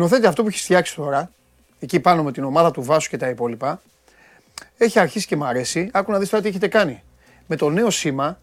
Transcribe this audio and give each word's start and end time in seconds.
Σκηνοθέτη 0.00 0.26
αυτό 0.26 0.42
που 0.42 0.48
έχεις 0.48 0.62
φτιάξει 0.62 0.94
τώρα, 0.94 1.30
εκεί 1.80 2.00
πάνω 2.00 2.22
με 2.22 2.32
την 2.32 2.44
ομάδα 2.44 2.70
του 2.70 2.82
Βάσου 2.82 3.08
και 3.10 3.16
τα 3.16 3.28
υπόλοιπα, 3.28 3.80
έχει 4.76 4.98
αρχίσει 4.98 5.26
και 5.26 5.36
μ' 5.36 5.44
αρέσει. 5.44 5.88
Άκου 5.92 6.12
να 6.12 6.18
δεις 6.18 6.28
τώρα 6.28 6.42
τι 6.42 6.48
έχετε 6.48 6.68
κάνει. 6.68 7.02
Με 7.46 7.56
το 7.56 7.70
νέο 7.70 7.90
σήμα 7.90 8.38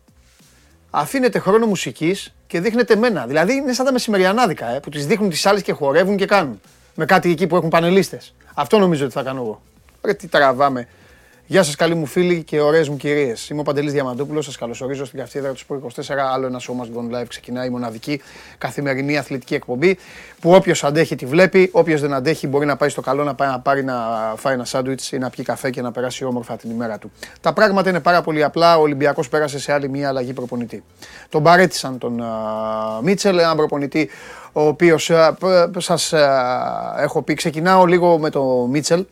αφήνετε 0.89 1.39
χρόνο 1.39 1.65
μουσικής 1.65 2.33
και 2.47 2.59
δείχνετε 2.59 2.95
μένα. 2.95 3.27
Δηλαδή 3.27 3.53
είναι 3.53 3.73
σαν 3.73 3.85
τα 3.85 3.91
μεσημεριανάδικα 3.91 4.75
ε, 4.75 4.79
που 4.79 4.89
τις 4.89 5.07
δείχνουν 5.07 5.29
τις 5.29 5.45
άλλες 5.45 5.61
και 5.61 5.71
χορεύουν 5.71 6.17
και 6.17 6.25
κάνουν. 6.25 6.61
Με 6.95 7.05
κάτι 7.05 7.31
εκεί 7.31 7.47
που 7.47 7.55
έχουν 7.55 7.69
πανελίστες. 7.69 8.33
Αυτό 8.53 8.79
νομίζω 8.79 9.05
ότι 9.05 9.13
θα 9.13 9.23
κάνω 9.23 9.41
εγώ. 9.41 9.61
Ρε 10.01 10.13
τι 10.13 10.27
τραβάμε. 10.27 10.87
Γεια 11.49 11.63
σας, 11.63 11.75
καλοί 11.75 11.95
μου 11.95 12.05
φίλοι 12.05 12.43
και 12.43 12.61
ωραίες 12.61 12.89
μου 12.89 12.97
κυρίες. 12.97 13.49
Είμαι 13.49 13.59
ο 13.59 13.63
Παντελής 13.63 13.93
Διαμαντούπουλος. 13.93 14.45
Σας 14.45 14.57
καλωσορίζω 14.57 15.05
στην 15.05 15.19
καυτήρα 15.19 15.51
του 15.51 15.57
Σπορ 15.57 15.77
24. 15.77 16.31
Άλλο 16.33 16.45
ένα 16.45 16.59
show 16.59 16.71
must 16.71 16.97
go 16.97 17.21
live 17.21 17.25
ξεκινάει 17.27 17.67
η 17.67 17.69
μοναδική 17.69 18.21
καθημερινή 18.57 19.17
αθλητική 19.17 19.55
εκπομπή. 19.55 19.97
Που 20.41 20.51
όποιος 20.51 20.83
αντέχει 20.83 21.15
τη 21.15 21.25
βλέπει. 21.25 21.69
Όποιος 21.73 22.01
δεν 22.01 22.13
αντέχει 22.13 22.47
μπορεί 22.47 22.65
να 22.65 22.75
πάει 22.75 22.89
στο 22.89 23.01
καλό 23.01 23.23
να 23.23 23.35
πάει 23.35 23.49
να 23.49 23.59
πάρει 23.59 23.83
να 23.83 23.95
φάει 24.37 24.53
ένα 24.53 24.65
σάντουιτς 24.65 25.11
ή 25.11 25.17
να 25.17 25.29
πιει 25.29 25.45
καφέ 25.45 25.69
και 25.69 25.81
να 25.81 25.91
περάσει 25.91 26.25
όμορφα 26.25 26.55
την 26.55 26.69
ημέρα 26.69 26.97
του. 26.97 27.11
Τα 27.41 27.53
πράγματα 27.53 27.89
είναι 27.89 27.99
πάρα 27.99 28.21
πολύ 28.21 28.43
απλά. 28.43 28.77
Ο 28.77 28.81
Ολυμπιακός 28.81 29.29
πέρασε 29.29 29.59
σε 29.59 29.73
άλλη 29.73 29.89
μία 29.89 30.07
αλλαγή 30.07 30.33
προπονητή. 30.33 30.83
Τον 31.29 31.43
παρέτησαν 31.43 31.97
τον 31.97 32.21
Μίτσελ, 33.01 33.37
έναν 33.37 33.55
προπονητή 33.55 34.09
ο 34.51 34.61
οποίος 34.61 35.11
σας 35.77 36.13
έχω 36.97 37.21
πει. 37.21 37.33
Ξεκινάω 37.33 37.85
λίγο 37.85 38.17
με 38.17 38.29
το 38.29 38.43
Μίτσελ 38.71 39.05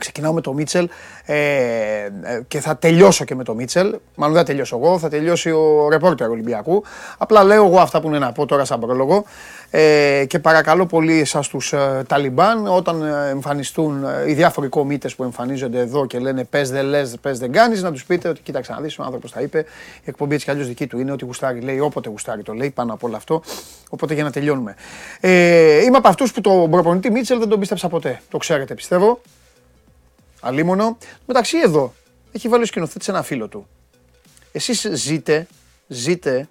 Ξεκινάω 0.00 0.32
με 0.32 0.40
το 0.40 0.52
Μίτσελ 0.52 0.88
ε, 1.24 1.34
ε, 1.34 2.08
και 2.48 2.60
θα 2.60 2.76
τελειώσω 2.76 3.24
και 3.24 3.34
με 3.34 3.44
το 3.44 3.54
Μίτσελ. 3.54 3.98
Μάλλον 4.14 4.34
δεν 4.34 4.44
θα 4.44 4.50
τελειώσω 4.50 4.76
εγώ, 4.76 4.98
θα 4.98 5.08
τελειώσει 5.08 5.50
ο 5.50 5.88
ρεπόρτερ 5.90 6.28
Ολυμπιακού. 6.28 6.84
Απλά 7.18 7.44
λέω 7.44 7.66
εγώ 7.66 7.78
αυτά 7.78 8.00
που 8.00 8.08
είναι 8.08 8.18
να 8.18 8.32
πω 8.32 8.46
τώρα 8.46 8.64
σαν 8.64 8.80
πρόλογο. 8.80 9.24
Ε, 9.70 10.24
και 10.26 10.38
παρακαλώ 10.38 10.86
πολύ 10.86 11.20
εσάς 11.20 11.48
τους 11.48 11.72
ε, 11.72 12.02
Ταλιμπάν 12.06 12.66
όταν 12.66 13.02
ε, 13.02 13.28
εμφανιστούν 13.28 14.04
ε, 14.04 14.30
οι 14.30 14.34
διάφοροι 14.34 14.68
κομίτες 14.68 15.14
που 15.14 15.22
εμφανίζονται 15.22 15.78
εδώ 15.78 16.06
και 16.06 16.18
λένε 16.18 16.44
πες 16.44 16.70
δεν 16.70 16.84
λες, 16.84 17.16
πες 17.20 17.38
δεν 17.38 17.52
κάνεις 17.52 17.82
να 17.82 17.92
τους 17.92 18.04
πείτε 18.04 18.28
ότι 18.28 18.40
κοίταξε 18.40 18.72
να 18.72 18.80
δεις 18.80 18.98
ο 18.98 19.02
άνθρωπος 19.02 19.32
τα 19.32 19.40
είπε 19.40 19.58
η 19.98 20.04
εκπομπή 20.04 20.34
έτσι 20.34 20.44
κι 20.44 20.50
αλλιώς 20.50 20.66
δική 20.66 20.86
του 20.86 20.98
είναι 20.98 21.12
ότι 21.12 21.24
γουστάρει 21.24 21.60
λέει 21.60 21.78
όποτε 21.78 22.08
γουστάρει 22.08 22.42
το 22.42 22.52
λέει 22.52 22.70
πάνω 22.70 22.92
από 22.92 23.06
όλο 23.06 23.16
αυτό 23.16 23.42
οπότε 23.88 24.14
για 24.14 24.24
να 24.24 24.30
τελειώνουμε 24.30 24.74
ε, 25.20 25.84
είμαι 25.84 25.96
από 25.96 26.08
αυτούς 26.08 26.32
που 26.32 26.40
το 26.40 26.68
προπονητή 26.70 27.10
Μίτσελ 27.10 27.38
δεν 27.38 27.48
τον 27.48 27.58
πίστεψα 27.58 27.88
ποτέ 27.88 28.20
το 28.30 28.38
ξέρετε 28.38 28.74
πιστεύω 28.74 29.20
Αλίμονο. 30.40 30.98
Μεταξύ 31.26 31.58
εδώ 31.58 31.94
έχει 32.32 32.48
βάλει 32.48 32.62
ο 32.62 32.66
σκηνοθέτης 32.66 33.08
ένα 33.08 33.22
φίλο 33.22 33.48
του. 33.48 33.68
Εσείς 34.52 34.88
ζείτε, 34.92 35.46
ζείτε, 35.86 36.48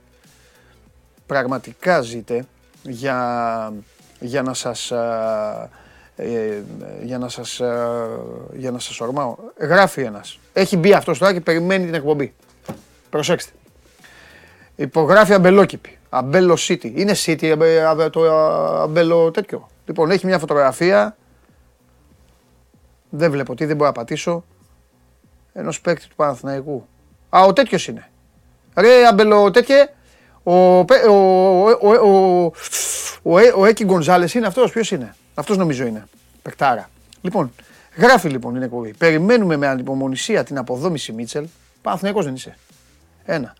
πραγματικά 1.25 2.01
ζείτε 2.01 2.45
για, 2.83 3.73
για 4.19 4.41
να 4.41 4.53
σας, 4.53 4.91
ε, 6.15 6.63
για 7.03 7.17
να 7.17 7.29
σας, 7.29 7.61
για 8.53 8.71
να 8.71 8.79
σας 8.79 8.99
ορμάω. 9.01 9.35
Γράφει 9.59 10.01
ένας. 10.01 10.39
Έχει 10.53 10.77
μπει 10.77 10.93
αυτός 10.93 11.17
τώρα 11.17 11.33
και 11.33 11.41
περιμένει 11.41 11.85
την 11.85 11.93
εκπομπή. 11.93 12.33
Προσέξτε. 13.09 13.51
Υπογράφει 14.75 15.33
αμπελόκηπη. 15.33 15.97
Αμπέλο 16.09 16.57
City. 16.67 16.91
Είναι 16.93 17.15
City 17.25 18.09
το 18.11 18.31
αμπέλο 18.81 19.31
τέτοιο. 19.31 19.69
Λοιπόν, 19.85 20.11
έχει 20.11 20.25
μια 20.25 20.39
φωτογραφία 20.39 21.17
δεν 23.09 23.31
βλέπω 23.31 23.55
τι, 23.55 23.65
δεν 23.65 23.75
μπορώ 23.75 23.87
να 23.87 23.95
πατήσω. 23.95 24.43
Ενός 25.53 25.81
παίκτη 25.81 26.07
του 26.07 26.15
Παναθηναϊκού. 26.15 26.87
Α, 27.29 27.43
ο 27.43 27.53
τέτοιος 27.53 27.87
είναι. 27.87 28.09
Ρε 28.75 29.05
αμπελο 29.07 29.51
τέτοιε. 29.51 29.87
Ο, 30.43 30.79
ο, 30.79 30.85
ο, 31.81 32.51
ο, 33.21 33.39
ο, 33.55 33.65
Έκη 33.65 33.83
Γκονζάλες 33.83 34.33
είναι 34.33 34.47
αυτός. 34.47 34.71
Ποιος 34.71 34.91
είναι; 34.91 35.15
Αυτός 35.33 35.57
νομίζω 35.57 35.85
είναι. 35.85 36.07
Πεκτάρα. 36.41 36.89
Λοιπόν, 37.21 37.51
γράφει 37.97 38.29
λοιπόν 38.29 38.53
την 38.53 38.61
εκπομπή. 38.61 38.93
Περιμένουμε 38.93 39.57
με 39.57 39.67
ανυπομονησία 39.67 40.43
την 40.43 40.57
αποδόμηση 40.57 41.11
Μίτσελ. 41.11 41.47
Παναθηναϊκός 41.81 42.25
δεν 42.25 42.33
είσαι. 42.33 42.57
Ένα. 43.25 43.55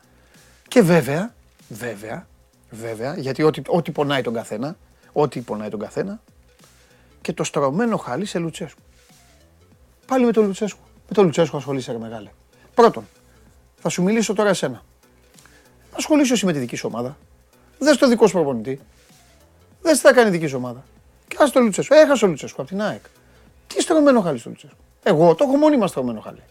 Και 0.67 0.81
βέβαια, 0.81 1.33
βέβαια, 1.67 2.27
βέβαια, 2.69 3.15
γιατί 3.17 3.43
ό,τι, 3.43 3.61
ό,τι 3.67 3.91
πονάει 3.91 4.21
τον 4.21 4.33
καθένα, 4.33 4.75
ό,τι 5.11 5.39
πονάει 5.39 5.69
τον 5.69 5.79
καθένα, 5.79 6.21
και 7.21 7.33
το 7.33 7.43
στρωμένο 7.43 7.97
χαλί 7.97 8.25
σε 8.25 8.39
Λουτσέσκου. 8.39 8.81
Πάλι 10.09 10.25
με 10.25 10.31
τον 10.31 10.45
Λουτσέσκου. 10.45 10.79
Με 11.07 11.13
τον 11.15 11.25
Λουτσέσκου 11.25 11.57
ασχολείσαι, 11.57 11.91
ρε 11.91 11.97
μεγάλε. 11.97 12.29
Πρώτον, 12.73 13.07
θα 13.79 13.89
σου 13.89 14.03
μιλήσω 14.03 14.33
τώρα 14.33 14.49
εσένα. 14.49 14.83
Ασχολείσαι 15.91 16.33
εσύ 16.33 16.45
με 16.45 16.53
τη 16.53 16.59
δική 16.59 16.75
σου 16.75 16.89
ομάδα. 16.91 17.17
Δες 17.79 17.97
το 17.97 18.07
δικό 18.07 18.27
σου 18.27 18.33
προπονητή. 18.33 18.79
Δες 19.81 19.97
τι 19.97 19.99
θα 19.99 20.13
κάνει 20.13 20.27
η 20.27 20.31
δική 20.31 20.47
σου 20.47 20.57
ομάδα. 20.57 20.83
Και 21.27 21.37
άσε 21.39 21.51
το 21.53 21.59
Λουτσέσκου. 21.59 21.93
Έχασε 21.93 22.25
ο 22.25 22.27
Λουτσέσκου 22.27 22.61
από 22.61 22.69
την 22.69 22.81
ΑΕΚ. 22.81 23.01
Τι 23.67 23.81
στρωμένο 23.81 24.21
χάλι 24.21 24.37
στο 24.37 24.49
Λουτσέσκου. 24.49 24.77
Εγώ 25.03 25.35
το 25.35 25.43
έχω 25.43 25.57
μόνιμα 25.57 25.87
στρωμένο 25.87 26.19
χάλι. 26.19 26.41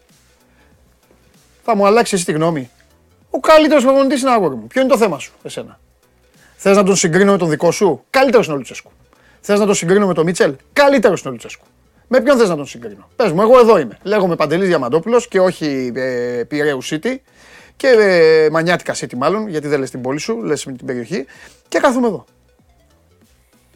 Θα 1.63 1.75
μου 1.75 1.85
αλλάξει 1.85 2.15
εσύ 2.15 2.25
τη 2.25 2.31
γνώμη. 2.31 2.69
Ο 3.29 3.39
καλύτερος 3.39 3.83
προπονητής 3.83 4.21
είναι 4.21 4.31
αγόρι 4.31 4.55
μου. 4.55 4.67
Ποιο 4.67 4.81
είναι 4.81 4.89
το 4.89 4.97
θέμα 4.97 5.19
σου, 5.19 5.33
εσένα; 5.43 5.79
Θες 6.55 6.75
να 6.75 6.83
τον 6.83 6.95
συγκρίνω 6.95 7.31
με 7.31 7.37
τον 7.37 7.49
δικό 7.49 7.71
σου; 7.71 8.03
Καλύτερος 8.09 8.45
είναι 8.45 8.55
ο 8.55 8.57
Λουτσέσκου. 8.57 8.91
Θες 9.41 9.59
να 9.59 9.65
τον 9.65 9.75
συγκρίνω 9.75 10.07
με 10.07 10.13
τον 10.13 10.25
Μίτσελ; 10.25 10.55
Καλύτερος 10.73 11.19
είναι 11.19 11.29
ο 11.29 11.31
Λουτσέσκου. 11.31 11.65
Με 12.11 12.21
ποιον 12.21 12.37
θες 12.37 12.49
να 12.49 12.55
τον 12.55 12.65
συγκρίνω; 12.65 13.09
Πες 13.15 13.31
μου, 13.31 13.41
εγώ 13.41 13.59
εδώ 13.59 13.77
είμαι. 13.77 13.97
Λέγομαι 14.03 14.35
Παντελής 14.35 14.67
Διαμαντόπουλος 14.67 15.27
και 15.27 15.39
όχι 15.39 15.91
ε, 15.95 16.43
Πειραίου 16.47 16.83
City 16.83 17.15
και 17.75 17.87
ε, 17.87 18.49
Μανιάτικα 18.49 18.95
City 18.95 19.13
μάλλον, 19.17 19.47
γιατί 19.47 19.67
δεν 19.67 19.79
λες 19.79 19.89
την 19.89 20.01
πόλη 20.01 20.19
σου, 20.19 20.43
λες 20.43 20.65
με 20.65 20.71
την 20.73 20.85
περιοχή 20.85 21.25
και 21.67 21.79
κάθομαι 21.79 22.07
εδώ. 22.07 22.25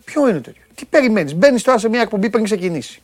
Ποιο 0.05 0.29
είναι 0.29 0.39
τέτοιο; 0.39 0.61
Τι 0.75 0.85
περιμένεις; 0.85 1.35
Μπαίνεις 1.35 1.63
τώρα 1.63 1.77
σε 1.77 1.89
μια 1.89 2.01
εκπομπή 2.01 2.29
πριν 2.29 2.43
ξεκινήσει. 2.43 3.01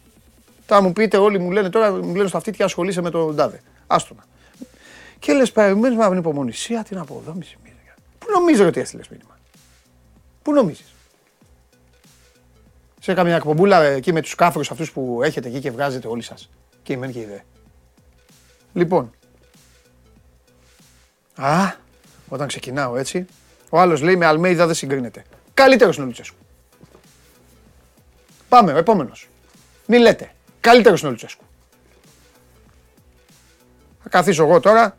Θα 0.65 0.81
μου 0.81 0.93
πείτε, 0.93 1.17
όλοι 1.17 1.39
μου 1.39 1.51
λένε 1.51 1.69
τώρα, 1.69 1.91
μου 1.91 2.15
λένε 2.15 2.27
στο 2.27 2.37
αυτή 2.37 2.51
τι 2.51 2.63
ασχολείσαι 2.63 3.01
με 3.01 3.09
τον 3.09 3.35
Τάδε. 3.35 3.61
Άστονα. 3.87 4.25
Και 5.19 5.33
λες, 5.33 5.51
περιμένει 5.51 5.95
με 5.95 6.03
ανυπομονησία 6.03 6.83
την 6.83 6.97
αποδόμηση. 6.97 7.57
Πού 8.19 8.27
νομίζεις 8.31 8.65
ότι 8.65 8.79
έστειλες 8.79 9.07
μήνυμα; 9.07 9.37
Πού 10.41 10.53
νομίζεις; 10.53 10.88
Σε 13.09 13.15
καμιά 13.15 13.35
εκπομπούλα 13.35 13.83
εκεί 13.83 14.13
με 14.13 14.21
τους 14.21 14.35
κάφρους 14.35 14.71
αυτούς 14.71 14.91
που 14.91 15.19
έχετε 15.23 15.47
εκεί 15.47 15.59
και 15.59 15.71
βγάζετε 15.71 16.07
όλοι 16.07 16.21
σας. 16.21 16.49
Και 16.83 16.93
η 16.93 16.97
μεν 16.97 17.11
και 17.11 17.19
η 17.19 17.25
δε. 17.25 17.39
Λοιπόν. 18.73 19.11
Α, 21.35 21.73
όταν 22.29 22.47
ξεκινάω 22.47 22.97
έτσι, 22.97 23.25
ο 23.69 23.79
άλλος 23.79 24.01
λέει 24.01 24.15
με 24.15 24.25
Αλμέιδα 24.25 24.65
δεν 24.65 24.75
συγκρίνεται. 24.75 25.23
Καλύτερος 25.53 25.95
είναι 25.95 26.03
ο 26.05 26.07
Λουτσέσκου. 26.07 26.37
Πάμε, 28.49 28.73
ο 28.73 28.77
επόμενος. 28.77 29.29
Μη 29.85 29.97
λέτε. 29.97 30.31
Καλύτερος 30.59 30.99
είναι 30.99 31.07
ο 31.07 31.11
Λουτσέσκου. 31.11 31.43
Θα 34.03 34.09
καθίσω 34.09 34.43
εγώ 34.43 34.59
τώρα 34.59 34.97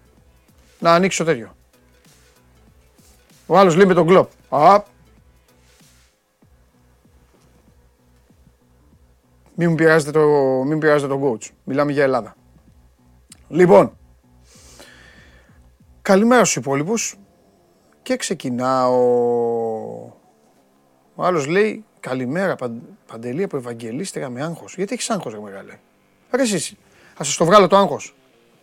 να 0.78 0.94
ανοίξω 0.94 1.25
τέτοιο. 1.25 1.56
Ο 3.47 3.59
άλλος 3.59 3.76
λέει 3.76 3.87
με 3.87 3.94
τον 3.94 4.06
κλόπ. 4.06 4.31
Α, 4.49 4.82
Μην 9.62 9.75
πειράζετε, 9.75 10.11
το, 10.11 10.27
μην 10.65 10.79
πειράζετε 10.79 11.15
τον 11.15 11.23
coach. 11.23 11.49
Μιλάμε 11.65 11.93
για 11.93 12.03
Ελλάδα. 12.03 12.37
Λοιπόν, 13.49 13.97
καλημέρα 16.03 16.45
στους 16.45 16.57
υπόλοιπους 16.57 17.17
και 18.03 18.17
ξεκινάω. 18.17 18.97
Ο 21.15 21.25
άλλος 21.25 21.47
λέει 21.47 21.85
καλημέρα 22.01 22.57
Παντελή 23.07 23.43
από 23.43 23.57
Ευαγγελίστηκα 23.57 24.29
με 24.29 24.43
άγχος. 24.43 24.75
Γιατί 24.77 24.93
έχεις 24.93 25.11
άγχος 25.11 25.33
ρε 25.33 25.41
μεγάλε; 25.41 25.79
Ρε 26.31 26.43
εσείς, 26.43 26.75
θα 27.15 27.25
σας 27.25 27.37
το 27.37 27.45
βγάλω 27.45 27.67
το 27.67 27.77
άγχος. 27.77 28.15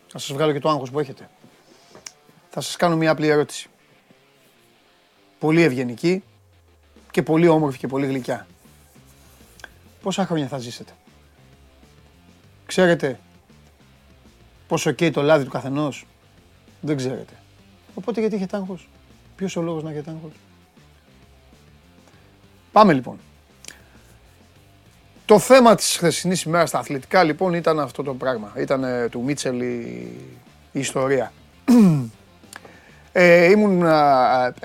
Θα 0.08 0.20
σας 0.20 0.34
βγάλω 0.34 0.52
και 0.54 0.60
το 0.60 0.70
άγχος 0.70 0.92
που 0.92 1.00
έχετε. 1.00 1.30
Θα 2.50 2.62
σας 2.62 2.76
κάνω 2.76 2.96
μια 2.96 3.12
απλή 3.12 3.28
ερώτηση. 3.28 3.70
Πολύ 5.40 5.62
ευγενική 5.62 6.24
και 7.12 7.24
πολύ 7.24 7.48
όμορφη 7.48 7.78
και 7.78 7.88
πολύ 7.88 8.06
γλυκιά 8.06 8.48
πόσα 10.02 10.26
χρόνια 10.26 10.48
θα 10.48 10.58
ζήσετε; 10.58 10.92
Ξέρετε 12.66 13.20
πόσο 14.68 14.92
καίει 14.92 15.12
το 15.12 15.22
λάδι 15.22 15.44
του 15.44 15.50
καθενός; 15.50 16.06
Δεν 16.82 16.98
ξέρετε. 16.98 17.34
Οπότε 17.96 18.20
γιατί 18.20 18.36
έχετε 18.36 18.58
άγχος; 18.58 18.90
Ποιος 19.36 19.56
ο 19.56 19.62
λόγος 19.62 19.84
να 19.84 19.92
έχετε 19.92 20.10
άγχος; 20.10 20.32
Πάμε 22.72 22.94
λοιπόν. 22.94 23.20
Το 25.26 25.40
θέμα 25.40 25.76
της 25.76 25.96
χθεσινής 25.98 26.42
ημέρας 26.44 26.70
στα 26.70 26.80
αθλητικά 26.80 27.24
λοιπόν 27.24 27.54
ήταν 27.54 27.80
αυτό 27.80 28.04
το 28.04 28.14
πράγμα. 28.14 28.54
Ήταν 28.58 29.10
του 29.10 29.24
Μίτσελ 29.24 29.62
η 29.62 30.12
ιστορία. 30.72 31.32
Ε, 33.20 33.50
ήμουν 33.50 33.84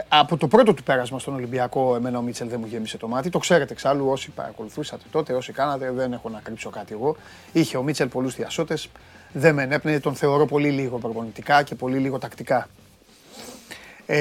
από 0.09 0.37
το 0.37 0.49
πρώτο 0.49 0.75
του 0.75 0.83
πέρασμα 0.83 1.19
στον 1.19 1.35
Ολυμπιακό, 1.35 1.95
εμένα 1.97 2.19
ο 2.19 2.23
Μίτσελ 2.23 2.49
δεν 2.49 2.61
μου 2.61 2.67
γέμισε 2.67 2.99
το 2.99 3.09
μάτι. 3.09 3.31
Το 3.31 3.39
ξέρετε 3.39 3.73
εξάλλου 3.73 4.09
όσοι 4.09 4.31
παρακολουθούσατε 4.31 5.03
τότε, 5.11 5.33
όσοι 5.33 5.53
κάνατε, 5.53 5.91
δεν 5.91 6.13
έχω 6.13 6.29
να 6.29 6.41
κρύψω 6.43 6.71
κάτι 6.71 6.93
εγώ. 6.93 7.17
Είχε 7.53 7.77
ο 7.77 7.83
Μίτσελ 7.83 8.09
πολλούς 8.09 8.35
διασώτες. 8.35 8.89
Δεν 9.33 9.55
με 9.55 9.63
ενέπνεε, 9.63 10.01
τον 10.01 10.15
θεωρώ 10.15 10.47
πολύ 10.47 10.71
λίγο 10.71 10.99
προπονητικά 10.99 11.63
και 11.63 11.75
πολύ 11.75 11.99
λίγο 11.99 12.19
τακτικά. 12.19 12.69
Ε, 14.07 14.19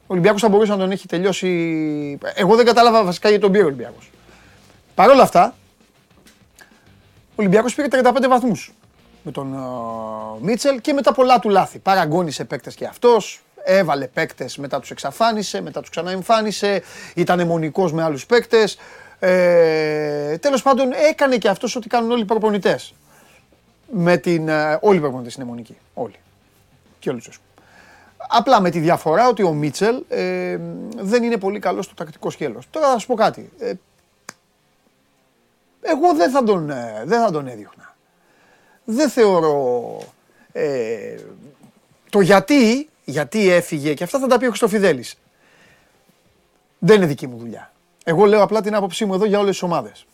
Ο 0.00 0.06
Ολυμπιακός 0.06 0.40
θα 0.40 0.48
μπορούσε 0.48 0.72
να 0.72 0.78
τον 0.78 0.90
έχει 0.90 1.06
τελειώσει. 1.06 1.48
Εγώ 2.34 2.56
δεν 2.56 2.64
κατάλαβα 2.64 3.04
βασικά 3.04 3.28
γιατί 3.28 3.42
τον 3.42 3.52
πήρε 3.52 3.64
ο 3.64 3.66
Ολυμπιακός. 3.66 4.10
Παρ' 4.94 5.10
όλα 5.10 5.22
αυτά, 5.22 5.54
ο 7.30 7.34
Ολυμπιακός 7.36 7.74
πήρε 7.74 7.88
35 7.90 8.28
βαθμούς 8.28 8.72
με 9.24 9.30
τον 9.30 9.56
Μίτσελ 10.40 10.80
και 10.80 10.92
μετά 10.92 11.12
πολλά 11.12 11.38
του 11.38 11.48
λάθη. 11.48 11.78
Παραγκώνησε 11.78 12.44
παίκτες 12.44 12.74
και 12.74 12.86
αυτός, 12.86 13.42
έβαλε 13.64 14.06
παίκτες, 14.06 14.56
μετά 14.56 14.80
τους 14.80 14.90
εξαφάνισε, 14.90 15.60
μετά 15.60 15.80
τους 15.80 15.90
ξαναεμφάνισε, 15.90 16.82
ήταν 17.14 17.40
αιμονικός 17.40 17.92
με 17.92 18.02
άλλους 18.02 18.26
παίκτες. 18.26 18.78
Ε, 19.18 20.38
τέλος 20.38 20.62
πάντων 20.62 20.92
έκανε 21.08 21.36
και 21.36 21.48
αυτός 21.48 21.76
ό,τι 21.76 21.88
κάνουν 21.88 22.10
όλοι 22.10 22.22
οι 22.22 22.24
προπονητές. 22.24 22.94
Με 23.92 24.16
την, 24.16 24.48
ε, 24.48 24.78
όλοι 24.80 24.96
οι 24.96 25.00
προπονητές 25.00 25.34
είναι 25.34 25.44
αιμονικοί, 25.44 25.76
όλοι. 25.94 26.18
Και 26.98 27.10
ο 27.10 27.12
Λουτσέσκου. 27.12 27.42
Απλά 28.28 28.60
με 28.60 28.70
τη 28.70 28.78
διαφορά 28.78 29.28
ότι 29.28 29.42
ο 29.42 29.52
Μίτσελ 29.52 30.02
ε, 30.08 30.58
δεν 30.96 31.22
είναι 31.22 31.36
πολύ 31.36 31.58
καλός 31.58 31.84
στο 31.84 31.94
τακτικό 31.94 32.30
σκέλος. 32.30 32.66
Τώρα 32.70 32.90
θα 32.90 32.98
σου 32.98 33.06
πω 33.06 33.14
κάτι. 33.14 33.52
Ε, 33.58 33.72
εγώ 35.80 36.14
δεν 36.14 36.30
θα 36.30 36.42
τον, 36.42 36.70
ε, 36.70 37.02
δεν 37.04 37.20
θα 37.20 37.30
τον 37.30 37.46
έδιωχνα. 37.46 37.93
Δεν 38.84 39.08
θεωρώ... 39.10 39.98
Ε, 40.52 41.16
το 42.10 42.20
γιατί, 42.20 42.88
γιατί 43.04 43.50
έφυγε 43.50 43.94
και 43.94 44.04
αυτά 44.04 44.18
θα 44.18 44.26
τα 44.26 44.38
πει 44.38 44.44
ο 44.44 44.48
Χριστοφιδέλης. 44.48 45.14
Δεν 46.78 46.96
είναι 46.96 47.06
δική 47.06 47.26
μου 47.26 47.36
δουλειά. 47.36 47.72
Εγώ 48.04 48.24
λέω 48.24 48.42
απλά 48.42 48.60
την 48.60 48.74
άποψή 48.74 49.04
μου 49.04 49.14
εδώ 49.14 49.24
για 49.24 49.38
όλες 49.38 49.50
τις 49.50 49.62
ομάδες. 49.62 50.06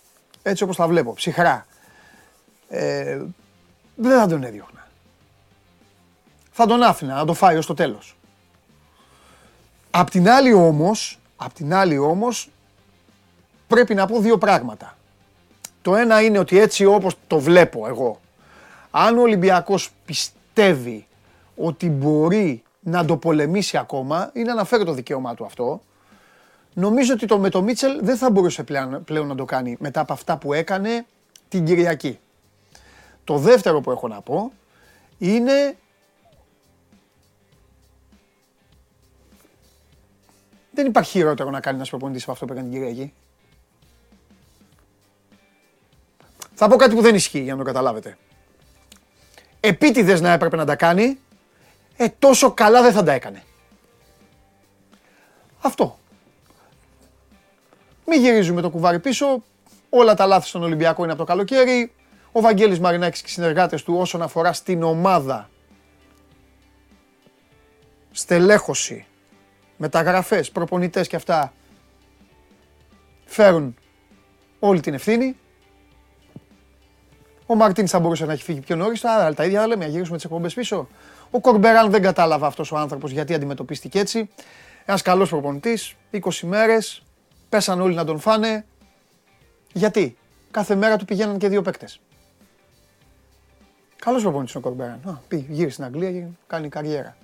Έτσι 0.43 0.63
όπως 0.63 0.77
τα 0.77 0.87
βλέπω, 0.87 1.13
ψυχρά. 1.13 1.67
Ε, 2.69 3.23
δεν 3.95 4.19
θα 4.19 4.27
τον 4.27 4.45
έδιωχνα. 4.45 4.89
Θα 6.51 6.67
τον 6.67 6.83
άφηνα 6.83 7.15
να 7.15 7.25
το 7.25 7.35
φάει 7.35 7.57
ως 7.57 7.67
το 7.67 7.75
τέλος. 7.75 8.17
Απ' 9.91 10.11
την 10.11 10.29
άλλη 10.29 10.53
όμως, 10.53 11.19
απ' 11.37 11.53
την 11.53 11.75
άλλη 11.75 11.99
όμως, 11.99 12.51
πρέπει 13.67 13.95
να 13.95 14.07
πω 14.07 14.21
δύο 14.21 14.39
πράγματα. 14.39 14.97
Το 15.83 15.97
ένα 15.97 16.23
είναι 16.23 16.39
ότι 16.39 16.59
έτσι 16.59 16.85
όπως 16.85 17.15
το 17.27 17.39
βλέπω 17.39 17.87
εγώ, 17.89 18.21
αν 18.91 19.19
ο 19.19 19.21
Ολυμπιακός 19.21 19.91
πιστεύει 20.05 21.07
ότι 21.57 21.89
μπορεί 21.89 22.63
να 22.81 23.05
το 23.05 23.17
πολεμήσει 23.17 23.77
ακόμα, 23.77 24.31
είναι 24.33 24.53
να 24.53 24.65
φέρει 24.65 24.85
το 24.85 24.93
δικαίωμά 24.93 25.35
του 25.35 25.45
αυτό, 25.45 25.81
νομίζω 26.75 27.13
ότι 27.13 27.27
το 27.27 27.39
με 27.39 27.49
το 27.49 27.63
Μίτσελ 27.63 27.99
δεν 28.03 28.17
θα 28.17 28.31
μπορούσε 28.31 28.63
πλέον, 28.63 29.05
πλέον 29.05 29.27
να 29.27 29.35
το 29.35 29.45
κάνει 29.45 29.77
μετά 29.81 30.01
από 30.01 30.13
αυτά 30.13 30.37
που 30.37 30.53
έκανε 30.53 31.07
την 31.49 31.65
Κυριακή. 31.65 32.19
Το 33.25 33.37
δεύτερο 33.39 33.81
που 33.81 33.91
έχω 33.91 34.09
να 34.09 34.21
πω 34.21 34.53
είναι 35.19 35.77
δεν 40.73 40.87
υπάρχει 40.87 41.11
χειρότερο 41.11 41.51
να 41.51 41.61
κάνει 41.61 41.77
ένας 41.77 41.89
προπονητής 41.89 42.23
από 42.23 42.33
αυτό 42.33 42.45
που 42.45 42.53
έκανε 42.53 42.69
την 42.69 42.79
Κυριακή. 42.79 43.13
Θα 46.55 46.69
πω 46.69 46.77
κάτι 46.77 46.95
που 46.95 47.01
δεν 47.01 47.15
ισχύει 47.15 47.41
για 47.41 47.53
να 47.53 47.59
το 47.59 47.65
καταλάβετε. 47.65 48.17
Επίτηδες 49.61 50.21
να 50.21 50.33
έπρεπε 50.33 50.57
να 50.57 50.65
τα 50.65 50.77
κάνει, 50.77 51.19
ε, 51.97 52.09
τόσο 52.19 52.53
καλά 52.53 52.83
δεν 52.83 52.93
θα 52.93 53.03
τα 53.03 53.13
έκανε. 53.13 53.43
Αυτό. 55.61 55.99
Μην 58.07 58.21
γυρίζουμε 58.21 58.61
το 58.61 58.71
κουβάρι 58.71 58.99
πίσω. 58.99 59.43
Όλα 59.89 60.15
τα 60.15 60.27
λάθη 60.27 60.49
στον 60.49 60.63
Ολυμπιακό 60.63 61.03
είναι 61.03 61.13
από 61.13 61.21
το 61.21 61.27
καλοκαίρι. 61.27 61.93
Ο 62.33 62.41
Βαγγέλης 62.41 62.81
Μαρινάκης 62.81 63.21
και 63.21 63.27
οι 63.29 63.33
συνεργάτες 63.33 63.83
του 63.83 63.97
όσον 63.99 64.23
αφορά 64.23 64.53
στην 64.53 64.83
ομάδα. 64.83 65.51
Στελέχωση. 68.11 69.07
Μεταγραφές, 69.77 70.51
προπονητές 70.51 71.09
και 71.09 71.17
αυτά. 71.17 71.53
Φέρουν 73.25 73.77
όλη 74.59 74.81
την 74.81 74.95
ευθύνη. 74.95 75.37
Ο 77.51 77.55
Μαρτίν 77.55 77.89
θα 77.89 77.99
μπορούσε 77.99 78.25
να 78.25 78.33
έχει 78.33 78.43
φύγει 78.43 78.61
πιο 78.61 78.77
νωρίς. 78.77 79.05
Άρα 79.05 79.35
τα 79.35 79.45
ίδια 79.45 79.67
λέμε, 79.67 79.85
να 79.85 79.91
γυρίσουμε 79.91 80.17
τις 80.17 80.25
εκπομπές 80.25 80.55
πίσω. 80.55 80.89
Ο 81.31 81.41
Κορμπεράν 81.41 81.91
δεν 81.91 82.03
κατάλαβε 82.03 82.47
αυτός 82.47 82.73
ο 82.73 82.77
άνθρωπος 82.77 83.11
γιατί 83.11 83.35
αντιμετωπίστηκε 83.35 83.99
έτσι. 83.99 84.31
Ένας 84.85 85.03
καλός 85.03 85.29
προπονητής, 85.29 85.95
20 86.11 86.47
μέρες, 86.47 87.03
πέσαν 87.49 87.81
όλοι 87.81 87.95
να 87.95 88.05
τον 88.05 88.19
φάνε. 88.19 88.65
Γιατί; 89.73 90.17
Κάθε 90.51 90.75
μέρα 90.75 90.97
του 90.97 91.05
πηγαίναν 91.05 91.39
και 91.39 91.49
δύο 91.49 91.63
παίκτες. 91.63 92.01
Καλός 93.97 94.23
προπονητής 94.23 94.55
ο 94.55 94.61
Κορμπεράν. 94.61 95.23
Πήγε, 95.29 95.47
γύρισε 95.49 95.73
στην 95.73 95.85
Αγγλία 95.85 96.11
και 96.11 96.25
κάνει 96.47 96.69
καριέρα. 96.69 97.17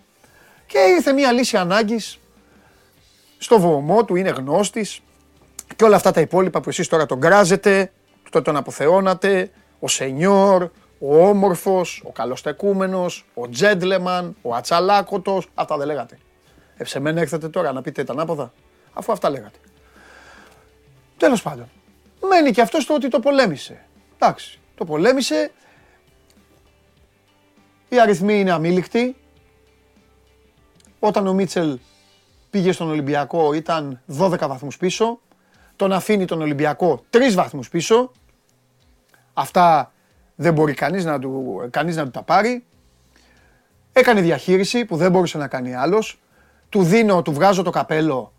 Και 0.66 0.78
ήρθε 0.78 1.12
μια 1.12 1.32
λύση 1.32 1.56
ανάγκης 1.56 2.18
στο 3.38 3.60
βωμό 3.60 4.04
του, 4.04 4.16
είναι 4.16 4.30
γνώστης 4.30 5.00
και 5.76 5.84
όλα 5.84 5.96
αυτά 5.96 6.10
τα 6.10 6.20
υπόλοιπα 6.20 6.60
που 6.60 6.68
εσείς 6.68 6.88
τώρα 6.88 7.06
τον 7.06 7.20
κράζετε, 7.20 7.92
τον 8.42 8.56
αποθεώνατε, 8.56 9.50
ο 9.86 9.88
σενιόρ, 9.88 10.70
ο 10.98 11.28
όμορφος, 11.28 12.02
ο 12.06 12.12
καλοστεκούμενος, 12.12 13.24
ο 13.34 13.48
τζέντλεμαν, 13.48 14.36
ο 14.42 14.54
ατσαλάκωτος, 14.54 15.48
αυτά 15.54 15.76
δεν 15.76 15.86
λέγατε. 15.86 16.18
Ε, 16.76 16.84
σε 16.84 17.00
μένα 17.00 17.20
έρθετε 17.20 17.48
τώρα 17.48 17.72
να 17.72 17.82
πείτε 17.82 18.04
τα 18.04 18.12
ανάποδα, 18.12 18.52
αφού 18.92 19.12
αυτά 19.12 19.30
λέγατε. 19.30 19.58
Τέλος 21.16 21.42
πάντων, 21.42 21.68
μένει 22.28 22.50
και 22.50 22.60
αυτό 22.60 22.86
το 22.86 22.94
ότι 22.94 23.08
το 23.08 23.20
πολέμησε. 23.20 23.84
Εντάξει, 24.18 24.58
το 24.74 24.84
πολέμησε, 24.84 25.52
οι 27.88 28.00
αριθμοί 28.00 28.40
είναι 28.40 28.52
αμήλικτοι. 28.52 29.16
Όταν 30.98 31.26
ο 31.26 31.32
Μίτσελ 31.32 31.78
πήγε 32.50 32.72
στον 32.72 32.88
Ολυμπιακό 32.90 33.52
ήταν 33.52 34.00
12 34.18 34.38
βαθμούς 34.48 34.76
πίσω, 34.76 35.20
τον 35.76 35.92
αφήνει 35.92 36.24
τον 36.24 36.40
Ολυμπιακό 36.40 37.04
3 37.10 37.34
βαθμούς 37.34 37.68
πίσω, 37.68 38.12
Αυτά 39.38 39.92
δεν 40.34 40.52
μπορεί 40.52 40.74
κανείς 40.74 41.04
να 41.04 41.18
του, 41.18 41.60
κανείς 41.70 41.96
να 41.96 42.04
του 42.04 42.10
τα 42.10 42.22
πάρει. 42.22 42.64
Έκανε 43.92 44.20
διαχείριση 44.20 44.84
που 44.84 44.96
δεν 44.96 45.10
μπορούσε 45.10 45.38
να 45.38 45.48
κάνει 45.48 45.74
άλλος. 45.74 46.20
Του 46.68 46.82
δίνω, 46.82 47.22
του 47.22 47.32
βγάζω 47.32 47.62
το 47.62 47.70
καπέλο 47.70 48.32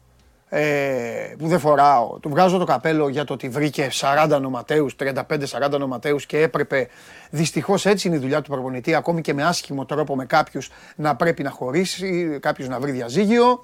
ε, 0.50 1.34
που 1.38 1.48
δεν 1.48 1.60
φοράω. 1.60 2.20
Του 2.20 2.30
βγάζω 2.30 2.58
το 2.58 2.66
καπέλο 2.66 3.10
για 3.10 3.24
το 3.24 3.34
ότι 3.34 3.50
βρήκε 3.50 3.90
40 3.92 4.40
νοματέους, 4.42 4.96
35-40 5.00 5.80
νοματέους 5.80 6.26
και 6.26 6.42
έπρεπε, 6.42 6.88
δυστυχώς 7.30 7.86
έτσι 7.86 8.08
είναι 8.08 8.18
η 8.18 8.20
δουλειά 8.20 8.42
του 8.42 8.50
προπονητή, 8.50 8.96
ακόμη 8.96 9.22
και 9.22 9.34
με 9.34 9.44
άσχημο 9.44 9.86
τρόπο 9.86 10.16
με 10.16 10.26
κάποιους 10.26 10.70
να 10.96 11.16
πρέπει 11.16 11.44
να 11.44 11.50
χωρίσει, 11.50 12.38
κάποιους 12.42 12.68
να 12.68 12.80
βρει 12.80 12.92
διαζύγιο. 12.92 13.62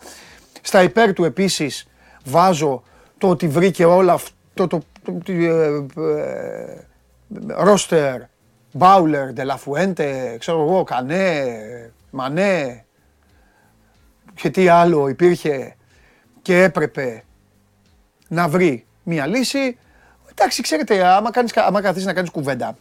Στα 0.62 0.84
υπέρ 0.84 1.14
του 1.14 1.24
επίσης 1.24 1.88
βάζω 2.26 2.84
το 3.18 3.30
ότι 3.30 3.48
βρήκε 3.48 3.86
όλα 3.86 4.14
αυτό 4.14 4.68
το, 4.68 4.82
ε, 5.28 5.42
ε, 6.02 6.92
Ρόστερ, 7.48 8.22
Μπάουλερ, 8.72 9.34
Ντελαφουέντε, 9.34 10.36
ξέρω 10.40 10.62
εγώ, 10.62 10.84
Κανέ, 10.84 11.92
Μανέ 12.12 12.86
και 14.34 14.50
τι 14.50 14.68
άλλο 14.68 15.08
υπήρχε 15.08 15.76
και 16.42 16.64
έπρεπε 16.64 17.24
να 18.28 18.48
βρει 18.48 18.86
μία 19.04 19.28
λύση. 19.28 19.78
Εντάξει, 20.32 20.62
ξέρετε, 20.62 21.06
άμα, 21.06 21.32
κάνεις, 21.32 21.58
άμα 21.58 21.82
καθίσεις 21.82 22.06
να 22.06 22.14
κάνεις 22.14 22.30
κουβέντα, 22.30 22.78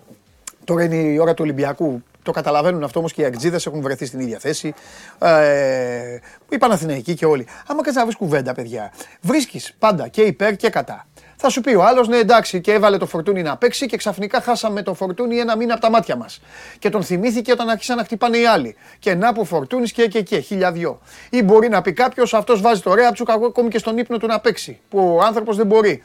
τώρα 0.65 0.85
είναι 0.85 0.97
η 0.97 1.19
ώρα 1.19 1.35
του 1.35 1.43
Ολυμπιακού, 1.45 2.03
το 2.23 2.31
καταλαβαίνουν 2.31 2.85
αυτό 2.85 2.99
όμως 2.99 3.13
και 3.13 3.23
οι 3.23 3.25
Αγτζίδες 3.25 3.67
έχουν 3.67 3.81
βρεθεί 3.81 4.07
στην 4.07 4.21
ίδια 4.21 4.39
θέση. 4.39 4.75
Ε, 5.19 6.19
οι 6.49 6.59
Παναθηναϊκοί 6.59 7.15
και 7.15 7.27
όλοι. 7.27 7.47
Άμα 7.67 7.83
κάνεις 7.83 7.99
να 7.99 8.05
βρεις 8.05 8.17
κουβέντα, 8.17 8.55
παιδιά, 8.55 8.93
βρίσκεις 9.21 9.75
πάντα 9.79 10.09
και 10.09 10.23
υπέρ 10.23 10.57
και 10.57 10.71
κατά. 10.71 11.07
Θα 11.45 11.51
σου 11.51 11.61
πει 11.61 11.75
ο 11.75 11.85
άλλος, 11.85 12.09
ναι, 12.09 12.17
εντάξει, 12.17 12.61
και 12.61 12.73
έβαλε 12.73 12.97
το 12.97 13.07
φορτούνι 13.07 13.43
να 13.43 13.57
παίξει 13.57 13.87
και 13.87 13.97
ξαφνικά 13.97 14.41
χάσαμε 14.41 14.83
το 14.83 14.95
φορτούνι 14.95 15.39
ένα 15.39 15.57
μήνα 15.57 15.73
από 15.73 15.83
τα 15.83 15.91
μάτια 15.91 16.17
μας. 16.17 16.41
Και 16.79 16.91
τον 16.91 17.03
θυμήθηκε 17.03 17.53
όταν 17.53 17.69
άρχισαν 17.69 17.97
να 17.97 18.05
χτυπάνε 18.05 18.39
οι 18.39 18.47
άλλοι. 18.47 18.77
Και 18.99 19.15
να 19.15 19.33
που 19.33 19.45
φορτούνις 19.45 19.93
και 19.93 20.07
και 20.07 20.23
και, 20.23 20.39
χιλιαδιό. 20.39 21.01
Ή 21.31 21.43
μπορεί 21.43 21.69
να 21.69 21.83
πει 21.83 21.93
κάποιος, 21.93 22.35
αυτός 22.35 22.61
βάζει 22.61 22.81
το 22.81 22.95
ρέα 22.95 23.13
του 23.13 23.25
ακόμη 23.29 23.69
και 23.69 23.79
στον 23.79 23.99
ύπνο 23.99 24.17
του 24.17 24.27
να 24.27 24.41
παίξει. 24.41 24.81
Που 24.89 25.15
ο 25.17 25.23
άνθρωπος 25.23 25.57
δεν 25.57 25.67
μπορεί. 25.67 26.03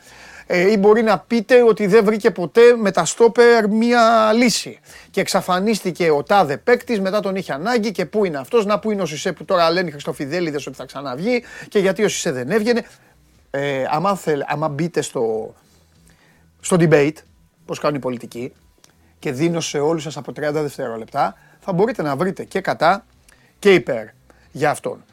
Ε, 0.47 0.71
ή 0.71 0.77
μπορεί 0.79 1.03
να 1.03 1.19
πείτε 1.19 1.63
ότι 1.63 1.87
δεν 1.87 2.03
βρήκε 2.03 2.31
ποτέ 2.31 2.75
με 2.77 2.91
τα 2.91 3.05
στόπερ 3.05 3.69
μία 3.69 4.31
λύση. 4.33 4.79
Και 5.11 5.21
εξαφανίστηκε 5.21 6.11
ο 6.11 6.23
τάδε 6.23 6.57
παίκτης, 6.57 6.99
μετά 6.99 7.19
τον 7.19 7.35
είχε 7.35 7.53
ανάγκη 7.53 7.91
και 7.91 8.05
πού 8.05 8.25
είναι 8.25 8.37
αυτός, 8.37 8.65
να 8.65 8.79
πού 8.79 8.91
είναι 8.91 9.01
ο 9.01 9.05
Σισε 9.05 9.31
που 9.31 9.45
τώρα 9.45 9.71
λένε 9.71 9.87
οι 9.87 9.91
Χριστοφιδέλιδες 9.91 10.67
ότι 10.67 10.75
θα 10.75 10.85
ξαναβγεί 10.85 11.43
και 11.69 11.79
γιατί 11.79 12.03
ο 12.03 12.09
Σισε 12.09 12.31
δεν 12.31 12.51
έβγαινε 12.51 12.83
ε, 13.49 13.85
άμα, 13.89 14.15
θέλ, 14.15 14.41
άμα 14.45 14.67
μπείτε 14.67 15.01
στο, 15.01 15.53
στο 16.59 16.77
debate, 16.79 17.15
πώς 17.65 17.79
κάνουν 17.79 17.97
οι 17.97 18.01
πολιτικοί, 18.01 18.53
και 19.19 19.31
δίνω 19.31 19.59
σε 19.59 19.79
όλους 19.79 20.03
σας 20.03 20.17
από 20.17 20.31
30 20.31 20.35
δευτερόλεπτα, 20.51 21.35
θα 21.59 21.73
μπορείτε 21.73 22.01
να 22.01 22.15
βρείτε 22.15 22.43
και 22.43 22.61
κατά 22.61 23.05
και 23.59 23.73
υπέρ 23.73 24.05
για 24.51 24.69
αυτόν. 24.69 25.03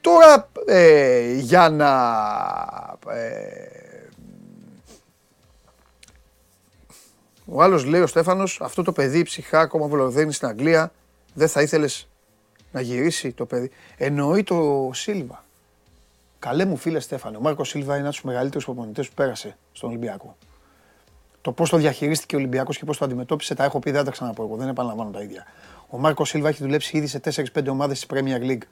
Τώρα, 0.00 0.50
ε, 0.66 1.32
για 1.32 1.68
να... 1.68 1.90
Ε, 3.12 3.74
ο 7.46 7.62
άλλος 7.62 7.84
λέει 7.84 8.00
ο 8.00 8.06
Στέφανος, 8.06 8.60
αυτό 8.60 8.82
το 8.82 8.92
παιδί 8.92 9.22
ψυχά 9.22 9.60
ακόμα 9.60 9.86
βολοδένει 9.86 10.32
στην 10.32 10.48
Αγγλία, 10.48 10.92
δεν 11.34 11.48
θα 11.48 11.62
ήθελες 11.62 12.08
να 12.72 12.80
γυρίσει 12.80 13.32
το 13.32 13.46
παιδί. 13.46 13.70
Εννοεί 13.96 14.42
το 14.42 14.90
Σίλβα. 14.94 15.43
Καλέ 16.44 16.64
μου 16.64 16.76
φίλε 16.76 17.00
Στέφανε, 17.00 17.36
ο 17.36 17.40
Μάρκο 17.40 17.64
Σίλβα 17.64 17.92
είναι 17.92 18.02
ένας 18.02 18.08
από 18.08 18.22
τους 18.22 18.32
μεγαλύτερους 18.32 18.64
προπονητές 18.64 19.08
που 19.08 19.14
πέρασε 19.14 19.56
στον 19.72 19.88
Ολυμπιακό. 19.88 20.36
Το 21.40 21.52
πώς 21.52 21.70
το 21.70 21.76
διαχειρίστηκε 21.76 22.34
ο 22.34 22.38
Ολυμπιακός 22.38 22.78
και 22.78 22.84
πώς 22.84 22.98
το 22.98 23.04
αντιμετώπισε, 23.04 23.54
τα 23.54 23.64
έχω 23.64 23.78
πει, 23.78 23.90
δεν 23.90 24.04
τα 24.04 24.10
ξαναπώ 24.10 24.42
εγώ. 24.42 24.56
Δεν 24.56 24.68
επαναλαμβάνω 24.68 25.10
τα 25.10 25.22
ίδια. 25.22 25.44
Ο 25.88 25.98
Μάρκο 25.98 26.24
Σίλβα 26.24 26.48
έχει 26.48 26.62
δουλέψει 26.62 26.96
ήδη 26.96 27.06
σε 27.06 27.20
4-5 27.54 27.66
ομάδες 27.68 28.06
της 28.06 28.18
Premier 28.18 28.50
League. 28.50 28.62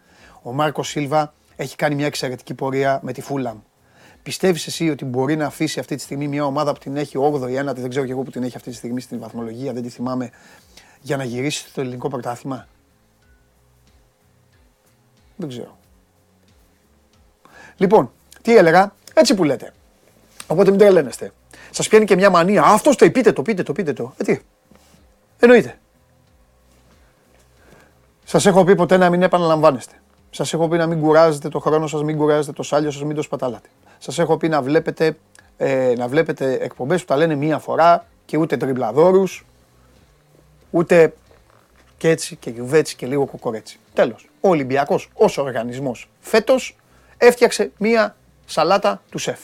Ο 0.43 0.53
Μάρκο 0.53 0.83
Σίλβα 0.83 1.35
έχει 1.57 1.77
κάνει 1.77 1.95
μια 1.95 2.07
εξαιρετική 2.07 2.55
πορεία 2.55 3.01
με 3.03 3.13
τη 3.13 3.21
Φούλαμ. 3.21 3.59
Πιστεύεις 4.23 4.67
εσύ 4.67 4.91
ότι 4.91 5.05
μπορεί 5.05 5.37
να 5.37 5.47
αφήσει 5.47 5.81
αυτή 5.81 5.97
τη 5.97 6.03
στιγμή 6.03 6.29
μια 6.29 6.45
ομάδα 6.45 6.73
που 6.73 6.79
την 6.79 6.97
έχει 6.97 7.17
8η, 7.19 7.69
1η, 7.69 7.75
δεν 7.75 7.89
ξέρω 7.89 8.07
και 8.07 8.13
εγώ 8.13 8.23
που 8.23 8.31
την 8.31 8.43
έχει 8.43 8.57
αυτή 8.57 8.71
τη 8.71 8.77
στιγμή 8.77 9.01
στην 9.01 9.19
βαθμολογία, 9.19 9.73
δεν 9.73 9.83
τη 9.83 9.89
θυμάμαι, 9.89 10.31
για 11.01 11.17
να 11.17 11.25
γυρίσει 11.25 11.69
στο 11.69 11.81
ελληνικό 11.81 12.09
πρωτάθλημα; 12.09 12.69
Δεν 15.37 15.49
ξέρω. 15.49 15.81
Λοιπόν, 17.77 18.11
τι 18.43 18.57
έλεγα, 18.57 18.95
έτσι 19.15 19.35
που 19.35 19.45
λέτε. 19.45 19.73
Οπότε 20.47 20.71
μην 20.71 20.79
τρελαίνεστε. 20.79 21.33
Σας 21.71 21.89
πιάνει 21.89 22.05
και 22.05 22.15
μια 22.17 22.31
μανία. 22.31 22.63
Αυτός 22.63 22.97
το 22.97 23.11
πείτε 23.11 23.33
το, 23.33 23.43
πείτε 23.43 23.63
το, 23.63 23.73
πείτε 23.73 23.93
το. 23.93 24.15
Ε, 24.17 24.25
τι; 24.25 24.41
Εννοείται. 25.39 25.79
Σας 28.25 28.47
έχω 28.47 28.65
πει 28.65 28.75
ποτέ 28.75 28.97
να 28.97 29.11
μην 29.11 29.23
επαναλαμβάνεστε. 29.23 29.95
Σας 30.31 30.53
έχω 30.53 30.69
πει 30.69 30.77
να 30.77 30.87
μην 30.87 31.01
κουράζετε 31.01 31.49
το 31.49 31.59
χρόνο 31.59 31.87
σας, 31.87 32.03
μην 32.03 32.17
κουράζετε 32.17 32.53
το 32.53 32.63
σάλιο 32.63 32.91
σας, 32.91 33.03
μην 33.03 33.17
το 33.17 33.23
σπαταλάτε. 33.23 33.69
Σας 33.99 34.19
έχω 34.19 34.37
πει 34.37 34.49
να 34.49 34.63
βλέπετε, 34.63 35.17
ε, 35.57 35.93
να 35.97 36.09
βλέπετε 36.09 36.53
εκπομπές 36.61 37.01
που 37.01 37.07
τα 37.07 37.17
λένε 37.17 37.35
μία 37.35 37.59
φορά 37.59 38.07
και 38.25 38.37
ούτε 38.37 38.57
τριμπλαδόρους, 38.57 39.45
ούτε 40.71 41.15
και 41.99 42.09
έτσι 42.09 42.37
και 42.37 42.51
γιουβέτσι 42.51 42.97
και 42.97 43.07
λίγο 43.07 43.27
κοκορέτσι. 43.27 43.79
Τέλος. 43.95 44.29
Ο 44.41 44.49
Ολυμπιακός 44.49 45.11
ως 45.15 45.39
οργανισμός 45.39 46.09
φέτος 46.21 46.77
έφτιαξε 47.27 47.73
μία 47.79 48.17
σαλάτα 48.47 49.03
του 49.11 49.19
σεφ. 49.19 49.39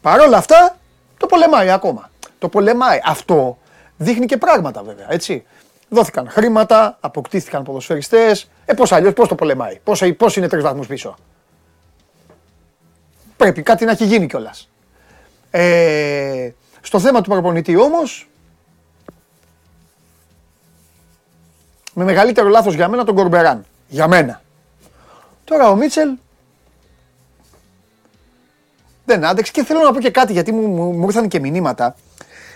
Παρ' 0.00 0.20
όλα 0.20 0.36
αυτά 0.36 0.78
το 1.16 1.26
πολεμάει 1.26 1.70
ακόμα. 1.70 2.10
Το 2.38 2.48
πολεμάει. 2.48 3.00
Αυτό 3.04 3.58
δείχνει 3.96 4.26
και 4.26 4.36
πράγματα 4.36 4.82
βέβαια, 4.82 5.06
έτσι. 5.12 5.44
Δόθηκαν 5.88 6.28
χρήματα, 6.30 6.96
αποκτήθηκαν 7.00 7.62
ποδοσφαιριστές. 7.62 8.50
Ε, 8.64 8.74
πώς 8.74 8.92
αλλιώς, 8.92 9.12
πώς 9.12 9.28
το 9.28 9.34
πολεμάει; 9.34 9.78
Πώς, 9.84 10.02
πώς 10.16 10.36
είναι 10.36 10.48
τρεις 10.48 10.62
βαθμούς 10.62 10.86
πίσω; 10.86 11.16
Πρέπει 13.36 13.62
κάτι 13.62 13.84
να 13.84 13.90
έχει 13.90 14.04
γίνει 14.04 14.26
κιόλας. 14.26 14.68
Ε, 15.50 16.50
στο 16.80 17.00
θέμα 17.00 17.20
του 17.20 17.30
προπονητή 17.30 17.76
όμως, 17.76 18.28
με 21.92 22.04
μεγαλύτερο 22.04 22.48
λάθος 22.48 22.74
για 22.74 22.88
μένα 22.88 23.04
τον 23.04 23.14
Κορμπεράν. 23.14 23.64
Για 23.88 24.08
μένα. 24.08 24.40
Τώρα 25.46 25.68
ο 25.68 25.76
Μίτσελ 25.76 26.08
δεν 29.04 29.24
άντεξε 29.24 29.52
και 29.52 29.64
θέλω 29.64 29.80
να 29.80 29.92
πω 29.92 30.00
και 30.00 30.10
κάτι 30.10 30.32
γιατί 30.32 30.52
μου, 30.52 30.66
μου, 30.66 30.92
μου 30.92 31.06
ήρθαν 31.06 31.28
και 31.28 31.40
μηνύματα. 31.40 31.94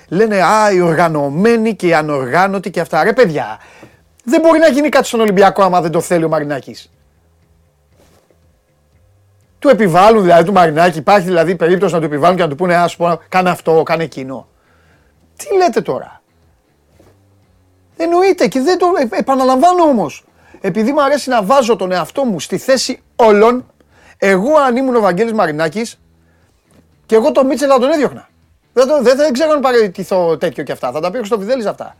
Λένε 0.08 0.42
Α, 0.42 0.72
οι 0.72 0.80
οργανωμένοι 0.80 1.74
και 1.74 1.86
οι 1.86 1.94
ανοργάνωτοι 1.94 2.70
και 2.70 2.80
αυτά. 2.80 3.04
Ρε 3.04 3.12
παιδιά, 3.12 3.58
δεν 4.24 4.40
μπορεί 4.40 4.58
να 4.58 4.68
γίνει 4.68 4.88
κάτι 4.88 5.06
στον 5.06 5.20
Ολυμπιακό 5.20 5.62
άμα 5.62 5.80
δεν 5.80 5.90
το 5.90 6.00
θέλει 6.00 6.24
ο 6.24 6.28
Μαρινάκης. 6.28 6.90
Του 9.58 9.68
επιβάλλουν 9.68 10.22
δηλαδή 10.22 10.44
του 10.44 10.52
Μαρινάκη, 10.52 10.98
υπάρχει 10.98 11.26
δηλαδή 11.26 11.56
περίπτωση 11.56 11.94
να 11.94 12.00
του 12.00 12.06
επιβάλλουν 12.06 12.36
και 12.36 12.42
να 12.42 12.48
του 12.48 12.54
πούνε 12.54 12.76
Α, 12.76 12.90
πω, 12.96 13.20
κάνε 13.28 13.50
αυτό, 13.50 13.82
κάνε 13.82 14.02
εκείνο. 14.02 14.48
Τι 15.36 15.56
λέτε 15.56 15.80
τώρα; 15.80 16.22
Εννοείται 17.96 18.46
και 18.46 18.60
δεν 18.60 18.78
το 18.78 18.86
ε, 19.10 19.18
επαναλαμβάνω 19.18 19.82
όμως. 19.82 20.24
Επειδή 20.60 20.92
μου 20.92 21.02
αρέσει 21.02 21.28
να 21.28 21.42
βάζω 21.42 21.76
τον 21.76 21.92
εαυτό 21.92 22.24
μου 22.24 22.40
στη 22.40 22.58
θέση 22.58 23.02
όλων, 23.16 23.72
εγώ 24.18 24.56
αν 24.56 24.76
ήμουν 24.76 24.96
ο 24.96 25.00
Βαγγέλης 25.00 25.32
Μαρινάκης, 25.32 26.00
και 27.06 27.14
εγώ 27.14 27.32
τον 27.32 27.46
Μίτσελ 27.46 27.68
θα 27.72 27.78
τον 27.78 27.90
έδιωχνα. 27.90 28.28
Δεν, 28.72 28.86
το, 28.86 29.02
δεν, 29.02 29.16
δεν 29.16 29.32
ξέρω 29.32 29.52
αν 29.52 29.60
παραιτηθώ 29.60 30.36
τέτοιο 30.36 30.64
και 30.64 30.72
αυτά. 30.72 30.92
Θα 30.92 31.00
τα 31.00 31.10
πει 31.10 31.24
στο 31.24 31.38
Βιδέλη 31.38 31.68
αυτά. 31.68 31.96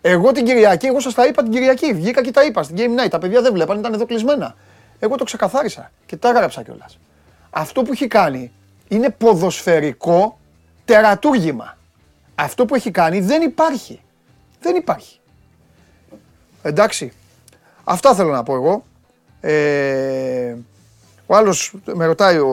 Εγώ 0.00 0.32
την 0.32 0.44
Κυριακή, 0.44 0.86
εγώ 0.86 1.00
σας 1.00 1.14
τα 1.14 1.26
είπα 1.26 1.42
την 1.42 1.52
Κυριακή. 1.52 1.92
Βγήκα 1.92 2.22
και 2.22 2.30
τα 2.30 2.44
είπα 2.44 2.62
στην 2.62 2.76
Game 2.78 3.04
Night. 3.04 3.08
Τα 3.10 3.18
παιδιά 3.18 3.42
δεν 3.42 3.52
βλέπαν, 3.52 3.78
ήταν 3.78 3.92
εδώ 3.92 4.06
κλεισμένα. 4.06 4.54
Εγώ 4.98 5.16
το 5.16 5.24
ξεκαθάρισα 5.24 5.90
και 6.06 6.16
τα 6.16 6.28
έγραψα 6.28 6.62
κιόλας. 6.62 6.98
Αυτό 7.50 7.82
που 7.82 7.92
έχει 7.92 8.06
κάνει 8.06 8.52
είναι 8.88 9.10
ποδοσφαιρικό 9.10 10.38
τερατούργημα. 10.84 11.76
Αυτό 12.34 12.64
που 12.64 12.74
έχει 12.74 12.90
κάνει 12.90 13.20
δεν 13.20 13.42
υπάρχει. 13.42 14.00
Δεν 14.60 14.76
υπάρχει. 14.76 15.20
Εντάξει. 16.62 17.12
Αυτά 17.88 18.14
θέλω 18.14 18.30
να 18.30 18.42
πω 18.42 18.54
εγώ. 18.54 18.84
Ε, 19.40 20.56
ο 21.26 21.36
άλλος 21.36 21.74
με 21.84 22.06
ρωτάει 22.06 22.38
ο, 22.38 22.46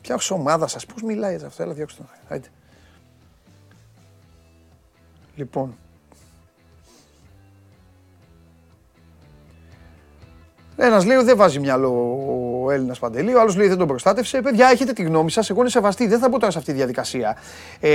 Ποια 0.00 0.36
ομάδα 0.36 0.66
σας, 0.66 0.86
πώς 0.86 1.02
μιλάει 1.02 1.36
για 1.36 1.46
αυτό, 1.46 1.62
έλα 1.62 1.72
διώξτε 1.72 2.02
τον. 2.28 2.42
Λοιπόν. 5.34 5.76
Ένας 10.76 11.04
λέει 11.04 11.22
δεν 11.22 11.36
βάζει 11.36 11.58
μυαλό 11.58 11.90
ο 12.64 12.70
Έλληνας 12.70 12.98
Παντελή, 12.98 13.34
ο 13.34 13.40
άλλος 13.40 13.56
λέει 13.56 13.68
δεν 13.68 13.78
τον 13.78 13.86
προστάτευσε. 13.86 14.40
Παιδιά, 14.40 14.68
έχετε 14.68 14.92
τη 14.92 15.02
γνώμη 15.02 15.30
σας. 15.30 15.50
Εγώ 15.50 15.60
είναι 15.60 15.70
σεβαστή. 15.70 16.06
Δεν 16.06 16.18
θα 16.18 16.28
μπω 16.28 16.38
τώρα 16.38 16.52
σε 16.52 16.58
αυτή 16.58 16.70
τη 16.70 16.76
διαδικασία. 16.76 17.36
Ε, 17.80 17.90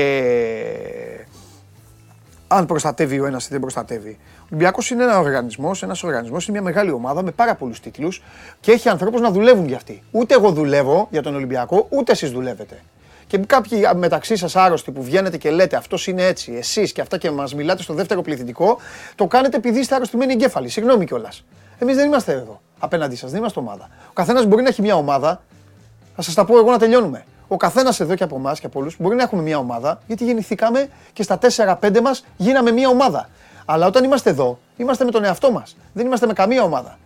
αν 2.55 2.65
προστατεύει 2.65 3.19
ο 3.19 3.25
ένας 3.25 3.45
ή 3.45 3.47
δεν 3.51 3.59
προστατεύει. 3.59 4.17
Ο 4.19 4.45
Ολυμπιακός 4.45 4.89
είναι 4.89 5.03
ένα 5.03 5.19
οργανισμός, 5.19 5.83
ένας 5.83 6.03
οργανισμός, 6.03 6.47
είναι 6.47 6.59
μια 6.59 6.71
μεγάλη 6.71 6.91
ομάδα 6.91 7.23
με 7.23 7.31
πάρα 7.31 7.55
πολλούς 7.55 7.79
τίτλους 7.79 8.23
και 8.59 8.71
έχει 8.71 8.89
ανθρώπους 8.89 9.21
να 9.21 9.31
δουλεύουν 9.31 9.65
για 9.65 9.75
αυτή. 9.75 10.03
Ούτε 10.11 10.33
εγώ 10.33 10.51
δουλεύω 10.51 11.07
για 11.11 11.21
τον 11.21 11.35
Ολυμπιακό, 11.35 11.87
ούτε 11.89 12.11
εσείς 12.11 12.31
δουλεύετε. 12.31 12.81
Και 13.27 13.37
κάποιοι 13.37 13.89
μεταξύ 13.95 14.35
σας 14.35 14.55
άρρωστοι 14.55 14.91
που 14.91 15.03
βγαίνετε 15.03 15.37
και 15.37 15.51
λέτε 15.51 15.75
αυτός 15.75 16.07
είναι 16.07 16.25
έτσι, 16.25 16.53
εσείς 16.57 16.91
και 16.91 17.01
αυτά 17.01 17.17
και 17.17 17.31
μας 17.31 17.55
μιλάτε 17.55 17.83
στο 17.83 17.93
δεύτερο 17.93 18.21
πληθυντικό, 18.21 18.77
το 19.15 19.27
κάνετε 19.27 19.57
επειδή 19.57 19.79
είστε 19.79 19.95
αρρωστημένοι 19.95 20.33
εγκέφαλοι. 20.33 20.69
Συγγνώμη 20.69 21.05
κιόλας. 21.05 21.45
Εμείς 21.79 21.95
δεν 21.95 22.05
είμαστε 22.05 22.31
εδώ 22.31 22.61
απέναντί 22.79 23.15
σας, 23.15 23.31
δεν 23.31 23.39
είμαστε 23.39 23.59
ομάδα. 23.59 23.89
Ο 24.09 24.13
καθένας 24.13 24.45
μπορεί 24.45 24.61
να 24.61 24.69
έχει 24.69 24.81
μια 24.81 24.95
ομάδα. 24.95 25.43
Θα 26.15 26.21
σας 26.21 26.33
τα 26.33 26.45
πω 26.45 26.57
εγώ 26.57 26.71
να 26.71 26.77
τελειώνουμε. 26.77 27.25
Ο 27.47 27.57
καθένας 27.57 27.99
εδώ 27.99 28.15
και 28.15 28.23
από 28.23 28.35
εμάς 28.35 28.59
και 28.59 28.65
από 28.65 28.79
όλους 28.79 28.95
μπορεί 28.99 29.15
να 29.15 29.23
έχουμε 29.23 29.41
μια 29.41 29.57
ομάδα, 29.57 30.01
γιατί 30.07 30.25
γεννηθήκαμε 30.25 30.89
και 31.13 31.23
στα 31.23 31.37
4-5 31.81 32.01
μας 32.01 32.25
γίναμε 32.37 32.71
μια 32.71 32.89
ομάδα. 32.89 33.29
Αλλά 33.65 33.87
όταν 33.87 34.03
είμαστε 34.03 34.29
εδώ, 34.29 34.59
είμαστε 34.77 35.05
με 35.05 35.11
τον 35.11 35.23
εαυτό 35.23 35.51
μας. 35.51 35.77
Δεν 35.93 36.05
είμαστε 36.05 36.27
με 36.27 36.33
καμία 36.33 36.63
ομάδα. 36.63 36.97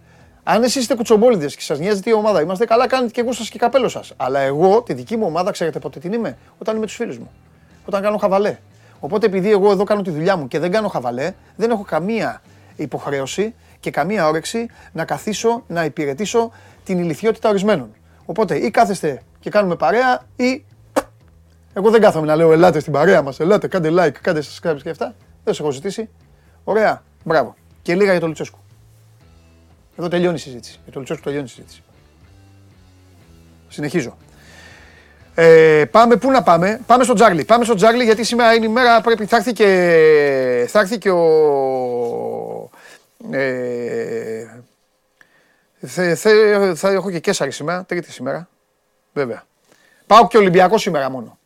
Αν 0.43 0.63
εσείς 0.63 0.81
είστε 0.81 0.95
κουτσομπόλιδες 0.95 1.55
και 1.55 1.61
σας 1.61 1.79
νοιάζει 1.79 2.01
τι 2.01 2.13
ομάδα 2.13 2.41
είμαστε, 2.41 2.65
καλά 2.65 2.87
κάνετε 2.87 3.11
και 3.11 3.21
εγώ 3.21 3.31
σας 3.31 3.49
και 3.49 3.57
καπέλο 3.57 3.87
σας. 3.87 4.13
Αλλά 4.17 4.39
εγώ 4.39 4.81
τη 4.81 4.93
δική 4.93 5.17
μου 5.17 5.25
ομάδα, 5.25 5.51
ξέρετε 5.51 5.79
πότε 5.79 5.99
την 5.99 6.13
είμαι, 6.13 6.37
όταν 6.57 6.75
είμαι 6.75 6.85
τους 6.85 6.95
φίλους 6.95 7.17
μου. 7.17 7.31
Όταν 7.85 8.01
κάνω 8.01 8.17
χαβαλέ. 8.17 8.57
Οπότε 8.99 9.25
επειδή 9.25 9.51
εγώ 9.51 9.71
εδώ 9.71 9.83
κάνω 9.83 10.01
τη 10.01 10.09
δουλειά 10.09 10.35
μου 10.35 10.47
και 10.47 10.59
δεν 10.59 10.71
κάνω 10.71 10.87
χαβαλέ, 10.87 11.33
δεν 11.55 11.71
έχω 11.71 11.83
καμία 11.83 12.41
υποχρέωση 12.75 13.55
και 13.79 13.91
καμία 13.91 14.27
όρεξη 14.27 14.67
να 14.91 15.05
καθίσω 15.05 15.63
να 15.67 15.85
υπηρετήσω 15.85 16.51
την 16.83 16.99
ηλικιότητα 16.99 17.49
ορισμένων. 17.49 17.93
Οπότε 18.25 18.57
ή 18.57 18.71
κάθεστε 18.71 19.21
και 19.39 19.49
κάνουμε 19.49 19.75
παρέα 19.75 20.21
ή 20.35 20.65
εγώ 21.73 21.89
δεν 21.89 22.01
κάθομαι 22.01 22.25
να 22.25 22.35
λέω 22.35 22.51
ελάτε 22.51 22.79
στην 22.79 22.93
παρέα 22.93 23.21
μας, 23.21 23.39
ελάτε, 23.39 23.67
κάντε 23.67 23.89
like, 23.91 24.17
κάντε 24.21 24.41
subscribe 24.41 24.77
και 24.83 24.89
αυτά. 24.89 25.15
Δεν 25.43 25.53
σε 25.53 25.61
έχω 25.61 25.71
ζητήσει. 25.71 26.09
Ωραία, 26.63 27.03
μπράβο. 27.23 27.55
Και 27.81 27.95
λίγα 27.95 28.11
για 28.11 28.19
το 28.19 28.27
Λουτσέσκου. 28.27 28.59
Εδώ 29.97 30.07
τελειώνει 30.07 30.35
η 30.35 30.39
συζήτηση. 30.39 30.79
Για 30.83 30.91
το 30.91 30.99
Λουτσέσκου 30.99 31.23
τελειώνει 31.23 31.45
η 31.45 31.49
συζήτηση. 31.49 31.83
Συνεχίζω. 33.67 34.17
Ε, 35.35 35.85
πάμε, 35.91 36.15
πού 36.15 36.31
να 36.31 36.43
πάμε, 36.43 36.81
πάμε 36.85 37.03
στο 37.03 37.13
Τζάρλι. 37.13 37.45
Πάμε 37.45 37.63
στο 37.63 37.73
Τζάρλι 37.73 38.03
γιατί 38.03 38.23
σήμερα 38.23 38.53
είναι 38.53 38.65
η 38.65 38.69
μέρα, 38.69 39.01
πρέπει, 39.01 39.25
θα 39.25 39.35
έρθει 39.35 39.53
και, 39.53 40.65
θα 40.69 40.79
έρθει 40.79 40.97
και 40.97 41.09
ο, 41.09 42.69
ε, 43.31 44.45
θα, 45.79 46.15
θα, 46.15 46.29
θα 46.75 46.89
έχω 46.89 47.11
και 47.11 47.19
Κέσσαρη 47.19 47.51
σήμερα, 47.51 47.85
τρίτη 47.85 48.11
σήμερα. 48.11 48.49
Βέβαια. 49.13 49.43
Πάω 50.07 50.27
και 50.27 50.37
Ολυμπιακό 50.37 50.77
σήμερα 50.77 51.09
μόνο. 51.09 51.37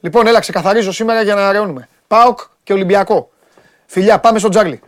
Λοιπόν, 0.00 0.26
έλα, 0.26 0.40
ξεκαθαρίζω 0.40 0.92
σήμερα 0.92 1.22
για 1.22 1.34
να 1.34 1.48
αραιώνουμε. 1.48 1.88
Πάω 2.06 2.34
και 2.62 2.72
Ολυμπιακό. 2.72 3.30
Φιλιά, 3.86 4.20
πάμε 4.20 4.38
στο 4.38 4.48
Τζάρλι. 4.48 4.80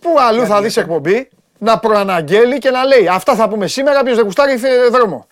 Πού 0.00 0.20
αλλού 0.20 0.46
θα 0.46 0.62
δεις 0.62 0.76
εκπομπή 0.76 1.28
να 1.58 1.78
προαναγγέλει 1.78 2.58
και 2.58 2.70
να 2.70 2.84
λέει 2.84 3.08
αυτά 3.08 3.34
θα 3.34 3.48
πούμε 3.48 3.66
σήμερα, 3.66 4.02
ποιος 4.02 4.16
δεν 4.16 4.24
κουστάρει 4.24 4.60
δρόμο. 4.90 5.26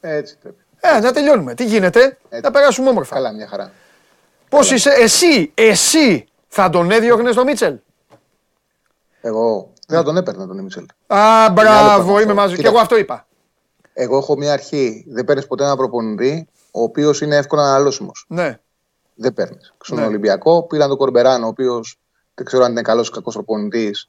Έτσι 0.00 0.36
πρέπει. 0.42 0.56
Ε, 0.80 0.98
να 1.00 1.12
τελειώνουμε. 1.12 1.54
Τι 1.54 1.64
γίνεται, 1.64 2.18
να 2.42 2.50
περάσουμε 2.50 2.88
όμορφα. 2.88 3.14
Καλά, 3.14 3.32
μια 3.32 3.46
χαρά. 3.46 3.72
Πώς 4.48 4.70
είσαι, 4.70 4.90
εσύ, 4.90 5.52
εσύ 5.54 6.28
θα 6.48 6.70
τον 6.70 6.90
έδιωχνες 6.90 7.34
το 7.34 7.44
Μίτσελ; 7.44 7.74
Εγώ 9.24 9.72
δεν 9.86 9.98
θα 9.98 10.04
τον 10.04 10.16
έπαιρνα 10.16 10.46
τον 10.46 10.60
Μίτσελ. 10.60 10.86
Α, 11.06 11.50
μπράβο, 11.52 12.20
είμαι 12.20 12.34
μαζί. 12.34 12.56
Και 12.56 12.66
εγώ 12.66 12.78
αυτό 12.78 12.96
είπα. 12.96 13.26
Εγώ 13.92 14.16
έχω 14.16 14.36
μια 14.36 14.52
αρχή. 14.52 15.04
Δεν 15.08 15.24
παίρνεις 15.24 15.46
ποτέ 15.46 15.64
ένα 15.64 15.76
προπονητή 15.76 16.48
ο 16.70 16.82
οποίος 16.82 17.20
είναι 17.20 17.36
εύκολα 17.36 17.62
αναλώσιμος. 17.62 18.24
Ναι. 18.28 18.58
Δεν 19.14 19.34
παίρνεις. 19.34 19.74
Στον 19.80 19.98
ναι. 19.98 20.04
Ολυμπιακό 20.04 20.62
πήραν 20.62 20.88
τον 20.88 20.98
Κορμπεράν, 20.98 21.44
ο 21.44 21.46
οποίος 21.46 21.98
δεν 22.34 22.46
ξέρω 22.46 22.64
αν 22.64 22.70
είναι 22.70 22.82
καλός 22.82 23.08
ή 23.08 23.10
κακός 23.10 23.34
προπονητής. 23.34 24.08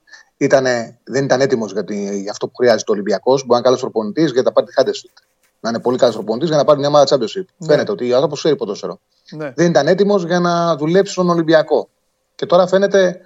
Δεν 1.03 1.24
ήταν 1.24 1.41
έτοιμος 1.41 1.72
για 1.72 2.32
αυτό 2.32 2.48
που 2.48 2.53
χρειάζεται 2.55 2.91
ο 2.91 2.93
Ολυμπιακός. 2.93 3.46
Μπορεί 3.46 3.50
να 3.51 3.55
είναι 3.58 3.65
καλός 3.65 3.79
προπονητής 3.79 4.32
για 4.32 4.41
να 4.41 4.51
πάρει 4.51 4.67
τη 4.67 4.74
Χάντεσφιλτ. 4.74 5.17
Να 5.60 5.70
είναι 5.70 5.79
πολύ 5.79 5.98
καλός 5.98 6.15
προπονητής 6.15 6.48
για 6.48 6.58
να 6.58 6.63
πάρει 6.63 6.79
μια 6.79 6.88
ομάδα 6.88 7.05
Championship. 7.10 7.46
Ναι. 7.58 7.67
Φαίνεται 7.67 7.91
ότι 7.91 8.12
ο 8.12 8.13
άνθρωπος 8.13 8.39
ξέρει 8.39 8.55
ποδόσφαιρο. 8.55 9.00
Ναι. 9.32 9.51
Δεν 9.55 9.70
ήταν 9.70 9.88
έτοιμος 9.88 10.24
για 10.24 10.39
να 10.39 10.75
δουλέψει 10.75 11.12
στον 11.12 11.29
Ολυμπιακό. 11.29 11.89
Και 12.36 12.46
τώρα 12.46 12.67
φαίνεται 12.67 13.20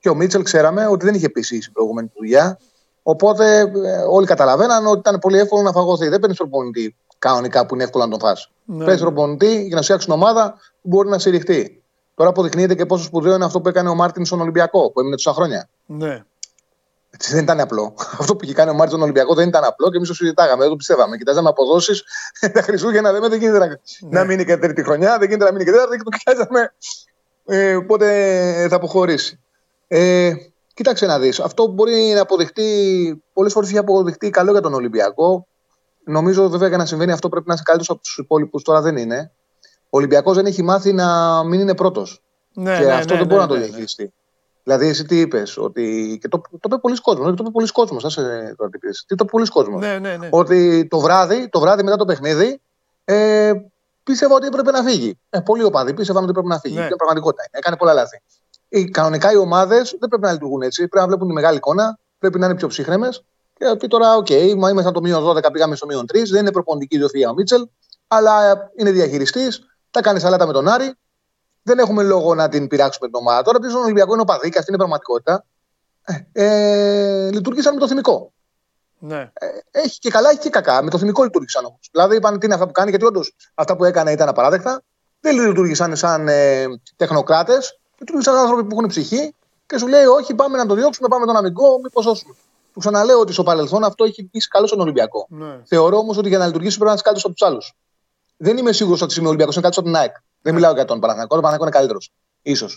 και 0.00 0.08
ο 0.08 0.14
Μίτσελ 0.14 0.42
ξέραμε 0.42 0.86
ότι 0.86 1.04
δεν 1.04 1.14
είχε 1.14 1.26
επίση 1.26 1.56
η 1.56 1.70
προηγούμενη 1.72 2.10
δουλειά. 2.16 2.58
Οπότε 3.02 3.58
ε, 3.58 4.02
όλοι 4.08 4.26
καταλαβαίναν 4.26 4.86
ότι 4.86 4.98
ήταν 4.98 5.18
πολύ 5.18 5.38
εύκολο 5.38 5.62
να 5.62 5.72
φαγωθεί. 5.72 6.08
Δεν 6.08 6.20
παίρνει 6.20 6.36
προπονητή 6.36 6.96
κανονικά 7.18 7.66
που 7.66 7.74
είναι 7.74 7.84
εύκολο 7.84 8.04
να 8.04 8.10
τον 8.10 8.20
φάσει. 8.20 8.50
Ναι. 8.64 8.84
Παίρνει 8.84 9.00
προπονητή 9.00 9.64
για 9.66 9.76
να 9.76 9.82
φτιάξει 9.82 10.10
ομάδα 10.10 10.52
που 10.52 10.88
μπορεί 10.88 11.08
να 11.08 11.18
συρριχτεί. 11.18 11.82
Τώρα 12.14 12.30
αποδεικνύεται 12.30 12.74
και 12.74 12.86
πόσο 12.86 13.04
σπουδαίο 13.04 13.34
είναι 13.34 13.44
αυτό 13.44 13.60
που 13.60 13.68
έκανε 13.68 13.88
ο 13.88 13.94
Μάρτιν 13.94 14.24
στον 14.24 14.40
Ολυμπιακό, 14.40 14.90
που 14.90 15.00
έμεινε 15.00 15.16
τόσα 15.16 15.32
χρόνια. 15.32 15.68
Ναι. 15.86 16.24
Έτσι 17.10 17.34
δεν 17.34 17.42
ήταν 17.42 17.60
απλό. 17.60 17.94
Αυτό 18.20 18.36
που 18.36 18.44
είχε 18.44 18.52
κάνει 18.52 18.70
ο 18.70 18.72
Μάρτιν 18.72 18.90
στον 18.90 19.02
Ολυμπιακό 19.02 19.34
δεν 19.34 19.48
ήταν 19.48 19.64
απλό 19.64 19.90
και 19.90 19.96
εμείς 19.96 20.08
το 20.08 20.14
συζητάγαμε, 20.14 20.60
δεν 20.60 20.70
το 20.70 20.76
πιστεύαμε. 20.76 21.16
Κοιτάζαμε 21.16 21.48
αποδόσεις 21.48 22.04
τα 22.54 22.62
Χριστούγεννα, 22.62 23.12
λέμε 23.12 23.28
δεν 23.28 23.38
γίνεται 23.38 23.58
να, 23.58 23.66
ναι. 23.66 23.76
να 24.08 24.24
μείνει 24.24 24.44
και 24.44 24.56
τρίτη 24.56 24.82
χρονιά, 24.82 25.18
δεν 25.18 25.28
γίνεται 25.28 25.44
να 25.44 25.52
μείνει 25.52 25.64
και 25.64 25.70
τέταρτη 25.70 25.96
και 25.96 26.02
το 26.02 26.10
κοιτάζαμε 26.10 26.72
ε, 27.44 27.78
πότε 27.86 28.66
θα 28.68 28.76
αποχωρήσει. 28.76 29.40
Ε, 29.92 30.32
κοίταξε 30.74 31.06
να 31.06 31.18
δεις. 31.18 31.40
Αυτό 31.40 31.66
μπορεί 31.66 32.12
να 32.14 32.20
αποδειχτεί, 32.20 33.22
πολλές 33.32 33.52
φορές 33.52 33.68
έχει 33.68 33.78
αποδειχτεί 33.78 34.30
καλό 34.30 34.50
για 34.50 34.60
τον 34.60 34.74
Ολυμπιακό. 34.74 35.46
Νομίζω 36.04 36.48
βέβαια 36.48 36.68
για 36.68 36.76
να 36.76 36.86
συμβαίνει 36.86 37.12
αυτό 37.12 37.28
πρέπει 37.28 37.48
να 37.48 37.54
είσαι 37.54 37.62
καλύτερος 37.66 37.90
από 37.90 38.00
τους 38.00 38.18
υπόλοιπους. 38.18 38.62
Τώρα 38.62 38.80
δεν 38.80 38.96
είναι. 38.96 39.32
Ο 39.84 39.96
Ολυμπιακός 39.98 40.36
δεν 40.36 40.46
έχει 40.46 40.62
μάθει 40.62 40.92
να 40.92 41.42
μην 41.44 41.60
είναι 41.60 41.74
πρώτος. 41.74 42.22
Ναι, 42.54 42.78
και 42.78 42.84
ναι, 42.84 42.92
αυτό 42.92 43.12
ναι, 43.12 43.18
δεν 43.18 43.28
μπορεί 43.28 43.40
ναι, 43.40 43.46
να 43.46 43.46
το 43.46 43.54
ναι, 43.54 43.60
ναι. 43.60 43.66
διαχειριστεί. 43.66 44.12
Δηλαδή, 44.62 44.86
εσύ 44.86 45.04
τι 45.04 45.20
είπες, 45.20 45.56
ότι. 45.56 46.18
και 46.20 46.28
το, 46.28 46.40
το 46.50 46.58
είπε 46.64 46.78
πολύς 46.78 47.00
κόσμος. 47.00 47.26
Το 47.26 47.36
είπε 47.40 47.50
πολύς 47.50 47.72
κόσμος. 47.72 48.04
Άσε 48.04 48.54
το 48.56 48.68
τι 48.68 48.78
Τι 49.06 49.14
το 49.14 49.24
πολλοί 49.24 49.46
κόσμος. 49.46 49.80
Ναι, 49.80 49.98
ναι, 49.98 50.16
ναι. 50.16 50.28
Ότι 50.30 50.86
το 50.90 51.00
βράδυ, 51.00 51.48
το 51.48 51.60
βράδυ 51.60 51.82
μετά 51.82 51.96
το 51.96 52.04
παιχνίδι, 52.04 52.60
ε, 53.04 53.52
πίστευα 54.02 54.34
ότι 54.34 54.46
έπρεπε 54.46 54.70
να 54.70 54.82
φύγει. 54.82 55.18
Ε, 55.30 55.40
πολλοί 55.40 55.62
οπαδοί 55.62 55.94
πίστευαν 55.94 56.22
ότι 56.22 56.30
έπρεπε 56.30 56.48
να 56.48 56.58
φύγει. 56.58 56.76
Ναι. 56.76 56.88
Και 56.88 56.96
πραγματικότητα 56.96 57.42
είναι. 57.42 57.58
Έκανε 57.58 57.76
πολλά 57.76 57.92
λάθη. 57.92 58.22
Ε, 58.72 58.84
κανονικά 58.84 59.32
οι 59.32 59.36
ομάδες 59.36 59.96
δεν 59.98 60.08
πρέπει 60.08 60.24
να 60.24 60.32
λειτουργούν 60.32 60.62
έτσι. 60.62 60.78
Πρέπει 60.88 60.96
να 60.96 61.06
βλέπουν 61.06 61.28
τη 61.28 61.34
μεγάλη 61.34 61.56
εικόνα, 61.56 61.98
πρέπει 62.18 62.38
να 62.38 62.46
είναι 62.46 62.54
πιο 62.54 62.68
ψύχραιμες. 62.68 63.24
Και 63.58 63.66
ότι 63.66 63.86
τώρα, 63.86 64.14
οκ, 64.14 64.26
okay, 64.30 64.54
μα 64.56 64.70
είμαστε 64.70 64.90
το 64.90 65.00
μείον 65.00 65.24
12, 65.24 65.52
πήγαμε 65.52 65.76
στο 65.76 65.86
μείον 65.86 66.04
3. 66.12 66.22
Δεν 66.30 66.40
είναι 66.40 66.52
προπονητική 66.52 66.94
ιδιοφυΐα 66.94 67.30
ο 67.30 67.34
Μίτσελ, 67.34 67.68
αλλά 68.06 68.56
είναι 68.76 68.90
διαχειριστής. 68.90 69.60
Τα 69.90 70.00
κάνει 70.00 70.20
σαλάτα 70.20 70.46
με 70.46 70.52
τον 70.52 70.68
Άρη. 70.68 70.94
Δεν 71.62 71.78
έχουμε 71.78 72.02
λόγο 72.02 72.34
να 72.34 72.48
την 72.48 72.66
πειράξουμε 72.66 73.08
την 73.08 73.16
ομάδα. 73.16 73.42
Τώρα 73.42 73.58
πίσω 73.58 73.70
στον 73.70 73.82
Ολυμπιακό 73.82 74.12
είναι 74.12 74.22
ο 74.22 74.24
Παδί 74.24 74.50
και 74.50 74.58
αυτή 74.58 74.72
είναι 74.72 74.82
η 74.82 74.86
πραγματικότητα. 74.86 75.44
Ε, 76.32 77.26
ε, 77.26 77.30
λειτουργήσαν 77.30 77.74
με 77.74 77.80
το 77.80 77.88
θυμικό. 77.88 78.32
Ναι. 78.98 79.30
Ε, 79.32 79.46
έχει 79.70 79.98
και 79.98 80.10
καλά, 80.10 80.30
έχει 80.30 80.38
και 80.38 80.50
κακά. 80.50 80.82
Με 80.82 80.90
το 80.90 80.98
θυμικό 80.98 81.22
λειτουργήσαν 81.22 81.64
όμως. 81.64 81.88
Δηλαδή 81.92 82.16
είπαν 82.16 82.38
τι 82.38 82.46
είναι 82.46 82.54
αυτά 82.54 82.66
που 82.66 82.72
κάνει, 82.72 82.90
γιατί 82.90 83.04
όντως 83.04 83.36
αυτά 83.54 83.76
που 83.76 83.84
έκανε 83.84 84.12
ήταν 84.12 84.28
απαράδεκτα. 84.28 84.82
Δεν 85.20 85.40
λειτουργήσαν 85.40 85.96
σαν 85.96 86.28
ε, 86.28 86.64
τεχνοκράτες. 86.96 87.79
Λειτουργήσαν 88.00 88.34
σαν 88.34 88.42
άνθρωποι 88.42 88.64
που 88.64 88.74
έχουν 88.74 88.88
ψυχή 88.88 89.34
και 89.66 89.78
σου 89.78 89.86
λέει: 89.86 90.04
Όχι, 90.04 90.34
πάμε 90.34 90.56
να 90.56 90.66
το 90.66 90.74
διώξουμε, 90.74 91.08
πάμε 91.08 91.26
τον 91.26 91.36
αμυγκό, 91.36 91.80
μήπως 91.82 92.04
σώσουμε. 92.04 92.34
Του 92.72 92.78
ξαναλέω 92.78 93.20
ότι 93.20 93.32
στο 93.32 93.42
παρελθόν 93.42 93.84
αυτό 93.84 94.04
έχει 94.04 94.24
πει 94.24 94.38
καλό 94.38 94.66
στον 94.66 94.80
Ολυμπιακό. 94.80 95.26
Ναι. 95.28 95.58
Θεωρώ 95.64 95.96
όμως 95.98 96.16
ότι 96.16 96.28
για 96.28 96.38
να 96.38 96.46
λειτουργήσει 96.46 96.74
πρέπει 96.74 96.88
να 96.88 96.94
είσαι 96.94 97.02
καλύτερο 97.04 97.28
από 97.30 97.38
τους 97.38 97.48
άλλους. 97.48 97.76
Δεν 98.36 98.56
είμαι 98.56 98.72
σίγουρος 98.72 99.00
ότι 99.02 99.12
σήμερα 99.12 99.28
ο 99.28 99.32
Ολυμπιακός 99.32 99.54
είναι 99.56 99.62
καλύτερο 99.62 99.86
από 99.86 99.96
την 99.96 100.06
ΑΕΚ. 100.06 100.16
Δεν 100.42 100.54
μιλάω 100.54 100.72
για 100.72 100.84
τον 100.84 101.00
Παναγιακό. 101.00 101.36
Ο 101.36 101.40
Παναγιακό 101.40 101.62
είναι 101.64 101.72
καλύτερος. 101.76 102.12
σω. 102.54 102.68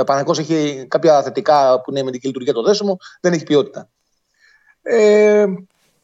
Ο 0.00 0.04
Παναγιακό 0.04 0.40
έχει 0.40 0.86
κάποια 0.88 1.22
θετικά 1.22 1.80
που 1.80 1.90
είναι 1.90 2.02
με 2.02 2.10
την 2.10 2.20
λειτουργία 2.24 2.52
το 2.52 2.62
δέσιμο, 2.62 2.96
δεν 3.20 3.32
έχει 3.32 3.44
ποιότητα. 3.44 3.88
Ε, 4.82 5.46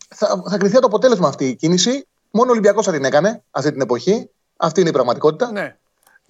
θα, 0.08 0.42
θα 0.48 0.58
κρυθεί 0.58 0.78
το 0.78 0.86
αποτέλεσμα 0.86 1.28
αυτή 1.28 1.48
η 1.48 1.56
κίνηση. 1.56 2.06
Μόνο 2.30 2.48
ο 2.48 2.52
Ολυμπιακός 2.52 2.86
θα 2.86 2.92
την 2.92 3.04
έκανε 3.04 3.42
αυτή 3.50 3.72
την 3.72 3.80
εποχή. 3.80 4.30
Αυτή 4.56 4.80
είναι 4.80 4.88
η 4.88 4.92
πραγματικότητα. 4.92 5.52
Ναι. 5.52 5.78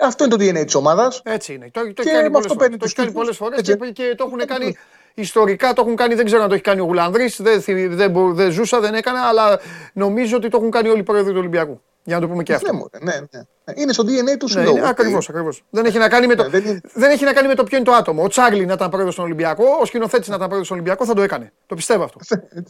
Αυτό 0.00 0.24
είναι 0.24 0.36
το 0.36 0.44
DNA 0.44 0.64
της 0.64 0.74
ομάδας. 0.74 1.20
Έτσι 1.24 1.54
είναι. 1.54 1.70
Το, 1.72 1.92
το 1.92 2.02
έχει 2.02 2.94
κάνει 2.94 3.12
πολλές 3.12 3.36
φορές 3.36 3.60
και, 3.60 3.76
και 3.92 4.14
το 4.16 4.24
έχουν 4.26 4.46
κάνει 4.46 4.76
ιστορικά 5.14 5.72
το 5.72 5.82
έχουν 5.82 5.96
κάνει, 5.96 6.14
δεν 6.14 6.24
ξέρω 6.24 6.42
αν 6.42 6.48
το 6.48 6.54
έχει 6.54 6.62
κάνει 6.62 6.80
ο 6.80 6.84
Γουλανδρής, 6.84 7.42
δεν, 7.42 7.62
δεν, 7.88 8.34
δεν, 8.34 8.50
ζούσα, 8.50 8.80
δεν 8.80 8.94
έκανα, 8.94 9.20
αλλά 9.20 9.60
νομίζω 9.92 10.36
ότι 10.36 10.48
το 10.48 10.56
έχουν 10.56 10.70
κάνει 10.70 10.88
όλοι 10.88 11.00
οι 11.00 11.02
πρόεδροι 11.02 11.32
του 11.32 11.38
Ολυμπιακού. 11.38 11.80
Για 12.04 12.14
να 12.14 12.20
το 12.20 12.28
πούμε 12.28 12.42
και 12.42 12.54
αυτό. 12.54 12.72
Ναι, 13.00 13.12
ναι, 13.12 13.20
ναι. 13.30 13.42
Είναι 13.74 13.92
στο 13.92 14.04
DNA 14.06 14.36
του 14.38 14.48
συλλόγου. 14.48 14.78
Ναι, 14.78 14.88
ακριβώς. 14.88 15.28
Ακριβώς. 15.28 15.64
Δεν, 15.70 15.84
έχει 15.84 15.98
να 15.98 16.08
κάνει 16.08 16.26
με 16.26 16.34
το, 16.34 16.42
ναι, 16.42 16.60
δεν, 16.60 16.80
δεν 16.92 17.10
έχει 17.10 17.24
να 17.24 17.32
κάνει 17.32 17.48
με 17.48 17.54
το 17.54 17.64
ποιο 17.64 17.76
είναι 17.76 17.86
το 17.86 17.92
άτομο. 17.92 18.22
Ο 18.22 18.28
Τσάρλι 18.28 18.66
να 18.66 18.72
ήταν 18.72 18.90
πρόεδρος 18.90 19.12
στον 19.14 19.24
Ολυμπιακό, 19.24 19.64
ο 19.80 19.84
σκηνοθέτης 19.84 20.28
να 20.28 20.34
ήταν 20.34 20.46
πρόεδρος 20.46 20.66
στον 20.66 20.78
Ολυμπιακό 20.78 21.04
θα 21.04 21.14
το 21.14 21.22
έκανε. 21.22 21.52
Το 21.66 21.74
πιστεύω 21.74 22.04
αυτό. 22.04 22.18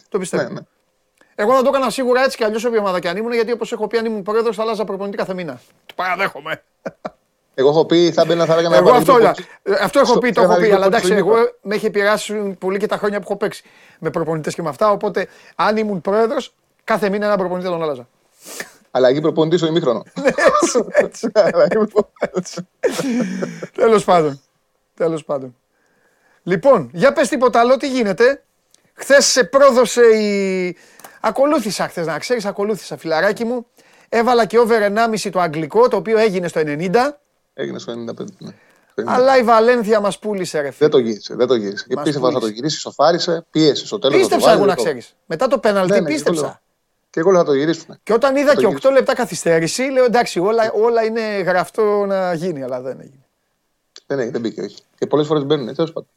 το 0.09 0.19
πιστεύω. 0.19 0.43
Ναι, 0.43 0.49
ναι. 0.49 0.61
Εγώ 1.35 1.55
θα 1.55 1.63
το 1.63 1.69
έκανα 1.69 1.91
σίγουρα 1.91 2.23
έτσι 2.23 2.37
και 2.37 2.45
αλλιώς 2.45 2.65
όποια 2.65 2.81
ομάδα 2.81 3.01
και 3.01 3.09
αν 3.09 3.17
ήμουν, 3.17 3.33
γιατί 3.33 3.53
όπως 3.53 3.73
έχω 3.73 3.87
πει, 3.87 3.99
αν 3.99 4.05
ήμουν 4.05 4.23
πρόεδρος 4.23 4.57
θα 4.57 4.63
άλλαζα 4.63 4.85
προπονητή 4.85 5.17
κάθε 5.17 5.35
μήνα. 5.35 5.61
Το 5.87 5.95
παραδέχομαι. 5.97 6.63
Εγώ 7.61 7.69
έχω 7.69 7.85
πει 7.85 8.13
θα 8.13 8.25
μπαίνα 8.25 8.45
θα 8.45 8.53
έλεγα 8.53 8.69
να 8.69 8.77
Εγώ 8.77 8.91
αυτό, 8.91 9.17
αυτό 9.81 10.01
έχω 10.01 10.19
πει, 10.19 10.33
το 10.33 10.43
έχω 10.43 10.57
πει. 10.57 10.71
Αλλά 10.71 10.87
εντάξει, 10.87 11.13
εγώ 11.13 11.35
με 11.63 11.75
έχει 11.75 11.87
επηρεάσει 11.87 12.57
πολύ 12.59 12.79
και 12.79 12.87
τα 12.87 12.97
χρόνια 12.97 13.19
που 13.19 13.25
έχω 13.29 13.37
παίξει 13.37 13.63
με 13.99 14.11
προπονητές 14.11 14.55
και 14.55 14.63
με 14.63 14.69
αυτά. 14.69 14.91
Οπότε 14.91 15.29
αν 15.55 15.77
ήμουν 15.77 16.01
πρόεδρος, 16.01 16.55
κάθε 16.85 17.09
μήνα 17.09 17.27
ένα 17.27 17.37
προπονητή 17.37 17.67
θα 17.67 17.73
τον 17.73 17.83
άλλαζα. 17.83 18.09
Αλλαγή 18.91 19.21
προπονητή 19.21 19.57
στο 19.57 19.67
ημίχρονο. 19.67 20.03
Τέλος 23.81 24.05
πάντων. 24.05 24.41
Τέλος 24.95 25.25
πάντων. 25.25 25.57
Λοιπόν, 26.43 26.91
για 26.93 27.13
πες 27.13 27.29
τίποτα 27.29 27.61
άλλο, 27.61 27.77
τι 27.77 27.89
γίνεται. 27.89 28.43
Χθες 28.93 29.27
σε 29.27 29.45
πρόδωσε 29.45 30.03
η. 30.03 30.77
Ακολούθησα 31.21 31.89
χθες, 31.89 32.07
να 32.07 32.19
ξέρεις, 32.19 32.45
ακολούθησα 32.45 32.97
φιλαράκι 32.97 33.45
μου. 33.45 33.67
Έβαλα 34.09 34.47
και 34.47 34.59
over 34.59 34.83
1,5 34.83 35.31
το 35.31 35.41
αγγλικό, 35.41 35.89
το 35.89 35.97
οποίο 35.97 36.19
έγινε 36.19 36.49
στο 36.49 36.61
90. 36.65 37.21
Έγινε 37.55 37.79
στο 37.79 37.93
95, 37.93 38.25
ναι. 38.39 38.55
Αλλά 39.05 39.39
η 39.39 39.43
Βαλένθια 39.43 40.01
μας 40.01 40.19
πούλησε, 40.19 40.61
ρε 40.61 40.71
φίλε. 40.71 40.89
Δεν 40.89 40.91
το 40.91 40.99
γύρισε. 40.99 41.35
Δεν 41.35 41.47
το 41.47 41.55
γύρισε. 41.55 41.87
Πίστευα 42.03 42.31
θα 42.31 42.41
το 42.41 42.47
γυρίσει, 42.47 42.79
σοφάρισε, 42.79 43.47
πίεσε 43.51 43.87
στο 43.87 43.99
τέλος. 43.99 44.17
Πίστεψα 44.17 44.53
εγώ 44.53 44.65
να 44.65 44.75
ξέρεις. 44.75 45.15
Μετά 45.27 45.47
το 45.49 45.59
πέναλτι 45.59 45.93
ναι, 45.93 46.01
ναι, 46.01 46.09
πίστεψα. 46.09 46.61
Και 47.11 47.21
εγώ 47.21 47.31
λέω 47.31 47.41
θα 47.41 47.47
το 47.47 47.55
γυρίσουν. 47.55 47.99
Και 48.03 48.13
όταν 48.13 48.37
είδα 48.37 48.55
και 48.57 48.67
8 48.83 48.91
λεπτά 48.93 49.15
καθυστέρηση, 49.15 49.83
λέω 49.83 50.05
εντάξει, 50.05 50.41
όλα, 50.41 50.73
όλα 50.73 51.05
είναι 51.05 51.21
γραφτό 51.21 52.05
να 52.07 52.35
γίνει, 52.35 52.63
αλλά 52.63 52.81
δεν 52.81 53.01
έγινε. 53.01 53.25
Δεν, 54.07 54.19
έγινε, 54.19 54.33
δεν 54.33 54.41
μπήκε, 54.41 54.61
όχι. 54.61 54.77
Και 54.99 55.07
πολλές 55.07 55.27
φορές 55.27 55.45
μπαίνουν, 55.45 55.75
τέλος 55.75 55.93
πάντων. 55.93 56.09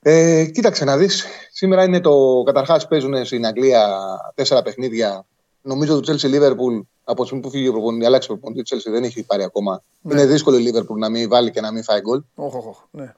Ε, 0.00 0.44
κοίταξε 0.44 0.84
να 0.84 0.96
δεις. 0.96 1.24
Σήμερα 1.52 1.84
είναι 1.84 2.00
το. 2.00 2.42
Καταρχάς 2.46 2.88
παίζουν 2.88 3.24
στην 3.24 3.46
Αγγλία 3.46 3.98
τέσσερα 4.34 4.62
παιχνίδια. 4.62 5.24
Νομίζω 5.62 6.00
το 6.00 6.12
Chelsea 6.12 6.26
Liverpool 6.34 6.80
από 7.10 7.20
τη 7.20 7.26
στιγμή 7.26 7.42
που 7.42 7.50
φύγει 7.50 7.68
ο 7.68 7.72
προπονητής, 7.72 8.06
αλλάξει 8.06 8.32
ο 8.32 8.38
προπονητής, 8.38 8.74
Chelsea 8.74 8.90
δεν 8.90 9.04
έχει 9.04 9.22
πάρει 9.22 9.42
ακόμα. 9.42 9.82
Ναι. 10.00 10.12
Είναι 10.12 10.26
δύσκολο 10.26 10.58
η 10.58 10.70
Liverpool 10.72 10.96
να 10.96 11.08
μην 11.08 11.28
βάλει 11.28 11.50
και 11.50 11.60
να 11.60 11.72
μην 11.72 11.82
φάει 11.82 12.00
γκολ. 12.00 12.22
Όχι, 12.34 12.56
όχι. 12.56 12.80
Ναι. 12.90 13.14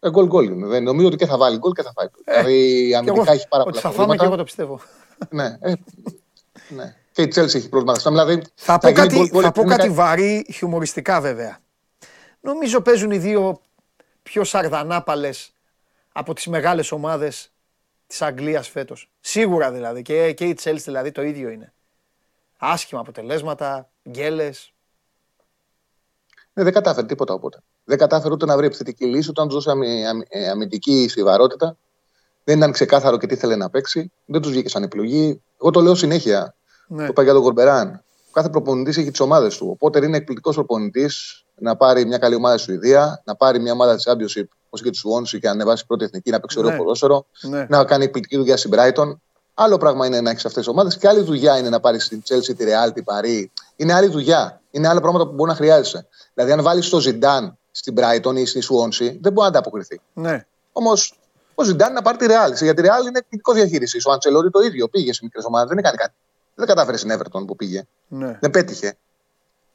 Ε, 0.00 0.10
γκολ 0.10 0.26
γκολ 0.26 0.48
είναι. 0.48 0.80
Νομίζω 0.80 1.06
ότι 1.06 1.16
και 1.16 1.26
θα 1.26 1.36
βάλει 1.36 1.58
γκολ 1.58 1.72
και 1.72 1.82
θα 1.82 1.92
φάει 1.94 2.06
γκολ. 2.06 2.22
Ε, 2.24 2.42
δηλαδή 2.42 2.94
αμυντικά 2.94 3.32
έχει 3.32 3.48
πάρα 3.48 3.64
πολλά 3.64 3.80
Θα 3.80 3.90
φάμε 3.90 4.16
και 4.16 4.24
εγώ 4.24 4.36
το 4.36 4.44
πιστεύω. 4.44 4.80
ναι, 5.30 5.56
ε, 5.60 5.72
ναι. 6.68 6.96
Και 7.12 7.22
η 7.22 7.32
Chelsea 7.34 7.54
έχει 7.54 7.68
προβλήματα. 7.68 8.10
Δηλαδή, 8.10 8.42
θα, 8.54 8.78
πω 8.78 8.92
κάτι, 8.92 9.14
γκολ, 9.14 9.28
γκολ, 9.28 9.42
θα 9.42 9.52
πω 9.52 9.64
κάτι 9.64 9.88
βαρύ 9.88 10.46
χιουμοριστικά 10.52 11.20
βέβαια. 11.20 11.58
Νομίζω 12.40 12.80
παίζουν 12.80 13.10
οι 13.10 13.18
δύο 13.18 13.60
πιο 14.22 14.44
σαρδανάπαλες 14.44 15.52
από 16.12 16.34
τις 16.34 16.46
μεγάλες 16.46 16.92
ομάδες 16.92 17.52
της 18.06 18.22
Αγγλίας 18.22 18.68
φέτος. 18.68 19.10
Σίγουρα 19.20 19.72
δηλαδή. 19.72 20.02
Και, 20.02 20.32
και 20.32 20.44
η 20.44 20.58
Chelsea 20.62 20.82
δηλαδή 20.84 21.12
το 21.12 21.22
ίδιο 21.22 21.48
είναι. 21.48 21.72
Άσχημα 22.64 23.00
αποτελέσματα, 23.00 23.88
γκέλες. 24.10 24.72
Ναι, 26.52 26.62
δεν 26.62 26.72
κατάφερε 26.72 27.06
τίποτα 27.06 27.34
οπότε. 27.34 27.58
Δεν 27.84 27.98
κατάφερε 27.98 28.32
ούτε 28.32 28.46
να 28.46 28.56
βρει 28.56 28.66
επιθετική 28.66 29.04
λύση, 29.04 29.30
ούτε 29.30 29.40
να 29.40 29.46
του 29.46 29.54
δώσει 29.54 29.70
ε, 30.28 30.48
αμυντική 30.48 31.08
στιβαρότητα. 31.08 31.76
Δεν 32.44 32.56
ήταν 32.56 32.72
ξεκάθαρο 32.72 33.18
και 33.18 33.26
τι 33.26 33.36
θέλει 33.36 33.56
να 33.56 33.70
παίξει. 33.70 34.12
Δεν 34.24 34.40
τους 34.40 34.50
βγήκε 34.50 34.68
σαν 34.68 34.82
επιλογή. 34.82 35.42
Εγώ 35.60 35.70
το 35.70 35.80
λέω 35.80 35.94
συνέχεια. 35.94 36.54
Ναι. 36.86 37.02
Το 37.02 37.08
είπα 37.10 37.22
για 37.22 37.32
τον 37.32 37.42
Κορμπεράν. 37.42 38.02
Κάθε 38.32 38.48
προπονητής 38.48 38.96
έχει 38.96 39.10
τις 39.10 39.20
ομάδες 39.20 39.56
του. 39.56 39.68
Οπότε 39.70 40.04
είναι 40.04 40.16
εκπληκτικός 40.16 40.54
προπονητής 40.54 41.44
να 41.54 41.76
πάρει 41.76 42.06
μια 42.06 42.18
καλή 42.18 42.34
ομάδα 42.34 42.58
στη 42.58 42.70
Σουηδία, 42.70 43.22
να 43.24 43.36
πάρει 43.36 43.60
μια 43.60 43.72
ομάδα 43.72 43.94
της 43.94 44.08
Championship 44.08 44.46
όπως 44.66 44.82
και 44.82 44.90
τη 44.90 44.96
Σουόνση 44.96 45.38
και 45.38 45.46
να 45.46 45.52
ανεβάσει 45.52 45.86
πρώτη 45.86 46.04
εθνική, 46.04 46.30
να 46.30 46.40
παίξει 46.40 46.58
ωραίο 46.58 46.70
ναι. 46.70 46.76
ποδόσφαιρο, 46.76 47.26
ναι. 47.40 47.66
να 47.68 47.84
κάνει 47.84 48.04
εκπληκτική 48.04 48.36
δουλειά 48.36 48.56
στην 48.56 48.70
Brighton. 48.74 49.14
Άλλο 49.54 49.76
πράγμα 49.78 50.06
είναι 50.06 50.20
να 50.20 50.30
έχεις 50.30 50.44
αυτές 50.44 50.64
τις 50.64 50.72
ομάδες 50.72 50.96
και 50.96 51.08
άλλη 51.08 51.20
δουλειά 51.20 51.58
είναι 51.58 51.68
να 51.68 51.80
πάρεις 51.80 52.08
την 52.08 52.22
Chelsea, 52.28 52.56
τη 52.56 52.64
Real, 52.64 52.92
την 52.94 53.04
Paris. 53.06 53.44
Είναι 53.76 53.92
άλλη 53.92 54.06
δουλειά. 54.06 54.60
Είναι 54.70 54.88
άλλα 54.88 55.00
πράγματα 55.00 55.26
που 55.26 55.34
μπορεί 55.34 55.50
να 55.50 55.56
χρειάζεσαι. 55.56 56.06
Δηλαδή, 56.34 56.52
αν 56.52 56.62
βάλεις 56.62 56.88
το 56.88 57.00
Ζιντάν 57.00 57.58
στην 57.70 57.94
Brighton 57.98 58.36
ή 58.36 58.46
στη 58.46 58.60
Σουόνση, 58.60 59.18
δεν 59.22 59.32
μπορεί 59.32 59.40
να 59.40 59.46
ανταποκριθεί. 59.46 60.00
Ναι. 60.12 60.46
Όμως, 60.72 61.18
ο 61.54 61.62
Ζιντάν 61.62 61.92
να 61.92 62.02
πάρει 62.02 62.16
τη 62.16 62.26
Real. 62.28 62.62
Για 62.62 62.74
τη 62.74 62.82
Real 62.82 63.06
είναι 63.06 63.18
εκπληκτικό 63.18 63.52
διαχείρισης. 63.52 64.06
Ο 64.06 64.12
Αντσελόρη 64.12 64.50
το 64.50 64.60
ίδιο. 64.60 64.88
Πήγε 64.88 65.12
σε 65.12 65.20
μικρές 65.22 65.44
ομάδες, 65.44 65.68
δεν 65.68 65.78
έκανε 65.78 65.96
κάτι. 65.96 66.14
Δεν 66.54 66.66
κατάφερε 66.66 66.96
στην 66.96 67.12
Everton 67.12 67.46
που 67.46 67.56
πήγε. 67.56 67.82
Ναι. 68.08 68.38
Δεν 68.40 68.50
πέτυχε. 68.50 68.96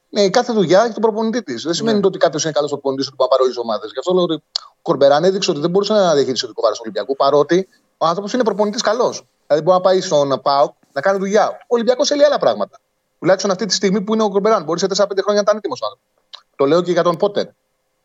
Ναι, 0.09 0.21
η 0.21 0.29
κάθε 0.29 0.53
δουλειά 0.53 0.83
έχει 0.83 0.93
τον 0.93 1.01
προπονητή 1.01 1.43
της. 1.43 1.63
Δεν 1.63 1.73
σημαίνει 1.73 1.99
ναι. 1.99 2.05
ότι 2.05 2.17
κάποιος 2.17 2.43
είναι 2.43 2.51
καλός 2.51 2.69
προπονητής 2.69 3.07
ότι 3.07 3.15
μπορεί 3.15 3.29
να 3.31 3.37
πάρει 3.37 3.49
όλε 3.49 3.53
τι 3.53 3.67
ομάδε. 3.67 3.87
Γι' 3.93 3.99
αυτό 3.99 4.13
λέω 4.13 4.23
ότι 4.23 4.33
ο 4.33 4.79
Κορμπεράν 4.81 5.23
έδειξε 5.23 5.51
ότι 5.51 5.59
δεν 5.59 5.69
μπορούσε 5.69 5.93
να 5.93 6.13
διαχειριστεί 6.13 6.47
το 6.47 6.61
βάρο 6.61 6.73
του 6.73 6.81
Ολυμπιακού 6.83 7.15
παρότι 7.15 7.67
ο 7.97 8.05
άνθρωπος 8.05 8.33
είναι 8.33 8.43
προπονητής 8.43 8.81
καλός. 8.81 9.25
Δηλαδή 9.47 9.65
μπορεί 9.65 9.77
να 9.77 9.81
πάει 9.81 10.01
στον 10.01 10.39
ΠΑΟΚ 10.41 10.73
να 10.93 11.01
κάνει 11.01 11.17
δουλειά. 11.17 11.47
Ο 11.49 11.65
Ολυμπιακός 11.67 12.07
θέλει 12.07 12.23
άλλα 12.23 12.37
πράγματα. 12.37 12.79
Τουλάχιστον 13.19 13.51
αυτή 13.51 13.65
τη 13.65 13.73
στιγμή 13.73 14.01
που 14.01 14.13
είναι 14.13 14.23
ο 14.23 14.29
Κορμπεράν. 14.29 14.63
Μπορεί 14.63 14.79
σε 14.79 14.85
4-5 14.85 14.91
χρόνια 14.95 15.33
να 15.33 15.39
ήταν 15.39 15.57
έτοιμος 15.57 15.81
άνθρωπος. 15.81 16.07
Το 16.55 16.65
λέω 16.65 16.81
και 16.81 16.91
για 16.91 17.03
τον 17.03 17.17
Πότερ. 17.17 17.45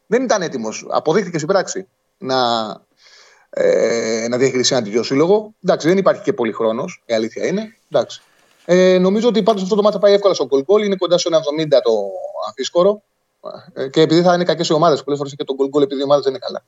Δεν 0.07 0.23
ήταν 0.23 0.43
έτοιμος. 0.43 0.87
Αποδείχθηκε 0.91 1.37
στην 1.37 1.49
πράξη 1.49 1.89
να, 2.19 2.37
ε, 3.51 4.27
να 4.29 4.37
διαχειριστεί 4.37 4.75
ένα 4.75 4.85
τέτοιο 4.85 5.03
σύλλογο. 5.03 5.55
Εντάξει, 5.65 5.89
δεν 5.89 5.99
υπάρχει 5.99 6.23
και 6.23 6.33
πολύ 6.33 6.53
χρόνος. 6.53 7.03
Η 7.07 7.15
αλήθεια 7.15 7.47
είναι. 7.47 7.77
Εντάξει. 7.91 8.23
Ε, 8.65 8.99
νομίζω 8.99 9.29
ότι 9.29 9.43
πάντως 9.43 9.63
αυτό 9.63 9.75
το 9.75 9.83
μάτι 9.83 9.95
θα 9.95 10.01
πάει 10.01 10.13
εύκολα 10.13 10.35
στο 10.35 10.49
γκολ 10.65 10.85
Είναι 10.85 10.97
κοντά 10.97 11.19
στο 11.19 11.31
1,70 11.31 11.81
το 11.83 12.11
αφίσκορο. 12.49 13.03
Ε, 13.75 13.89
και 13.89 14.01
επειδή 14.01 14.23
θα 14.23 14.35
είναι 14.35 14.45
κακές 14.45 14.69
οι 14.69 14.73
ομάδες, 14.73 15.03
πολλές 15.03 15.19
φορές 15.19 15.35
και 15.37 15.45
το 15.45 15.55
γκολ 15.55 15.83
επειδή 15.83 16.01
οι 16.01 16.05
ομάδες 16.05 16.25
δεν 16.25 16.33
είναι 16.33 16.45
καλά. 16.47 16.65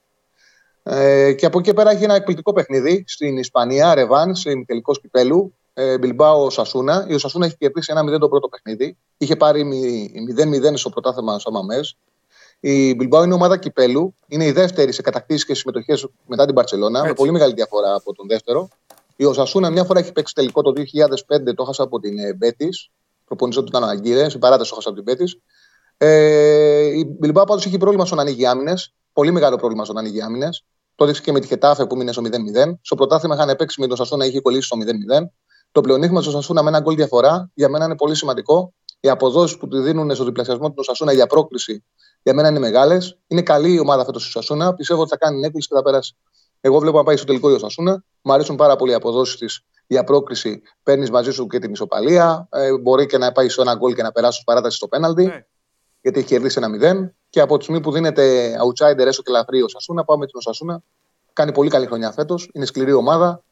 Ε, 0.87 1.33
και 1.33 1.47
από 1.47 1.59
εκεί 1.59 1.75
πέρα 1.75 1.91
έχει 1.91 2.05
ένα 2.05 2.15
εκπληκτικό 2.15 2.53
παιχνίδι 2.53 3.05
στην 3.07 3.37
Ισπανία, 3.37 3.95
Ρεβάν, 3.95 4.35
σε 4.35 4.65
τελικό 4.67 4.93
κυπέλου. 4.93 5.55
Ε, 5.75 5.99
Μπιλμπάο 5.99 6.51
Σασούνα. 6.51 7.07
Η 7.09 7.19
Σασούνα 7.19 7.47
έχει 7.47 7.57
κερδίσει 7.57 7.93
ένα 7.97 8.17
0 8.17 8.19
το 8.21 8.29
πρώτο 8.29 8.49
παιχνίδι. 8.49 8.97
Είχε 9.17 9.37
πάρει 9.37 9.65
0-0 10.37 10.73
στο 10.75 10.91
πρωτάθλημα 10.91 11.39
στο 11.39 11.51
Μαμέ. 11.51 11.81
Η 12.61 12.95
Μπιλμπάο 12.95 13.25
είναι 13.25 13.35
ομάδα 13.35 13.57
κυπέλου. 13.57 14.15
Είναι 14.27 14.45
η 14.45 14.53
δεύτερη 14.53 14.93
σε 14.93 15.03
κατακτήσεις 15.03 15.45
και 15.45 15.55
συμμετοχές 15.55 16.07
μετά 16.27 16.47
την 16.47 16.55
Παρσελώνα. 16.55 17.05
Με 17.05 17.13
πολύ 17.13 17.31
μεγάλη 17.31 17.55
διαφορά 17.55 17.95
από 17.95 18.15
τον 18.15 18.29
δεύτερο. 18.29 18.69
Η 19.17 19.25
Οσασούνα 19.25 19.71
μια 19.71 19.85
φορά 19.85 20.01
έχει 20.01 20.13
παίξει 20.13 20.35
τελικό 20.35 20.63
το 20.63 20.73
2005, 20.73 21.55
το 21.55 21.65
χάσα 21.65 21.83
από 21.83 22.01
την 22.01 22.15
Μπέτη. 22.37 22.69
Προπονητής 23.25 23.63
του 23.63 23.69
ήταν 23.69 23.83
ο 23.83 23.87
Αγκύρε, 23.87 24.27
η 24.35 24.39
παράταση 24.39 24.71
το 24.71 24.75
χάσα 24.75 24.89
από 24.89 25.03
την 25.03 25.05
Μπέτη. 25.05 25.41
Ε, 25.97 26.99
η 26.99 27.17
Μπιλμπάο 27.19 27.45
πάντως 27.45 27.67
έχει 27.67 27.79
πρόβλημα 27.79 28.05
στο 28.07 28.15
να 28.15 28.23
ανοίγει 28.23 28.47
άμυνες. 28.47 28.93
Πολύ 29.13 29.31
μεγάλο 29.31 29.57
πρόβλημα 29.57 29.85
στο 29.85 29.93
να 29.93 30.01
ανοίγει 30.01 30.21
άμυνες. 30.23 30.65
Το 30.95 31.05
έδειξε 31.05 31.23
και 31.23 31.33
με 31.33 31.41
τη 31.41 31.47
Χετάφε 31.47 31.87
που 31.87 31.97
μείνε 31.97 32.13
στο 32.13 32.23
0-0. 32.25 32.29
Στο 32.81 32.95
πρωτάθλημα 32.95 33.35
είχαν 33.35 33.57
παίξει 33.57 33.81
με 33.81 33.87
τον 33.87 33.97
Σασούνα, 33.97 34.27
είχε 34.27 34.41
κολλήσει 34.41 34.67
στο 34.67 34.77
0-0. 35.21 35.27
Το 35.73 35.81
πλεονέκτημα 35.81 36.21
του 36.21 36.31
Σασούνα 36.31 36.63
με 36.63 36.69
ένα 36.69 36.81
γκολ 36.81 36.95
διαφορά 36.95 37.51
για 37.55 37.69
μένα 37.69 37.85
είναι 37.85 37.97
πολύ 37.97 38.15
σημαντικό. 38.15 38.75
Οι 39.01 39.09
αποδόσεις 39.09 39.57
που 39.57 39.69
του 39.69 39.81
δίνουν 39.81 40.15
στο 40.15 40.25
διπλασιασμό 40.25 40.73
του 40.73 40.83
Σασούνα 40.83 41.13
για 41.13 41.27
πρόκληση 41.27 41.85
για 42.23 42.35
μένα 42.35 42.49
είναι 42.49 42.59
μεγάλες. 42.59 43.19
Είναι 43.27 43.43
καλή 43.43 43.73
η 43.73 43.79
ομάδα 43.79 44.05
φέτος 44.05 44.25
του 44.25 44.31
Σασούνα. 44.31 44.75
Πιστεύω 44.75 45.01
ότι 45.01 45.11
θα 45.11 45.17
κάνει 45.17 45.45
έκπληξη 45.45 45.69
και 45.69 45.75
θα 45.75 45.83
περάσει. 45.83 46.17
Εγώ 46.61 46.79
βλέπω 46.79 46.97
να 46.97 47.03
πάει 47.03 47.17
στο 47.17 47.27
τελικό 47.27 47.55
η 47.55 47.59
Σασούνα. 47.59 48.05
Μου 48.23 48.33
αρέσουν 48.33 48.57
πάρα 48.57 48.77
πολύ 48.77 48.91
οι 48.91 48.95
αποδόσεις 48.95 49.37
της 49.37 49.65
για 49.87 50.05
πρόκληση. 50.05 50.63
Παίρνεις 50.83 51.11
μαζί 51.11 51.31
σου 51.31 51.47
και 51.47 51.59
την 51.59 51.73
ισοπαλία. 51.73 52.49
Ε, 52.51 52.79
μπορεί 52.79 53.07
και 53.07 53.19
να 53.19 53.33
πάει 53.33 53.49
σε 53.49 53.61
ένα 53.61 53.75
γκολ 53.75 53.95
και 53.95 54.03
να 54.03 54.13
περάσει 54.13 54.39
ως 54.39 54.45
παράταση 54.45 54.77
στο 54.77 54.89
πέναλτι. 54.89 55.25
Ναι. 55.25 55.47
Γιατί 56.05 56.19
έχει 56.19 56.29
κερδίσει 56.29 56.55
ένα 56.59 56.69
μηδέν. 56.69 57.15
Και 57.31 57.41
από 57.41 57.57
τη 57.57 57.63
στιγμή 57.63 57.81
που 57.81 57.93
δίνεται 57.93 58.55
outsider 58.65 59.07
έσω 59.07 59.23
και 59.23 59.31
λαφρύ 59.33 59.63
ο 59.63 59.69
Σασούνα, 59.69 60.05
πάμε 60.05 60.21
με 60.21 60.27
την 60.27 60.41
Σασούνα. 60.41 60.83
Κάνει 61.33 61.53
πολύ 61.53 61.71
καλή 61.71 61.87
χρονιά 61.87 62.13
φέτος. 62.13 62.51
Είναι 62.53 62.65
σκληρή 62.65 62.93
ομάδα 62.93 63.43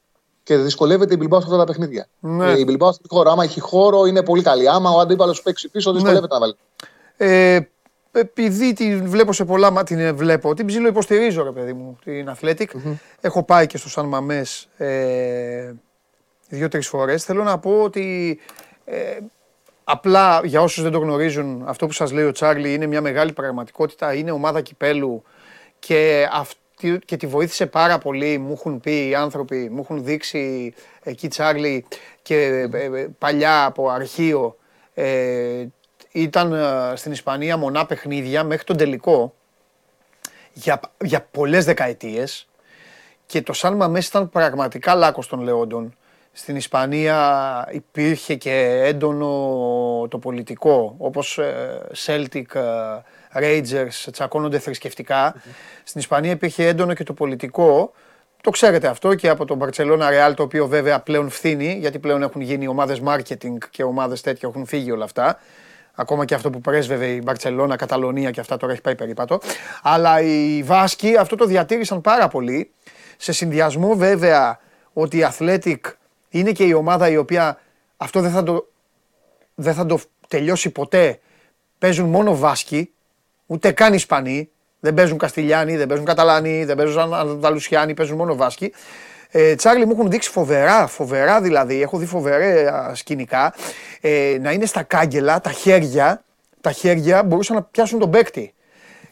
και 0.43 0.57
δυσκολεύεται 0.57 1.15
η 1.15 1.17
Μπιλμπάου 1.19 1.41
σε 1.41 1.47
αυτά 1.47 1.59
τα 1.59 1.65
παιχνίδια. 1.65 2.07
Ναι. 2.21 2.53
Ε, 2.53 2.59
η 2.59 2.65
Μπιλμπάου 2.67 2.89
αυτή 2.89 3.09
χώρο, 3.09 3.31
άμα 3.31 3.45
έχει 3.45 3.61
χώρο, 3.61 4.05
είναι 4.05 4.23
πολύ 4.23 4.43
καλή. 4.43 4.69
Άμα 4.69 4.91
ο 4.91 4.99
αντίπαλος 4.99 5.43
παίξει 5.43 5.69
πίσω, 5.69 5.91
ναι. 5.91 5.97
δυσκολεύεται 5.97 6.35
ναι. 6.35 6.39
να 6.39 6.41
βάλει. 6.41 6.57
Ε, 7.17 7.61
επειδή 8.13 8.73
την 8.73 9.09
βλέπω 9.09 9.33
σε 9.33 9.45
πολλά 9.45 9.71
μάτια, 9.71 9.97
την 9.97 10.17
βλέπω, 10.17 10.55
την 10.55 10.67
ψήλω 10.67 10.89
υποστηρίζω, 10.89 11.43
ρε 11.43 11.51
παιδί 11.51 11.73
μου, 11.73 11.99
την 12.05 12.33
Athletic. 12.37 12.67
Mm-hmm. 12.67 12.95
Έχω 13.21 13.43
πάει 13.43 13.67
και 13.67 13.77
στο 13.77 13.89
Σαν 13.89 14.07
Μαμέ 14.07 14.45
ε, 14.77 15.73
δύο-τρεις 16.49 16.89
φορές. 16.89 17.25
Θέλω 17.25 17.43
να 17.43 17.59
πω 17.59 17.83
ότι 17.83 18.39
ε, 18.85 19.19
απλά 19.85 20.41
για 20.45 20.61
όσους 20.63 20.83
δεν 20.83 20.93
το 20.93 20.99
γνωρίζουν, 20.99 21.63
αυτό 21.67 21.87
που 21.87 21.93
σας 21.93 22.13
λέει 22.13 22.25
ο 22.25 22.33
Τσάρλι 22.33 22.75
είναι 22.75 22.87
μια 22.87 23.01
μεγάλη 23.01 23.33
πραγματικότητα. 23.33 24.15
Είναι 24.15 24.31
ομάδα 24.31 24.61
κυπέλου 24.61 25.23
και 25.79 26.29
αυτό 26.33 26.61
και 27.05 27.17
τη 27.17 27.27
βοήθησε 27.27 27.67
πάρα 27.67 27.99
πολύ. 27.99 28.39
Μου 28.39 28.53
έχουν 28.53 28.81
πει 28.81 29.09
οι 29.09 29.15
άνθρωποι, 29.15 29.69
μου 29.71 29.81
έχουν 29.81 30.05
δείξει 30.05 30.75
εκεί 31.03 31.29
Τσάρλι 31.29 31.85
και 32.23 32.69
ε, 32.73 32.85
ε, 32.85 33.09
παλιά 33.19 33.65
από 33.65 33.89
αρχείο. 33.89 34.57
Ε, 34.95 35.67
ήταν 36.13 36.55
στην 36.95 37.13
Ισπανία 37.13 37.57
μονά 37.57 37.87
παιχνίδια 37.87 38.45
μέχρι 38.45 38.65
τον 38.65 38.77
τελικό 38.77 39.35
για, 40.53 40.81
για 41.05 41.27
πολλές 41.31 41.65
δεκαετίες 41.65 42.49
και 43.27 43.43
το 43.43 43.53
Σαν 43.53 43.77
Μαμές 43.77 44.07
ήταν 44.07 44.31
πραγματικά 44.31 44.95
λάκκος 44.95 45.27
των 45.27 45.41
Λεόντων. 45.41 45.97
Στην 46.35 46.57
Ισπανία 46.57 47.69
υπήρχε 47.73 48.35
και 48.35 48.81
έντονο 48.85 49.27
το 50.11 50.19
πολιτικό, 50.19 50.95
όπως 50.99 51.41
Celtic 52.07 52.43
Rangers 53.35 54.09
τσακώνονται 54.13 54.59
Στην 55.85 56.01
Ισπανία 56.01 56.31
υπήρχε 56.31 56.67
έντονο 56.67 56.95
και 56.95 57.05
το 57.05 57.13
πολιτικό. 57.13 57.93
Το 58.41 58.51
ξέρετε 58.51 58.87
αυτό 58.87 59.15
και 59.15 59.29
από 59.29 59.45
τον 59.45 59.59
Barcelona 59.63 60.09
Real, 60.09 60.33
το 60.37 60.43
οποίο 60.43 60.67
βέβαια 60.67 61.01
πλέον 61.01 61.31
φθήνει, 61.31 61.77
γιατί 61.81 61.99
πλέον 61.99 62.23
έχουν 62.23 62.41
γίνει 62.41 62.67
ομάδες 62.69 63.01
marketing 63.07 63.57
και 63.71 63.83
ομάδες 63.83 64.21
τέτοια 64.21 64.49
έχουν 64.49 64.67
φύγει 64.67 64.91
όλα 64.91 65.05
αυτά. 65.05 65.39
Ακόμα 65.95 66.25
και 66.25 66.35
αυτό 66.35 66.51
που 66.51 66.61
πρέσβευε 66.61 67.07
η 67.07 67.21
Μπαρσελόνα, 67.25 67.77
Καταλωνία 67.77 68.31
και 68.31 68.41
αυτά 68.41 68.57
τώρα 68.57 68.73
έχει 68.73 68.81
πάει 68.81 68.95
περίπατο. 68.95 69.41
Αλλά 69.83 70.21
οι 70.21 70.63
Βάσκοι 70.63 71.17
αυτό 71.17 71.37
το 71.37 71.45
διατήρησαν 71.45 72.01
πάρα 72.01 72.29
πολύ. 72.29 72.73
Σε 73.17 73.33
συνδυασμό 73.33 73.95
βέβαια 73.95 74.59
ότι 74.93 75.17
η 75.17 75.27
Athletic 75.31 75.77
είναι 76.33 76.53
και 76.53 76.65
η 76.65 76.73
ομάδα 76.73 77.09
η 77.09 77.17
οποία 77.17 77.61
αυτό 77.97 78.21
δεν 78.21 78.31
θα 78.31 78.43
το, 78.43 78.69
δεν 79.55 79.75
θα 79.75 79.87
το 79.87 80.01
τελειώσει 80.29 80.71
ποτέ. 80.71 81.21
Παίζουν 81.79 82.09
μόνο 82.09 82.37
Βάσκοι 82.37 82.93
Ούτε 83.53 83.73
καν 83.73 83.95
Ισπανοί. 83.95 84.51
Δεν 84.81 84.95
παίζουν 84.95 85.19
Καστιλιάνοι, 85.19 85.77
δεν 85.77 85.87
παίζουν 85.87 86.07
Καταλάνοι, 86.07 86.65
δεν 86.65 86.77
παίζουν 86.77 87.15
Ανδαλουσιάνοι, 87.15 87.95
παίζουν 87.95 88.17
μόνο 88.17 88.37
Βάσκοι. 88.37 88.73
Ε, 89.31 89.55
Τσάρλι 89.55 89.87
μου 89.87 89.93
έχουν 89.93 90.11
δείξει 90.11 90.31
φοβερά, 90.31 90.87
φοβερά 90.87 91.41
δηλαδή, 91.41 91.83
έχω 91.83 91.99
δει 91.99 92.07
φοβερά 92.07 92.95
σκηνικά, 92.95 93.55
ε, 94.01 94.37
να 94.41 94.53
είναι 94.53 94.67
στα 94.67 94.83
κάγκελα, 94.83 95.41
τα 95.41 95.51
χέρια, 95.53 96.25
τα 96.61 96.73
χέρια 96.73 97.23
μπορούσαν 97.23 97.57
να 97.57 97.63
πιάσουν 97.63 97.99
τον 97.99 98.11
παίκτη. 98.11 98.55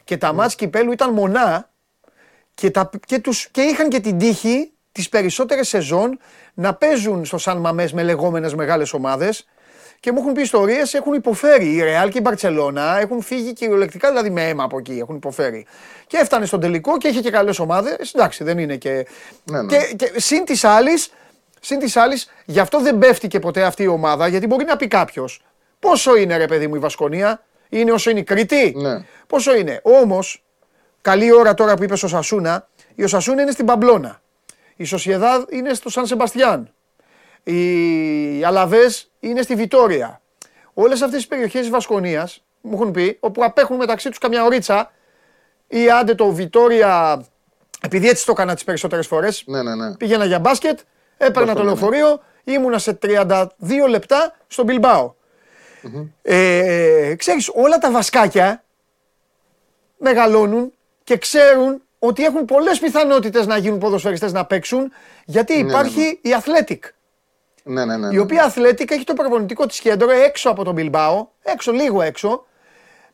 Και 0.04 0.16
τα 0.16 0.30
mm. 0.30 0.35
μάτς 0.35 0.54
κυπέλου 0.54 0.92
ήταν 0.92 1.12
μονά 1.12 1.70
και, 2.54 2.70
τα, 2.70 2.90
και, 3.06 3.18
τους, 3.18 3.48
και 3.50 3.61
είχαν 3.61 3.88
και 3.88 4.00
την 4.00 4.18
τύχη 4.18 4.72
τις 4.92 5.09
περισσότερες 5.09 5.68
σεζόν 5.68 6.18
να 6.55 6.74
παίζουν 6.74 7.24
στο 7.24 7.38
Σαν 7.38 7.59
Μαμές 7.59 7.92
με 7.92 8.03
λεγόμενες 8.03 8.55
μεγάλες 8.55 8.92
ομάδες 8.92 9.46
και 10.00 10.12
μου 10.12 10.18
έχουν 10.20 10.33
πει 10.33 10.40
ιστορίες, 10.40 10.94
έχουν 10.94 11.12
υποφέρει. 11.12 11.74
Η 11.74 11.83
Ρεάλ 11.83 12.11
και 12.11 12.18
η 12.18 12.20
Μπαρσελόνα 12.24 12.98
έχουν 13.00 13.22
φύγει 13.22 13.53
κυριολεκτικά, 13.53 14.09
δηλαδή 14.09 14.31
με 14.31 14.48
αίμα 14.48 14.64
από 14.64 14.79
εκεί, 14.79 14.98
έχουν 15.00 15.16
υποφέρει. 15.16 15.66
Και 16.07 16.16
έφτανε 16.16 16.46
στον 16.46 16.61
τελικό 16.61 16.98
και 16.98 17.09
είχε 17.09 17.20
και 17.20 17.31
καλές 17.31 17.59
ομάδες. 17.59 18.12
Εντάξει, 18.14 18.44
δεν 18.44 18.59
είναι 18.59 18.76
και. 18.76 19.07
Ναι, 19.44 19.62
ναι. 19.62 19.76
Και, 19.76 19.94
και 19.96 20.12
συν 20.16 20.44
της 20.44 20.64
άλλη, 20.64 20.90
συν 21.61 21.79
της 21.79 21.96
άλλης, 21.96 22.31
γι' 22.44 22.61
αυτό 22.61 22.81
δεν 22.81 22.98
πέφτει 22.98 23.29
και 23.29 23.38
ποτέ 23.38 23.62
αυτή 23.62 23.83
η 23.83 23.87
ομάδα, 23.87 24.26
γιατί 24.26 24.46
μπορεί 24.46 24.64
να 24.64 24.76
πει 24.76 24.88
κάποιος. 24.88 25.42
Πόσο 25.79 26.16
είναι 26.16 26.37
ρε 26.37 26.46
παιδί 26.46 26.66
μου 26.66 26.74
η 26.74 26.79
Βασκονία, 26.79 27.44
είναι 27.68 27.92
όσο 27.92 28.11
είναι 28.11 28.20
η 28.20 28.24
Κρήτη; 28.24 28.74
Ναι. 28.76 29.05
Πόσο 29.26 29.57
είναι; 29.57 29.81
Όμως, 29.83 30.44
καλή 31.00 31.33
ώρα 31.33 31.55
τώρα 31.55 31.74
που 31.74 31.85
είπες 31.85 32.03
ο 32.03 32.09
Σασούνα, 32.09 32.68
η 32.94 33.07
Σασούνα 33.07 33.42
είναι 33.42 33.50
στην 33.50 33.66
Παμπλώνα. 33.66 34.20
Η 34.80 34.84
Σοσιεδάδ 34.84 35.52
είναι 35.52 35.74
στο 35.74 35.90
Σαν 35.90 36.06
Σεμπαστιάν. 36.06 36.72
Οι 37.42 38.44
Αλαβές 38.44 39.10
είναι 39.20 39.42
στη 39.42 39.54
Βιτόρια. 39.54 40.20
Όλες 40.74 41.02
αυτές 41.02 41.22
τι 41.22 41.28
περιοχές 41.28 41.60
της 41.60 41.70
Βασκονίας 41.70 42.44
μου 42.60 42.72
έχουν 42.74 42.90
πει, 42.90 43.16
όπου 43.20 43.44
απέχουν 43.44 43.76
μεταξύ 43.76 44.08
τους 44.08 44.18
καμιά 44.18 44.44
ωρίτσα 44.44 44.92
ή 45.66 45.90
άντε 45.90 46.14
το 46.14 46.32
Βιτόρια, 46.32 47.24
επειδή 47.80 48.08
έτσι 48.08 48.26
το 48.26 48.32
έκανα 48.32 48.54
τις 48.54 48.64
περισσότερες 48.64 49.06
φορές. 49.06 49.42
Ναι, 49.46 49.62
ναι, 49.62 49.74
ναι. 49.74 49.96
Πήγαινα 49.96 50.24
για 50.24 50.38
μπάσκετ, 50.38 50.78
έπαιρνα 51.16 51.54
το 51.54 51.62
λεωφορείο, 51.62 52.20
ήμουνα 52.44 52.78
σε 52.78 52.98
32 53.02 53.46
λεπτά 53.88 54.36
στον 54.46 54.64
Μπιλμπάο. 54.64 55.14
Ε, 56.22 57.14
ξέρεις, 57.16 57.50
όλα 57.54 57.78
τα 57.78 57.90
βασκάκια 57.90 58.64
μεγαλώνουν 59.98 60.72
και 61.04 61.16
ξέρουν 61.16 61.82
ότι 62.02 62.24
έχουν 62.24 62.44
πολλές 62.44 62.78
πιθανότητες 62.78 63.46
να 63.46 63.56
γίνουν 63.56 63.78
ποδοσφαιριστές 63.78 64.32
να 64.32 64.44
παίξουν 64.44 64.92
γιατί 65.24 65.56
ναι, 65.56 65.62
ναι, 65.62 65.68
υπάρχει 65.70 66.18
η 66.22 66.30
Athletic. 66.42 66.78
Ναι, 67.62 67.84
ναι, 67.84 67.96
ναι, 67.96 68.08
η 68.14 68.18
οποία 68.18 68.44
αθλέτικα 68.44 68.94
έχει 68.94 69.04
το 69.04 69.14
προπονητικό 69.14 69.66
της 69.66 69.80
κέντρο 69.80 70.10
έξω 70.10 70.50
από 70.50 70.64
τον 70.64 70.74
Μπιλμπάο, 70.74 71.28
έξω, 71.42 71.72
λίγο 71.72 72.02
έξω. 72.02 72.46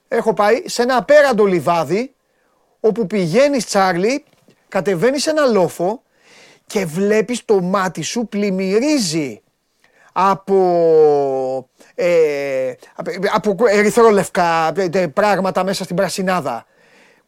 Έχω 0.09 0.35
πάει 0.35 0.62
σε 0.64 0.83
ένα 0.83 0.96
απέραντο 0.96 1.44
λιβάδι, 1.44 2.14
όπου 2.81 3.07
πηγαίνεις 3.07 3.66
Τσάρλι, 3.66 4.25
κατεβαίνεις 4.68 5.22
σε 5.22 5.31
ένα 5.31 5.46
λόφο 5.46 6.03
και 6.66 6.85
βλέπεις 6.85 7.44
το 7.44 7.61
μάτι 7.61 8.03
σου 8.03 8.27
πλημμυρίζει 8.27 9.42
από, 10.12 11.68
ε, 11.94 12.72
από 13.33 13.57
ερυθρόλευκα 13.66 14.72
ε, 14.77 15.07
πράγματα 15.07 15.64
μέσα 15.64 15.85
στην 15.85 15.96
πρασινάδα. 15.96 16.66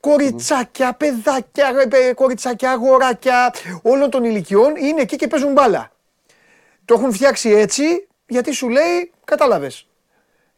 Κοριτσάκια, 0.00 0.92
παιδάκια, 0.92 1.88
ε, 1.90 2.12
κοριτσάκια, 2.12 2.70
αγοράκια 2.70 3.54
όλων 3.82 4.10
των 4.10 4.24
ηλικιών 4.24 4.76
είναι 4.76 5.00
εκεί 5.00 5.16
και 5.16 5.26
παίζουν 5.26 5.52
μπάλα. 5.52 5.90
Το 6.84 6.94
έχουν 6.94 7.12
φτιάξει 7.12 7.50
έτσι 7.50 8.08
γιατί 8.26 8.52
σου 8.52 8.68
λέει, 8.68 9.12
κατάλαβες. 9.24 9.86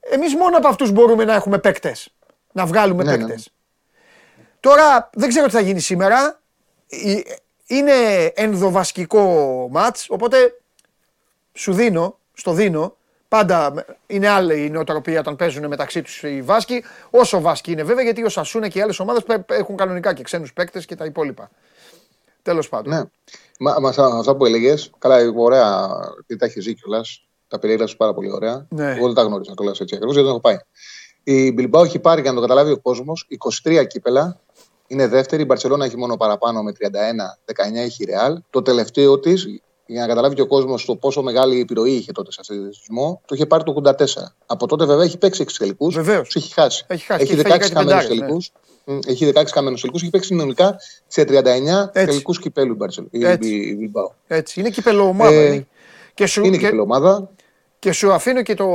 Εμείς 0.00 0.34
μόνο 0.34 0.56
από 0.56 0.68
αυτούς 0.68 0.90
μπορούμε 0.90 1.24
να 1.24 1.34
έχουμε 1.34 1.58
παίκτες. 1.58 2.14
Να 2.52 2.66
βγάλουμε 2.66 3.04
Ναι, 3.04 3.10
ναι, 3.10 3.18
παίκτες. 3.18 3.52
Τώρα 4.60 5.10
δεν 5.12 5.28
ξέρω 5.28 5.46
τι 5.46 5.52
θα 5.52 5.60
γίνει 5.60 5.80
σήμερα. 5.80 6.40
Ε, 6.88 7.20
Είναι 7.66 7.92
ενδοβασκικό 8.34 9.68
μάτς, 9.70 10.06
οπότε 10.10 10.60
σου 11.52 11.72
δίνω, 11.72 12.18
στο 12.32 12.52
δίνω, 12.52 12.96
πάντα 13.30 13.84
είναι 14.06 14.28
άλλη 14.28 14.64
η 14.64 14.70
νοοτροπία 14.70 15.20
όταν 15.20 15.36
παίζουν 15.36 15.66
μεταξύ 15.66 16.02
τους 16.02 16.22
οι 16.22 16.42
Βάσκοι, 16.42 16.84
όσο 17.10 17.40
Βάσκοι 17.40 17.72
είναι 17.72 17.82
βέβαια, 17.82 18.04
γιατί 18.04 18.24
ο 18.24 18.28
Σασούνα 18.28 18.68
και 18.68 18.78
οι 18.78 18.82
άλλες 18.82 18.98
ομάδες 19.00 19.22
πε- 19.22 19.50
έχουν 19.50 19.76
κανονικά 19.76 20.12
και 20.12 20.22
ξένους 20.22 20.52
παίκτες 20.52 20.84
και 20.86 20.96
τα 20.96 21.04
υπόλοιπα. 21.04 21.50
Τέλος 22.42 22.68
πάντων. 22.68 22.92
Ναι. 22.94 23.02
Μα, 23.58 23.76
μα, 23.80 23.88
αυτά- 23.88 24.06
αυτά 24.18 24.36
που 24.36 24.44
έλεγες, 24.46 24.90
καλά, 24.98 25.16
ωραία, 25.36 25.86
γιατί 26.14 26.36
τα 26.36 26.46
έχεις 26.46 26.62
ζει 26.64 26.74
κιόλας. 26.74 27.24
Τα 27.48 27.58
περιέγραψες 27.58 27.96
πάρα 27.96 28.14
πολύ 28.14 28.32
ωραία. 28.32 28.66
Ναι. 28.68 28.90
Εγώ 28.90 29.06
δεν 29.06 29.14
τα 29.14 29.22
γνώριζα 29.22 29.52
κιόλας 29.56 29.80
έτσι 29.80 29.94
ακριβώς, 29.94 30.14
γιατί 30.16 30.28
δεν 30.30 30.38
έχω 30.40 30.46
πάει. 30.48 30.58
Η 31.22 31.52
Μπιλμπάου 31.52 31.84
έχει 31.84 31.98
πάρει, 31.98 32.20
για 32.20 32.30
να 32.30 32.36
το 32.36 32.42
καταλάβει 32.42 32.70
ο 32.72 32.78
κόσμος, 32.78 33.26
23 33.28 33.84
κύπελα. 33.86 34.40
Είναι 34.86 35.06
δεύτερη. 35.06 35.42
Η 35.42 35.44
Μπαρσελόνα 35.48 35.84
έχει 35.84 35.96
μόνο 35.96 36.16
παραπάνω 36.16 36.62
με 36.62 36.72
31, 36.72 37.38
19 37.44 37.80
έχει 37.80 38.02
η 38.02 38.06
Ρεάλ. 38.06 38.38
Το 38.50 38.62
τελευταίο 38.62 39.18
της, 39.18 39.60
για 39.90 40.00
να 40.00 40.06
καταλάβει 40.06 40.34
και 40.34 40.40
ο 40.42 40.46
κόσμος 40.46 40.84
το 40.84 40.96
πόσο 40.96 41.22
μεγάλη 41.22 41.60
επιρροή 41.60 41.90
είχε 41.92 42.12
τότε 42.12 42.32
σε 42.32 42.38
αυτό 42.40 42.54
το 42.54 42.60
θεσμό, 42.64 43.20
το 43.26 43.34
είχε 43.34 43.46
πάρει 43.46 43.62
το 43.62 43.82
84. 43.84 43.94
Από 44.46 44.66
τότε 44.66 44.84
βέβαια 44.84 45.04
έχει 45.04 45.18
παίξει 45.18 45.42
6 45.42 45.52
τελικούς. 45.58 45.94
Βεβαίως. 45.94 46.24
Τους 46.28 46.34
έχει 46.42 46.52
χάσει. 46.52 46.84
Έχει 46.86 47.04
χάσει 47.04 47.26
και 47.26 47.32
Έχει 47.32 47.40
έχει 47.40 47.48
φέρει 47.48 47.54
16 47.54 47.58
κάτι 47.60 47.72
χαμένους 47.72 47.92
πεντάρες, 47.92 48.08
ναι. 48.08 48.16
τελικούς. 48.26 48.52
Έχει 49.06 49.32
16 49.34 49.44
χαμένους 49.52 49.80
τελικούς. 49.80 50.02
Έχει 50.02 50.10
παίξει 50.10 50.28
συνολικά 50.28 50.76
σε 51.06 51.24
39 51.24 51.90
Έτσι. 51.92 52.06
τελικούς 52.06 52.38
κυπέλου 52.40 52.72
η 52.72 52.76
Μπαρσελ- 52.76 53.06
η 53.14 53.26
Έτσι. 53.26 53.54
η 53.54 53.74
Μπιλμπάου. 53.78 54.12
Έτσι, 54.26 54.60
είναι 54.60 54.70
κυπελοομάδα. 54.70 55.32
Ε, 55.34 55.46
είναι. 55.46 55.66
Και 56.14 56.26
σου, 56.26 56.44
Είναι 56.44 56.56
και, 56.56 56.68
και 56.70 56.76
ομάδα. 56.76 57.30
και 57.78 57.92
σου 57.92 58.12
αφήνω 58.12 58.42
και, 58.42 58.54
το, 58.54 58.66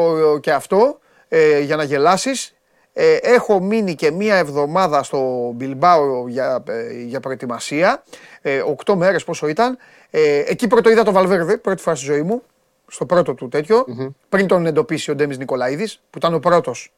και 0.42 0.52
αυτό 0.52 1.00
ε, 1.28 1.60
για 1.60 1.76
να 1.76 1.84
γελάσεις. 1.84 2.50
Ε, 2.98 3.16
έχω 3.16 3.60
μείνει 3.60 3.96
και 3.96 4.12
μία 4.12 4.36
εβδομάδα 4.36 5.04
στο 5.04 5.52
Μπιλμπάο 5.56 6.28
για, 6.28 6.64
ε, 6.68 7.04
για 7.04 7.20
προετοιμασία. 7.20 8.04
Ε, 8.42 8.60
οκτώ 8.60 8.96
μέρες 8.96 9.24
πόσο 9.24 9.48
ήταν. 9.48 9.78
Ε, 10.18 10.44
εκεί 10.48 10.68
πρώτο 10.68 10.90
είδα 10.90 11.04
το 11.04 11.12
Βαλβέρδε, 11.12 11.58
πρώτη 11.58 11.82
φορά 11.82 11.96
στη 11.96 12.06
ζωή 12.06 12.22
μου. 12.22 12.42
Στο 12.88 13.06
πρώτο 13.06 13.34
του 13.34 13.48
τέτοιο. 13.48 13.86
Πριν 14.30 14.48
τον 14.48 14.66
εντοπίσει 14.66 15.12
ο 15.12 15.16
Ντέμις 15.16 15.38
Νικολαίδης, 15.38 16.00
που 16.10 16.18
ήταν 16.18 16.34
ο 16.34 16.40
πρώτος. 16.40 16.94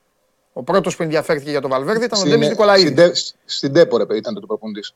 Ο 0.54 0.64
πρώτος 0.64 0.96
που 0.96 1.04
ενδιαφέρθηκε 1.04 1.50
για 1.50 1.62
το 1.62 1.68
Βαλβέρδε 1.68 2.06
ήταν 2.06 2.18
ο 2.18 2.22
Στην- 2.22 2.32
Ντέμις 2.32 2.50
Νικολαίδης. 2.50 2.82
στην 2.84 2.96
Ντε- 2.96 3.16
Στην 3.46 3.72
Ντέπορε 3.72 4.16
ήταν 4.18 4.34
το 4.34 4.40
προπονητής. 4.48 4.94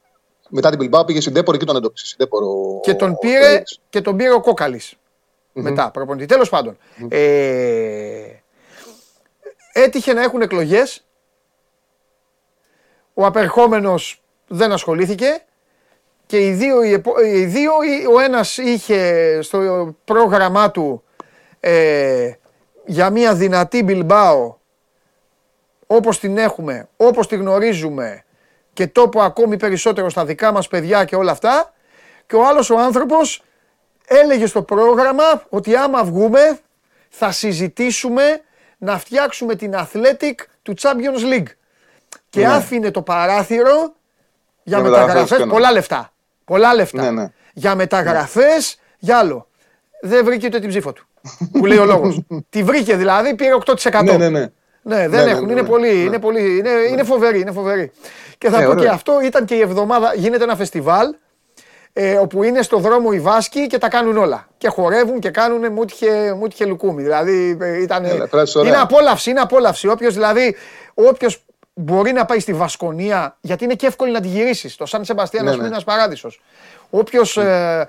Μετά 0.50 0.70
την 0.70 0.78
Μπιλμπάου 0.78 1.06
πήγε 1.06 1.22
στην 1.22 1.34
Ντέπορε 1.34 1.58
και 1.58 1.66
τον 1.66 1.76
εντόπισε. 1.76 2.06
Στην 2.06 2.18
Ντέπορε 2.18 2.46
ο- 2.46 2.80
Και 2.84 2.94
τον 2.94 3.12
ο 3.12 3.16
πήρε, 3.16 3.44
Φέληξ. 3.46 3.80
και 3.90 4.02
τον 4.02 4.18
πήρε 4.18 4.32
ο 4.34 4.42
κοκαλης 4.42 4.94
Μετά, 5.54 5.92
προπονητή. 5.92 6.26
Τέλος 6.26 6.50
πάντων. 6.50 6.78
Ε, 7.10 8.22
έτυχε 9.74 10.14
να 10.14 10.22
έχουν 10.24 10.42
εκλογές. 10.42 11.06
Ο 13.14 13.26
απερχόμενος 13.26 14.22
δεν 14.48 14.72
ασχολήθηκε. 14.72 15.44
Και 16.32 16.46
οι 16.46 16.52
δύο, 16.52 16.84
οι 16.84 16.94
επο- 16.94 17.20
οι 17.20 17.46
δύο, 17.46 17.72
ο 18.16 18.20
ένας 18.20 18.58
είχε 18.58 19.40
στο 19.42 19.60
πρόγραμμά 20.06 20.72
του 20.72 21.04
ε, 21.60 22.32
για 22.86 23.10
μια 23.10 23.34
δυνατή 23.36 23.84
Μπιλμπάο 23.84 24.56
όπως 25.88 26.20
την 26.20 26.38
έχουμε, 26.38 26.88
όπως 26.98 27.28
τη 27.28 27.36
γνωρίζουμε 27.36 28.24
και 28.74 28.88
τόπο 28.88 29.22
ακόμη 29.22 29.58
περισσότερο 29.58 30.10
στα 30.10 30.26
δικά 30.26 30.52
μας 30.52 30.68
παιδιά 30.68 31.06
και 31.06 31.16
όλα 31.16 31.32
αυτά 31.32 31.74
και 32.28 32.36
ο 32.36 32.48
άλλος 32.48 32.70
ο 32.70 32.80
άνθρωπος 32.80 33.44
έλεγε 34.08 34.46
στο 34.46 34.62
πρόγραμμα 34.64 35.44
ότι 35.50 35.76
άμα 35.76 36.04
βγούμε 36.04 36.60
θα 37.10 37.32
συζητήσουμε 37.32 38.42
να 38.78 38.98
φτιάξουμε 38.98 39.56
την 39.56 39.74
Athletic 39.76 40.34
του 40.62 40.74
Champions 40.82 41.34
League. 41.34 41.52
Και 42.30 42.40
Ναι. 42.40 42.54
άφηνε 42.54 42.92
το 42.92 43.02
παράθυρο 43.02 43.74
για, 44.64 44.78
Για 44.78 44.80
μεταγραφές, 44.80 45.08
μεταγραφές 45.08 45.38
και 45.38 45.46
πολλά 45.46 45.72
λεφτά. 45.72 46.14
Πολλά 46.52 46.74
λεφτά. 46.74 47.02
Ναι, 47.02 47.12
ναι. 47.12 47.32
Για 47.54 47.76
μεταγραφές, 47.76 48.80
για 49.00 49.18
άλλο. 49.18 49.48
Δεν 50.02 50.26
βρήκε 50.26 50.46
ούτε 50.48 50.60
την 50.60 50.70
ψήφο 50.70 50.94
του. 50.94 51.06
που 51.52 51.66
λέει 51.66 51.78
ο 51.78 51.86
λόγος. 51.86 52.20
Τη 52.50 52.64
βρήκε 52.64 52.96
δηλαδή, 52.96 53.36
πήρε 53.36 53.52
8%. 53.66 54.04
Ναι, 54.04 54.18
ναι, 54.18 54.30
ναι. 54.30 54.40
Ναι, 54.82 55.08
δεν 55.08 55.10
Ναι, 55.10 55.24
ναι, 55.24 55.32
έχουν. 55.32 55.46
ναι, 55.46 55.52
είναι 55.52 55.62
ναι. 55.62 55.68
πολύ, 55.68 55.88
Ναι. 55.88 55.94
είναι 56.04 56.20
πολύ, 56.20 56.58
είναι, 56.58 56.70
είναι 56.92 57.04
φοβερή, 57.04 57.40
είναι 57.40 57.52
φοβερή. 57.52 57.92
Και 58.38 58.50
θα 58.50 58.58
Ναι, 58.58 58.64
πω 58.66 58.70
ωραία. 58.70 58.84
και 58.84 58.90
αυτό, 58.90 59.20
ήταν 59.24 59.46
και 59.46 59.56
η 59.56 59.60
εβδομάδα, 59.62 60.14
γίνεται 60.16 60.44
ένα 60.44 60.56
φεστιβάλ, 60.56 61.16
ε, 61.94 62.16
όπου 62.16 62.44
είναι 62.44 62.62
στο 62.62 62.78
δρόμο 62.78 63.10
οι 63.14 63.20
Βάσκοι 63.20 63.68
και 63.68 63.78
τα 63.78 63.88
κάνουν 63.90 64.18
όλα. 64.18 64.48
Και 64.58 64.68
χορεύουν 64.68 65.20
και 65.20 65.30
κάνουν 65.30 65.72
μου 65.72 65.84
είχε, 65.90 66.34
μου 66.34 66.46
είχε 66.52 66.66
λουκούμι. 66.66 67.02
Δηλαδή 67.04 67.58
ε, 67.62 67.82
ήταν, 67.82 68.06
Έλα, 68.06 68.28
πράττεις 68.28 68.56
ωραία. 68.56 68.70
είναι 68.72 68.82
απόλαυση, 68.82 69.30
είναι 69.30 69.40
απόλαυση. 69.40 69.88
Όποιος 69.88 70.14
δηλαδή, 70.14 70.56
όποιος 70.94 71.44
μπορεί 71.74 72.12
να 72.12 72.26
πάει 72.26 72.40
στη 72.40 72.54
Βασκονία, 72.54 73.38
γιατί 73.42 73.64
είναι 73.64 73.76
και 73.76 73.86
εύκολο 73.86 74.12
να 74.12 74.22
τη 74.22 74.28
γυρίσεις. 74.28 74.76
Το 74.76 74.86
Σαν 74.86 75.06
Σεμπαστιάν, 75.06 75.44
Ναι, 75.44 75.50
ας 75.50 75.56
πούμε, 75.56 75.68
ναι. 75.70 75.74
είναι 75.76 75.84
ένας 75.86 75.96
παράδεισος. 75.96 76.42
Όποιος 76.90 77.38
ε, 77.38 77.88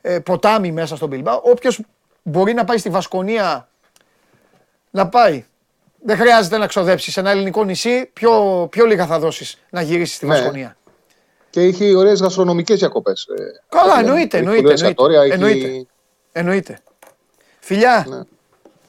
ε, 0.00 0.18
ποτάμι 0.18 0.72
μέσα 0.72 0.96
στον 0.96 1.08
Μπιλμπάο, 1.08 1.40
όποιος 1.44 1.80
μπορεί 2.22 2.52
να 2.54 2.64
πάει 2.64 2.78
στη 2.78 2.88
Βασκονία 2.90 3.68
να 4.90 5.08
πάει. 5.08 5.44
Δεν 6.04 6.16
χρειάζεται 6.16 6.58
να 6.58 6.66
ξοδέψεις 6.66 7.12
σε 7.12 7.20
ένα 7.20 7.30
ελληνικό 7.30 7.64
νησί. 7.64 8.10
Πιο, 8.12 8.66
πιο 8.70 8.84
λίγα 8.84 9.06
θα 9.06 9.18
δώσεις 9.18 9.58
να 9.70 9.82
γυρίσεις 9.82 10.16
στη 10.16 10.26
Ναι. 10.26 10.34
Βασκονία. 10.34 10.76
Και 11.50 11.60
έχει 11.60 11.94
ωραίες 11.94 12.20
γαστρονομικές 12.20 12.78
διακοπές. 12.78 13.26
Καλά, 13.68 13.98
εννοείται, 13.98 14.38
εννοείται. 14.38 14.72
εννοείται, 14.72 15.34
εννοείται. 15.34 15.86
εννοείται. 16.32 16.78
Φιλιά, 17.60 18.06
Ναι. 18.08 18.20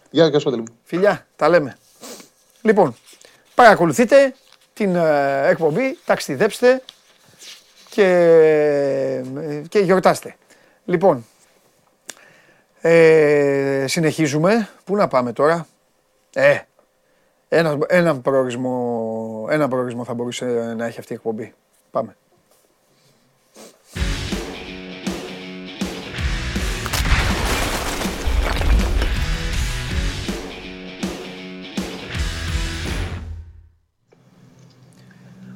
Γεια 0.10 0.26
σα, 0.26 0.40
Παντελή 0.40 0.62
μου. 0.62 0.78
φιλιά, 0.84 1.28
τα 1.36 1.50
λέμε. 1.50 1.78
Λοιπόν, 2.62 2.96
παρακολουθείτε 3.56 4.34
την 4.74 4.96
ε, 4.96 5.48
εκπομπή, 5.48 5.98
ταξιδέψτε 6.06 6.82
και, 7.89 8.06
ε, 9.36 9.62
και 9.70 9.80
γιορτάστε. 9.80 10.36
Λοιπόν, 10.86 11.26
ε, 12.82 13.86
συνεχίζουμε. 13.88 14.70
Πού 14.84 14.96
να 14.96 15.08
πάμε 15.08 15.34
τώρα; 15.34 15.68
Ε, 16.34 16.58
ένα, 17.50 17.78
έναν, 17.88 18.22
προορισμό, 18.22 19.48
έναν 19.50 19.70
προορισμό 19.70 20.04
θα 20.04 20.13
μπορούσε 20.13 20.74
να 20.78 20.86
έχει 20.86 21.00
αυτή 21.00 21.13
η 21.13 21.16
εκπομπή. 21.16 21.54
Πάμε. 21.92 22.16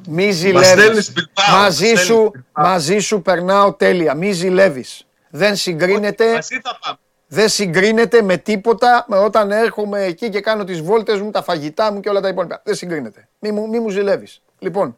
Μη 0.09 0.25
Μας 0.25 0.35
ζηλεύεις. 0.35 0.67
στέλνεις 0.69 1.11
Bilbao, 1.15 1.51
Μαζί 1.51 1.91
μας 1.93 1.99
σου, 2.01 2.05
στέλνεις 2.13 2.31
Bilbao. 2.53 2.61
μαζί 2.63 2.97
σου 2.97 3.21
περνάω 3.21 3.73
τέλεια. 3.73 4.13
Μη 4.13 4.31
ζηλεύεις. 4.31 5.07
Δεν 5.29 5.55
συγκρίνεται, 5.55 6.33
Μαζί 6.33 6.59
θα 6.63 6.79
πάμε. 6.81 6.97
δεν 7.27 7.49
συγκρίνεται 7.49 8.21
με 8.21 8.37
τίποτα 8.37 9.05
με 9.07 9.17
όταν 9.17 9.51
έρχομαι 9.51 10.03
εκεί 10.03 10.29
και 10.29 10.39
κάνω 10.39 10.63
τις 10.63 10.81
βόλτες 10.81 11.21
μου, 11.21 11.31
τα 11.31 11.43
φαγητά 11.43 11.91
μου 11.91 11.99
και 11.99 12.09
όλα 12.09 12.21
τα 12.21 12.27
υπόλοιπα. 12.27 12.61
Δεν 12.65 12.75
συγκρίνεται. 12.75 13.27
Μη 13.39 13.51
μου, 13.51 13.67
μη 13.69 13.79
μου 13.79 13.89
ζηλεύεις. 13.89 14.41
Λοιπόν, 14.59 14.97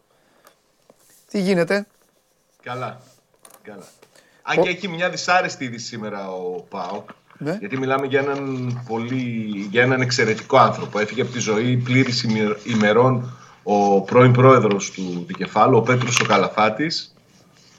τι 1.30 1.40
γίνεται; 1.40 1.88
Καλά. 2.64 3.02
Καλά. 3.62 3.84
Αν 4.42 4.62
και 4.62 4.70
έχει 4.70 4.88
μια 4.88 5.10
δυσάρεστη 5.10 5.64
είδηση 5.64 5.86
σήμερα 5.86 6.32
ο 6.32 6.62
Πάοκ. 6.70 7.10
Ναι. 7.38 7.58
Γιατί 7.60 7.78
μιλάμε 7.78 8.06
για 8.06 8.20
έναν, 8.20 8.84
πολύ, 8.88 9.68
για 9.72 9.82
έναν 9.82 10.02
εξαιρετικό 10.02 10.58
άνθρωπο. 10.58 11.00
Έφυγε 11.00 11.22
από 11.22 11.32
τη 11.32 11.40
ζωή 11.40 11.78
πλήρης 11.78 12.26
ημερών 12.64 13.38
ο 13.72 14.02
πρώην 14.02 14.32
πρόεδρος 14.32 14.92
του 14.92 15.24
Δικεφάλου, 15.28 15.78
ο 15.78 15.82
Πέτρος 15.82 16.20
ο 16.20 16.26
Καλαφάτης. 16.26 17.14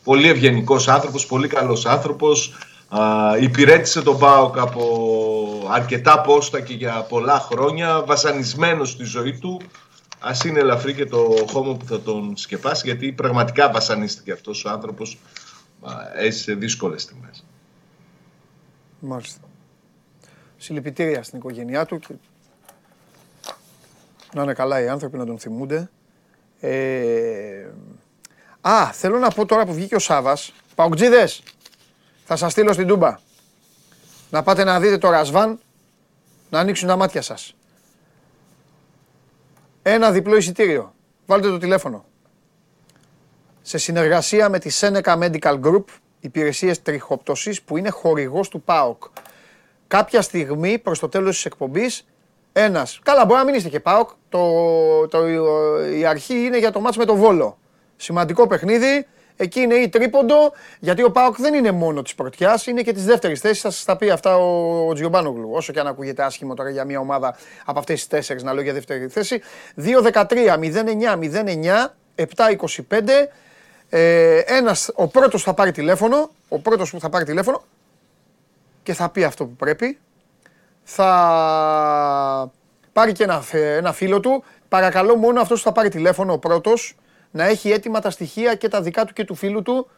Πολύ 0.05 0.29
ευγενικός 0.29 0.88
άνθρωπος, 0.88 1.26
πολύ 1.26 1.48
καλός 1.48 1.87
άνθρωπος. 1.87 2.55
Α, 2.88 3.37
υπηρέτησε 3.40 4.03
τον 4.03 4.18
ΠΑΟΚ 4.18 4.59
από 4.59 5.68
αρκετά 5.70 6.20
πόστα 6.20 6.61
και 6.61 6.74
για 6.74 7.07
πολλά 7.09 7.38
χρόνια, 7.38 8.03
βασανισμένος 8.03 8.90
στη 8.90 9.05
ζωή 9.05 9.38
του. 9.38 9.61
Ας 10.20 10.44
είναι 10.44 10.59
ελαφρύ 10.59 10.94
και 10.94 11.07
το 11.07 11.35
χώμα 11.50 11.76
που 11.76 11.85
θα 11.85 12.00
τον 12.00 12.37
σκεπάσει, 12.37 12.87
γιατί 12.87 13.12
πραγματικά 13.12 13.70
βασανίστηκε 13.70 14.33
αυτός 14.33 14.64
ο 14.64 14.70
άνθρωπος. 14.70 15.18
Α, 15.83 15.92
Έζησε 16.14 16.55
δύσκολες 16.55 17.03
στιγμές. 17.03 17.44
Μάλιστα. 19.00 19.40
Συλληπιτήρια 20.57 21.22
στην 21.22 21.38
οικογένειά 21.38 21.87
του 21.87 21.98
και 21.98 22.14
να 24.34 24.42
είναι 24.42 24.52
καλά 24.52 24.80
οι 24.80 24.88
άνθρωποι 24.88 25.16
να 25.16 25.26
τον 25.26 25.38
θυμούνται. 25.38 25.90
Ε... 26.60 27.66
Α, 28.60 28.92
θέλω 28.92 29.18
να 29.18 29.30
πω 29.30 29.46
τώρα 29.46 29.66
που 29.66 29.74
βγήκε 29.74 29.94
ο 29.94 29.98
Σάβας, 29.98 30.52
Παοκτζίδες, 30.74 31.42
θα 32.24 32.36
σας 32.36 32.52
στείλω 32.52 32.72
στην 32.72 32.86
Τούμπα. 32.86 33.18
Να 34.30 34.42
πάτε 34.42 34.64
να 34.64 34.80
δείτε 34.80 34.98
το 34.98 35.10
Ρασβάν, 35.10 35.58
να 36.50 36.58
ανοίξουν 36.58 36.88
τα 36.88 36.96
μάτια 36.96 37.22
σας. 37.22 37.54
Ένα 39.82 40.10
διπλό 40.10 40.36
εισιτήριο. 40.36 40.94
Βάλτε 41.26 41.48
το 41.48 41.58
τηλέφωνο. 41.58 42.04
Σε 43.62 43.78
συνεργασία 43.78 44.48
με 44.48 44.58
τη 44.58 44.70
Seneca 44.80 45.18
Medical 45.18 45.60
Group, 45.60 45.84
υπηρεσίες 46.20 46.82
τριχοπτωσής 46.82 47.62
που 47.62 47.76
είναι 47.76 47.90
χορηγός 47.90 48.48
του 48.48 48.62
ΠΑΟΚ. 48.62 49.02
Κάποια 49.86 50.22
στιγμή 50.22 50.78
προς 50.78 50.98
το 50.98 51.08
τέλος 51.08 51.34
της 51.34 51.44
εκπομπής 51.44 52.06
Ένας. 52.52 53.00
Καλά, 53.02 53.24
μπορεί 53.24 53.38
να 53.38 53.44
μην 53.44 53.54
είστε 53.54 53.68
και 53.68 53.80
ΠΑΟΚ. 53.80 54.10
Το, 54.28 55.08
το, 55.08 55.28
η 55.98 56.04
αρχή 56.04 56.34
είναι 56.34 56.58
για 56.58 56.70
το 56.72 56.80
μάτς 56.80 56.96
με 56.96 57.04
το 57.04 57.16
Βόλο. 57.16 57.58
Σημαντικό 57.96 58.46
παιχνίδι. 58.46 59.06
Εκεί 59.42 59.60
είναι 59.60 59.74
ή 59.74 59.88
τρίποντο, 59.88 60.52
γιατί 60.78 61.02
ο 61.02 61.10
Πάοκ 61.10 61.36
δεν 61.36 61.54
είναι 61.54 61.70
μόνο 61.70 62.02
της 62.02 62.14
πρωτιάς, 62.14 62.66
είναι 62.66 62.82
και 62.82 62.92
της 62.92 63.04
δεύτερης 63.04 63.40
θέσης. 63.40 63.60
Θα 63.60 63.70
σας 63.70 63.84
τα 63.84 63.96
πει 63.96 64.10
αυτά 64.10 64.36
ο, 64.36 64.88
ο 64.88 64.92
Τζιομπάνογλου. 64.92 65.50
Όσο 65.52 65.72
και 65.72 65.80
αν 65.80 65.86
ακούγεται 65.86 66.22
άσχημο 66.22 66.54
τώρα 66.54 66.70
για 66.70 66.84
μια 66.84 67.00
ομάδα 67.00 67.36
από 67.64 67.78
αυτές 67.78 67.98
τις 67.98 68.06
τέσσερις 68.06 68.42
να 68.42 68.52
λέω 68.52 68.62
για 68.62 68.72
δεύτερη 68.72 69.08
θέση. 69.08 69.40
2-13, 69.76 70.22
0-9, 70.58 71.18
0-9, 72.16 72.24
7-25. 72.36 73.08
Ε, 73.88 74.38
ένας, 74.38 74.90
ο 74.94 75.08
πρώτος 75.08 75.42
θα 75.42 75.54
πάρει 75.54 75.72
τηλέφωνο, 75.72 76.30
ο 76.48 76.58
πρώτος 76.58 76.90
που 76.90 77.00
θα 77.00 77.08
πάρει 77.08 77.24
τηλέφωνο 77.24 77.62
και 78.82 78.92
θα 78.92 79.08
πει 79.08 79.24
αυτό 79.24 79.44
που 79.44 79.56
πρέπει. 79.56 79.98
Θα 80.92 82.50
πάρει 82.92 83.12
και 83.12 83.22
ένα, 83.22 83.44
ένα 83.53 83.92
φίλο 83.92 84.20
του. 84.20 84.44
Παρακαλώ 84.68 85.16
μόνο 85.16 85.40
αυτός 85.40 85.59
που 85.59 85.64
θα 85.64 85.72
πάρει 85.72 85.88
τηλέφωνο 85.88 86.33
ο 86.33 86.38
πρώτος 86.38 86.96
να 87.31 87.44
έχει 87.44 87.70
έτοιμα 87.70 88.00
τα 88.00 88.11
στοιχεία 88.11 88.55
και 88.55 88.68
τα 88.68 88.83
δικά 88.83 89.05
του 89.05 89.12
και 89.12 89.24
του 89.24 89.35
φίλου 89.35 89.62
του. 89.62 89.88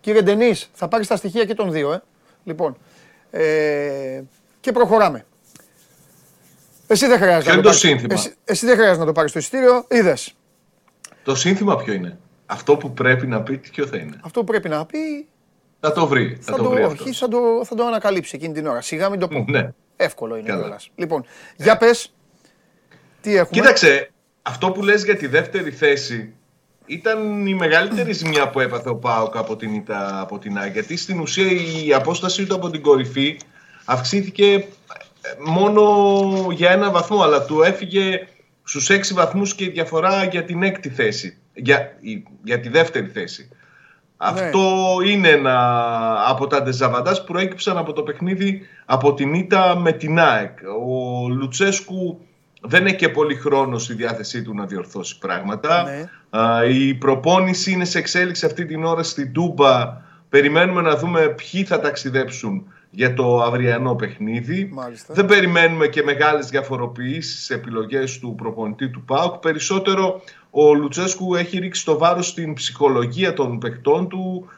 Κύριε 0.00 0.22
Ντενής, 0.22 0.70
θα 0.72 0.88
πάρεις 0.88 1.06
τα 1.06 1.16
στοιχεία 1.16 1.44
και 1.44 1.54
των 1.54 1.72
δύο, 1.72 1.92
ε. 1.92 2.02
Λοιπόν, 2.44 2.76
ε, 3.30 4.22
και 4.60 4.72
προχωράμε. 4.72 5.24
Εσύ 6.86 7.06
δεν 7.06 7.18
χρειάζεται 7.18 7.44
ποιο 7.44 7.56
να 7.56 7.62
το, 7.62 7.68
το 7.68 7.74
σύνθημα; 7.74 8.14
Εσύ, 8.14 8.34
εσύ, 8.44 8.66
δεν 8.66 8.74
χρειάζεται 8.74 9.00
να 9.00 9.06
το 9.06 9.12
πάρεις 9.12 9.30
στο 9.30 9.38
εισιτήριο, 9.38 9.84
είδες. 9.88 10.34
Το 11.22 11.34
σύνθημα 11.34 11.76
ποιο 11.76 11.92
είναι; 11.92 12.18
Αυτό 12.46 12.76
που 12.76 12.92
πρέπει 12.92 13.26
να 13.26 13.42
πει, 13.42 13.58
ποιο 13.58 13.86
θα 13.86 13.96
είναι; 13.96 14.16
Αυτό 14.22 14.40
που 14.40 14.46
πρέπει 14.46 14.68
να 14.68 14.86
πει. 14.86 15.28
Θα 15.80 15.92
το 15.92 16.06
βρει. 16.06 16.38
Θα, 16.40 16.56
θα 16.56 16.62
το, 16.62 16.70
βρει 16.70 16.82
όχι, 16.82 17.12
θα 17.12 17.28
το, 17.28 17.38
θα 17.64 17.74
το 17.74 17.84
ανακαλύψει 17.84 18.36
εκείνη 18.36 18.54
την 18.54 18.66
ώρα. 18.66 18.80
Σιγά 18.80 19.10
μην 19.10 19.20
το 19.20 19.28
πω. 19.28 19.44
Ναι. 19.48 19.72
Εύκολο 20.02 20.36
είναι 20.36 20.48
κιόλα. 20.48 20.80
Λοιπόν, 20.94 21.24
για 21.56 21.76
πες. 21.76 22.14
Τι 23.20 23.36
έχουμε; 23.36 23.60
Κοίταξε, 23.60 24.10
αυτό 24.42 24.70
που 24.70 24.82
λες 24.82 25.04
για 25.04 25.16
τη 25.16 25.26
δεύτερη 25.26 25.70
θέση 25.70 26.34
ήταν 26.86 27.46
η 27.46 27.54
μεγαλύτερη 27.54 28.12
ζημιά 28.12 28.50
που 28.50 28.60
έπαθε 28.60 28.88
ο 28.88 28.96
Πάοκ 28.96 29.36
από 29.36 29.56
την 29.56 29.74
ΙΤΑ 29.74 30.20
από 30.20 30.38
την 30.38 30.58
ΑΕΚ. 30.58 30.72
Γιατί 30.72 30.96
στην 30.96 31.20
ουσία 31.20 31.46
η 31.84 31.92
απόστασή 31.92 32.46
του 32.46 32.54
από 32.54 32.70
την 32.70 32.82
κορυφή 32.82 33.36
αυξήθηκε 33.84 34.54
ε, 34.54 34.64
μόνο 35.38 36.46
για 36.50 36.70
ένα 36.70 36.90
βαθμό, 36.90 37.22
αλλά 37.22 37.44
του 37.44 37.62
έφυγε 37.62 38.26
στους 38.64 38.90
έξι 38.90 39.14
βαθμούς 39.14 39.54
και 39.54 39.64
η 39.64 39.68
διαφορά 39.68 40.24
για 40.24 40.44
την 40.44 40.62
έκτη 40.62 40.88
θέση, 40.88 41.38
για, 41.54 41.96
για 42.42 42.60
τη 42.60 42.68
δεύτερη 42.68 43.06
θέση. 43.06 43.48
Ναι. 44.22 44.40
Αυτό 44.40 44.96
είναι 45.06 45.28
ένα 45.28 45.56
από 46.28 46.46
τα 46.46 46.62
ντεζαβαντάς 46.62 47.18
που 47.24 47.32
προέκυψαν 47.32 47.78
από 47.78 47.92
το 47.92 48.02
παιχνίδι 48.02 48.60
από 48.84 49.14
την 49.14 49.34
ΙΤΑ 49.34 49.76
με 49.76 49.92
την 49.92 50.18
ΑΕΚ. 50.18 50.58
Ο 50.86 51.28
Λουτσέσκου 51.28 52.20
δεν 52.60 52.86
έχει 52.86 52.96
και 52.96 53.08
πολύ 53.08 53.34
χρόνο 53.34 53.78
στη 53.78 53.94
διάθεσή 53.94 54.42
του 54.42 54.54
να 54.54 54.66
διορθώσει 54.66 55.18
πράγματα. 55.18 55.84
Ναι. 55.84 56.66
η 56.66 56.94
προπόνηση 56.94 57.72
είναι 57.72 57.84
σε 57.84 57.98
εξέλιξη 57.98 58.46
αυτή 58.46 58.66
την 58.66 58.84
ώρα 58.84 59.02
στην 59.02 59.32
Τούμπα. 59.32 60.00
Περιμένουμε 60.28 60.82
να 60.82 60.96
δούμε 60.96 61.28
ποιοι 61.28 61.64
θα 61.64 61.80
ταξιδέψουν 61.80 62.66
για 62.94 63.14
το 63.14 63.42
αυριανό 63.42 63.94
παιχνίδι. 63.94 64.70
Δεν 65.06 65.26
περιμένουμε 65.26 65.86
και 65.86 66.02
μεγάλες 66.02 66.48
διαφοροποιήσεις 66.48 67.44
σε 67.44 67.54
επιλογές 67.54 68.18
του 68.18 68.34
προπονητή 68.34 68.88
του 68.88 69.02
ΠΑΟΚ. 69.04 69.36
Περισσότερο 69.36 70.22
ο 70.50 70.74
Λουτσέσκου 70.74 71.34
έχει 71.34 71.58
ρίξει 71.58 71.84
το 71.84 71.98
βάρος 71.98 72.28
στην 72.28 72.54
ψυχολογία 72.54 73.32
των 73.32 73.58
παιχτών 73.58 74.08
του 74.08 74.48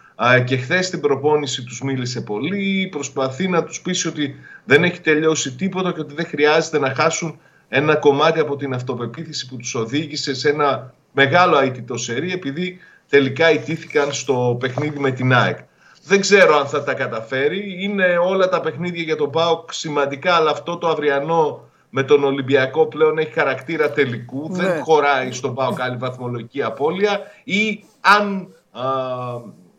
και 0.45 0.57
χθες 0.57 0.87
στην 0.87 1.01
προπόνηση 1.01 1.65
τους 1.65 1.83
μίλησε 1.83 2.21
πολύ. 2.21 2.89
Προσπαθεί 2.91 3.49
να 3.49 3.65
τους 3.65 3.81
πείσει 3.81 4.09
ότι 4.09 4.35
δεν 4.65 4.85
έχει 4.85 5.01
τελειώσει 5.01 5.55
τίποτα 5.55 5.93
και 5.93 6.01
ότι 6.01 6.15
δεν 6.15 6.27
χρειάζεται 6.27 6.79
να 6.79 6.95
χάσουν 6.95 7.39
ένα 7.69 7.97
κομμάτι 7.97 8.41
από 8.41 8.57
την 8.57 8.75
αυτοπεποίθηση 8.75 9.49
που 9.49 9.57
τους 9.57 9.75
οδήγησε 9.75 10.35
σε 10.35 10.49
ένα 10.49 10.95
μεγάλο 11.13 11.59
αιτητό 11.59 11.97
σερί 11.97 12.33
επειδή 12.33 12.79
τελικά 13.09 13.51
ιτήθηκαν 13.53 14.13
στο 14.13 14.57
παιχνίδι 14.61 14.99
με 14.99 15.11
την 15.11 15.33
ΑΕΚ. 15.33 15.59
Δεν 16.07 16.21
ξέρω 16.21 16.57
αν 16.57 16.67
θα 16.67 16.85
τα 16.85 16.95
καταφέρει. 16.95 17.83
Είναι 17.85 18.05
όλα 18.19 18.49
τα 18.49 18.61
παιχνίδια 18.61 19.03
για 19.03 19.17
τον 19.17 19.31
ΠΑΟΚ 19.31 19.73
σημαντικά, 19.73 20.35
αλλά 20.35 20.51
αυτό 20.51 20.77
το 20.77 20.89
αυριανό 20.89 21.69
με 21.91 22.03
τον 22.03 22.25
Ολυμπιακό 22.25 22.87
πλέον 22.87 23.19
έχει 23.19 23.33
χαρακτήρα 23.33 23.91
τελικού. 23.91 24.49
Ναι. 24.51 24.63
Δεν 24.63 24.83
χωράει 24.83 25.33
στον 25.33 25.55
ΠΑΟΚ 25.55 25.81
άλλη 25.81 25.97
βαθμολογική 25.97 26.63
απώλεια. 26.63 27.21
Ή 27.45 27.85
αν, 28.01 28.55
α, 28.73 28.83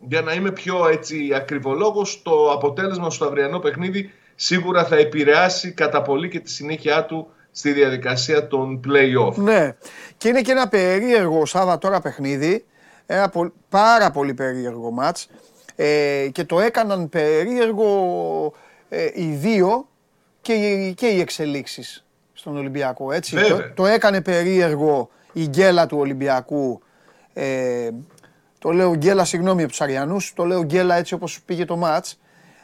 για 0.08 0.20
να 0.20 0.32
είμαι 0.32 0.50
πιο 0.50 0.88
έτσι 0.88 1.32
ακριβολόγος, 1.34 2.22
το 2.22 2.52
αποτέλεσμα 2.52 3.10
στο 3.10 3.24
αυριανό 3.24 3.58
παιχνίδι 3.58 4.10
σίγουρα 4.34 4.84
θα 4.84 4.96
επηρεάσει 4.96 5.72
κατά 5.72 6.02
πολύ 6.02 6.28
και 6.28 6.40
τη 6.40 6.50
συνέχεια 6.50 7.04
του 7.04 7.28
στη 7.50 7.72
διαδικασία 7.72 8.46
των 8.46 8.80
play-off. 8.86 9.34
Ναι. 9.34 9.76
Και 10.16 10.28
είναι 10.28 10.40
και 10.40 10.52
ένα 10.52 10.68
περίεργο 10.68 11.46
Σάβα 11.46 11.78
τώρα 11.78 12.00
παιχνίδι. 12.00 12.64
Ένα 13.06 13.32
πάρα 13.68 14.10
πολύ 14.10 14.34
περίεργο 14.34 14.90
μάτς. 14.90 15.28
Ε, 15.76 16.28
και 16.32 16.44
το 16.44 16.60
έκαναν 16.60 17.08
περίεργο 17.08 18.52
ε, 18.88 19.10
οι 19.14 19.26
δύο 19.26 19.88
και, 20.40 20.92
και 20.96 21.06
οι 21.06 21.20
εξελίξεις 21.20 22.04
στον 22.32 22.56
Ολυμπιακό. 22.56 23.12
Έτσι. 23.12 23.36
Το, 23.36 23.72
το, 23.74 23.86
έκανε 23.86 24.20
περίεργο 24.20 25.10
η 25.32 25.46
γκέλα 25.46 25.86
του 25.86 25.98
Ολυμπιακού. 25.98 26.80
Ε, 27.32 27.90
το 28.58 28.72
λέω 28.72 28.94
γκέλα, 28.94 29.24
συγγνώμη 29.24 29.62
από 29.62 29.70
τους 29.70 29.80
Αριανούς, 29.80 30.32
το 30.34 30.44
λέω 30.44 30.62
γκέλα 30.62 30.96
έτσι 30.96 31.14
όπως 31.14 31.42
πήγε 31.42 31.64
το 31.64 31.76
μάτς. 31.76 32.20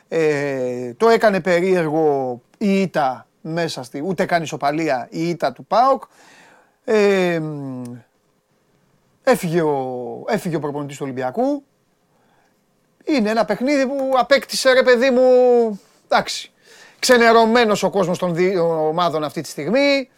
Ε, 0.08 0.94
το 0.94 1.08
έκανε 1.08 1.40
περίεργο 1.40 2.40
η 2.58 2.80
ήττα 2.80 3.26
μέσα 3.40 3.82
στη, 3.82 4.02
ούτε 4.06 4.24
καν 4.24 4.42
ισοπαλία 4.42 5.08
η 5.10 5.28
ήττα 5.28 5.52
του 5.52 5.64
ΠΑΟΚ. 5.64 6.02
Ε, 6.84 7.40
έφυγε, 9.22 9.62
ο, 9.62 10.24
έφυγε 10.28 10.56
ο 10.56 10.60
προπονητής 10.60 10.96
του 10.96 11.02
Ολυμπιακού. 11.04 11.64
Είναι 13.04 13.30
ένα 13.30 13.44
παιχνίδι 13.44 13.86
που 13.86 14.12
απέκτησε 14.16 14.72
ρε 14.72 14.82
παιδί 14.82 15.10
μου, 15.10 15.22
εντάξει, 16.08 16.52
ξενερωμένος 16.98 17.82
ο 17.82 17.90
κόσμος 17.90 18.18
των 18.18 18.34
δύο 18.34 18.88
ομάδων 18.88 19.24
αυτή 19.24 19.40
τη 19.40 19.48
στιγμή. 19.48 20.10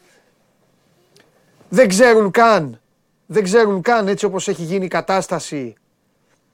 Δεν 1.69 1.89
ξέρουν 1.89 2.31
καν, 2.31 2.81
δεν 3.27 3.43
ξέρουν 3.43 3.83
καν 3.83 4.09
έτσι 4.09 4.25
όπως 4.25 4.49
έχει 4.49 4.63
γίνει 4.63 4.85
η 4.85 4.89
κατάσταση 4.89 5.75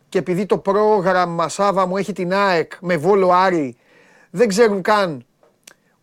και 0.09 0.19
επειδή 0.19 0.47
το 0.47 0.59
πρόγραμμα 0.59 1.49
Σάβα 1.49 1.87
μου 1.87 1.97
έχει 1.97 2.13
την 2.13 2.33
ΑΕΚ 2.33 2.73
με 2.81 2.97
Βόλο 2.97 3.31
Άρη, 3.33 3.77
δεν 4.31 4.49
ξέρουν 4.49 4.83
καν 4.83 5.27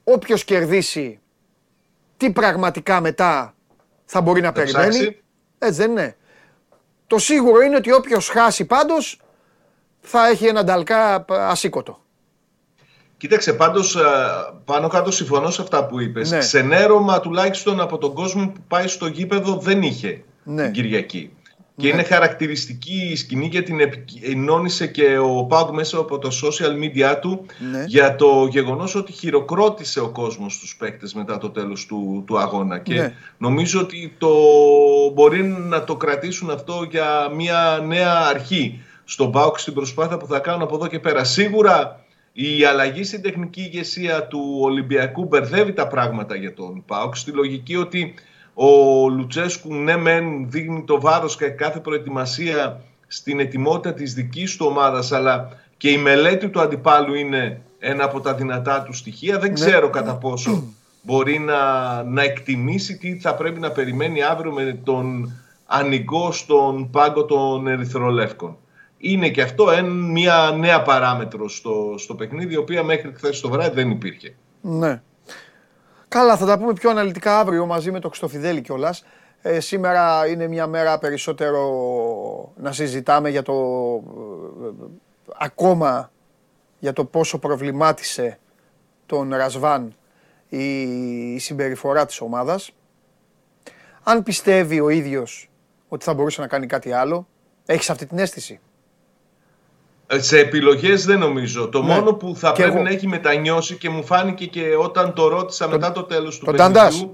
όποιος 0.04 0.44
κερδίσει 0.44 1.20
τι 2.18 2.32
πραγματικά 2.32 3.02
μετά 3.02 3.56
θα 4.06 4.22
μπορεί 4.22 4.42
να 4.42 4.52
περιμένει. 4.52 5.22
Έτσι 5.58 5.82
δεν 5.82 5.92
είναι. 5.92 6.18
Το 7.08 7.18
σίγουρο 7.18 7.62
είναι 7.62 7.76
ότι 7.76 7.92
όποιος 7.92 8.30
χάσει 8.30 8.66
πάντως 8.66 9.22
θα 10.10 10.28
έχει 10.28 10.46
ένα 10.46 10.64
νταλκά 10.64 11.26
ασήκωτο. 11.30 12.00
Κοίταξε, 13.18 13.54
πάντως 13.54 13.96
ε, 13.96 14.02
πάνω 14.66 14.88
κάτω 14.88 15.12
συμφωνώ 15.12 15.50
σε 15.50 15.62
αυτά 15.62 15.86
που 15.86 16.00
είπες. 16.00 16.32
Ναι. 16.32 16.38
Ξενέρωμα 16.38 17.20
τουλάχιστον 17.20 17.80
από 17.80 17.98
τον 17.98 18.14
κόσμο 18.14 18.48
που 18.48 18.62
πάει 18.68 18.88
στο 18.88 19.08
γήπεδο 19.08 19.56
δεν 19.56 19.82
είχε 19.82 20.24
ναι. 20.44 20.64
την 20.64 20.72
Κυριακή. 20.72 21.32
Και 21.80 21.88
είναι 21.88 22.04
χαρακτηριστική 22.04 23.10
η 23.12 23.16
σκηνή 23.16 23.46
γιατί 23.46 23.66
την 23.66 23.80
επικοινώνησε 23.80 24.88
και 24.88 25.18
ο 25.18 25.44
Πάουκ 25.44 25.74
μέσα 25.74 25.98
από 25.98 26.18
το 26.18 26.30
social 26.44 26.72
media 26.84 27.18
του 27.22 27.46
ναι. 27.72 27.84
για 27.88 28.16
το 28.16 28.48
γεγονός 28.50 28.96
ότι 28.96 29.12
χειροκρότησε 29.12 30.00
ο 30.00 30.10
κόσμος 30.10 30.60
τους 30.60 30.76
παίκτες 30.76 31.14
μετά 31.14 31.38
το 31.38 31.50
τέλος 31.50 31.86
του, 31.86 32.24
του 32.28 32.40
αγώνα. 32.40 32.80
Και 32.80 32.94
ναι. 32.94 33.14
νομίζω 33.38 33.80
ότι 33.80 34.16
το 34.18 34.30
μπορεί 35.14 35.44
να 35.44 35.84
το 35.84 35.96
κρατήσουν 35.96 36.50
αυτό 36.50 36.88
για 36.90 37.30
μια 37.36 37.84
νέα 37.88 38.14
αρχή 38.14 38.82
στον 39.10 39.32
Πάουκ 39.32 39.60
στην 39.60 39.74
προσπάθεια 39.74 40.18
που 40.18 40.28
θα 40.28 40.40
κάνουν 40.40 40.62
από 40.62 40.76
εδώ 40.76 40.88
και 40.88 41.00
πέρα. 41.00 41.24
Σίγουρα 41.24 42.00
η 42.34 42.64
αλλαγή 42.64 43.04
στην 43.04 43.22
τεχνική 43.22 43.62
ηγεσία 43.62 44.28
του 44.28 44.58
Ολυμπιακού 44.62 45.26
μπερδεύει 45.26 45.74
τα 45.74 45.88
πράγματα 45.88 46.36
για 46.36 46.54
τον 46.54 46.84
Πάουκ 46.86 47.16
στη 47.16 47.32
λογική 47.32 47.76
ότι 47.76 48.14
ο 48.54 48.70
Λουτσέσκου 49.10 49.74
ναι 49.74 49.98
μεν 49.98 50.50
δείχνει 50.50 50.84
το 50.84 51.02
βάρος 51.02 51.38
και 51.38 51.48
κάθε 51.48 51.80
προετοιμασία 51.80 52.82
στην 53.08 53.40
ετοιμότητα 53.40 53.94
της 53.94 54.14
δικής 54.14 54.56
του 54.56 54.66
ομάδας 54.70 55.12
αλλά 55.12 55.50
και 55.78 55.90
η 55.90 55.98
μελέτη 55.98 56.50
του 56.50 56.62
αντιπάλου 56.62 57.14
είναι 57.14 57.62
ένα 57.80 58.04
από 58.04 58.20
τα 58.20 58.34
δυνατά 58.34 58.84
του 58.84 58.94
στοιχεία. 58.94 59.40
Δεν 59.40 59.50
ναι. 59.50 59.56
ξέρω 59.56 59.90
κατά 59.90 60.16
πόσο 60.16 60.64
μπορεί 61.02 61.40
να, 61.40 62.04
να 62.04 62.24
εκτιμήσει 62.24 62.98
τι 62.98 63.20
θα 63.20 63.36
πρέπει 63.36 63.60
να 63.60 63.72
περιμένει 63.72 64.24
αύριο 64.24 64.52
με 64.52 64.80
τον 64.84 65.32
ανοιγό 65.66 66.32
στον 66.32 66.90
πάγκο 66.90 67.26
των 67.26 67.68
Ερυθρολεύκων. 67.68 68.58
Είναι 68.98 69.30
και 69.30 69.42
αυτό 69.42 69.72
εν, 69.72 69.86
μια 69.86 70.56
νέα 70.58 70.82
παράμετρο 70.82 71.50
στο, 71.50 71.96
στο 71.98 72.16
παιχνίδι, 72.16 72.54
η 72.54 72.58
οποία 72.58 72.84
μέχρι 72.84 73.14
χθες 73.14 73.40
το 73.40 73.50
βράδυ 73.50 73.76
δεν 73.76 73.90
υπήρχε. 73.90 74.36
Ναι. 74.62 75.02
Καλά, 76.08 76.38
θα 76.38 76.46
τα 76.46 76.58
πούμε 76.58 76.74
πιο 76.74 76.90
αναλυτικά 76.90 77.40
αύριο 77.40 77.66
μαζί 77.66 77.92
με 77.92 78.00
το 78.00 78.08
Χρυστοφιδέλη 78.08 78.62
κιόλας. 78.62 79.06
Ε, 79.42 79.60
σήμερα 79.60 80.28
είναι 80.28 80.48
μια 80.48 80.68
μέρα 80.68 80.98
περισσότερο 80.98 81.64
να 82.58 82.72
συζητάμε 82.72 83.30
για 83.30 83.42
το 83.42 83.54
ε, 84.64 84.86
ακόμα 85.38 86.12
για 86.80 86.94
το 86.94 87.06
πόσο 87.06 87.40
προβλημάτισε 87.40 88.40
τον 89.06 89.30
Ρασβάν 89.36 89.96
η 90.50 91.38
συμπεριφορά 91.40 92.06
της 92.06 92.22
ομάδας. 92.22 92.72
Αν 94.04 94.24
πιστεύει 94.24 94.80
ο 94.80 94.90
ίδιος 94.90 95.50
ότι 95.88 96.04
θα 96.04 96.14
μπορούσε 96.14 96.42
να 96.42 96.48
κάνει 96.48 96.66
κάτι 96.66 96.92
άλλο, 96.92 97.28
έχεις 97.66 97.90
αυτή 97.90 98.06
την 98.06 98.18
αίσθηση; 98.20 98.60
Ε, 100.08 100.20
σε 100.20 100.40
επιλογές 100.40 101.06
δεν 101.06 101.20
νομίζω. 101.20 101.70
Το 101.70 101.82
Ναι. 101.84 101.94
μόνο 101.94 102.14
που 102.14 102.36
θα 102.36 102.52
Και 102.52 102.62
πρέπει 102.62 102.76
εγώ. 102.76 102.84
να 102.84 102.90
έχει 102.90 103.08
μετανιώσει 103.08 103.76
και 103.76 103.90
μου 103.90 104.04
φάνηκε 104.04 104.46
και 104.46 104.64
όταν 104.80 105.14
το 105.14 105.28
ρώτησα 105.28 105.68
μετά 105.68 105.92
το 105.92 106.04
τέλος 106.04 106.38
του 106.40 106.46
τον 106.46 106.56
παιχνιδιού. 106.56 106.82
Νταντάς. 106.82 107.08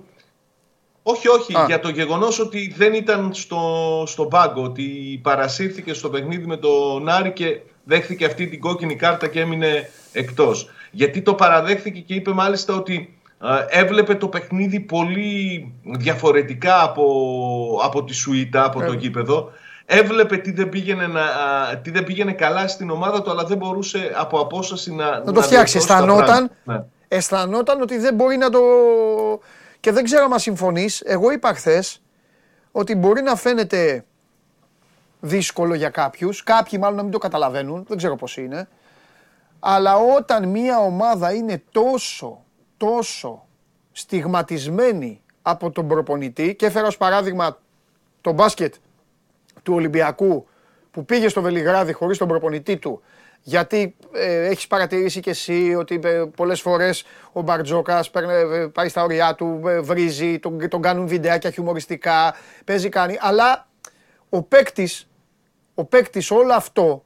Όχι, 1.04 1.28
όχι. 1.28 1.56
Α. 1.58 1.64
Για 1.68 1.80
το 1.80 1.90
γεγονός 1.90 2.40
ότι 2.40 2.74
δεν 2.78 2.94
ήταν 2.94 3.30
στο, 3.34 3.62
στο 4.08 4.26
πάγκο. 4.26 4.64
Ότι 4.64 5.20
παρασύρθηκε 5.24 5.94
στο 5.94 6.10
παιχνίδι 6.10 6.46
με 6.46 6.58
τον 6.58 7.10
Άρη 7.10 7.32
και 7.34 7.60
δέχθηκε 7.84 8.26
αυτή 8.26 8.48
την 8.48 8.60
κόκκινη 8.60 8.96
κάρτα 8.96 9.28
και 9.28 9.40
έμεινε 9.40 9.90
εκτός. 10.12 10.70
Γιατί 10.92 11.22
το 11.22 11.34
παραδέχθηκε 11.34 12.00
και 12.00 12.14
είπε 12.14 12.32
μάλιστα 12.32 12.76
ότι 12.76 13.18
ε, 13.42 13.80
έβλεπε 13.80 14.16
το 14.16 14.28
παιχνίδι 14.28 14.80
πολύ 14.80 15.72
διαφορετικά 15.84 16.84
από, 16.84 17.06
από 17.84 18.04
τη 18.04 18.14
Σουήτα, 18.14 18.66
από 18.66 18.80
το 18.80 18.92
Ε. 18.92 18.96
γήπεδο. 18.96 19.52
Έβλεπε 19.98 20.38
τι 20.38 20.52
δεν, 20.52 20.70
πήγαινε 20.70 21.08
να, 21.08 21.22
α, 21.22 21.78
τι 21.78 21.92
δεν 21.92 22.04
πήγαινε 22.04 22.34
καλά 22.34 22.68
στην 22.68 22.90
ομάδα 22.90 23.22
του, 23.22 23.32
αλλά 23.32 23.44
δεν 23.44 23.58
μπορούσε 23.58 24.12
από 24.16 24.40
απόσταση 24.40 24.94
να, 24.94 25.20
Να 25.20 25.32
το 25.32 25.42
φτιάξει. 25.42 25.78
διορθώσει 25.78 25.88
τα 25.88 25.94
Αισθανόταν, 25.94 26.26
πράγματα. 26.26 26.52
Ναι. 26.64 26.84
αισθανόταν 27.08 27.82
ότι 27.82 27.98
δεν 27.98 28.14
μπορεί 28.16 28.38
να 28.38 28.50
το. 28.50 28.60
Και 29.80 29.92
δεν 29.92 30.04
ξέρω 30.04 30.28
αν 30.32 30.40
συμφωνείς. 30.40 31.02
Εγώ 31.06 31.32
είπα 31.32 31.54
χθες 31.54 32.02
ότι 32.72 32.96
μπορεί 32.96 33.22
να 33.22 33.36
φαίνεται 33.36 34.06
δύσκολο 35.20 35.74
για 35.74 35.90
κάποιους. 35.90 36.44
Κάποιοι 36.44 36.80
μάλλον 36.82 36.96
να 36.98 37.04
μην 37.04 37.12
το 37.12 37.18
καταλαβαίνουν. 37.18 37.86
Δεν 37.88 37.98
ξέρω 37.98 38.16
πώς 38.16 38.38
είναι. 38.38 38.68
Αλλά 39.60 39.98
όταν 39.98 40.48
μια 40.50 40.78
ομάδα 40.80 41.34
είναι 41.34 41.64
τόσο, 41.72 42.44
τόσο 42.78 43.46
στιγματισμένη 43.92 45.22
από 45.42 45.72
τον 45.72 45.88
προπονητή 45.88 46.56
και 46.56 46.66
έφερα 46.66 46.88
ως 46.88 46.98
παράδειγμα 46.98 47.58
το 48.22 48.32
μπάσκετ 48.32 48.74
του 49.64 49.74
Ολυμπιακού 49.74 50.48
που 50.92 51.06
πήγε 51.06 51.28
στο 51.28 51.42
Βελιγράδι 51.42 51.94
χωρίς 51.94 52.18
τον 52.18 52.28
προπονητή 52.28 52.78
του 52.78 53.02
γιατί 53.44 53.96
ε, 54.14 54.46
έχεις 54.46 54.68
παρατηρήσει 54.68 55.20
και 55.20 55.30
εσύ 55.30 55.76
ότι 55.78 56.00
ε, 56.04 56.24
πολλές 56.36 56.62
φορές 56.62 57.04
ο 57.32 57.42
Μπαρτζόκας 57.42 58.10
παίρνε, 58.10 58.34
ε, 58.34 58.68
πάει 58.68 58.90
στα 58.90 59.04
ωριά 59.04 59.36
του, 59.36 59.62
ε, 59.68 59.80
βρίζει, 59.80 60.40
τον, 60.40 60.70
τον 60.70 60.82
κάνουν 60.82 61.08
βιντεάκια 61.08 61.52
χιουμοριστικά, 61.52 62.36
παίζει 62.66 62.90
κάνει. 62.90 63.18
Αλλά 63.20 63.68
ο 64.30 64.42
παίκτης, 64.42 65.10
ο 65.74 65.86
παίκτης 65.86 66.32
όλο 66.32 66.54
αυτό, 66.54 67.04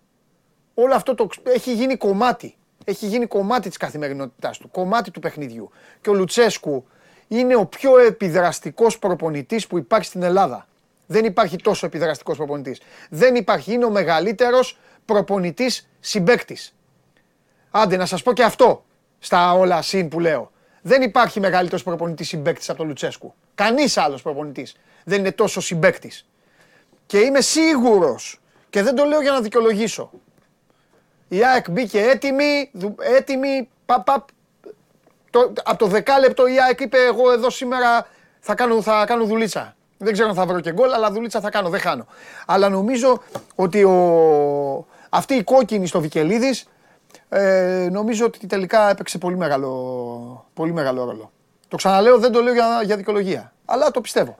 όλο 0.74 0.94
αυτό 0.94 1.16
το, 1.16 1.30
έχει 1.44 1.74
γίνει 1.74 1.98
κομμάτι. 1.98 2.56
Έχει 2.86 3.08
γίνει 3.08 3.26
κομμάτι 3.26 3.68
της 3.68 3.78
καθημερινότητάς 3.78 4.58
του, 4.58 4.72
κομμάτι 4.72 5.12
του 5.12 5.20
παιχνιδιού. 5.20 5.70
Και 6.02 6.10
ο 6.10 6.14
Λουτσέσκου 6.14 6.88
είναι 7.28 7.56
ο 7.56 7.66
πιο 7.66 7.98
επιδραστικός 7.98 9.00
προπονητής 9.00 9.68
που 9.68 9.78
υπάρχει 9.78 10.06
στην 10.06 10.24
Ελλάδα. 10.24 10.68
Δεν 11.08 11.26
υπάρχει 11.26 11.56
τόσο 11.56 11.86
επιδραστικός 11.86 12.38
προπονητής. 12.38 12.82
Δεν 13.10 13.36
υπάρχει, 13.36 13.74
είναι 13.74 13.86
ο 13.86 13.90
μεγαλύτερος 13.90 14.78
προπονητής 15.06 15.90
συμπέκτης. 16.00 16.76
Άντε 17.72 17.98
να 17.98 18.06
σας 18.06 18.24
πω 18.24 18.34
και 18.34 18.44
αυτό 18.44 18.86
στα 19.20 19.54
όλα 19.54 19.82
συν 19.82 20.08
που 20.08 20.20
λέω. 20.20 20.52
Δεν 20.82 21.02
υπάρχει 21.02 21.40
μεγαλύτερος 21.40 21.84
προπονητής 21.84 22.28
συμπέκτης 22.28 22.70
από 22.70 22.78
τον 22.78 22.88
Λουτσέσκου. 22.88 23.34
Κανείς 23.56 23.98
άλλος 23.98 24.22
προπονητής 24.22 24.76
δεν 25.04 25.20
είναι 25.20 25.32
τόσο 25.32 25.62
συμπέκτης. 25.62 26.28
Και 27.06 27.18
είμαι 27.20 27.42
σίγουρος 27.42 28.40
και 28.70 28.82
δεν 28.84 28.96
το 28.96 29.04
λέω 29.04 29.22
για 29.22 29.32
να 29.32 29.42
δικαιολογήσω. 29.42 30.12
Η 31.28 31.46
ΑΕΚ 31.46 31.70
μπήκε 31.72 32.02
έτοιμη, 32.02 32.70
δου- 32.74 33.02
έτοιμη, 33.02 33.70
παπ, 33.86 34.04
παπ. 34.04 34.28
Το, 35.30 35.54
από 35.64 35.78
το 35.78 35.86
δεκάλεπτο 35.88 36.48
η 36.48 36.62
ΑΕΚ 36.62 36.80
είπε 36.80 36.98
εγώ 36.98 37.32
εδώ 37.32 37.50
σήμερα 37.50 38.08
θα 38.40 38.56
κάνω, 38.56 38.82
θα 38.82 39.06
κάνω 39.06 39.26
δουλίτσα. 39.26 39.76
Δεν 39.98 40.14
ξέρω 40.14 40.30
αν 40.30 40.36
θα 40.36 40.46
βρω 40.46 40.60
και 40.60 40.74
γκολ, 40.74 40.94
αλλά 40.94 41.12
δουλίτσα 41.12 41.40
θα 41.40 41.50
κάνω, 41.50 41.70
δεν 41.70 41.80
χάνω. 41.80 42.06
Αλλά 42.46 42.70
νομίζω 42.70 43.22
ότι 43.56 43.84
ο, 43.84 44.88
αυτή 45.10 45.34
η 45.34 45.44
κόκκινη 45.44 45.88
στο 45.88 46.02
Βικελίδης 46.02 46.68
ε, 47.30 47.88
νομίζω 47.92 48.26
ότι 48.26 48.48
τελικά 48.48 48.90
έπαιξε 48.90 49.18
πολύ 49.18 49.38
μεγάλο, 49.38 50.46
πολύ 50.54 50.74
μεγάλο 50.74 51.04
ρόλο. 51.04 51.32
Το 51.68 51.78
ξαναλέω, 51.78 52.18
δεν 52.18 52.32
το 52.32 52.42
λέω 52.42 52.54
για, 52.54 52.82
για 52.84 52.96
δικαιολογία, 52.98 53.54
αλλά 53.66 53.92
το 53.92 54.02
πιστεύω. 54.02 54.38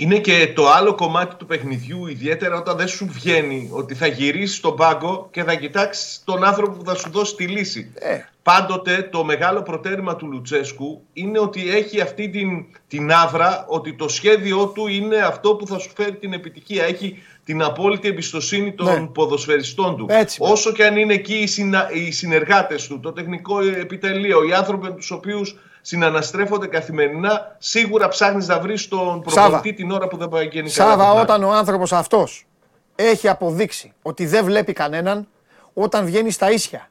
Είναι 0.00 0.18
και 0.18 0.52
το 0.54 0.68
άλλο 0.70 0.94
κομμάτι 0.94 1.34
του 1.34 1.46
παιχνιδιού, 1.46 2.06
ιδιαίτερα 2.06 2.56
όταν 2.56 2.76
δεν 2.76 2.88
σου 2.88 3.08
βγαίνει 3.12 3.68
ότι 3.72 3.94
θα 3.94 4.06
γυρίσεις 4.06 4.56
στον 4.56 4.76
πάγκο 4.76 5.28
και 5.30 5.44
θα 5.44 5.54
κοιτάξεις 5.54 6.22
τον 6.24 6.44
άνθρωπο 6.44 6.72
που 6.72 6.84
θα 6.84 6.94
σου 6.94 7.10
δώσει 7.10 7.34
τη 7.34 7.46
λύση. 7.46 7.92
Ε. 7.94 8.18
Πάντοτε 8.42 9.08
το 9.12 9.24
μεγάλο 9.24 9.62
προτέρημα 9.62 10.16
του 10.16 10.26
Λουτσέσκου 10.26 11.02
είναι 11.12 11.38
ότι 11.38 11.70
έχει 11.70 12.00
αυτή 12.00 12.28
την, 12.28 12.64
την 12.88 13.12
άβρα 13.12 13.64
ότι 13.68 13.94
το 13.94 14.08
σχέδιό 14.08 14.66
του 14.66 14.86
είναι 14.86 15.16
αυτό 15.16 15.54
που 15.54 15.66
θα 15.66 15.78
σου 15.78 15.90
φέρει 15.96 16.14
την 16.16 16.32
επιτυχία. 16.32 16.84
Έχει 16.84 17.22
την 17.44 17.62
απόλυτη 17.62 18.08
εμπιστοσύνη 18.08 18.72
των 18.72 18.86
Ναι. 18.86 19.06
ποδοσφαιριστών 19.06 19.96
του. 19.96 20.06
Έτσι, 20.08 20.38
Όσο 20.42 20.72
και 20.72 20.84
αν 20.84 20.96
είναι 20.96 21.14
εκεί 21.14 21.34
οι, 21.34 21.46
συνα, 21.46 21.90
οι 21.92 22.10
συνεργάτες 22.10 22.86
του, 22.86 23.00
το 23.00 23.12
τεχνικό 23.12 23.60
επιτελείο, 23.60 24.44
οι 24.48 24.52
άνθρωποι 24.52 24.84
με 24.86 24.94
τους 24.94 25.10
οποίους 25.10 25.56
συναναστρέφονται 25.80 26.66
καθημερινά, 26.66 27.56
σίγουρα 27.58 28.08
ψάχνεις 28.08 28.46
να 28.46 28.60
βρεις 28.60 28.88
τον 28.88 29.24
Σάβα. 29.26 29.48
προπονητή 29.48 29.72
την 29.82 29.90
ώρα 29.90 30.08
που 30.08 30.16
δεν 30.16 30.28
πάει 30.28 30.44
γίνει 30.46 30.70
καλά. 30.70 30.90
Σάβα, 30.90 30.90
το 30.90 30.96
πράγμα. 31.02 31.20
όταν 31.20 31.42
ο 31.44 31.52
άνθρωπος 31.52 31.92
αυτός 31.92 32.46
έχει 32.94 33.28
αποδείξει 33.28 33.92
ότι 34.02 34.26
δεν 34.26 34.44
βλέπει 34.44 34.72
κανέναν, 34.72 35.28
όταν 35.74 36.04
βγαίνει 36.04 36.30
στα 36.30 36.50
ίσια, 36.50 36.90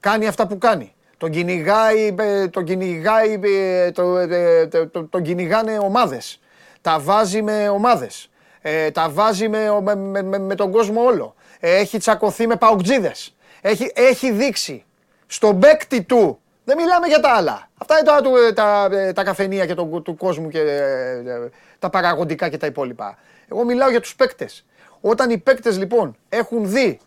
κάνει 0.00 0.26
αυτά 0.26 0.46
που 0.46 0.58
κάνει. 0.58 0.92
Τον 1.16 1.30
κυνηγάει, 1.30 2.14
ε, 2.18 2.48
τον 2.48 2.64
κυνηγάει, 2.64 3.40
ε, 3.42 3.90
το, 3.90 4.16
ε, 4.18 4.66
το- 4.66 4.88
το- 4.88 5.04
τον 5.04 5.22
κυνηγάνε 5.22 5.78
ομάδες. 5.78 6.40
Τα 6.80 6.98
βάζει 7.00 7.42
με 7.42 7.68
ομάδες. 7.68 8.30
Ε, 8.60 8.90
τα 8.90 9.10
βάζει 9.10 9.48
με, 9.48 9.80
με, 9.82 9.94
με- 9.94 10.22
με- 10.22 10.38
με 10.38 10.54
τον 10.54 10.70
κόσμο 10.72 11.02
όλο. 11.02 11.34
Ε, 11.60 11.76
έχει 11.76 11.98
τσακωθεί 11.98 12.46
με 12.46 12.56
παουτζίδες. 12.56 13.36
Έχει, 13.60 13.90
έχει 13.94 14.30
δείξει 14.30 14.84
στον 15.26 15.58
παίκτη 15.58 16.02
του. 16.02 16.38
Δεν 16.68 16.76
μιλάμε 16.76 17.06
για 17.06 17.20
τα 17.20 17.30
άλλα. 17.30 17.68
Αυτά 17.78 17.94
είναι 17.94 18.08
τώρα 18.08 18.20
του, 18.20 18.36
ε, 18.36 18.52
τα, 18.52 18.88
ε, 18.92 19.12
τα 19.12 19.24
καφενεία 19.24 19.66
και 19.66 19.74
του, 19.74 20.02
του 20.04 20.16
κόσμου 20.16 20.48
και 20.48 20.60
ε, 20.60 21.12
ε, 21.12 21.50
τα 21.78 21.90
παραγωγικά 21.90 22.48
και 22.48 22.56
τα 22.56 22.66
υπόλοιπα. 22.66 23.18
Εγώ 23.50 23.64
μιλάω 23.64 23.90
για 23.90 24.00
τους 24.00 24.16
παίκτες. 24.16 24.64
Όταν 25.00 25.30
οι 25.30 25.38
παίκτες 25.38 25.78
λοιπόν 25.78 26.16
έχουν 26.28 26.70
δει 26.70 27.00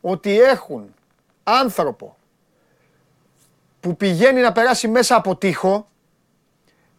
ότι 0.00 0.40
έχουν 0.40 0.94
άνθρωπο 1.42 2.16
που 3.80 3.96
πηγαίνει 3.96 4.40
να 4.40 4.52
περάσει 4.52 4.88
μέσα 4.88 5.16
από 5.16 5.36
τείχο, 5.36 5.88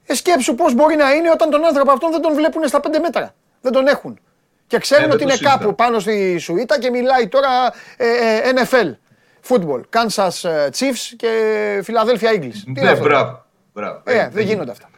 ε, 0.06 0.14
σκέψου 0.14 0.56
πώς 0.56 0.74
μπορεί 0.74 0.96
να 0.96 1.12
είναι 1.12 1.32
όταν 1.32 1.50
τον 1.50 1.66
άνθρωπο 1.66 1.92
αυτόν 1.92 2.12
δεν 2.12 2.22
τον 2.22 2.34
βλέπουν 2.34 2.68
στα 2.68 2.80
πέντε 2.80 3.00
μέτρα. 3.00 3.34
Δεν 3.62 3.72
τον 3.72 3.88
έχουν. 3.88 4.20
Και 4.68 4.78
ξέρουν 4.78 5.04
Ε, 5.04 5.08
δεν 5.08 5.16
ότι 5.16 5.24
το 5.24 5.30
είναι 5.30 5.38
συζητάω. 5.38 5.58
κάπου 5.58 5.76
πάνω 5.76 6.00
στη 6.00 6.38
Σουήτα 6.38 6.80
και 6.80 6.90
μιλάει 6.90 7.28
τώρα 7.28 7.74
ε, 7.98 8.08
ε, 8.08 8.52
NFL, 8.56 8.92
football, 9.48 9.82
Kansas 9.96 10.50
ε, 10.50 10.68
Chiefs 10.78 11.14
και 11.18 11.30
Philadelphia 11.88 12.36
Eagles. 12.38 12.52
Τι 12.54 12.64
είναι 12.68 12.82
Ναι, 12.82 12.90
αυτό; 12.90 13.04
μπράβο. 13.04 13.46
μπράβο. 13.74 14.02
Ε, 14.04 14.30
δεν 14.32 14.46
γίνονται 14.46 14.72
αυτά. 14.72 14.90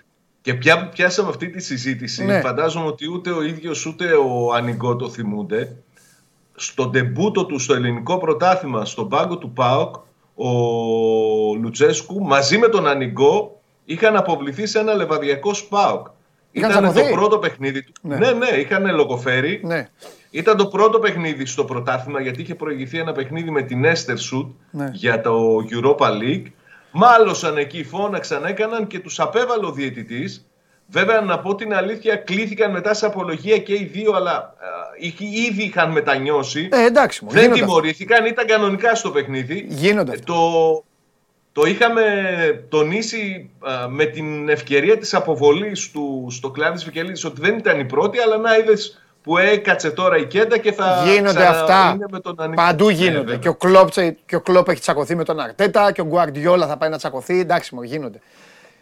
Και 0.42 0.54
πια 0.54 0.84
που 0.84 0.89
πιάσαμε 0.89 1.30
αυτή 1.30 1.50
τη 1.50 1.62
συζήτηση, 1.62 2.26
Ναι. 2.26 2.39
φαντάζομαι 2.39 2.86
ότι 2.88 3.12
ούτε 3.12 3.30
ο 3.32 3.42
ίδιος 3.44 3.86
ούτε 3.86 4.06
ο 4.14 4.54
Ανιγκό 4.54 4.96
το 4.96 5.10
θυμούνται. 5.10 5.76
Στο 6.56 6.88
ντεμπούτο 6.88 7.46
του 7.46 7.60
στο 7.60 7.74
ελληνικό 7.74 8.18
πρωτάθλημα, 8.18 8.86
στον 8.86 9.10
πάγκο 9.10 9.38
του 9.38 9.52
ΠΑΟΚ, 9.54 9.96
ο 10.36 10.50
Λουτσέσκου 11.62 12.22
μαζί 12.24 12.58
με 12.58 12.68
τον 12.68 12.88
Ανιγκό 12.88 13.62
είχαν 13.86 14.16
αποβληθεί 14.16 14.66
σε 14.66 14.80
ένα 14.80 14.94
λεβαδιακό 14.94 15.54
ΣΠΑΟΚ. 15.54 16.08
Είχαν 16.52 16.70
Ήταν 16.70 16.84
το 16.84 16.92
τσακωθεί; 16.92 17.14
πρώτο 17.14 17.38
παιχνίδι 17.38 17.84
του. 17.84 17.92
Ναι. 18.02 18.16
Ναι, 18.16 18.32
ναι, 18.32 18.48
είχαν 18.48 18.96
λογοφέρει. 18.96 19.62
Ναι. 19.64 19.88
Ήταν 20.34 20.58
το 20.58 20.66
πρώτο 20.68 21.00
παιχνίδι 21.00 21.46
στο 21.46 21.66
πρωτάθλημα 21.66 22.22
γιατί 22.22 22.42
είχε 22.42 22.56
προηγηθεί 22.56 23.00
ένα 23.00 23.12
παιχνίδι 23.12 23.52
με 23.52 23.62
την 23.62 23.86
Έστερ 23.86 24.18
Σουτ 24.18 24.52
Ναι. 24.72 24.90
για 24.94 25.22
το 25.22 25.58
Europa 25.72 26.08
League. 26.08 26.46
Μάλωσαν 26.92 27.58
εκεί, 27.58 27.84
φώναξαν, 27.84 28.46
έκαναν 28.46 28.88
και 28.88 29.00
τους 29.00 29.20
απέβαλε 29.20 29.66
ο 29.66 29.72
διαιτητής. 29.72 30.46
Βέβαια, 30.88 31.22
να 31.22 31.40
πω 31.40 31.56
την 31.56 31.74
αλήθεια, 31.74 32.16
κλήθηκαν 32.16 32.72
μετά 32.72 32.94
σε 32.94 33.06
απολογία 33.06 33.58
και 33.58 33.74
οι 33.74 33.90
δύο, 33.94 34.12
αλλά 34.12 34.32
α, 34.36 34.54
είχ- 35.00 35.22
ήδη 35.22 35.64
είχαν 35.64 35.92
μετανιώσει. 35.92 36.70
Ε, 36.72 36.86
εντάξει, 36.86 37.24
μου, 37.26 37.30
Δεν 37.32 37.42
γίνονται 37.42 37.60
αυτά. 37.62 37.66
τιμωρήθηκαν, 37.74 38.26
ήταν 38.26 38.46
κανονικά 38.46 38.96
στο 38.96 39.12
παιχνίδι. 39.12 39.66
Γίνονται 39.70 40.12
Ε, 40.12 40.14
αυτά. 40.14 40.26
Το, 40.34 40.84
το 41.52 41.62
είχαμε 41.68 42.04
τονίσει 42.70 43.50
α, 43.60 43.88
με 43.90 44.06
την 44.06 44.50
ευκαιρία 44.50 44.98
της 44.98 45.14
αποβολής 45.14 45.92
του 45.92 46.28
στο 46.32 46.50
κλάδι 46.52 46.74
της 46.74 46.84
Βικελίδης 46.84 47.26
ότι 47.26 47.42
δεν 47.42 47.58
ήταν 47.58 47.80
η 47.80 47.86
πρώτη, 47.86 48.20
αλλά 48.20 48.38
να 48.38 48.58
είδες 48.58 49.01
που 49.24 49.38
έκατσε 49.38 49.90
τώρα 49.92 50.18
η 50.18 50.26
Κέντα 50.26 50.58
και 50.58 50.72
θα 50.72 51.04
Γίνονται 51.06 51.40
ξανα- 51.40 51.50
αυτά. 51.50 51.92
είναι 51.96 52.06
με 52.12 52.20
τον 52.20 52.36
Ανιγκό. 52.42 52.62
Παντού 52.62 52.86
Ναι, 52.86 52.92
γίνονται. 52.92 53.20
βέβαια. 53.20 53.38
και, 53.38 53.48
ο 53.50 53.56
Κλόπ, 53.56 53.90
και 54.26 54.36
ο 54.36 54.42
Κλόπ 54.42 54.70
έχει 54.70 54.80
τσακωθεί 54.82 55.16
με 55.16 55.24
τον 55.24 55.40
Αρτέτα 55.40 55.92
και 55.92 56.02
ο 56.02 56.06
Γκουαρντιόλα 56.06 56.68
θα 56.68 56.78
πάει 56.78 56.90
να 56.90 56.98
τσακωθεί. 56.98 57.40
Εντάξει, 57.40 57.76
μου 57.76 57.82
γίνονται. 57.84 58.20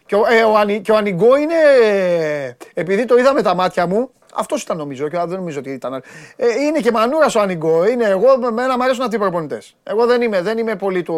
Και 0.06 0.16
ο, 0.16 0.22
ε, 0.30 0.44
ο, 0.44 0.58
Ανι- 0.58 0.82
και 0.82 0.92
ο 0.92 0.96
Ανιγκό 0.96 1.38
είναι. 1.38 1.54
ε, 1.84 2.56
επειδή 2.74 3.06
το 3.06 3.18
είδα 3.18 3.34
με 3.34 3.42
τα 3.42 3.56
μάτια 3.56 3.88
μου, 3.88 4.10
αυτός 4.36 4.62
ήταν 4.62 4.78
νομίζω 4.78 5.08
και 5.10 5.18
δεν 5.18 5.38
νομίζω 5.38 5.60
ότι 5.60 5.70
ήταν. 5.70 5.94
Ε, 6.36 6.46
είναι 6.68 6.80
και 6.80 6.92
μανούρας 6.92 7.36
ο 7.36 7.40
Ανιγκό. 7.40 7.86
Είναι 7.88 8.06
εγώ, 8.06 8.38
με 8.38 8.52
μένα 8.52 8.78
μου 8.78 8.84
αρέσουν 8.84 9.04
αυτοί 9.04 9.16
οι 9.16 9.20
προπονητές. 9.20 9.76
Εγώ 9.84 10.06
δεν 10.06 10.22
είμαι, 10.22 10.42
δεν 10.42 10.58
είμαι 10.58 10.76
πολύ 10.76 11.04
του. 11.04 11.16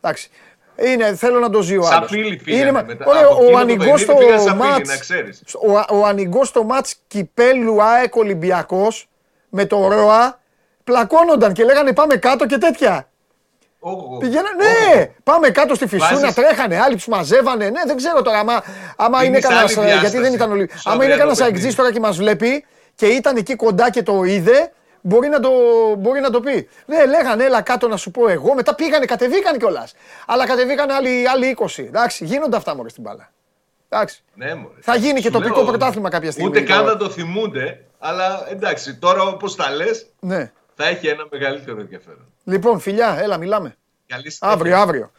Εντάξει. 0.00 0.30
Είναι, 0.76 1.14
θέλω 1.14 1.38
να 1.38 1.50
το 1.50 1.62
ζει 1.62 1.76
ο 1.76 1.82
Σαν 1.82 1.96
άλλος. 1.96 2.10
φίλοι 2.10 2.26
Είναι, 2.26 2.38
φύγανε 2.42 2.72
μα- 2.72 2.82
μετά. 2.86 3.04
Ωραία, 3.06 3.24
Από 3.24 3.34
ο 3.34 3.36
εκείνο 3.42 3.50
το 3.52 3.58
ανοιγός 3.58 3.84
παιχνίδι 3.86 4.02
στο 4.04 4.14
πήγαν 4.14 4.40
σαν 4.40 4.56
φίλοι, 4.56 4.68
μάτς, 4.70 4.88
να 4.88 4.96
ξέρεις. 4.96 5.42
ο, 5.90 5.98
ο 5.98 6.04
ανοιγός 6.06 6.48
στο 6.48 6.64
μάτς 6.64 6.94
κυπέλου 7.06 7.82
ΑΕΚ 7.82 8.16
Ολυμπιακός 8.16 9.08
με 9.48 9.64
το 9.64 9.88
ΡΟΑ 9.88 10.40
πλακώνονταν 10.84 11.52
και 11.52 11.64
λέγανε 11.64 11.92
πάμε 11.92 12.16
κάτω 12.16 12.46
και 12.46 12.58
τέτοια. 12.58 13.08
Ω, 13.78 13.90
ω, 13.90 13.94
ω. 14.14 14.16
Πηγαίνανε, 14.18 14.64
Ω, 14.64 14.92
ω. 14.92 14.96
ναι, 14.96 15.10
πάμε 15.22 15.48
κάτω 15.50 15.74
στη 15.74 15.86
φυσούνα, 15.86 16.20
Βάζεις- 16.20 16.34
τρέχανε, 16.34 16.80
άλλοι 16.80 16.94
τους 16.94 17.06
μαζεύανε. 17.06 17.64
Ναι, 17.70 17.80
δεν 17.86 17.96
ξέρω 17.96 18.22
τώρα. 18.22 18.38
Άμα, 18.38 18.62
άμα 18.96 19.18
Είναι 19.18 19.26
είναι 19.26 19.40
σε 19.40 19.46
κανένας. 19.48 19.76
άλλη 19.76 19.86
διάσταση. 19.86 20.00
Γιατί 20.10 20.18
δεν 20.28 20.32
ήταν 20.34 20.50
όλοι. 20.50 20.70
Στο 20.74 20.90
Άμα 20.90 21.04
είναι 21.04 21.12
αυριανό 21.12 21.18
κανένα 21.30 21.36
παιχνίδι. 21.46 21.62
αεξή 21.64 21.76
τώρα 21.76 21.92
και 21.92 22.00
μας 22.00 22.16
βλέπει 22.16 22.64
και 22.94 23.06
ήταν 23.06 23.36
εκεί 23.36 23.54
κοντά 23.56 23.90
και 23.90 24.02
το 24.02 24.22
είδε, 24.24 24.72
μπορεί 25.06 25.28
να 25.28 25.40
το, 25.40 25.50
μπορεί 25.98 26.20
να 26.20 26.30
το 26.30 26.40
πει. 26.40 26.68
Ναι, 26.86 27.06
λέγανε, 27.06 27.44
έλα 27.44 27.62
κάτω 27.62 27.88
να 27.88 27.96
σου 27.96 28.10
πω 28.10 28.28
εγώ. 28.28 28.54
Μετά 28.54 28.74
πήγανε, 28.74 29.04
κατεβήκαν 29.04 29.58
κιόλας. 29.58 29.94
Αλλά 30.26 30.46
κατεβήκαν 30.46 30.90
άλλοι, 30.90 31.28
άλλοι 31.28 31.56
20. 31.58 31.78
Εντάξει, 31.84 32.24
γίνονται 32.24 32.56
αυτά 32.56 32.74
μόνο 32.76 32.88
στην 32.88 33.02
μπάλα. 33.02 33.32
Εντάξει. 33.88 34.22
Ναι, 34.34 34.54
μωρέ. 34.54 34.74
Θα 34.80 34.96
γίνει 34.96 35.20
και 35.20 35.26
Σου 35.26 35.32
τοπικό 35.32 35.56
λέω, 35.56 35.64
πρωτάθλημα 35.64 36.08
κάποια 36.08 36.30
στιγμή. 36.30 36.48
Ούτε 36.48 36.60
καν 36.60 36.78
τώρα. 36.78 36.90
θα 36.90 36.96
το 36.96 37.10
θυμούνται, 37.10 37.84
αλλά 37.98 38.46
εντάξει, 38.50 38.94
τώρα 38.96 39.22
όπως 39.22 39.56
τα 39.56 39.70
λες, 39.70 40.06
Ναι. 40.20 40.52
θα 40.74 40.86
έχει 40.86 41.06
ένα 41.06 41.26
μεγαλύτερο 41.30 41.80
ενδιαφέρον. 41.80 42.26
Λοιπόν, 42.44 42.80
φιλιά, 42.80 43.16
έλα, 43.20 43.36
μιλάμε. 43.38 43.76
Καλή 44.06 44.30
συνέχεια. 44.30 44.58
Αύριο, 44.58 44.78
αύριο. 44.78 45.10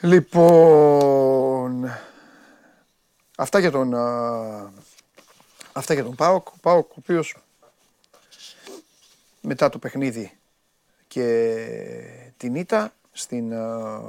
Λοιπόν. 0.00 1.90
Αυτά 3.36 3.58
για 3.58 3.70
τον. 3.70 3.94
α, 3.94 4.70
αυτά 5.72 5.94
για 5.94 6.04
τον 6.04 6.14
Πάοκ. 6.14 6.48
Ο 6.48 6.54
Πάοκ, 6.60 6.90
ο 6.90 6.94
οποίος 6.98 7.36
μετά 9.46 9.68
το 9.68 9.78
παιχνίδι 9.78 10.32
και 11.06 12.32
την 12.36 12.54
ήττα 12.54 12.92
στην. 13.12 13.54
α, 13.54 14.00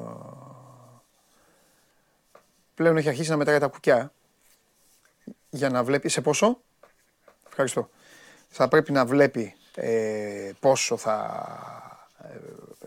πλέον 2.75 2.97
έχει 2.97 3.09
αρχίσει 3.09 3.29
να 3.29 3.37
μετράει 3.37 3.59
τα 3.59 3.67
κουκιά 3.67 4.11
για 5.49 5.69
να 5.69 5.83
βλέπει. 5.83 6.09
Σε 6.09 6.21
πόσο; 6.21 6.59
Ευχαριστώ. 7.47 7.89
Θα 8.49 8.67
πρέπει 8.67 8.91
να 8.91 9.05
βλέπει 9.05 9.55
ε, 9.75 10.51
πόσο 10.59 10.97
θα, 10.97 11.27
ε, 12.23 12.37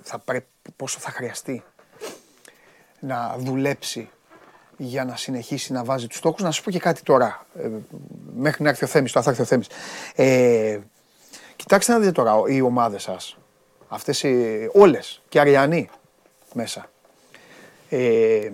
θα 0.02 0.18
πρέπει, 0.18 0.46
πόσο 0.76 0.98
θα 0.98 1.10
χρειαστεί 1.10 1.62
να 3.00 3.36
δουλέψει 3.38 4.10
για 4.76 5.04
να 5.04 5.16
συνεχίσει 5.16 5.72
να 5.72 5.84
βάζει 5.84 6.06
τους 6.06 6.18
στόχους. 6.18 6.42
Να 6.42 6.50
σου 6.50 6.62
πω 6.62 6.70
και 6.70 6.78
κάτι 6.78 7.02
τώρα, 7.02 7.46
ε, 7.56 7.68
μέχρι 8.36 8.62
να 8.62 8.68
έρθει 8.68 8.84
ο 8.84 8.88
Θέμης, 8.88 9.12
τώρα 9.12 9.24
θα 9.24 9.30
έρθει 9.30 9.42
ο 9.42 9.46
Θέμης. 9.46 9.68
Ε, 10.14 10.80
κοιτάξτε 11.60 11.92
να 11.92 11.98
δείτε 11.98 12.12
τώρα 12.12 12.34
οι 12.46 12.60
ομάδες 12.60 13.02
σας, 13.02 13.36
αυτές 13.88 14.22
οι, 14.22 14.70
όλες 14.72 15.22
και 15.28 15.40
αριανοί 15.40 15.90
μέσα. 16.54 16.90
Ε, 17.88 18.50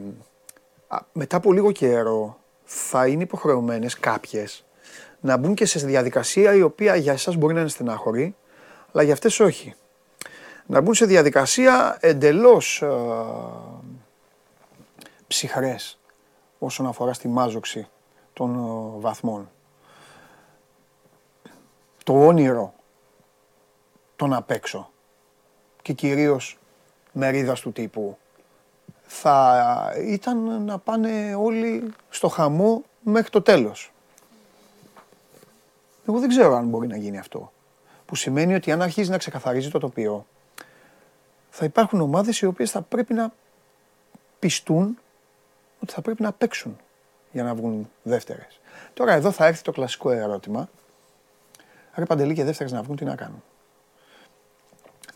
α, 0.89 0.99
μετά 1.13 1.37
από 1.37 1.53
λίγο 1.53 1.73
καιρό 1.73 2.39
θα 2.65 3.07
είναι 3.07 3.23
υποχρεωμένες 3.23 3.99
κάποιες 3.99 4.65
να 5.21 5.37
μπουν 5.37 5.55
και 5.55 5.67
σε 5.67 5.87
διαδικασία 5.87 6.55
η 6.55 6.63
οποία 6.63 6.97
για 6.97 7.13
εσάς 7.13 7.37
μπορεί 7.37 7.55
να 7.55 7.61
είναι 7.61 7.69
στενάχωρη, 7.69 8.37
αλλά 8.93 9.03
για 9.03 9.13
αυτές 9.13 9.41
όχι. 9.41 9.75
Να 10.67 10.81
μπουν 10.81 10.95
σε 10.95 11.07
διαδικασία 11.07 11.97
εντελώς 12.01 12.83
ε, 12.83 12.89
ψυχρές 15.27 15.99
όσον 16.59 16.87
αφορά 16.87 17.13
στη 17.13 17.29
μάζοξη 17.29 17.89
των 18.33 18.55
ε, 18.55 19.01
βαθμών. 19.01 19.51
Το 22.05 22.27
όνειρο 22.27 22.76
το 24.17 24.27
να 24.27 24.43
παίξω 24.43 24.91
και 25.83 25.93
κυρίως 25.93 26.59
μερίδας 27.13 27.61
του 27.61 27.73
τύπου 27.73 28.19
θα 29.07 29.93
ήταν 30.07 30.65
να 30.65 30.79
πάνε 30.79 31.35
όλοι 31.35 31.93
στο 32.11 32.29
χαμό 32.29 32.83
μέχρι 33.03 33.31
το 33.31 33.43
τέλος. 33.43 33.93
Εγώ 36.09 36.19
δεν 36.19 36.29
ξέρω 36.29 36.57
αν 36.57 36.69
μπορεί 36.69 36.87
να 36.87 36.97
γίνει 36.97 37.19
αυτό. 37.19 37.53
Που 38.07 38.15
σημαίνει 38.15 38.55
ότι 38.55 38.73
αν 38.73 38.83
αρχίζει 38.83 39.11
να 39.11 39.19
ξεκαθαρίζει 39.19 39.71
το 39.71 39.79
τοπίο, 39.79 40.27
θα 41.51 41.65
υπάρχουν 41.65 42.01
ομάδες 42.01 42.41
οι 42.41 42.47
οποίες 42.47 42.71
θα 42.71 42.83
πρέπει 42.83 43.15
να 43.15 43.33
πιστούν 44.39 44.99
ότι 45.81 45.93
θα 45.93 46.01
πρέπει 46.01 46.23
να 46.23 46.33
παίξουν 46.33 46.77
για 47.33 47.43
να 47.43 47.55
βγουν 47.55 47.91
δεύτερες. 48.03 48.61
Τώρα 48.95 49.13
εδώ 49.13 49.31
θα 49.31 49.47
έρθει 49.47 49.63
το 49.63 49.73
κλασικό 49.73 50.11
ερώτημα. 50.11 50.69
Ρε 51.95 52.05
Παντελή 52.05 52.35
και 52.35 52.45
δεύτερες 52.45 52.73
να 52.73 52.83
βγουν 52.83 52.97
τι 52.97 53.05
να 53.05 53.15
κάνουν; 53.15 53.43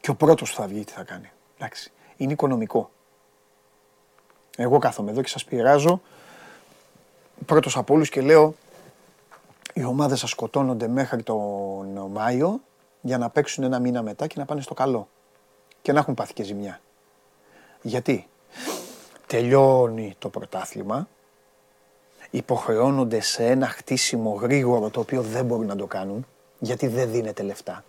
Και 0.00 0.10
ο 0.10 0.14
πρώτος 0.14 0.50
που 0.50 0.56
θα 0.56 0.66
βγει 0.66 0.84
τι 0.84 0.92
θα 0.92 1.02
κάνει. 1.02 1.30
Εντάξει. 1.58 1.92
Είναι 2.16 2.32
οικονομικό. 2.32 2.90
Εγώ 4.56 4.78
κάθομαι 4.78 5.10
εδώ 5.10 5.22
και 5.22 5.28
σας 5.28 5.44
πειράζω 5.44 6.00
πρώτος 7.46 7.76
από 7.76 7.94
όλους 7.94 8.08
και 8.08 8.20
λέω 8.20 8.54
οι 9.74 9.84
ομάδες 9.84 10.20
θα 10.20 10.26
σκοτώνονται 10.26 10.88
μέχρι 10.88 11.22
τον 11.22 12.10
Μάιο 12.12 12.60
για 13.00 13.18
να 13.18 13.30
παίξουν 13.30 13.64
ένα 13.64 13.78
μήνα 13.78 14.02
μετά 14.02 14.26
και 14.26 14.34
να 14.38 14.44
πάνε 14.44 14.60
στο 14.60 14.74
καλό. 14.74 15.08
Και 15.82 15.92
να 15.92 15.98
έχουν 15.98 16.14
πάθει 16.14 16.32
και 16.32 16.42
ζημιά. 16.42 16.80
Γιατί; 17.82 18.28
Τελειώνει 19.26 20.14
το 20.18 20.28
πρωτάθλημα, 20.28 21.08
υποχρεώνονται 22.30 23.20
σε 23.20 23.46
ένα 23.46 23.66
χτίσιμο 23.66 24.34
γρήγορο 24.34 24.90
το 24.90 25.00
οποίο 25.00 25.22
δεν 25.22 25.44
μπορούν 25.44 25.66
να 25.66 25.76
το 25.76 25.86
κάνουν, 25.86 26.26
γιατί 26.58 26.86
δεν 26.86 27.10
δίνεται 27.10 27.42
λεφτά. 27.42 27.84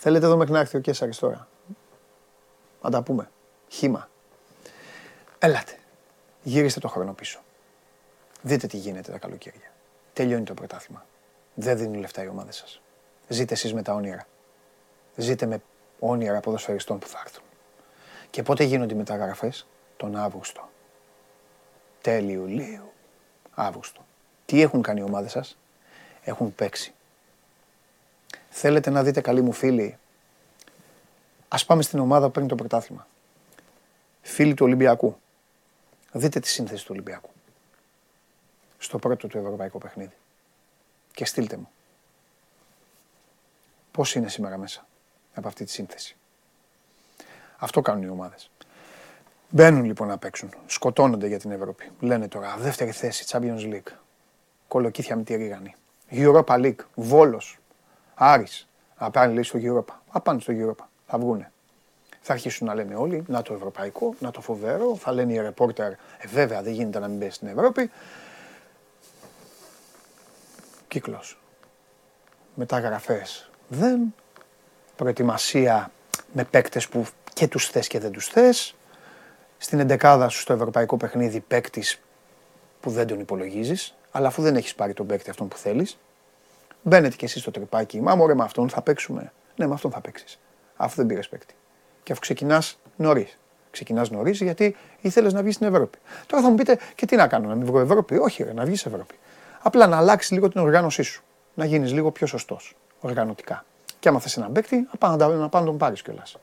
Θέλετε 0.00 0.26
εδώ 0.26 0.36
μέχρι 0.36 0.52
να 0.52 0.58
έρθει 0.58 0.76
ο 0.76 0.80
Κέσσαρης 0.80 1.18
τώρα. 1.18 1.48
Να 2.82 2.90
τα 2.90 3.02
πούμε. 3.02 3.30
Χήμα. 3.68 4.08
Έλατε. 5.38 5.78
Γύριστε 6.42 6.80
το 6.80 6.88
χρόνο 6.88 7.12
πίσω. 7.12 7.40
Δείτε 8.42 8.66
τι 8.66 8.76
γίνεται 8.76 9.12
τα 9.12 9.18
καλοκαίρια. 9.18 9.72
Τελειώνει 10.12 10.44
το 10.44 10.54
πρωτάθλημα. 10.54 11.06
Δεν 11.54 11.78
δίνουν 11.78 12.00
λεφτά 12.00 12.22
οι 12.22 12.28
ομάδες 12.28 12.56
σας. 12.56 12.80
Ζείτε 13.28 13.54
εσείς 13.54 13.74
με 13.74 13.82
τα 13.82 13.94
όνειρα. 13.94 14.26
Ζείτε 15.16 15.46
με 15.46 15.62
όνειρα 15.98 16.40
ποδοσφαιριστών 16.40 16.98
που 16.98 17.06
θα 17.06 17.22
έρθουν. 17.24 17.44
Και 18.30 18.42
πότε 18.42 18.64
γίνονται 18.64 18.94
οι 18.94 18.96
μεταγραφές; 18.96 19.66
Τον 19.96 20.16
Αύγουστο. 20.16 20.68
Τέλη 22.00 22.32
Ιουλίου. 22.32 22.92
Αύγουστο. 23.54 24.00
Τι 24.44 24.62
έχουν 24.62 24.82
κάνει 24.82 25.00
οι 25.00 25.04
ομάδες 25.04 25.30
σας; 25.30 25.58
Έχουν 26.22 26.54
παίξει. 26.54 26.92
Θέλετε 28.60 28.90
να 28.90 29.02
δείτε 29.02 29.20
καλοί 29.20 29.42
μου 29.42 29.52
φίλοι; 29.52 29.98
Ας 31.48 31.64
πάμε 31.64 31.82
στην 31.82 31.98
ομάδα 31.98 32.26
που 32.26 32.32
παίρνει 32.32 32.48
το 32.48 32.54
πρωτάθλημα. 32.54 33.06
Φίλοι 34.22 34.54
του 34.54 34.64
Ολυμπιακού. 34.66 35.18
Δείτε 36.12 36.40
τη 36.40 36.48
σύνθεση 36.48 36.84
του 36.84 36.90
Ολυμπιακού. 36.92 37.30
Στο 38.78 38.98
πρώτο 38.98 39.26
του 39.26 39.38
ευρωπαϊκό 39.38 39.78
παιχνίδι. 39.78 40.14
Και 41.12 41.24
στείλτε 41.24 41.56
μου. 41.56 41.68
Πώς 43.90 44.14
είναι 44.14 44.28
σήμερα 44.28 44.58
μέσα 44.58 44.86
από 45.34 45.48
αυτή 45.48 45.64
τη 45.64 45.70
σύνθεση; 45.70 46.16
Αυτό 47.56 47.80
κάνουν 47.80 48.02
οι 48.02 48.08
ομάδες. 48.08 48.50
Μπαίνουν 49.48 49.84
λοιπόν 49.84 50.08
να 50.08 50.18
παίξουν. 50.18 50.50
Σκοτώνονται 50.66 51.26
για 51.26 51.38
την 51.38 51.50
Ευρώπη. 51.50 51.90
Λένε 52.00 52.28
τώρα 52.28 52.56
δεύτερη 52.56 52.90
θέση 52.90 53.24
Champions 53.28 53.72
League. 53.72 53.92
Κολοκύθια 54.68 55.16
με 55.16 55.22
τη 55.22 55.34
Ρίγανη. 55.34 55.74
Europa 56.10 56.54
League. 56.64 56.80
Βόλος. 56.94 57.57
Άρης. 58.18 58.68
Να 58.98 59.10
πάνε 59.10 59.32
λέει 59.32 59.42
στο 59.42 59.58
Europa. 59.62 59.94
Α 60.10 60.20
πάνε 60.20 60.40
στο 60.40 60.52
Europa. 60.56 60.84
Θα 61.06 61.18
βγουνε. 61.18 61.52
Θα 62.20 62.32
αρχίσουν 62.32 62.66
να 62.66 62.74
λένε 62.74 62.94
όλοι, 62.94 63.24
να 63.26 63.42
το 63.42 63.54
ευρωπαϊκό, 63.54 64.14
να 64.18 64.30
το 64.30 64.40
φοβερό. 64.40 64.96
Θα 64.96 65.12
λένε 65.12 65.32
οι 65.32 65.40
ρεπόρτερ, 65.40 65.92
ε, 65.92 65.96
βέβαια 66.26 66.62
δεν 66.62 66.72
γίνεται 66.72 66.98
να 66.98 67.08
μην 67.08 67.18
μπει 67.18 67.30
στην 67.30 67.48
Ευρώπη. 67.48 67.90
Κύκλος. 70.88 71.38
Μεταγραφές 72.54 73.50
δεν. 73.68 74.14
Προετοιμασία 74.96 75.90
με 76.32 76.44
παίκτες 76.44 76.88
που 76.88 77.06
και 77.32 77.48
τους 77.48 77.68
θες 77.68 77.86
και 77.86 77.98
δεν 77.98 78.12
τους 78.12 78.26
θες. 78.26 78.74
Στην 79.58 79.80
εντεκάδα 79.80 80.28
σου 80.28 80.40
στο 80.40 80.52
ευρωπαϊκό 80.52 80.96
παιχνίδι 80.96 81.40
παίκτης 81.40 82.00
που 82.80 82.90
δεν 82.90 83.06
τον 83.06 83.20
υπολογίζεις, 83.20 83.94
αλλά 84.10 84.26
αφού 84.26 84.42
δεν 84.42 84.56
έχεις 84.56 84.74
πάρει 84.74 84.92
τον 84.92 85.06
παίκτη 85.06 85.30
αυτόν 85.30 85.48
που 85.48 85.56
θέλεις, 85.56 85.98
μπαίνετε 86.82 87.16
κι 87.16 87.24
εσύ 87.24 87.38
στο 87.38 87.50
τρυπάκι. 87.50 88.00
Μα 88.00 88.14
μωρέ 88.14 88.34
με 88.34 88.42
αυτόν 88.42 88.68
θα 88.68 88.82
παίξουμε. 88.82 89.32
Ναι, 89.56 89.66
με 89.66 89.74
αυτόν 89.74 89.90
θα 89.90 90.00
παίξεις. 90.00 90.38
Αφού 90.76 90.96
δεν 90.96 91.06
πήρες 91.06 91.28
παίκτη. 91.28 91.54
Και 92.02 92.12
αφού 92.12 92.20
ξεκινάς 92.20 92.78
νωρίς. 92.96 93.38
Ξεκινάς 93.70 94.10
νωρίς 94.10 94.40
γιατί 94.40 94.76
ήθελες 95.00 95.32
να 95.32 95.42
βγεις 95.42 95.54
στην 95.54 95.66
Ευρώπη. 95.66 95.98
Τώρα 96.26 96.42
θα 96.42 96.48
μου 96.48 96.54
πείτε 96.54 96.78
και 96.94 97.06
τι 97.06 97.16
να 97.16 97.26
κάνω, 97.26 97.48
να 97.48 97.54
μην 97.54 97.66
βγω 97.66 97.80
Ευρώπη; 97.80 98.16
Όχι, 98.16 98.42
ρε, 98.42 98.52
να 98.52 98.64
βγεις 98.64 98.86
Ευρώπη. 98.86 99.14
Απλά 99.62 99.86
να 99.86 99.96
αλλάξεις 99.96 100.30
λίγο 100.30 100.48
την 100.48 100.60
οργάνωσή 100.60 101.02
σου. 101.02 101.22
Να 101.54 101.64
γίνεις 101.64 101.92
λίγο 101.92 102.10
πιο 102.10 102.26
σωστός 102.26 102.76
οργανωτικά. 103.00 103.64
Και 103.98 104.08
άμα 104.08 104.20
θες 104.20 104.36
έναν 104.36 104.52
παίκτη, 104.52 104.76
να 104.76 104.98
πάνε 104.98 105.16
να, 105.16 105.28
να, 105.28 105.36
να 105.36 105.48
τον 105.48 105.76
πάρεις 105.76 106.02
κιόλας. 106.02 106.36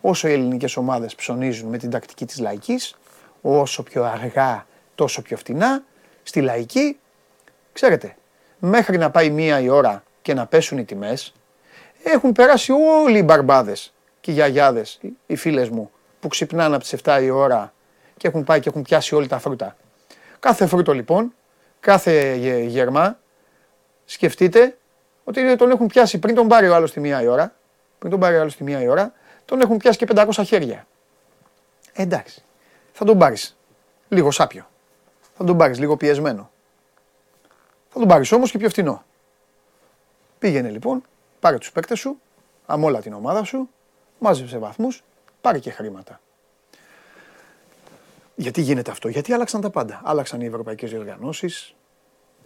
Όσο 0.00 0.28
οι 0.28 0.32
ελληνικές 0.32 0.76
ομάδες 0.76 1.14
ψωνίζουν 1.14 1.68
με 1.68 1.78
την 1.78 1.90
τακτική 1.90 2.26
της 2.26 2.38
λαϊκής, 2.38 2.96
όσο 3.42 3.82
πιο 3.82 4.04
αργά, 4.04 4.66
τόσο 4.94 5.22
πιο 5.22 5.36
φτηνά, 5.36 5.82
στη 6.22 6.40
λαϊκή, 6.40 6.98
ξέρετε, 7.72 8.16
μέχρι 8.58 8.98
να 8.98 9.10
πάει 9.10 9.30
μία 9.30 9.60
η 9.60 9.68
ώρα 9.68 10.02
και 10.22 10.34
να 10.34 10.46
πέσουν 10.46 10.78
οι 10.78 10.84
τιμές, 10.84 11.32
έχουν 12.02 12.32
περάσει 12.32 12.72
όλοι 12.72 13.18
οι 13.18 13.22
μπαρμπάδες 13.24 13.92
και 14.20 14.30
οι 14.30 14.34
γιαγιάδες, 14.34 15.00
οι 15.26 15.36
φίλες 15.36 15.68
μου, 15.68 15.90
που 16.20 16.28
ξυπνάνε 16.28 16.74
από 16.74 16.84
τις 16.84 16.94
7 17.04 17.22
η 17.22 17.30
ώρα 17.30 17.72
και 18.16 18.28
έχουν 18.28 18.44
πάει 18.44 18.60
και 18.60 18.68
έχουν 18.68 18.82
πιάσει 18.82 19.14
όλη 19.14 19.26
τα 19.26 19.38
φρούτα. 19.38 19.76
Κάθε 20.38 20.66
φρούτο 20.66 20.92
λοιπόν, 20.92 21.34
κάθε 21.80 22.34
γερμά, 22.66 23.18
σκεφτείτε 24.04 24.76
ότι 25.24 25.56
τον 25.56 25.70
έχουν 25.70 25.86
πιάσει 25.86 26.18
πριν 26.18 26.34
τον 26.34 26.48
πάρει 26.48 26.68
ο 26.68 26.74
άλλος 26.74 26.92
τη 26.92 27.00
μία 27.00 27.22
η 27.22 27.26
ώρα, 27.26 27.54
πριν 27.98 28.10
τον 28.10 28.20
πάρει 28.20 28.36
ο 28.36 28.40
άλλος 28.40 28.56
τη 28.56 28.62
μία 28.62 28.82
η 28.82 28.88
ώρα, 28.88 29.12
τον 29.44 29.60
έχουν 29.60 29.76
πιάσει 29.76 29.98
και 29.98 30.06
500 30.14 30.42
χέρια. 30.44 30.86
Ε, 31.92 32.02
εντάξει, 32.02 32.42
θα 32.92 33.04
τον 33.04 33.18
πάρεις 33.18 33.56
λίγο 34.08 34.30
σάπιο. 34.30 34.68
Θα 35.36 35.44
τον 35.44 35.56
πάρεις 35.56 35.78
λίγο 35.78 35.96
πιεσμένο. 35.96 36.50
Θα 37.88 37.98
τον 37.98 38.08
πάρεις 38.08 38.32
όμως 38.32 38.50
και 38.50 38.58
πιο 38.58 38.68
φθηνό. 38.68 39.04
Πήγαινε 40.38 40.68
λοιπόν, 40.68 41.02
πάρε 41.40 41.58
τους 41.58 41.72
παίκτες 41.72 41.98
σου, 41.98 42.20
αμόλα 42.66 43.00
την 43.00 43.12
ομάδα 43.12 43.44
σου, 43.44 43.68
μάζεψε 44.18 44.58
βαθμούς, 44.58 45.02
πάρε 45.40 45.58
και 45.58 45.70
χρήματα. 45.70 46.20
Γιατί 48.34 48.60
γίνεται 48.60 48.90
αυτό, 48.90 49.08
γιατί 49.08 49.32
άλλαξαν 49.32 49.60
τα 49.60 49.70
πάντα. 49.70 50.00
Άλλαξαν 50.04 50.40
οι 50.40 50.46
ευρωπαϊκές 50.46 50.90
διοργανώσεις, 50.90 51.74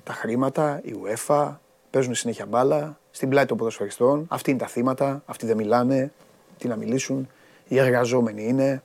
τα 0.05 0.13
χρήματα, 0.13 0.81
η 0.85 0.95
UEFA, 1.03 1.57
παίζουν 1.91 2.15
συνέχεια 2.15 2.47
μπάλα, 2.47 2.99
στην 3.11 3.29
πλάτη 3.29 3.47
των 3.47 3.57
ποδοσφαιριστών. 3.57 4.27
Αυτοί 4.29 4.51
είναι 4.51 4.59
τα 4.59 4.67
θύματα, 4.67 5.23
αυτοί 5.27 5.47
δεν 5.47 5.57
μιλάνε, 5.57 6.13
τι 6.59 6.69
να 6.69 6.77
μιλήσουν. 6.77 7.29
Οι 7.69 7.79
εργαζόμενοι 7.79 8.47
είναι. 8.49 8.83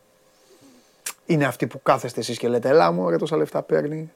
Είναι 1.26 1.45
αυτοί 1.45 1.68
που 1.68 1.82
κάθεστε 1.82 2.20
εσείς 2.20 2.38
και 2.38 2.47
λέτε 2.47 2.70
«Ελά 2.70 2.91
μου, 2.91 3.10
ρε 3.10 3.18
τόσα 3.18 3.38
λεφτά 3.38 3.62
παίρνει». 3.62 4.12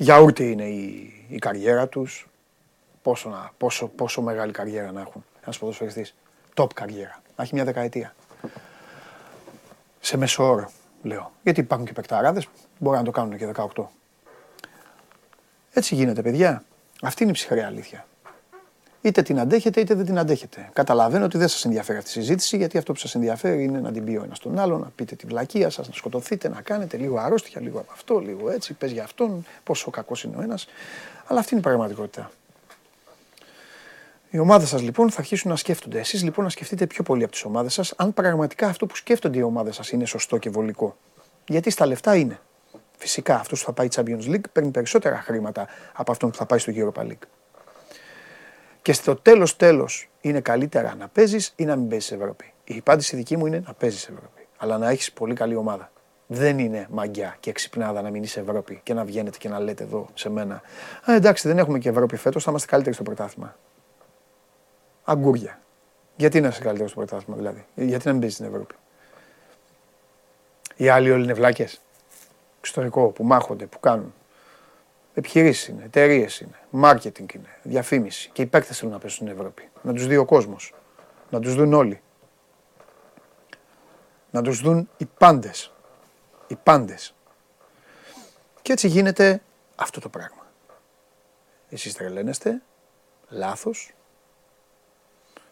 Γιαούρτι 0.00 0.50
είναι 0.50 0.64
η, 0.64 1.12
η 1.28 1.38
καριέρα 1.38 1.88
τους. 1.88 2.28
Πόσο, 3.02 3.28
να, 3.28 3.50
πόσο, 3.58 3.86
πόσο 3.86 4.22
μεγάλη 4.22 4.52
καριέρα 4.52 4.92
να 4.92 5.00
έχουν 5.00 5.24
ένας 5.42 5.58
ποδοσφαιριστής. 5.58 6.14
Top 6.54 6.66
καριέρα. 6.74 7.22
Να 7.36 7.44
έχει 7.44 7.54
μια 7.54 7.64
δεκαετία. 7.64 8.14
Σε 10.00 10.16
μέσο 10.16 10.44
όρο, 10.44 10.70
λέω. 11.02 11.32
Γιατί 11.42 11.60
υπάρχουν 11.60 11.86
και 11.86 11.92
παικταράδες, 11.92 12.48
μπορεί 12.78 12.96
να 12.96 13.04
το 13.04 13.10
κάνουν 13.10 13.36
και 13.36 13.52
18. 13.54 13.84
Έτσι 15.72 15.94
γίνεται, 15.94 16.22
παιδιά. 16.22 16.64
Αυτή 17.02 17.22
είναι 17.22 17.32
η 17.32 17.34
ψυχρή 17.34 17.60
αλήθεια. 17.60 18.06
Είτε 19.02 19.22
την 19.22 19.40
αντέχετε 19.40 19.80
είτε 19.80 19.94
δεν 19.94 20.04
την 20.04 20.18
αντέχετε. 20.18 20.70
Καταλαβαίνω 20.72 21.24
ότι 21.24 21.38
δεν 21.38 21.48
σας 21.48 21.64
ενδιαφέρει 21.64 21.98
αυτή 21.98 22.10
η 22.10 22.12
συζήτηση, 22.12 22.56
γιατί 22.56 22.78
αυτό 22.78 22.92
που 22.92 22.98
σας 22.98 23.14
ενδιαφέρει 23.14 23.64
είναι 23.64 23.80
να 23.80 23.92
την 23.92 24.04
πει 24.04 24.16
ο 24.16 24.22
ένας 24.24 24.38
τον 24.38 24.58
άλλο, 24.58 24.78
να 24.78 24.92
πείτε 24.94 25.14
τη 25.14 25.26
βλακεία 25.26 25.70
σας, 25.70 25.88
να 25.88 25.94
σκοτωθείτε, 25.94 26.48
να 26.48 26.60
κάνετε 26.62 26.96
λίγο 26.96 27.18
αρρώστια, 27.18 27.60
λίγο 27.60 27.78
από 27.78 27.92
αυτό, 27.92 28.18
λίγο 28.18 28.50
έτσι, 28.50 28.74
πες 28.74 28.90
για 28.90 29.04
αυτόν, 29.04 29.46
πόσο 29.64 29.90
κακός 29.90 30.22
είναι 30.22 30.36
ο 30.36 30.42
ένας. 30.42 30.66
Αλλά 31.26 31.40
αυτή 31.40 31.54
είναι 31.54 31.60
η 31.60 31.64
πραγματικότητα. 31.64 32.30
Οι 34.30 34.38
ομάδες 34.38 34.68
σας 34.68 34.82
λοιπόν 34.82 35.10
θα 35.10 35.18
αρχίσουν 35.18 35.50
να 35.50 35.56
σκέφτονται. 35.56 35.98
Εσείς 35.98 36.22
λοιπόν 36.22 36.44
να 36.44 36.50
σκεφτείτε 36.50 36.86
πιο 36.86 37.02
πολύ 37.02 37.22
από 37.22 37.32
τις 37.32 37.44
ομάδες 37.44 37.72
σας, 37.72 37.92
αν 37.96 38.14
πραγματικά 38.14 38.66
αυτό 38.66 38.86
που 38.86 38.96
σκέφτονται 38.96 39.38
οι 39.38 39.42
ομάδες 39.42 39.74
σας 39.74 39.90
είναι 39.90 40.04
σωστό 40.04 40.38
και 40.38 40.50
βολικό. 40.50 40.96
Γιατί 41.46 41.70
στα 41.70 41.86
λεφτά 41.86 42.16
είναι. 42.16 42.40
Φυσικά 42.96 43.34
αυτός 43.34 43.60
που 43.60 43.66
θα 43.66 43.72
πάει 43.72 43.88
Champions 43.94 44.34
League 44.34 44.50
παίρνει 44.52 44.70
περισσότερα 44.70 45.20
χρήματα 45.20 45.66
από 45.92 46.12
αυτόν 46.12 46.30
που 46.30 46.36
θα 46.36 46.46
πάει 46.46 46.58
στο 46.58 46.72
Europa 46.76 47.02
League. 47.02 47.39
Και 48.82 48.92
στο 48.92 49.16
τέλος 49.16 49.56
τέλος 49.56 50.08
είναι 50.20 50.40
καλύτερα 50.40 50.94
να 50.94 51.08
παίζεις 51.08 51.52
ή 51.56 51.64
να 51.64 51.76
μην 51.76 51.88
παίζεις 51.88 52.12
Ευρώπη. 52.12 52.52
Η 52.64 52.76
απάντηση 52.78 53.16
δική 53.16 53.36
μου 53.36 53.46
είναι 53.46 53.62
να 53.66 53.74
παίζεις 53.74 54.02
Ευρώπη. 54.08 54.46
Αλλά 54.56 54.78
να 54.78 54.88
έχεις 54.88 55.12
πολύ 55.12 55.34
καλή 55.34 55.54
ομάδα. 55.54 55.90
Δεν 56.26 56.58
είναι 56.58 56.86
μαγιά 56.90 57.36
και 57.40 57.50
εξυπνάδα 57.50 58.02
να 58.02 58.10
μην 58.10 58.22
είσαι 58.22 58.40
Ευρώπη 58.40 58.80
και 58.82 58.94
να 58.94 59.04
βγαίνετε 59.04 59.38
και 59.38 59.48
να 59.48 59.60
λέτε 59.60 59.84
εδώ 59.84 60.08
σε 60.14 60.30
μένα. 60.30 60.54
Α, 61.10 61.14
εντάξει, 61.14 61.48
δεν 61.48 61.58
έχουμε 61.58 61.78
και 61.78 61.88
Ευρώπη 61.88 62.16
φέτος, 62.16 62.42
θα 62.44 62.50
είμαστε 62.50 62.68
καλύτεροι 62.70 62.94
στο 62.94 63.04
πρωτάθλημα. 63.04 63.56
Αγκούρια. 65.04 65.60
Γιατί 66.16 66.40
να 66.40 66.48
είσαι 66.48 66.62
καλύτερος 66.62 66.90
στο 66.90 67.00
πρωτάθλημα, 67.00 67.36
δηλαδή; 67.36 67.64
Γιατί 67.74 68.06
να 68.06 68.12
μην 68.12 68.20
παίζεις 68.20 68.38
στην 68.38 68.50
Ευρώπη; 68.50 68.74
Οι 70.76 70.88
άλλοι 70.88 71.10
όλοι 71.10 71.22
είναι 71.22 71.32
βλάκες. 71.32 71.80
Εξωτερικό 72.58 73.06
που 73.06 73.24
μάχονται, 73.24 73.66
που 73.66 73.80
κάνουν. 73.80 74.14
Επιχειρήσεις 75.14 75.68
είναι, 75.68 75.84
εταιρείες 75.84 76.40
είναι, 76.40 76.58
marketing 76.82 77.34
είναι, 77.34 77.58
διαφήμιση. 77.62 78.30
Και 78.32 78.42
οι 78.42 78.46
παίκτες 78.46 78.78
θέλουν 78.78 78.92
να 78.92 78.98
πέσουν 78.98 79.26
στην 79.26 79.38
Ευρώπη. 79.38 79.68
Να 79.82 79.92
τους 79.92 80.06
δει 80.06 80.16
ο 80.16 80.24
κόσμος. 80.24 80.74
Να 81.30 81.40
τους 81.40 81.54
δουν 81.54 81.72
όλοι. 81.72 82.00
Να 84.30 84.42
τους 84.42 84.60
δουν 84.60 84.88
οι 84.96 85.04
πάντες. 85.06 85.72
Οι 86.46 86.56
πάντες. 86.56 87.14
Και 88.62 88.72
έτσι 88.72 88.88
γίνεται 88.88 89.42
αυτό 89.74 90.00
το 90.00 90.08
πράγμα. 90.08 90.46
Εσείς 91.68 91.94
τρελαίνεστε, 91.94 92.62
λάθος. 93.28 93.94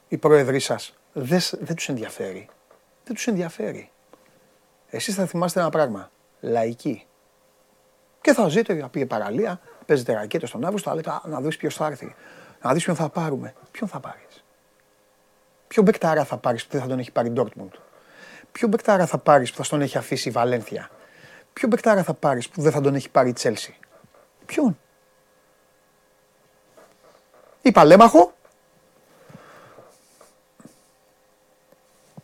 Οι 0.09 0.17
πρόεδροι 0.17 0.61
σας 0.61 0.99
δεν, 1.13 1.41
δεν 1.61 1.77
τους 1.77 1.89
ενδιαφέρει. 1.89 2.49
Δεν 3.05 3.15
τους 3.15 3.27
ενδιαφέρει. 3.27 3.91
Εσείς 4.91 5.15
θα 5.15 5.27
θυμάστε 5.27 5.61
ένα 5.61 5.71
πράγμα. 5.71 6.11
Λαϊκή. 6.41 7.07
Και 8.21 8.33
θα 8.33 8.49
ζείτε 8.49 8.73
για 8.75 8.89
πήγε 8.89 9.07
παραλία, 9.07 9.61
παίζετε 9.87 10.13
ρακέτε 10.13 10.47
στον 10.47 10.65
Αύγουστο, 10.65 10.91
αλλά 10.91 11.23
να 11.25 11.41
δεις 11.41 11.57
ποιος 11.57 11.75
θα 11.75 11.87
έρθει. 11.87 12.15
Να 12.63 12.73
δεις 12.73 12.85
ποιον 12.85 12.97
θα 12.97 13.09
πάρουμε. 13.09 13.55
Ποιον 13.71 13.89
θα 13.89 14.01
πάρεις; 14.01 14.45
Ποιο 15.69 15.83
μπεκτάρα 15.83 16.25
θα 16.25 16.37
πάρεις 16.37 16.65
που 16.65 16.71
δεν 16.73 16.81
θα 16.81 16.87
τον 16.87 16.99
έχει 16.99 17.13
πάρει 17.13 17.31
Ντόρτμουντ. 17.31 17.73
Ποιο 18.53 18.69
μπεκτάρα 18.69 19.07
θα 19.07 19.19
πάρεις 19.19 19.51
που 19.53 19.65
θα 19.65 19.71
τον 19.71 19.81
έχει 19.81 19.99
αφήσει 19.99 20.29
η 20.29 20.33
Βαλένθια; 20.33 20.91
Ποιο 21.53 21.69
μπεκτάρα 21.69 22.03
θα 22.03 22.15
πάρεις 22.15 22.49
που 22.49 22.61
δεν 22.61 22.73
θα 22.73 22.81
τον 22.81 22.95
έχει 22.95 23.11
πάρει 23.11 23.29
η 23.29 23.33
Τσέλσι. 23.33 23.79
Ποιον; 24.47 24.79
Ή 27.63 27.73
παλέμαχο; 27.73 28.33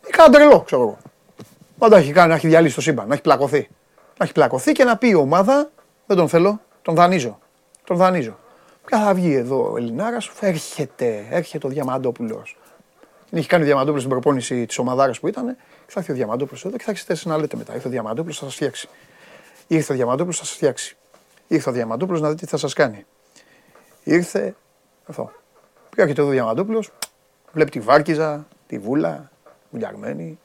Ή 0.07 0.09
κανένα 0.09 0.37
τρελό, 0.37 0.61
ξέρω 0.61 0.81
εγώ. 0.81 0.97
Πάντα 1.77 1.97
έχει 1.97 2.11
κάνει, 2.11 2.29
να 2.29 2.35
έχει 2.35 2.47
διαλύσει 2.47 2.75
το 2.75 2.81
σύμπαν, 2.81 3.07
να 3.07 3.13
έχει 3.13 3.21
πλακωθεί. 3.23 3.69
Να 4.17 4.25
έχει 4.25 4.33
πλακωθεί 4.33 4.71
και 4.71 4.83
να 4.83 4.97
πει 4.97 5.07
η 5.07 5.13
ομάδα 5.13 5.71
δεν 6.05 6.17
τον 6.17 6.29
θέλω, 6.29 6.61
τον 6.81 6.95
δανείζω. 6.95 7.39
Τον 7.83 7.97
δανείζω. 7.97 8.37
Και 8.87 8.95
θα 8.95 9.13
βγει 9.13 9.33
εδώ 9.33 9.71
ο 9.71 9.77
Ελληνάρας, 9.77 10.31
έρχεται, 10.39 11.27
έρχεται 11.29 11.67
ο 11.67 11.69
Διαμαντόπουλος. 11.69 12.57
Έχει 13.31 13.47
κάνει 13.47 13.63
ο 13.63 13.65
Διαμαντόπουλος 13.65 14.01
την 14.01 14.11
προπόνηση 14.11 14.65
της 14.65 14.77
ομαδάρας 14.77 15.19
που 15.19 15.27
ήταν. 15.27 15.45
Και 15.85 15.91
θα 15.91 15.99
έρθει 15.99 16.11
ο 16.11 16.15
Διαμαντόπουλος 16.15 16.65
εδώ 16.65 16.77
και 16.77 16.83
θα 16.83 16.91
έχετε 16.91 17.17
να 17.23 17.37
λέτε 17.37 17.57
μετά. 17.57 17.73
Ήρθε 17.73 17.87
ο 17.87 17.91
Διαμαντόπουλος, 17.91 18.39
θα 18.39 18.45
σας 18.45 18.55
φτιάξει. 18.55 18.89
Ήρθε 19.67 19.93
ο 19.93 19.95
Διαμαντόπουλος, 19.95 20.37
θα 20.37 20.45
σας 20.45 20.55
φτιάξει. 20.55 20.97
Ήρθε 21.47 21.69
ο 21.69 21.73
Διαμαντόπουλος 21.73 22.21
να 22.21 22.29
δείτε 22.29 22.45
τι 22.45 22.51
θα 22.51 22.57
σας 22.57 22.73
κάνει. 22.73 23.05
Ήρθε. 24.03 24.55
Αυτό. 25.05 25.31
Και 25.95 26.01
έρχεται 26.01 26.21
εδώ 26.21 26.29
ο 26.29 26.33
Διαμαντόπουλος, 26.33 26.91
βλέπει 27.51 27.71
τη 27.71 27.79
Βάρκιζα, 27.79 28.47
τη 28.67 28.77
Βούλα, 28.77 29.31
βουλιαγμένη. 29.71 30.39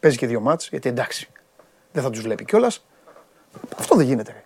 Παίζει 0.00 0.16
και 0.16 0.26
δύο 0.26 0.40
μάτς, 0.40 0.68
γιατί 0.68 0.88
εντάξει, 0.88 1.30
δεν 1.92 2.02
θα 2.02 2.10
τους 2.10 2.20
βλέπει 2.20 2.44
κιόλας. 2.44 2.86
Αυτό 3.78 3.96
δεν 3.96 4.06
γίνεται. 4.06 4.43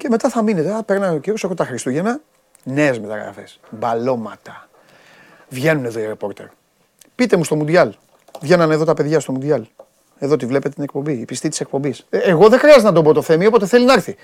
Και 0.00 0.08
μετά 0.08 0.28
θα 0.28 0.42
μείνετε. 0.42 0.74
Α, 0.74 0.82
περνάει 0.82 1.14
ο 1.14 1.18
κύριος 1.18 1.44
από 1.44 1.54
τα 1.54 1.64
Χριστούγεννα. 1.64 2.20
Νέες 2.64 2.98
μεταγραφές. 2.98 3.60
Μπαλώματα. 3.70 4.68
Βγαίνουν 5.48 5.84
εδώ 5.84 6.00
οι 6.00 6.06
ρεπόρτερ. 6.06 6.46
Πείτε 7.14 7.36
μου 7.36 7.44
στο 7.44 7.56
Μουντιάλ. 7.56 7.94
Βγαίνανε 8.40 8.74
εδώ 8.74 8.84
τα 8.84 8.94
παιδιά 8.94 9.20
στο 9.20 9.32
Μουντιάλ. 9.32 9.66
Εδώ 10.18 10.36
τη 10.36 10.46
βλέπετε 10.46 10.74
την 10.74 10.82
εκπομπή, 10.82 11.12
η 11.12 11.24
πιστή 11.24 11.48
της 11.48 11.60
εκπομπής. 11.60 12.06
Ε, 12.10 12.18
εγώ 12.18 12.48
δεν 12.48 12.58
χρειάζεται 12.58 12.86
να 12.86 12.92
τον 12.92 13.04
πω 13.04 13.12
το 13.12 13.22
Θέμη, 13.22 13.46
όποτε 13.46 13.66
θέλει 13.66 13.84
να 13.84 13.92
έρθει. 13.92 14.16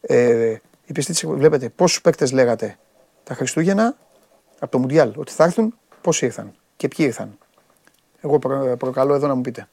Ε, 0.00 0.56
η 0.84 0.92
πιστή 0.92 1.12
της 1.12 1.22
εκπομπής. 1.22 1.40
Βλέπετε 1.40 1.68
πόσους 1.68 2.00
παίκτες 2.00 2.32
λέγατε 2.32 2.78
τα 3.24 3.34
Χριστούγεννα 3.34 3.96
από 4.58 4.70
το 4.70 4.78
Μουντιάλ 4.78 5.12
ότι 5.16 5.32
θα 5.32 5.44
έρθουν, 5.44 5.74
πόσοι 6.00 6.24
ήρθαν 6.24 6.52
και 6.76 6.88
ποιοι 6.88 7.06
ήρθαν. 7.08 7.38
Εγώ 8.20 8.38
προ, 8.38 8.76
προκαλώ 8.78 9.14
εδώ 9.14 9.26
να 9.26 9.34
μου 9.34 9.40
πείτε. 9.40 9.68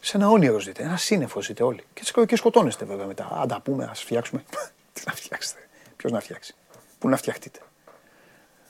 Σε 0.00 0.16
ένα 0.16 0.28
όνειρο 0.28 0.58
ζείτε, 0.58 0.82
ένα 0.82 0.96
σύννεφο 0.96 1.42
ζείτε 1.42 1.62
όλοι. 1.62 1.84
Και, 1.94 2.24
και 2.26 2.36
σκοτώνεστε 2.36 2.84
βέβαια 2.84 3.06
μετά. 3.06 3.28
Αν 3.32 3.48
τα 3.48 3.60
πούμε, 3.60 3.88
ας 3.90 4.02
φτιάξουμε. 4.02 4.44
Τι 4.92 5.02
να 5.06 5.12
φτιάξετε; 5.12 5.60
Ποιος 5.96 6.12
να 6.12 6.20
φτιάξει; 6.20 6.54
Πού 6.98 7.08
να 7.08 7.16
φτιαχτείτε; 7.16 7.58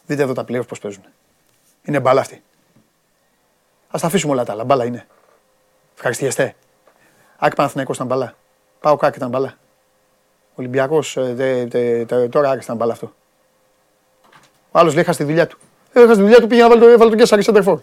Δείτε 0.06 0.22
εδώ 0.22 0.32
τα 0.32 0.44
πλοία 0.44 0.62
πώς 0.62 0.78
παίζουν. 0.78 1.04
Είναι 1.82 2.00
μπάλα 2.00 2.20
αυτή. 2.20 2.42
Α 3.88 3.98
τα 4.00 4.06
αφήσουμε 4.06 4.32
όλα 4.32 4.44
τα 4.44 4.52
άλλα. 4.52 4.64
Μπάλα 4.64 4.84
είναι. 4.84 5.06
Ευχαριστιέστε. 5.94 6.54
Άκη 7.36 7.54
Παναθηναϊκός 7.56 7.96
ήταν 7.96 8.06
μπάλα. 8.06 8.36
Πάω 8.80 8.96
κάκι 8.96 9.16
ήταν 9.16 9.28
μπάλα. 9.28 9.58
Ολυμπιακός 10.54 11.16
ε, 11.16 12.06
τώρα 12.30 12.50
άρχισε 12.50 12.70
να 12.70 12.76
μπάλα 12.76 12.92
αυτό. 12.92 13.14
Ο 14.70 14.78
άλλος 14.78 14.92
λέει: 14.94 15.02
Είχα 15.02 15.12
στη 15.12 15.24
δουλειά 15.24 15.46
του. 15.46 15.58
Έχασε 15.92 16.14
τη 16.14 16.20
δουλειά 16.20 16.40
του, 16.40 16.46
πήγε 16.46 16.62
να 16.62 16.68
βάλει 16.68 17.16
το, 17.16 17.26
το 17.26 17.42
Σέντερφορ. 17.42 17.80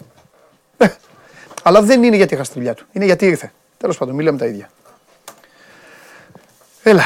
Ε, 1.68 1.70
αλλά 1.70 1.82
δεν 1.82 2.04
είναι 2.04 2.16
γιατί 2.16 2.34
έχασε 2.36 2.52
τη 2.52 2.58
δουλειά 2.58 2.74
του. 2.74 2.86
Είναι 2.92 3.06
γιατί 3.06 3.26
ήρθε. 3.26 3.52
Τέλος 3.78 3.98
πάντων, 3.98 4.16
μιλάμε 4.16 4.38
τα 4.38 4.46
ίδια. 4.46 4.70
Έλα. 6.84 7.04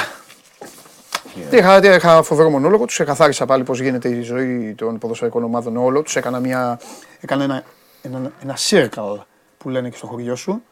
Yeah. 1.49 1.53
Είχα, 1.53 1.95
είχα 1.95 2.23
φοβερό 2.23 2.49
μονόλογο, 2.49 2.85
τους 2.85 2.99
εκαθάρισα 2.99 3.45
πάλι 3.45 3.63
πώς 3.63 3.79
γίνεται 3.79 4.09
η 4.09 4.21
ζωή 4.21 4.73
των 4.77 4.97
ποδοσφαιρικών 4.97 5.43
ομάδων 5.43 5.77
όλο. 5.77 6.01
Τους 6.01 6.15
έκανα, 6.15 6.39
μια, 6.39 6.79
έκανα 7.19 7.43
ένα, 7.43 7.63
ένα, 8.01 8.31
ένα 8.41 8.57
circle 8.69 9.17
που 9.57 9.69
λένε 9.69 9.89
και 9.89 9.97
στο 9.97 10.07
χωριό 10.07 10.35
σου. 10.35 10.63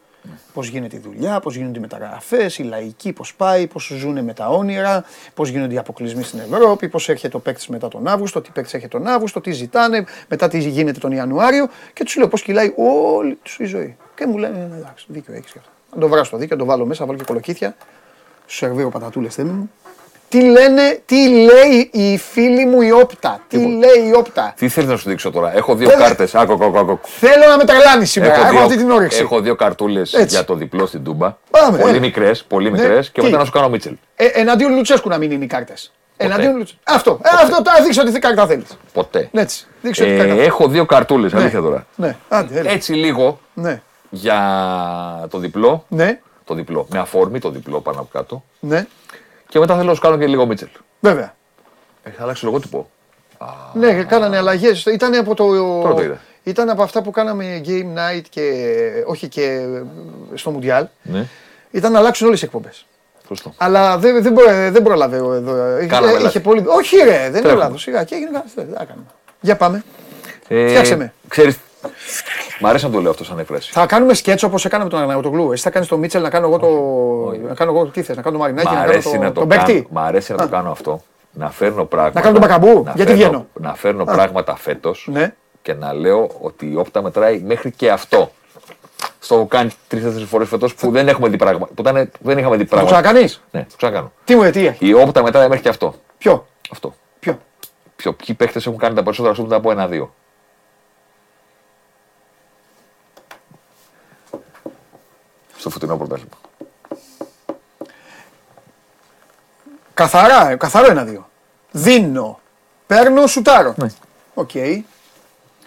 Πώς 0.52 0.68
γίνεται 0.68 0.96
η 0.96 0.98
δουλειά, 0.98 1.40
πώς 1.40 1.56
γίνονται 1.56 1.78
οι 1.78 1.80
μεταγραφές, 1.80 2.58
οι 2.58 2.62
λαϊκοί, 2.62 3.12
πώς 3.12 3.34
πάει, 3.34 3.66
πώς 3.66 3.92
ζουν 3.98 4.24
με 4.24 4.32
τα 4.32 4.48
όνειρα, 4.48 5.04
πώς 5.34 5.48
γίνονται 5.48 5.74
οι 5.74 5.78
αποκλεισμοί 5.78 6.22
στην 6.22 6.38
Ευρώπη, 6.38 6.88
πώς 6.88 7.08
έρχεται 7.08 7.36
ο 7.36 7.40
παίκτης 7.40 7.68
μετά 7.68 7.88
τον 7.88 8.08
Αύγουστο, 8.08 8.40
τι 8.40 8.50
παίκτης 8.50 8.74
έρχεται 8.74 8.98
τον 8.98 9.06
Αύγουστο, 9.06 9.40
τι 9.40 9.50
ζητάνε, 9.50 10.04
μετά 10.28 10.48
τι 10.48 10.58
γίνεται 10.58 10.98
τον 10.98 11.12
Ιανουάριο 11.12 11.68
και 11.92 12.04
τους 12.04 12.16
λέω 12.16 12.28
πώς 12.28 12.42
κυλάει 12.42 12.72
όλη 12.76 13.38
τους 13.42 13.58
η 13.58 13.64
ζωή. 13.64 13.96
Και 14.14 14.26
μου 14.26 14.36
λένε 14.38 14.58
«Ε, 14.58 14.76
εντάξει, 14.76 15.06
δίκιο 15.08 15.34
έχεις 15.34 15.52
και 15.52 15.58
αυτό. 15.58 15.70
Να 15.94 16.00
το 16.00 16.08
βράσω 16.08 16.30
το 16.30 16.36
δίκιο, 16.36 16.56
να 16.56 16.62
το 16.62 16.68
βάλω 16.68 16.86
μέσα, 16.86 17.06
βάλω 17.06 17.18
και 17.18 17.24
κολοκύθια. 17.24 17.76
Σου 18.46 18.56
σερβίρω 18.56 18.88
πατατούλες 18.88 19.34
θέλει 19.34 19.50
μου. 19.50 19.70
Τι 20.30 20.40
λένε, 20.40 21.00
τι 21.06 21.28
λέει 21.28 21.90
η 21.92 22.18
φίλη 22.18 22.66
μου 22.66 22.80
η 22.82 22.92
όπτα; 22.92 23.40
Τι 23.48 23.56
λέει 23.56 24.08
η 24.08 24.14
όπτα; 24.16 24.54
Τι 24.56 24.68
θέλεις 24.68 24.90
να 24.90 24.96
σου 24.96 25.08
δείξω 25.08 25.30
τώρα; 25.30 25.56
Έχω 25.56 25.74
δύο 25.74 25.88
Δεν- 25.88 25.98
κάρτες. 25.98 26.34
Άκου, 26.34 26.52
άκου, 26.52 26.78
άκου. 26.78 26.98
Θέλω 27.02 27.46
να 27.48 27.56
με 27.56 27.64
τρελάνεις 27.64 28.10
σήμερα. 28.10 28.34
Έχω, 28.34 28.50
δύο- 28.50 28.60
αυτή 28.60 28.76
την 28.76 28.90
όρεξη. 28.90 29.20
έχω 29.20 29.40
δύο 29.40 29.54
καρτούλες 29.54 30.12
Έτσι. 30.12 30.34
για 30.34 30.44
το 30.44 30.54
διπλό 30.54 30.86
στην 30.86 31.04
Τούμπα. 31.04 31.36
Πάμε, 31.50 31.78
πολύ 31.78 31.90
έλα. 31.90 32.00
μικρές, 32.00 32.44
πολύ 32.44 32.70
Ναι, 32.70 32.78
μικρές 32.80 33.10
και 33.10 33.20
τι; 33.20 33.26
μετά 33.26 33.38
να 33.38 33.44
σου 33.44 33.50
κάνω 33.50 33.68
Μίτσελ. 33.68 33.92
Ε, 34.16 34.24
εναντίον 34.26 34.74
Λουτσέσκου 34.74 35.08
να 35.08 35.18
μην 35.18 35.30
είναι 35.30 35.44
οι 35.44 35.46
κάρτες. 35.46 35.92
Εναντίον 36.16 36.56
Λουτσέσκου. 36.56 36.82
Αυτό. 36.84 37.20
Ε, 37.22 37.28
αυτό 37.42 37.62
τώρα 37.62 37.82
δείξω 37.82 38.04
τι 38.04 38.18
κάρτα 38.18 38.46
θέλεις. 38.46 38.66
Ποτέ. 38.92 39.28
Έτσι. 39.32 39.66
Δείξω 39.82 40.04
τι 40.04 40.10
Ε, 40.10 40.16
κάρτα. 40.16 40.42
έχω 40.42 40.68
δύο 40.68 40.84
καρτούλες, 40.86 41.34
αλήθεια 41.34 41.60
τώρα. 41.60 41.86
Ναι, 41.96 42.16
άντε, 42.28 42.58
έλα. 42.58 42.70
Έτσι 42.70 42.92
λίγο 42.92 43.40
Ναι, 43.54 43.80
για 44.10 44.38
το 45.30 45.38
διπλό. 45.38 45.84
ναι, 45.88 46.20
Το 46.44 46.54
διπλό. 46.54 46.86
Με 46.90 46.98
αφορμή 46.98 47.38
το 47.38 47.50
διπλό 47.50 47.80
πάνω 47.80 47.98
από 48.00 48.08
κάτω. 48.12 48.44
ναι. 48.60 48.86
Και 49.50 49.58
μετά 49.58 49.74
θέλω 49.76 49.88
να 49.88 49.94
σου 49.94 50.00
κάνω 50.00 50.16
και 50.18 50.26
λίγο 50.26 50.46
Μίτσελ. 50.46 50.68
Βέβαια. 51.00 51.34
Έχει 52.02 52.16
αλλάξει 52.22 52.44
λογότυπο. 52.44 52.90
Ναι, 53.74 54.02
κάνανε 54.04 54.36
αλλαγές. 54.36 54.84
Ήταν 54.86 55.14
από 55.14 55.34
το. 55.34 55.44
Τώρα 55.82 55.94
το 55.94 56.02
είδα. 56.02 56.18
Ήταν 56.42 56.70
από 56.70 56.82
αυτά 56.82 57.02
που 57.02 57.10
κάναμε 57.10 57.60
game 57.66 57.98
night 57.98 58.22
και. 58.30 58.52
Όχι 59.06 59.28
και 59.28 59.60
στο 60.34 60.50
Μουντιάλ. 60.50 60.86
Ναι. 61.02 61.26
Ήταν 61.70 61.92
να 61.92 61.98
αλλάξουν 61.98 62.26
όλες 62.26 62.42
οι 62.42 62.44
εκπομπές. 62.44 62.86
Σωστό. 63.28 63.52
Αλλά 63.56 63.98
δεν, 63.98 64.22
δεν, 64.22 64.32
προ- 64.34 64.46
δεν 64.70 64.82
πρόλαβε 64.82 65.20
ο- 65.20 65.32
εδώ. 65.32 65.76
Είχε- 65.78 65.86
Κάναμε 65.86 66.12
είχε 66.12 66.22
λάθη. 66.22 66.40
πολύ. 66.40 66.64
Όχι, 66.66 66.96
ρε, 66.96 67.04
δεν 67.10 67.28
είναι 67.28 67.40
Τρέχουμε. 67.40 67.54
λάθος. 67.62 67.82
Σιγά 67.82 68.04
και 68.04 68.14
έγινε 68.14 68.30
κάτι. 68.32 68.48
Δεν 68.54 68.68
θα 68.76 68.84
κάνουμε. 68.84 69.06
Για 69.40 69.56
πάμε. 69.56 69.84
Ε, 70.48 70.68
Φτιάξε 70.68 70.96
με. 70.96 71.12
Ξέρεις, 71.28 71.58
μ' 72.60 72.66
αρέσει 72.66 72.84
να 72.84 72.90
το 72.90 73.00
λέω 73.00 73.10
αυτό 73.10 73.24
σαν 73.24 73.38
έκφραση. 73.38 73.72
Θα 73.72 73.86
κάνουμε 73.86 74.14
σκέτσο 74.14 74.46
όπως 74.46 74.64
έκανα 74.64 74.84
με 74.84 74.90
τον 74.90 75.00
Αναγωτογλου. 75.00 75.52
Εσύ 75.52 75.62
θα 75.62 75.70
κάνεις 75.70 75.88
το 75.88 75.96
Μίτσελ 75.98 76.22
να 76.22 76.30
κάνω 76.30 76.46
εγώ 76.46 76.58
το. 76.58 76.68
Να 77.48 77.54
κάνω 77.54 77.70
εγώ 77.72 77.86
τι 77.86 78.02
θες, 78.02 78.16
να 78.16 78.22
κάνω 78.22 78.36
το 78.36 78.42
Μαρινάκι, 78.42 78.66
Μ' 78.68 78.70
να 78.70 78.76
κάνω 78.78 78.90
αρέσει 78.90 79.10
το, 79.10 79.16
να 79.18 79.32
το 79.32 79.40
τον 79.40 79.48
κάνω, 79.48 79.64
παίκτη. 79.64 79.86
μ' 79.90 79.98
αρέσει 79.98 80.32
να 80.32 80.38
το 80.38 80.48
κάνω 80.48 80.70
αυτό. 80.70 81.02
Να 81.32 81.50
φέρνω 81.50 81.84
πράγματα. 81.84 82.14
Να 82.14 82.20
κάνω 82.26 82.38
τον 82.38 82.48
Μπακαμπού, 82.48 82.82
να 82.84 82.92
γιατί 82.96 83.12
φέρνω- 83.12 83.26
βγαίνω; 83.28 83.46
Να 83.52 83.74
φέρνω 83.74 84.04
πράγματα 84.04 84.56
φέτος 84.56 85.08
Ναι. 85.12 85.34
και 85.62 85.74
να 85.74 85.92
λέω 85.94 86.30
ότι 86.40 86.70
η 86.70 86.76
όπτα 86.76 87.02
μετράει 87.02 87.38
μέχρι 87.46 87.70
και 87.70 87.90
αυτό. 87.90 88.30
Στο 89.18 89.34
έχω 89.34 89.46
κάνει 89.46 89.70
τρει-τέσσερι 89.88 90.24
φορές 90.24 90.48
φέτος 90.48 90.74
που 90.74 90.90
δεν 90.90 91.08
έχουμε 91.08 91.28
δει 91.28 91.36
πράγματα. 91.36 91.72
Που, 91.74 91.82
ήταν, 91.82 91.94
που 92.10 92.18
δεν 92.28 92.38
είχαμε 92.38 92.56
δει 92.56 92.64
Θα 92.64 92.68
το 92.68 92.74
πράγματα. 92.76 93.00
ξανακάνεις; 93.00 93.42
Ναι, 93.50 93.60
το 93.70 93.76
ξανακάνω. 93.76 94.12
Τι 94.24 94.34
μου, 94.34 94.42
ε, 94.42 94.50
τι 94.50 94.66
έχει; 94.66 94.86
Η 94.86 94.94
όπτα 94.94 95.22
μετράει 95.22 95.48
μέχρι 95.48 95.62
και 95.62 95.68
αυτό. 95.68 95.94
Ποιο; 96.18 96.46
αυτό. 96.70 96.94
Ποιο; 97.20 97.38
Ποιο, 97.96 98.12
ποιοι 98.12 98.34
παίχτε 98.34 98.58
έχουν 98.66 98.78
κάνει 98.78 98.94
τα 98.94 99.02
περισσότερα 99.02 99.34
σου 99.34 99.42
μετά 99.42 99.56
από 99.56 99.70
ένα-δύο. 99.70 100.14
Στο 105.60 105.70
φωτεινό 105.70 105.96
πρωτάθλημα. 105.96 106.34
Καθαρά, 109.94 110.50
ε, 110.50 110.54
καθαρό 110.56 110.90
ένα-δύο. 110.90 111.28
Δίνω. 111.70 112.38
Παίρνω, 112.86 113.26
σουτάρω. 113.26 113.74
Ναι. 113.76 113.86
Οκ. 114.34 114.50
Ποιοι 114.52 114.84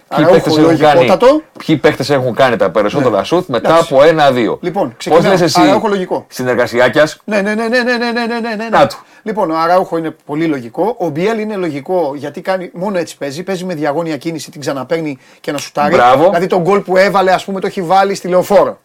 Άρα 0.08 0.26
παίχτες 0.28 0.58
έχω 0.58 0.62
έχουν, 0.70 0.78
κάνει, 0.78 0.96
λογικότατο. 1.00 1.42
ποιοι 1.66 1.78
παίχτες 1.78 2.10
έχουν 2.10 2.34
κάνει 2.36 2.56
τα 2.56 2.70
περισσότερα 2.72 3.24
σουτ 3.24 3.48
μετά 3.48 3.70
Εντάξει. 3.70 3.94
από 3.94 4.04
ένα-δύο; 4.04 4.58
Λοιπόν, 4.62 4.88
Πώς 4.88 4.98
ξεκινάω. 4.98 5.32
λες 5.32 5.42
εσύ, 5.42 5.62
Αραούχο 5.62 5.88
λογικό. 5.88 6.26
συνεργασιάκιας, 6.30 7.22
Ναι, 7.24 7.42
ναι, 7.42 7.54
ναι, 7.56 7.68
ναι, 7.68 7.82
ναι, 7.84 7.98
ναι, 7.98 8.12
ναι, 8.12 8.26
ναι, 8.26 8.40
ναι, 8.40 8.56
ναι. 8.56 8.70
Να 8.70 8.88
του. 8.88 8.98
Λοιπόν, 9.24 9.52
ο 9.52 9.58
Αράουχο 9.58 9.98
είναι 9.98 10.16
πολύ 10.26 10.46
λογικό. 10.46 10.96
Ο 11.00 11.08
Μπιέλ 11.10 11.40
είναι 11.40 11.56
λογικό 11.56 12.14
γιατί 12.16 12.42
κάνει, 12.42 12.70
μόνο 12.74 12.98
έτσι 12.98 13.18
παίζει. 13.18 13.44
Παίζει 13.44 13.66
με 13.66 13.74
διαγώνια 13.74 14.18
κίνηση, 14.18 14.52
την 14.52 14.62
ξαναπαίρνει 14.62 15.18
και 15.42 15.52
να 15.52 15.58
σουτάρει. 15.58 15.96
Μπράβο. 15.96 16.24
Δηλαδή 16.24 16.48
τον 16.48 16.62
γκολ 16.62 16.80
που 16.80 16.98
έβαλε, 16.98 17.32
ας 17.32 17.46
πούμε, 17.46 17.60
το 17.60 17.68
έχει 17.68 17.82
βάλει 17.82 18.16
στη 18.16 18.28
Λεωφόρο. 18.28 18.80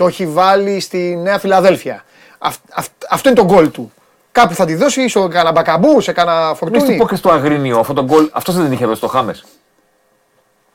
Το 0.00 0.06
έχει 0.06 0.26
βάλει 0.26 0.80
στη 0.80 1.16
Νέα 1.22 1.38
Φιλαδέλφια. 1.38 2.04
Αυ, 2.38 2.56
αυ- 2.72 2.90
αυτό 3.10 3.28
είναι 3.28 3.38
το 3.38 3.44
γκολ 3.44 3.70
του. 3.70 3.92
Κάπου 4.32 4.54
θα 4.54 4.64
τη 4.64 4.74
δώσει, 4.74 5.08
σε 5.08 5.18
κανένα 5.20 5.52
μπακαμπού, 5.52 6.00
σε 6.00 6.12
κανένα 6.12 6.46
Μην 6.46 6.54
φορτούνι. 6.56 6.86
του 6.86 6.96
πω 6.96 7.06
και 7.08 7.14
στο 7.14 7.30
Αγρίνιο, 7.30 7.78
αυτό 7.78 7.92
το 7.92 8.04
γκολ, 8.04 8.28
αυτός 8.32 8.54
δεν 8.54 8.64
την 8.64 8.72
είχε 8.72 8.84
δώσει 8.84 8.96
στο 8.96 9.06
Χάμες. 9.06 9.44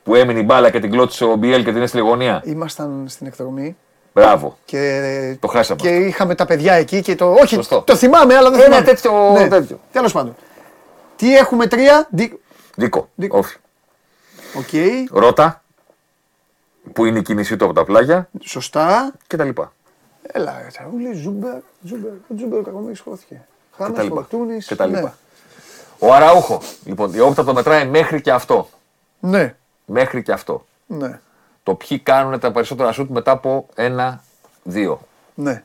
Που 0.02 0.14
έμεινε 0.14 0.38
η 0.38 0.42
μπάλα 0.46 0.70
και 0.70 0.80
την 0.80 0.90
κλώτησε 0.90 1.24
ο 1.24 1.34
Μπιέλ 1.36 1.64
και 1.64 1.72
την 1.72 1.82
έστειλε 1.82 2.02
γωνία. 2.02 2.42
Ήμασταν 2.44 3.04
στην 3.08 3.26
εκδρομή 3.26 3.76
Μπράβο. 4.14 4.58
και, 4.64 5.36
Το 5.40 5.46
χάσαμε. 5.48 5.80
και 5.80 5.88
είχαμε 5.88 6.34
τα 6.34 6.44
παιδιά 6.46 6.72
εκεί 6.74 7.00
και 7.02 7.14
το. 7.14 7.32
Όχι, 7.32 7.54
Σωστό. 7.54 7.80
το 7.80 7.96
θυμάμαι, 7.96 8.34
αλλά 8.36 8.50
δεν 8.50 8.60
Ένα 8.60 8.64
θυμάμαι. 8.76 8.84
τέτοιο- 8.84 9.48
τέτοιο. 9.48 9.80
Τέλος 9.92 10.12
πάντων. 10.12 10.36
Τι 11.16 11.36
έχουμε 11.36 11.66
τρία; 11.66 12.06
Δι... 12.10 12.38
Δίκο. 12.76 13.08
Δίκο. 13.14 13.38
Όχι. 13.38 13.56
Οκ. 14.58 15.18
Ρώτα. 15.20 15.62
Που 16.92 17.04
είναι 17.04 17.18
η 17.18 17.22
κίνησή 17.22 17.56
του 17.56 17.64
από 17.64 17.74
τα 17.74 17.84
πλάγια 17.84 18.28
Σωστά. 18.40 19.12
και 19.26 19.36
τα 19.36 19.44
λοιπά. 19.44 19.72
Έλα, 20.22 20.60
ρε, 20.62 20.66
Τσαούλη, 20.68 21.12
Ζούμπερ, 21.14 21.58
Ζούμπερ, 21.82 22.10
ο 22.10 22.34
Τζούμπερ 22.36 22.62
Κακομοίρης 22.62 23.00
χώθηκε. 23.00 23.34
Και 23.34 23.76
Χάμας, 23.82 23.96
τα 23.96 24.02
λοιπά. 24.02 24.14
Φορτούνης. 24.14 24.66
Και 24.66 24.74
τα 24.76 24.86
ναι. 24.86 24.96
λοιπά. 24.96 25.16
Ο 25.98 26.12
Αραούχο. 26.14 26.60
Λοιπόν, 26.84 27.14
η 27.14 27.20
όπτα 27.20 27.44
το 27.44 27.54
μετράει 27.54 27.86
μέχρι 27.86 28.20
και 28.20 28.32
αυτό. 28.32 28.68
Ναι, 29.20 29.54
Μέχρι 29.86 30.22
και 30.22 30.32
αυτό. 30.32 30.66
ναι, 30.86 31.20
Το 31.62 31.74
ποιοι 31.74 31.98
κάνουν 31.98 32.38
τα 32.40 32.52
περισσότερα 32.52 32.92
σουτ 32.92 33.10
μετά 33.10 33.30
από 33.30 33.66
ένα-δύο. 33.74 35.00
ναι. 35.34 35.62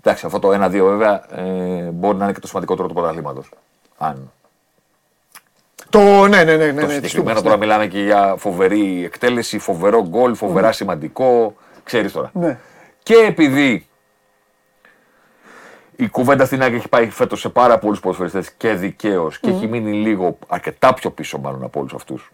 Εντάξει, 0.00 0.26
αυτό 0.26 0.38
το 0.38 0.48
1-2 0.64 0.70
βέβαια 0.70 1.38
ε, 1.40 1.90
μπορεί 1.90 2.16
να 2.16 2.24
είναι 2.24 2.32
και 2.32 2.40
το 2.40 2.46
σημαντικότερο 2.46 2.88
του 2.88 2.94
πρωταθλήματος. 2.94 3.48
Αν. 3.98 4.30
Το, 5.94 6.26
ναι, 6.26 6.44
ναι, 6.44 6.56
ναι, 6.56 6.72
ναι, 6.72 6.80
το 6.80 6.86
ναι, 6.86 7.00
της 7.00 7.10
συγκεκριμένο 7.10 7.38
Τούμπας, 7.38 7.42
τώρα 7.42 7.56
ναι. 7.56 7.60
μιλάμε 7.60 7.86
και 7.86 8.02
για 8.02 8.34
φοβερή 8.38 9.04
εκτέλεση, 9.04 9.58
φοβερό 9.58 10.06
γκολ, 10.08 10.34
φοβερά 10.34 10.72
σημαντικό. 10.72 11.56
Ξέρεις 11.84 12.12
τώρα. 12.12 12.30
Ναι. 12.34 12.58
Και 13.02 13.14
επειδή 13.14 13.86
η 15.96 16.08
κουβέντα 16.08 16.44
στην 16.44 16.62
ΑΕΚ 16.62 16.74
έχει 16.74 16.88
πάει 16.88 17.10
φέτος 17.10 17.40
σε 17.40 17.48
πάρα 17.48 17.78
πολλούς 17.78 18.00
ποδοσφαιριστές 18.00 18.50
και 18.52 18.72
δικαίως 18.72 19.38
και 19.38 19.50
έχει 19.50 19.66
μείνει 19.66 19.92
λίγο 19.92 20.38
αρκετά 20.46 20.94
πιο 20.94 21.10
πίσω 21.10 21.38
μάλλον 21.38 21.62
από 21.62 21.80
όλους 21.80 21.94
αυτούς 21.94 22.30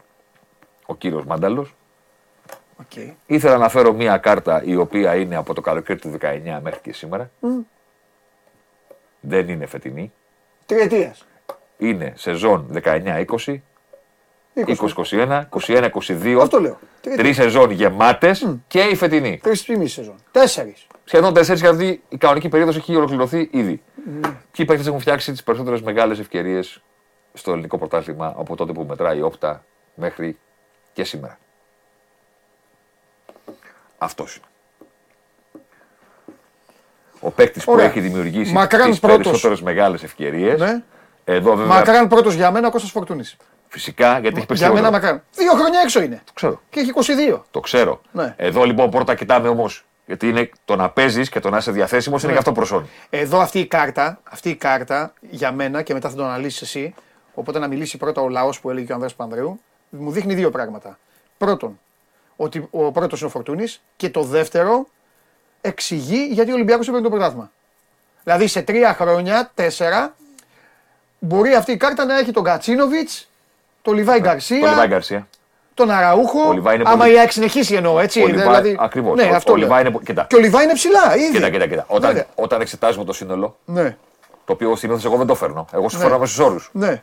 ο 0.86 0.94
κύριος 0.94 1.24
Μάνταλος. 1.24 1.74
Οκ. 2.76 3.04
Ήθελα 3.26 3.56
να 3.56 3.68
φέρω 3.68 3.92
μία 3.92 4.16
κάρτα 4.16 4.62
η 4.64 4.76
οποία 4.76 5.14
είναι 5.14 5.36
από 5.36 5.54
το 5.54 5.60
καλοκαίρι 5.60 5.98
του 5.98 6.18
19 6.20 6.58
μέχρι 6.62 6.80
και 6.82 6.92
σήμερα. 6.92 7.30
Δεν 9.20 9.48
είναι 9.48 9.66
φετινή. 9.66 10.12
Τριετίας. 10.66 11.24
Είναι 11.80 12.12
σεζόν 12.16 12.66
19-20, 12.84 13.24
20. 14.54 14.74
20-21, 15.10 15.42
21-22. 15.66 16.38
Αυτό 16.42 16.60
λέω. 16.60 16.78
Τρεις 17.16 17.36
σεζόν 17.36 17.70
γεμάτες 17.70 18.56
και 18.66 18.80
η 18.80 18.94
φετινή. 18.94 19.38
Τρεισήμισι 19.42 19.94
σεζόν. 19.94 20.14
Τέσσερις. 20.30 20.86
Σχεδόν 21.04 21.34
τέσσερις 21.34 21.60
γιατί 21.60 22.02
η 22.08 22.16
κανονική 22.16 22.48
περίοδος 22.48 22.76
έχει 22.76 22.96
ολοκληρωθεί 22.96 23.48
ήδη. 23.52 23.82
Ποιοι 24.50 24.64
παίκτες 24.66 24.86
έχουν 24.86 25.00
φτιάξει 25.00 25.32
τις 25.32 25.42
περισσότερες 25.42 25.82
μεγάλες 25.82 26.18
ευκαιρίες 26.18 26.82
στο 27.32 27.52
ελληνικό 27.52 27.78
πρωτάθλημα 27.78 28.34
από 28.36 28.56
τότε 28.56 28.72
που 28.72 28.84
μετράει 28.88 29.18
η 29.18 29.22
όπτα 29.22 29.64
μέχρι 29.94 30.38
και 30.92 31.04
σήμερα. 31.04 31.38
Αυτός 33.98 34.36
είναι. 34.36 34.44
Ο 37.20 37.30
παίκτης 37.30 37.64
που 37.64 37.72
Ωραία. 37.72 37.84
έχει 37.86 38.00
δημιουργήσει 38.00 38.52
Μακράν 38.52 38.90
τις 38.90 39.00
πρώτος. 39.00 39.22
περισσότερες 39.22 39.62
μεγάλες 39.62 40.02
ευκαιρίες. 40.02 40.60
Ναι. 40.60 40.82
Εδώ 41.34 41.54
βέβαια 41.56 41.76
Μακράν 41.76 42.08
πρώτος 42.08 42.34
για 42.34 42.50
μένα 42.50 42.66
ο 42.66 42.70
Κώστας 42.70 42.90
Φορτούνης. 42.90 43.36
φυσικά 43.68 44.06
γιατί 44.10 44.26
έχει 44.26 44.36
Για 44.36 44.46
περισσότερο. 44.46 44.74
μένα 44.74 44.90
μακράν. 44.90 45.22
Δύο 45.34 45.52
χρόνια 45.52 45.80
έξω 45.80 46.02
είναι. 46.02 46.22
Το 46.24 46.32
ξέρω. 46.34 46.60
Και 46.70 46.80
έχει 46.80 46.90
22. 46.90 47.40
Το 47.50 47.60
ξέρω. 47.60 48.00
Ναι. 48.12 48.34
Εδώ 48.36 48.64
λοιπόν 48.64 48.90
πρώτα 48.90 49.14
κοιτάμε 49.14 49.48
όμως. 49.48 49.84
Γιατί 50.06 50.28
είναι 50.28 50.50
το 50.64 50.76
να 50.76 50.90
παίζεις 50.90 51.28
και 51.28 51.40
το 51.40 51.50
να 51.50 51.56
είσαι 51.56 51.70
διαθέσιμος 51.70 52.20
Ναι. 52.22 52.24
είναι 52.28 52.32
και 52.32 52.38
αυτό 52.38 52.52
προσόν. 52.60 52.88
Εδώ 53.10 53.38
αυτή 53.40 53.58
η 53.58 53.66
κάρτα, 53.66 54.20
αυτή 54.30 54.50
η 54.50 54.54
κάρτα 54.54 55.12
για 55.20 55.52
μένα 55.52 55.82
και 55.82 55.92
μετά 55.94 56.08
θα 56.08 56.16
το 56.16 56.24
αναλύσεις 56.24 56.62
εσύ. 56.62 56.94
Οπότε 57.34 57.58
να 57.58 57.66
μιλήσει 57.68 57.96
πρώτα 57.96 58.20
ο 58.22 58.28
λαός 58.28 58.60
που 58.60 58.70
έλεγε 58.70 58.84
και 58.86 58.90
ο 58.92 58.94
Ανδρέας 58.94 59.14
Πανδρέου. 59.14 59.60
Μου 59.88 60.10
δείχνει 60.10 60.34
δύο 60.34 60.50
πράγματα. 60.50 60.98
Πρώτον, 61.38 61.78
ότι 62.36 62.68
ο 62.70 62.92
πρώτος 62.92 63.18
είναι 63.20 63.28
ο 63.28 63.32
Φορτούνης 63.32 63.80
και 63.96 64.10
το 64.10 64.22
δεύτερο 64.22 64.86
εξηγεί 65.60 66.28
γιατί 66.30 66.50
ο 66.50 66.54
Ολυμπιακός 66.54 66.86
έπαιρνε 66.88 67.04
το 67.04 67.10
πρωτάθλημα. 67.10 67.50
Δηλαδή 68.24 68.46
σε 68.46 68.62
τρία 68.62 68.94
χρόνια, 68.94 69.50
τέσσερα, 69.54 70.14
μπορεί 71.20 71.54
αυτή 71.54 71.72
η 71.72 71.76
κάρτα 71.76 72.04
να 72.04 72.18
έχει 72.18 72.30
τον 72.32 72.44
Κατσίνοβιτς, 72.44 73.28
τον 73.82 73.94
Λιβάη 73.94 74.20
Γκαρσία, 74.20 74.60
Το 74.60 74.66
Λιβάη 74.68 74.86
Γκαρσία. 74.86 75.28
τον 75.74 75.90
Αραούχο. 75.90 76.48
Ο 76.48 76.52
Λιβάη 76.52 76.74
είναι 76.74 76.84
άμα 76.86 76.96
πολύ- 76.96 77.14
η 77.14 77.18
ΑΕΚ 77.18 77.32
συνεχίσει 77.32 77.74
εννοώ, 77.74 78.00
έτσι. 78.00 78.22
Ο 78.22 78.26
Λιβάη- 78.26 78.44
δηλαδή, 78.46 78.76
ακριβώς. 78.80 79.16
Ναι, 79.16 79.22
Ο- 79.32 79.34
αυτό 79.34 79.52
ο 79.52 79.56
λέω. 79.56 79.64
Λιβάη 79.66 79.80
είναι 79.80 79.90
πο- 79.90 80.00
κοίτα. 80.00 80.26
Και 80.28 80.36
ο 80.36 80.38
Λιβάη 80.38 80.64
είναι 80.64 80.72
ψηλά, 80.72 81.16
ήδη. 81.16 81.32
Κοίτα, 81.32 81.50
κοίτα, 81.50 81.66
κοίτα. 81.66 81.84
Όταν, 81.88 82.10
Βέβαια. 82.10 82.26
όταν 82.34 82.60
εξετάζουμε 82.60 83.04
το 83.04 83.12
σύνολο, 83.12 83.56
Ναι, 83.64 83.96
το 84.44 84.52
οποίο 84.52 84.76
συνήθως 84.76 85.04
εγώ 85.04 85.16
δεν 85.16 85.26
το 85.26 85.34
φέρνω. 85.34 85.66
Εγώ 85.72 85.88
σου 85.88 85.96
Ναι. 85.96 86.02
φέρνω 86.02 86.18
μέσου 86.18 86.44
όρους. 86.44 86.70
ναι. 86.72 87.02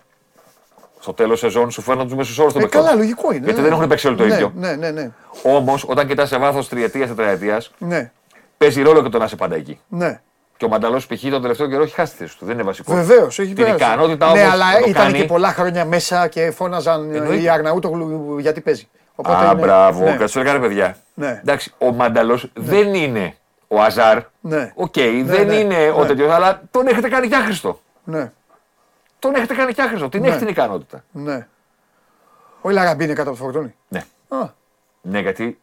Στο 0.99 1.13
τέλος 1.13 1.39
σεζόν 1.39 1.71
σου 1.71 1.81
φέρνω 1.81 2.03
τους 2.03 2.15
μέσους 2.15 2.37
όρους 2.39 2.53
των 2.53 2.61
Ε, 2.61 2.65
παικτών. 2.65 2.83
καλά, 2.85 2.95
λογικό 2.95 3.31
είναι. 3.31 3.43
Γιατί 3.45 3.59
ναι. 3.61 3.67
δεν 3.67 3.71
έχουν 3.77 3.87
παίξει 3.87 4.07
όλοι 4.07 4.15
το 4.17 4.25
ναι, 4.25 4.33
ίδιο. 4.33 4.51
Ναι, 4.55 4.75
ναι, 4.75 4.91
ναι. 4.91 5.11
Όμως, 5.43 5.83
όταν 5.87 6.07
κοιτάς 6.07 6.29
σε 6.29 6.37
βάθος 6.37 6.69
τριετίας, 6.69 7.07
τετραετίας, 7.07 7.71
ναι. 7.77 8.11
παίζει 8.57 8.81
ρόλο 8.81 9.03
και 9.03 9.09
το 9.09 9.17
να 9.17 9.25
είσαι 9.25 9.35
πάντα 9.35 9.55
εκεί. 9.55 9.79
Ναι. 9.87 10.21
Και 10.57 10.65
ο 10.65 10.67
Μανταλός 10.67 11.07
π.χ. 11.07 11.29
τον 11.29 11.41
τελευταίο 11.41 11.67
καιρό 11.67 11.83
έχει 11.83 11.93
χάσει 11.93 12.11
τη 12.11 12.17
θέση 12.17 12.37
του. 12.37 12.45
Δεν 12.45 12.53
είναι 12.53 12.63
βασικό. 12.63 12.93
Βεβαίως, 12.93 13.39
έχει 13.39 13.53
Την 13.53 13.63
περάσει. 13.63 13.75
ικανότητα 13.83 14.31
Ναι, 14.31 14.39
όμως 14.41 14.53
αλλά 14.53 14.71
να 14.71 14.79
το 14.79 14.89
ήταν 14.89 15.03
κάνει. 15.05 15.17
και 15.19 15.25
πολλά 15.25 15.53
χρόνια 15.53 15.85
μέσα 15.85 16.27
και 16.27 16.51
φώναζαν 16.51 17.15
Εννοείται. 17.15 17.41
οι 17.41 17.49
Αρναούτογλου 17.49 18.37
γιατί 18.39 18.61
παίζει. 18.61 18.87
Οπότε 19.15 19.37
Α, 19.37 19.43
είναι- 19.51 19.53
μπράβο. 19.61 20.03
Ναι. 20.03 20.17
Και 20.17 20.27
σου 20.27 20.39
έκανε 20.39 20.59
παιδιά. 20.59 20.95
Ναι. 21.13 21.39
Εντάξει, 21.41 21.73
ο 21.77 21.91
Μάνταλο 21.91 22.39
δεν 22.53 22.93
είναι 22.93 23.35
ο 23.67 23.81
Αζάρ. 23.81 24.17
Ναι. 24.41 24.71
Οκ, 24.75 24.93
δεν 25.23 25.47
ναι, 25.47 25.55
είναι 25.55 25.89
ο 25.95 26.01
ναι. 26.01 26.07
τέτοιος, 26.07 26.31
αλλά 26.31 26.61
τον 26.71 26.87
έχετε 26.87 27.09
κάνει 27.09 27.27
και 27.27 27.35
άχρηστο. 27.35 27.79
Ναι, 28.03 28.31
Τον 29.19 29.35
έχετε 29.35 29.53
κάνει 29.53 29.73
και 29.73 29.81
άχρηστο. 29.81 30.09
Την 30.09 30.21
Ναι. 30.21 30.27
έχει 30.27 30.37
την 30.37 30.47
ικανότητα. 30.47 31.03
ναι. 31.11 31.47
Ο 32.61 32.69
Λαραμπή 32.69 33.03
είναι 33.03 33.13
κάτω 33.13 33.29
από 33.29 33.37
το 33.37 33.43
φορτούνι. 33.43 33.75
Ναι. 33.87 34.03
Α, 34.27 34.37
Ναι, 35.01 35.19
γιατί 35.19 35.59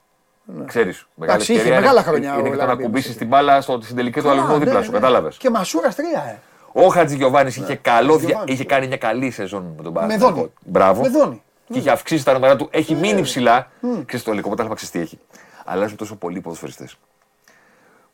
ξέρεις. 0.66 1.06
Εντάξει, 1.22 1.52
είχε 1.52 1.70
μεγάλα 1.70 2.02
χρόνια 2.02 2.34
ο 2.34 2.38
Είναι 2.38 2.48
και 2.48 2.54
το 2.54 2.60
να 2.60 2.64
Λαραμπή, 2.66 2.82
κουμπίσεις 2.82 3.06
έτσι. 3.06 3.18
την 3.18 3.28
μπάλα 3.28 3.60
στο, 3.60 3.78
στην 3.82 3.96
τελική 3.96 4.18
του 4.20 4.26
καλά, 4.26 4.40
αλυσμού 4.40 4.58
ναι, 4.58 4.64
δίπλα 4.64 4.82
σου. 4.82 4.90
ναι. 4.90 4.98
Κατάλαβες. 4.98 5.36
Και 5.36 5.50
Μασούρα 5.50 5.88
τρία, 5.88 6.24
ε. 6.28 6.38
Ο 6.72 6.88
Χατζη 6.88 7.16
Γιωβάνη 7.16 7.48
είχε, 7.48 7.74
καλό, 7.74 8.16
δια- 8.16 8.26
Γιωβάνης, 8.28 8.52
είχε 8.54 8.62
ναι. 8.62 8.68
κάνει 8.68 8.86
μια 8.86 8.96
καλή 8.96 9.30
σεζόν 9.30 9.74
με 9.76 9.82
τον 9.82 9.92
Με 9.92 9.98
Παναθηναϊκό. 10.00 10.36
δόνι. 10.36 10.52
Μπράβο. 10.64 11.02
Με 11.02 11.08
δόνι. 11.08 11.42
Και 11.72 11.78
είχε 11.78 11.90
αυξήσει 11.90 12.24
τα 12.24 12.32
νούμερα 12.32 12.56
του. 12.56 12.68
Έχει 12.70 12.94
μείνει 12.94 13.22
ψηλά. 13.22 13.70
Ξέρεις 13.80 14.24
το 14.24 14.30
ελληνικό 14.30 14.46
πρωτάθλημα 14.48 14.74
ξέρεις 14.74 14.92
τι 14.94 15.00
έχει. 15.00 15.18
Αλλάζουν 15.64 15.96
τόσο 15.96 16.16
πολλοί 16.16 16.40
ποδοσφαιριστές. 16.40 16.96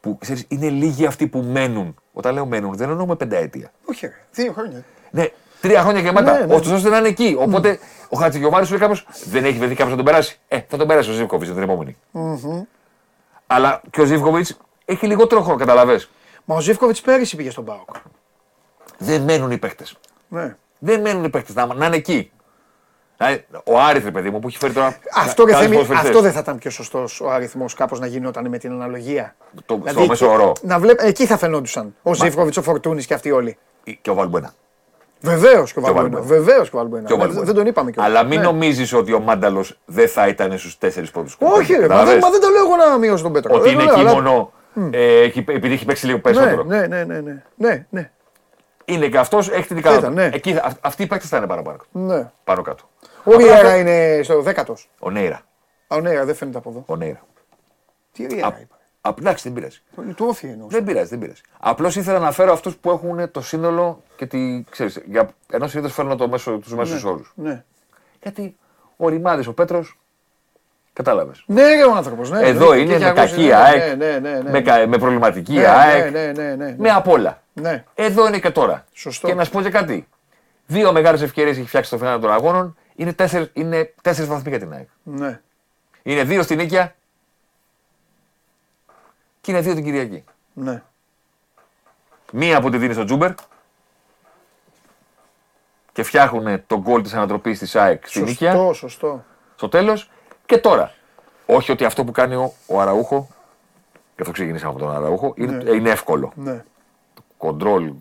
Που 0.01 0.19
ξέρεις, 0.19 0.45
είναι 0.49 0.69
λίγοι 0.69 1.07
αυτοί 1.07 1.27
που 1.27 1.39
μένουν. 1.43 1.95
Όταν 2.13 2.35
λέω 2.35 2.47
μένουν, 2.47 2.75
δεν 2.77 2.91
εννοούμε 2.91 3.15
πενταετία. 3.17 3.71
Όχι, 3.85 4.07
ρε. 4.07 4.13
Δύο 4.33 4.53
χρόνια. 4.53 4.85
Ναι, 5.11 5.27
τρία 5.61 5.81
χρόνια 5.83 6.03
και 6.03 6.13
μετά. 6.13 6.39
Ναι, 6.39 6.45
ναι. 6.47 6.55
Ωστόσο 6.55 6.75
ώστε 6.75 6.89
να 6.89 6.99
είναι 6.99 7.09
εκεί. 7.09 7.37
Οπότε 7.39 7.79
ο 8.09 8.17
Χατζη 8.17 8.39
Γιωβάνη 8.39 8.67
σου 8.67 8.71
λέει 8.79 8.89
κάπω 8.89 9.01
δεν 9.25 9.45
έχει 9.45 9.59
βρεθεί 9.59 9.75
κάποιος 9.75 9.91
να 9.91 9.97
τον 9.97 10.05
περάσει. 10.05 10.39
Ε, 10.49 10.61
θα 10.69 10.77
τον 10.77 10.87
περάσει 10.87 11.11
ο 11.11 11.13
Ζήβκοβιτ 11.13 11.53
την 11.53 11.63
επόμενη. 11.63 11.97
Αλλά 13.47 13.81
και 13.91 14.01
ο 14.01 14.05
Ζήβκοβιτ 14.05 14.47
έχει 14.85 15.07
λιγότερο 15.07 15.41
χρόνο, 15.43 15.59
καταλαβέ. 15.59 16.01
Μα 16.45 16.57
ο 16.57 16.61
Ζήφκοβιτς 16.61 17.01
πέρυσι 17.01 17.37
πήγε 17.37 17.51
στον 17.51 17.65
Πάοκ. 17.65 17.89
Δεν 18.99 19.23
μένουν 19.23 19.51
οι 19.51 19.59
παίχτε. 19.59 19.85
Ναι. 20.29 20.57
Δεν 20.79 21.01
μένουν 21.01 21.25
οι 21.25 21.29
παίχτε 21.31 21.53
να, 21.55 21.75
να 21.75 21.87
είναι 21.87 21.97
εκεί. 21.97 22.31
Δηλαδή, 23.17 23.45
ο 23.65 23.79
Άρης, 23.81 24.05
ρε 24.05 24.11
παιδί 24.11 24.31
μου, 24.31 24.39
που 24.39 24.49
έχει 24.49 24.59
φέρει 24.59 24.73
τώρα. 24.73 24.97
Αυτό, 25.15 25.45
ρε, 25.45 25.51
καλούς 25.51 25.65
Θέμη, 25.67 25.75
ποδοσφαιριστές. 25.77 26.11
αυτό 26.11 26.23
δεν 26.23 26.33
θα 26.33 26.39
ήταν 26.41 26.59
πιο 26.59 26.71
σωστός 26.71 27.21
ο 27.21 27.31
αριθμό 27.31 27.65
κάπως 27.77 28.01
να 28.01 28.07
γινόταν 28.07 28.49
με 28.49 28.59
την 28.59 28.73
αναλογία. 28.73 29.35
Το- 29.67 29.83
στο 29.87 30.07
μέσο 30.07 30.31
όρο. 30.33 30.53
Να 30.63 30.79
βλέπ, 30.79 31.01
εκεί 31.03 31.27
θα 31.27 31.37
φαινόντουσαν. 31.37 31.95
Ο 32.03 32.15
Ζήφκοβιτς, 32.15 32.57
ο 32.57 32.63
Φορτούνης 32.63 33.07
και 33.07 33.15
αυτοί 33.15 33.31
όλοι. 33.31 33.59
Και 34.01 34.11
ο 34.11 34.15
Βαλμπουένα. 34.15 34.55
Βεβαίως 35.21 35.73
και 35.73 35.79
ο 35.79 35.83
ο 35.83 35.85
Βαλμπουένα. 35.85 36.09
Βαλμπουένα. 36.19 36.43
Βεβαίως 36.45 36.71
και 36.71 36.77
ο 36.77 36.79
Βαλμπουένα. 36.79 37.07
Και 37.07 37.13
ο 37.13 37.17
Δεν- 37.17 37.25
Βαλμπουένα. 37.27 37.47
Δεν 37.47 37.55
τον 37.55 37.67
είπαμε 37.67 37.91
κιόλας. 37.91 38.11
Αλλά 38.11 38.23
μην 38.25 38.41
νομίζεις 38.41 38.93
ότι 38.93 39.13
ο 39.13 39.21
Μάνταλος 39.21 39.79
δεν 39.85 40.09
θα 40.09 40.29
ήταν 40.29 40.59
στους 40.59 40.79
τέσσερις 40.79 41.11
πρώτους. 41.11 41.37
Όχι, 41.41 41.73
ρε, 41.75 41.89
μα 41.89 42.05
δεν, 42.05 42.19
μα 42.23 42.31
δεν 42.31 42.41
το 42.41 42.49
λέω 42.49 42.65
εγώ 42.65 42.77
να 42.77 42.99
μειώσω 42.99 43.23
τον 43.23 43.33
Πέτρο. 43.33 43.55
Ότι 43.55 43.63
Δεν 43.63 43.73
είναι 43.73 43.83
το 43.83 43.89
λέω, 43.91 44.01
εκεί 44.01 44.09
αλλά- 44.11 44.21
μόνο 44.21 44.53
ε, 44.91 45.21
έχει- 45.21 45.45
επειδή 45.49 45.73
έχει 45.75 45.85
παίξει 45.85 46.07
λίγο 46.07 46.17
Ναι, 46.17 46.23
περισσότερο. 46.23 46.63
ναι, 46.65 46.87
ναι, 46.87 47.05
ναι, 47.05 47.21
ναι, 47.21 47.43
ναι, 47.57 47.87
ναι, 47.91 48.11
Είναι 48.85 49.09
και 49.09 49.19
αυτός, 49.19 49.51
έχει 49.51 49.67
την 49.67 49.77
ικανότητα. 49.77 50.11
Ήταν, 50.13 50.25
ναι. 50.29 50.37
Εκεί, 50.37 50.53
θα- 50.53 50.73
αυτοί 50.81 51.03
οι 51.03 51.07
παίκτες 51.07 51.29
θα 51.29 51.37
είναι 51.37 51.47
πάνω, 51.47 51.63
πάνω, 51.63 51.79
ναι. 51.93 52.31
πάνω 52.45 52.63
κάτω. 52.63 52.85
Ο 53.25 53.37
Ριέρα 53.37 53.77
είναι 53.77 54.21
στο 54.23 54.41
δέκατος. 54.43 54.91
Ο 54.99 55.11
Νέιρα. 55.11 55.41
Α, 55.89 56.01
ναι, 56.01 56.25
δεν 56.25 56.35
φαίνεται 56.35 56.59
από 56.59 56.71
εδώ. 56.71 56.83
Ο 56.87 56.97
Νέιρα. 56.97 57.21
Τι 58.13 58.27
Ριέρα 58.27 58.47
είπα. 58.61 58.77
Α, 59.01 59.11
εντάξει, 59.19 59.49
δεν 59.49 59.53
πειράζει. 59.53 59.79
Του 60.17 60.27
όφη 60.29 60.47
εννοώ. 60.47 60.67
Δεν 60.69 60.85
πειράζει, 60.85 61.09
δεν 61.09 61.19
πειράζει. 61.19 61.41
Απλώς 61.61 61.97
ήθελα 61.97 62.19
να 62.19 62.33
φέρω 62.33 62.53
αυτούς 62.53 62.77
που 62.77 62.91
έχουν 62.91 63.31
το 63.31 63.41
σύνολο 63.41 64.03
και 64.17 64.27
τη. 64.27 64.65
Ξέρεις, 64.71 65.03
για, 65.07 65.29
ενώ 65.51 65.67
συνήθως 65.69 65.93
φέρνω 65.93 66.17
το 66.17 66.29
μέσο, 66.29 66.59
τους 66.59 66.75
μέσους 66.75 67.05
όρους. 67.05 67.33
Ναι. 67.37 67.65
Γιατί 68.23 68.57
ο 68.97 69.09
Ρημάδης, 69.09 69.47
ο 69.47 69.53
Πέτρος. 69.53 69.99
Κατάλαβες. 70.93 71.43
Ναι, 71.47 71.63
ρε, 71.75 71.85
ο 71.85 71.95
άνθρωπος. 71.97 72.31
Ναι, 72.31 72.41
Εδώ 72.49 72.71
ναι, 72.75 72.81
είναι 72.81 72.93
και 72.93 72.99
με 72.99 73.11
έχει 73.11 73.19
ακούσει, 73.21 73.35
κακή 73.35 73.47
ναι, 73.47 73.55
ΑΕΚ, 73.55 73.97
Ναι, 73.97 74.19
ναι, 74.19 74.41
ναι. 74.41 74.51
με, 74.51 74.61
κα- 74.61 74.87
με 74.87 74.99
προβληματική 74.99 75.53
Ναι, 75.53 75.67
ΑΕΚ, 75.67 76.11
ναι, 76.11 76.27
ναι, 76.27 76.43
ναι, 76.43 76.55
ναι. 76.55 76.75
με 76.79 76.91
απ' 76.91 77.09
όλα. 77.09 77.43
Ναι. 77.53 77.85
Εδώ 77.95 78.27
είναι 78.27 78.39
και 78.39 78.51
τώρα. 78.51 78.85
Σωστό. 78.93 79.27
Και 79.27 79.35
να 79.35 79.45
σου 79.45 79.51
πω 79.51 79.63
και 79.63 79.71
κάτι. 79.71 80.09
Δύο 80.67 80.93
μεγάλες 80.93 81.23
ευκαιρίες 81.23 81.57
έχει 81.57 81.67
φτιάξει 81.67 81.91
το 81.91 81.99
φινάλε 81.99 82.19
των 82.21 82.33
αγώνων. 82.33 82.77
Είναι 82.97 83.13
τέσσερις 83.13 83.51
είναι 83.53 83.95
τέσσερις 84.03 84.31
βαθμοί 84.31 84.51
για 84.51 84.59
την 84.59 84.73
ΑΕΚ. 84.73 84.89
ναι. 85.03 85.41
Είναι 86.03 86.25
δύο 86.25 86.43
στην 86.43 86.57
Νίκαια 86.57 86.95
και 89.41 89.51
είναι 89.51 89.61
δύο 89.61 89.75
την 89.75 89.85
Κυριακή. 89.85 90.25
ναι. 90.53 90.83
Μία 92.33 92.61
που 92.61 92.71
τη 92.71 92.79
δίνει 92.79 92.93
στο 92.93 93.05
Τζούμπερ 93.05 93.33
και 95.93 96.03
φτιάχνουν 96.03 96.67
τον 96.67 96.81
γκολ 96.81 97.03
της 97.03 97.15
ανατροπής 97.15 97.59
της 97.59 97.77
ΑΕΚ 97.77 98.07
στην 98.07 98.25
Νίκαια 98.25 98.53
Σωστό, 98.53 98.73
σωστό. 98.73 99.25
στο 99.57 99.69
τέλος. 99.69 100.11
Και 100.47 100.59
τώρα. 100.59 100.93
Όχι 101.47 101.73
ότι 101.73 101.85
αυτό 101.85 102.05
που 102.05 102.13
κάνει 102.13 102.35
ο, 102.35 102.53
ο 102.67 102.81
Αραούχο, 102.81 103.29
και 104.15 104.21
αυτό 104.21 104.33
ξεκινήσαμε 104.33 104.71
από 104.71 104.79
τον 104.81 104.91
Αραούχο, 104.95 105.33
είναι, 105.37 105.71
είναι 105.75 105.91
εύκολο. 105.91 106.33
Ναι. 106.35 106.65
Κοντρόλ, 107.37 107.93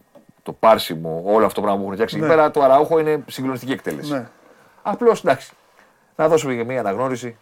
το 0.44 0.54
πάρσιμο, 0.54 1.22
όλο 1.26 1.46
αυτό 1.46 1.56
το 1.56 1.62
πράγμα 1.62 1.76
που 1.78 1.84
έχουν 1.84 1.94
φτιάξει 1.94 2.18
Ναι. 2.20 2.26
εκεί 2.26 2.36
πέρα, 2.36 2.52
το 2.52 2.62
Αραούχο 2.64 3.00
είναι 3.00 3.24
συγκλονιστική 3.28 3.72
εκτέλεση. 3.72 4.12
ναι. 4.12 4.28
Απλώς 4.82 5.20
εντάξει. 5.24 5.52
Να 6.16 6.28
δώσουμε 6.28 6.56
και 6.56 6.64
μια 6.64 6.80
αναγνώριση 6.80 7.38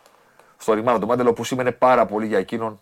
στο 0.57 0.73
Ρημάνο 0.73 0.99
του 0.99 1.07
Μάντελο 1.07 1.33
που 1.33 1.43
σήμαινε 1.43 1.71
πάρα 1.71 2.05
πολύ 2.05 2.25
για 2.27 2.37
εκείνον. 2.37 2.79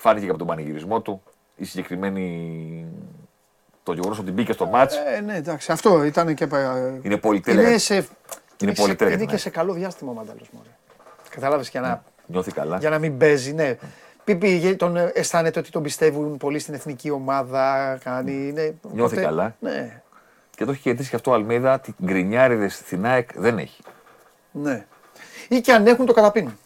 Φάνηκε 0.00 0.24
και 0.24 0.30
από 0.30 0.38
τον 0.38 0.46
πανηγυρισμό 0.46 1.00
του. 1.00 1.22
Η 1.56 1.64
συγκεκριμένη. 1.64 2.86
Το 3.82 3.92
γεγονός 3.92 4.18
ότι 4.18 4.30
μπήκε 4.30 4.52
στο 4.52 4.66
μάτ 4.66 4.92
Ε, 5.16 5.20
ναι, 5.20 5.36
εντάξει, 5.36 5.72
αυτό 5.72 6.04
ήταν 6.04 6.34
και. 6.34 6.44
ε, 6.44 6.98
είναι 7.02 7.16
πολύ 7.16 7.40
τέλεια. 7.40 7.68
Είναι, 7.68 7.78
σε, 7.78 7.94
είναι, 7.94 8.72
πολύ 8.74 8.90
σε, 8.90 8.94
τέλεια 8.94 9.14
είναι 9.14 9.22
για 9.22 9.24
και 9.24 9.26
την 9.26 9.38
σε 9.38 9.50
καλό 9.50 9.72
διάστημα 9.72 10.10
ο 10.10 10.14
Μάνταλο. 10.14 10.40
Κατάλαβες 11.30 11.68
για, 11.70 11.80
να, 11.80 12.02
Νιώθει 12.26 12.52
καλά. 12.52 12.78
για 12.78 12.90
να 12.90 12.98
μην 12.98 13.18
παίζει, 13.18 13.52
ναι. 13.52 13.76
Πει, 14.24 14.36
πει, 14.36 14.76
τον 14.76 14.96
ε, 14.96 15.10
αισθάνεται 15.14 15.58
ότι 15.58 15.70
τον 15.70 15.82
πιστεύουν 15.82 16.36
πολύ 16.36 16.58
στην 16.58 16.74
εθνική 16.74 17.10
ομάδα. 17.10 17.98
Κάνει, 18.04 18.32
ναι, 18.32 18.70
Νιώθει 18.92 19.16
καλά. 19.16 19.56
Ναι, 19.60 20.02
Και 20.56 20.64
το 20.64 20.70
έχει 20.70 20.80
κερδίσει 20.80 21.10
και 21.10 21.16
αυτό 21.16 21.30
ο 21.30 21.34
Αλμίδα. 21.34 21.80
Την 21.80 21.94
γκρινιάριδες 22.04 22.74
στην 22.74 23.06
ΑΕΚ 23.06 23.30
δεν 23.34 23.58
έχει. 23.58 23.82
ναι. 24.52 24.86
Ή 25.48 25.60
και 25.60 25.72
αν 25.72 25.86
έχουν 25.86 26.06
το 26.06 26.12
καταπίνουν. 26.12 26.58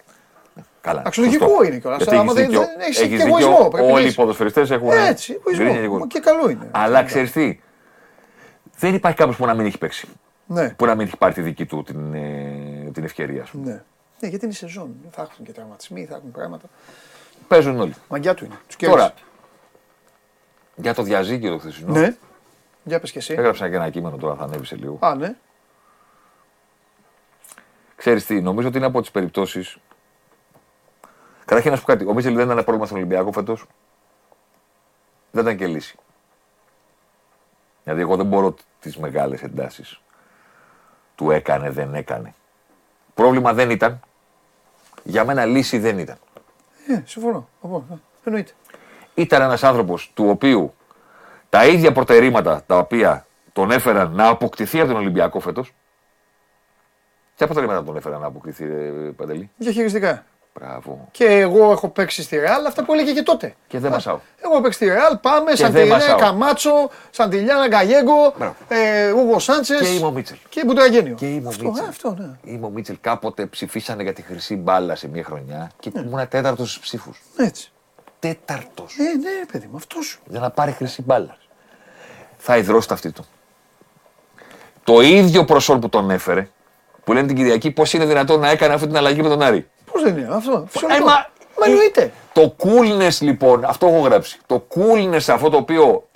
Καλά. 0.85 1.03
Αξιολογικό 1.07 1.45
σωστό. 1.49 1.65
είναι 1.65 1.79
κιόλας, 1.79 1.99
Γιατί 1.99 2.15
άμα 2.17 2.23
έχεις 2.23 2.35
δεν- 2.35 2.47
δίκιο. 2.51 2.61
δεν- 2.61 2.81
έχεις 2.81 2.99
Έχεις 3.01 3.11
και 3.11 3.17
δίκιο. 3.25 3.27
εγωισμό, 3.47 3.69
πρέπει 3.69 3.87
να 3.87 3.93
Όλοι 3.93 4.01
οι 4.01 4.05
έχεις. 4.05 4.17
ποδοσφαιριστές 4.17 4.71
έχουν. 4.71 4.91
Έτσι, 4.91 5.33
γκρίνια 5.33 5.65
εγωισμό. 5.67 5.85
εγωισμό. 5.85 6.07
Και 6.07 6.21
καλό 6.21 6.49
είναι. 6.51 6.69
Αλλά 6.71 7.03
ξέρεις 7.05 7.33
τι. 7.33 7.61
Δεν 8.79 8.95
υπάρχει 8.95 9.17
κάποιος 9.19 9.37
που 9.37 9.47
να 9.47 9.55
μην 9.55 9.67
έχει 9.67 9.79
παίξει. 9.79 10.09
Ναι, 10.47 10.69
Που 10.71 10.87
να 10.87 10.95
μην 10.95 11.07
έχει 11.07 11.17
πάρει 11.17 11.35
τη 11.35 11.41
δική 11.41 11.67
του 11.67 11.83
την, 11.83 12.15
ε, 12.15 12.91
την 12.93 13.05
ευκαιρία 13.05 13.45
σου. 13.45 13.61
ναι. 13.65 13.83
Ναι, 14.21 14.29
γιατί 14.29 14.45
είναι 14.45 14.55
σεζόν. 14.55 14.95
Θα 15.11 15.23
έχουν 15.23 15.45
και 15.45 15.53
τραυματισμοί, 15.53 16.05
θα 16.05 16.15
έχουν 16.17 16.31
πράγματα. 16.31 16.67
Παίζουν 17.49 17.81
όλοι. 17.81 17.95
Μαγκιά 18.09 18.35
του 18.35 18.45
είναι. 18.45 18.55
Τους 18.67 18.77
Τώρα, 18.77 19.03
κέρδισε. 19.03 19.25
για 20.77 20.95
το 20.95 21.03
διαζύγιο 21.03 21.51
το 21.53 21.59
χθεσινό. 21.59 21.93
Ναι. 21.93 22.17
Για 22.85 23.01
πες 23.01 23.11
και 23.13 23.19
εσύ. 23.19 23.35
Έγραψα 23.39 23.69
και 23.69 23.75
ένα 23.75 23.91
κείμενο 23.91 24.17
τώρα, 24.17 24.35
θα 24.35 24.45
ανέβει 24.45 24.65
σε 24.67 24.77
λίγο. 24.77 24.99
Α, 25.01 25.15
ναι. 25.15 25.35
Ξέρεις 27.97 28.27
τι, 28.27 28.41
νομίζω 28.41 28.69
ότι 28.69 28.77
είναι 28.77 28.87
από 28.87 29.01
τις 29.01 29.11
περιπτώσεις. 29.11 29.77
Καταρχήν 31.45 31.71
να 31.71 31.77
σου 31.77 31.85
πω 31.85 31.93
κάτι. 31.93 32.07
Ο 32.07 32.15
Μίτσελ 32.15 32.35
δεν 32.35 32.45
ήταν 32.45 32.57
πρόβλημα 32.57 32.87
στον 32.87 32.99
Ολυμπιακό 32.99 33.33
φέτος. 33.33 33.67
Δεν 35.31 35.43
ήταν 35.43 35.57
και 35.57 35.67
λύση. 35.67 35.97
Δηλαδή, 37.85 38.01
εγώ 38.01 38.17
δεν 38.17 38.27
μπορώ 38.27 38.55
τις 38.81 38.97
μεγάλες 38.97 39.43
εντάσεις. 39.43 40.01
Του 41.15 41.31
έκανε, 41.31 41.71
δεν 41.71 41.95
έκανε. 41.95 42.35
Πρόβλημα 43.15 43.53
δεν 43.53 43.71
ήταν. 43.71 44.01
Για 45.03 45.25
μένα 45.25 45.45
λύση 45.45 45.79
δεν 45.79 45.99
ήταν. 45.99 46.17
Ε, 46.89 47.03
συμφωνώ. 47.05 47.49
Από, 47.63 47.85
ναι. 47.91 47.97
Εννοείται. 48.25 48.53
Ήταν 49.15 49.43
ένας 49.43 49.65
άνθρωπος 49.65 50.11
του 50.15 50.29
οποίου 50.29 50.75
τα 51.49 51.67
ίδια 51.67 51.93
προτερήματα 51.93 52.63
τα 52.67 52.77
οποία 52.79 53.27
τον 53.53 53.71
έφεραν 53.71 54.13
να 54.13 54.29
αποκτηθεί 54.29 54.79
από 54.79 54.89
τον 54.89 54.97
Ολυμπιακό 54.97 55.41
φέτος. 55.41 55.75
Ποια 57.37 57.47
προτερήματα 57.47 57.85
τον 57.85 57.97
έφεραν 57.97 58.21
να 58.21 58.27
αποκτηθεί, 58.27 58.67
ρε, 58.67 58.91
Παντελή; 59.11 59.51
Διαχειριστικά. 59.57 60.25
Μπράβο. 60.61 61.09
Και 61.11 61.25
εγώ 61.25 61.71
έχω 61.71 61.89
παίξει 61.89 62.23
στη 62.23 62.37
Ρεάλ, 62.37 62.67
αυτά 62.67 62.85
που 62.85 62.93
έλεγε 62.93 63.13
και 63.13 63.23
τότε. 63.23 63.55
Και 63.67 63.79
δεν 63.79 63.91
μασάω. 63.91 64.21
Εγώ 64.43 64.53
έχω 64.53 64.61
παίξει 64.63 64.77
στη 64.79 64.87
Ρεάλ, 64.95 65.17
πάμε, 65.17 65.45
δεν 65.45 65.57
Σαντιλιάνα, 65.57 65.95
μασάω. 65.95 66.19
Καμάτσο, 66.19 66.91
Σαντιλιάνα, 67.11 67.67
Γκαγέγκο, 67.69 68.35
Μπράβο. 68.39 68.55
ε, 68.69 69.11
Ούγο 69.13 69.39
Σάντσες 69.39 69.81
Και 69.81 69.89
είμαι 69.95 70.07
ο 70.07 70.11
Μίτσελ. 70.11 70.37
και 70.49 70.63
Μπουτραγένιο. 70.65 71.15
Και 71.15 71.27
είμαι 71.27 71.47
ο 71.47 71.49
αυτό, 71.49 71.65
Μίτσελ. 71.65 71.85
ε, 71.85 71.89
αυτό, 71.89 72.15
ναι. 72.19 72.53
Είμαι 72.53 72.67
ο 72.67 72.69
Μίτσελ. 72.69 72.97
Κάποτε 73.01 73.47
ψηφίσανε 73.47 74.03
για 74.03 74.13
τη 74.13 74.23
χρυσή 74.23 74.57
μπάλα 74.57 74.95
σε 74.95 75.09
μια 75.09 75.25
χρονιά 75.25 75.71
και 75.81 75.91
ήμουν 75.97 76.29
τέταρτος 76.29 76.69
στους 76.71 76.83
ψήφους. 76.83 77.23
Έτσι. 77.37 77.73
Τέταρτος. 78.19 78.97
Ε, 78.99 79.03
ναι, 79.03 79.47
παιδί 79.53 79.69
μου, 79.71 79.77
αυτός 79.77 80.05
σου. 80.07 80.21
Για 80.27 80.41
να 80.41 80.51
πάρει 80.51 80.73
χρυσή 80.73 81.03
μπάλα. 81.03 81.37
Θα 82.37 82.57
υδρώσει 82.57 82.89
τα 82.89 82.95
αυτή 82.95 83.11
του. 83.13 83.25
Το 84.85 85.01
ίδιο 85.01 85.45
προσόν 85.45 85.81
που 85.81 85.89
τον 85.89 86.11
έφερε, 86.11 86.49
που 87.05 87.13
λένε 87.13 87.27
την 87.27 87.37
Κυριακή, 87.37 87.71
πώς 87.71 87.93
είναι 87.93 88.05
δυνατόν 88.05 88.41
να 88.41 88.51
έκανε 88.51 88.75
αυτή 88.75 88.87
την 88.87 88.97
αλλαγή 88.97 89.23
με 89.23 89.29
τον 89.29 89.43
Άρη. 89.43 89.69
Πώς 89.95 90.03
δεν 90.03 90.17
είναι 90.19 90.35
αυτό; 90.35 90.65
φυσιολογικό. 90.69 91.05
Ε, 91.07 91.11
μα- 91.11 91.33
Μα 91.59 91.67
εννοείται. 91.67 92.13
Το 92.33 92.57
coolness 92.63 93.17
λοιπόν, 93.21 93.65
αυτό 93.65 93.87
έχω 93.87 93.99
γράψει. 93.99 94.39
Το 94.47 94.67
coolness 94.75 95.25
αυτό 95.29 95.51
το 95.51 95.57
οποίο 95.57 96.09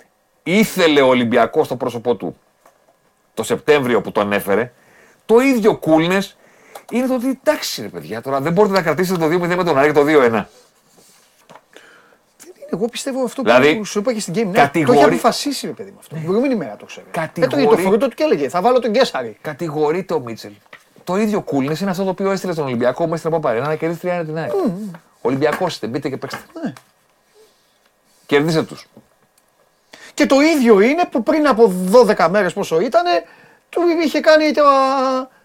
ήθελε 0.43 1.01
ο 1.01 1.07
Ολυμπιακός 1.07 1.65
στο 1.65 1.75
πρόσωπό 1.75 2.15
του 2.15 2.37
το 3.33 3.43
Σεπτέμβριο 3.43 4.01
που 4.01 4.11
τον 4.11 4.31
έφερε, 4.33 4.71
το 5.25 5.39
ίδιο 5.39 5.79
coolness 5.85 6.31
είναι 6.91 7.07
το 7.07 7.13
ότι 7.13 7.39
εντάξει 7.43 7.81
ρε 7.81 7.87
παιδιά, 7.87 8.21
τώρα 8.21 8.39
δεν 8.41 8.53
μπορείτε 8.53 8.73
να 8.75 8.81
κρατήσετε 8.81 9.19
το 9.19 9.25
2-0 9.25 9.55
με 9.55 9.63
τον 9.63 9.77
Άρη 9.77 9.87
και 9.87 9.99
το 9.99 10.03
2-1. 10.05 10.45
Εγώ 12.71 12.87
πιστεύω 12.87 13.23
αυτό 13.23 13.41
Δηλαδή, 13.41 13.75
που 13.75 13.85
σου 13.85 13.99
είπα 13.99 14.13
και 14.13 14.19
στην 14.19 14.33
Game 14.33 14.39
Night. 14.39 14.53
Το 14.53 14.59
κατηγορεί- 14.59 14.99
έχει 14.99 15.09
αποφασίσει, 15.09 15.65
ρε 15.67 15.71
παιδί 15.73 15.89
μου 15.91 15.97
αυτό. 15.99 16.15
Την 16.15 16.23
προηγούμενη 16.23 16.55
μέρα 16.55 16.75
το 16.75 16.85
ξέρει. 16.85 17.05
Κατηγορεί- 17.11 17.53
Έτρωγε 17.61 17.75
το 17.83 17.87
φρούτο 17.89 18.07
του 18.07 18.15
και 18.15 18.23
έλεγε 18.23 18.49
Θα 18.49 18.61
βάλω 18.61 18.79
τον 18.79 18.91
Γκέσαρη. 18.91 19.37
Κατηγορείται 19.41 20.13
ο 20.13 20.19
Μίτσελ. 20.19 20.51
Το 21.09 21.17
ίδιο 21.17 21.43
coolness 21.51 21.79
είναι 21.79 21.89
αυτό 21.89 22.03
το 22.03 22.09
οποίο 22.09 22.31
έστειλε 22.31 22.53
στον 22.53 22.65
Ολυμπιακό 22.65 23.03
μέσα 23.05 23.17
στην 23.17 23.31
Παπαρένα 23.31 23.67
να 23.67 23.75
κερδίσει 23.75 24.07
3 24.21 24.23
την 24.25 24.37
ΑΕΚ. 24.37 24.51
Ολυμπιακός 25.21 25.73
είστε, 25.73 25.87
μπείτε 25.87 26.09
και 26.09 26.17
παίξτε. 26.17 26.39
Ναι. 26.63 26.73
Κερδίστε 28.25 28.63
τους. 28.63 28.87
Και 30.13 30.25
το 30.25 30.39
ίδιο 30.41 30.79
είναι 30.79 31.05
που 31.11 31.23
πριν 31.23 31.47
από 31.47 31.73
12 32.17 32.27
μέρες 32.29 32.53
πόσο 32.53 32.79
ήταν, 32.79 33.03
του 33.69 33.81
είχε 34.05 34.19
κάνει 34.19 34.51
τα, 34.51 34.63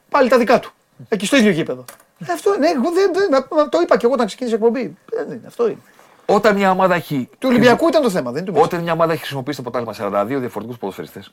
πάλι 0.08 0.28
τα 0.28 0.38
δικά 0.38 0.60
του. 0.60 0.72
Εκεί 1.08 1.26
στο 1.26 1.36
ίδιο 1.36 1.50
γήπεδο. 1.50 1.84
Ε, 2.26 2.32
Αυτό 2.32 2.56
ναι, 2.58 2.68
εγώ 2.68 2.90
δεν, 2.90 3.10
δεν- 3.28 3.68
το 3.68 3.80
είπα 3.82 3.96
και 3.96 4.04
εγώ 4.06 4.14
όταν 4.14 4.26
ξεκίνησε 4.26 4.54
η 4.56 4.58
εκπομπή. 4.58 4.96
Δεν 5.10 5.26
είναι, 5.26 5.46
αυτό 5.46 5.66
είναι. 5.68 5.80
Όταν 6.26 6.54
μια 6.56 6.70
ομάδα 6.70 6.94
έχει. 6.94 7.28
Του 7.38 7.48
Ολυμπιακού 7.50 7.88
ήταν 7.88 8.02
το 8.02 8.10
θέμα, 8.10 8.30
δεν 8.30 8.42
είναι 8.42 8.46
του 8.46 8.52
Μίτσελ. 8.52 8.66
Όταν 8.72 8.82
μια 8.82 8.92
ομάδα 8.92 9.12
έχει 9.12 9.20
χρησιμοποιήσει 9.20 9.62
το 9.62 9.70
ποτάλμα 9.70 9.94
42 9.98 10.26
διαφορετικούς 10.26 10.78
ποδοσφαιριστές, 10.78 11.32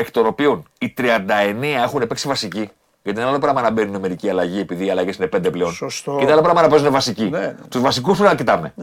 εκ 0.00 0.10
των 0.10 0.26
οποίων 0.26 0.64
οι 0.78 0.94
39 0.98 1.04
έχουν 1.62 2.06
παίξει 2.06 2.28
βασική. 2.28 2.70
Γιατί 3.02 3.20
είναι 3.20 3.28
άλλο 3.28 3.38
πράγμα 3.38 3.60
να 3.62 3.70
μπαίνουν 3.70 4.00
μερική 4.00 4.30
αλλαγή 4.30 4.60
επειδή 4.60 4.84
οι 4.86 4.90
αλλαγές 4.90 5.16
είναι 5.16 5.26
πέντε 5.26 5.50
πλέον. 5.50 5.72
Σωστό. 5.72 6.16
Και 6.16 6.22
είναι 6.22 6.32
άλλο 6.32 6.42
πράγμα 6.42 6.62
να 6.62 6.68
παίζουν 6.68 6.90
βασική. 6.90 7.24
Ναι, 7.24 7.38
ναι. 7.38 7.54
Τους 7.68 7.80
βασικούς 7.80 8.16
πρέπει 8.18 8.30
να 8.32 8.36
κοιτάμε. 8.38 8.74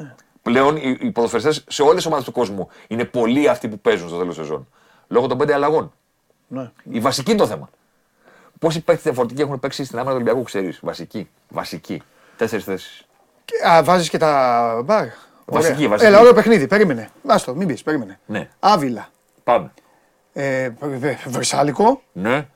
Πλέον 0.41 0.75
οι, 0.75 0.97
οι 0.99 1.11
ποδοσφαιριστές 1.11 1.63
σε 1.67 1.81
όλες 1.81 1.95
τις 1.95 2.05
ομάδες 2.05 2.25
του 2.25 2.31
κόσμου 2.31 2.69
είναι 2.87 3.05
πολλοί 3.05 3.47
αυτοί 3.49 3.67
που 3.67 3.79
παίζουν 3.79 4.07
στο 4.07 4.17
τέλος 4.17 4.35
σεζόν. 4.35 4.67
Λόγω 5.07 5.27
των 5.27 5.37
πέντε 5.37 5.53
αλλαγών. 5.53 5.93
Ναι. 6.47 6.71
Η 6.91 6.99
βασική 6.99 7.31
είναι 7.31 7.39
το 7.39 7.47
θέμα. 7.47 7.69
Πόσοι 8.59 8.81
παίκτες 8.81 9.03
διαφορετικοί 9.03 9.41
έχουν 9.41 9.59
παίξει 9.59 9.83
στην 9.85 9.97
άμυνα 9.97 10.13
του 10.15 10.21
Ολυμπιακού, 10.21 10.43
ξέρεις. 10.45 10.79
Βασική. 10.81 11.29
Βασική. 11.49 12.01
Τέσσερις 12.37 12.65
θέσεις. 12.65 13.05
Και- 13.45 13.67
Α, 13.67 13.83
βάζεις 13.83 14.09
και 14.09 14.17
τα 14.17 14.81
μπαρ. 14.85 15.05
Βασική, 15.45 15.75
Ωραία. 15.75 15.89
βασική. 15.89 16.09
Έλα, 16.11 16.19
ωραίο 16.19 16.33
παιχνίδι. 16.33 16.67
Περίμενε. 16.67 17.09
Άστο, 17.27 17.55
μην 17.55 17.67
πεις, 17.67 17.83
περίμενε. 17.83 18.19
Ναι. 18.25 18.49
Άβυλα. 18.59 19.07
Πάμε. 19.43 19.71
Ε, 20.37 20.69
βε- 20.79 21.27
Βρυσάλικο. 21.27 22.01
Ναι. 22.13 22.47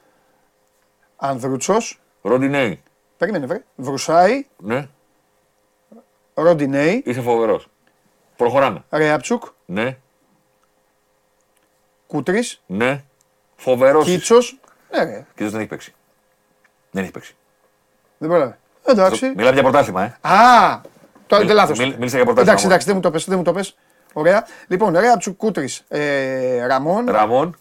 Ανδρούτσος. 1.15 1.99
Ροντινέη. 2.21 2.81
Περίμενε, 3.17 3.45
βρε. 3.45 3.63
Βρουσάη. 3.75 4.45
Ναι. 4.57 4.87
Ροντινέη. 6.33 7.03
Είσαι 7.05 7.21
φοβερός. 7.21 7.67
Προχωράμε. 8.35 8.83
Ρέαψουκ. 8.89 9.43
Ναι. 9.65 9.97
Κούτρι. 12.07 12.43
Ναι. 12.65 13.03
Φοβερός. 13.55 14.05
Κίτσος. 14.05 14.59
Ναι, 14.91 15.03
ρε. 15.03 15.25
Κίτσος 15.35 15.51
δεν 15.51 15.59
έχει 15.59 15.69
παίξει. 15.69 15.93
Δεν 16.91 17.03
έχει 17.03 17.11
παίξει. 17.11 17.35
Δεν 18.17 18.29
πρόλαβε. 18.29 18.57
Εντάξει. 18.85 19.25
Μιλάμε 19.35 19.53
για 19.53 19.61
πρωτάθλημα, 19.63 20.03
ε. 20.03 20.17
Α, 20.27 20.81
το 21.27 21.35
Μίλ- 21.35 21.47
δεν 21.47 21.55
λάθο. 21.55 21.73
μίλ- 21.77 21.95
μίλησα 21.97 22.15
για 22.15 22.25
πρωτάθλημα 22.25 22.41
Εντάξει, 22.41 22.63
μόνο. 22.63 22.73
εντάξει, 22.75 22.85
δεν 22.87 22.95
μου 22.95 23.01
το 23.01 23.11
πες, 23.11 23.25
δεν 23.25 23.37
μου 23.37 23.43
το 23.43 23.53
πες. 23.53 23.75
Ωραία. 24.13 24.47
Λοιπόν, 24.67 24.97
Ρέαψουκ 24.97 25.37
Κούτρι. 25.37 25.69
Ε, 25.87 26.65
Ραμόν. 26.65 27.05
Ραμόν. 27.05 27.55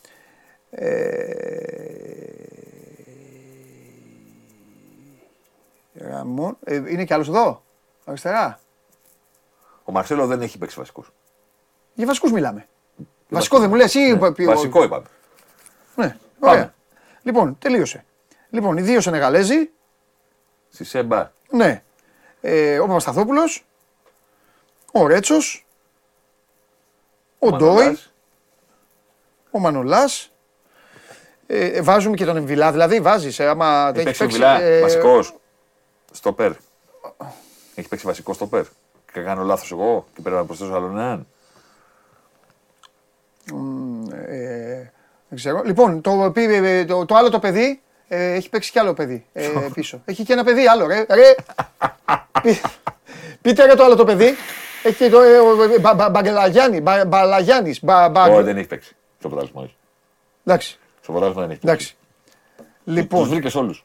Ραμόν. 5.94 6.56
Ε, 6.64 6.74
είναι 6.74 7.04
κι 7.04 7.14
άλλος 7.14 7.28
εδώ. 7.28 7.62
Αριστερά. 8.04 8.60
Ο 9.84 9.92
Μαρσέλο 9.92 10.26
δεν 10.26 10.40
έχει 10.42 10.58
παίξει 10.58 10.78
βασικούς. 10.78 11.10
Για 11.94 12.06
βασικούς 12.06 12.32
μιλάμε. 12.32 12.68
Βασικό 13.28 13.58
δεν 13.58 13.68
μου 13.68 13.74
λες 13.74 13.94
ή. 13.94 14.18
πει- 14.34 14.44
Βασικό 14.46 14.82
είπαμε. 14.82 15.06
Ναι, 15.96 16.16
Πάμε. 16.40 16.52
ωραία. 16.52 16.74
Λοιπόν, 17.22 17.58
τελείωσε. 17.58 18.04
Λοιπόν, 18.50 18.76
οι 18.76 18.82
δύο 18.82 19.00
Σενεγαλέζοι. 19.00 19.70
Στη 20.70 20.84
Σέμπα. 20.84 21.30
Ναι. 21.50 21.82
Ε, 22.40 22.78
ο 22.78 22.86
Παπασταθόπουλος. 22.86 23.64
Ο 24.92 25.06
Ρέτσος. 25.06 25.66
Ο 27.38 27.50
Ντόι. 27.50 27.68
Μανολάς. 27.74 28.12
Ο 29.50 29.58
Μανολάς. 29.58 30.32
Ε, 31.50 31.66
ε, 31.66 31.82
βάζουμε 31.82 32.16
και 32.16 32.24
τον 32.24 32.36
Εμβιλά, 32.36 32.70
δηλαδή 32.72 33.00
βάζεις. 33.00 33.38
Ε, 33.38 33.46
άμα 33.46 33.92
Έχει 33.94 34.04
παίξει 34.04 34.20
παίξει, 34.20 34.36
Βιλά. 34.36 34.60
ε, 34.60 34.80
Βασικός. 34.80 35.34
Στο 36.12 36.32
περ. 36.32 36.52
Έχει 37.74 37.88
παίξει 37.88 38.06
βασικός 38.06 38.36
στο 38.36 38.46
περ. 38.46 38.64
Και 39.12 39.20
κάνω 39.20 39.42
λάθος 39.44 39.70
εγώ 39.70 40.06
και 40.14 40.20
πρέπει 40.22 40.36
να 40.36 40.44
προσθέσω 40.44 40.72
άλλον 40.74 40.98
έναν. 40.98 41.26
ε, 44.28 44.90
δεν 45.28 45.38
ξέρω. 45.38 45.62
Λοιπόν, 45.64 46.00
το, 46.00 46.30
πήρε, 46.34 46.84
το, 46.84 47.04
το 47.04 47.14
άλλο 47.14 47.30
το 47.30 47.38
παιδί 47.38 47.80
ε, 48.08 48.32
έχει 48.32 48.48
παίξει 48.48 48.70
κι 48.70 48.78
άλλο 48.78 48.94
παιδί 48.94 49.24
ε, 49.32 49.48
πίσω. 49.74 50.02
Έχει 50.04 50.22
και 50.24 50.32
ένα 50.32 50.44
παιδί 50.44 50.66
άλλο, 50.68 50.86
ρε. 50.86 51.06
ρε. 51.08 51.34
Πεί- 52.42 52.60
πείτε 53.42 53.66
ρε 53.66 53.74
το 53.74 53.84
άλλο 53.84 53.94
το 53.96 54.04
παιδί. 54.04 54.34
Έχει 54.82 54.96
και 54.96 55.08
το 55.10 55.20
ε, 55.20 55.38
ο, 55.38 55.62
ε, 55.62 55.78
Μπα- 55.78 55.94
Μπα- 55.94 56.08
Μπαγκελαγιάννη, 56.10 56.80
Μπα- 56.80 57.04
Μπαλαγιάννης, 57.04 57.84
Μπα- 57.84 58.08
Μπα- 58.08 58.24
Όχι, 58.24 58.42
δεν 58.42 58.56
έχει 58.56 58.66
παίξει. 58.66 58.96
Στο 59.18 59.28
πρωτάθλημα 59.28 59.62
όχι. 59.62 59.76
Εντάξει, 60.44 60.78
Στο 61.08 61.16
πρωτάθλημα 61.16 61.46
δεν 61.46 61.50
έχει. 61.56 61.60
εντάξει. 61.66 61.96
Τους 62.56 62.66
Λοιπόν, 62.94 63.28
βρήκες 63.28 63.54
όλους. 63.54 63.84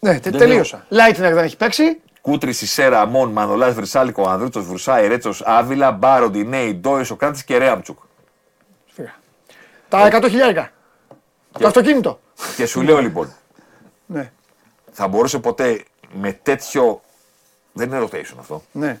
ναι, 0.00 0.12
τε- 0.12 0.22
δεν 0.22 0.38
τελείωσα. 0.38 0.86
Λάιτνερ 0.88 1.34
δεν 1.34 1.44
έχει 1.44 1.56
παίξει. 1.56 2.00
Κούτρι, 2.20 2.52
Σισέρα, 2.52 3.06
Μον, 3.06 3.30
Μανολάς, 3.32 3.74
Βρυσάλικο, 3.74 4.28
Ανδρούτσο, 4.28 4.62
Βρουσάη, 4.62 5.06
Ρέτσο, 5.08 5.32
Άβυλα, 5.44 5.90
Μπάρο, 5.92 6.30
Ντινέη, 6.30 6.74
Ντόι, 6.74 7.04
Σοκράτης 7.04 7.44
και 7.44 7.58
Ρέαμτσουκ. 7.58 7.98
Σφίγα. 8.90 9.14
Τα 9.88 10.06
100 10.12 10.28
χιλιάρικα. 10.28 10.70
Το 11.58 11.66
αυτοκίνητο. 11.66 12.20
Και 12.56 12.66
σου 12.66 12.82
λέω 12.82 13.00
λοιπόν, 13.00 13.32
Ναι, 14.06 14.32
θα 14.92 15.08
μπορούσε 15.08 15.38
ποτέ 15.38 15.84
με 16.12 16.32
τέτοιο. 16.32 17.00
Δεν 17.72 17.88
είναι 17.88 18.00
rotation 18.04 18.36
αυτό. 18.38 18.62
ναι. 18.72 19.00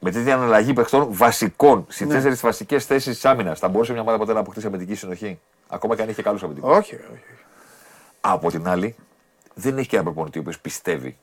Με 0.00 0.10
τέτοια 0.10 0.34
αναλλαγή 0.34 0.72
παιχτών 0.72 1.06
βασικών 1.10 1.86
στι 1.88 2.06
Ναι. 2.06 2.14
τέσσερις 2.14 2.40
βασικές 2.40 2.84
θέσεις 2.84 3.14
της 3.14 3.24
άμυνας, 3.24 3.58
θα 3.58 3.68
μπορούσε 3.68 3.92
μια 3.92 4.00
ομάδα 4.00 4.18
ποτέ 4.18 4.32
να 4.32 4.40
αποκτήσει 4.40 4.66
αμυντική 4.66 4.94
συνοχή; 4.94 5.38
Ακόμα 5.68 5.96
και 5.96 6.02
αν 6.02 6.08
είχε 6.08 6.22
καλούς 6.22 6.42
αμυντικούς. 6.42 6.76
Όχι, 6.76 6.96
ρε, 6.96 7.02
όχι. 7.12 7.22
Από 8.20 8.50
την 8.50 8.68
άλλη, 8.68 8.94
δεν 9.54 9.78
έχει 9.78 9.88
και 9.88 9.94
ένα 9.96 10.04
προπονητή 10.04 10.38
ο 10.38 10.40
οποίος 10.40 10.58
πιστεύει. 10.60 11.16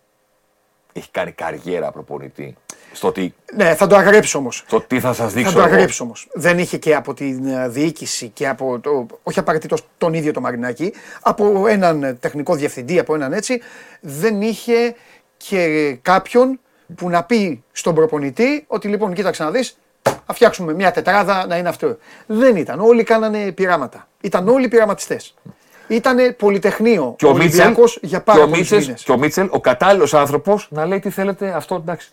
Έχει 0.94 1.12
κάνει 1.12 1.32
καριέρα 1.32 1.92
προπονητή 1.92 2.56
στο 2.94 3.12
τι, 3.12 3.34
Ναι, 3.56 3.76
θα 3.76 3.88
το 3.88 3.96
αγρέψει 3.96 4.38
όμως. 4.38 4.64
στο 4.68 4.82
τι 4.82 5.00
θα 5.00 5.14
σας 5.14 5.18
Θα 5.18 5.28
δείξω. 5.40 5.54
το 5.54 5.60
εγώ. 5.60 5.68
αγρέψει 5.74 6.02
όμως. 6.02 6.28
Δεν 6.34 6.60
είχε 6.60 6.78
και 6.78 6.96
από 6.96 7.14
την 7.14 7.48
ε, 7.48 7.68
διοίκηση 7.70 8.30
και 8.30 8.48
από 8.48 8.80
το. 8.80 9.06
Όχι 9.24 9.40
απαραίτητος 9.40 9.88
τον 9.98 10.14
ίδιο 10.14 10.32
το 10.34 10.42
Μαρινάκη, 10.42 10.94
από 11.22 11.68
έναν 11.68 12.04
ε, 12.04 12.14
τεχνικό 12.14 12.56
διευθυντή, 12.56 13.00
από 13.00 13.16
έναν 13.16 13.34
έτσι, 13.34 13.62
δεν 14.02 14.42
είχε 14.42 14.96
και 15.38 15.94
κάποιον 16.02 16.60
που 16.96 17.10
να 17.10 17.24
πει 17.24 17.64
στον 17.72 17.96
προπονητή 17.96 18.64
ότι 18.68 18.88
λοιπόν, 18.88 19.14
κοίταξε 19.14 19.44
να 19.44 19.52
δεις, 19.52 19.78
θα 20.02 20.34
φτιάξουμε 20.34 20.74
μια 20.74 20.92
τετράδα 20.92 21.46
να 21.48 21.58
είναι 21.58 21.70
αυτό. 21.70 21.98
Δεν 22.26 22.56
ήταν. 22.56 22.80
Όλοι 22.80 23.04
κάνανε 23.04 23.52
πειράματα. 23.52 24.08
Ήταν 24.22 24.48
όλοι 24.48 24.68
πειραματιστές. 24.68 25.34
Ήταν 25.88 26.36
πολυτεχνείο 26.36 27.16
Και 27.18 27.26
ο, 27.26 27.34
Μίτσελ, 27.34 27.60
Ολυμπιακός 27.60 27.98
για 28.02 28.18
και, 28.18 28.24
πάρα 28.24 28.40
ο 28.40 28.42
πολλούς 28.42 28.60
Μίτσελ, 28.60 28.80
μήνες. 28.80 29.04
και 29.04 29.12
ο 29.12 29.18
Μίτσελ, 29.18 29.48
ο 29.52 29.60
κατάλληλος 29.60 30.14
άνθρωπος, 30.14 30.68
να 30.72 30.86
λέει 30.86 31.00
τι 31.00 31.10
θέλετε, 31.10 31.50
αυτό 31.56 31.76
εντάξει. 31.76 32.10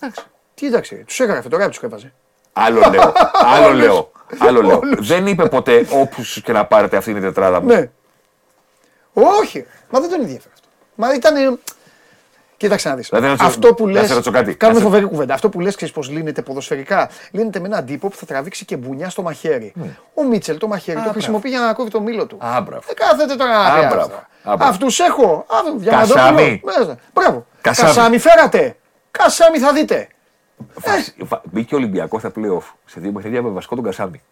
Εντάξει. 0.00 0.24
Τι 0.54 0.66
εντάξει, 0.66 0.96
τους 1.06 1.20
έγραφε 1.20 1.48
τώρα, 1.48 1.68
του 1.68 1.86
έβαζε. 1.86 2.12
Άλλο 2.52 2.80
λέω. 2.90 3.12
άλλο 3.54 3.72
λέω. 3.72 4.10
Άλλο 4.38 4.62
λέω. 4.62 4.80
Δεν 4.98 5.26
είπε 5.26 5.48
ποτέ 5.48 5.86
όπους 5.90 6.42
και 6.42 6.52
να 6.52 6.64
πάρετε 6.64 6.96
αυτή 6.96 7.10
είναι 7.10 7.18
η 7.18 7.22
τετράδα 7.22 7.60
μου. 7.60 7.66
Ναι. 7.66 7.90
Όχι, 9.12 9.58
ρε. 9.58 9.66
μα 9.90 10.00
δεν 10.00 10.10
τον 10.10 10.20
ενδιαφέρει 10.20 10.52
αυτό. 10.54 10.68
Μα 10.94 11.14
ήταν. 11.14 11.58
Κοίταξε 12.60 12.88
να 12.88 12.94
δεις. 12.94 13.08
Δηλαδή, 13.08 13.26
να 13.26 13.36
σε- 13.36 13.44
Αυτό 13.44 13.74
που 13.74 13.86
να 13.86 13.92
λε. 13.92 14.06
σε 14.06 14.12
ρωτήσω 14.14 14.30
κάτι. 14.30 14.54
Κάνουμε 14.54 14.78
Να 14.78 14.84
σε- 14.84 14.90
φοβερή 14.90 15.10
κουβέντα. 15.10 15.34
Αυτό 15.34 15.48
που 15.48 15.60
λες, 15.60 15.74
ξέρεις 15.76 15.94
πώς 15.94 16.10
λύνεται 16.10 16.42
ποδοσφαιρικά; 16.42 17.10
Λύνεται 17.30 17.60
με 17.60 17.66
έναν 17.66 17.84
τύπο 17.84 18.08
που 18.08 18.16
θα 18.16 18.26
τραβήξει 18.26 18.64
και 18.64 18.76
μπουνιά 18.76 19.08
στο 19.08 19.22
μαχαίρι. 19.22 19.72
Ο 20.14 20.24
Μίτσελ 20.24 20.58
το 20.58 20.66
μαχαίρι 20.68 21.00
το 21.02 21.10
χρησιμοποιεί 21.10 21.48
για 21.48 21.60
να 21.60 21.72
κόβει 21.72 21.90
το 21.90 22.00
μήλο 22.00 22.26
του. 22.26 22.38
Α, 22.40 22.60
μπράβο. 22.60 22.82
Δεν 22.86 22.94
κάθεται 22.96 23.34
τώρα 23.36 23.52
να 23.52 23.64
Α, 23.64 23.80
πει 23.80 23.86
μπράβο. 23.86 24.00
αυτά. 24.00 24.16
Α, 24.50 24.56
μπράβο. 24.56 24.64
Αυτούς 24.70 25.00
έχω. 25.00 25.24
Α, 25.48 25.56
Κασάμι. 25.90 26.40
Διαμαντόπουλο, 26.42 26.60
μέσα. 26.78 26.96
Μπράβο. 27.14 27.46
Κασάμι. 27.60 27.88
Κασάμι 27.94 28.18
φέρατε. 28.18 28.76
Κασάμι 29.10 29.58
θα 29.58 29.72
δείτε. 29.72 30.08
Βα- 30.74 31.26
βα- 31.26 31.42
Μπήκε 31.44 31.74
ο 31.74 31.78
Ολυμπιακός 31.78 32.20
στα 32.20 32.30
playoff 32.36 32.72
σε 32.86 33.00
δύο 33.00 33.12
παιχνίδια 33.12 33.42
με 33.42 33.48
βασικό 33.48 33.74
τον 33.74 33.84
Κασάμι. 33.84 34.22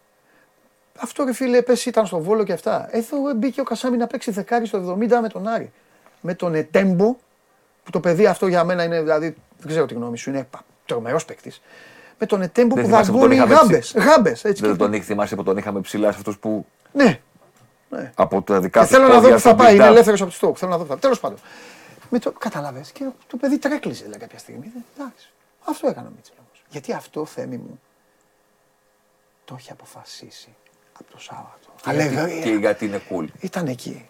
Αυτό 1.01 1.25
ρε 1.25 1.33
φίλε, 1.33 1.63
πες 1.63 1.87
ήταν 1.87 2.07
στο 2.07 2.19
Βόλο 2.21 2.45
και 2.45 2.53
αυτά. 2.53 2.89
Εδώ 2.91 3.17
μπήκε 3.37 3.61
ο 3.61 3.65
Κασάμι 3.65 3.97
να 3.97 4.07
παίξει 4.07 4.31
δεκάρι 4.31 4.67
στο 4.67 4.79
70 4.79 5.21
με 5.21 5.29
τον 5.29 5.47
Άρη. 5.49 5.73
Με 6.21 6.35
τον 6.35 6.55
Ετέμπο, 6.55 7.17
που 7.89 7.95
το 7.95 8.01
παιδί 8.01 8.27
αυτό 8.27 8.47
για 8.47 8.65
μένα 8.65 8.83
είναι, 8.85 9.01
δηλαδή, 9.01 9.35
δεν 9.59 9.67
ξέρω 9.69 9.87
τη 9.87 9.95
γνώμη 9.95 10.19
σου, 10.19 10.31
είναι 10.31 10.49
τρομερός 10.87 11.25
παίκτης. 11.25 11.61
Με 12.19 12.27
τον 12.27 12.43
Ετέμπο 12.43 12.75
Δεν 12.75 12.85
που 12.85 12.91
θυμάσαι 12.91 13.11
που 13.13 13.19
τον 13.19 13.29
δαγκώνει 13.29 13.35
είχαμε 13.49 13.55
γάμπες. 13.55 13.79
ψη- 13.87 13.99
Γάμπες, 14.03 14.45
έτσι. 14.45 14.63
Δεν 14.63 14.71
και- 14.73 14.79
τον 14.79 14.93
είχε 14.93 15.03
θυμάσαι 15.05 15.35
που 15.37 15.43
τον 15.43 15.57
είχαμε 15.57 15.81
ψηλά 15.81 16.11
σε 16.13 16.19
αυτούς 16.19 16.39
που 16.39 16.67
Ναι. 16.93 17.21
από 18.15 18.43
τα 18.43 18.61
δικά 18.61 18.81
Και 18.81 18.87
τους 18.87 18.97
θέλω 18.97 19.09
να 19.09 19.15
δω 19.15 19.21
πόδια 19.21 19.35
που 19.35 19.41
θα 19.41 19.49
στον 19.49 19.57
πάει. 19.57 19.75
Είναι 19.75 19.85
build-up. 19.85 19.91
ελεύθερος 19.91 20.21
από 20.21 20.31
το 20.31 20.37
στόχο. 20.37 20.55
Θέλω 20.55 20.71
να 20.71 20.77
δω 20.77 20.83
που 20.83 20.89
θα 20.89 20.95
πάει. 20.95 21.03
Τέλος 21.03 21.21
πάντων. 21.21 21.39
Με 22.11 22.19
το, 22.19 22.33
καταλαβες, 22.33 22.91
και 22.93 23.05
το 23.27 23.37
παιδί 23.37 23.59
τρέκλιζε 23.59 24.03
δηλαδή, 24.03 24.19
κάποια 24.21 24.39
στιγμή. 24.39 24.71
Δεν- 24.75 24.85
Εντάξει. 24.99 25.29
Αυτό 25.69 25.89
έκανε 25.89 26.07
ο 26.07 26.11
Μίτσελ 26.17 26.35
όμως. 26.47 26.63
Γιατί 26.69 26.93
αυτό, 26.93 27.25
Θέμη 27.25 27.57
μου, 27.57 27.81
το 29.45 29.55
έχει 29.59 29.73
αποφασίσει 29.73 30.55
από 31.01 31.11
το 31.11 31.19
Σάββατο. 31.19 31.69
Και 31.83 31.91
γιατί- 31.91 32.17
Αλεγρία. 32.19 32.43
Και 32.43 32.51
γιατί 32.51 32.85
είναι 32.85 33.01
cool. 33.11 33.25
Ήταν 33.41 33.67
εκεί. 33.67 34.09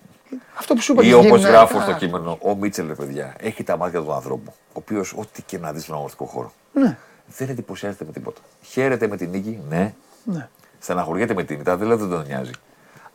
Αυτό 0.59 0.75
που 0.75 0.81
σου 0.81 0.93
είπα 0.93 1.03
Ή 1.03 1.07
και 1.07 1.15
όπως 1.15 1.27
γίνανε- 1.27 1.49
γράφω 1.51 1.79
Α, 1.79 1.83
στο 1.83 1.93
κείμενο, 1.93 2.39
ο 2.43 2.55
Μίτσελ, 2.55 2.87
ρε 2.87 2.95
παιδιά, 2.95 3.35
έχει 3.39 3.63
τα 3.65 3.77
μάτια 3.77 4.01
του 4.03 4.13
ανθρώπου. 4.13 4.53
Ο 4.69 4.73
οποίος, 4.73 5.13
ό,τι 5.17 5.43
και 5.43 5.59
να 5.59 5.73
δεις 5.73 5.83
στον 5.83 5.95
αγωνιστικό 5.95 6.25
χώρο, 6.25 6.53
Ναι, 6.73 6.97
δεν 7.37 7.49
εντυπωσιάζεται 7.49 8.05
με 8.05 8.13
τίποτα. 8.13 8.41
Χαίρεται 8.63 9.07
με 9.09 9.17
την 9.17 9.31
νίκη, 9.31 9.61
ναι. 9.69 9.95
ναι. 10.25 10.49
Στεναχωριέται 10.79 11.35
με 11.35 11.45
την 11.45 11.61
ήττα, 11.61 11.77
δεν 11.77 11.89
λέω 11.89 11.97
δεν 11.97 12.09
τον 12.09 12.25
νοιάζει. 12.27 12.51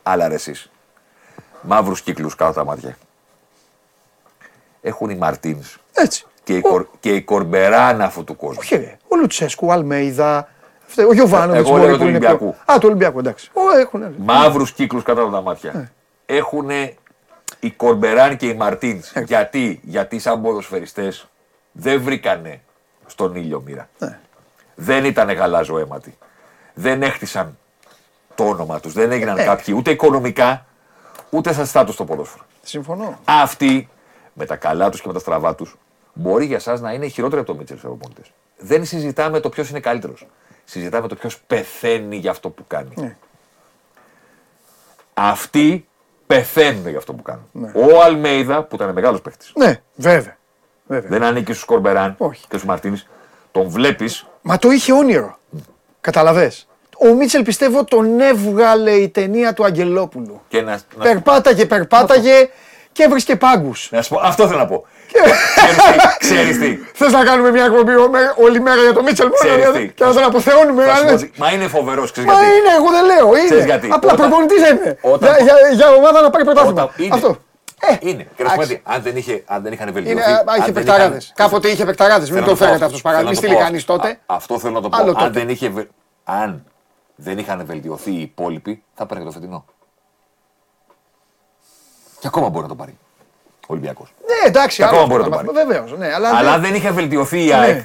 Αλλά 0.02 0.28
ρε 0.28 0.34
εσείς, 0.34 0.70
μαύρους 1.62 2.00
κύκλους 2.02 2.34
κάτω 2.34 2.52
τα 2.52 2.64
μάτια. 2.64 2.96
Έχουν 4.82 5.10
οι 5.10 5.14
Μαρτίνς 5.14 5.76
Έτσι. 5.92 6.24
και 6.44 6.54
η, 6.54 6.62
Ο- 6.64 6.68
κορ, 6.68 6.86
και 7.00 7.14
η 7.14 7.22
Κορμπεράνα 7.22 8.04
αυτού 8.04 8.24
του 8.24 8.36
κόσμου. 8.36 8.56
Όχι, 8.60 8.76
ρε. 8.76 8.96
Ο 9.08 9.16
Λουτσέσκου, 9.16 9.66
ο 9.66 9.72
Αλμέιδα, 9.72 10.48
αυτό- 10.88 11.06
ο 11.08 11.12
Γιωβάνοβιτς. 11.12 11.68
Εγώ 11.68 11.78
λέω 11.78 11.96
του 11.96 12.04
Ολυμπιακού. 12.06 12.48
Α, 12.64 12.74
του 12.78 12.84
Ολυμπιακού, 12.84 13.18
εντάξει. 13.18 13.50
Ω, 13.52 13.76
έχουν. 13.78 14.00
ρε. 14.00 14.10
Μαύρους 14.18 14.72
κύκλους 14.72 15.02
κάτω 15.02 15.22
από 15.22 15.30
τα 15.32 15.40
μάτια. 15.40 15.92
Έχουν 16.26 16.70
οι 17.64 17.70
Κορμπεράν 17.70 18.36
και 18.36 18.46
οι 18.48 18.54
Μαρτίνς. 18.54 19.12
Γιατί, 19.26 19.80
γιατί 19.82 20.18
σαν 20.18 20.42
ποδοσφαιριστές 20.42 21.28
δεν 21.72 22.02
βρήκανε 22.02 22.60
στον 23.06 23.34
ήλιο 23.34 23.60
μοίρα. 23.60 23.88
Ναι. 23.98 24.18
Δεν 24.74 25.04
ήταν 25.04 25.30
γαλάζο 25.30 25.78
αίματοι. 25.78 26.18
Δεν 26.74 27.02
έχτισαν 27.02 27.58
το 28.34 28.44
όνομα 28.44 28.80
τους. 28.80 28.92
Δεν 28.92 29.12
έγιναν 29.12 29.38
Ε. 29.38 29.44
κάποιοι 29.44 29.74
ούτε 29.76 29.90
οικονομικά, 29.90 30.66
ούτε 31.30 31.52
σαν 31.52 31.66
στάτους 31.66 31.94
στο 31.94 32.04
ποδόσφαιρο. 32.04 32.44
Συμφωνώ. 32.62 33.18
Αυτοί 33.24 33.88
με 34.32 34.46
τα 34.46 34.56
καλά 34.56 34.90
τους 34.90 35.00
και 35.00 35.06
με 35.06 35.12
τα 35.12 35.18
στραβά 35.18 35.54
τους 35.54 35.76
μπορεί 36.12 36.44
για 36.44 36.56
εσάς 36.56 36.80
να 36.80 36.92
είναι 36.92 37.06
χειρότεροι 37.06 37.40
από 37.40 37.52
το 37.52 37.58
Μίτσελ 37.58 37.78
στου 37.78 37.86
προπονητέ. 37.86 38.22
Δεν 38.58 38.84
συζητάμε 38.84 39.40
το 39.40 39.48
ποιος 39.48 39.70
είναι 39.70 39.80
καλύτερος. 39.80 40.26
Συζητάμε 40.64 41.08
το 41.08 41.14
ποιος 41.14 41.40
πεθαίνει 41.40 42.16
για 42.16 42.30
αυτό 42.30 42.50
που 42.50 42.64
κάνει. 42.66 42.90
Ναι. 42.96 43.16
Αυτοί 45.14 45.88
πεθαίνουν 46.36 46.88
για 46.88 46.98
αυτό 46.98 47.12
που 47.12 47.22
κάνουν. 47.22 47.44
Ναι. 47.52 47.70
Ο 47.74 48.02
Αλμέιδα, 48.02 48.62
που 48.62 48.74
ήταν 48.76 48.92
μεγάλος 48.92 49.20
παίχτης, 49.20 49.52
Ναι, 49.56 49.80
βέβαια. 49.94 50.36
βέβαια. 50.86 51.10
δεν 51.10 51.22
ανήκει 51.22 51.52
στους 51.52 51.64
Κορμπεράν 51.64 52.14
Όχι. 52.18 52.40
και 52.40 52.46
στους 52.56 52.64
Μαρτίνη, 52.64 53.00
τον 53.52 53.68
βλέπεις. 53.68 54.26
Μα 54.42 54.58
το 54.58 54.70
είχε 54.70 54.92
όνειρο. 54.92 55.38
Καταλαβες. 56.00 56.68
Ο 56.98 57.14
Μίτσελ 57.14 57.42
πιστεύω 57.42 57.84
τον 57.84 58.20
έβγαλε 58.20 58.90
η 58.90 59.08
ταινία 59.08 59.52
του 59.52 59.64
Αγγελόπουλου. 59.64 60.40
Και 60.48 60.60
να, 60.60 60.80
να, 60.96 61.02
Περπάταγε, 61.04 61.66
περπάταγε 61.66 62.48
και 62.92 63.02
έβρισκε 63.02 63.36
πάγκους. 63.36 63.88
να 63.90 64.02
σου 64.02 64.14
πω, 64.14 64.20
αυτό 64.22 64.46
θέλω 64.46 64.58
να 64.58 64.66
πω. 64.66 64.86
Ξέρεις 66.18 66.58
τι. 66.58 66.76
Θες 66.98 67.12
να 67.12 67.24
κάνουμε 67.24 67.50
μια 67.50 67.64
εκπομπή 67.64 67.94
ο- 67.96 68.08
με- 68.10 68.34
όλη 68.36 68.60
μέρα 68.60 68.80
για 68.82 68.92
τον 68.92 69.04
Μίτσελ 69.04 69.26
μόνο 69.26 69.38
Ξέρεις 69.38 69.56
δηλαδή, 69.56 69.86
τι. 69.86 69.92
και 69.94 70.04
να 70.04 70.12
τον 70.12 70.22
αποθεώνουμε. 70.24 70.84
Θα 70.84 70.94
σου 70.94 71.00
να 71.02 71.06
πω 71.06 71.10
λες. 71.12 71.20
τι. 71.20 71.30
Μα 71.40 71.52
είναι 71.52 71.66
φοβερός, 71.68 72.10
ξέρεις 72.12 72.30
Μα 72.32 72.38
γιατί. 72.38 72.56
είναι, 72.56 72.70
εγώ 72.78 72.90
δεν 72.90 73.04
λέω. 73.04 73.28
Ξέρεις 73.30 73.50
Είναι. 73.50 73.64
γιατί. 73.64 73.88
Απλά 73.92 74.12
Όταν- 74.12 74.16
προπονητής 74.28 74.60
δεν 74.62 74.76
είναι. 74.76 74.98
όταν- 75.02 75.34
Για, 75.44 75.44
για, 75.44 75.70
για 75.74 75.88
ομάδα 75.90 76.20
να 76.20 76.30
πάρει 76.30 76.44
πρωτάθλημα. 76.44 76.82
Όταν- 76.82 77.04
είναι. 77.04 77.14
Αυτό. 77.14 77.36
Ε, 77.80 77.96
Είναι. 78.00 78.26
Και 78.36 78.42
να 78.42 78.48
σου 78.48 78.54
πω 78.56 78.62
εντάξει. 78.62 78.80
κάτι, 78.82 78.94
αν 78.96 79.02
δεν, 79.02 79.16
είχε, 79.16 79.42
αν 79.46 79.62
δεν 79.62 79.72
είχαν 79.72 79.92
βελτιωθεί. 79.92 80.20
Είναι, 80.20 80.32
α, 80.32 80.38
αν 80.46 80.54
είχε 80.56 80.64
δεν 80.64 80.74
παικταράδε. 80.74 81.16
είχαν- 81.16 81.32
Κάποτε 81.34 81.68
είχε 81.68 81.84
παικταράδε. 81.84 82.24
Μην 82.24 82.32
Θέλω 82.32 82.44
το 82.44 82.50
να 82.50 82.56
πω 82.56 82.64
φέρετε 82.64 82.84
αυτό. 82.84 82.96
αυτό 82.96 83.08
παράδειγμα. 83.08 83.30
Μην 83.30 83.40
Θέλω 83.40 83.52
να 83.52 83.58
στείλει 83.58 83.58
το 83.58 83.58
πω 83.58 83.64
κανείς 83.64 83.80
αυτό. 83.80 83.96
τότε. 83.96 84.08
Α, 84.32 84.36
Αυτό 84.36 84.58
θέλω 84.58 84.72
να 84.74 84.80
το 84.80 84.88
πω. 84.88 84.96
Άλλο 85.00 85.10
αν, 85.10 85.16
τότε. 85.16 85.30
δεν 85.30 85.48
είχε, 85.48 85.68
βε- 85.68 85.88
αν 86.24 86.64
δεν 87.16 87.38
είχαν 87.38 87.62
βελτιωθεί 87.66 88.10
οι 88.10 88.20
υπόλοιποι, 88.20 88.82
θα 88.94 89.06
πάρει 89.06 89.20
και 89.20 89.26
το 89.26 89.32
φετινό. 89.32 89.64
Και 92.20 92.26
ακόμα 92.26 92.48
μπορεί 92.48 92.62
να 92.62 92.68
το 92.68 92.74
πάρει. 92.74 92.98
Ο 93.66 93.72
Ολυμπιακός. 93.72 94.14
Ναι, 94.26 94.48
εντάξει, 94.48 94.76
Και 94.76 94.84
ακόμα 94.84 94.98
άλλο 95.00 95.08
μπορεί 95.08 95.20
να 95.30 95.36
αυτό. 95.36 95.46
το 95.46 95.52
πάρει. 95.52 95.66
Βεβαίως. 95.66 95.98
Ναι, 95.98 96.12
αλλά. 96.14 96.36
Αλλά 96.36 96.52
δεν- 96.52 96.60
δεν 96.62 96.74
είχε 96.74 96.90
βελτιωθεί 96.90 97.42
η 97.44 97.46
Ναι. 97.46 97.54
ΑΕΚ. 97.54 97.82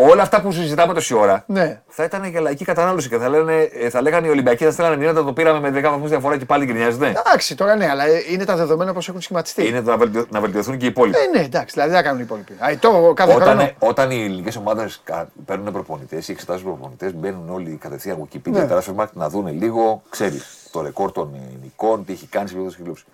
Όλα 0.00 0.22
αυτά 0.22 0.40
που 0.40 0.52
συζητάμε 0.52 0.94
τόση 0.94 1.14
ώρα 1.14 1.44
Ναι. 1.46 1.80
θα 1.88 2.04
ήταν 2.04 2.24
για 2.24 2.40
λαϊκή 2.40 2.64
κατανάλωση 2.64 3.08
και 3.08 3.16
θα, 3.18 3.28
λένε, 3.28 3.54
ε, 3.72 3.90
θα 3.90 4.02
λέγανε 4.02 4.26
οι 4.26 4.30
Ολυμπιακοί, 4.30 4.64
θα 4.64 4.70
στέλνανε 4.70 4.96
μηνύματα 4.96 5.24
το 5.24 5.32
πήραμε 5.32 5.60
με 5.60 5.70
10 5.80 5.90
βαθμούς 5.90 6.08
διαφορά 6.08 6.36
και 6.36 6.44
πάλι 6.44 6.64
γκρινιάζετε. 6.64 7.06
Εντάξει, 7.26 7.54
τώρα 7.54 7.76
ναι, 7.76 7.88
αλλά 7.90 8.04
είναι 8.30 8.44
τα 8.44 8.56
δεδομένα 8.56 8.92
πώς 8.92 9.08
έχουν 9.08 9.20
σχηματιστεί. 9.20 9.66
Είναι 9.68 9.82
το 9.82 9.90
να, 9.90 9.96
βελτιω- 9.96 10.26
να 10.30 10.40
βελτιωθούν 10.40 10.76
και 10.78 10.84
οι 10.84 10.88
υπόλοιποι. 10.88 11.18
Ε, 11.18 11.38
ναι, 11.38 11.44
εντάξει, 11.44 11.72
δηλαδή 11.74 11.90
δεν 11.90 11.98
θα 12.00 12.04
κάνουν 12.06 12.20
οι 12.20 12.24
υπόλοιποι. 12.26 12.52
Α, 12.58 12.78
το 12.78 13.12
κάθε 13.14 13.34
Όταν, 13.34 13.48
χρόνο. 13.56 13.70
όταν 13.78 14.10
οι 14.10 14.22
ελληνικές 14.24 14.56
ομάδες 14.56 15.02
παίρνουν 15.46 15.72
προπονητές 15.72 16.28
ή 16.28 16.32
εξετάζουν 16.32 16.64
προπονητές, 16.64 17.14
μπαίνουν 17.14 17.50
όλοι 17.50 17.78
κατευθείαν 17.80 18.28
Wikipedia, 18.28 18.50
Ναι. 18.50 18.66
Transfermarkt 18.70 19.12
να 19.12 19.28
δουν 19.28 19.46
λίγο, 19.58 20.02
ξέρεις, 20.08 20.56
το 20.70 20.82
ρεκόρ 20.82 21.12
των 21.12 21.34
νικών, 21.62 22.04
τι 22.04 22.12
έχει 22.12 22.26
κάνει 22.26 22.48
σε 22.48 22.54
επίπεδο 22.54 22.76
κλειψη. 22.82 23.04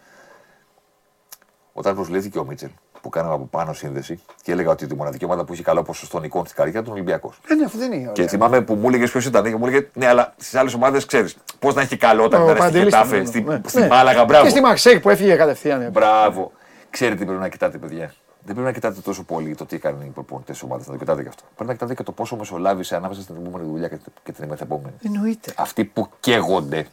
Όταν 1.76 1.94
προσλήφθηκε 1.94 2.38
ο 2.38 2.44
Μίτσελ, 2.44 2.68
που 3.00 3.08
κάναμε 3.08 3.34
από 3.34 3.44
πάνω 3.44 3.72
σύνδεση 3.72 4.20
και 4.42 4.52
έλεγα 4.52 4.70
ότι 4.70 4.84
η 4.84 4.94
μοναδική 4.96 5.24
ομάδα 5.24 5.44
που 5.44 5.52
είχε 5.52 5.62
καλό 5.62 5.82
ποσοστό 5.82 6.18
νικών 6.20 6.44
στην 6.44 6.56
καρδιά 6.56 6.80
ήταν 6.80 6.90
ο 6.92 6.94
Ολυμπιακός. 6.94 7.38
Ε, 7.48 7.54
ναι, 7.54 7.64
αυτό 7.64 7.78
δεν 7.78 7.92
είναι. 7.92 8.02
Και 8.04 8.10
ωραία. 8.10 8.28
θυμάμαι 8.28 8.60
που 8.60 8.74
μου 8.74 8.88
έλεγες 8.88 9.10
ποιος 9.10 9.26
ήταν. 9.26 9.44
Και 9.44 9.56
μου 9.56 9.66
έλεγε 9.66 9.88
ναι, 9.94 10.06
αλλά 10.06 10.34
στις 10.36 10.54
άλλες 10.54 10.74
ομάδες 10.74 11.06
ξέρεις 11.06 11.36
πώς 11.58 11.74
να 11.74 11.80
έχει 11.82 11.96
καλό 11.96 12.24
όταν 12.24 12.40
Ο 12.40 12.44
ήταν 12.44 12.56
στη 12.56 12.64
Παντελής 12.64 12.84
Γετάφε, 12.92 13.14
ήταν, 13.16 13.26
στη, 13.26 13.40
ναι. 13.40 13.60
στη 13.66 13.80
Ναι. 13.80 13.86
Μάλαγα. 13.86 14.24
Μπράβο. 14.24 14.44
Και 14.44 14.50
στη 14.50 14.60
Μαρσέικ 14.60 15.00
που 15.00 15.10
έφυγε 15.10 15.34
κατευθείαν. 15.36 15.80
ε. 15.82 15.88
Μπράβο. 15.90 16.52
Ξέρετε 16.90 17.18
τι 17.18 17.24
πρέπει 17.24 17.40
να 17.40 17.48
κοιτάτε, 17.48 17.78
παιδιά. 17.78 18.14
Δεν 18.46 18.54
πρέπει 18.54 18.60
να 18.60 18.72
κοιτάτε 18.72 19.00
τόσο 19.00 19.22
πολύ 19.24 19.54
το 19.54 19.64
τι 19.66 19.76
έκαναν 19.76 20.00
οι 20.00 20.10
προπονητές 20.14 20.54
της 20.54 20.64
ομάδας. 20.64 20.86
Να 20.86 20.92
το 20.92 20.98
κοιτάτε 20.98 21.22
και 21.22 21.28
αυτό. 21.28 21.42
Πρέπει 21.54 21.68
να 21.68 21.72
κοιτάτε 21.74 21.94
και 21.94 22.02
το 22.02 22.12
πόσο 22.12 22.36
μεσολάβησε 22.36 22.96
ανάμεσα 22.96 23.20
στην 23.20 23.34
επόμενη 23.38 23.68
δουλειά 23.70 23.88
και, 23.88 23.98
και 24.22 24.32
την 24.32 24.48
μεθεπόμενη. 24.48 24.94
Εννοείται. 25.04 25.52
Αυτοί 25.56 25.84
που 25.84 26.08
καίγονται. 26.20 26.86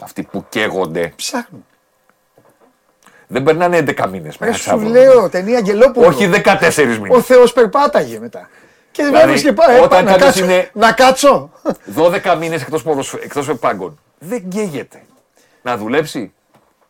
Αυτοί 0.00 0.22
που 0.22 0.44
καίγονται. 0.48 1.12
Ψάχνουν. 1.16 1.64
Δεν 3.26 3.42
περνάνε 3.42 3.78
11 3.78 4.08
μήνες. 4.10 4.36
Ρε, 4.40 4.52
σου 4.52 4.78
λέω 4.78 5.28
ταινία 5.28 5.58
Αγγελόπουλο. 5.58 6.06
Όχι 6.06 6.30
14 6.44 6.98
Ο 6.98 7.00
μήνε. 7.02 7.20
Θεός 7.20 7.52
περπάταγε 7.52 8.18
μετά. 8.18 8.48
Και 8.90 9.02
δεν 9.02 9.10
Δηλαδή, 9.12 9.28
έβρισκε 9.28 9.52
πάει. 9.52 9.78
όταν 9.80 10.04
να, 10.04 10.10
κάποιος 10.10 10.26
κάτσω, 10.28 10.44
είναι- 10.44 10.70
να 10.72 10.92
κάτσω. 10.92 11.50
12 11.96 12.36
μήνες 12.38 12.62
εκτός 12.62 13.14
εκτός 13.14 13.50
πάγκων. 13.60 13.98
Δεν 14.18 14.48
καίγεται. 14.48 15.02
Να 15.62 15.76
δουλέψει; 15.76 16.32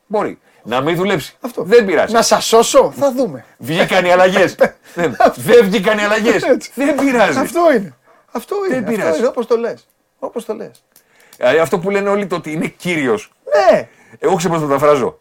Μπορεί. 0.06 0.38
Να 0.62 0.80
μην 0.80 0.96
δουλέψει; 0.96 1.36
Αυτό. 1.40 1.62
Δεν 1.62 1.84
πειράζει. 1.84 2.12
Να 2.12 2.22
σας 2.22 2.44
σώσω, 2.46 2.92
θα 2.98 3.12
δούμε. 3.12 3.44
Βγήκαν 3.58 4.04
οι 4.04 4.12
αλλαγές. 4.12 4.54
δεν, 4.94 5.16
δεν 5.36 5.64
βγήκαν 5.64 5.98
οι 5.98 6.02
αλλαγές. 6.02 6.42
Έτσι. 6.42 6.70
δεν 6.74 6.94
πειράζει. 6.94 7.38
Αυτό 7.38 7.60
είναι. 7.76 7.94
Αυτό 8.32 8.56
είναι. 8.68 8.74
Δεν 8.74 8.84
αυτό 8.84 8.96
πειράζει. 8.96 9.18
είναι 9.18 9.26
όπως 9.26 9.46
το 9.46 9.56
λες. 9.56 9.86
Όπως 10.18 10.44
το 10.44 10.54
λες. 10.54 10.84
Δηλαδή, 11.36 11.58
αυτό 11.58 11.78
που 11.78 11.90
λένε 11.90 12.08
όλοι 12.08 12.26
το 12.26 12.36
ότι 12.36 12.52
είναι 12.52 12.66
κύριος. 12.66 13.32
Ναι, 13.70 13.88
Εγώ 14.18 14.34
ξέρω 14.36 14.52
πώς 14.52 14.62
το 14.62 14.66
μεταφράζω. 14.68 15.18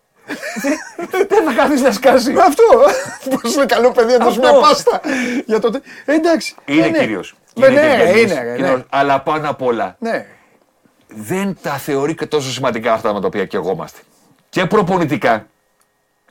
Δεν 1.27 1.43
θα 1.45 1.53
κάνεις 1.55 1.81
να 1.81 1.91
σκάσει. 1.91 2.33
αυτό. 2.37 2.63
Πώς 3.41 3.55
είναι 3.55 3.65
καλό 3.65 3.91
παιδί 3.91 4.17
να 4.17 4.25
δώσει 4.25 4.39
Αυτό. 4.43 4.51
μια 4.51 4.67
πάστα. 4.67 5.01
Για 5.45 5.59
το... 5.59 5.69
τε- 5.69 5.83
Ε, 6.05 6.13
εντάξει. 6.13 6.55
Είναι 6.65 6.85
Ε, 6.85 6.89
ναι. 6.89 6.97
κύριο. 6.99 7.23
Ναι, 7.55 7.67
ναι, 7.67 8.11
είναι. 8.19 8.41
ρε, 8.43 8.61
ναι. 8.61 8.83
Αλλά 8.89 9.21
πάνω 9.21 9.49
απ' 9.49 9.61
όλα 9.61 9.95
Ναι. 9.99 10.25
δεν 11.07 11.57
τα 11.61 11.71
θεωρεί 11.71 12.15
και 12.15 12.25
τόσο 12.25 12.51
σημαντικά 12.51 12.93
αυτά 12.93 13.13
με 13.13 13.21
τα 13.21 13.27
οποία 13.27 13.45
καιγόμαστε. 13.45 13.99
Και 14.49 14.65
προπονητικά. 14.65 15.45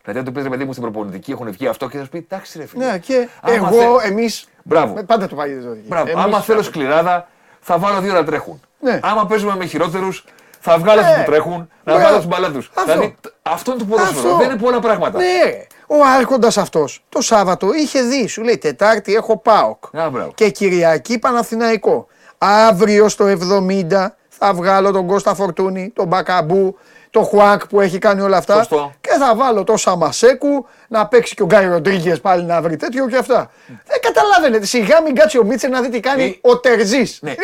Δηλαδή, 0.03 0.19
αν 0.19 0.25
το 0.25 0.33
πεις 0.33 0.43
ρε 0.43 0.49
παιδί 0.49 0.65
μου 0.65 0.71
στην 0.73 0.83
προπονητική, 0.83 1.31
έχουν 1.33 1.51
βγει 1.53 1.67
αυτό 1.67 1.89
και 1.89 1.97
θα 1.99 2.03
σου 2.05 2.09
πει 2.11 2.19
εντάξει, 2.19 2.59
ρε 2.59 2.67
φίλε. 2.67 2.85
Ναι, 2.91 2.99
και 2.99 3.29
Άμα 3.41 3.55
εγώ, 3.73 3.99
θε- 4.01 4.11
εμεί. 4.11 4.29
Μπράβο. 4.63 5.03
Πάντα 5.05 5.29
το 5.29 5.35
πάει 5.35 5.61
ζωή. 5.61 5.85
Μπράβο. 5.89 6.19
Άμα 6.19 6.41
θέλω 6.41 6.63
σκληράδα, 6.63 7.29
θα 7.61 7.79
βάλω 7.79 8.01
δύο 8.01 8.13
να 8.13 8.25
τρέχουν. 8.25 8.61
Ναι. 8.81 9.01
Άμα 9.03 9.27
παίζουμε 9.27 9.57
με 9.57 9.67
χειρότερους, 9.67 10.25
θα 10.65 10.79
βγάλω 10.79 11.01
Ναι. 11.01 11.07
αυτούς 11.07 11.25
που 11.25 11.31
τρέχουν, 11.31 11.53
να 11.53 11.69
Μπράβο. 11.85 12.01
βγάλω 12.01 12.21
του 12.21 12.27
μπαλά 12.29 12.51
του. 12.51 12.59
Αυτό. 12.59 12.83
Δηλαδή, 12.93 13.17
τ- 13.21 13.27
αυτό 13.43 13.71
είναι 13.71 13.81
το 13.81 13.87
ποδόσφαιρο. 13.87 14.19
Αυτό. 14.19 14.37
Δεν 14.37 14.51
είναι 14.51 14.59
πολλά 14.59 14.81
πράγματα. 14.81 15.19
Ναι, 15.19 15.53
ο 15.87 15.97
Άρχοντας 16.17 16.59
αυτός 16.59 17.05
το 17.09 17.21
Σάββατο 17.21 17.75
είχε 17.75 18.03
δει, 18.03 18.27
σου 18.27 18.43
λέει 18.43 18.59
Τετάρτη 18.59 19.15
έχω 19.15 19.39
ΠΑΟΚ. 19.39 19.85
Α, 19.99 20.11
μπράβο. 20.11 20.31
Και 20.35 20.51
Κυριακή 20.51 21.19
Παναθηναϊκό. 21.19 22.07
Αύριο 22.39 23.09
στο 23.09 23.25
70 23.27 24.17
θα 24.29 24.55
βγάλω 24.55 24.91
τον 24.91 25.07
Κώστα 25.07 25.35
Φορτούνη, 25.35 25.91
τον 25.95 26.07
Μπακαμπού, 26.07 26.77
τον 27.13 27.25
Χουάκ 27.25 27.67
που 27.67 27.81
έχει 27.81 27.99
κάνει 27.99 28.21
όλα 28.21 28.37
αυτά. 28.37 28.55
Σωστό. 28.55 28.93
Και 29.01 29.11
θα 29.11 29.35
βάλω 29.35 29.65
το 29.65 29.77
Σαμασέκου 29.77 30.67
να 30.89 31.07
παίξει 31.07 31.35
και 31.35 31.43
ο 31.43 31.47
Γκάι 31.47 31.67
Ροντρίγκες 31.67 32.21
πάλι 32.21 32.45
να 32.45 32.63
βρει 32.63 32.77
τέτοιο 32.77 33.09
και 33.09 33.17
αυτά. 33.17 33.51
Δεν 33.67 34.01
καταλάβαινε. 34.01 34.65
Σιγά 34.65 35.03
μην 35.03 35.15
κάτσει 35.15 35.39
ο 35.39 35.45
Μίτσε 35.45 35.69
να 35.69 35.81
δει 35.81 35.89
τι 35.89 36.01
κάνει 36.01 36.25
Ή- 36.25 36.39
ο 36.43 36.59
Τερζής. 36.59 37.19
Ναι. 37.23 37.35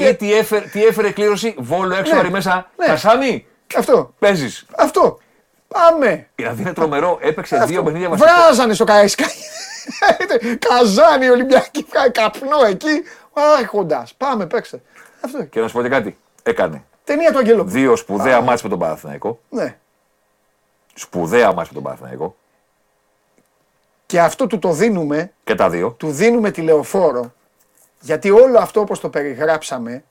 Ή 0.08 0.14
τι 0.14 0.34
έφερε, 0.34 0.64
τι 0.64 0.84
έφερε 0.84 1.10
κλήρωση, 1.10 1.54
βόλο 1.58 1.94
έξω, 1.94 2.12
Ναι. 2.14 2.18
άρι 2.20 2.30
μέσα. 2.30 2.70
Ναι. 2.76 2.86
Κασάμι, 2.86 3.46
Αυτό. 3.76 4.14
παίζεις. 4.18 4.66
Αυτό. 4.76 5.18
Πάμε. 5.68 6.26
Δηλαδή 6.34 6.60
είναι 6.62 6.72
τρομερό, 6.72 7.18
έπαιξε 7.20 7.56
δύο 7.56 7.64
Αυτό. 7.64 7.82
παιχνίδια 7.82 8.08
βασικά. 8.08 8.30
Βράζανε 8.34 8.74
στο 8.74 8.84
Καραϊσκάκι. 8.84 9.42
Καζάνι 10.68 11.28
Ολυμπιακή, 11.28 11.86
καπνό 12.12 12.64
εκεί. 12.68 13.02
Άρχοντας. 13.58 14.14
Πάμε, 14.16 14.46
παίξτε. 14.46 14.80
Αυτό. 15.20 15.44
Και 15.44 15.60
να 15.60 15.68
σου 15.68 15.74
πω 15.74 15.82
και 15.82 15.88
κάτι. 15.88 16.16
Έκανε 16.42 16.84
Ταινία 17.10 17.32
του 17.32 17.38
Αγγελόπουλου. 17.38 17.70
δύο 17.72 17.96
σπουδαία 17.96 18.40
μάτς 18.40 18.62
με 18.62 18.68
τον 18.68 18.78
Παναθηναϊκό. 18.78 19.40
Ναι. 19.48 19.76
Σπουδαία 20.94 21.52
μάτς 21.52 21.68
με 21.68 21.74
τον 21.74 21.82
Παναθηναϊκό. 21.82 22.36
Και 24.06 24.20
αυτό 24.20 24.46
του 24.46 24.58
το 24.58 24.72
δίνουμε, 24.72 25.32
Και 25.44 25.54
τα 25.54 25.70
δύο. 25.70 25.90
του 25.90 26.10
δίνουμε 26.10 26.50
τηλεοφόρο. 26.50 27.32
Γιατί 28.00 28.30
όλο 28.30 28.58
αυτό 28.58 28.80
όπως 28.80 29.00
το 29.00 29.08
περιγράψαμε, 29.08 30.04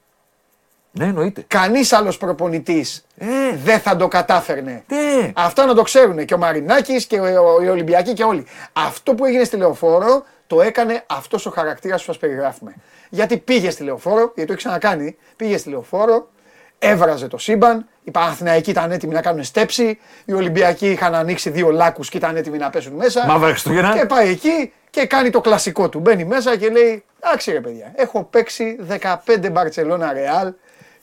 Ναι, 0.91 1.05
εννοείται. 1.05 1.43
κανείς 1.47 1.93
άλλος 1.93 2.17
προπονητής 2.17 3.05
Ε, 3.17 3.27
δεν 3.63 3.79
θα 3.79 3.95
το 3.95 4.07
κατάφερνε. 4.07 4.83
ναι. 4.87 5.31
Αυτό 5.35 5.65
να 5.65 5.73
το 5.73 5.81
ξέρουν 5.81 6.25
και 6.25 6.33
ο 6.33 6.37
Μαρινάκης 6.37 7.05
και 7.05 7.19
ο- 7.19 7.61
οι 7.63 7.67
Ολυμπιακοί 7.69 8.13
και 8.13 8.23
όλοι. 8.23 8.45
Αυτό 8.73 9.15
που 9.15 9.25
έγινε 9.25 9.43
στη 9.43 9.57
λεωφόρο 9.57 10.23
το 10.47 10.61
έκανε 10.61 11.03
αυτός 11.07 11.45
ο 11.45 11.49
χαρακτήρας 11.49 11.99
που 11.99 12.05
σας 12.05 12.17
περιγράφουμε. 12.17 12.75
Γιατί 13.09 13.37
πήγε 13.37 13.69
στη 13.69 13.83
λεωφόρο, 13.83 14.19
γιατί 14.35 14.45
το 14.45 14.53
έχει 14.53 14.55
ξανακάνει, 14.55 15.17
πήγε 15.35 15.57
στη 15.57 15.69
λεωφόρο, 15.69 16.29
έβραζε 16.79 17.27
το 17.27 17.37
σύμπαν, 17.37 17.87
Οι 18.03 18.11
Παναθηναϊκοί 18.11 18.69
ήταν 18.69 18.91
έτοιμοι 18.91 19.13
να 19.13 19.21
κάνουν 19.21 19.43
στέψη. 19.43 19.99
Οι 20.25 20.33
Ολυμπιακοί 20.33 20.89
είχαν 20.91 21.15
ανοίξει 21.15 21.49
δύο 21.49 21.69
λάκους 21.71 22.09
και 22.09 22.17
ήταν 22.17 22.35
έτοιμοι 22.35 22.57
να 22.57 22.69
πέσουν 22.69 22.93
μέσα. 22.93 23.25
Μαύρα 23.25 23.49
Χριστούγεννα. 23.49 23.97
Και 23.97 24.05
πάει 24.05 24.29
εκεί 24.29 24.73
και 24.89 25.05
κάνει 25.05 25.29
το 25.29 25.41
κλασικό 25.41 25.89
του. 25.89 25.99
Μπαίνει 25.99 26.25
μέσα 26.25 26.57
και 26.57 26.69
λέει: 26.69 27.03
Εντάξει 27.19 27.51
ρε 27.51 27.61
παιδιά, 27.61 27.91
έχω 27.95 28.23
παίξει 28.23 28.77
15 29.25 29.49
Μπαρσελόνα 29.51 30.13
Ρεάλ 30.13 30.53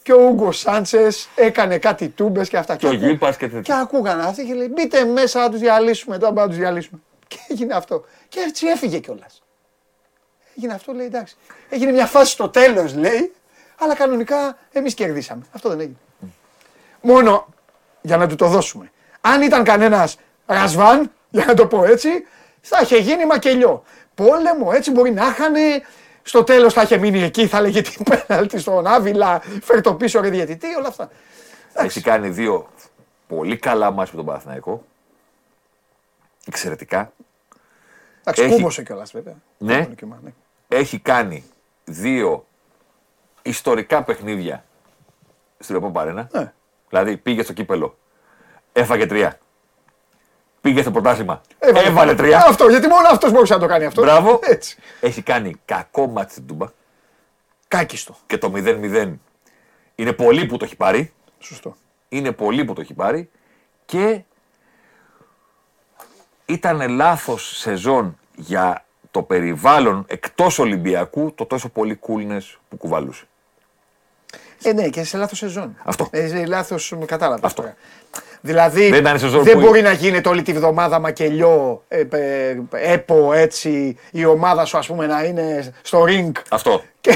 και 0.03 0.13
ο 0.13 0.21
Ούγκο 0.29 0.53
Σάντσες 0.53 1.29
έκανε 1.35 1.79
κάτι 1.79 2.09
τούμπες 2.09 2.49
και 2.49 2.57
αυτά. 2.57 2.77
Και 2.77 2.87
ο 2.87 2.89
ακού- 2.89 3.01
Γίλπας 3.03 3.37
και 3.37 3.47
Και 3.47 3.53
τέτοια. 3.55 3.79
ακούγαν 3.79 4.21
αυτοί 4.21 4.45
και 4.45 4.55
λέει: 4.55 4.71
Μπείτε 4.75 5.05
μέσα 5.05 5.41
να 5.41 5.51
τους 5.51 5.61
διαλύσουμε. 5.61 6.19
Τώρα 6.19 6.33
πάμε 6.33 6.41
να 6.43 6.49
τους 6.49 6.59
διαλύσουμε. 6.59 7.01
Και 7.29 7.37
έγινε 7.49 7.75
αυτό. 7.75 8.05
Και 8.29 8.41
έτσι 8.41 8.67
έφυγε 8.67 8.99
κιόλας. 8.99 9.43
Έγινε 10.59 10.73
αυτό, 10.73 10.93
λέει 10.93 11.07
εντάξει. 11.07 11.37
Έγινε 11.69 11.93
μια 11.93 12.07
φάση 12.07 12.31
στο 12.33 12.49
τέλος, 12.49 12.95
λέει, 12.95 13.33
αλλά 13.79 13.95
κανονικά 13.95 14.57
εμείς 14.73 14.95
κερδίσαμε. 14.95 15.43
Αυτό 15.53 15.69
δεν 15.69 15.81
έγινε. 15.81 15.97
Μόνο 17.01 17.47
για 18.01 18.17
να 18.17 18.27
του 18.27 18.35
το 18.35 18.47
δώσουμε. 18.47 18.91
Αν 19.21 19.43
ήταν 19.43 19.65
κανένας 19.65 20.19
ρασβάν, 20.47 21.13
για 21.31 21.45
να 21.45 21.55
το 21.55 21.67
πω 21.67 21.85
έτσι, 21.85 22.09
θα 22.61 22.81
είχε 22.83 22.97
γίνει 22.97 23.27
μακελιό. 23.27 23.83
Πόλεμο, 24.15 24.71
έτσι 24.75 24.91
μπορεί 24.91 25.13
να 25.13 25.27
είχανε. 25.27 25.61
Στο 26.23 26.45
τέλος 26.45 26.73
θα 26.73 26.83
είχε 26.83 26.97
μείνει 26.99 27.23
εκεί, 27.23 27.47
θα 27.47 27.61
λέγε 27.61 27.81
την 27.83 28.05
πέναλτη 28.05 28.59
στον 28.59 28.87
Άβυλα, 28.87 29.43
φέρ 29.63 29.81
το 29.81 29.95
πίσω 29.95 30.21
ρε 30.21 30.29
διαιτητή, 30.31 30.75
όλα 30.75 30.89
αυτά. 30.89 31.11
Έχει 31.73 32.01
κάνει 32.01 32.29
δύο 32.29 32.69
πολύ 33.29 33.57
καλά 33.57 33.91
μάτς 33.91 34.11
με 34.11 34.17
τον 34.17 34.27
Παναθηναϊκό. 34.27 34.85
Εξαιρετικά. 36.47 37.13
Εντάξει, 38.21 38.43
Έχει- 38.43 38.55
κούμωσε 38.55 38.83
κιόλας 38.83 39.11
βέβαια. 39.13 39.35
Ναι. 39.59 39.83
Το 39.83 39.89
νικήμα, 39.89 40.19
ναι. 40.23 40.33
Έχει 40.69 40.99
κάνει 40.99 41.45
δύο 41.85 42.46
ιστορικά 43.49 44.03
παιχνίδια 44.03 44.65
στην 45.59 45.75
Επόμενη 45.75 45.95
Παρένα. 45.95 46.29
Ναι. 46.33 46.53
Δηλαδή 46.89 47.17
πήγε 47.17 47.43
στο 47.43 47.53
κύπελο, 47.53 47.99
έφαγε 48.73 49.07
τρία. 49.07 49.39
Πήγε 50.61 50.81
στο 50.81 50.91
πρωτάθλημα, 50.91 51.41
Έβαλε 51.59 51.87
έβαλε 51.87 52.15
τρία. 52.15 52.39
τρία. 52.39 52.47
Αυτό, 52.49 52.69
γιατί 52.69 52.87
μόνο 52.89 53.09
αυτός 53.11 53.33
μπορούσε 53.33 53.55
να 53.55 53.61
το 53.61 53.67
κάνει 53.67 53.85
αυτό. 53.85 54.03
Μπράβο. 54.03 54.39
Έτσι. 54.43 54.79
Έχει 55.01 55.23
κάνει 55.23 55.55
κακό 55.65 56.07
μάτι 56.07 56.33
στην 56.33 56.47
Τούμπα 56.47 56.67
Κάκιστο. 57.69 58.17
και 58.27 58.39
το 58.39 58.53
0-0 58.55 59.13
είναι 59.95 60.13
πολύ 60.13 60.47
που 60.47 60.57
το 60.57 60.65
έχει 60.65 60.77
πάρει. 60.77 61.13
Σωστό. 61.39 61.77
Είναι 62.09 62.33
πολύ 62.33 62.65
που 62.65 62.73
το 62.73 62.81
έχει 62.81 62.95
πάρει 62.95 63.31
και 63.85 64.23
ήταν 66.47 66.89
λάθος 66.91 67.57
σεζόν 67.59 68.19
για 68.37 68.85
το 69.11 69.23
περιβάλλον 69.23 70.05
εκτός 70.09 70.59
Ολυμπιακού 70.59 71.33
το 71.35 71.47
τόσο 71.47 71.69
πολύ 71.69 71.99
coolness 72.07 72.55
που 72.69 72.77
κουβαλούσε. 72.77 73.27
Ε, 74.63 74.73
ναι, 74.73 74.89
και 74.89 75.05
σε 75.05 75.17
λάθος 75.17 75.39
σεζόν. 75.39 75.77
Αυτό. 75.85 76.09
Ε, 76.11 76.29
σε 76.29 76.47
λάθος, 76.47 76.95
κατάλαβα. 77.07 77.47
Αυτό. 77.47 77.63
τώρα. 77.63 77.75
Δηλαδή 78.41 78.89
Δεν 78.91 79.01
ήταν 79.01 79.19
σεζόν 79.19 79.43
δεν 79.45 79.55
που- 79.55 79.61
μπορεί 79.61 79.83
να 79.83 79.93
γίνεται 79.93 80.29
όλη 80.29 80.43
τη 80.43 80.53
βδομάδα 80.53 80.99
μακελιό, 80.99 81.85
ε, 81.89 82.01
ε, 82.11 82.57
έπο 82.71 83.33
έτσι, 83.33 83.97
η 84.11 84.25
ομάδα 84.25 84.65
σου 84.65 84.79
ας 84.79 84.87
πούμε 84.87 85.07
να 85.07 85.25
είναι 85.25 85.73
στο 85.83 86.05
ring 86.09 86.33
Αυτό. 86.49 86.83
και, 87.01 87.13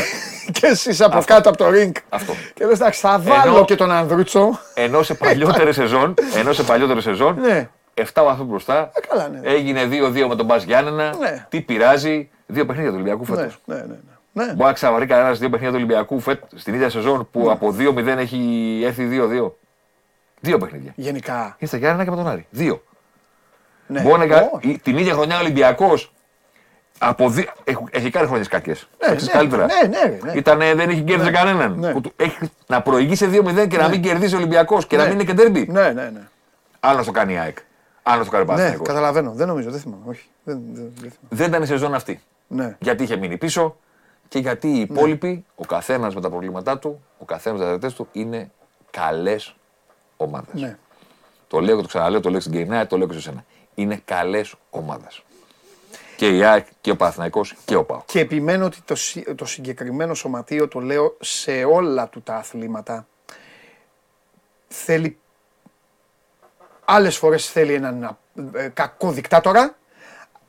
και 0.53 0.67
εσείς 0.67 1.01
από 1.01 1.23
κάτω 1.25 1.49
από 1.49 1.59
το 1.59 1.67
ring. 1.75 1.93
Αυτό. 2.09 2.33
Και 2.55 2.65
λες 2.67 2.79
εντάξει 2.81 3.01
θα 3.01 3.19
βάλω 3.19 3.55
Ενώ- 3.55 3.65
και 3.65 3.75
τον 3.75 3.91
Ανδρούτσο. 3.91 4.59
Ενώ 4.75 5.03
σε 5.03 5.15
παλιότερη 5.15 5.73
σεζόν, 5.73 6.15
ενώ 6.37 6.53
σε 6.53 6.63
παλιότερη 6.63 7.03
σεζόν, 7.03 7.37
Ναι. 7.41 7.69
7 7.95 8.23
βαθμού 8.25 8.45
μπροστά, 8.45 8.91
Ε, 8.95 9.01
καλά, 9.09 9.29
ναι. 9.29 9.41
έγινε 9.51 9.85
2-2 9.87 10.29
με 10.29 10.37
τον 10.37 10.47
Μπα 10.47 10.57
Γιάννενα. 10.57 11.15
Ναι. 11.19 11.47
Τι 11.49 11.61
πειράζει, 11.61 12.29
δύο 12.47 12.67
παιχνίδια 12.67 12.91
του 12.91 12.97
Ολυμπιακού 13.01 13.25
φέτος. 13.25 13.59
Ναι, 13.65 13.75
ναι, 13.75 13.83
ναι. 13.83 13.95
Ναι. 14.33 14.45
ναι. 14.45 14.53
Μπορεί 14.53 14.65
να 14.65 14.73
ξαβαρεί 14.73 15.07
κανένας 15.07 15.39
δύο 15.39 15.49
παιχνίδια 15.51 15.73
του 15.79 15.85
Ολυμπιακού 15.85 16.21
φέτο 16.21 16.47
στην 16.55 16.75
ίδια 16.75 16.91
σεζόν 16.91 17.29
που 17.31 17.41
Ναι. 17.41 17.53
από 17.53 17.75
2-0 17.79 18.07
έχει 18.07 18.83
έρθει 18.85 19.09
2-2. 19.13 19.51
Δύο 20.41 20.59
παιχνίδια. 20.59 20.93
Γενικά. 20.97 21.35
Είναι 21.59 21.69
στα 21.69 21.77
Γιάννενα 21.77 22.05
και 22.05 22.11
με 22.11 22.17
τον 22.17 22.29
Άρη. 22.29 22.47
Δύο. 22.51 22.83
Ναι. 23.87 24.01
Μπορεί 24.01 24.19
να 24.19 24.27
κα- 24.27 24.51
Όχι. 24.53 24.69
η- 24.71 24.79
την 24.79 24.97
ίδια 24.99 25.13
χρονιά 25.15 25.37
ο 25.37 25.41
Ολυμπιακός. 25.41 26.13
Από 26.99 27.29
δι... 27.29 27.49
έχει, 27.65 27.85
έχει 27.91 28.11
κάνει 28.11 28.27
χρονιέ 28.27 28.45
κακές. 28.45 28.89
Ναι, 29.07 29.15
ναι, 29.15 29.27
καλύτερα. 29.27 29.67
ναι, 29.67 29.89
ναι, 29.89 30.19
ναι. 30.23 30.33
Ήτανε, 30.33 30.75
δεν 30.75 30.89
έχει 30.91 31.03
κέρδισε 31.03 31.31
κανέναν. 31.31 31.79
ναι. 31.79 31.93
Που 31.93 32.01
του- 32.01 32.13
έχει, 32.17 32.39
να 32.67 32.83
προηγεί 32.83 33.15
σε 33.15 33.27
2-0 33.33 33.67
και 33.69 33.77
να 33.77 33.89
μην 33.89 34.01
κερδίσει 34.03 34.35
ο 34.35 34.39
Ολυμπιακός 34.39 34.87
και 34.87 34.97
να 34.97 35.03
Ναι. 35.03 35.09
μην 35.09 35.19
είναι 35.19 35.29
και 35.29 35.35
τέρμπι. 35.37 35.67
Ναι, 35.71 35.91
ναι, 35.91 36.11
ναι. 36.11 36.21
Άλλο 36.81 36.99
να 36.99 37.05
το 37.05 37.11
κάνει 37.11 37.33
η 37.33 37.37
ΑΕΚ. 37.39 37.59
Άλλο 38.03 38.19
να 38.19 38.25
το 38.25 38.31
κάνει 38.31 38.43
ο 38.43 38.47
Ναι, 38.47 38.53
Παναθηναϊκός. 38.53 38.87
καταλαβαίνω. 38.89 39.33
Δεν 39.33 39.47
νομίζω, 39.47 39.71
δεν 39.71 39.81
θυμάμαι. 39.81 40.03
Όχι. 40.07 40.27
Δεν, 40.45 40.61
δεν, 40.73 40.75
δεν 40.75 41.11
θυμάμαι. 41.11 41.29
Δεν 41.29 41.47
ήταν 41.49 41.63
η 41.63 41.67
σεζόν 41.67 41.95
αυτή. 41.95 42.21
Ναι. 42.47 42.77
Γιατί 42.81 43.03
είχε 43.03 43.17
μείνει 43.17 43.37
πίσω 43.37 43.77
και 44.31 44.39
γιατί 44.39 44.69
οι 44.69 44.81
υπόλοιποι, 44.81 45.45
ο 45.55 45.65
καθένας 45.65 46.15
με 46.15 46.21
τα 46.21 46.29
προβλήματά 46.31 46.79
του, 46.79 47.03
ο 47.19 47.25
καθένας 47.25 47.59
με 47.59 47.65
τα 47.65 47.71
δεδοτές 47.71 47.95
του, 47.95 48.09
είναι 48.13 48.51
καλές 48.91 49.55
ομάδες. 50.17 50.61
ναι. 50.61 50.79
Το 51.49 51.61
λέω 51.61 51.77
και 51.77 51.83
το 51.83 51.89
ξαναλέω, 51.89 52.21
το 52.21 52.31
λέω 52.31 52.41
στην 52.41 52.53
Game 52.55 52.81
Night, 52.81 52.87
το 52.89 52.97
λέω 52.99 53.07
και 53.07 53.13
σε 53.15 53.21
σένα. 53.21 53.45
Είναι 53.75 54.03
καλές 54.05 54.55
ομάδες. 54.71 55.23
Και 56.17 56.37
η 56.37 56.45
ΑΕΚ 56.45 56.67
και 56.81 56.91
ο 56.91 56.97
Παναθηναϊκός 56.97 57.57
και 57.65 57.75
ο 57.75 57.85
ΠΑΟ. 57.85 58.03
Και 58.07 58.21
επιμένω 58.21 58.65
ότι 58.65 58.81
το, 58.85 58.95
συ- 58.95 59.35
το 59.35 59.45
συγκεκριμένο 59.45 60.15
σωματείο, 60.15 60.69
το 60.69 60.81
λέω 60.81 61.17
σε 61.21 61.65
όλα 61.65 62.09
του 62.09 62.23
τα 62.23 62.35
αθλήματα, 62.35 63.07
θέλει 64.69 65.19
άλλες 66.85 67.17
φορές 67.17 67.51
θέλει 67.51 67.73
έναν 67.75 68.19
ε, 68.55 68.69
κακό 68.69 69.11
δικτάτορα 69.11 69.77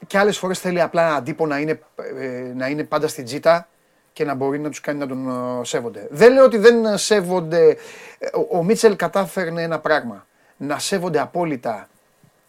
και 0.07 0.17
άλλες 0.17 0.37
φορές 0.37 0.59
θέλει 0.59 0.81
απλά 0.81 1.07
έναν 1.07 1.23
τύπο 1.23 1.45
να 1.47 1.59
είναι, 1.59 1.79
ε, 2.19 2.51
να 2.55 2.67
είναι 2.67 2.83
πάντα 2.83 3.07
στην 3.07 3.25
τζίτα 3.25 3.67
και 4.13 4.25
να 4.25 4.33
μπορεί 4.33 4.59
να 4.59 4.69
τους 4.69 4.79
κάνει 4.81 4.99
να 4.99 5.07
τον 5.07 5.29
ε, 5.61 5.65
σέβονται. 5.65 6.07
Δεν 6.11 6.33
λέω 6.33 6.43
ότι 6.43 6.57
δεν 6.57 6.97
σέβονται. 6.97 7.77
ε, 8.19 8.27
Ο, 8.49 8.57
ο 8.57 8.63
Μίτσελ 8.63 8.95
κατάφερνε 8.95 9.61
ένα 9.61 9.79
πράγμα. 9.79 10.25
Να 10.57 10.79
σέβονται 10.79 11.19
απόλυτα 11.19 11.89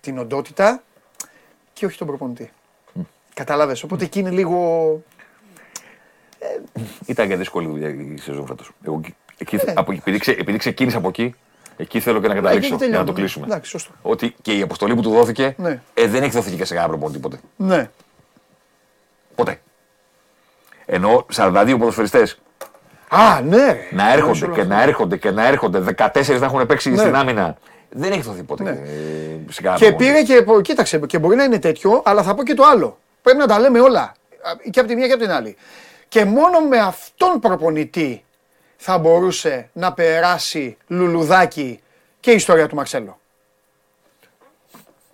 την 0.00 0.18
οντότητα 0.18 0.82
και 1.72 1.86
όχι 1.86 1.98
τον 1.98 2.06
προπονητή. 2.06 2.50
Κατάλαβες. 3.34 3.82
Οπότε 3.82 4.04
εκεί 4.04 4.18
είναι 4.18 4.30
λίγο. 4.30 5.02
Ήταν 7.06 7.28
και 7.28 7.36
δύσκολη 7.36 7.66
δουλειά 7.66 7.88
η 7.88 8.16
σεζόν 8.18 8.46
φέτος. 8.46 8.70
Εγώ 8.86 9.00
εκεί, 9.38 9.56
Ε. 9.56 9.72
από, 9.76 9.92
επειδή, 9.92 10.18
ξε, 10.18 10.30
επειδή 10.30 10.58
ξεκίνησα 10.58 10.98
από 10.98 11.08
εκεί, 11.08 11.34
εκεί 11.76 12.00
θέλω 12.00 12.20
και 12.20 12.28
να 12.28 12.34
καταλήξω 12.34 12.74
εκεί 12.74 12.84
για 12.84 12.98
να 12.98 13.04
το 13.04 13.12
τελειώνουμε. 13.12 13.12
κλείσουμε. 13.20 13.46
Εντάξει, 13.46 13.70
σωστό. 13.70 13.90
Ότι 14.02 14.34
και 14.42 14.52
η 14.52 14.62
αποστολή 14.62 14.94
που 14.94 15.02
του 15.02 15.10
δόθηκε 15.10 15.54
Ναι. 15.58 15.80
ε, 15.94 16.06
δεν 16.06 16.22
έχει 16.22 16.30
δοθεί 16.32 16.50
και 16.56 16.64
σε 16.64 16.74
κανένα 16.74 16.92
προπονητή 16.92 17.18
ποτέ. 17.18 17.40
Ναι. 17.56 17.90
Ποτέ. 19.34 19.60
Ενώ 20.86 21.26
42 21.34 21.74
ποδοσφαιριστές 21.78 22.38
Α, 23.08 23.40
ναι. 23.40 23.56
ρε. 23.66 23.88
να 23.90 24.12
έρχονται 24.12 24.44
Όλο 24.44 24.54
και 24.54 24.60
αυτό. 24.60 24.74
να 24.74 24.82
έρχονται 24.82 25.16
και 25.16 25.30
να 25.30 25.46
έρχονται, 25.46 25.80
14 25.96 26.38
να 26.38 26.46
έχουν 26.46 26.66
παίξει 26.66 26.90
Ναι. 26.90 26.96
στην 26.98 27.14
άμυνα. 27.14 27.56
Δεν 27.90 28.12
έχει 28.12 28.20
δοθεί 28.22 28.42
ποτέ 28.42 28.62
Ναι. 28.62 28.70
ε, 28.70 28.76
σε 29.50 29.62
κανένα 29.62 29.78
Και 29.84 29.86
προπονητή. 29.88 29.96
πήρε 29.96 30.22
και. 30.22 30.42
πο- 30.44 30.60
Κοίταξε, 30.60 30.98
και 30.98 31.18
μπορεί 31.18 31.36
να 31.36 31.44
είναι 31.44 31.58
τέτοιο, 31.58 32.02
αλλά 32.04 32.22
θα 32.22 32.34
πω 32.34 32.42
και 32.42 32.54
το 32.54 32.62
άλλο. 32.64 32.98
Πρέπει 33.22 33.38
να 33.38 33.46
τα 33.46 33.58
λέμε 33.58 33.80
όλα. 33.80 34.00
Α, 34.00 34.14
Και 34.70 34.80
από 34.80 34.88
τη 34.88 34.94
μία 34.96 35.06
και 35.06 35.12
από 35.12 35.22
την 35.22 35.30
άλλη. 35.32 35.56
Και 36.08 36.24
μόνο 36.24 36.60
με 36.60 36.78
αυτόν 36.78 37.40
προπονητή 37.40 38.24
θα 38.84 38.98
μπορούσε 38.98 39.68
να 39.72 39.92
περάσει 39.92 40.76
λουλουδάκι 40.86 41.80
και 42.20 42.30
η 42.30 42.34
ιστορία 42.34 42.68
του 42.68 42.74
Μαρσέλο. 42.74 43.18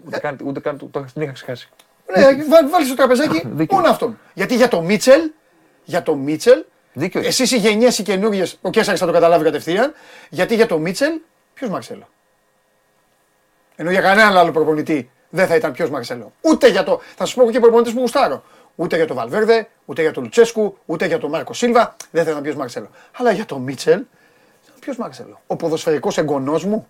Ούτε 0.07 0.19
καν, 0.19 0.39
ούτε 0.45 0.61
καν 0.61 0.79
το, 0.79 0.87
το, 0.87 1.05
την 1.13 1.23
είχα 1.23 1.33
ξεχάσει. 1.33 1.69
Ναι, 2.17 2.23
βά- 2.45 2.71
βάλεις 2.71 2.87
στο 2.87 2.97
τραπεζάκι 2.97 3.43
Δίκιο. 3.45 3.77
μόνο 3.77 3.89
αυτόν; 3.91 4.19
Γιατί 4.35 4.55
για 4.55 4.69
το 4.69 4.81
Μίτσελ, 4.83 5.21
για 5.85 6.03
το 6.03 6.15
Μίτσελ, 6.15 6.65
Δίκιο 6.93 7.21
έχει. 7.21 7.29
εσείς 7.29 7.51
οι 7.51 7.57
γενιές 7.57 7.99
οι 7.99 8.03
καινούριες, 8.03 8.59
ο 8.61 8.71
Κέσσαρης 8.71 9.01
θα 9.01 9.07
το 9.07 9.13
καταλάβει 9.13 9.45
κατευθείαν, 9.45 9.95
γιατί 10.29 10.55
για 10.55 10.67
το 10.67 10.79
Μίτσελ, 10.79 11.13
ποιος 11.55 11.71
Μαρσέλο; 11.71 12.09
Ενώ 13.77 13.91
για 13.91 14.01
κανέναν 14.01 14.37
άλλο 14.37 14.51
προπονητή 14.53 15.11
δεν 15.29 15.47
θα 15.47 15.55
ήταν 15.55 15.73
ποιος 15.73 15.91
Μαρσέλο. 15.91 16.33
Ούτε 16.41 16.69
για 16.69 16.83
το. 16.85 17.01
Θα 17.17 17.27
σα 17.27 17.35
πω 17.35 17.51
και 17.51 17.61
προπονητής 17.61 17.93
που 17.93 18.01
γουστάρω. 18.01 18.45
Ούτε 18.81 18.97
για 18.97 19.07
το 19.07 19.15
Βαλβέρδε, 19.15 19.69
ούτε 19.85 20.03
για 20.03 20.13
το 20.13 20.21
Λουτσέσκου, 20.21 20.79
ούτε 20.87 21.07
για 21.07 21.19
το 21.19 21.29
Μάρκο 21.29 21.53
Σίλβα, 21.53 21.97
δεν 22.11 22.25
θα 22.25 22.31
ήταν 22.31 22.43
ποιος 22.43 22.55
Μαρσέλο. 22.55 22.91
Αλλά 23.13 23.33
για 23.33 23.45
το 23.45 23.59
Μίτσελ, 23.59 24.03
ποιος 24.81 24.97
Μαρσέλο. 24.97 25.41
Ο 25.47 25.57
ποδοσφαιρικός 25.57 26.19
εγγονός 26.19 26.65
μου 26.65 26.89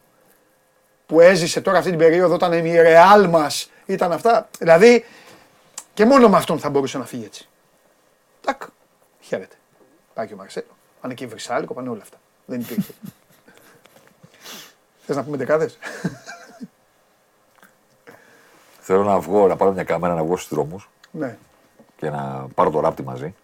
που 1.06 1.20
έζησε 1.20 1.60
τώρα 1.60 1.78
αυτή 1.78 1.90
την 1.90 1.98
περίοδο 1.98 2.34
όταν 2.34 2.52
η 2.52 2.80
Ρεάλ 2.80 3.28
μας 3.28 3.70
ήταν 3.86 4.12
αυτά. 4.12 4.48
Δηλαδή 4.58 5.04
και 5.94 6.04
μόνο 6.04 6.28
με 6.28 6.36
αυτόν 6.36 6.58
θα 6.58 6.70
μπορούσε 6.70 6.98
να 6.98 7.04
φύγει 7.04 7.24
έτσι. 7.24 7.48
Τάκ. 8.40 8.62
Χαίρετε. 9.20 9.56
Πάει 10.14 10.26
και 10.26 10.34
ο 10.34 10.36
Μαρσέλο. 10.36 10.76
Πάνε 11.00 11.14
και 11.14 11.24
οι 11.24 11.26
Βρυσάλικο, 11.26 11.74
πάνε 11.74 11.88
όλα 11.88 12.02
αυτά. 12.02 12.16
Δεν 12.44 12.60
υπήρχε. 12.60 12.92
Θες 15.06 15.16
να 15.16 15.24
πούμε 15.24 15.36
δεκάδες; 15.36 15.78
Θέλω 18.80 19.04
να 19.04 19.18
βγω, 19.18 19.46
να 19.46 19.56
πάρω 19.56 19.72
μια 19.72 19.84
κάμερα 19.84 20.14
να 20.14 20.24
βγω 20.24 20.36
στους 20.36 20.48
δρόμους 20.48 20.88
ναι. 21.10 21.36
Και 21.98 22.10
να 22.10 22.46
πάρω 22.54 22.70
το 22.70 22.80
ράπτη 22.80 23.02
μαζί 23.02 23.34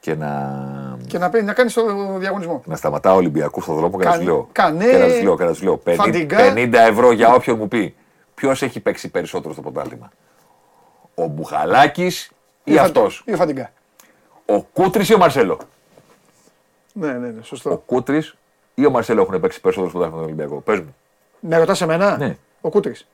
και 0.00 0.14
να, 0.14 0.98
Και 1.06 1.18
να, 1.18 1.30
πει- 1.30 1.42
να 1.44 1.52
κάνεις 1.52 1.72
το 1.74 1.82
διαγωνισμό. 2.18 2.62
να 2.66 2.76
σταματάω 2.76 3.16
Ολυμπιακούς 3.16 3.62
στον 3.62 3.74
δρόμο 3.76 3.98
και 3.98 4.04
να 4.04 4.10
Καν- 4.10 4.20
του 4.22 4.26
λέω. 4.26 4.48
κανέ- 4.52 4.90
Και 4.90 4.96
να 4.98 5.06
του 5.18 5.22
λέω, 5.22 5.36
και 5.36 5.44
να 5.44 5.50
τους 5.50 5.62
λέω 5.62 5.76
50, 5.76 5.94
Φαντιγκά. 6.04 6.52
50 6.54 6.78
ευρώ 6.86 7.12
για 7.12 7.32
όποιον 7.34 7.58
μου 7.58 7.68
πει 7.68 7.94
ποιος 8.34 8.62
έχει 8.62 8.80
παίξει 8.80 9.08
περισσότερο 9.10 9.52
στο 9.52 9.62
πρωτάθλημα; 9.62 10.10
Ο 11.14 11.26
Μπουχαλάκης 11.26 12.30
ή 12.64 12.72
ο 12.72 12.76
Φαν- 12.76 12.86
αυτός; 12.86 13.22
Ή 13.26 13.32
ο 13.32 13.36
Φαντιγκά. 13.36 13.72
Ο 14.46 14.60
Κούτρης 14.62 15.08
ή 15.08 15.14
ο 15.14 15.18
Μαρσέλο; 15.18 15.58
Ναι, 16.92 17.12
ναι, 17.12 17.28
ναι, 17.28 17.38
Ο 17.40 17.42
σωστό. 17.42 17.82
Κούτρης 17.86 18.36
ή 18.74 18.86
ο 18.86 18.90
Μαρσέλο 18.90 19.22
έχουν 19.22 19.40
παίξει 19.40 19.60
περισσότερο 19.60 19.90
στο 19.90 20.10
τον 20.10 20.22
Ολυμπιακό; 20.22 20.54
Πες 20.60 20.78
μου. 20.80 20.96
Με 21.40 21.56
ρωτάς 21.56 21.80
εμένα; 21.80 22.16
Ναι. 22.16 22.36
Ο 22.60 22.68
Κούτρης. 22.68 23.06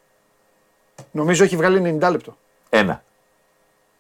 Νομίζω 1.11 1.45
έχει 1.45 1.57
βγάλει 1.57 1.81
90 2.01 2.11
λεπτό. 2.11 2.37
Ένα. 2.69 3.03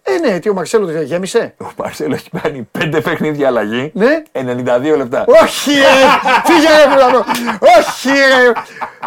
Ε, 0.07 0.19
ναι, 0.19 0.39
τι 0.39 0.49
ο 0.49 0.55
Μαρσέλο 0.55 0.87
δεν 0.87 1.03
γέμισε. 1.03 1.55
Ο 1.61 1.65
Μαρσέλο 1.77 2.15
έχει 2.15 2.31
κάνει 2.43 2.69
πέντε 2.71 3.01
παιχνίδια 3.01 3.47
αλλαγή. 3.47 3.91
Ναι. 3.95 4.23
92 4.33 4.97
λεπτά. 4.97 5.25
Όχι, 5.43 5.71
ρε! 5.71 6.05
Φύγε, 6.47 6.69
ρε, 6.85 6.91
Μουλανό! 6.91 7.25
Όχι, 7.79 8.09
ρε! 8.09 8.53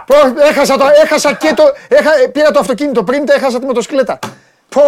Πω, 0.06 0.44
έχασα, 0.44 0.78
το, 0.78 0.86
έχασα 1.04 1.34
και 1.34 1.54
το. 1.56 1.64
Έχα, 1.88 2.12
πήρα 2.32 2.52
το 2.52 2.60
αυτοκίνητο 2.60 3.04
πριν, 3.04 3.26
το 3.26 3.34
έχασα 3.34 3.60
τη 3.60 3.66
μοτοσκλέτα. 3.66 4.20
Πω, 4.70 4.82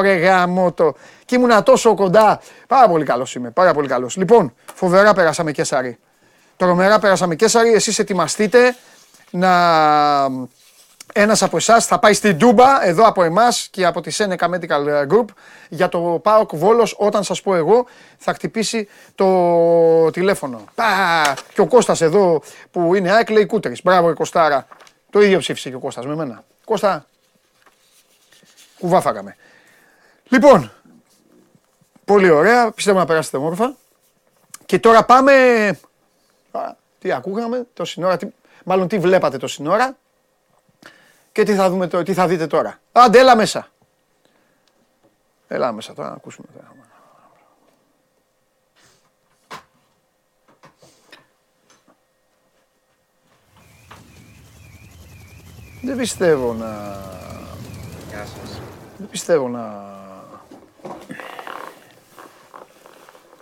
ρε 0.00 0.14
γαμότο. 0.14 0.94
Και 1.24 1.34
ήμουνα 1.34 1.62
τόσο 1.62 1.94
κοντά. 1.94 2.40
Πάρα 2.66 2.88
πολύ 2.88 3.04
καλός 3.04 3.34
είμαι. 3.34 3.50
Πάρα 3.50 3.74
πολύ 3.74 3.88
καλός. 3.88 4.16
Λοιπόν, 4.16 4.54
φοβερά 4.74 5.14
περάσαμε 5.14 5.52
και 5.52 5.64
Σάρι. 5.64 5.98
Τρομερά 6.56 6.98
περάσαμε 6.98 7.34
και 7.34 7.48
Σάρι. 7.48 7.72
Εσείς 7.72 7.98
ετοιμαστείτε 7.98 8.76
να. 9.30 9.50
Ένας 11.16 11.42
από 11.42 11.56
εσάς 11.56 11.86
θα 11.86 11.98
πάει 11.98 12.12
στην 12.12 12.38
Τούμπα, 12.38 12.84
εδώ 12.84 13.06
από 13.06 13.22
εμάς 13.22 13.68
και 13.70 13.86
από 13.86 14.00
τη 14.00 14.16
Seneca 14.18 14.48
Medical 14.48 15.06
Group 15.08 15.24
για 15.68 15.88
το 15.88 15.98
ΠΑΟΚ 16.22 16.56
Βόλος 16.56 16.94
όταν 16.98 17.24
σας 17.24 17.40
πω 17.40 17.54
εγώ 17.54 17.86
θα 18.16 18.34
χτυπήσει 18.34 18.88
το 19.14 20.10
τηλέφωνο. 20.10 20.64
Πα! 20.74 21.36
Και 21.54 21.60
ο 21.60 21.66
Κώστας 21.66 22.00
εδώ 22.00 22.42
που 22.70 22.94
είναι 22.94 23.10
ΑΕΚ 23.10 23.30
λέει 23.30 23.46
Κούτρης. 23.46 23.82
Μπράβο 23.82 24.10
η 24.10 24.14
Κωστάρα. 24.14 24.66
Το 25.10 25.20
ίδιο 25.20 25.38
ψήφισε 25.38 25.70
και 25.70 25.74
ο 25.74 25.78
Κώστας 25.78 26.06
με 26.06 26.14
μένα. 26.14 26.44
Κώστα, 26.64 27.06
κουβά 28.78 29.00
φάγαμε. 29.00 29.36
Λοιπόν, 30.28 30.72
πολύ 32.04 32.30
ωραία. 32.30 32.70
Πιστεύω 32.70 32.98
να 32.98 33.04
περάσετε 33.04 33.36
όμορφα. 33.36 33.74
Και 34.66 34.78
τώρα 34.78 35.04
πάμε... 35.04 35.32
Α, 36.50 36.60
τι 36.98 37.12
ακούγαμε 37.12 37.66
το 37.74 37.84
σύνορα, 37.84 38.16
τι... 38.16 38.26
μάλλον 38.64 38.88
τι 38.88 38.98
βλέπατε 38.98 39.36
το 39.36 39.46
σύνορα 39.46 39.96
και 41.34 41.42
τι 41.42 41.54
θα, 41.54 41.70
δούμε, 41.70 41.86
το- 41.86 42.02
τι 42.02 42.12
θα 42.14 42.26
δείτε 42.26 42.46
τώρα. 42.46 42.78
Άντε, 42.92 43.18
έλα 43.18 43.36
μέσα. 43.36 43.66
Έλα 45.48 45.72
μέσα 45.72 45.94
τώρα 45.94 46.08
να 46.08 46.14
ακούσουμε. 46.14 46.46
τώρα. 46.54 46.72
Δεν 55.82 55.96
πιστεύω 55.96 56.52
να... 56.54 57.02
Δεν 58.96 59.08
πιστεύω 59.10 59.48
να... 59.48 59.92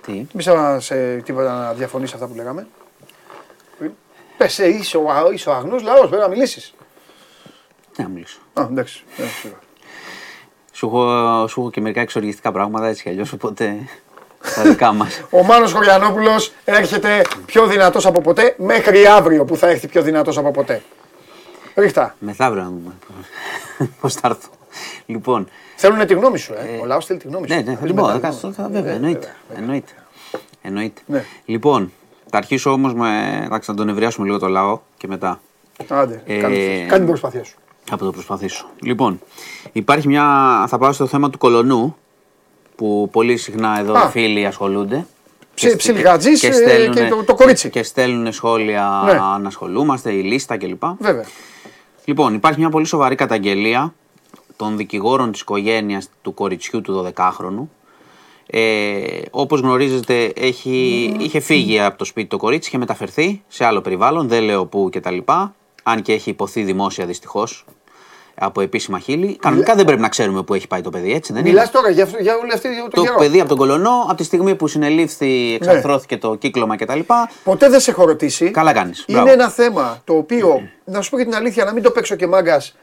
Τι; 0.02 0.12
Δεν 0.12 0.28
πιστεύω 0.36 0.60
να, 0.60 0.80
σε, 0.80 1.16
τίποτα 1.16 1.54
να 1.58 1.72
διαφωνείς 1.72 2.12
αυτά 2.14 2.26
που 2.26 2.34
λέγαμε. 2.34 2.66
Πες, 4.36 4.58
ε, 4.58 4.68
είσαι 4.68 4.96
ο, 4.96 5.10
α- 5.10 5.32
είσαι 5.32 5.48
ο 5.48 5.52
αγνός 5.54 5.82
λαός, 5.82 6.08
πρέπει 6.08 6.22
να 6.22 6.28
μιλήσεις. 6.28 6.74
Τι 7.96 8.02
να 8.02 8.08
μιλήσω. 8.08 8.38
Α, 8.52 8.66
εντάξει. 8.70 9.04
εντάξει, 9.16 9.34
σίγουρα. 9.40 9.60
Σου 10.72 10.86
έχω, 10.86 11.46
σου 11.48 11.60
έχω 11.60 11.70
και 11.70 11.80
μερικά 11.80 12.00
εξοργιστικά 12.00 12.52
πράγματα 12.52 12.86
έτσι 12.86 13.02
κι 13.02 13.08
αλλιώς, 13.08 13.32
οπότε 13.32 13.76
τα 14.54 14.62
δικά 14.62 14.92
μας. 14.92 15.22
Ο 15.30 15.42
Μάνος 15.44 15.72
Χωριανόπουλος 15.72 16.52
έρχεται 16.64 17.22
πιο 17.46 17.66
δυνατός 17.66 18.06
από 18.06 18.20
ποτέ 18.20 18.54
μέχρι 18.58 19.06
αύριο 19.06 19.44
που 19.44 19.56
θα 19.56 19.68
έρθει 19.68 19.86
πιο 19.88 20.02
δυνατός 20.02 20.38
από 20.38 20.50
ποτέ. 20.50 20.82
Ρίχτα. 21.74 22.14
Μεθαύριο 22.18 22.62
να 22.62 22.68
δούμε 22.68 22.92
πώς 24.00 24.14
θα 24.14 24.28
έρθω. 24.28 24.48
Λοιπόν, 25.06 25.48
Θέλουν 25.76 26.06
τη 26.06 26.14
γνώμη 26.14 26.38
σου, 26.38 26.52
ε; 26.52 26.78
Ο 26.82 26.84
λαός 26.84 27.06
θέλει 27.06 27.18
τη 27.18 27.28
γνώμη 27.28 27.48
σου. 27.48 27.54
ναι, 27.54 27.60
ναι, 27.60 27.70
θα 27.72 27.76
Θέλει 27.78 27.86
την 27.92 27.96
πω. 28.00 28.06
μετά 28.06 28.12
θα 28.12 28.18
τη 28.18 28.22
κάνω, 28.22 28.36
γνώμη. 28.40 28.54
θα- 28.54 28.68
Βέβαια, 28.68 28.92
Ε, 28.92 28.94
εννοείται. 28.96 29.36
Εννοείται. 29.56 29.92
Εννοείται. 30.62 31.00
Ναι. 31.06 31.24
Λοιπόν, 31.44 31.92
θα 32.30 32.38
αρχίσω 32.38 32.70
όμως 32.70 32.94
με. 32.94 33.40
Εντάξει, 33.44 33.70
να 33.70 33.76
τον 33.76 33.88
ευριάσουμε 33.88 34.26
λίγο 34.26 34.38
το 34.38 34.48
λαό 34.48 34.80
και 34.96 35.06
μετά 35.06 35.40
Άντε, 35.88 36.22
Ε, 36.26 36.38
κάνε, 36.38 36.56
κάνε 36.86 36.96
την 36.98 37.06
προσπάθεια 37.06 37.44
σου. 37.44 37.56
Θα 37.84 37.96
το 37.96 38.10
προσπαθήσω. 38.10 38.66
Λοιπόν, 38.82 39.20
υπάρχει 39.72 40.08
μια. 40.08 40.24
Θα 40.68 40.78
πάω 40.78 40.92
στο 40.92 41.06
θέμα 41.06 41.30
του 41.30 41.38
κολονού 41.38 41.96
που 42.76 43.08
πολύ 43.12 43.36
συχνά 43.36 43.78
εδώ 43.80 43.94
Α. 43.94 44.04
οι 44.06 44.10
φίλοι 44.10 44.46
ασχολούνται. 44.46 45.06
Ψι- 45.54 45.70
Και- 45.70 45.76
ψιλιγατζής, 45.76 46.40
και 46.40 46.46
ε, 46.46 46.52
στέλνουνε- 46.52 47.04
και 47.08 47.14
το- 47.14 47.24
το 47.24 47.34
κορίτσι. 47.34 47.70
Και 47.70 47.82
στέλνουν 47.82 48.32
σχόλια 48.32 49.02
Ναι. 49.04 49.10
αν 49.34 49.46
ασχολούμαστε, 49.46 50.12
η 50.12 50.22
λίστα 50.22 50.56
κλπ. 50.56 50.82
Βέβαια. 50.98 51.24
Λοιπόν, 52.04 52.34
υπάρχει 52.34 52.58
μια 52.58 52.68
πολύ 52.70 52.84
σοβαρή 52.86 53.14
καταγγελία 53.14 53.94
των 54.56 54.76
δικηγόρων 54.76 55.32
της 55.32 55.40
οικογένειας 55.40 56.08
του 56.22 56.34
κοριτσιού 56.34 56.80
του 56.80 56.92
12χρονου. 57.16 57.68
Ε, 58.46 59.00
όπως 59.30 59.60
γνωρίζετε 59.60 60.32
έχει, 60.36 61.04
είχε 61.18 61.40
φύγει 61.40 61.80
από 61.80 61.98
το 61.98 62.04
σπίτι 62.04 62.28
το 62.28 62.36
κορίτσι, 62.36 62.68
είχε 62.68 62.78
μεταφερθεί 62.78 63.42
σε 63.48 63.64
άλλο 63.64 63.80
περιβάλλον, 63.80 64.28
δεν 64.28 64.42
λέω 64.42 64.66
πού 64.66 64.88
κτλ. 64.92 65.18
Αν 65.82 66.02
και 66.02 66.12
έχει 66.12 66.30
υποθεί 66.30 66.62
δημόσια 66.62 67.06
δυστυχώς 67.06 67.64
από 68.34 68.60
επίσημα 68.60 68.98
χείλη. 68.98 69.36
Κανονικά 69.36 69.74
δεν 69.74 69.84
πρέπει 69.84 70.00
να 70.00 70.08
ξέρουμε 70.08 70.42
πού 70.42 70.54
έχει 70.54 70.66
πάει 70.66 70.80
το 70.80 70.90
παιδί, 70.90 71.12
έτσι 71.12 71.32
δεν 71.32 71.42
Μιλάς 71.42 71.62
είναι; 71.62 71.72
τώρα 71.72 71.90
για, 71.90 72.04
αυτό, 72.04 72.18
για 72.20 72.36
όλη 72.36 72.52
αυτή 72.52 72.68
το, 72.82 72.88
Το 72.90 73.02
καιρό. 73.02 73.14
παιδί 73.18 73.40
από 73.40 73.48
τον 73.48 73.58
κολονό, 73.58 74.04
από 74.08 74.14
τη 74.14 74.24
στιγμή 74.24 74.54
που 74.54 74.68
συνελήφθη, 74.68 75.54
εξαρθρώθηκε 75.60 76.16
το 76.18 76.34
κύκλωμα 76.34 76.76
κτλ. 76.76 77.00
Ποτέ 77.44 77.68
δεν 77.68 77.80
σε 77.80 77.90
έχω 77.90 78.04
ρωτήσει. 78.06 78.50
Καλά 78.50 78.72
κάνεις. 78.72 79.04
Είναι 79.06 79.18
Μπράβο. 79.18 79.32
ένα 79.32 79.48
θέμα 79.48 80.00
το 80.04 80.14
οποίο, 80.16 80.68
να 80.84 81.00
σου 81.00 81.10
πω 81.10 81.16
και 81.16 81.24
την 81.24 81.34
αλήθεια, 81.34 81.64
να 81.64 81.72
μην 81.72 81.82
το 81.82 81.90
παίξω 81.90 82.14
και 82.14 82.26
μάγκας. 82.26 82.76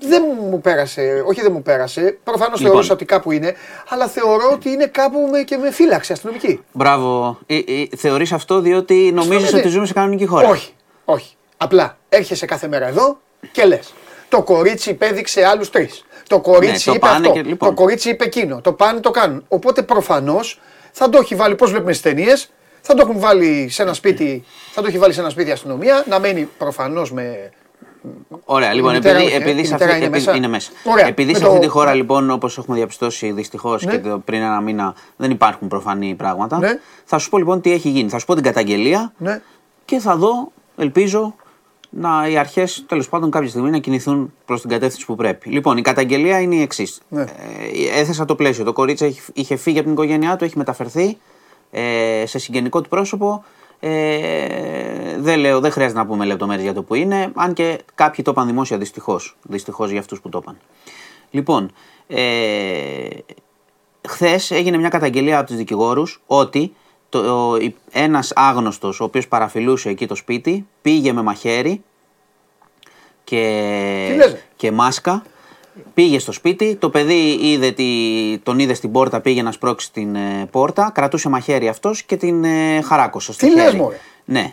Δεν 0.00 0.22
μου 0.50 0.60
πέρασε, 0.60 1.24
όχι 1.26 1.40
δεν 1.40 1.52
μου 1.52 1.62
πέρασε. 1.62 2.18
Προφανώς 2.24 2.54
Λοιπόν. 2.58 2.70
θεωρούσα 2.70 2.92
ότι 2.92 3.04
κάπου 3.04 3.30
είναι, 3.30 3.54
αλλά 3.88 4.06
θεωρώ 4.06 4.50
ότι 4.52 4.70
είναι 4.70 4.86
κάπου 4.86 5.28
με, 5.30 5.42
και 5.42 5.56
με 5.56 5.70
φύλαξη 5.70 6.12
αστυνομική. 6.12 6.60
Μπράβο. 6.72 7.38
Ε, 7.46 7.56
ε, 7.56 7.62
θεωρείς 7.96 8.32
αυτό 8.32 8.60
διότι 8.60 9.10
νομίζεις 9.14 9.52
ναι. 9.52 9.58
ότι 9.58 9.68
ζούμε 9.68 9.86
σε 9.86 9.92
κανονική 9.92 10.26
χώρα; 10.26 10.48
Όχι, 10.48 10.72
όχι. 11.04 11.36
Απλά 11.60 11.96
έρχεσαι 12.08 12.46
κάθε 12.46 12.68
μέρα 12.68 12.86
εδώ 12.86 13.18
και 13.52 13.64
λες. 13.64 13.94
Το 14.28 14.42
κορίτσι 14.42 14.90
υπέδειξε 14.90 15.44
άλλους 15.44 15.70
τρεις. 15.70 16.04
Το 16.26 16.40
κορίτσι 16.40 16.72
Ναι, 16.72 16.78
το 16.78 16.92
είπε 16.92 16.98
πάνε 17.06 17.26
αυτό. 17.28 17.32
και- 17.40 17.48
λοιπόν. 17.48 17.68
Το 17.68 17.74
κορίτσι 17.74 18.10
είπε 18.10 18.24
εκείνο. 18.24 18.60
Το 18.60 18.72
πάνε, 18.72 19.00
το 19.00 19.10
κάνουν. 19.10 19.44
Οπότε 19.48 19.82
προφανώς 19.82 20.60
θα 20.92 21.08
το 21.08 21.18
έχει 21.18 21.34
βάλει, 21.34 21.54
πώς 21.54 21.70
βλέπουμε 21.70 21.92
στις 21.92 22.12
ταινίες, 22.12 22.50
θα 22.80 22.94
το 22.94 23.02
έχουν 23.08 23.18
βάλει 23.20 23.68
σε 23.70 23.82
ένα 23.82 23.92
σπίτι, 23.94 24.44
θα 24.72 24.80
το 24.80 24.86
έχει 24.88 24.98
βάλει 24.98 25.12
σε 25.12 25.20
ένα 25.20 25.30
σπίτι 25.30 25.48
η 25.48 25.52
αστυνομία, 25.52 26.04
να 26.08 26.18
μένει 26.18 26.48
προφανώς 26.58 27.12
με. 27.12 27.50
Ωραία, 28.44 28.72
λοιπόν, 28.72 28.92
Η 28.92 28.96
μητέρα 28.96 29.14
επειδή, 29.18 29.32
όχι, 29.34 29.42
ε, 29.42 29.42
επειδή 29.48 29.60
η 29.60 29.64
σε 29.64 29.72
μητέρα 29.72 29.90
αυτή, 29.90 30.04
είναι 30.04 30.16
επει- 30.16 30.26
μέσα. 30.26 30.36
είναι 30.38 30.48
μέσα. 30.48 30.70
Ωραία, 30.84 31.06
Επειδή 31.06 31.32
με 31.32 31.38
σε 31.38 31.44
το- 31.44 31.50
αυτή 31.50 31.60
τη 31.60 31.66
χώρα, 31.66 31.94
λοιπόν, 31.94 32.30
όπως 32.30 32.58
έχουμε 32.58 32.76
διαπιστώσει 32.76 33.30
δυστυχώς 33.32 33.84
Ναι. 33.84 33.90
και 33.92 33.98
το, 33.98 34.18
πριν 34.18 34.42
ένα 34.42 34.60
μήνα 34.60 34.94
δεν 35.16 35.30
υπάρχουν 35.30 35.68
προφανή 35.68 36.14
πράγματα, 36.14 36.58
Ναι. 36.58 36.78
θα 37.04 37.18
σου 37.18 37.28
πω 37.30 37.38
λοιπόν 37.38 37.60
τι 37.60 37.72
έχει 37.72 37.88
γίνει. 37.88 38.08
Θα 38.08 38.18
σου 38.18 38.26
πω 38.26 38.34
την 38.34 38.42
καταγγελία 38.42 39.12
Ναι. 39.18 39.40
και 39.84 39.98
θα 39.98 40.16
δω, 40.16 40.52
ελπίζω, 40.76 41.34
να 41.90 42.28
οι 42.28 42.36
αρχές 42.38 42.84
τέλος 42.86 43.08
πάντων 43.08 43.30
κάποια 43.30 43.48
στιγμή 43.48 43.70
να 43.70 43.78
κινηθούν 43.78 44.32
προς 44.44 44.60
την 44.60 44.70
κατεύθυνση 44.70 45.06
που 45.06 45.14
πρέπει. 45.14 45.50
Λοιπόν, 45.50 45.76
η 45.76 45.82
καταγγελία 45.82 46.40
είναι 46.40 46.54
η 46.54 46.60
εξής. 46.60 47.00
Ναι. 47.08 47.22
Ε, 47.22 48.00
έθεσα 48.00 48.24
το 48.24 48.34
πλαίσιο. 48.34 48.64
Το 48.64 48.72
κορίτσι 48.72 49.04
έχει- 49.04 49.20
είχε 49.32 49.56
φύγει 49.56 49.76
από 49.76 49.84
την 49.84 49.92
οικογένειά 49.92 50.36
του, 50.36 50.44
έχει 50.44 50.58
μεταφερθεί 50.58 51.18
ε, 51.70 52.24
σε 52.26 52.38
συγγενικό 52.38 52.80
του 52.80 52.88
πρόσωπο. 52.88 53.44
Ε, 53.80 55.18
δεν 55.18 55.38
λέω, 55.38 55.60
δεν 55.60 55.70
χρειάζεται 55.70 55.98
να 55.98 56.06
πούμε 56.06 56.24
λεπτομέρειες 56.24 56.64
για 56.64 56.74
το 56.74 56.82
που 56.82 56.94
είναι, 56.94 57.32
αν 57.34 57.52
και 57.52 57.78
κάποιοι 57.94 58.24
το 58.24 58.30
είπαν 58.30 58.46
δημόσια 58.46 58.78
δυστυχώς. 58.78 59.36
Δυστυχώς 59.42 59.90
για 59.90 60.00
αυτούς 60.00 60.20
που 60.20 60.28
το 60.28 60.38
είπαν. 60.42 60.58
Λοιπόν, 61.30 61.70
ε, 62.06 63.08
χθες 64.08 64.50
έγινε 64.50 64.78
μια 64.78 64.88
καταγγελία 64.88 65.38
από 65.38 65.46
τους 65.46 65.56
δικηγόρους 65.56 66.22
ότι 66.26 66.74
το, 67.08 67.48
ο, 67.50 67.56
η- 67.56 67.74
ένας 67.90 68.32
άγνωστος 68.34 69.00
ο 69.00 69.04
οποίος 69.04 69.28
παραφιλούσε 69.28 69.88
εκεί 69.88 70.06
το 70.06 70.14
σπίτι 70.14 70.66
πήγε 70.82 71.12
με 71.12 71.22
μαχαίρι 71.22 71.82
και, 73.24 74.06
Τι 74.10 74.16
λες, 74.16 74.32
ρε; 74.32 74.40
και 74.56 74.72
μάσκα 74.72 75.22
πήγε 75.94 76.18
στο 76.18 76.32
σπίτι, 76.32 76.76
το 76.76 76.90
παιδί 76.90 77.38
είδε 77.42 77.70
τη, 77.70 77.84
τον 78.42 78.58
είδε 78.58 78.74
στην 78.74 78.92
πόρτα, 78.92 79.20
πήγε 79.20 79.42
να 79.42 79.52
σπρώξει 79.52 79.92
την 79.92 80.14
ε, 80.14 80.46
πόρτα, 80.50 80.90
κρατούσε 80.94 81.28
μαχαίρι 81.28 81.68
αυτός 81.68 82.02
και 82.02 82.16
την 82.16 82.44
ε, 82.44 82.80
χαράκωσε 82.82 83.32
στο 83.32 83.46
Τι 83.46 83.52
λες, 83.54 83.64
χέρι. 83.64 83.76
μωρέ; 83.76 83.96
Ναι. 84.24 84.52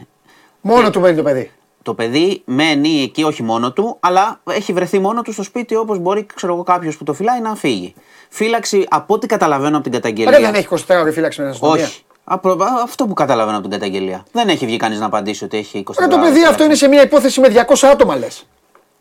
Μόνο 0.62 0.90
του 0.90 1.00
μένει 1.00 1.16
το 1.18 1.24
παιδί; 1.24 1.52
Το 1.82 1.94
παιδί 1.94 2.42
μένει 2.46 3.02
εκεί 3.02 3.24
όχι 3.24 3.44
μόνο 3.44 3.72
του, 3.74 3.98
αλλά 4.00 4.42
έχει 4.50 4.74
βρεθεί 4.74 5.00
μόνο 5.00 5.22
του 5.22 5.32
στο 5.32 5.44
σπίτι 5.44 5.76
όπως 5.76 6.00
μπορεί 6.00 6.26
ξέρω 6.36 6.54
εγώ 6.54 6.64
κάποιος 6.64 6.98
που 6.98 7.04
το 7.04 7.14
φυλάει 7.14 7.42
να 7.42 7.56
φύγει. 7.56 7.94
Φύλαξη 8.30 8.86
από 8.90 9.14
ό,τι 9.14 9.28
καταλαβαίνω 9.28 9.76
από 9.76 9.84
την 9.84 9.92
καταγγελία. 9.94 10.38
Ρε, 10.38 10.40
δεν 10.46 10.54
έχει 10.54 10.68
24 10.70 10.76
ώρες 10.90 11.14
φύλαξη 11.14 11.42
με 11.42 11.46
την 11.46 11.54
αστυνομία. 11.56 11.84
Όχι. 11.86 12.05
Απρο- 12.28 12.62
α, 12.64 12.68
Αυτό 12.84 13.06
που 13.06 13.14
καταλαβαίνω 13.14 13.58
από 13.58 13.68
την 13.70 13.80
καταγγελία. 13.80 14.26
Δεν 14.32 14.48
έχει 14.50 14.66
βγει 14.66 14.78
κανείς 14.78 15.00
να 15.00 15.06
απαντήσει 15.06 15.44
ότι 15.44 15.58
έχει 15.58 15.78
24 15.88 15.94
Ρε, 16.00 16.08
το 16.08 16.16
ώρες 16.16 16.28
παιδί 16.30 16.44
αυτό 16.46 16.64
τουλάχιστον. 16.64 16.66
είναι 16.66 16.76
σε 16.76 16.88
μια 16.88 17.02
υπόθεση 17.02 17.40
με 17.40 17.48
200 17.48 17.88
άτομα 17.88 18.16
λες. 18.16 18.46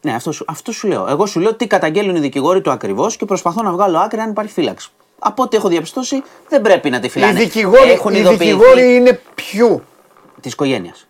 Ναι, 0.01 0.15
αυτό, 0.15 0.33
σου- 0.33 0.45
αυτό 0.49 0.73
σου 0.73 0.89
λέω. 0.89 1.07
Εγώ 1.09 1.27
σου 1.27 1.41
λέω 1.41 1.55
τι 1.55 1.67
καταγγέλνουν 1.67 2.17
οι 2.17 2.21
δικηγόροι 2.21 2.61
του 2.61 2.71
ακριβώς 2.71 3.17
και 3.17 3.25
προσπαθώ 3.25 3.63
να 3.63 3.73
βγάλω 3.73 3.99
άκρη 3.99 4.21
αν 4.21 4.31
υπάρχει 4.31 4.53
φύλαξη. 4.53 4.89
Από 5.19 5.43
ό,τι 5.43 5.57
έχω 5.57 5.69
διαπιστώσει, 5.69 6.23
δεν 6.49 6.61
πρέπει 6.61 6.91
να 6.91 7.01
τη 7.01 7.07
Οι 7.07 7.11
φυλάνε. 7.11 7.39
δικηγόροι, 7.39 7.91
Έχουν 7.91 8.15
οι 8.15 8.19
ειδοποιηθεί 8.19 8.45
δικηγόροι 8.45 8.95
είναι 8.97 9.21
ποιου, 9.35 9.83
της 10.41 10.53
οικογένειας. 10.53 11.07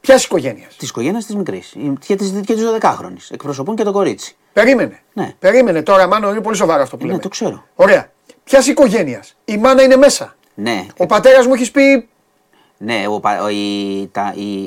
ποια 0.00 0.14
οικογένειας; 0.24 0.76
Της 0.76 0.88
οικογένειας 0.88 1.24
της 1.26 1.34
μικρής. 1.34 1.74
Και 2.06 2.16
της 2.16 2.30
και 2.46 2.54
της 2.54 2.62
12χρονη. 2.64 3.16
Εκπροσωπούν 3.30 3.76
και 3.76 3.82
το 3.84 3.92
κορίτσι. 3.92 4.36
Περίμενε. 4.52 5.00
Ναι. 5.12 5.34
Περίμενε 5.38 5.82
τώρα, 5.82 6.06
μάλλον 6.06 6.30
είναι 6.30 6.40
πολύ 6.40 6.56
σοβαρό 6.56 6.82
αυτό 6.82 6.96
που 6.96 7.02
Ναι, 7.04 7.08
λέμε. 7.10 7.22
το 7.22 7.28
ξέρω. 7.28 7.64
Ωραία. 7.74 8.10
Ποιας 8.44 8.66
οικογένειας; 8.66 9.36
Η 9.44 9.56
μάνα 9.56 9.82
είναι 9.82 9.96
μέσα. 9.96 10.34
Ναι. 10.62 10.86
Ο 10.96 11.06
πατέρας 11.06 11.46
μου 11.46 11.54
έχεις 11.54 11.70
πει 11.70 12.08
Ναι, 12.78 13.04
ο, 13.08 13.20
πα- 13.20 13.42
ο- 13.42 13.48
οι, 13.48 14.08
τα, 14.12 14.32
οι, 14.36 14.62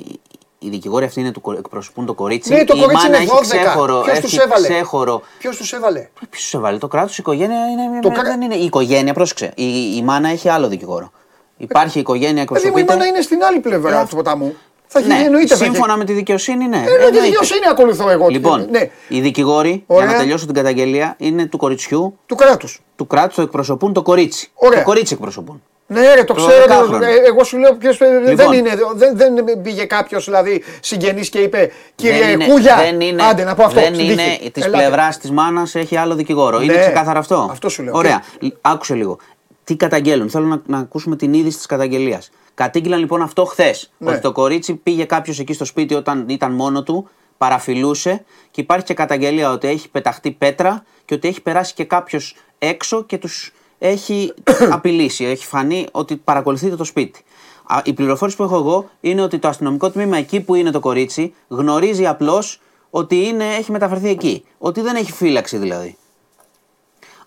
οι 0.60 0.70
δικηγόροι 0.70 1.06
αυτοί 1.06 1.20
είναι 1.20 1.32
του, 1.32 1.41
κο- 1.41 1.57
εκπροσωπούν 1.57 2.06
το 2.06 2.14
κορίτσι. 2.14 2.53
Ναι, 2.53 2.64
το 2.64 2.74
η 2.78 2.80
κορίτσι 2.80 3.06
μάνα 3.06 3.22
είναι 3.22 3.32
έχει 3.32 3.38
12. 3.38 3.41
ξέχωρο. 3.41 4.02
Ποιος 4.02 4.18
έχει 4.18 4.22
τους 4.22 4.38
έβαλε; 4.38 4.68
ξέχωρο. 4.68 5.22
Ποιος 5.40 5.57
τους 5.57 5.74
έβαλε; 5.74 6.07
Ποιος 6.30 6.41
τους 6.44 6.53
έβαλε, 6.53 6.78
το 6.78 6.88
κράτος, 6.88 7.14
η 7.14 7.18
οικογένεια 7.20 7.57
είναι. 7.68 7.99
Το 8.02 8.10
δεν 8.10 8.20
κρα- 8.24 8.34
είναι. 8.44 8.56
Η 8.56 8.64
οικογένεια, 8.65 9.14
πρόσεξε. 9.14 9.52
Η, 9.56 9.95
η 9.95 10.02
μάνα 10.03 10.30
έχει 10.30 10.49
άλλο 10.49 10.68
δικηγόρο. 10.68 11.11
Υπάρχει 11.57 11.98
η 11.98 12.02
οικογένεια 12.02 12.44
Δηλαδή 12.44 12.49
μου 12.52 12.57
η 12.57 12.80
εκπροσωπείται. 12.80 12.94
μάνα 12.94 13.06
είναι 13.06 13.22
στην 13.22 13.44
άλλη 13.44 13.60
πλευρά 13.60 13.99
Ε, 14.02 14.06
του 14.10 14.15
ποταμού. 14.15 14.56
Θα 14.88 14.99
έχει 14.99 15.07
Ναι, 15.07 15.15
εννοείται. 15.26 15.56
θα 15.56 15.64
σύμφωνα 15.64 15.88
έχει- 15.91 15.98
με 15.98 16.06
τη 16.06 16.14
δικαιοσύνη, 16.14 16.68
ναι. 16.68 16.78
Ε, 16.78 16.80
ναι, 16.80 16.86
τη 16.86 16.91
Εννοείται. 16.94 17.22
δικαιοσύνη 17.22 17.68
ακολουθώ 17.70 18.10
εγώ. 18.10 18.28
Λοιπόν, 18.28 18.68
Ναι, 18.70 18.90
οι 19.07 19.22
δικηγόροι, 19.22 19.84
Ωραία. 19.88 20.03
για 20.06 20.14
να 20.14 20.20
τελειώσω 20.22 20.45
την 20.45 20.53
καταγγελία, 20.56 21.15
είναι 21.18 21.45
του 21.45 21.57
κοριτσιού, 21.57 22.18
του 22.26 22.36
κράτους. 22.36 22.82
του 22.95 23.07
κράτους, 23.07 23.36
το 23.36 23.41
εκπροσωπούν 23.41 23.94
το 23.94 24.02
κορίτσι. 24.02 24.52
Ωραία. 24.53 24.80
Το 24.80 24.86
κορίτσι 24.86 25.14
εκπροσωπούν. 25.14 25.61
Ναι, 25.88 26.14
ρε, 26.14 26.23
το 26.23 26.34
Το 26.34 26.45
ξέρω. 26.45 26.61
δεκάχρονο. 26.61 27.05
ε, 27.05 27.10
Εγώ 27.26 27.43
σου 27.43 27.57
λέω 27.57 27.73
ποιος, 27.76 27.99
ε, 28.01 28.05
δεν, 28.23 28.30
Λοιπόν. 28.30 28.53
είναι, 28.53 28.69
δεν, 28.95 29.18
δεν 29.35 29.61
πήγε 29.61 29.85
κάποιος 29.85 30.26
δηλαδή 30.26 30.64
συγγενής 30.80 31.30
και 31.30 31.39
είπε 31.39 31.72
Κύριε 31.95 32.19
δεν 32.19 32.30
είναι, 32.30 32.45
Κούγια. 32.45 32.76
δεν 32.76 33.01
είναι, 33.01 33.23
άντε 33.23 33.43
να 33.43 33.55
πω 33.55 33.64
αυτό. 33.64 33.80
δεν 33.80 33.93
στην 33.93 34.10
είναι 34.10 34.23
τύχη. 34.38 34.51
της 34.51 34.65
Ελάτε. 34.65 34.84
πλευράς 34.85 35.18
της 35.18 35.31
μάνας 35.31 35.76
έχει 35.76 35.95
άλλο 35.97 36.15
δικηγόρο. 36.15 36.61
Είναι 36.61 36.73
Ναι, 36.73 36.80
ξεκάθαρο 36.80 37.19
αυτό; 37.19 37.47
αυτό 37.51 37.69
σου 37.69 37.84
λέω. 37.84 37.93
Ωραία. 37.95 38.23
Λ- 38.39 38.53
Άκουσε 38.61 38.93
λίγο. 38.93 39.18
Τι 39.64 39.76
καταγγέλουν; 39.76 40.30
Θέλω 40.30 40.45
να, 40.45 40.61
να 40.65 40.77
ακούσουμε 40.77 41.15
την 41.15 41.34
είδηση 41.34 41.57
της 41.57 41.65
καταγγελίας. 41.65 42.30
Κατήγγειλαν 42.53 42.99
λοιπόν 42.99 43.22
αυτό 43.22 43.45
χθες. 43.45 43.91
Ναι. 43.97 44.11
Ότι 44.11 44.19
το 44.19 44.31
κορίτσι 44.31 44.73
πήγε 44.73 45.03
κάποιος 45.05 45.39
εκεί 45.39 45.53
στο 45.53 45.65
σπίτι 45.65 45.93
όταν 45.95 46.26
ήταν 46.30 46.51
μόνο 46.51 46.84
του, 46.84 47.10
παραφιλούσε 47.38 48.23
και 48.51 48.61
υπάρχει 48.61 48.85
και 48.85 48.93
καταγγελία 48.93 49.51
ότι 49.51 49.68
έχει 49.68 49.89
πεταχτεί 49.89 50.31
πέτρα 50.31 50.84
και 51.05 51.14
ότι 51.14 51.27
έχει 51.27 51.41
περάσει 51.41 51.73
και 51.73 51.84
κάποιος 51.84 52.35
έξω 52.60 53.03
και 53.03 53.18
τους 53.18 53.53
έχει 53.85 54.34
απειλήσει. 54.76 55.26
Έχει 55.26 55.45
φανεί 55.45 55.88
ότι 55.91 56.15
παρακολουθείτε 56.15 56.76
το 56.76 56.84
σπίτι. 56.84 57.23
Α, 57.64 57.81
Η 57.84 57.93
πληροφόρηση 57.93 58.38
που 58.38 58.43
έχω 58.43 58.55
εγώ 58.55 58.89
είναι 59.01 59.22
ότι 59.22 59.39
το 59.39 59.47
αστυνομικό 59.47 59.89
τμήμα 59.89 60.18
εκεί 60.18 60.41
που 60.41 60.55
είναι 60.55 60.72
το 60.72 60.80
κορίτσι 60.80 61.34
γνωρίζει 61.47 62.07
απλώς 62.07 62.61
ότι 62.89 63.26
είναι, 63.26 63.45
έχει 63.45 63.72
μεταφερθεί 63.72 64.10
εκεί. 64.10 64.45
Ότι 64.57 64.81
δεν 64.81 64.95
έχει 64.95 65.11
φύλαξη 65.11 65.57
δηλαδή. 65.57 65.97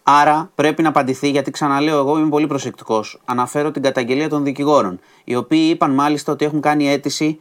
Άρα 0.03 0.51
πρέπει 0.55 0.83
να 0.83 0.89
απαντηθεί 0.89 1.31
γιατί 1.31 1.51
ξαναλέω 1.51 1.99
εγώ 1.99 2.19
είμαι 2.19 2.29
πολύ 2.29 2.47
προσεκτικός. 2.47 3.21
Αναφέρω 3.25 3.71
την 3.71 3.83
καταγγελία 3.83 4.29
των 4.29 4.45
δικηγόρων. 4.45 5.01
Οι 5.25 5.37
οποίοι 5.37 5.69
είπαν 5.73 5.91
μάλιστα 5.91 6.33
ότι 6.33 6.45
έχουν 6.45 6.61
κάνει 6.61 6.89
αίτηση 6.89 7.41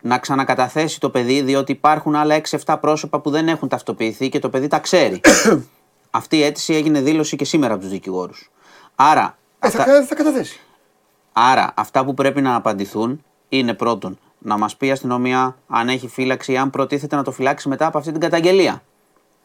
να 0.00 0.18
ξανακαταθέσει 0.18 1.00
το 1.00 1.10
παιδί 1.10 1.40
διότι 1.40 1.72
υπάρχουν 1.72 2.14
άλλα 2.14 2.40
6-7 2.64 2.76
πρόσωπα 2.80 3.20
που 3.20 3.30
δεν 3.30 3.48
έχουν 3.48 3.68
ταυτοποιηθεί 3.68 4.28
και 4.28 4.38
το 4.38 4.48
παιδί 4.48 4.66
τα 4.66 4.78
ξέρει. 4.78 5.20
Αυτή 6.10 6.36
η 6.36 6.42
αίτηση 6.42 6.74
έγινε 6.74 7.00
δήλωση 7.00 7.36
και 7.36 7.44
σήμερα 7.44 7.72
από 7.72 7.82
τους 7.82 7.92
δικηγόρους. 7.92 8.51
Άρα, 9.10 9.36
Ε, 9.58 9.66
αυτά- 9.66 9.84
θα, 9.84 10.04
θα 10.06 10.14
καταθέσει. 10.14 10.60
Άρα, 11.32 11.72
αυτά 11.76 12.04
που 12.04 12.14
πρέπει 12.14 12.40
να 12.40 12.54
απαντηθούν 12.54 13.24
είναι 13.48 13.74
πρώτον 13.74 14.18
να 14.38 14.56
μας 14.58 14.76
πει 14.76 14.86
η 14.86 14.90
αστυνομία 14.90 15.56
αν 15.68 15.88
έχει 15.88 16.08
φύλαξη 16.08 16.52
ή 16.52 16.56
αν 16.56 16.70
προτίθεται 16.70 17.16
να 17.16 17.22
το 17.22 17.30
φυλάξει 17.32 17.68
μετά 17.68 17.86
από 17.86 17.98
αυτή 17.98 18.12
την 18.12 18.20
καταγγελία. 18.20 18.82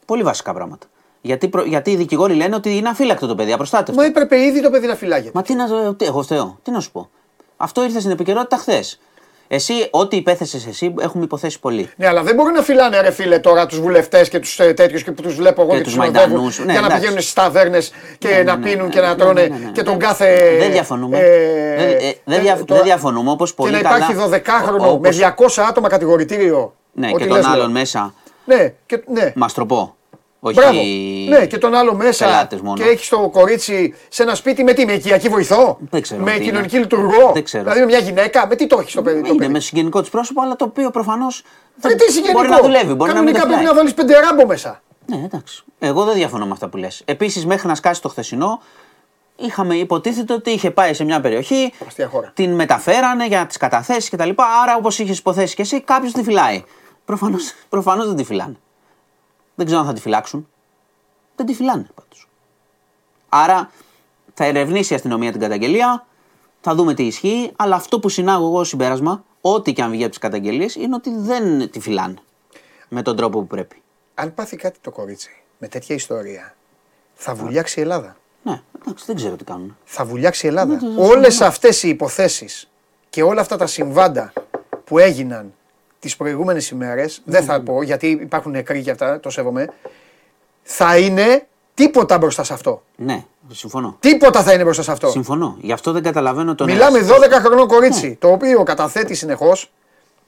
Πολύ 0.05 0.23
βασικά 0.23 0.53
πράγματα. 0.53 0.87
Γιατί, 1.21 1.47
προ- 1.47 1.65
γιατί 1.65 1.91
οι 1.91 1.95
δικηγόροι 1.95 2.33
λένε 2.33 2.55
ότι 2.55 2.77
είναι 2.77 2.89
αφύλακτο 2.89 3.27
το 3.27 3.35
παιδί, 3.35 3.51
απροστάτευτο. 3.53 4.01
Μα 4.01 4.07
έπρεπε 4.07 4.39
ήδη 4.43 4.61
το 4.61 4.69
παιδί 4.69 4.87
να 4.87 4.95
φυλάγεται. 4.95 5.31
Μα 5.33 5.41
τι 5.41 5.53
να. 5.53 5.95
Τι, 5.95 6.05
εγώ 6.05 6.21
φταίω. 6.21 6.59
Τι 6.63 6.71
να 6.71 6.79
σου 6.79 6.91
πω. 6.91 7.09
Αυτό 7.57 7.83
ήρθε 7.83 7.99
στην 7.99 8.11
επικαιρότητα 8.11 8.57
χθες. 8.57 8.99
Εσύ, 9.47 9.73
ό,τι 9.91 10.15
υπέθεσες 10.15 10.67
εσύ, 10.67 10.93
έχουμε 10.99 11.23
υποθέσει 11.23 11.59
πολύ. 11.59 11.89
Ναι, 11.95 12.07
αλλά 12.07 12.23
δεν 12.23 12.35
μπορεί 12.35 12.51
να 12.53 12.61
φυλάνε 12.61 13.01
ρε 13.01 13.11
φίλε 13.11 13.39
τώρα 13.39 13.65
τους 13.65 13.79
βουλευτές 13.79 14.29
και 14.29 14.39
τους 14.39 14.59
ε, 14.59 14.73
τέτοιους 14.73 15.03
και 15.03 15.11
που 15.11 15.21
τους 15.21 15.35
βλέπω 15.35 15.61
εγώ 15.61 15.71
Και 15.71 15.77
και, 15.77 15.83
τους 15.83 15.93
τους 15.93 16.03
συνοδεύουν 16.03 16.29
Μαϊντανούς. 16.29 16.59
Ναι, 16.59 16.63
για 16.71 16.73
να 16.73 16.77
εντάξει. 16.85 16.97
πηγαίνουν 17.01 17.21
στις 17.21 17.33
ταβέρνες 17.33 17.91
και 18.17 18.27
Ναι, 18.27 18.43
να 18.43 18.55
ναι, 18.55 18.69
πίνουν 18.69 18.85
ναι, 18.85 18.91
και 18.91 19.01
να 19.01 19.07
ναι, 19.09 19.15
τρώνε 19.15 19.41
ναι, 19.41 19.47
ναι, 19.47 19.65
ναι. 19.65 19.71
και 19.71 19.83
τον 19.83 19.97
κάθε. 19.99 20.55
Δεν 20.59 20.71
διαφωνούμε. 20.71 21.17
ε, 21.19 21.75
Δεν- 21.77 21.89
ε, 21.89 22.13
δεν 22.23 22.37
ε, 22.39 22.41
διαφ- 22.41 22.65
το- 22.65 22.73
δεν 22.73 22.83
διαφωνούμε, 22.83 23.31
όπως 23.31 23.53
πολύ 23.53 23.71
Και 23.71 23.77
να 23.77 23.83
καλά- 23.89 23.97
υπάρχει 24.11 24.15
12χρονο 24.15 24.91
Όπως- 24.91 24.99
με 24.99 25.09
200 25.09 25.61
άτομα 25.69 25.87
κατηγορητήριο. 25.87 26.73
Ναι, 26.91 27.07
Ό,τι 27.13 27.23
και 27.23 27.29
λες, 27.29 27.41
τον 27.43 27.51
λέω. 27.51 27.51
άλλον 27.61 27.71
μέσα. 27.71 28.13
Ναι, 28.45 28.73
και, 28.85 29.03
ναι. 29.07 29.31
Μαστροπό. 29.35 29.95
Όχι. 30.39 30.55
Μπράβο. 30.59 30.81
Ναι, 31.29 31.45
και 31.45 31.57
τον 31.57 31.73
άλλο 31.75 31.93
μέσα. 31.95 32.25
πελάτες 32.25 32.61
μόνο. 32.61 32.77
Και 32.77 32.83
έχει 32.83 33.09
το 33.09 33.29
κορίτσι 33.29 33.93
σε 34.09 34.23
ένα 34.23 34.35
σπίτι 34.35 34.63
με 34.63 34.73
τι, 34.73 34.85
με 34.85 34.93
οικιακή 34.93 35.29
βοηθό; 35.29 35.77
Δεν 35.89 36.01
ξέρω 36.01 36.23
Με 36.23 36.31
τι 36.31 36.39
κοινωνική 36.43 36.75
είναι. 36.75 36.83
λειτουργό; 36.83 37.31
Δεν 37.33 37.43
ξέρω. 37.43 37.63
Δηλαδή 37.63 37.79
με 37.79 37.85
μια 37.85 37.97
γυναίκα; 37.99 38.47
Με 38.47 38.55
τι 38.55 38.67
το 38.67 38.79
έχεις 38.79 38.93
το 38.93 39.01
παιδί. 39.01 39.21
το 39.21 39.27
Είναι 39.27 39.37
παιδί; 39.37 39.51
με 39.51 39.59
συγγενικό 39.59 40.01
της 40.01 40.09
πρόσωπο, 40.09 40.41
αλλά 40.41 40.55
το 40.55 40.65
οποίο 40.65 40.89
προφανώς. 40.91 41.43
Ρε, 41.83 41.95
τι 41.95 42.11
συγγενικό; 42.11 42.39
Μπορεί 42.39 42.49
να 42.49 42.61
δουλεύει, 42.61 42.93
μπορεί 42.93 43.13
να 43.13 43.21
μην 43.21 43.33
Κανονικά 43.33 43.39
τα 43.39 43.45
πρέπει 43.45 43.57
φυλάει. 43.59 43.73
να 43.73 43.73
βάλεις 43.77 43.93
πέντε 43.93 44.19
ράμπο 44.19 44.45
μέσα. 44.45 44.81
Ναι, 45.05 45.15
εντάξει. 45.25 45.63
Εγώ 45.79 46.03
δεν 46.03 46.13
διαφωνώ 46.15 46.45
με 46.45 46.51
αυτά 46.51 46.67
που 46.69 46.77
λες. 46.77 47.01
Επίσης, 47.05 47.45
μέχρι 47.45 47.67
να 47.67 47.75
σκάσει 47.75 48.01
το 48.01 48.09
χθεσινό, 48.09 48.61
είχαμε 49.35 49.75
υποτίθεται 49.75 50.33
ότι 50.33 50.51
είχε 50.51 50.71
πάει 50.71 50.93
σε 50.93 51.03
μια 51.03 51.21
περιοχή, 51.21 51.73
Αστεία 51.87 52.07
χώρα. 52.07 52.31
την 52.33 52.53
μεταφέρανε 52.55 53.25
για 53.27 53.45
τις 53.45 53.57
καταθέσεις 53.57 54.09
κτλ. 54.09 54.29
Άρα, 54.63 54.75
όπως 54.77 54.99
είχες 54.99 55.17
υποθέσεις 55.17 55.53
και 55.55 55.61
εσύ, 55.61 55.81
κάποιος 55.81 56.11
τη 56.13 56.23
φυλάει. 56.23 56.63
Προφανώς 57.05 57.53
προφανώς 57.69 58.07
δεν 58.07 58.15
τη 58.15 58.23
φυλάνε. 58.23 58.55
Δεν 59.57 59.65
ξέρω 59.65 59.81
αν 59.81 59.87
θα 59.87 59.93
τη 59.93 60.01
φυλάξουν. 60.01 60.47
Δεν 61.35 61.45
τη 61.45 61.53
φυλάνε 61.53 61.87
πάντως. 61.95 62.29
Άρα, 63.29 63.71
θα 64.33 64.45
ερευνήσει 64.45 64.93
η 64.93 64.95
αστυνομία 64.95 65.31
την 65.31 65.39
καταγγελία, 65.41 66.05
θα 66.61 66.75
δούμε 66.75 66.93
τι 66.93 67.05
ισχύει, 67.05 67.51
αλλά 67.55 67.75
αυτό 67.75 67.99
που 67.99 68.09
συνάγω 68.09 68.45
εγώ 68.47 68.59
ως 68.59 68.67
συμπέρασμα, 68.67 69.23
ό,τι 69.41 69.73
και 69.73 69.81
αν 69.83 69.91
βγει 69.91 70.01
από 70.01 70.09
τις 70.09 70.19
καταγγελίες, 70.19 70.75
είναι 70.75 70.95
ότι 70.95 71.09
δεν 71.17 71.69
τη 71.71 71.79
φυλάνε 71.79 72.15
με 72.89 73.01
τον 73.01 73.15
τρόπο 73.15 73.39
που 73.39 73.47
πρέπει. 73.47 73.81
Αν 74.15 74.33
πάθει 74.33 74.55
κάτι 74.55 74.79
το 74.81 74.91
κορίτσι 74.91 75.43
με 75.57 75.67
τέτοια 75.67 75.95
ιστορία, 75.95 76.55
θα 77.13 77.35
βουλιάξει 77.35 77.79
η 77.79 77.81
Ελλάδα. 77.81 78.15
Ναι, 78.43 78.61
εντάξει, 78.81 79.05
δεν 79.05 79.15
ξέρω 79.15 79.35
τι 79.35 79.43
κάνουν. 79.43 79.77
Θα 79.83 80.05
βουλιάξει 80.05 80.45
η 80.45 80.49
Ελλάδα. 80.49 80.73
Ναι, 80.73 80.79
το- 80.79 80.95
το- 80.95 81.03
Όλες 81.07 81.41
αυτές 81.41 81.83
οι 81.83 81.89
υποθέσεις 81.89 82.69
και 83.09 83.23
όλα 83.23 83.41
αυτά 83.41 83.57
τα 83.57 83.67
συμβάντα 83.67 84.33
που 84.83 84.97
έγιναν 84.97 85.53
τις 85.99 86.15
προηγούμενες 86.15 86.69
ημέρες, 86.69 87.21
δεν 87.25 87.41
Ναι. 87.41 87.47
θα 87.47 87.61
πω 87.61 87.81
γιατί 87.83 88.07
υπάρχουν 88.07 88.51
νεκροί 88.51 88.81
και 88.81 88.91
αυτά, 88.91 89.19
το 89.19 89.29
σέβομαι, 89.29 89.69
θα 90.63 90.97
είναι 90.97 91.47
τίποτα 91.73 92.17
μπροστά 92.17 92.43
σε 92.43 92.53
αυτό. 92.53 92.81
Ναι, 92.95 93.23
συμφωνώ. 93.51 93.97
Τίποτα 93.99 94.43
θα 94.43 94.53
είναι 94.53 94.63
μπροστά 94.63 94.83
σε 94.83 94.91
αυτό. 94.91 95.09
Συμφωνώ. 95.09 95.57
Γι' 95.61 95.71
αυτό 95.71 95.91
δεν 95.91 96.03
καταλαβαίνω 96.03 96.55
τον. 96.55 96.67
Μιλάμε 96.69 96.97
ερασιτέχνη. 96.97 97.27
12 97.37 97.39
χρονών 97.45 97.67
κορίτσι, 97.67 98.07
Ναι. 98.07 98.15
το 98.15 98.31
οποίο 98.31 98.63
καταθέτει 98.63 99.13
συνεχώς 99.15 99.71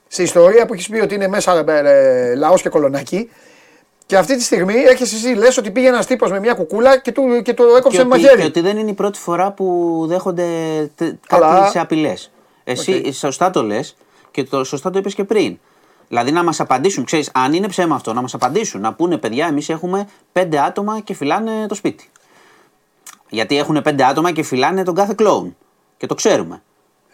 σε 0.07 0.23
ιστορία 0.23 0.65
που 0.65 0.73
έχεις 0.73 0.89
πει 0.89 0.99
ότι 0.99 1.15
είναι 1.15 1.27
μέσα 1.27 1.63
ε, 1.67 2.35
λαός 2.35 2.61
και 2.61 2.69
Κολωνάκι. 2.69 3.29
Και 4.05 4.17
αυτή 4.17 4.35
τη 4.37 4.43
στιγμή 4.43 4.73
έρχεσαι 4.87 5.15
εσύ, 5.15 5.27
λες 5.33 5.57
ότι 5.57 5.71
πήγε 5.71 5.87
ένας 5.87 6.05
τύπος 6.05 6.31
με 6.31 6.39
μια 6.39 6.53
κουκούλα 6.53 6.97
και, 6.97 7.11
του, 7.11 7.41
και 7.43 7.53
το 7.53 7.63
έκοψε 7.63 7.97
Και 7.97 8.03
με 8.03 8.13
ότι, 8.13 8.21
μαχαίρι. 8.23 8.41
και 8.41 8.47
ότι 8.47 8.61
δεν 8.61 8.77
είναι 8.77 8.89
η 8.89 8.93
πρώτη 8.93 9.19
φορά 9.19 9.51
που 9.51 10.05
δέχονται 10.07 10.45
τε- 10.95 11.13
Καλά. 11.27 11.59
κάτι 11.59 11.69
σε 11.71 11.79
απειλές. 11.79 12.31
Εσύ 12.63 13.03
Οκ. 13.05 13.13
σωστά 13.13 13.49
το 13.49 13.63
λες 13.63 13.95
και 14.31 14.43
το 14.43 14.63
σωστά 14.63 14.89
το 14.89 14.99
είπες 14.99 15.13
και 15.15 15.23
πριν. 15.23 15.57
Δηλαδή 16.07 16.31
να 16.31 16.43
μας 16.43 16.59
απαντήσουν, 16.59 17.03
ξέρεις, 17.05 17.29
αν 17.33 17.53
είναι 17.53 17.67
ψέμα 17.67 17.95
αυτό, 17.95 18.13
να 18.13 18.21
μας 18.21 18.33
απαντήσουν. 18.33 18.81
Να 18.81 18.93
πούνε, 18.93 19.17
παιδιά, 19.17 19.45
εμείς 19.47 19.69
έχουμε 19.69 20.07
πέντε 20.31 20.59
άτομα 20.59 20.99
και 20.99 21.13
φυλάνε 21.13 21.65
το 21.67 21.75
σπίτι. 21.75 22.09
Γιατί 23.29 23.57
έχουν 23.57 23.81
πέντε 23.81 24.03
άτομα 24.05 24.31
και 24.31 24.43
φυλάνε 24.43 24.83
τον 24.83 24.95
κάθε 24.95 25.13
κλόουν. 25.17 25.55
Και 25.97 26.05
το 26.05 26.15
ξέρουμε. 26.15 26.61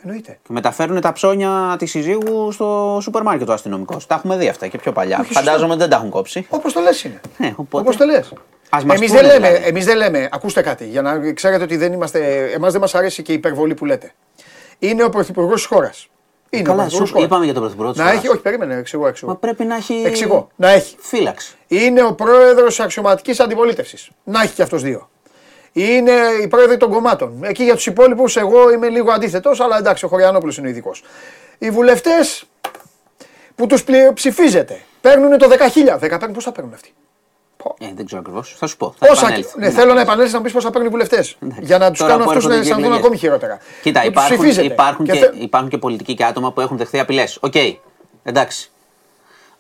Εννοείται. 0.04 0.40
Και 0.44 0.54
μεταφέρουν 0.54 1.02
τα 1.02 1.12
ψώνια 1.12 1.76
της 1.80 1.90
συζύγου 1.92 2.52
στο 2.52 2.98
σούπερ 3.02 3.22
μάρκετ 3.24 3.50
ο 3.50 3.54
αστυνομικός. 3.54 4.06
Τα 4.08 4.16
έχουμε 4.16 4.38
δει 4.38 4.48
αυτά 4.48 4.68
και 4.68 4.78
πιο 4.78 4.92
παλιά. 4.92 5.18
Όχι, 5.20 5.28
σωστά. 5.28 5.42
Φαντάζομαι 5.44 5.72
ότι 5.72 5.80
δεν 5.82 5.90
τα 5.90 5.96
έχουν 5.96 6.10
κόψει. 6.10 6.46
Όπως 6.50 6.74
το 6.74 6.80
λες 6.82 7.04
είναι. 7.04 7.22
Ε, 7.38 7.52
οπότε- 7.56 7.84
Όπως 7.86 7.98
το 7.98 8.06
λες. 8.06 8.34
Ας 8.70 8.84
μας 8.84 8.98
Εμείς 8.98 9.10
πούνε 9.10 9.22
δεν, 9.22 9.30
λέμε, 9.32 9.48
δηλαδή. 9.48 9.68
εμείς 9.70 9.86
δεν 9.86 9.98
λέμε, 9.98 10.30
ακούστε 10.32 10.62
κάτι, 10.62 10.88
για 10.88 11.02
να 11.02 11.32
ξέρετε 11.34 11.64
ότι 11.64 11.78
δεν 11.78 11.94
είμαστε. 11.94 12.50
Εμάς 12.52 12.72
δεν 12.72 12.82
μας 12.82 12.96
αρέσει 12.96 13.22
και 13.24 13.32
η 13.32 13.36
υπερβολή 13.36 13.74
που 13.74 13.86
λέτε. 13.86 14.14
Είναι 14.80 15.04
ο 15.04 15.10
πρωθυπουργός 15.10 15.56
της 15.56 15.66
χώρας. 15.66 16.08
Είναι 16.60 16.70
ο 16.70 16.72
Καλά, 16.72 16.76
πρωθυπουργός 16.76 16.94
σου 16.94 17.02
της 17.04 17.12
χώρας. 17.12 17.26
είπαμε 17.28 17.44
για 17.46 17.54
τον 17.54 17.62
πρωθυπουργό 17.62 17.92
της 17.92 18.00
Να 18.00 18.06
χώρας. 18.06 18.20
έχει, 18.20 18.30
όχι, 18.32 18.42
περίμενε, 18.42 18.76
εξηγώ, 18.76 19.08
εξηγώ. 19.08 19.32
Μα 19.32 19.38
πρέπει 19.38 19.64
να 19.66 19.76
έχει. 19.76 20.04
Εξηγώ, 20.06 20.48
να 20.56 20.70
έχει. 20.70 20.96
Φύλαξη. 21.00 21.56
Είναι 21.68 22.04
ο 22.04 22.14
πρόεδρος 22.14 22.76
τη 22.76 22.84
αξιωματικής 22.84 23.40
αντιπολίτευσης. 23.40 24.10
Να 24.24 24.42
έχει 24.42 24.54
και 24.54 24.62
αυτός 24.62 24.82
δύο. 24.82 25.10
Είναι 25.72 26.12
οι 26.44 26.48
πρόεδροι 26.48 26.78
των 26.78 26.90
κομμάτων. 26.92 27.44
Εκεί 27.44 27.64
για 27.64 27.76
τους 27.76 27.86
υπόλοιπους, 27.86 28.36
εγώ 28.38 28.72
είμαι 28.72 28.90
λίγο 28.90 29.12
αντίθετος, 29.12 29.60
αλλά 29.60 29.78
εντάξει, 29.78 30.06
ο 30.06 30.08
Χωριανόπουλος 30.08 30.58
είναι 30.58 30.68
ο 30.68 30.70
ειδικός. 30.70 31.04
Οι 31.58 31.70
βουλευτές 31.72 32.44
που 33.56 33.68
τους 33.68 33.84
ψηφίζετε 34.14 34.80
παίρνουν 35.02 35.38
το 35.38 35.48
10.000. 35.48 35.98
10 36.00 36.10
παίρνουν, 36.10 36.32
πώς 36.34 36.44
θα 36.44 36.52
παίρνουν 36.52 36.74
αυτοί; 36.74 36.94
Πω. 37.66 37.76
Ε, 37.80 37.86
δεν 37.96 38.06
ξέρω 38.06 38.22
ακριβώς. 38.22 38.56
Θα 38.58 38.68
σου 38.68 38.78
πω. 38.78 38.94
Θα 38.98 39.08
Πόσα, 39.08 39.26
επανέλθω. 39.26 39.60
ναι, 39.60 39.70
θέλω 39.70 39.94
να 39.94 40.02
επανέλθεις 40.02 40.34
να 40.34 40.42
πεις 40.42 40.54
πόσα 40.54 40.70
παίρνουν 40.70 40.88
οι 40.88 40.92
βουλευτές. 40.92 41.38
Για 41.60 41.78
να 41.78 41.90
τους 41.90 42.00
Τώρα 42.00 42.12
κάνω 42.12 42.24
που 42.24 42.30
αυτούς 42.30 42.46
να 42.46 42.54
έρχονται 42.54 42.56
και 42.56 42.60
αισθανθούν 42.62 42.84
εκλογές. 42.84 43.00
ακόμη 43.06 43.18
χειρότερα. 43.18 43.58
Κοίτα, 43.82 44.00
Που 44.02 44.06
τους 44.06 44.14
υπάρχουν, 44.16 44.38
ψηφίζετε. 44.38 44.68
υπάρχουν, 44.74 45.06
και, 45.06 45.14
θε- 45.14 45.34
υπάρχουν 45.42 45.70
και 45.70 45.78
πολιτικοί 45.78 46.14
και 46.14 46.24
άτομα 46.26 46.52
που 46.52 46.62
έχουν 46.62 46.78
δεχθεί 46.78 47.00
απειλές. 47.00 47.38
Οκ, 47.42 47.54
εντάξει. 48.24 48.72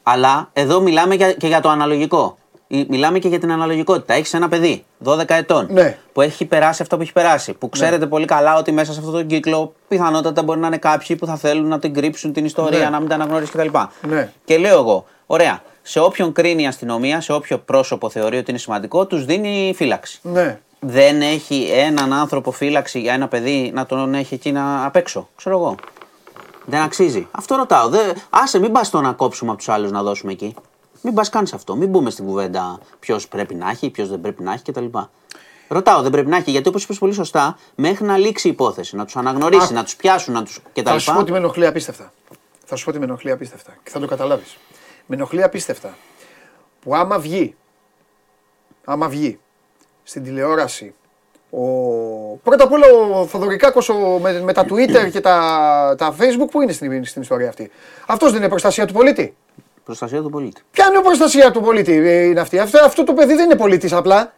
Αλλά 0.04 0.50
εδώ 0.54 0.82
μιλάμε 0.82 1.16
για, 1.16 1.34
και 1.34 1.48
για 1.48 1.62
το 1.62 1.70
αναλογικό. 1.70 2.38
Ή- 2.68 2.86
Μιλάμε 2.90 3.20
και 3.20 3.28
για 3.28 3.40
την 3.40 3.52
αναλογικότητα. 3.52 4.14
Έχεις 4.14 4.34
ένα 4.34 4.50
παιδί 4.50 4.86
12 5.06 5.30
ετών 5.36 5.68
Ναι. 5.72 5.98
που 6.14 6.22
έχει 6.22 6.46
περάσει 6.46 6.82
αυτό 6.82 6.96
που 6.96 7.02
έχει 7.02 7.14
περάσει. 7.14 7.54
Που 7.54 7.70
ξέρετε 7.70 8.06
πολύ 8.08 8.26
καλά 8.26 8.56
ότι 8.58 8.72
μέσα 8.72 8.94
σε 8.94 9.00
αυτόν 9.00 9.14
τον 9.14 9.28
κύκλο 9.28 9.74
πιθανότατα 9.88 10.44
μπορεί 10.44 10.60
να 10.60 10.68
είναι 10.68 10.78
κάποιοι 10.78 11.16
που 11.16 11.26
θα 11.26 11.36
θέλουν 11.36 11.68
να 11.68 11.80
την 11.80 11.94
κρύψουν 11.94 12.34
την 12.34 12.46
ιστορία, 12.46 12.80
Ναι. 12.80 12.90
να 12.90 12.98
μην 13.00 13.08
την 13.10 13.14
αναγνωρίσει 13.16 13.52
κτλ. 13.52 13.68
Ναι. 14.08 14.32
Και 14.46 14.58
λέω 14.58 14.78
εγώ, 14.80 15.06
ωραία, 15.26 15.62
σε 15.88 16.00
όποιον 16.00 16.32
κρίνει 16.32 16.64
η 16.64 16.68
αστυνομία, 16.68 17.22
σε 17.22 17.34
όποιο 17.34 17.58
πρόσωπο 17.58 18.10
θεωρεί 18.10 18.38
ότι 18.38 18.50
είναι 18.50 18.60
σημαντικό, 18.60 19.06
τους 19.06 19.26
δίνει 19.26 19.74
φύλαξη. 19.76 20.20
Ναι. 20.22 20.60
Δεν 20.80 21.22
έχει 21.22 21.70
έναν 21.74 22.14
άνθρωπο 22.14 22.52
φύλαξη 22.52 23.00
για 23.00 23.14
ένα 23.14 23.28
παιδί 23.28 23.72
να 23.74 23.86
τον 23.86 24.14
έχει 24.14 24.34
εκεί 24.34 24.52
να 24.52 24.86
απ' 24.86 24.96
έξω. 24.96 25.30
Ξέρω 25.36 25.58
εγώ. 25.58 25.76
Δεν 26.66 26.82
αξίζει. 26.82 27.28
Αυτό 27.32 27.56
ρωτάω. 27.56 27.90
Δεν... 27.90 28.02
Άσε, 28.30 28.60
μην 28.60 28.72
πας 28.72 28.90
το 28.90 29.02
να 29.02 29.12
κόψουμε 29.12 29.50
από 29.50 29.60
τους 29.60 29.70
άλλους 29.70 29.92
να 29.92 30.04
δώσουμε 30.04 30.32
εκεί. 30.32 30.56
Μην 31.02 31.14
πας 31.14 31.30
καν 31.30 31.48
σε 31.48 31.56
αυτό. 31.56 31.76
Μην 31.76 31.90
μπούμε 31.90 32.10
στην 32.10 32.26
κουβέντα 32.26 32.80
ποιος 33.00 33.28
πρέπει 33.28 33.56
να 33.56 33.70
έχει, 33.70 33.90
ποιος 33.90 34.10
δεν 34.10 34.22
πρέπει 34.22 34.44
να 34.44 34.54
έχει 34.54 34.64
κτλ. 34.64 34.86
Ρωτάω, 35.68 36.02
δεν 36.02 36.12
πρέπει 36.12 36.30
να 36.30 36.38
έχει, 36.38 36.52
γιατί 36.52 36.68
όπως 36.68 36.84
είπες 36.84 36.98
πολύ 36.98 37.14
σωστά, 37.14 37.58
μέχρι 37.76 38.06
να 38.06 38.18
λήξει 38.18 38.48
η 38.48 38.52
υπόθεση, 38.52 38.96
να 38.96 39.06
τους 39.06 39.16
αναγνωρίσει, 39.16 39.74
Α. 39.74 39.76
να 39.76 39.84
τους 39.84 39.96
πιάσουν 39.96 40.34
να 40.34 40.44
τους... 40.44 40.60
κτλ. 40.74 40.90
Θα 40.90 41.00
σου 41.00 41.14
πω 41.14 41.20
ότι 41.20 41.32
με 41.32 41.38
ενοχλεί 41.38 41.66
απίστευτα. 41.66 42.14
Θα 42.66 42.76
σου 42.76 42.84
πω 42.84 42.90
ότι 42.90 43.00
με 43.00 43.06
ενοχλεί 43.06 43.32
απίστευτα 43.32 43.76
και 43.84 43.90
θα 43.90 44.00
το 44.00 44.08
καταλάβεις. 44.08 44.58
Με 45.06 45.16
ενοχλεί 45.16 45.44
απίστευτα 45.44 45.98
που 46.82 46.96
άμα 46.96 47.20
βγει, 47.20 47.56
άμα 48.86 49.08
βγει 49.08 49.40
στην 50.04 50.24
τηλεόραση 50.24 50.94
ο... 51.50 51.60
πρώτα 52.44 52.64
απ' 52.64 52.72
όλα 52.72 52.86
ο 53.14 53.26
Θοδωρικάκος 53.26 53.90
ο... 53.90 54.20
με, 54.22 54.42
με 54.42 54.54
τα 54.54 54.66
Twitter 54.70 55.12
και 55.12 55.22
τα, 55.22 55.96
τα 55.98 56.16
Facebook 56.20 56.50
που 56.52 56.62
είναι 56.62 56.72
στην, 56.72 57.06
στην 57.06 57.22
ιστορία 57.22 57.50
αυτή; 57.50 57.72
Αυτός 58.08 58.32
δεν 58.32 58.40
είναι 58.40 58.50
προστασία 58.50 58.86
του 58.86 58.94
πολίτη; 58.94 59.36
Προστασία 59.84 60.22
του 60.22 60.30
πολίτη. 60.30 60.62
Ποια 60.72 60.86
είναι 60.88 60.98
η 60.98 61.02
προστασία 61.02 61.52
του 61.52 61.62
πολίτη 61.62 61.92
ε, 61.92 62.24
είναι 62.24 62.40
αυτή; 62.40 62.60
Αυτό, 62.60 62.80
αυτό 62.86 63.04
το 63.04 63.14
παιδί 63.14 63.34
δεν 63.34 63.46
είναι 63.46 63.56
πολίτης 63.56 63.94
απλά. 63.94 64.34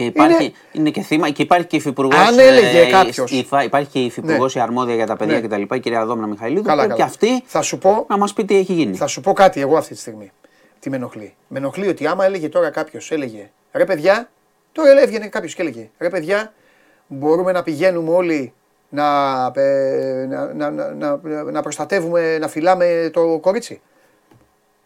Και 0.00 0.06
υπάρχει, 0.06 0.44
Είναι- 0.44 0.52
είναι... 0.72 0.90
και 0.90 1.00
θύμα 1.02 1.30
και 1.30 1.42
υπάρχει 1.42 1.66
και 1.66 1.76
υφυπουργός. 1.76 2.18
Αν 2.28 2.38
έλεγε 2.38 2.90
κάποιος. 2.90 3.30
υπάρχει 3.64 3.88
και 3.90 3.98
υφυπουργός 3.98 4.54
Ναι. 4.54 4.60
η 4.60 4.64
αρμόδια 4.64 4.94
για 4.94 5.06
τα 5.06 5.16
παιδιά 5.16 5.40
Ναι. 5.40 5.46
κτλ. 5.46 5.74
Η 5.74 5.80
κυρία 5.80 6.04
Δόμνα 6.06 6.26
Μιχαηλίδου. 6.26 6.62
Καλά, 6.62 6.82
πρέπει 6.86 7.00
καλά. 7.00 7.10
και 7.10 7.26
αυτή 7.26 7.42
Θα 7.46 7.62
σου 7.62 7.78
πω, 7.78 8.06
να 8.08 8.18
μας 8.18 8.32
πει 8.32 8.44
τι 8.44 8.56
έχει 8.56 8.72
γίνει. 8.72 8.96
Θα 8.96 9.06
σου 9.06 9.20
πω 9.20 9.32
κάτι 9.32 9.60
εγώ 9.60 9.76
αυτή 9.76 9.94
τη 9.94 10.00
στιγμή. 10.00 10.32
Τι 10.78 10.90
με 10.90 10.96
ενοχλεί. 10.96 11.34
Με 11.48 11.58
ενοχλεί 11.58 11.88
ότι 11.88 12.06
άμα 12.06 12.24
έλεγε 12.24 12.48
τώρα 12.48 12.70
κάποιος, 12.70 13.10
έλεγε 13.10 13.50
ρε 13.72 13.84
παιδιά, 13.84 14.30
τώρα 14.72 15.00
έβγαινε 15.00 15.26
κάποιος 15.28 15.54
και 15.54 15.62
έλεγε 15.62 15.90
ρε 15.98 16.08
παιδιά, 16.08 16.52
μπορούμε 17.06 17.52
να 17.52 17.62
πηγαίνουμε 17.62 18.10
όλοι 18.10 18.52
να, 18.88 19.04
ε, 19.54 20.26
να, 20.28 20.52
να, 20.54 20.70
να, 20.70 20.90
να, 21.22 21.42
να 21.42 21.62
προστατεύουμε, 21.62 22.38
να 22.38 22.48
φυλάμε 22.48 23.10
το 23.12 23.38
κορίτσι. 23.38 23.80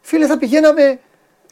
Φίλε, 0.01 0.27
θα 0.27 0.39
πηγαίναμε. 0.39 0.99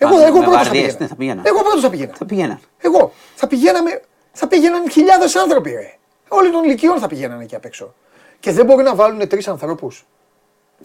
Εγώ, 0.03 0.17
Α, 0.17 0.27
εγώ 0.27 0.39
με 0.39 0.45
πρώτος 0.45 0.53
θα 0.63 0.63
βαρδιές, 0.65 0.83
πήγαινα. 0.83 0.99
ναι, 1.01 1.07
θα 1.07 1.15
πήγαινα. 1.15 1.43
Εγώ 1.45 1.59
πρώτος 1.63 1.81
θα 1.81 1.91
πήγαινα. 1.91 2.13
Θα 2.19 2.25
πηγαίναν. 2.25 2.59
Εγώ. 2.79 3.13
Θα 3.35 3.47
πηγαίναμε, 3.47 4.01
θα 4.33 4.47
πήγαιναν 4.49 4.91
χιλιάδες 4.91 5.37
άνθρωποι, 5.37 5.71
ρε. 5.71 5.95
Όλοι 6.29 6.51
των 6.51 6.65
ηλικιών 6.65 6.99
θα 6.99 7.07
πηγαίναν 7.07 7.41
εκεί 7.41 7.55
απ' 7.55 7.65
έξω. 7.65 7.95
Και 8.41 8.53
δεν 8.53 8.65
μπορεί 8.67 8.83
να 8.83 8.95
βάλουν 8.95 9.29
τρεις 9.29 9.49
ανθρώπους. 9.49 10.07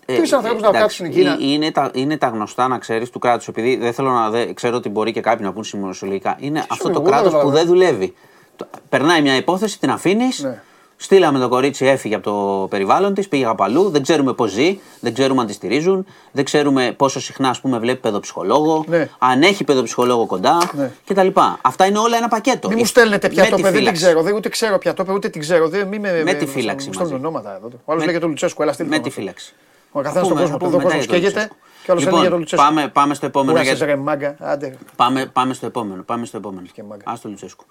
Τρεις 0.05 0.33
ανθρώπους 0.33 0.61
να 0.61 0.67
Ε, 0.67 0.69
εντάξει, 0.69 1.03
κάτσουν 1.03 1.05
εκεί 1.05 1.23
να- 1.23 1.31
ε, 1.31 1.37
Είναι 1.53 1.71
τα, 1.71 1.91
είναι 1.93 2.17
τα 2.17 2.27
γνωστά 2.27 2.67
να 2.67 2.77
ξέρεις 2.77 3.09
του 3.09 3.19
κράτους. 3.19 3.47
Επειδή 3.47 3.75
δεν 3.75 3.93
θέλω 3.93 4.09
να. 4.11 4.29
δε- 4.29 4.53
ξέρω 4.53 4.75
ότι 4.75 4.89
μπορεί 4.89 5.11
και 5.11 5.21
κάποιοι 5.21 5.41
να 5.45 5.53
πούν 5.53 5.63
σημειολογικά. 5.63 6.35
Είναι 6.39 6.59
αυτό 6.59 6.73
σου 6.75 6.81
το 6.83 6.89
εγώ, 6.89 7.01
κράτος 7.01 7.31
δεν 7.31 7.41
που 7.41 7.47
καταλαβαίνω. 7.47 7.57
δεν 7.57 7.65
δουλεύει. 7.67 8.13
Το- 8.55 8.67
Περνάει 8.89 9.21
μια 9.21 9.35
υπόθεση, 9.35 9.79
την 9.79 9.89
αφήνεις. 9.91 10.43
Ναι. 10.43 10.61
Στείλαμε 10.99 11.39
το 11.39 11.49
κορίτσι, 11.49 11.85
έφυγε 11.85 12.15
από 12.15 12.23
το 12.23 12.67
περιβάλλον 12.67 13.13
της, 13.13 13.27
πήγε 13.27 13.45
από 13.45 13.63
αλλού. 13.63 13.89
Δεν 13.89 14.01
ξέρουμε 14.01 14.33
πώς 14.33 14.51
ζει, 14.51 14.79
δεν 14.99 15.13
ξέρουμε 15.13 15.41
αν 15.41 15.47
τη 15.47 15.53
στηρίζουν, 15.53 16.05
δεν 16.31 16.43
ξέρουμε 16.45 16.93
πόσο 16.97 17.19
συχνά 17.21 17.49
ας 17.49 17.61
πούμε, 17.61 17.79
βλέπει 17.79 17.99
παιδοψυχολόγο, 17.99 18.83
Ναι. 18.87 19.09
αν 19.17 19.41
έχει 19.41 19.63
παιδοψυχολόγο 19.63 20.25
κοντά 20.25 20.57
Ναι. 20.71 20.91
κτλ. 21.07 21.27
Αυτά 21.61 21.85
είναι 21.85 21.97
όλα 21.97 22.17
ένα 22.17 22.27
πακέτο. 22.27 22.67
Μην 22.67 22.77
μου 22.77 22.83
Ε, 22.83 22.87
στέλνετε 22.87 23.29
πια 23.29 23.43
με 23.43 23.49
το 23.49 23.55
τη 23.55 23.61
παιδί, 23.61 23.73
δεν 23.73 23.81
φύλαξη. 23.83 24.03
ξέρω. 24.03 24.21
Δεν, 24.21 24.35
ούτε 24.35 24.49
ξέρω 24.49 24.77
πια 24.77 24.93
το 24.93 25.03
είπε, 25.03 25.13
ούτε 25.13 25.29
την 25.29 25.41
ξέρω. 25.41 25.69
Δεν, 25.69 25.87
μη 25.87 25.99
με, 25.99 26.23
Με 26.23 26.33
τη 26.33 26.45
φύλαξη 26.45 26.87
Μου 26.87 26.93
στέλνουν 26.93 27.13
μαζί. 27.13 27.25
ονόματα 27.27 27.55
εδώ. 27.55 27.67
Ο 27.67 27.71
άλλος 27.91 27.99
Με- 28.01 28.05
λέγεται 28.05 28.19
το 28.19 28.27
Λουτσέσκου, 28.27 28.61
έλα 28.61 28.73
στείλτε 28.73 28.89
Με 28.91 28.95
τον 28.95 29.03
τη 29.03 29.09
αυτό. 29.09 29.21
φύλαξη. 29.21 29.53
Ο 29.91 30.01
καθένας 30.01 30.13
Θα 30.13 30.23
στον 30.23 30.29
πούμε- 30.29 30.41
κόσμο 30.41 30.57
θα 30.57 30.65
που 30.65 30.71
πούμε 30.71 30.83
εδώ 30.83 30.83
κόσμος 30.83 31.07
μετά 31.07 31.15
για 31.15 31.21
τον 31.21 31.31
καίγεται 31.31 31.39
Λουτσέσκου. 31.39 31.83
και 31.85 31.91
άλλο 31.91 31.99
έλεγε 32.01 32.09
για 32.09 32.29
τον 32.29 32.39
Λοιπόν, 32.39 32.39
Λουτσέσκου. 32.39 32.65
πάμε, 32.65 32.87
πάμε 32.87 33.13
στο 33.13 33.25
επόμενο. 33.25 33.51
Κούρασες, 33.51 33.77
γιατί- 33.77 33.91
ρε 33.91 33.97
μάγκα, 33.97 34.35
άντε. 34.39 34.77
Πάμε, 34.95 35.25
πάμε 35.25 35.53
στο 35.53 35.65
επόμενο. 35.65 36.01
Πάμε 36.03 36.25
στο 36.25 36.37
επόμενο. 36.37 36.67
Και 36.73 36.83
μάγκα. 36.83 37.11
Α 37.11 37.13
το 37.21 37.29
Λουτσέσκου. 37.29 37.65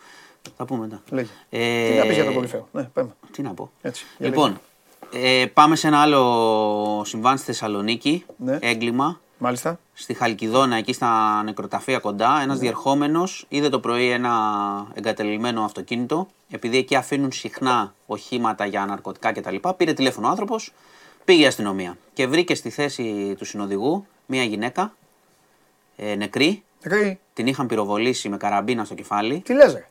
Θα 0.57 0.65
πούμε 0.65 0.81
μετά. 0.81 1.03
Λέγε. 1.11 1.29
Ε, 1.51 1.89
Τι 1.91 1.97
να 1.99 2.03
πεις 2.07 2.15
για 2.15 2.25
τον 2.25 2.35
κορυφαίο. 2.35 2.69
Ναι, 2.73 2.83
πάμε. 2.83 3.15
Τι 3.33 3.43
να 3.43 3.55
πω. 3.55 3.71
Έτσι, 3.83 4.05
για 4.19 4.29
λοιπόν, 4.29 4.61
ε, 5.13 5.47
πάμε 5.55 5.77
σε 5.77 5.87
ένα 5.87 6.01
άλλο 6.01 7.03
συμβάν 7.05 7.37
στη 7.37 7.47
Θεσσαλονίκη. 7.47 8.25
Ναι. 8.37 8.59
Έγκλημα. 8.61 9.21
Μάλιστα. 9.39 9.79
Στη 9.95 10.15
Χαλκιδόνα, 10.15 10.77
εκεί 10.77 10.93
στα 10.93 11.43
νεκροταφεία 11.43 11.99
κοντά, 11.99 12.39
ένας 12.43 12.57
Ναι. 12.57 12.63
διερχόμενος 12.63 13.45
είδε 13.49 13.69
το 13.69 13.81
πρωί 13.81 14.11
ένα 14.11 14.33
εγκατελειμμένο 14.95 15.65
αυτοκίνητο. 15.65 16.29
Επειδή 16.51 16.77
εκεί 16.79 16.95
αφήνουν 16.97 17.33
συχνά 17.33 17.95
οχήματα 18.07 18.67
για 18.67 18.85
ναρκωτικά 18.87 19.33
κτλ. 19.33 19.57
Πήρε 19.77 19.93
τηλέφωνο 19.93 20.27
ο 20.27 20.31
άνθρωπος, 20.31 20.73
πήγε 21.25 21.43
η 21.43 21.47
αστυνομία 21.47 21.97
και 22.13 22.27
βρήκε 22.27 22.55
στη 22.55 22.71
θέση 22.71 23.35
του 23.39 23.45
συνοδηγού 23.45 24.07
μία 24.27 24.43
γυναίκα 24.43 24.95
ε, 25.97 26.15
νεκρή. 26.15 26.63
Νεκρή, 26.83 27.19
Την 27.35 27.47
είχαν 27.47 27.67
πυροβολήσει 27.67 28.29
με 28.29 28.37
καραμπίνα 28.37 28.85
στο 28.85 28.95
κεφάλι. 28.95 29.41
τι 29.45 29.55
λες 29.55 29.73
ρε; 29.73 29.89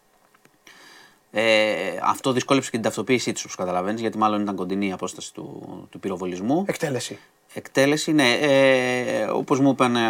Ε, 1.37 1.99
αυτό 2.03 2.31
δυσκόλεψε 2.31 2.69
και 2.69 2.75
την 2.75 2.85
ταυτοποίησή 2.85 3.31
της, 3.31 3.43
όπως 3.43 3.55
καταλαβαίνεις, 3.55 4.01
γιατί 4.01 4.17
μάλλον 4.17 4.41
ήταν 4.41 4.55
κοντινή 4.55 4.87
η 4.87 4.91
απόσταση 4.91 5.33
του, 5.33 5.87
του 5.91 5.99
πυροβολισμού. 5.99 6.63
Εκτέλεση. 6.67 7.19
Εκτέλεση, 7.53 8.11
ναι. 8.11 8.31
Ε, 8.33 9.23
όπως 9.23 9.59
μου 9.59 9.69
είπαν, 9.69 9.95
ε, 9.95 10.09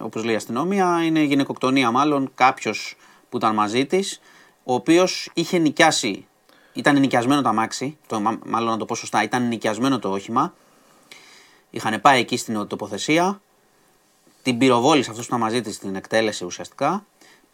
όπως 0.00 0.24
λέει 0.24 0.32
η 0.32 0.36
αστυνομία, 0.36 1.04
είναι 1.04 1.20
γυναικοκτονία 1.20 1.90
μάλλον 1.90 2.30
κάποιος 2.34 2.96
που 3.28 3.36
ήταν 3.36 3.54
μαζί 3.54 3.86
της, 3.86 4.20
ο 4.64 4.74
οποίος 4.74 5.30
είχε 5.34 5.58
νοικιάσει, 5.58 6.26
ήταν 6.72 7.00
νοικιασμένο 7.00 7.42
το 7.42 7.48
αμάξι, 7.48 7.96
το, 8.06 8.20
μα- 8.20 8.38
μάλλον 8.46 8.70
να 8.70 8.76
το 8.76 8.84
πω 8.84 8.94
σωστά, 8.94 9.22
ήταν 9.22 9.48
νοικιασμένο 9.48 9.98
το 9.98 10.10
όχημα. 10.10 10.54
Είχαν 11.70 12.00
πάει 12.00 12.20
εκεί 12.20 12.36
στην 12.36 12.66
τοποθεσία, 12.66 13.40
την 14.42 14.58
πυροβόλησε 14.58 15.10
αυτός 15.10 15.26
που 15.26 15.34
ήταν 15.34 15.46
μαζί 15.46 15.60
της 15.60 15.74
στην 15.74 15.94
εκτέλεση 15.96 16.44
ουσιαστικά. 16.44 17.04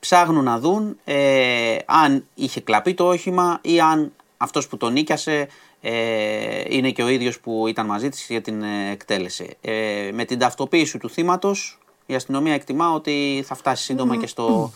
Ψάχνουν 0.04 0.44
να 0.44 0.58
δουν 0.58 0.98
ε, 1.04 1.76
αν 1.86 2.26
είχε 2.34 2.60
κλαπεί 2.60 2.94
το 2.94 3.08
όχημα 3.08 3.58
ή 3.62 3.80
αν 3.80 4.12
αυτός 4.36 4.68
που 4.68 4.76
τον 4.76 4.92
νίκιασε 4.92 5.48
ε, 5.80 6.62
είναι 6.68 6.90
και 6.90 7.02
ο 7.02 7.08
ίδιος 7.08 7.40
που 7.40 7.66
ήταν 7.66 7.86
μαζί 7.86 8.08
της 8.08 8.26
για 8.28 8.40
την 8.40 8.62
ε, 8.62 8.90
εκτέλεση. 8.90 9.56
Ε, 9.60 10.10
με 10.12 10.24
την 10.24 10.38
ταυτοποίηση 10.38 10.98
του 10.98 11.10
θύματος 11.10 11.78
η 12.06 12.14
αστυνομία 12.14 12.54
εκτιμά 12.54 12.92
ότι 12.92 13.44
θα 13.46 13.54
φτάσει 13.54 13.84
σύντομα 13.84 14.16
και 14.16 14.26
στο 14.26 14.72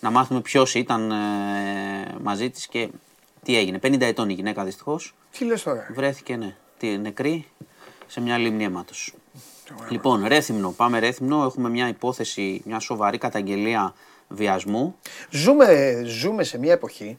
να 0.00 0.10
μάθουμε 0.10 0.40
ποιος 0.40 0.74
ήταν 0.74 1.10
ε, 1.10 1.14
μαζί 2.22 2.50
της 2.50 2.66
και 2.66 2.88
τι 3.42 3.56
έγινε. 3.56 3.78
50 3.82 4.00
ετών 4.00 4.28
η 4.28 4.32
γυναίκα 4.32 4.64
δυστυχώς. 4.64 5.14
Τι 5.38 5.44
λες 5.44 5.62
τώρα; 5.62 5.84
ρε. 5.88 5.94
Βρέθηκε 5.94 6.36
ναι, 6.36 6.56
τη 6.78 6.98
νεκρή 6.98 7.46
σε 8.06 8.20
μια 8.20 8.38
λίμνη 8.38 8.64
αίματος. 8.64 9.14
Λοιπόν, 9.88 10.26
Ρέθυμνο, 10.26 10.70
πάμε 10.70 10.98
Ρέθυμνο. 10.98 11.44
Έχουμε 11.44 11.68
μια 11.68 11.88
υπόθεση, 11.88 12.62
μια 12.64 12.78
σοβαρή 12.78 13.18
καταγγελία 13.18 13.94
βιασμού. 14.34 14.96
Ζούμε, 15.30 16.02
ζούμε 16.04 16.44
σε 16.44 16.58
μια 16.58 16.72
εποχή 16.72 17.18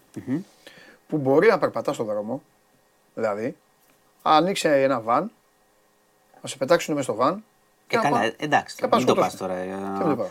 που 1.08 1.18
μπορεί 1.18 1.48
να 1.48 1.60
περπατάς 1.60 1.96
στον 1.96 2.06
δρόμο. 2.08 2.42
Δηλαδή, 3.14 3.56
ανοίξει 4.22 4.68
ένα 4.68 5.00
βαν, 5.02 5.32
να 6.42 6.50
σε 6.50 6.58
πετάξουν 6.58 6.94
μέσα 6.96 7.12
στο 7.12 7.16
βαν. 7.22 7.34
Ε, 7.34 7.42
και 7.88 7.96
να 7.96 8.02
καλά, 8.04 8.18
πά- 8.20 8.26
ε, 8.26 8.36
εντάξει, 8.44 8.76
και 8.76 8.88
να 8.88 8.98
μην 8.98 9.06
το 9.06 9.12
σκοτώσουν. 9.14 9.38
πας 9.38 9.40
τώρα. 9.48 9.54
ε, 9.62 9.66
Και 9.66 10.04
μην 10.04 10.10
το 10.10 10.16
πάω. 10.16 10.28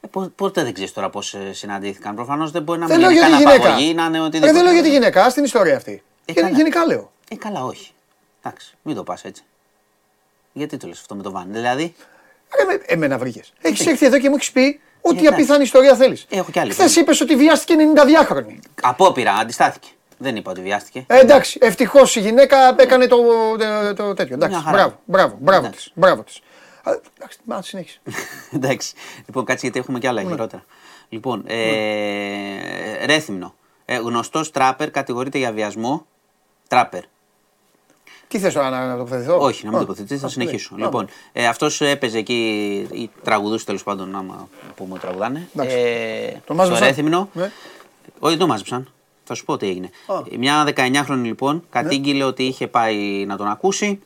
Ε, 0.00 0.06
πο- 0.10 0.32
Πότε 0.36 0.62
δεν 0.62 0.72
ξέρεις 0.74 0.92
τώρα 0.92 1.10
πώς 1.10 1.36
συναντήθηκαν. 1.50 2.14
Προφανώς 2.14 2.50
δεν 2.50 2.62
μπορεί 2.62 2.78
να 2.78 2.86
Δεν 2.86 2.96
μην 3.00 3.06
λέω 3.08 3.16
είναι 3.16 3.26
για 3.28 3.36
τη 3.38 3.42
καν 3.42 3.52
γυναίκα. 3.52 3.68
απαγωγή, 3.68 3.94
να 3.94 4.04
είναι 4.04 4.16
Ε, 4.16 4.20
οτιδήποτε. 4.20 4.52
δεν 4.52 4.62
λέω 4.64 4.72
για 4.72 4.82
τη 4.82 4.90
γυναίκα, 4.90 5.30
στην 5.30 5.44
ιστορία 5.44 5.76
αυτή. 5.76 6.02
Ε, 6.24 6.32
Γεν- 6.32 6.44
καλά. 6.44 6.56
Γενικά 6.56 6.86
λέω. 6.86 7.12
Ε, 7.30 7.36
καλά, 7.36 7.64
όχι. 7.64 7.92
Εντάξει, 8.42 8.74
μην 8.82 8.96
το 8.96 9.02
πας 9.04 9.24
έτσι. 9.24 9.42
Γιατί 10.52 10.76
το 10.76 10.86
λες 10.86 11.00
αυτό 11.00 11.14
με 11.14 11.22
το 11.22 11.30
βαν. 11.30 11.52
Δηλαδή, 11.52 11.94
Ρε, 12.58 12.64
με- 12.64 12.82
εμένα 12.86 13.18
βρήκες. 13.18 13.52
Έχεις 13.60 13.86
έρθει 13.86 14.06
εδώ 14.06 14.18
και 14.18 14.28
μου 14.28 14.34
έχεις 14.34 14.52
πει 14.52 14.80
ό,τι 15.02 15.16
εντάξει. 15.18 15.32
απίθανη 15.34 15.62
ιστορία 15.62 15.94
θέλεις. 15.96 16.26
Έχω 16.30 16.50
κι 16.50 16.58
άλλη. 16.58 16.72
Χθες 16.72 16.96
είπες 16.96 17.20
ότι 17.20 17.36
βιάστηκε 17.36 17.74
92χρονη. 17.94 18.58
απόπειρα, 18.82 19.32
αντιστάθηκε. 19.32 19.88
Δεν 20.18 20.36
είπα 20.36 20.50
ότι 20.50 20.60
βιάστηκε. 20.60 21.04
Ε, 21.06 21.18
εντάξει, 21.18 21.58
ευτυχώς 21.62 22.16
η 22.16 22.20
γυναίκα 22.20 22.74
έκανε 22.78 23.06
το, 23.06 23.16
το, 23.58 23.94
το 23.94 24.14
τέτοιο. 24.14 24.34
Εντάξει, 24.34 24.54
Μια 24.56 24.64
χαρά. 24.64 24.76
μπράβο, 24.76 24.98
μπράβο, 25.04 25.36
μπράβο 25.40 25.66
Εντάξει. 25.66 25.84
της. 25.84 25.92
Μπράβο 25.94 26.22
της. 26.22 26.40
Α, 26.82 26.92
Εντάξει, 27.18 27.38
μα 27.44 27.62
συνέχισε. 27.62 28.00
Εντάξει. 28.56 28.94
Λοιπόν, 29.26 29.44
κάτσε 29.44 29.60
γιατί 29.66 29.78
έχουμε 29.78 29.98
και 29.98 30.08
άλλα 30.08 30.22
χειρότερα. 30.22 30.64
Λοιπόν, 31.08 31.44
ε, 31.46 33.04
Ρέθυμνο. 33.06 33.54
Ε, 33.84 33.96
Γνωστός 33.96 34.50
τράπερ 34.50 34.90
κατηγορείται 34.90 35.38
για 35.38 35.52
βιασμό. 35.52 36.06
Τράπερ. 36.68 37.02
Τι 38.32 38.38
θες 38.38 38.52
τώρα 38.54 38.70
να, 38.70 38.86
να 38.86 38.96
τοποθετηθώ; 38.96 39.38
Όχι, 39.40 39.64
να 39.64 39.70
μην 39.70 39.78
Α, 39.78 39.80
τοποθετηθείς, 39.82 40.20
θα 40.20 40.26
ας, 40.26 40.32
συνεχίσω. 40.32 40.74
ναι. 40.76 40.84
Λοιπόν, 40.84 41.08
ε, 41.32 41.46
αυτός 41.46 41.80
έπαιζε 41.80 42.18
εκεί, 42.18 42.34
ή 42.92 43.10
τραγουδούσε 43.24 43.64
τέλος 43.64 43.82
πάντων, 43.82 44.16
άμα 44.16 44.48
πούμε 44.76 44.92
ότι 44.92 45.00
τραγουδάνε. 45.00 45.48
Εντάξει. 45.54 45.76
Ε, 45.76 46.30
Τον 46.30 46.40
στο 46.44 46.54
μάζεψαν; 46.54 46.86
Ρέθυμνο. 46.86 47.28
Ναι. 47.32 47.42
Όχι, 48.18 48.30
δεν 48.30 48.38
το 48.38 48.46
μάζεψαν. 48.46 48.88
Θα 49.24 49.34
σου 49.34 49.44
πω 49.44 49.56
τι 49.56 49.66
έγινε. 49.68 49.90
Α. 50.06 50.14
Ε, 50.32 50.36
Μια 50.36 50.64
19χρονη 50.76 51.22
λοιπόν 51.22 51.64
κατήγγειλε 51.70 52.24
ότι 52.24 52.42
είχε 52.42 52.66
πάει 52.66 53.24
να 53.26 53.36
τον 53.36 53.48
ακούσει. 53.48 54.00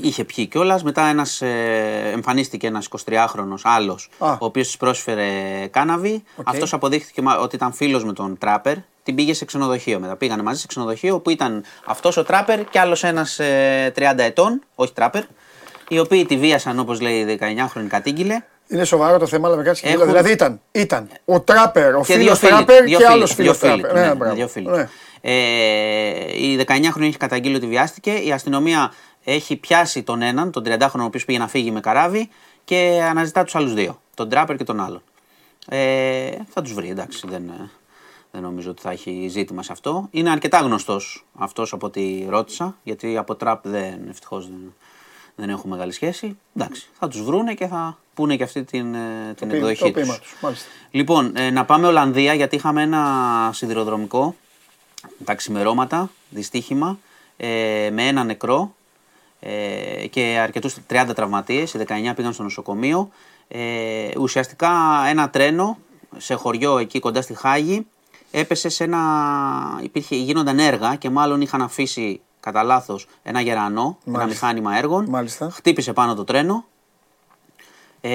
Είχε 0.00 0.24
πιει 0.24 0.46
κιόλας. 0.46 0.82
Μετά 0.82 1.06
ένας, 1.06 1.42
ε, 1.42 2.10
εμφανίστηκε 2.12 2.66
ένας 2.66 2.88
23χρονο 3.04 3.54
άλλος, 3.62 4.08
Α. 4.18 4.32
ο 4.32 4.36
οποίος 4.44 4.66
της 4.66 4.76
πρόσφερε 4.76 5.30
κάναβη. 5.70 6.22
Οκ. 6.36 6.48
Αυτός 6.48 6.72
αποδείχθηκε 6.72 7.22
μα- 7.22 7.38
ότι 7.38 7.56
ήταν 7.56 7.72
φίλος 7.72 8.04
με 8.04 8.12
τον 8.12 8.38
τράπερ. 8.38 8.76
Την 9.02 9.14
πήγε 9.14 9.34
σε 9.34 9.44
ξενοδοχείο 9.44 9.98
μετά. 10.00 10.16
Πήγανε 10.16 10.42
μαζί 10.42 10.60
σε 10.60 10.66
ξενοδοχείο 10.66 11.20
που 11.20 11.30
ήταν 11.30 11.64
αυτός 11.84 12.16
ο 12.16 12.22
τράπερ 12.24 12.64
και 12.64 12.78
άλλος 12.78 13.04
ένας 13.04 13.40
30 13.94 14.18
ετών, 14.18 14.62
όχι 14.74 14.92
τράπερ, 14.92 15.22
οι 15.88 15.98
οποίοι 15.98 16.26
τη 16.26 16.36
βίασαν 16.36 16.78
όπως 16.78 17.00
λέει 17.00 17.14
η 17.20 17.38
19χρονη 17.40 17.86
κατήγγειλε. 17.88 18.42
Είναι 18.68 18.84
σοβαρό 18.84 19.18
το 19.18 19.26
θέμα, 19.26 19.48
αλλά 19.48 19.56
με 19.56 19.62
κάτσε 19.62 19.82
και 19.82 19.88
Έχουν- 19.88 20.00
γέλα. 20.00 20.12
Δηλαδή 20.12 20.32
ήταν, 20.32 20.60
ήταν 20.72 21.08
ο 21.24 21.40
τράπερ, 21.40 21.94
ο 21.94 22.00
Και 22.06 22.14
δύο 22.16 22.22
φίλο 22.24 22.34
φίλοι. 22.34 22.50
τράπερ 22.50 22.82
δύο 22.84 22.98
και 22.98 23.04
φίλοι, 23.04 23.06
άλλος 23.16 23.34
δύο 23.34 23.54
φίλο 23.54 23.70
φίλοι 23.72 23.82
τράπερ. 23.82 23.90
του, 23.90 23.94
ναι, 23.96 24.02
Ναι, 24.02 24.08
ναι, 24.08 24.14
μπράβο. 24.14 24.34
δύο 24.34 24.48
φίλοι 24.48 24.66
Ναι. 24.68 24.84
του. 24.84 24.90
Ε, 25.20 25.30
η 26.36 26.56
19χρονη 26.56 27.06
έχει 27.06 27.16
καταγγείλει 27.16 27.56
ότι 27.56 27.66
βιάστηκε. 27.66 28.10
Η 28.10 28.32
αστυνομία 28.32 28.92
έχει 29.24 29.56
πιάσει 29.56 30.02
τον 30.02 30.22
έναν, 30.22 30.50
τον 30.50 30.62
30χρονο, 30.66 31.02
ο 31.02 31.04
οποίος 31.04 31.24
πήγε 31.24 31.38
να 31.38 31.48
φύγει 31.48 31.70
με 31.70 31.80
καράβι 31.80 32.28
και 32.64 33.02
αναζητά 33.10 33.44
τους 33.44 33.54
άλλους 33.54 33.74
δύο. 33.74 34.00
Τον 34.14 34.28
Τράπερ 34.28 34.56
και 34.56 34.64
τον 34.64 34.80
άλλον. 34.80 35.02
Ε, 35.68 36.30
θα 36.48 36.62
τους 36.62 36.72
βρει, 36.74 36.88
εντάξει. 36.90 37.20
Δεν, 37.28 37.42
ε, 37.48 37.70
δεν 38.32 38.42
νομίζω 38.42 38.70
ότι 38.70 38.82
θα 38.82 38.90
έχει 38.90 39.26
ζήτημα 39.30 39.62
σε 39.62 39.72
αυτό. 39.72 40.08
Είναι 40.10 40.30
αρκετά 40.30 40.58
γνωστός 40.58 41.24
αυτός 41.34 41.72
από 41.72 41.86
ό,τι 41.86 42.26
ρώτησα, 42.28 42.76
γιατί 42.82 43.16
από 43.16 43.34
τραπ 43.34 43.68
δεν, 43.68 44.08
ευτυχώς 44.08 44.46
δεν, 44.46 44.74
δεν 45.34 45.48
έχουν 45.50 45.70
μεγάλη 45.70 45.92
σχέση. 45.92 46.38
Εντάξει, 46.56 46.88
θα 46.98 47.08
τους 47.08 47.22
βρούνε 47.22 47.54
και 47.54 47.66
θα 47.66 47.98
πούνε 48.14 48.36
και 48.36 48.42
αυτή 48.42 48.62
την, 48.64 48.94
ε, 48.94 49.34
την 49.36 49.48
ποίημα- 49.48 49.68
εκδοχή 49.68 49.92
το 49.92 49.98
τους. 49.98 50.02
ποίημα 50.02 50.18
τους, 50.18 50.34
μάλιστα. 50.42 50.66
Λοιπόν, 50.90 51.36
ε, 51.36 51.50
να 51.50 51.64
πάμε 51.64 51.86
Ολλανδία 51.86 52.34
γιατί 52.34 52.56
είχαμε 52.56 52.82
ένα 52.82 53.50
σιδηροδρομικό 53.52 54.34
τα 55.24 55.34
ξημερώματα, 55.34 56.10
δυστύχημα, 56.30 56.98
ε, 57.36 57.90
με 57.92 58.06
ένα 58.06 58.24
νεκρό 58.24 58.74
ε, 59.40 60.06
και 60.06 60.38
αρκετούς 60.42 60.74
30 60.86 61.14
τραυματίες, 61.14 61.74
οι 61.74 61.78
19 61.78 62.14
πήγαν 62.14 62.32
στο 62.32 62.42
νοσοκομείο. 62.42 63.10
Ε, 63.48 64.08
ουσιαστικά 64.18 64.70
ένα 65.08 65.30
τρένο 65.30 65.78
σε 66.16 66.34
χωριό 66.34 66.78
εκεί 66.78 67.00
κοντά 67.00 67.22
στη 67.22 67.34
Χάγη 67.34 67.86
έπεσε 68.32 68.68
σε 68.68 68.84
ένα... 68.84 69.00
Υπήρχε, 69.82 70.16
γίνονταν 70.16 70.58
έργα 70.58 70.94
και 70.94 71.10
μάλλον 71.10 71.40
είχαν 71.40 71.62
αφήσει 71.62 72.20
κατά 72.40 72.62
λάθος 72.62 73.06
ένα 73.22 73.40
γερανό, 73.40 73.98
ένα 74.06 74.18
Μάλιστα. 74.18 74.46
μηχάνημα 74.46 74.76
έργων. 74.76 75.06
Μάλιστα. 75.08 75.50
Χτύπησε 75.50 75.92
πάνω 75.92 76.14
το 76.14 76.24
τρένο. 76.24 76.64
Ε, 78.00 78.10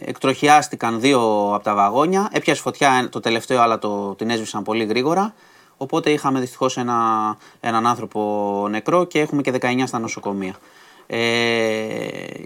εκτροχιάστηκαν 0.00 1.00
δύο 1.00 1.20
από 1.54 1.64
τα 1.64 1.74
βαγόνια. 1.74 2.28
Έπιασε 2.32 2.60
φωτιά 2.60 3.08
το 3.10 3.20
τελευταίο, 3.20 3.60
αλλά 3.60 3.78
το, 3.78 4.14
την 4.14 4.30
έσβησαν 4.30 4.62
πολύ 4.62 4.84
γρήγορα. 4.84 5.34
Οπότε 5.76 6.10
είχαμε 6.10 6.40
δυστυχώς 6.40 6.76
ένα, 6.76 6.96
έναν 7.60 7.86
άνθρωπο 7.86 8.66
νεκρό 8.70 9.04
και 9.04 9.20
έχουμε 9.20 9.42
και 9.42 9.52
19 9.60 9.82
στα 9.86 9.98
νοσοκομεία. 9.98 10.54
Ε, 11.06 11.18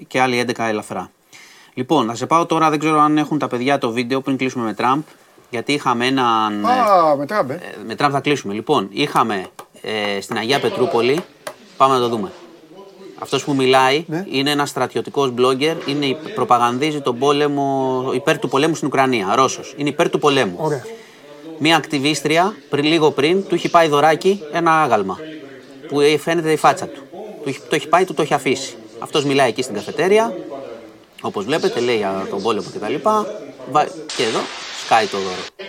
και 0.06 0.20
άλλοι 0.20 0.44
11 0.48 0.52
ελαφρά. 0.58 1.10
Λοιπόν, 1.74 2.06
να 2.06 2.14
σε 2.14 2.26
πάω 2.26 2.46
τώρα, 2.46 2.70
δεν 2.70 2.78
ξέρω 2.78 3.00
αν 3.00 3.18
έχουν 3.18 3.38
τα 3.38 3.48
παιδιά 3.48 3.78
το 3.78 3.90
βίντεο 3.90 4.20
πριν 4.20 4.36
κλείσουμε 4.36 4.64
με 4.64 4.74
Τραμπ. 4.74 5.02
Γιατί 5.52 5.72
είχαμε 5.72 6.06
έναν. 6.06 6.66
Α, 6.66 7.16
με 7.16 7.26
τράμπε. 7.26 7.54
Ε, 7.54 7.58
με 7.86 7.94
Τραμπ 7.94 8.10
θα 8.14 8.20
κλείσουμε. 8.20 8.54
Λοιπόν, 8.54 8.88
είχαμε 8.92 9.46
ε, 9.82 10.20
στην 10.20 10.36
Αγία 10.36 10.60
Πετρούπολη. 10.60 11.20
Πάμε 11.76 11.94
να 11.94 12.00
το 12.00 12.08
δούμε. 12.08 12.32
Αυτός 13.18 13.44
που 13.44 13.54
μιλάει 13.54 14.04
Ναι. 14.08 14.24
είναι 14.30 14.50
ένας 14.50 14.68
στρατιωτικός 14.68 15.32
blogger. 15.38 15.74
Είναι, 15.86 16.16
προπαγανδίζει 16.34 17.00
τον 17.00 17.18
πόλεμο 17.18 18.10
υπέρ 18.14 18.38
του 18.38 18.48
πολέμου 18.48 18.74
στην 18.74 18.86
Ουκρανία. 18.88 19.32
Ρώσος. 19.34 19.74
Είναι 19.76 19.88
υπέρ 19.88 20.10
του 20.10 20.18
πολέμου. 20.18 20.56
Ωραία. 20.60 20.84
Μία 21.58 21.76
ακτιβίστρια 21.76 22.54
πριν, 22.70 22.84
λίγο 22.84 23.10
πριν 23.10 23.46
του 23.48 23.54
έχει 23.54 23.68
πάει 23.70 23.88
δωράκι 23.88 24.42
ένα 24.52 24.82
άγαλμα. 24.82 25.18
Που 25.88 26.00
ε, 26.00 26.18
φαίνεται 26.18 26.52
η 26.52 26.56
φάτσα 26.56 26.86
του. 26.86 27.00
του 27.42 27.48
έχει- 27.48 27.60
το 27.68 27.74
έχει 27.74 27.88
πάει, 27.88 28.04
του 28.04 28.14
το 28.14 28.22
έχει 28.22 28.34
αφήσει. 28.34 28.74
Αυτός 28.98 29.24
μιλάει 29.24 29.48
εκεί 29.48 29.62
στην 29.62 29.74
καφετέρια. 29.74 30.34
Όπως 31.20 31.44
βλέπετε, 31.44 31.80
λέει 31.80 31.96
για 31.96 32.26
τον 32.30 32.42
πόλεμο 32.42 32.66
κτλ. 32.74 32.94
Βα- 33.70 33.84
Και 34.16 34.22
εδώ 34.22 34.38
σκάει 34.92 35.06
το 35.06 35.18
δώρο. 35.18 35.66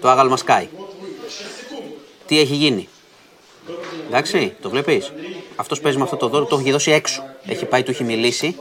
Το 0.00 0.08
άγαλμα 0.08 0.36
σκάει. 0.36 0.68
Τι 2.26 2.38
έχει 2.40 2.54
γίνει; 2.54 2.88
Εντάξει, 4.08 4.54
το 4.62 4.70
βλέπεις. 4.70 5.12
Αυτός 5.56 5.80
παίζει 5.80 5.98
με 5.98 6.04
αυτό 6.04 6.16
το 6.16 6.28
δώρο, 6.28 6.44
το 6.44 6.56
έχει 6.58 6.70
δώσει 6.70 6.90
έξω. 6.90 7.22
Έχει 7.46 7.64
πάει, 7.64 7.82
του 7.82 7.90
έχει 7.90 8.04
μιλήσει. 8.04 8.56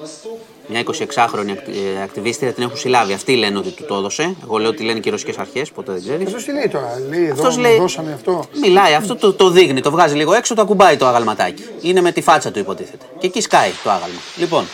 Μια 0.67 0.79
26χρονη 0.79 1.49
ακτι- 1.51 1.75
ε, 1.97 2.01
ακτιβίστρια 2.01 2.53
την 2.53 2.63
έχουν 2.63 2.77
συλλάβει. 2.77 3.13
Αυτοί 3.13 3.35
λένε 3.35 3.57
ότι 3.57 3.69
του 3.71 3.83
το 3.85 3.95
έδωσε. 3.95 4.35
Εγώ 4.43 4.57
λέω 4.57 4.69
ότι 4.69 4.83
λένε 4.83 4.99
και 4.99 5.07
οι 5.09 5.11
ρωσικές 5.11 5.37
αρχές, 5.37 5.71
ποτέ 5.71 5.91
δεν 5.91 6.01
ξέρεις. 6.01 6.25
Αυτός 6.27 6.43
τι 6.43 6.51
λέει 6.51 6.67
τώρα, 6.67 7.01
λέει 7.09 7.23
εδώ, 7.23 7.33
Αυτός 7.33 7.55
μου 7.55 7.61
λέει- 7.61 7.77
δώσανε 7.77 8.13
αυτό. 8.13 8.45
Μιλάει, 8.61 8.93
αυτό 8.93 9.15
το, 9.15 9.33
το 9.33 9.49
δείχνει, 9.49 9.81
το 9.81 9.91
βγάζει 9.91 10.15
λίγο 10.15 10.33
έξω, 10.33 10.55
το 10.55 10.61
ακουμπάει 10.61 10.97
το 10.97 11.05
αγαλματάκι. 11.05 11.63
Είναι 11.81 12.01
με 12.01 12.11
τη 12.11 12.21
φάτσα 12.21 12.51
του 12.51 12.59
υποτίθεται. 12.59 13.05
Και 13.19 13.27
εκεί 13.27 13.41
σκάει 13.41 13.69
το 13.83 13.89
άγαλμα. 13.89 14.19
Λοιπόν, 14.37 14.65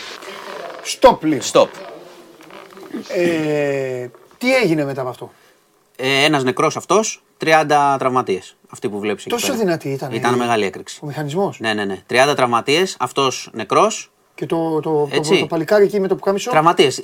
Stop, 1.00 1.18
λίγο. 1.22 1.42
stop. 1.52 1.66
Ε, 3.08 4.06
τι 4.42 4.54
έγινε 4.54 4.84
μετά 4.84 5.00
από 5.00 5.10
αυτό; 5.10 5.32
Ε, 5.96 6.24
Ένας 6.24 6.44
νεκρός 6.44 6.76
αυτός, 6.76 7.22
30 7.38 7.96
τραυματίες. 7.98 8.56
Αυτή 8.70 8.88
που 8.88 8.98
βλέπεις. 8.98 9.24
Τόσο 9.24 9.54
δυνατή 9.56 9.88
ήταν 9.88 10.12
η- 10.12 10.16
Ήταν 10.16 10.34
μεγάλη 10.34 10.64
έκρηξη. 10.64 10.98
Ο 11.02 11.06
μηχανισμός; 11.06 11.60
Ναι, 11.60 11.74
ναι, 11.74 11.84
ναι. 11.84 12.02
30 12.10 12.34
τραυματίες, 12.36 12.96
αυτός 13.00 13.50
νεκρός. 13.52 14.10
Και 14.34 14.46
το, 14.46 14.80
το, 14.80 14.80
το, 14.80 15.08
Έτσι. 15.12 15.38
το, 15.40 15.46
παλικάρι 15.46 15.84
εκεί 15.84 16.00
με 16.00 16.08
το 16.08 16.14
πουκάμισο; 16.14 16.50
Τραυματίες. 16.50 17.02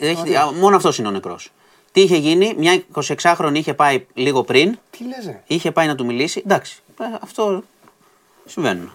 Μόνο 0.60 0.76
αυτός 0.76 0.98
είναι 0.98 1.08
ο 1.08 1.10
νεκρός. 1.10 1.52
Τι 1.92 2.00
είχε 2.00 2.16
γίνει, 2.16 2.54
μια 2.58 2.82
26χρονη 3.22 3.50
είχε 3.54 3.74
πάει 3.74 4.06
λίγο 4.14 4.42
πριν, 4.44 4.78
Τι 4.90 5.04
λες 5.04 5.24
ρε. 5.26 5.42
είχε 5.46 5.72
πάει 5.72 5.86
να 5.86 5.94
του 5.94 6.04
μιλήσει. 6.04 6.42
Εντάξει, 6.46 6.82
ε, 7.00 7.04
αυτό 7.20 7.62
συμβαίνουν. 8.46 8.92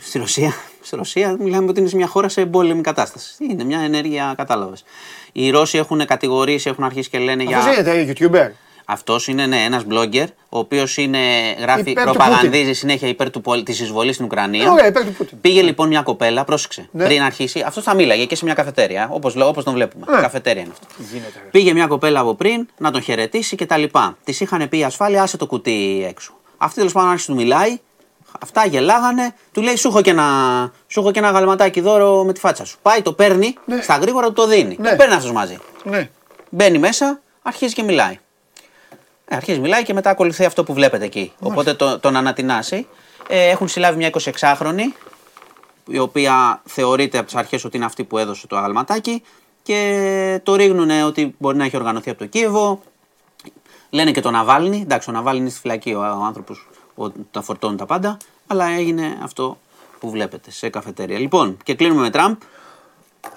Στη 0.00 0.18
Ρωσία, 0.18 0.52
στη 0.86 0.96
Ρωσία 0.96 1.36
μιλάμε 1.38 1.68
ότι 1.68 1.80
είναι 1.80 1.88
σε 1.88 1.96
μια 1.96 2.06
χώρα 2.06 2.28
σε 2.28 2.40
εμπόλεμη 2.40 2.80
κατάσταση. 2.80 3.34
Είναι 3.50 3.64
μια 3.64 3.80
ενέργεια, 3.80 4.34
κατάλαβες. 4.36 4.84
Οι 5.32 5.50
Ρώσοι 5.50 5.78
έχουν 5.78 6.06
κατηγορήσει, 6.06 6.68
έχουν 6.68 6.84
αρχίσει 6.84 7.10
και 7.10 7.18
λένε 7.18 7.42
για. 7.42 7.58
Αυτός 7.58 7.76
είναι 7.76 8.14
YouTuber. 8.18 8.50
Αυτός 8.88 9.28
είναι 9.28 9.46
ναι, 9.46 9.64
ένας 9.64 9.82
blogger, 9.90 10.26
ο 10.48 10.58
οποίος 10.58 10.98
γράφει, 11.60 11.90
Υπέρ 11.90 12.04
του 12.04 12.10
προπαγανδίζει 12.10 12.72
συνέχεια 12.72 13.08
υπέρ 13.08 13.30
της 13.64 13.80
εισβολής 13.80 14.14
στην 14.14 14.26
Ουκρανία. 14.26 14.64
Ε, 14.64 14.68
ωραία, 14.68 14.86
υπέρ 14.86 15.04
του 15.04 15.12
Πούτιν. 15.12 15.40
Πήγε 15.40 15.62
λοιπόν 15.62 15.88
μια 15.88 16.02
κοπέλα, 16.02 16.44
πρόσεξε. 16.44 16.88
Ναι. 16.92 17.04
Πριν 17.04 17.22
αρχίσει, 17.22 17.60
αυτός 17.66 17.84
θα 17.84 17.94
μίλαγε 17.94 18.24
και 18.24 18.36
σε 18.36 18.44
μια 18.44 18.54
καφετέρια, 18.54 19.08
όπως 19.10 19.36
όπως 19.36 19.64
τον 19.64 19.74
βλέπουμε. 19.74 20.06
Ναι. 20.08 20.20
Καφετέρια 20.20 20.62
είναι 20.62 20.72
αυτό. 20.72 20.86
Γίνεται, 21.12 21.40
ρε. 21.42 21.48
Πήγε 21.50 21.72
μια 21.72 21.86
κοπέλα 21.86 22.20
από 22.20 22.34
πριν 22.34 22.68
να 22.78 22.90
τον 22.90 23.02
χαιρετήσει 23.02 23.56
και 23.56 23.66
τα 23.66 23.76
λοιπά. 23.76 24.16
Της 24.24 24.40
είχαν 24.40 24.68
πει 24.68 24.78
η 24.78 24.84
ασφάλεια, 24.84 25.22
άσε 25.22 25.36
το 25.36 25.46
κουτί 25.46 26.06
έξω. 26.08 26.32
Αυτή 26.56 26.76
τέλος 26.76 26.92
πάντων 26.92 27.10
άρχισε 27.10 27.30
να 27.30 27.36
του 27.36 27.42
μιλάει. 27.42 27.78
Αυτά 28.42 28.66
γελάγανε. 28.66 29.34
Του 29.52 29.62
λέει: 29.62 29.76
Σου 29.76 29.88
έχω 29.88 30.00
και 30.02 30.10
ένα, 30.10 30.24
σου 30.86 31.00
έχω 31.00 31.10
και 31.10 31.18
ένα 31.18 31.30
γαλματάκι 31.30 31.80
δώρο 31.80 32.24
με 32.24 32.32
τη 32.32 32.40
φάτσα 32.40 32.64
σου. 32.64 32.78
Πάει, 32.82 33.02
το 33.02 33.12
παίρνει, 33.12 33.54
Ναι. 33.64 33.82
στα 33.82 33.96
γρήγορα 33.96 34.26
του 34.26 34.32
το 34.32 34.46
δίνει. 34.46 34.76
Ναι. 34.80 34.90
Το 34.90 34.96
παίρνει 34.96 35.14
αυτός 35.14 35.32
μαζί. 35.32 35.58
Ναι. 35.82 36.10
Μπαίνει 36.50 36.78
μέσα, 36.78 37.20
αρχίζει 37.42 37.74
και 37.74 37.82
μιλάει. 37.82 38.18
Ε, 39.24 39.36
αρχίζει 39.36 39.58
μιλάει 39.58 39.82
και 39.82 39.92
μετά 39.94 40.10
ακολουθεί 40.10 40.44
αυτό 40.44 40.64
που 40.64 40.72
βλέπετε 40.72 41.04
εκεί. 41.04 41.32
Οπότε 41.40 41.74
το, 41.74 41.98
τον 41.98 42.16
ανατινάσει. 42.16 42.86
Ε, 43.28 43.48
έχουν 43.48 43.68
συλλάβει 43.68 43.96
μια 43.96 44.10
26χρονη, 44.40 44.82
η 45.86 45.98
οποία 45.98 46.60
θεωρείται 46.64 47.18
από 47.18 47.26
τις 47.26 47.36
αρχές 47.36 47.64
ότι 47.64 47.76
είναι 47.76 47.86
αυτή 47.86 48.04
που 48.04 48.18
έδωσε 48.18 48.46
το 48.46 48.56
αγαλματάκι 48.56 49.22
και 49.62 50.40
το 50.42 50.54
ρίχνουν 50.54 50.90
ότι 50.90 51.34
μπορεί 51.38 51.56
να 51.56 51.64
έχει 51.64 51.76
οργανωθεί 51.76 52.10
από 52.10 52.18
το 52.18 52.26
Κίεβο. 52.26 52.82
Λένε 53.90 54.10
και 54.10 54.20
τον 54.20 54.32
Ναβάλνη. 54.32 54.80
Εντάξει, 54.82 55.10
ο 55.10 55.12
Ναβάλνη 55.12 55.40
είναι 55.40 55.50
στη 55.50 55.60
φυλακή 55.60 55.92
ο, 55.92 55.98
ο 56.00 56.24
άνθρωπος 56.24 56.66
που 56.72 56.75
τα 57.30 57.42
φορτώνει 57.42 57.76
τα 57.76 57.86
πάντα. 57.86 58.16
Αλλά 58.46 58.66
έγινε 58.70 59.18
αυτό 59.22 59.58
που 60.00 60.10
βλέπετε 60.10 60.50
σε 60.50 60.68
καφετέρια. 60.68 61.18
Λοιπόν, 61.18 61.56
και 61.64 61.74
κλείνουμε 61.74 62.00
με 62.00 62.10
Τραμπ. 62.10 62.34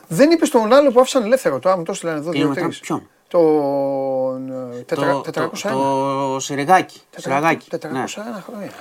Δεν 0.07 0.31
είπες 0.31 0.49
τον 0.49 0.73
άλλο 0.73 0.91
που 0.91 0.99
άφησαν 0.99 1.23
ελεύθερο. 1.23 1.59
Τώρα 1.59 1.77
μου 1.77 1.83
το 1.83 1.91
έστειλαν 1.91 2.15
εδώ. 2.15 2.31
Κλείνουμε 2.31 2.53
δύο 2.53 2.59
Τραμπ. 2.61 2.69
τρεις. 2.71 2.79
Ποιον; 2.81 3.07
Τον 3.27 4.71
ε, 4.71 4.75
τετρα- 4.81 5.21
το, 5.21 5.21
401. 5.21 5.71
το, 5.71 6.33
το 6.33 6.39
Σιριγάκι. 6.39 6.99
Σιραγάκι. 7.17 7.67
401 7.69 7.91
Ναι. 7.91 8.03
χρόνια. 8.41 8.71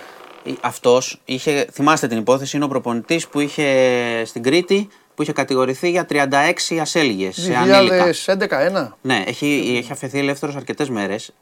Αυτός 0.61 1.21
είχε, 1.25 1.67
θυμάστε 1.73 2.07
την 2.09 2.19
υπόθεση, 2.19 2.57
είναι 2.57 2.65
ο 2.65 2.69
προπονητής 2.69 3.29
που 3.29 3.41
είχε 3.41 4.23
στην 4.27 4.43
Κρήτη 4.43 4.89
που 5.15 5.23
είχε 5.23 5.33
κατηγορηθεί 5.33 5.91
για 5.91 6.07
36 6.11 6.79
ασέλγες 6.81 7.37
σε 7.41 7.55
ανήλικα. 7.55 8.05
2011-1. 8.05 8.97
Ναι, 9.01 9.23
έχει, 9.27 9.75
έχει 9.83 9.93
αφαιθεί 9.93 10.19
ελεύθερος 10.19 10.57
αρκετές 10.57 10.89
μέρες. 10.91 11.33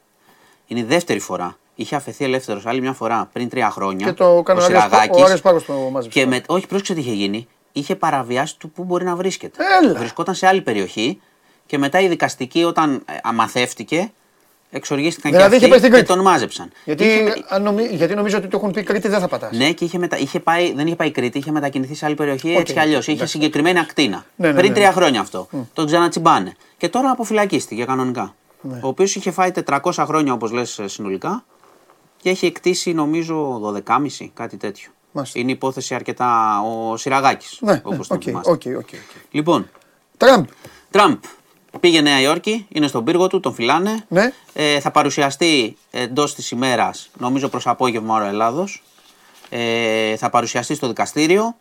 Είναι 0.66 0.80
η 0.80 0.84
δεύτερη 0.84 1.18
φορά. 1.18 1.56
Είχε 1.78 1.96
αφαιθεί 1.96 2.24
ελεύθερος 2.24 2.66
άλλη 2.66 2.80
μια 2.80 2.92
φορά 2.92 3.28
πριν 3.32 3.48
τρία 3.48 3.70
χρόνια. 3.70 4.06
Και 4.06 4.12
το 4.12 4.24
έκανε 4.24 4.60
ο 4.60 4.64
Άρης 4.64 4.76
Πα- 4.76 4.82
Σιραγάκης. 4.82 5.22
ο 5.22 5.24
Άρης 5.24 5.40
Πάγος 5.40 5.64
το 5.64 5.72
μάζεψε. 5.72 6.20
Και 6.20 6.26
με, 6.26 6.40
όχι, 6.46 6.66
πρόσεξε 6.66 6.94
τι 6.94 7.00
είχε 7.00 7.12
γίνει. 7.12 7.48
Είχε 7.72 7.96
παραβιάσει 7.96 8.58
του 8.58 8.70
πού 8.70 8.84
μπορεί 8.84 9.04
να 9.04 9.16
βρίσκεται. 9.16 9.62
Έλα. 9.82 9.98
Βρισκόταν 9.98 10.34
σε 10.34 10.46
άλλη 10.46 10.60
περιοχή 10.60 11.20
και 11.66 11.78
μετά 11.78 12.00
οι 12.00 12.08
δικαστικοί 12.08 12.64
όταν 12.64 12.94
ε, 12.94 13.12
αμαθεύτηκε 13.22 14.10
εξοργίστηκαν 14.70 15.32
Δηλαδή 15.32 15.58
και 15.58 15.64
είχε 15.64 15.64
αυτοί 15.64 15.70
πάει 15.70 15.78
στην 15.78 15.90
και 15.90 15.96
Κρήτη. 16.04 16.12
τον 16.14 16.32
μάζεψαν. 16.32 16.70
Γιατί, 16.84 17.04
Είχε- 17.04 17.44
αν 17.48 17.62
νομι... 17.62 17.82
γιατί 17.84 18.14
νομίζω 18.14 18.36
ότι 18.38 18.46
το 18.48 18.56
έχουν 18.56 18.70
πει 18.72 18.82
Κρήτη 18.82 19.08
δεν 19.08 19.20
θα 19.20 19.28
πατάς. 19.28 19.56
ναι, 19.56 19.70
και 19.72 19.84
είχε 19.84 19.98
μετα... 19.98 20.18
είχε 20.18 20.40
πάει, 20.40 20.72
δεν 20.74 20.86
είχε 20.86 20.96
πάει 20.96 21.10
Κρήτη, 21.10 21.38
είχε 21.38 21.50
μετακινηθεί 21.50 21.94
σε 21.94 22.06
άλλη 22.06 22.14
περιοχή 22.14 22.52
Οκ, 22.52 22.58
έτσι 22.58 22.72
κι 22.72 22.78
αλλιώς. 22.78 23.06
Είχε 23.06 23.16
εντάξει. 23.16 23.32
συγκεκριμένη 23.32 23.78
ακτίνα. 23.78 24.24
Ναι, 24.36 24.48
ναι, 24.48 24.54
Πριν 24.58 24.68
ναι. 24.68 24.74
τρία 24.74 24.92
χρόνια 24.92 25.20
αυτό. 25.20 25.48
Τον 25.72 25.86
ξανατσιμπάνε. 25.86 26.54
Και 26.76 26.88
τώρα 26.88 27.10
αποφυλακίστηκε 27.10 27.84
κανονικά. 27.84 28.34
Ναι. 28.60 28.78
Ο 28.82 28.88
οποίος 28.88 29.14
είχε 29.16 29.30
φάει 29.30 29.50
400 29.70 29.78
χρόνια, 30.06 30.32
όπως 30.32 30.50
λες, 30.52 30.80
συνολικά 30.84 31.44
και 32.26 32.32
έχει 32.32 32.46
εκτίσει 32.46 32.92
νομίζω 32.92 33.60
12,5 33.86 34.30
κάτι 34.34 34.56
τέτοιο. 34.56 34.90
Μάλιστα. 35.12 35.38
Είναι 35.38 35.50
υπόθεση 35.50 35.94
αρκετά 35.94 36.60
ο 36.60 36.96
Σιραγάκης. 36.96 37.58
Ναι, 37.60 37.72
ναι, 37.72 37.80
όπως 37.84 38.08
τον 38.08 38.16
οκ, 38.16 38.22
θυμάστε. 38.24 38.50
OK, 38.50 38.62
OK, 38.66 38.74
OK. 38.76 38.88
Λοιπόν, 39.30 39.70
Τραμπ. 40.16 40.44
Τραμπ 40.90 41.16
πήγε 41.80 42.00
Νέα 42.00 42.20
Υόρκη, 42.20 42.66
είναι 42.68 42.86
στον 42.86 43.04
πύργο 43.04 43.26
του, 43.26 43.40
τον 43.40 43.54
φυλάνε. 43.54 44.04
Ναι. 44.08 44.32
Ε, 44.52 44.80
θα 44.80 44.90
παρουσιαστεί 44.90 45.76
εντός 45.90 46.34
της 46.34 46.50
ημέρας, 46.50 47.10
νομίζω 47.18 47.48
προς 47.48 47.66
απόγευμα 47.66 48.14
ώρα 48.14 48.26
Ελλάδος. 48.26 48.82
Ε, 49.48 50.16
θα 50.16 50.30
παρουσιαστεί 50.30 50.74
στο 50.74 50.86
δικαστήριο. 50.86 51.56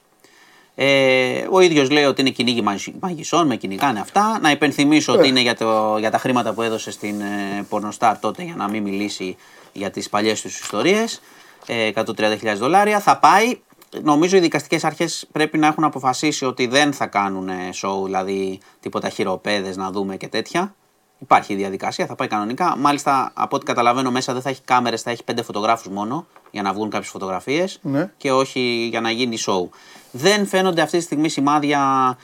Ε, 0.75 1.47
ο 1.51 1.59
ίδιος 1.59 1.89
λέει 1.89 2.03
ότι 2.03 2.21
είναι 2.21 2.29
κυνήγι 2.29 2.61
μαγι- 2.61 2.95
μαγισσών, 2.99 3.47
με 3.47 3.55
κυνηγάνε 3.55 3.99
αυτά. 3.99 4.39
Να 4.41 4.51
υπενθυμίσω 4.51 5.13
ότι 5.13 5.27
είναι 5.27 5.39
για, 5.41 5.55
το, 5.55 5.97
για 5.99 6.11
τα 6.11 6.17
χρήματα 6.17 6.53
που 6.53 6.61
έδωσε 6.61 6.91
στην 6.91 7.21
ε, 7.21 7.65
πορνοστάρ 7.69 8.13
τότε 8.19 8.43
για 8.43 8.55
να 8.55 8.67
μην 8.69 8.83
μιλήσει 8.83 9.35
για 9.75 9.91
τις 9.91 10.09
παλιές 10.09 10.41
τους 10.41 10.59
ιστορίες. 10.59 11.21
Ε, 11.65 11.91
130.000 11.95 12.57
δολάρια. 12.57 12.99
Θα 12.99 13.17
πάει. 13.17 13.59
νομίζω 14.01 14.37
οι 14.37 14.39
δικαστικές 14.39 14.83
αρχές 14.83 15.27
πρέπει 15.31 15.57
να 15.57 15.67
έχουν 15.67 15.83
αποφασίσει 15.83 16.45
ότι 16.45 16.67
δεν 16.67 16.93
θα 16.93 17.07
κάνουν 17.07 17.49
show, 17.81 18.03
δηλαδή 18.03 18.59
τίποτα 18.79 19.09
χειροπέδες 19.09 19.77
να 19.77 19.91
δούμε 19.91 20.17
και 20.17 20.27
τέτοια. 20.27 20.75
Υπάρχει 21.19 21.53
η 21.53 21.55
διαδικασία, 21.55 22.05
θα 22.05 22.15
πάει 22.15 22.27
κανονικά. 22.27 22.75
Μάλιστα, 22.77 23.31
από 23.33 23.55
ό,τι 23.55 23.65
καταλαβαίνω, 23.65 24.11
μέσα 24.11 24.33
δεν 24.33 24.41
θα 24.41 24.49
έχει 24.49 24.61
κάμερες, 24.61 25.01
θα 25.01 25.11
έχει 25.11 25.23
πέντε 25.23 25.41
φωτογράφους 25.41 25.87
μόνο 25.91 26.27
για 26.51 26.61
να 26.61 26.73
βγουν 26.73 26.89
κάποιες 26.89 27.09
φωτογραφίες 27.09 27.79
Ναι. 27.81 28.11
και 28.17 28.31
όχι 28.31 28.87
για 28.89 29.01
να 29.01 29.11
γίνει 29.11 29.37
show. 29.45 29.69
Δεν 30.11 30.45
φαίνονται 30.47 30.81
αυτή 30.81 30.97
τη 30.97 31.03
στιγμή 31.03 31.29
σημάδια 31.29 32.17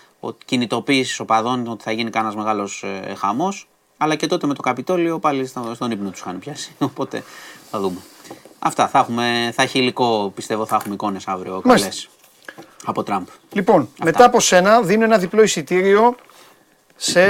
κινητοποίησης 0.45 1.19
οπαδών 1.19 1.67
ότι 1.67 1.83
θα 1.83 1.91
γίνει 1.91 2.09
κανένας 2.09 2.35
μεγάλος 2.35 2.83
ε, 2.83 3.13
χαμός. 3.15 3.67
Αλλά 4.03 4.15
και 4.15 4.27
τότε 4.27 4.47
με 4.47 4.53
το 4.53 4.61
Καπιτόλιο 4.61 5.19
πάλι 5.19 5.45
στο- 5.45 5.71
στον 5.75 5.91
ύπνο 5.91 6.09
τους 6.09 6.19
είχαν 6.19 6.39
πιάσει. 6.39 6.75
Οπότε 6.89 7.23
θα 7.71 7.79
δούμε. 7.79 7.97
Αυτά. 8.59 8.87
Θα, 8.87 8.99
έχουμε, 8.99 9.51
θα 9.53 9.63
έχει 9.63 9.79
υλικό, 9.79 10.31
πιστεύω, 10.35 10.65
θα 10.65 10.75
έχουμε 10.75 10.93
εικόνες 10.93 11.27
αύριο 11.27 11.61
Μάλιστα. 11.63 11.89
καλέ. 11.89 12.65
Από 12.85 13.03
Τραμπ. 13.03 13.27
Λοιπόν, 13.53 13.89
μετά 14.03 14.25
από 14.25 14.39
σένα 14.39 14.81
δίνω 14.81 15.03
ένα 15.03 15.17
διπλό 15.17 15.41
εισιτήριο 15.43 16.15
σε 16.95 17.21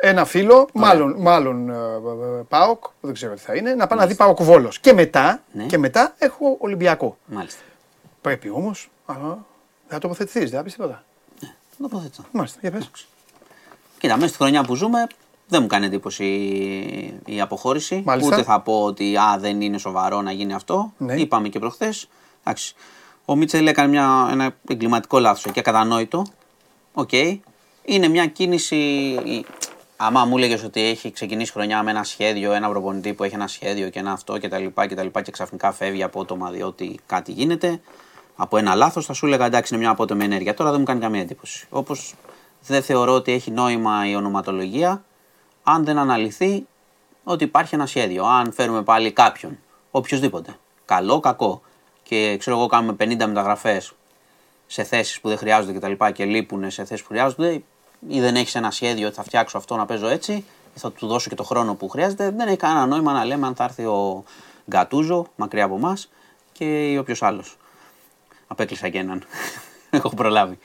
ένα 0.00 0.24
φίλο, 0.24 0.68
μάλλον, 0.72 1.14
μάλλον 1.18 1.70
ε, 1.70 1.72
ε, 1.74 2.42
ΠΑΟΚ, 2.48 2.84
δεν 3.00 3.14
ξέρω 3.14 3.34
τι 3.34 3.40
θα 3.40 3.54
είναι, 3.54 3.74
να 3.74 3.86
πάει 3.86 3.98
να 3.98 4.06
δει 4.06 4.14
ΠΑΟΚ 4.14 4.42
Βόλος. 4.42 4.78
Και 4.78 4.92
μετά, 4.92 5.42
Ναι. 5.52 5.64
και 5.64 5.78
μετά 5.78 6.14
έχω 6.18 6.56
Ολυμπιακό. 6.60 7.16
Μάλιστα. 7.26 7.60
Πρέπει 8.20 8.50
όμως, 8.50 8.90
αλλά 9.06 9.26
δεν 9.28 9.38
θα 9.88 9.98
τοποθετηθείς, 9.98 10.50
δεν 10.50 10.58
θα 10.58 10.64
πεις 10.64 10.72
τίποτα. 10.72 11.04
Θα 11.40 11.46
τοποθετηθώ. 11.88 12.24
Μάλιστα, 12.32 12.58
για 12.62 12.70
πες. 12.70 12.90
Κοίτα, 13.98 14.14
μέσα 14.16 14.28
στη 14.28 14.36
χρονιά 14.36 14.62
που 14.62 14.74
ζούμε 14.74 15.06
δεν 15.48 15.62
μου 15.62 15.66
κάνει 15.68 15.86
εντύπωση 15.86 16.24
η- 16.24 17.34
η 17.34 17.40
αποχώρηση. 17.40 18.02
Μάλιστα. 18.04 18.34
Ούτε 18.34 18.44
θα 18.44 18.60
πω 18.60 18.82
ότι 18.82 19.16
α, 19.16 19.36
δεν 19.40 19.60
είναι 19.60 19.78
σοβαρό 19.78 20.22
να 20.22 20.32
γίνει 20.32 20.54
αυτό. 20.54 20.92
Ναι. 20.98 21.14
Είπαμε 21.14 21.48
και 21.48 21.58
προχθές. 21.58 22.08
Ο 23.24 23.36
Μίτσελ 23.36 23.66
έκανε 23.66 23.88
μια, 23.88 24.28
ένα 24.30 24.54
εγκληματικό 24.68 25.18
λάθος 25.18 25.52
και 25.52 25.60
ακατανόητο. 25.60 26.26
Οκ. 26.92 27.12
Είναι 27.84 28.08
μια 28.08 28.26
κίνηση. 28.26 29.14
Άμα 29.96 30.24
μου 30.24 30.36
έλεγες 30.36 30.64
ότι 30.64 30.82
έχει 30.82 31.10
ξεκινήσει 31.12 31.52
χρονιά 31.52 31.82
με 31.82 31.90
ένα 31.90 32.04
σχέδιο, 32.04 32.52
ένα 32.52 32.68
προπονητή 32.68 33.12
που 33.12 33.24
έχει 33.24 33.34
ένα 33.34 33.46
σχέδιο 33.46 33.88
και 33.88 33.98
ένα 33.98 34.12
αυτό 34.12 34.32
κτλ. 34.32 34.64
Και, 34.64 34.86
και, 34.88 34.94
τα 34.94 35.02
λοιπά 35.02 35.22
και 35.22 35.30
ξαφνικά 35.30 35.72
φεύγει 35.72 36.02
απότομα 36.02 36.50
διότι 36.50 36.98
κάτι 37.06 37.32
γίνεται, 37.32 37.80
από 38.36 38.56
ένα 38.56 38.74
λάθος, 38.74 39.06
θα 39.06 39.12
σου 39.12 39.26
έλεγα 39.26 39.46
εντάξει 39.46 39.74
είναι 39.74 39.82
μια 39.82 39.92
απότομη 39.92 40.24
ενέργεια. 40.24 40.54
Τώρα 40.54 40.70
δεν 40.70 40.78
μου 40.80 40.86
κάνει 40.86 41.00
καμία 41.00 41.20
εντύπωση. 41.20 41.66
Όπως 41.70 42.14
δεν 42.66 42.82
θεωρώ 42.82 43.12
ότι 43.12 43.32
έχει 43.32 43.50
νόημα 43.50 44.08
η 44.08 44.14
ονοματολογία 44.14 45.04
αν 45.62 45.84
δεν 45.84 45.98
αναλυθεί 45.98 46.66
ότι 47.24 47.44
υπάρχει 47.44 47.74
ένα 47.74 47.86
σχέδιο. 47.86 48.24
Αν 48.24 48.52
φέρουμε 48.52 48.82
πάλι 48.82 49.12
κάποιον, 49.12 49.58
οποιοδήποτε, 49.90 50.56
καλό, 50.84 51.20
κακό, 51.20 51.62
και 52.02 52.36
ξέρω 52.38 52.56
εγώ 52.56 52.66
κάνουμε 52.66 52.96
50 53.00 53.06
μεταγραφές 53.08 53.92
σε 54.66 54.82
θέσεις 54.82 55.20
που 55.20 55.28
δεν 55.28 55.38
χρειάζονται 55.38 55.78
κτλ. 55.78 56.04
Και, 56.04 56.12
και 56.12 56.24
λείπουν 56.24 56.70
σε 56.70 56.84
θέσεις 56.84 57.02
που 57.02 57.08
χρειάζονται, 57.08 57.62
ή 58.08 58.20
δεν 58.20 58.36
έχεις 58.36 58.54
ένα 58.54 58.70
σχέδιο 58.70 59.06
ότι 59.06 59.16
θα 59.16 59.22
φτιάξω 59.22 59.58
αυτό 59.58 59.76
να 59.76 59.86
παίζω 59.86 60.08
έτσι, 60.08 60.32
ή 60.74 60.78
θα 60.78 60.92
του 60.92 61.06
δώσω 61.06 61.28
και 61.28 61.34
το 61.34 61.42
χρόνο 61.42 61.74
που 61.74 61.88
χρειάζεται, 61.88 62.30
δεν 62.30 62.48
έχει 62.48 62.56
κανένα 62.56 62.86
νόημα 62.86 63.12
να 63.12 63.24
λέμε 63.24 63.46
αν 63.46 63.54
θα 63.54 63.64
έρθει 63.64 63.84
ο 63.84 64.24
Γκατούζο 64.70 65.26
μακριά 65.36 65.64
από 65.64 65.74
εμάς 65.74 66.10
και 66.52 66.96
όποιος 67.00 67.22
άλλος. 67.22 67.56
Απέκλεισα 68.46 68.88
και 68.88 68.98
έναν. 68.98 69.24
Έχω 69.90 70.08
προλάβει. 70.08 70.58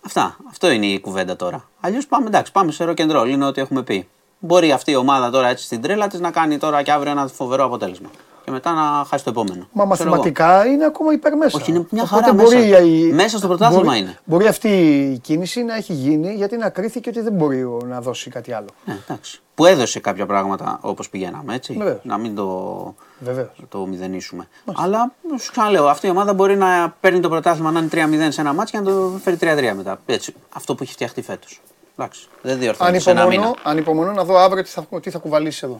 Αυτά. 0.00 0.36
Αυτό 0.48 0.70
είναι 0.70 0.86
η 0.86 1.00
κουβέντα 1.00 1.36
τώρα. 1.36 1.68
Αλλιώς 1.80 2.06
πάμε, 2.06 2.26
εντάξει, 2.26 2.52
πάμε 2.52 2.72
σε 2.72 2.84
rock 2.84 3.00
and 3.00 3.16
roll. 3.16 3.28
Είναι 3.28 3.46
ό,τι 3.46 3.60
έχουμε 3.60 3.82
πει. 3.82 4.08
Μπορεί 4.38 4.72
αυτή 4.72 4.90
η 4.90 4.96
ομάδα 4.96 5.30
τώρα 5.30 5.48
έτσι 5.48 5.64
στην 5.64 5.80
τρέλα 5.80 6.06
της 6.06 6.20
να 6.20 6.30
κάνει 6.30 6.58
τώρα 6.58 6.82
και 6.82 6.92
αύριο 6.92 7.10
ένα 7.10 7.26
φοβερό 7.26 7.64
αποτέλεσμα. 7.64 8.10
Και 8.48 8.54
μετά 8.54 8.72
να 8.72 9.04
χάσει 9.04 9.24
το 9.24 9.30
επόμενο. 9.30 9.54
Μα 9.58 9.64
Ξέρω 9.64 9.82
εγώ. 9.82 10.16
μαθηματικά 10.16 10.66
είναι 10.66 10.84
ακόμα 10.84 11.12
υπέρ 11.12 11.36
μέσα. 11.36 11.58
Όχι, 11.60 11.70
είναι 11.70 11.86
μια 11.90 12.02
Οπότε 12.02 12.20
χαρά 12.22 12.32
μπορεί 12.34 12.56
μέσα. 12.56 12.78
η- 12.82 13.12
Μέσα 13.12 13.38
στο 13.38 13.46
πρωτάθλημα 13.46 13.82
μπορεί- 13.84 13.98
είναι. 13.98 14.18
Μπορεί 14.24 14.46
αυτή 14.46 14.68
η 15.14 15.18
κίνηση 15.18 15.62
να 15.62 15.74
έχει 15.76 15.92
γίνει 15.92 16.32
γιατί 16.34 16.56
να 16.56 16.70
κρίθηκε 16.70 17.08
ότι 17.08 17.20
δεν 17.20 17.32
μπορεί 17.32 17.62
ο- 17.64 17.80
να 17.88 18.00
δώσει 18.00 18.30
κάτι 18.30 18.52
άλλο. 18.52 18.66
Ναι, 18.84 18.96
εντάξει. 19.08 19.40
Που 19.54 19.66
έδωσε 19.66 20.00
κάποια 20.00 20.26
πράγματα 20.26 20.78
όπως 20.82 21.08
πηγαίναμε, 21.10 21.54
έτσι. 21.54 21.72
Βεβαίως. 21.72 21.98
Να 22.02 22.18
μην 22.18 22.34
το, 22.34 22.94
Βεβαίως. 23.18 23.48
το 23.68 23.78
μηδενίσουμε. 23.86 24.48
Αλλά 24.74 25.12
σου 25.40 25.50
ξαναλέω, 25.50 25.86
αυτή 25.88 26.06
η 26.06 26.10
ομάδα 26.10 26.34
μπορεί 26.34 26.56
να 26.56 26.94
παίρνει 27.00 27.20
το 27.20 27.28
πρωτάθλημα 27.28 27.70
να 27.70 27.78
είναι 27.78 27.88
3-0 27.88 28.32
σε 28.32 28.40
ένα 28.40 28.52
μάτσο 28.52 28.78
και 28.78 28.84
να 28.84 28.90
το 28.92 29.10
φέρει 29.22 29.36
3-3 29.36 29.74
μετά. 29.76 30.00
Έτσι. 30.06 30.34
Αυτό 30.52 30.74
που 30.74 30.82
έχει 30.82 30.92
φτιαχτεί 30.92 31.22
φέτος. 31.22 31.60
Εντάξει. 31.98 32.28
Δεν 32.42 32.58
διορθώνει 32.58 32.98
σε 33.00 33.10
ένα 33.10 33.26
μήνα. 33.26 33.42
Ανυπομονώ, 33.42 33.70
ανυπομονώ 33.70 34.12
να 34.12 34.24
δω 34.24 34.38
αύριο 34.38 34.62
τι 34.62 34.68
θα, 34.70 34.86
τι 35.00 35.10
θα 35.10 35.18
κουβαλήσεις 35.18 35.62
εδώ. 35.62 35.76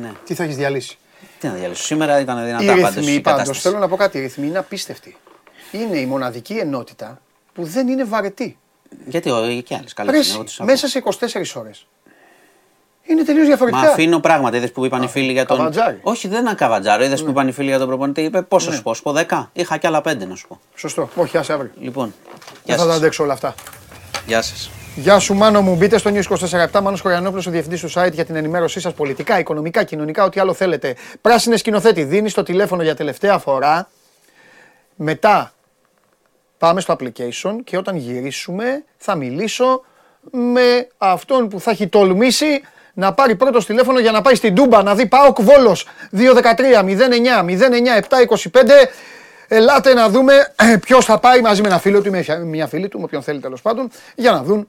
Ναι. 0.00 0.12
Τι 0.24 0.34
θα 0.34 0.42
έχεις 0.42 0.56
διαλύσει. 0.56 0.98
Τι 1.42 1.48
να 1.48 1.54
διαλύσω. 1.54 1.82
Σήμερα 1.82 2.20
ήταν 2.20 2.38
Οι 2.38 2.44
δυνατά 2.44 2.64
πάντως 2.80 2.94
ρυθμοί 2.94 3.12
η 3.12 3.20
πάντως, 3.20 3.38
κατάσταση. 3.40 3.60
θέλω 3.60 3.78
να 3.78 3.88
πω 3.88 3.96
κάτι. 3.96 4.18
Οι 4.18 4.20
ρυθμοί 4.20 4.46
είναι 4.46 4.58
απίστευτοι. 4.58 5.16
Είναι 5.72 5.98
η 5.98 6.06
μοναδική 6.06 6.52
ενότητα 6.54 7.20
που 7.54 7.64
δεν 7.64 7.88
είναι 7.88 8.04
βαρετή. 8.04 8.58
Γιατί 9.06 9.30
ο, 9.30 9.62
και 9.64 9.74
άλλες 9.74 9.92
καλέ. 9.92 10.10
Πρες, 10.10 10.40
μέσα 10.62 10.88
σε 10.88 11.02
24 11.04 11.42
ώρες. 11.54 11.86
Είναι 13.02 13.22
τελείως 13.24 13.42
Μα 13.48 13.54
διαφορετικά. 13.54 13.90
αφήνω 13.92 14.18
πράγματα. 14.20 14.56
Είδες 14.56 14.72
που 14.72 14.84
είπαν 14.84 15.02
οι 15.02 15.08
φίλοι 15.08 15.32
για 15.32 15.44
τον. 15.46 15.56
καβατζάρι. 15.56 15.98
Όχι, 16.02 16.28
δεν 16.28 16.40
είναι 16.40 16.54
καβατζάρο. 16.54 17.04
Είδες 17.04 17.22
που 17.22 17.30
είπαν 17.30 17.48
οι 17.48 17.52
φίλοι 17.52 17.68
για 17.68 17.78
τον 17.78 17.86
προπονητή. 17.88 18.22
Είπε 18.22 18.42
πόσο 18.42 18.70
Ναι. 18.70 18.76
σου 18.76 18.82
πω, 18.82 18.94
σου 18.94 19.02
πω 19.02 19.12
10. 19.28 19.50
Είχα 19.52 19.76
κι 19.76 19.86
άλλα 19.86 20.00
5 20.00 20.26
να 20.26 20.34
σου 20.34 20.48
πω. 20.48 20.60
Σωστό. 20.74 21.08
Όχι, 21.14 21.38
άσε 21.38 21.52
αύριο. 21.52 21.70
Λοιπόν. 21.80 22.14
Δεν 22.24 22.52
Γεια 22.64 22.76
θα 22.76 22.82
τα 22.82 22.88
σας. 22.88 22.96
αντέξω 22.98 23.22
όλα 23.22 23.32
αυτά. 23.32 23.54
Γεια 24.26 24.42
σας. 24.42 24.70
Γεια 24.94 25.18
σου, 25.18 25.34
Μάνο 25.34 25.62
μου. 25.62 25.74
Μπείτε 25.76 25.98
στο 25.98 26.10
News 26.14 26.22
24 26.72 26.80
Μάνος 26.82 27.00
Χωριανόπουλος, 27.00 27.46
ο 27.46 27.50
διευθυντής 27.50 27.80
του 27.80 27.90
site 27.92 28.12
για 28.12 28.24
την 28.24 28.36
ενημέρωσή 28.36 28.80
σας 28.80 28.94
πολιτικά, 28.94 29.38
οικονομικά, 29.38 29.84
κοινωνικά, 29.84 30.24
ό,τι 30.24 30.40
άλλο 30.40 30.52
θέλετε. 30.52 30.96
Πράσινε 31.20 31.56
σκηνοθέτη, 31.56 32.04
δίνει 32.04 32.30
το 32.30 32.42
τηλέφωνο 32.42 32.82
για 32.82 32.94
τελευταία 32.94 33.38
φορά. 33.38 33.88
Μετά 34.94 35.52
πάμε 36.58 36.80
στο 36.80 36.96
application 36.98 37.56
και 37.64 37.76
όταν 37.76 37.96
γυρίσουμε 37.96 38.84
θα 38.96 39.14
μιλήσω 39.14 39.84
με 40.30 40.88
αυτόν 40.98 41.48
που 41.48 41.60
θα 41.60 41.70
έχει 41.70 41.88
τολμήσει 41.88 42.60
να 42.94 43.14
πάρει 43.14 43.36
πρώτο 43.36 43.64
τηλέφωνο 43.64 43.98
για 43.98 44.12
να 44.12 44.22
πάει 44.22 44.34
στην 44.34 44.54
Τούμπα 44.54 44.82
να 44.82 44.94
δει 44.94 45.06
ΠΑΟΚ 45.06 45.42
Βόλος 45.42 45.86
2-13, 46.16 46.20
0-9, 46.84 47.44
0-9, 47.44 48.00
7-25. 48.50 48.70
Ελάτε 49.48 49.94
να 49.94 50.08
δούμε 50.08 50.54
ποιος 50.84 51.04
θα 51.04 51.18
πάει 51.18 51.40
μαζί 51.40 51.62
με 51.62 51.68
ένα 51.68 51.78
φίλο 51.78 52.02
του 52.02 52.08
ή 52.08 52.10
με 52.10 52.44
μια 52.44 52.66
φίλη 52.66 52.88
του, 52.88 52.98
με 52.98 53.04
όποιον 53.04 53.22
θέλει 53.22 53.40
τέλος 53.40 53.62
πάντων, 53.62 53.90
για 54.14 54.32
να 54.32 54.42
δουν 54.42 54.68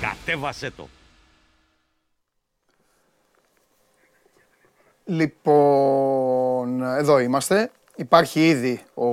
Κατέβασέ 0.00 0.70
το! 0.70 0.88
Λοιπόν, 5.04 6.82
εδώ 6.82 7.18
είμαστε. 7.18 7.70
Υπάρχει 7.96 8.48
ήδη 8.48 8.82
ο, 8.94 9.06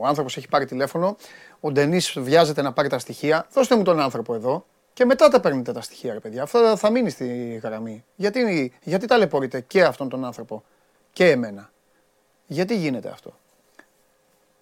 ο 0.00 0.06
άνθρωπος 0.06 0.36
έχει 0.36 0.48
πάρει 0.48 0.66
τηλέφωνο. 0.66 1.16
Ο 1.60 1.70
Ντενής 1.70 2.18
βιάζεται 2.18 2.62
να 2.62 2.72
πάρει 2.72 2.88
τα 2.88 2.98
στοιχεία. 2.98 3.46
Δώστε 3.52 3.76
μου 3.76 3.82
τον 3.82 4.00
άνθρωπο 4.00 4.34
εδώ 4.34 4.66
και 4.92 5.04
μετά 5.04 5.28
τα 5.28 5.40
παίρνετε 5.40 5.72
τα 5.72 5.80
στοιχεία, 5.80 6.12
ρε 6.12 6.20
παιδιά. 6.20 6.42
Αυτό 6.42 6.76
θα 6.76 6.90
μείνει 6.90 7.10
στη 7.10 7.60
γραμμή. 7.62 8.04
Γιατί, 8.16 8.72
γιατί 8.82 9.06
ταλαιπωρείτε 9.06 9.60
και 9.60 9.82
αυτόν 9.82 10.08
τον 10.08 10.24
άνθρωπο 10.24 10.64
και 11.12 11.30
εμένα; 11.30 11.70
Γιατί 12.46 12.76
γίνεται 12.76 13.08
αυτό; 13.08 13.38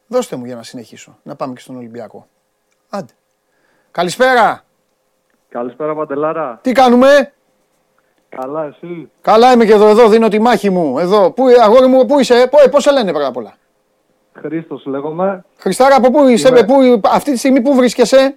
Δώστε 0.07 0.37
μου 0.37 0.45
για 0.45 0.55
να 0.55 0.63
συνεχίσω. 0.63 1.19
Να 1.23 1.37
πάμε 1.37 1.55
και 1.55 1.61
στον 1.61 1.77
Ολυμπιακό. 1.77 2.29
Άντε. 2.89 3.13
Καλησπέρα. 3.91 4.65
Καλησπέρα 5.59 5.95
Παντελάρα. 5.95 6.59
Τι 6.63 6.73
κάνουμε; 6.73 7.33
Καλά 8.29 8.65
εσύ; 8.65 9.11
Καλά 9.21 9.53
είμαι 9.53 9.65
και 9.65 9.73
εδώ, 9.73 9.89
εδώ 9.89 10.09
δίνω 10.09 10.29
τη 10.29 10.41
μάχη 10.41 10.71
μου. 10.71 10.99
Εδώ. 10.99 11.31
Πού, 11.31 11.45
αγόρι 11.63 11.87
μου, 11.87 12.07
πού 12.07 12.19
είσαι, 12.21 12.49
πώς, 12.51 12.69
πώς 12.71 12.83
σε 12.83 12.93
λένε 12.93 13.11
πρώτα 13.13 13.27
απ' 13.27 13.37
όλα; 13.37 13.55
Χρήστος 14.33 14.85
λέγομαι. 14.87 15.45
Χριστάρα, 15.59 15.97
από 15.97 16.11
πού 16.11 16.29
είσαι, 16.29 16.49
Είμαι- 16.49 16.65
πού, 16.65 17.01
αυτή 17.05 17.33
τη 17.33 17.39
στιγμή 17.39 17.61
πού 17.61 17.75
βρίσκεσαι; 17.75 18.37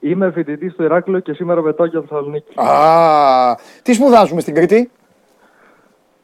Είμαι 0.00 0.30
φοιτητής 0.30 0.72
στο 0.72 0.82
Ηράκλειο 0.82 1.18
και 1.18 1.32
σήμερα 1.32 1.62
πετάω 1.62 1.86
για 1.86 2.00
Θεσσαλονίκη. 2.00 2.60
Α, 2.60 3.58
τι 3.82 3.92
σπουδάζουμε 3.92 4.40
στην 4.40 4.54
Κρήτη; 4.54 4.90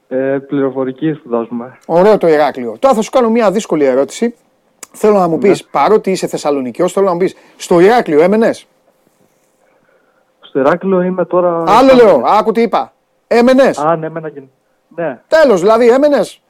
Ε, 0.09 0.39
πληροφορική 0.47 1.13
σπουδάζουμε. 1.13 1.79
Ωραίο 1.87 2.19
το 2.19 2.29
Ηράκλειο. 2.29 2.77
Τώρα 2.79 2.95
θα 2.95 3.03
σου 3.03 3.11
κάνω 3.11 3.31
μια 3.31 3.51
δύσκολη 3.51 3.85
ερώτηση. 3.85 4.35
Θέλω 4.93 5.19
να 5.19 5.29
μου 5.29 5.39
πεις, 5.39 5.65
παρότι 5.65 6.11
είσαι 6.11 6.27
Θεσσαλονικιός, 6.27 6.93
θέλω 6.93 7.07
να 7.07 7.13
μου 7.13 7.19
πεις, 7.19 7.35
στο 7.57 7.81
Ηράκλειο 7.81 8.23
έμενες; 8.23 8.67
Στο 10.51 10.59
Ηράκλειο 10.59 11.03
είμαι 11.03 11.25
τώρα. 11.25 11.65
Άλλο 11.67 11.95
λέω, 11.95 12.23
άκου 12.27 12.53
τι 12.53 12.63
είπα. 12.63 12.93
Έμενες. 13.27 13.79
Α, 13.79 13.97
ναι, 13.97 14.07
έμενα 14.07 14.31
και... 14.31 14.43
Ναι, 14.89 15.21
Τέλος, 15.29 15.61
δηλαδή 15.61 15.89
έμενες. 15.89 16.43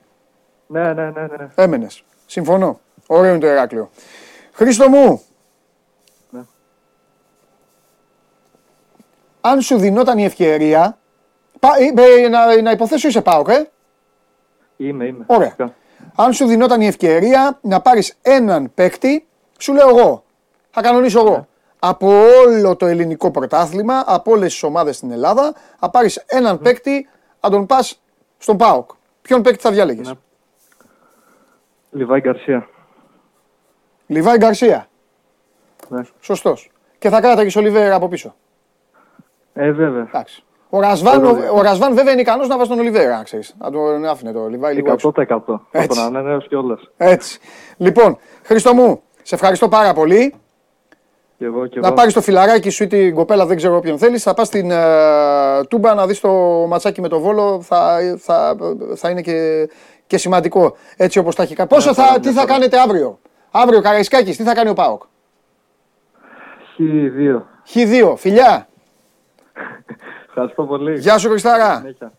ναι, 0.66 0.93
ναι, 0.93 1.10
ναι, 1.10 1.20
ναι. 1.20 1.48
Έμενες. 1.55 2.05
Συμφωνώ. 2.27 2.81
Ωραίο 3.06 3.31
είναι 3.31 3.39
το 3.40 3.47
Ηράκλειο. 3.47 3.90
Χρήστο 4.52 4.89
μου. 4.89 5.22
Ναι. 6.31 6.40
Αν 9.40 9.60
σου 9.60 9.78
δινόταν 9.78 10.18
η 10.18 10.24
ευκαιρία. 10.24 10.98
Πα, 11.60 11.68
ε, 11.78 12.22
ε, 12.24 12.28
να, 12.28 12.62
να 12.62 12.70
υποθέσω 12.70 13.09
είσαι 13.09 13.20
ΠΑΟΚ, 13.20 13.48
ε; 13.48 13.70
Είμαι, 14.77 15.05
είμαι. 15.05 15.24
Ωραία. 15.27 15.47
Φυσικά. 15.47 15.74
Αν 16.14 16.32
σου 16.32 16.47
δινόταν 16.47 16.81
η 16.81 16.86
ευκαιρία 16.86 17.59
να 17.62 17.81
πάρεις 17.81 18.18
έναν 18.22 18.70
παίκτη, 18.74 19.27
σου 19.59 19.72
λέω 19.72 19.89
εγώ. 19.89 20.24
Θα 20.70 20.81
κανονίσω 20.81 21.20
εγώ. 21.20 21.48
Από 21.82 22.09
όλο 22.47 22.77
το 22.77 22.86
ελληνικό 22.86 23.31
πρωτάθλημα, 23.31 24.02
από 24.07 24.31
όλες 24.31 24.52
τις 24.52 24.62
ομάδες 24.62 24.97
στην 24.97 25.11
Ελλάδα, 25.11 25.52
θα 25.78 25.90
πάρεις 25.90 26.16
έναν 26.27 26.59
παίκτη, 26.59 27.09
να 27.40 27.51
τον 27.51 27.66
πας 27.66 28.02
στον 28.39 28.57
ΠΑΟΚ. 28.57 28.90
Ποιον 29.23 29.43
παίκτη 29.43 29.62
θα 29.62 29.70
διάλεγες; 29.70 30.09
Ναι. 30.09 30.15
Λιβάη 31.90 32.20
Γκαρσία. 32.20 32.69
Λιβάη 34.07 34.36
Γκαρσία. 34.36 34.89
Ναι. 35.89 36.02
Σωστός. 36.20 36.70
Και 36.98 37.09
θα 37.09 37.20
κράταγες 37.20 37.57
ο 37.57 37.61
Λιβέρα 37.61 37.94
από 37.94 38.09
πίσω. 38.09 38.35
Ε, 39.52 39.70
βέβαια. 39.70 40.02
Εντάξει. 40.02 40.44
Ο 40.70 40.81
Ρασβάν, 40.81 41.24
ο, 41.24 41.32
Βέβαια. 41.35 41.51
ο 41.51 41.62
Ρασβάν 41.62 41.94
βέβαια 41.94 42.12
είναι 42.12 42.20
ικανός 42.20 42.48
να 42.48 42.57
βάζει 42.57 42.69
τον 42.69 42.78
Ολιβέρα, 42.78 43.16
να 43.16 43.23
ξέρεις. 43.23 43.55
Να 43.59 43.70
τον 43.70 44.05
άφηνε 44.05 44.32
το 44.32 44.48
Λιβάη 44.48 44.74
λίγο 44.74 44.93
έξω. 44.93 45.12
100%. 45.16 45.27
Θα 45.47 45.61
Έτσι. 45.70 45.89
τον 45.89 45.98
ανανέω 45.98 46.39
κιόλα. 46.39 46.78
Έτσι. 46.97 47.39
Λοιπόν, 47.77 48.19
Χρήστο 48.43 48.74
μου, 48.74 49.02
σε 49.23 49.35
ευχαριστώ 49.35 49.69
πάρα 49.69 49.93
πολύ. 49.93 50.35
Και 51.41 51.47
εγώ 51.47 51.67
και 51.67 51.81
Να 51.81 51.87
εγώ. 51.87 51.97
πάρεις 51.97 52.12
το 52.12 52.21
φιλαράκι 52.21 52.71
σου 52.71 52.83
ή 52.83 52.87
την 52.87 53.15
κοπέλα, 53.15 53.47
δεν 53.47 53.57
ξέρω 53.57 53.77
όποιον 53.77 53.99
θέλεις. 53.99 54.23
Θα 54.23 54.35
πας 54.35 54.47
στην 54.47 54.71
ε, 54.71 55.65
Τούμπα 55.69 55.95
να 55.95 56.07
δεις 56.07 56.21
το 56.21 56.31
ματσάκι 56.69 57.01
με 57.01 57.09
το 57.09 57.21
βόλο. 57.21 57.61
Θα, 57.62 57.99
θα, 58.19 58.57
θα 58.95 59.11
είναι 59.11 59.21
και, 59.23 59.69
και 60.07 60.19
σημαντικό. 60.19 60.77
Έτσι 60.97 61.19
όπως 61.19 61.35
τα 61.35 61.43
έχει 61.43 61.55
κάνει. 61.55 61.69
Πόσο 61.69 61.95
θα, 61.95 62.03
χαρά, 62.03 62.15
τι 62.21 62.21
μια 62.29 62.33
θα 62.33 62.41
χαρά. 62.41 62.53
κάνετε 62.53 62.79
αύριο; 62.81 63.19
Αύριο 63.51 63.81
Καραϊσκάκης, 63.81 64.37
τι 64.37 64.43
θα 64.43 64.55
κάνει 64.55 64.69
ο 64.71 64.73
Πάοκ; 64.73 65.03
Χ2. 66.79 67.43
Χ2, 67.75 68.15
φιλιά. 68.17 68.69
Ευχαριστώ 70.29 70.62
πολύ. 70.65 70.99
Γεια 70.99 71.19
σου 71.19 71.29
Χριστάρα. 71.29 71.77
Συνέχεια. 71.77 72.12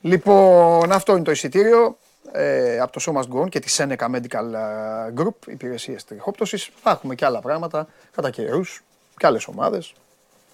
Λοιπόν, 0.00 0.92
αυτό 0.92 1.12
είναι 1.12 1.22
το 1.22 1.30
εισιτήριο 1.30 1.96
ε, 2.32 2.78
από 2.78 2.92
το 2.92 3.00
Show 3.06 3.20
Must 3.20 3.36
Go 3.36 3.42
On 3.42 3.48
και 3.48 3.58
τη 3.58 3.74
Seneca 3.76 4.10
Medical 4.14 4.52
ε, 4.54 5.12
Group, 5.16 5.46
υπηρεσίες 5.46 6.04
τριχόπτωσης. 6.04 6.70
Θα 6.82 6.90
έχουμε 6.90 7.14
και 7.14 7.24
άλλα 7.24 7.40
πράγματα 7.40 7.88
κατά 8.10 8.30
καιρούς 8.30 8.82
και 9.16 9.26
άλλες 9.26 9.46
ομάδες. 9.46 9.92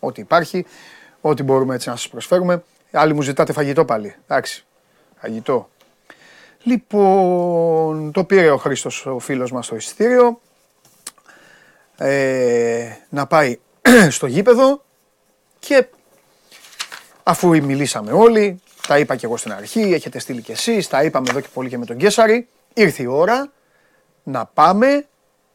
Ό,τι 0.00 0.20
υπάρχει, 0.20 0.66
ό,τι 1.20 1.42
μπορούμε 1.42 1.74
έτσι 1.74 1.88
να 1.88 1.96
σας 1.96 2.08
προσφέρουμε. 2.08 2.62
Άλλοι 2.92 3.14
μου 3.14 3.22
ζητάτε 3.22 3.52
φαγητό 3.52 3.84
πάλι. 3.84 4.14
Εντάξει. 4.26 4.64
Φαγητό. 5.20 5.68
Λοιπόν, 6.62 8.12
το 8.12 8.24
πήρε 8.24 8.50
ο 8.50 8.56
Χρήστος 8.56 9.06
ο 9.06 9.18
φίλος 9.18 9.52
μας 9.52 9.66
το 9.66 9.76
εισιτήριο. 9.76 10.40
Ε, 11.96 12.90
να 13.08 13.26
πάει 13.26 13.58
στο 14.10 14.26
γήπεδο 14.26 14.84
και 15.58 15.86
αφού 17.22 17.48
μιλήσαμε 17.48 18.12
όλοι, 18.12 18.60
τα 18.88 18.98
είπα 18.98 19.16
και 19.16 19.26
εγώ 19.26 19.36
στην 19.36 19.52
αρχή, 19.52 19.80
έχετε 19.80 20.18
στείλει 20.18 20.42
και 20.42 20.52
εσείς, 20.52 20.88
τα 20.88 21.02
είπαμε 21.02 21.30
εδώ 21.30 21.40
και 21.40 21.48
πολύ 21.54 21.68
και 21.68 21.78
με 21.78 21.84
τον 21.84 21.96
Κέσαρη, 21.96 22.48
ήρθε 22.74 23.02
η 23.02 23.06
ώρα 23.06 23.52
να 24.22 24.46
πάμε 24.46 25.06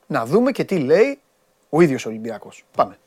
να 0.07 0.26
δούμε 0.26 0.51
και 0.51 0.64
τι 0.64 0.77
λέει 0.80 1.19
ο 1.69 1.81
ίδιος 1.81 2.05
ο 2.05 2.10
Ολυμπιακός. 2.10 2.64
Πάμε. 2.76 2.97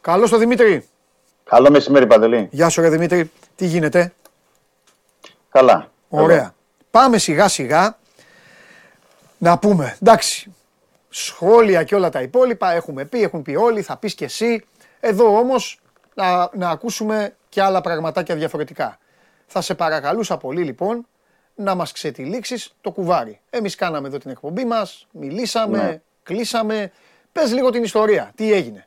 Καλώς 0.00 0.30
το 0.30 0.38
Δημήτρη. 0.38 0.88
Καλό 1.44 1.70
μεσημέρι, 1.70 2.06
Παντελή. 2.06 2.48
Γεια 2.50 2.68
σου 2.68 2.80
ρε 2.80 2.88
Δημήτρη. 2.88 3.30
Τι 3.56 3.66
γίνεται; 3.66 4.12
Καλά. 5.50 5.90
Ωραία. 6.08 6.54
Πάμε 6.90 7.18
σιγά 7.18 7.48
σιγά 7.48 7.98
να 9.40 9.58
πούμε. 9.58 9.96
Εντάξει. 10.02 10.52
Σχόλια 11.08 11.82
και 11.84 11.94
όλα 11.94 12.08
τα 12.10 12.22
υπόλοιπα 12.22 12.72
έχουμε 12.72 13.04
πει, 13.04 13.22
έχουν 13.22 13.42
πει 13.42 13.54
όλοι, 13.54 13.82
θα 13.82 13.96
πεις 13.96 14.14
και 14.14 14.24
εσύ. 14.24 14.64
Εδώ 15.00 15.38
όμως 15.38 15.80
να, 16.14 16.50
να 16.54 16.70
ακούσουμε 16.70 17.36
και 17.48 17.62
άλλα 17.62 17.80
πραγματάκια 17.80 18.34
διαφορετικά. 18.34 18.98
Θα 19.46 19.60
σε 19.60 19.74
παρακαλούσα 19.74 20.36
πολύ 20.36 20.62
λοιπόν 20.62 21.06
να 21.54 21.74
μας 21.74 21.92
ξετυλίξεις 21.92 22.74
το 22.80 22.90
κουβάρι. 22.90 23.40
Εμείς 23.50 23.74
κάναμε 23.74 24.08
εδώ 24.08 24.18
την 24.18 24.30
εκπομπή 24.30 24.64
μας, 24.64 25.06
μιλήσαμε, 25.12 25.82
Ναι. 25.82 26.00
κλείσαμε. 26.22 26.92
Πες 27.32 27.52
λίγο 27.52 27.70
την 27.70 27.82
ιστορία. 27.82 28.32
Τι 28.34 28.52
έγινε. 28.52 28.86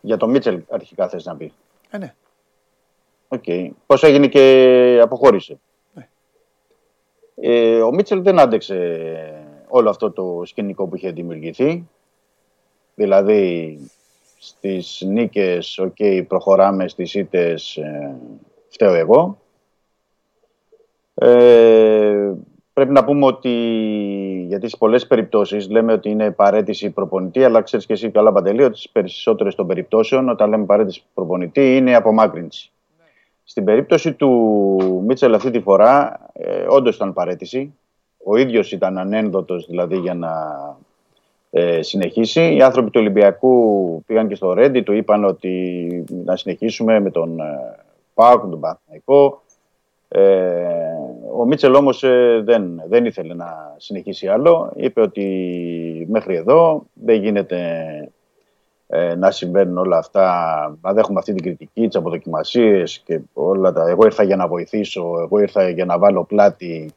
Για 0.00 0.16
το 0.16 0.26
Μίτσελ 0.28 0.62
αρχικά 0.70 1.08
θες 1.08 1.24
να 1.24 1.36
πει. 1.36 1.52
Ε, 1.90 1.98
ναι. 1.98 2.14
Οκ. 3.28 3.44
Πώς 3.86 4.02
έγινε 4.02 4.26
και 4.26 4.98
αποχώρησε. 5.02 5.58
Ναι. 7.36 7.48
Ε, 7.48 7.82
ο 7.82 7.92
Μίτσελ 7.92 8.22
δεν 8.22 8.38
άντεξε 8.38 9.00
όλο 9.68 9.90
αυτό 9.90 10.10
το 10.10 10.42
σκηνικό 10.44 10.86
που 10.86 10.96
είχε 10.96 11.10
δημιουργηθεί. 11.10 11.88
Δηλαδή, 12.94 13.78
στις 14.38 15.02
νίκες, 15.06 15.78
οκ, 15.78 16.26
προχωράμε, 16.28 16.88
στις 16.88 17.14
ήττες, 17.14 17.76
ε, 17.76 18.16
φταίω 18.68 18.94
εγώ. 18.94 19.38
Ε, 21.14 22.32
πρέπει 22.72 22.92
να 22.92 23.04
πούμε 23.04 23.26
ότι, 23.26 23.50
γιατί 24.48 24.68
σε 24.68 24.76
πολλές 24.76 25.06
περιπτώσεις 25.06 25.70
λέμε 25.70 25.92
ότι 25.92 26.10
είναι 26.10 26.30
παρέτηση 26.30 26.90
προπονητή, 26.90 27.44
αλλά 27.44 27.62
ξέρεις 27.62 27.86
και 27.86 27.92
εσύ 27.92 28.10
καλά 28.10 28.32
Παντελή, 28.32 28.62
ότι 28.62 28.76
στις 28.76 28.90
περισσότερες 28.90 29.54
των 29.54 29.66
περιπτώσεων, 29.66 30.28
όταν 30.28 30.50
λέμε 30.50 30.64
παρέτηση 30.64 31.02
προπονητή, 31.14 31.76
είναι 31.76 31.94
απομάκρυνση. 31.94 32.70
Στην 33.48 33.64
περίπτωση 33.64 34.12
του 34.12 35.02
Μίτσελ 35.06 35.34
αυτή 35.34 35.50
τη 35.50 35.60
φορά, 35.60 36.20
ε, 36.32 36.66
όντως 36.68 36.96
ήταν 36.96 37.12
παρέτηση. 37.12 37.74
Ο 38.24 38.36
ίδιος 38.36 38.72
ήταν 38.72 38.98
ανένδοτος 38.98 39.66
δηλαδή 39.66 39.96
για 39.96 40.14
να 40.14 40.32
ε, 41.50 41.82
συνεχίσει. 41.82 42.54
Οι 42.54 42.62
άνθρωποι 42.62 42.90
του 42.90 43.00
Ολυμπιακού 43.00 44.02
πήγαν 44.06 44.28
και 44.28 44.34
στο 44.34 44.52
Ρέντι, 44.52 44.82
του 44.82 44.92
είπαν 44.92 45.24
ότι 45.24 46.04
να 46.24 46.36
συνεχίσουμε 46.36 47.00
με 47.00 47.10
τον 47.10 47.40
ε, 47.40 47.76
Πάοκ, 48.14 48.40
τον 48.40 48.60
Παναθηναϊκό. 48.60 49.42
Ε, 50.08 50.20
ο 51.36 51.44
Μίτσελ 51.44 51.74
όμως 51.74 52.02
ε, 52.02 52.42
δεν, 52.44 52.82
δεν 52.88 53.04
ήθελε 53.04 53.34
να 53.34 53.74
συνεχίσει 53.76 54.28
άλλο. 54.28 54.72
Είπε 54.76 55.00
ότι 55.00 56.06
μέχρι 56.10 56.36
εδώ 56.36 56.86
δεν 56.92 57.22
γίνεται 57.22 57.58
ε, 58.88 59.14
να 59.14 59.30
συμβαίνουν 59.30 59.78
όλα 59.78 59.98
αυτά, 59.98 60.28
να 60.80 60.92
δέχουμε 60.92 61.18
αυτή 61.18 61.32
την 61.32 61.42
κριτική, 61.42 61.86
τις 61.86 61.96
αποδοκιμασίες 61.96 63.02
και 63.04 63.20
όλα 63.32 63.72
τα. 63.72 63.88
Εγώ 63.88 64.04
ήρθα 64.04 64.22
για 64.22 64.36
να 64.36 64.46
βοηθήσω, 64.46 65.14
εγώ 65.22 65.38
ήρθα 65.38 65.68
για 65.68 65.84
να 65.84 65.98
βάλω 65.98 66.24
πλάτη 66.24 66.90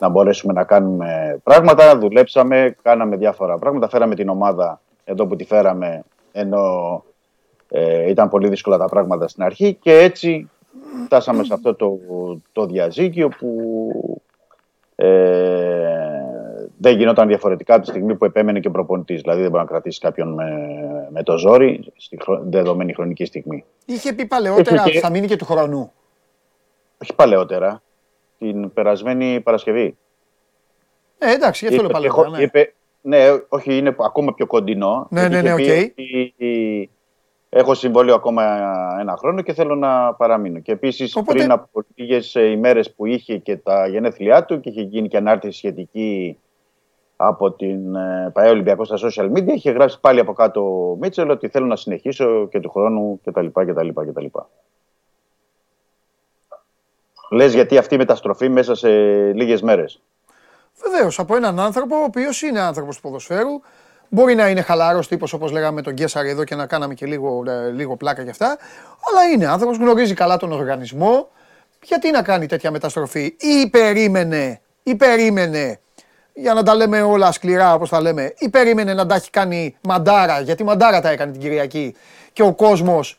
να 0.00 0.08
μπορέσουμε 0.08 0.52
να 0.52 0.64
κάνουμε 0.64 1.40
πράγματα. 1.42 1.98
Δουλέψαμε, 1.98 2.76
κάναμε 2.82 3.16
διάφορα 3.16 3.58
πράγματα. 3.58 3.88
Φέραμε 3.88 4.14
την 4.14 4.28
ομάδα 4.28 4.80
εδώ 5.04 5.26
που 5.26 5.36
τη 5.36 5.44
φέραμε, 5.44 6.02
ενώ 6.32 7.04
ε, 7.68 8.08
ήταν 8.10 8.28
πολύ 8.28 8.48
δύσκολα 8.48 8.78
τα 8.78 8.88
πράγματα 8.88 9.28
στην 9.28 9.42
αρχή 9.42 9.74
και 9.74 9.92
έτσι 9.92 10.50
φτάσαμε 11.04 11.44
σε 11.44 11.54
αυτό 11.54 11.74
το, 11.74 11.98
το 12.52 12.66
διαζύγιο 12.66 13.28
που 13.28 14.22
ε, 14.96 16.00
δεν 16.82 16.96
γινόταν 16.96 17.28
διαφορετικά 17.28 17.74
από 17.74 17.84
τη 17.84 17.88
στιγμή 17.90 18.14
που 18.16 18.24
επέμενε 18.24 18.60
και 18.60 18.68
ο 18.68 18.70
προπονητής. 18.70 19.20
Δηλαδή 19.20 19.40
δεν 19.40 19.50
μπορεί 19.50 19.62
να 19.62 19.68
κρατήσει 19.68 20.00
κάποιον 20.00 20.28
με, 20.34 20.50
με 21.10 21.22
το 21.22 21.36
ζόρι 21.38 21.92
στη 21.96 22.18
χρο- 22.22 22.42
δεδομένη 22.44 22.92
χρονική 22.92 23.24
στιγμή. 23.24 23.64
Είχε 23.86 24.12
πει 24.12 24.26
παλαιότερα 24.26 24.74
Είχε 24.74 24.82
ότι 24.84 24.90
και- 24.90 24.98
θα 25.00 25.10
μείνει 25.10 25.26
και 25.26 25.36
του 25.36 25.44
χρόνου. 25.44 25.92
Όχι 27.02 27.14
παλαιότερα, 27.14 27.82
την 28.38 28.72
περασμένη 28.72 29.40
Παρασκευή. 29.40 29.96
Ε, 31.18 31.32
εντάξει, 31.32 31.66
γι' 31.66 31.74
αυτό 31.74 31.82
λέω 31.82 31.90
Είπε- 31.90 31.92
παλαιότερα. 32.00 32.26
έχω- 32.26 32.36
Ναι. 32.36 32.42
είπε- 32.42 32.74
ναι, 33.00 33.18
όχι, 33.48 33.76
είναι 33.76 33.94
ακόμα 33.98 34.34
πιο 34.34 34.46
κοντινό. 34.46 35.06
Ναι, 35.10 35.20
γιατί 35.20 35.34
ναι, 35.34 35.54
ναι, 35.54 35.62
είχε 35.62 35.92
πει 35.94 36.02
οκ. 36.02 36.32
ότι 36.34 36.90
Έχω 37.52 37.74
συμβόλαιο 37.74 38.14
ακόμα 38.14 38.42
ένα 39.00 39.16
χρόνο 39.16 39.42
και 39.42 39.52
θέλω 39.52 39.74
να 39.74 40.14
παραμείνω. 40.14 40.58
Και 40.58 40.72
επίσης 40.72 41.16
Οπότε- 41.16 41.38
πριν 41.38 41.50
από 41.50 41.84
λίγες 41.94 42.34
ημέρες 42.34 42.94
που 42.94 43.06
είχε 43.06 43.36
και 43.36 43.56
τα 43.56 43.86
γενέθλιά 43.86 44.44
του 44.44 44.60
και 44.60 44.68
είχε 44.70 44.80
γίνει 44.82 45.08
και 45.08 45.16
ανάρτηση 45.16 45.58
σχετική 45.58 46.38
από 47.22 47.52
την 47.52 47.94
ε, 47.94 48.30
ΠΑΕ 48.32 48.48
Ολυμπιακός 48.48 48.84
στα 48.84 48.96
social 48.96 49.32
media, 49.32 49.48
είχε 49.48 49.70
γράψει 49.70 50.00
πάλι 50.00 50.20
από 50.20 50.32
κάτω 50.32 50.60
ο 50.90 50.96
Μίτσελ 51.00 51.30
ότι 51.30 51.48
θέλω 51.48 51.66
να 51.66 51.76
συνεχίσω 51.76 52.48
και 52.48 52.60
του 52.60 52.70
χρόνου 52.70 53.20
κτλ. 53.24 53.46
κτλ, 53.46 53.88
κτλ. 53.88 54.26
Λες 57.30 57.54
γιατί 57.54 57.78
αυτή 57.78 57.94
η 57.94 57.98
μεταστροφή 57.98 58.48
μέσα 58.48 58.74
σε 58.74 58.88
λίγες 59.32 59.62
μέρες. 59.62 60.00
Βεβαίως, 60.82 61.18
από 61.18 61.36
έναν 61.36 61.60
άνθρωπο 61.60 61.96
ο 61.96 62.02
οποίος 62.02 62.42
είναι 62.42 62.60
άνθρωπος 62.60 62.96
του 62.96 63.02
ποδοσφαίρου. 63.02 63.60
Μπορεί 64.08 64.34
να 64.34 64.48
είναι 64.48 64.60
χαλαρός 64.60 65.08
τύπος 65.08 65.32
όπως 65.32 65.50
λέγαμε 65.50 65.82
τον 65.82 65.92
Γκέσαρ 65.92 66.26
εδώ 66.26 66.44
και 66.44 66.54
να 66.54 66.66
κάναμε 66.66 66.94
και 66.94 67.06
λίγο, 67.06 67.42
ε, 67.46 67.70
λίγο 67.70 67.96
πλάκα 67.96 68.24
και 68.24 68.30
αυτά. 68.30 68.58
Αλλά 69.10 69.24
είναι 69.32 69.46
άνθρωπος, 69.46 69.76
γνωρίζει 69.76 70.14
καλά 70.14 70.36
τον 70.36 70.52
οργανισμό. 70.52 71.28
Γιατί 71.82 72.10
να 72.10 72.22
κάνει 72.22 72.46
τέτοια 72.46 72.70
μεταστροφή, 72.70 73.36
ή 73.38 73.70
περίμενε, 73.70 74.60
ή 74.82 74.94
περίμενε 74.94 75.80
για 76.40 76.54
να 76.54 76.62
τα 76.62 76.74
λέμε 76.74 77.02
όλα 77.02 77.32
σκληρά 77.32 77.74
όπως 77.74 77.88
τα 77.88 78.00
λέμε, 78.00 78.34
ή 78.38 78.48
περίμενε 78.48 78.94
να 78.94 79.06
τα 79.06 79.14
έχει 79.14 79.30
κάνει 79.30 79.76
μαντάρα, 79.80 80.40
γιατί 80.40 80.64
μαντάρα 80.64 81.00
τα 81.00 81.10
έκανε 81.10 81.32
την 81.32 81.40
Κυριακή 81.40 81.94
και 82.32 82.42
ο 82.42 82.52
κόσμος 82.54 83.18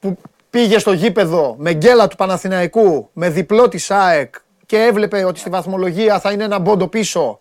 που 0.00 0.16
πήγε 0.50 0.78
στο 0.78 0.92
γήπεδο 0.92 1.54
με 1.58 1.72
γκέλα 1.72 2.08
του 2.08 2.16
Παναθηναϊκού, 2.16 3.10
με 3.12 3.28
διπλό 3.30 3.68
της 3.68 3.90
ΑΕΚ 3.90 4.34
και 4.66 4.82
έβλεπε 4.82 5.24
ότι 5.24 5.38
στη 5.38 5.50
βαθμολογία 5.50 6.20
θα 6.20 6.32
είναι 6.32 6.44
ένα 6.44 6.58
μπόντο 6.58 6.86
πίσω, 6.88 7.40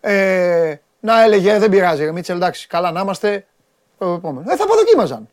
ε, 0.00 0.74
να 1.00 1.22
έλεγε 1.24 1.52
«Ε, 1.52 1.58
δεν 1.58 1.70
πειράζει 1.70 2.04
ρε 2.04 2.12
Μίτσελ, 2.12 2.36
εντάξει, 2.36 2.66
καλά 2.66 2.90
να 2.90 3.00
είμαστε, 3.00 3.46
το 3.98 4.12
επόμενο. 4.12 4.50
Ε, 4.52 4.56
θα 4.56 4.64
αποδοκίμαζαν. 4.64 5.28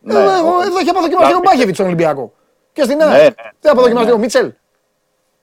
Ναι, 0.00 0.14
Ε, 0.14 0.22
εγώ- 0.22 0.28
ο- 0.56 0.62
Εδώ 0.62 0.78
έχει 0.78 0.88
αποδοκιμάσει 0.88 1.32
ο 1.32 1.34
να- 1.34 1.40
Μπάκεβιτς 1.40 1.74
στον 1.76 1.86
Ολυμπιακό. 1.86 2.32
Και 2.72 2.82
στην 2.82 2.96
Ναι, 2.96 3.04
ΑΕΚ. 3.04 3.22
ναι. 3.22 3.50
Δεν 3.60 3.72
αποδοκιμάσει 3.72 4.06
Ναι, 4.06 4.12
ο 4.12 4.14
ναι. 4.14 4.20
Μίτσελ. 4.20 4.52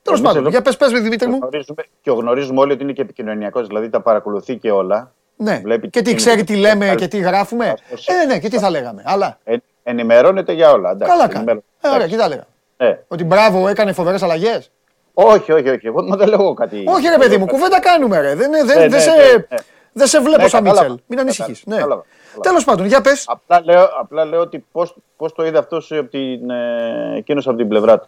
Τέλος 0.02 0.20
Ο 0.20 0.24
πάντων, 0.24 0.44
Μίτσελ- 0.44 0.50
για 0.50 0.62
πες, 0.62 0.78
πες, 0.78 0.92
Δημήτρη 1.02 1.18
Και 1.18 1.28
μου. 1.32 1.38
γνωρίζουμε, 1.42 1.84
και 2.02 2.12
γνωρίζουμε 2.12 2.60
όλοι 2.60 2.72
ότι 2.72 2.84
είναι 2.84 2.92
και 2.92 3.02
επικοινωνιακός, 3.02 3.68
δηλαδή 3.68 3.90
τα 3.90 4.02
παρακολουθεί 4.02 4.58
και 4.58 4.72
όλα. 4.72 5.12
Ναι, 5.36 5.60
βλέπει 5.64 5.90
και 5.90 6.02
τι 6.02 6.10
τι 6.10 6.16
ξέρει, 6.16 6.36
είναι. 6.36 6.44
τι 6.46 6.56
λέμε 6.56 6.86
Καλ- 6.86 7.00
και 7.00 7.08
τι 7.08 7.18
γράφουμε. 7.20 7.70
Αυτός- 7.70 8.08
Ε, 8.08 8.26
ναι, 8.26 8.40
και 8.40 8.50
τι 8.50 8.58
θα 8.60 8.70
λέγαμε. 8.70 9.02
Αλλά 9.06 9.38
Ε, 9.44 9.56
ενημερώνεται 9.84 10.54
για 10.54 10.72
όλα. 10.72 10.90
Εντάξει, 10.92 11.12
καλά 11.12 11.22
κάνει. 11.28 11.36
ενημερώνεται. 11.36 11.66
Ε, 11.82 11.88
ωραία, 11.88 11.96
Εντάξει. 11.96 12.16
και 12.16 12.22
τα 12.22 12.28
λέγαμε. 12.28 12.48
Ναι. 12.78 13.00
Ότι 13.08 13.24
μπράβο, 13.24 13.68
έκανε 13.68 13.92
φοβερές 13.94 14.24
αλλαγές. 14.24 14.72
Όχι, 15.14 15.52
όχι, 15.52 15.70
όχι. 15.70 15.88
Εγώ 15.88 16.04
μα 16.04 16.16
δεν 16.16 16.28
λέω 16.28 16.54
κάτι. 16.54 16.84
Όχι, 16.88 17.08
ρε 17.08 17.18
παιδί 17.18 17.38
μου, 17.38 17.46
κουβέντα 17.46 17.80
κάνουμε, 17.80 18.20
ρε. 18.20 18.36
Δεν, 18.36 18.52
δεν, 18.52 18.66
Ναι, 18.66 18.74
δεν 18.74 18.90
ναι, 18.90 19.00
σε, 19.00 19.10
ναι, 19.12 19.18
ναι. 19.50 19.58
δεν 19.94 20.08
σε 20.08 20.20
βλέπω 20.22 20.42
Ναι, 20.42 20.48
σαν 20.48 20.64
κατάλαβα. 20.64 20.88
Μίτσελ. 20.90 21.04
Μην 21.08 21.20
ανησυχείς. 21.20 21.62
Ναι. 21.66 21.76
Κατάλαβα, 21.76 22.02
κατάλαβα. 22.04 22.42
Τέλος 22.50 22.64
πάντων, 22.64 22.86
για 22.86 23.02
πες. 23.02 23.24
Απλά 23.28 23.62
λέω, 23.64 23.90
απλά 24.00 24.26
λέω 24.26 24.40
ότι 24.42 24.66
πώς, 24.72 24.96
πώς 25.18 25.34
το 25.34 25.46
είδε 25.46 25.58
αυτός 25.58 25.92
από 25.92 26.10
την, 26.10 26.50
ε, 26.50 27.14
εκείνος 27.18 27.48
από 27.48 27.58
την 27.58 27.68
πλευρά 27.68 28.00
του. 28.00 28.08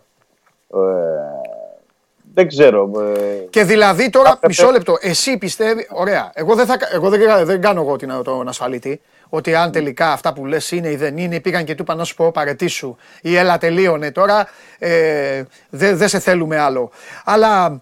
Ε, 2.32 2.34
δεν 2.34 2.48
ξέρω. 2.48 2.92
Ε, 3.18 3.38
Και 3.50 3.64
δηλαδή 3.64 4.10
τώρα, 4.10 4.28
Έπρεπε- 4.28 4.48
μισό 4.48 4.72
λεπτό, 4.72 4.98
εσύ 5.02 5.38
πιστεύει. 5.38 5.88
Ωραία. 5.92 6.32
Εγώ 6.34 6.56
δεν, 6.56 6.66
θα, 6.66 6.78
εγώ 6.94 7.10
δεν, 7.10 7.46
δεν 7.46 7.62
κάνω 7.62 7.82
εγώ 7.82 7.96
την, 7.96 8.24
τον 8.24 8.48
ασφαλίτη. 8.48 9.02
Ότι 9.30 9.56
αν 9.56 9.72
τελικά 9.72 10.12
αυτά 10.12 10.34
που 10.34 10.46
λες 10.46 10.72
είναι 10.72 10.90
ή 10.90 10.96
δεν 10.96 11.18
είναι, 11.18 11.40
πήγαν 11.40 11.64
και 11.64 11.76
του 11.76 11.82
είπαν 11.82 11.98
να 11.98 12.04
σου 12.04 12.16
πω 12.16 12.32
παρετήσου 12.32 12.96
ή 13.22 13.36
έλα 13.36 13.58
τελείωνε 13.58 14.12
τώρα, 14.12 14.48
ε, 14.80 15.44
δεν 15.70 15.98
δεν 15.98 16.08
σε 16.08 16.20
θέλουμε 16.20 16.58
άλλο. 16.60 16.92
Αλλά 17.24 17.82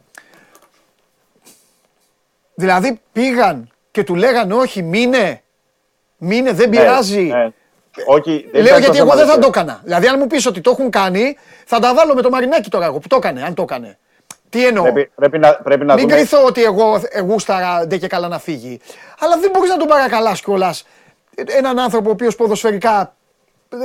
δηλαδή 2.56 3.00
πήγαν 3.12 3.70
και 3.92 4.04
του 4.04 4.16
λέγανε 4.16 4.54
όχι 4.54 4.82
μείνε, 4.84 5.42
μείνε 6.18 6.52
δεν 6.52 6.70
πειράζει. 6.70 7.22
ναι, 7.22 7.38
ναι. 7.44 7.50
Όχι, 8.06 8.48
δεν 8.52 8.62
Λέω 8.62 8.78
ήταν 8.78 8.80
γιατί 8.82 8.98
το 8.98 9.04
εγώ 9.04 9.12
θέμα 9.12 9.16
δεν 9.16 9.26
θα 9.26 9.34
της- 9.34 9.42
το 9.42 9.48
έκανα. 9.48 9.82
Δηλαδή, 9.84 10.08
αν 10.08 10.16
μου 10.20 10.28
πεις 10.28 10.46
ότι 10.46 10.62
το 10.62 10.70
έχουν 10.72 10.90
κάνει, 10.90 11.38
θα 11.66 11.80
τα 11.80 11.94
βάλω 11.94 12.14
με 12.14 12.22
το 12.22 12.30
μαρινάκι 12.30 12.70
τώρα 12.70 12.86
εγώ 12.86 13.00
που 13.00 13.08
το 13.08 13.16
έκανε, 13.16 13.44
αν 13.44 13.54
το 13.54 13.62
έκανε. 13.62 13.98
Τι 14.50 14.66
εννοώ; 14.66 14.84
Πρέπει, 14.84 15.12
πρέπει 15.16 15.40
να, 15.40 15.54
πρέπει 15.56 15.86
να 15.86 15.94
Μην 15.94 16.04
δούμε. 16.04 16.16
κρυθώ 16.16 16.46
ότι 16.46 16.64
εγώ 16.64 17.02
γούσταρα 17.26 17.88
ντε 17.88 17.98
και 17.98 18.08
καλά 18.08 18.28
να 18.28 18.40
φύγει. 18.40 18.80
Αλλά 19.20 19.38
δεν 19.40 19.50
μπορείς 19.54 19.70
να 19.70 19.78
τον 19.78 19.88
παρακαλάς 19.88 20.42
κιόλας 20.42 20.88
έναν 21.58 21.80
άνθρωπο 21.80 22.10
ο 22.10 22.12
οποίος 22.12 22.36
ποδοσφαιρικά 22.36 23.16
ε, 23.70 23.76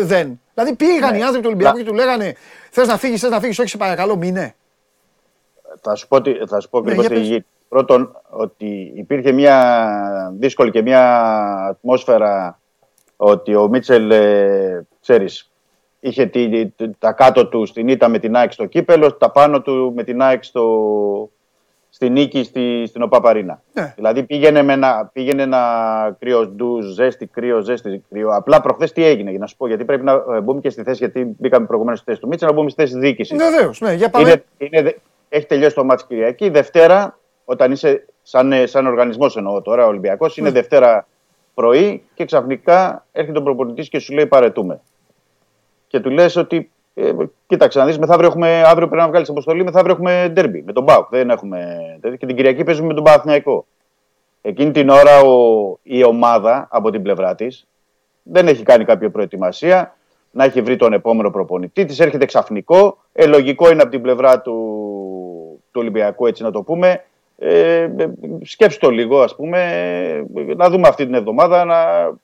ε, 0.00 0.04
δεν. 0.04 0.40
Δηλαδή 0.54 0.74
πήγαν 0.74 1.14
οι 1.14 1.22
άνθρωποι 1.22 1.40
του 1.42 1.48
Ολυμπιακού 1.48 1.76
Ναι. 1.76 1.82
και 1.82 1.88
του 1.88 1.94
λέγανε 1.94 2.34
Θες 2.70 2.86
να 2.88 2.96
φύγεις, 2.98 3.20
θες 3.20 3.30
να 3.30 3.40
φύγεις, 3.40 3.58
όχι 3.58 3.68
σε 3.68 3.76
παρακαλώ, 3.76 4.16
μείνε. 4.16 4.54
Θα 5.80 5.94
σου 5.94 6.08
πω, 6.08 6.20
τι- 6.22 6.46
θα 6.48 6.60
σου 6.60 6.68
πω 6.68 6.80
Ναι, 6.80 6.84
ακριβώς 6.92 7.06
για 7.06 7.14
τι 7.14 7.20
πες. 7.20 7.28
γίνει. 7.30 7.46
Πρώτον, 7.68 8.16
ότι 8.30 8.92
υπήρχε 8.96 9.32
μια 9.32 10.32
δύσκολη 10.38 10.70
και 10.70 10.82
μια 10.82 11.22
ατμόσφαιρα 11.68 12.60
ότι 13.16 13.54
ο 13.54 13.68
Μίτσελ, 13.68 14.10
ε, 14.10 14.86
ξέρεις, 15.00 15.50
είχε 16.06 16.26
τη, 16.26 16.66
τη- 16.66 16.90
τα 16.98 17.12
κάτω 17.12 17.46
του 17.46 17.66
στην 17.66 17.88
ήττα 17.88 18.08
με 18.08 18.18
την 18.18 18.36
ΑΕΚ 18.36 18.52
στο 18.52 18.64
κύπελο, 18.66 19.14
τα 19.14 19.30
πάνω 19.30 19.60
του 19.62 19.92
με 19.96 20.02
την 20.02 20.22
ΑΕΚ 20.22 20.44
στο, 20.44 21.30
στη 21.90 22.10
νίκη 22.10 22.42
στη, 22.44 22.84
στην 22.86 23.02
ΟΠΑΠΑΡΗΝΑ. 23.02 23.62
Ναι. 23.72 23.92
Δηλαδή 23.96 24.22
πήγαινε, 24.22 24.62
με 24.62 24.72
ένα, 24.72 25.10
πήγαινε 25.12 25.42
ένα 25.42 26.16
κρύο 26.20 26.46
ντου, 26.48 26.80
ζέστη, 26.80 27.26
κρύο, 27.26 27.60
ζέστη, 27.60 28.04
κρύο. 28.10 28.28
Απλά 28.30 28.60
προχθές 28.60 28.92
τι 28.92 29.04
έγινε, 29.04 29.30
για 29.30 29.38
να 29.38 29.46
σου 29.46 29.56
πω, 29.56 29.66
γιατί 29.66 29.84
πρέπει 29.84 30.04
να 30.04 30.12
ε, 30.12 30.40
μπούμε 30.40 30.60
και 30.60 30.70
στη 30.70 30.82
θέση, 30.82 30.98
γιατί 30.98 31.34
μπήκαμε 31.38 31.66
προηγουμένως 31.66 31.98
στη 32.00 32.10
θέση 32.10 32.20
του 32.22 32.28
Μίτσελ, 32.28 32.48
να 32.48 32.54
μπούμε 32.54 32.70
στη 32.70 32.80
θέση 32.82 32.94
τη 32.94 32.98
διοίκησης. 33.00 33.38
Βεβαίως, 33.38 33.80
ναι, 33.80 33.92
για 33.92 34.10
πάμε. 34.10 34.28
Είναι, 34.28 34.44
είναι, 34.58 34.82
δε- 34.82 34.92
έχει 35.28 35.46
τελειώσει 35.46 35.74
το 35.74 35.84
μάτς 35.84 36.06
Κυριακή. 36.06 36.48
Δευτέρα, 36.48 37.18
όταν 37.44 37.72
είσαι 37.72 38.06
σαν, 38.22 38.52
ε, 38.52 38.66
σαν 38.66 38.86
οργανισμός 38.86 39.36
εννοώ 39.36 39.62
τώρα, 39.62 39.86
Ολυμπιακός, 39.86 40.36
είναι 40.36 40.50
Δευτέρα 40.50 41.06
πρωί 41.54 42.02
και 42.14 42.24
ξαφνικά 42.24 43.06
έρχεται 43.12 43.38
ο 43.38 43.42
προπονητής 43.42 43.88
και 43.88 43.98
σου 43.98 44.12
λέει 44.14 44.26
παρετούμε. 44.26 44.80
Και 45.94 46.00
του 46.00 46.10
λες 46.10 46.36
ότι, 46.36 46.70
ε, 46.94 47.12
κοίταξε 47.46 47.78
να 47.78 47.84
δεις, 47.84 47.98
μεθαύριο 47.98 48.28
έχουμε, 48.28 48.62
αύριο 48.66 48.86
πρέπει 48.88 49.02
να 49.02 49.08
βγάλεις 49.08 49.28
αποστολή, 49.28 49.64
μεθαύριο 49.64 49.92
έχουμε 49.92 50.30
ντέρμπι 50.32 50.62
με 50.66 50.72
τον 50.72 50.82
Μπάουκ. 50.82 51.08
Δεν 51.10 51.30
έχουμε, 51.30 51.76
τέτοιο. 52.00 52.16
και 52.16 52.26
την 52.26 52.36
Κυριακή 52.36 52.64
παίζουμε 52.64 52.86
με 52.86 52.94
τον 52.94 53.04
Παναθηναϊκό. 53.04 53.66
Εκείνη 54.42 54.70
την 54.70 54.88
ώρα 54.88 55.20
ο, 55.20 55.78
η 55.82 56.04
ομάδα 56.04 56.68
από 56.70 56.90
την 56.90 57.02
πλευρά 57.02 57.34
της 57.34 57.66
δεν 58.22 58.48
έχει 58.48 58.62
κάνει 58.62 58.84
κάποια 58.84 59.10
προετοιμασία, 59.10 59.96
να 60.30 60.44
έχει 60.44 60.62
βρει 60.62 60.76
τον 60.76 60.92
επόμενο 60.92 61.30
προπονητή, 61.30 61.84
της 61.84 62.00
έρχεται 62.00 62.24
ξαφνικό. 62.24 62.98
Ε, 63.12 63.26
λογικό 63.26 63.70
είναι 63.70 63.82
από 63.82 63.90
την 63.90 64.02
πλευρά 64.02 64.40
του, 64.40 64.52
του 65.70 65.80
Ολυμπιακού, 65.80 66.26
έτσι 66.26 66.42
να 66.42 66.50
το 66.50 66.62
πούμε. 66.62 67.04
Ε, 67.38 67.80
ε, 67.82 68.10
σκέψου 68.42 68.78
το 68.78 68.90
λίγο, 68.90 69.20
ας 69.20 69.36
πούμε, 69.36 69.58
ε, 70.34 70.54
να 70.54 70.70
δούμε 70.70 70.88
αυτή 70.88 71.04
την 71.04 71.14
εβδομάδα 71.14 71.64
να 71.64 71.76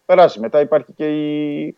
περάσει. 0.06 0.40
Μετά 0.40 0.60
υπάρχει 0.60 0.92
και 0.92 1.06
η, 1.08 1.76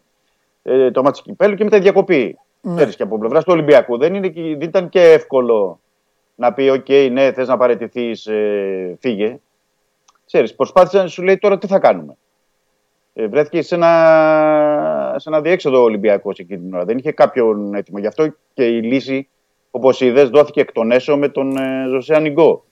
ε, 0.63 0.91
το 0.91 1.03
ματς 1.03 1.23
κυπέλλου 1.23 1.55
και 1.55 1.65
μετά 1.65 1.77
η 1.77 1.81
διακοπή. 1.81 2.39
Ναι. 2.61 2.75
Ξέρεις, 2.75 2.97
και 2.97 3.03
από 3.03 3.19
πλευράς 3.19 3.45
του 3.45 3.53
Ολυμπιακού 3.53 3.99
δεν, 3.99 4.15
είναι, 4.15 4.29
και- 4.29 4.41
δεν 4.43 4.69
ήταν 4.69 4.89
και 4.89 5.01
εύκολο 5.13 5.81
να 6.35 6.53
πει: 6.53 6.69
Οκ, 6.69 6.89
ναι, 7.11 7.33
θες 7.33 7.49
να 7.49 7.57
παραιτηθείς, 7.57 8.27
ε, 8.27 8.97
φύγε. 9.01 9.39
Ξέρεις, 10.27 10.55
προσπάθησε 10.55 10.99
να 11.03 11.07
σου 11.07 11.23
λέει 11.23 11.39
τώρα 11.39 11.59
τι 11.59 11.67
θα 11.67 11.79
κάνουμε. 11.79 12.17
Ε, 13.15 13.27
βρέθηκε 13.27 13.63
σε 13.63 13.75
ένα, 13.75 15.15
σε 15.19 15.29
ένα 15.29 15.41
αδιέξοδο 15.41 15.81
ο 15.81 15.83
Ολυμπιακός 15.83 16.39
εκείνη 16.39 16.61
την 16.61 16.75
ώρα. 16.75 16.85
Δεν 16.85 16.99
είχε 16.99 17.13
κάποιον 17.13 17.75
έτοιμο. 17.75 17.99
Γι' 17.99 18.07
αυτό 18.07 18.35
και 18.55 18.65
η 18.67 18.83
λύση, 18.83 19.29
όπως 19.71 20.01
είδες, 20.01 20.29
δόθηκε 20.29 20.61
εκ 20.61 20.73
των 20.73 20.91
έσω 20.91 21.17
με 21.17 21.29
τον 21.29 21.57
ε, 21.57 21.87
Ζοσέ 21.89 22.15
Ανιγκό. 22.15 22.65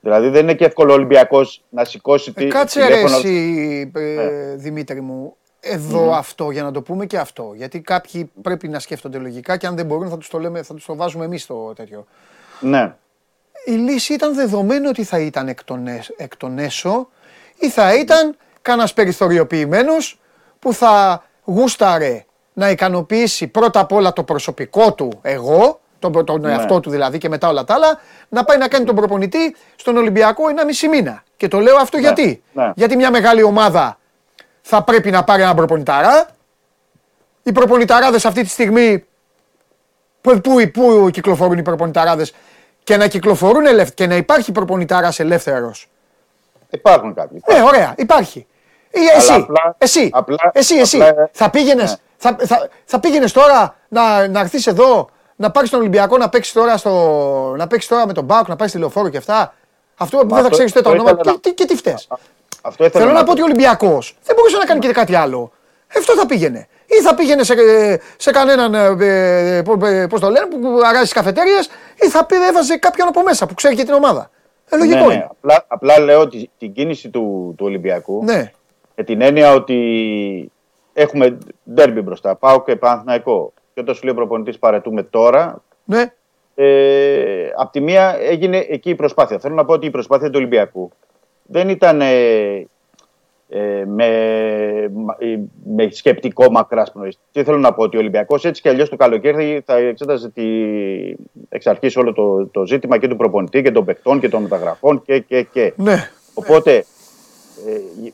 Δηλαδή 0.00 0.28
δεν 0.28 0.42
είναι 0.42 0.54
και 0.54 0.64
εύκολο 0.64 0.90
ο 0.92 0.94
Ολυμπιακός 0.94 1.62
να 1.70 1.84
σηκώσει 1.84 2.32
Ε, 2.36 2.40
τη. 2.42 2.46
Κάτσε 2.48 2.80
ρε 2.80 2.86
τηλέφωνο- 2.86 3.16
εσύ, 3.16 3.90
ε, 3.94 4.00
Ναι. 4.00 4.54
Δημήτρη 4.56 5.00
μου. 5.00 5.36
Εδώ 5.60 6.12
αυτό, 6.12 6.50
για 6.50 6.62
να 6.62 6.70
το 6.72 6.82
πούμε 6.82 7.06
και 7.06 7.18
αυτό. 7.18 7.52
Γιατί 7.56 7.80
κάποιοι 7.80 8.30
πρέπει 8.42 8.68
να 8.68 8.78
σκέφτονται 8.78 9.18
λογικά 9.18 9.56
και 9.56 9.66
αν 9.66 9.76
δεν 9.76 9.86
μπορούν 9.86 10.08
θα 10.08 10.16
τους 10.18 10.28
το, 10.28 10.38
λέμε, 10.38 10.62
θα 10.62 10.74
τους 10.74 10.84
το 10.84 10.96
βάζουμε 10.96 11.24
εμείς 11.24 11.46
το 11.46 11.72
τέτοιο. 11.76 12.06
Ναι. 12.60 12.94
η 13.64 13.70
λύση 13.72 14.12
ήταν 14.12 14.34
δεδομένο 14.34 14.88
ότι 14.88 15.04
θα 15.04 15.18
ήταν 15.18 15.48
εκ 15.48 15.64
των, 15.64 15.86
έσ- 15.86 16.14
εκ 16.16 16.36
των 16.36 16.58
έσω 16.58 17.08
ή 17.58 17.70
θα 17.70 17.94
ήταν 17.94 18.36
κανένας 18.62 18.92
περιθωριοποιημένος 18.94 20.20
που 20.58 20.72
θα 20.74 21.24
γούσταρε 21.44 22.24
να 22.52 22.70
ικανοποιήσει 22.70 23.46
πρώτα 23.46 23.80
απ' 23.80 23.92
όλα 23.92 24.12
το 24.12 24.22
προσωπικό 24.24 24.92
του 24.94 25.18
εγώ, 25.22 25.80
τον, 25.98 26.24
τον 26.24 26.44
εαυτό 26.44 26.80
του 26.80 26.90
δηλαδή 26.90 27.18
και 27.18 27.28
μετά 27.28 27.48
όλα 27.48 27.64
τα 27.64 27.74
άλλα, 27.74 27.98
να 28.28 28.44
πάει 28.44 28.58
να 28.58 28.68
κάνει 28.68 28.84
τον 28.84 28.94
προπονητή 28.94 29.56
στον 29.76 29.96
Ολυμπιακό 29.96 30.48
ένα 30.48 30.64
μισή 30.64 30.88
μήνα. 30.88 31.22
Και 31.36 31.48
το 31.48 31.58
λέω 31.60 31.76
αυτό 31.76 31.96
γιατί. 31.98 32.42
ναι. 32.52 32.72
Γιατί 32.74 32.96
μια 32.96 33.10
μεγάλη 33.10 33.42
ομάδα 33.42 33.98
θα 34.70 34.82
πρέπει 34.82 35.10
να 35.10 35.24
πάρει 35.24 35.42
έναν 35.42 35.56
προπονηταρά. 35.56 36.26
Οι 37.42 37.52
προπονηταράδες 37.52 38.24
αυτή 38.24 38.42
τη 38.42 38.48
στιγμή 38.48 39.04
Πού, 40.20 40.40
πού, 40.40 40.70
πού 40.72 41.08
κυκλοφορούν 41.12 41.58
οι 41.58 41.62
προπονηταράδες; 41.62 42.34
Και 42.84 42.96
να 42.96 43.06
κυκλοφορούν 43.06 43.66
ελεύθερα 43.66 43.94
και 43.94 44.06
να 44.06 44.16
υπάρχει 44.16 44.52
προπονητάρας 44.52 45.18
ελεύθερος. 45.20 45.88
Υπάρχουν 46.70 47.14
κάποιοι. 47.14 47.42
Ναι, 47.52 47.62
ωραία, 47.62 47.94
υπάρχει. 47.96 48.46
Ή 48.90 48.98
εσύ, 49.16 49.32
απλά- 49.32 49.74
εσύ, 49.78 50.08
απλά- 50.12 50.50
εσύ, 50.52 50.74
εσύ. 50.76 51.02
απλά- 51.02 51.30
θα 51.32 51.50
πήγαινε 51.50 51.82
Ναι. 51.82 51.94
θα, 52.16 52.36
θα, 52.40 52.68
θα 52.84 53.00
πήγαινες 53.00 53.32
τώρα 53.32 53.74
να, 53.88 54.28
να 54.28 54.40
έρθεις 54.40 54.66
εδώ, 54.66 55.08
να 55.36 55.50
πάρεις 55.50 55.70
τον 55.70 55.80
Ολυμπιακό 55.80 56.16
να 56.16 56.28
παίξεις 56.28 56.52
τώρα, 56.52 56.76
στο, 56.76 57.54
να 57.56 57.66
παίξεις 57.66 57.88
τώρα 57.90 58.06
με 58.06 58.12
τον 58.12 58.24
Μπάουκ, 58.24 58.48
να 58.48 58.56
πάει 58.56 58.68
στη 58.68 58.78
λεωφόρο 58.78 59.08
και 59.08 59.16
αυτά; 59.16 59.54
Αυτό 59.96 60.16
που 60.16 60.22
δεν 60.26 60.30
θα 60.30 60.36
αυτό- 60.36 60.50
ξέρεις 60.50 60.70
ούτε 60.72 60.82
τα 60.82 60.88
αυτό 60.90 61.02
ονόματα. 61.02 61.20
ήθελα 61.20 61.38
Και, 61.40 61.48
να- 61.48 61.54
τι- 61.54 61.62
και 61.62 61.72
τι 61.72 61.76
φταίς; 61.76 62.08
Αυτό 62.62 62.84
ήθελα 62.84 63.04
Θέλω 63.04 63.16
να 63.16 63.24
πω 63.24 63.30
ότι 63.30 63.40
ο 63.40 63.44
Ολυμπιακός 63.44 64.16
δεν 64.22 64.36
μπορούσε 64.36 64.56
να 64.56 64.64
κάνει 64.64 64.80
και 64.80 64.92
κάτι 64.92 65.14
άλλο. 65.14 65.52
Αυτό 65.96 66.12
θα 66.12 66.26
πήγαινε. 66.26 66.68
Ή 66.86 67.02
θα 67.02 67.14
πήγαινε 67.14 67.42
σε, 67.42 67.54
σε 68.16 68.30
κανέναν, 68.30 68.74
ε, 69.00 69.62
πώς 70.08 70.20
το 70.20 70.28
λένε, 70.30 70.46
που 70.46 70.80
αράζει 70.84 71.02
τις 71.02 71.12
καφετέρειε, 71.12 71.58
ή 72.00 72.08
θα 72.08 72.26
πει, 72.26 72.46
έβαζε 72.48 72.76
κάποιον 72.76 73.08
από 73.08 73.22
μέσα 73.22 73.46
που 73.46 73.54
ξέρει 73.54 73.74
και 73.74 73.84
την 73.84 73.94
ομάδα. 73.94 74.30
Ε, 74.68 74.76
λογικό 74.76 74.98
ναι, 74.98 75.06
ναι. 75.06 75.12
είναι. 75.12 75.26
Απλά, 75.30 75.64
απλά 75.68 76.00
λέω 76.00 76.20
ότι 76.20 76.50
την 76.58 76.72
κίνηση 76.72 77.08
του, 77.08 77.54
του 77.56 77.66
Ολυμπιακού 77.66 78.24
Ναι. 78.24 78.52
με 78.96 79.04
την 79.04 79.20
έννοια 79.20 79.54
ότι 79.54 80.52
έχουμε 80.92 81.38
ντέρμπι 81.74 82.00
μπροστά, 82.00 82.34
πάω 82.34 82.62
και 82.62 82.76
Παναθηναϊκό. 82.76 83.52
Και 83.74 83.80
όταν 83.80 83.94
σου 83.94 84.04
λέει 84.04 84.12
ο 84.12 84.16
προπονητής 84.16 84.58
παρετούμε 84.58 85.02
τώρα, 85.02 85.62
ναι. 85.84 86.12
ε, 86.54 87.50
απ' 87.56 87.72
τη 87.72 87.80
μία 87.80 88.16
έγινε 88.20 88.66
εκεί 88.68 88.90
η 88.90 88.94
προσπάθεια. 88.94 89.38
Θέλω 89.38 89.54
να 89.54 89.64
πω 89.64 89.72
ότι 89.72 89.86
η 89.86 89.90
προσπάθεια 89.90 90.26
του 90.26 90.36
Ολυμπιακού 90.36 90.90
δεν 91.50 91.68
ήταν 91.68 92.00
ε, 92.00 92.66
ε, 93.48 93.84
με, 93.86 94.06
ε, 95.18 95.38
με 95.64 95.88
σκεπτικό 95.90 96.50
μακράς 96.50 96.92
πνοής. 96.92 97.18
Τι 97.32 97.44
θέλω 97.44 97.58
να 97.58 97.72
πω, 97.72 97.82
ότι 97.82 97.96
ο 97.96 98.00
Ολυμπιακός 98.00 98.44
έτσι 98.44 98.62
και 98.62 98.68
αλλιώς 98.68 98.88
το 98.88 98.96
καλοκαίρι 98.96 99.62
θα 99.66 99.76
εξέταζε 99.76 100.30
τη, 100.30 100.44
εξ 101.48 101.66
αρχής 101.66 101.96
όλο 101.96 102.12
το, 102.12 102.46
το 102.46 102.66
ζήτημα 102.66 102.98
και 102.98 103.08
του 103.08 103.16
προπονητή 103.16 103.62
και 103.62 103.70
των 103.70 103.84
παιχτών 103.84 104.20
και 104.20 104.28
των 104.28 104.42
μεταγραφών 104.42 105.02
και. 105.02 105.18
και, 105.18 105.42
και. 105.42 105.72
Ναι. 105.76 106.10
Οπότε 106.34 106.84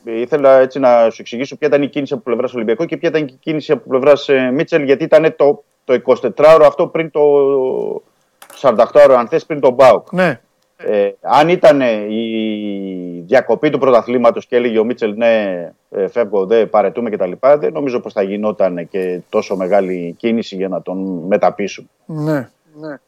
ε, 0.04 0.20
ήθελα 0.20 0.58
έτσι 0.58 0.78
να 0.78 1.10
σου 1.10 1.20
εξηγήσω 1.20 1.56
ποια 1.56 1.68
ήταν 1.68 1.82
η 1.82 1.88
κίνηση 1.88 2.12
από 2.12 2.22
πλευράς 2.22 2.54
Ολυμπιακού 2.54 2.84
και 2.84 2.96
ποια 2.96 3.08
ήταν 3.08 3.26
η 3.26 3.32
κίνηση 3.40 3.72
από 3.72 3.88
πλευράς 3.88 4.28
ε, 4.28 4.50
Μίτσελ, 4.50 4.82
γιατί 4.82 5.04
ήταν 5.04 5.34
το, 5.36 5.64
το 5.84 6.00
24ωρο 6.04 6.62
αυτό 6.66 6.86
πριν 6.86 7.10
το 7.10 7.20
48ωρο, 8.60 9.14
αν 9.18 9.28
θες, 9.28 9.46
πριν 9.46 9.60
τον 9.60 9.74
Μπάουκ. 9.74 10.12
Ναι. 10.12 10.40
Ε, 10.76 11.10
αν 11.20 11.48
ήταν 11.48 11.80
η 12.10 13.24
διακοπή 13.26 13.70
του 13.70 13.78
πρωταθλήματος 13.78 14.46
και 14.46 14.56
έλεγε 14.56 14.78
ο 14.78 14.84
Μίτσελ 14.84 15.14
ναι, 15.16 15.72
ε, 15.90 16.08
φεύγω, 16.08 16.46
δεν 16.46 16.70
παρετούμε 16.70 17.10
κτλ. 17.10 17.32
Δεν 17.58 17.72
νομίζω 17.72 18.00
πως 18.00 18.12
θα 18.12 18.22
γινόταν 18.22 18.88
και 18.88 19.20
τόσο 19.28 19.56
μεγάλη 19.56 20.14
κίνηση 20.18 20.56
για 20.56 20.68
να 20.68 20.82
τον 20.82 21.26
μεταπίσουν. 21.26 21.90
Ναι. 22.06 22.50
ναι. 22.80 22.98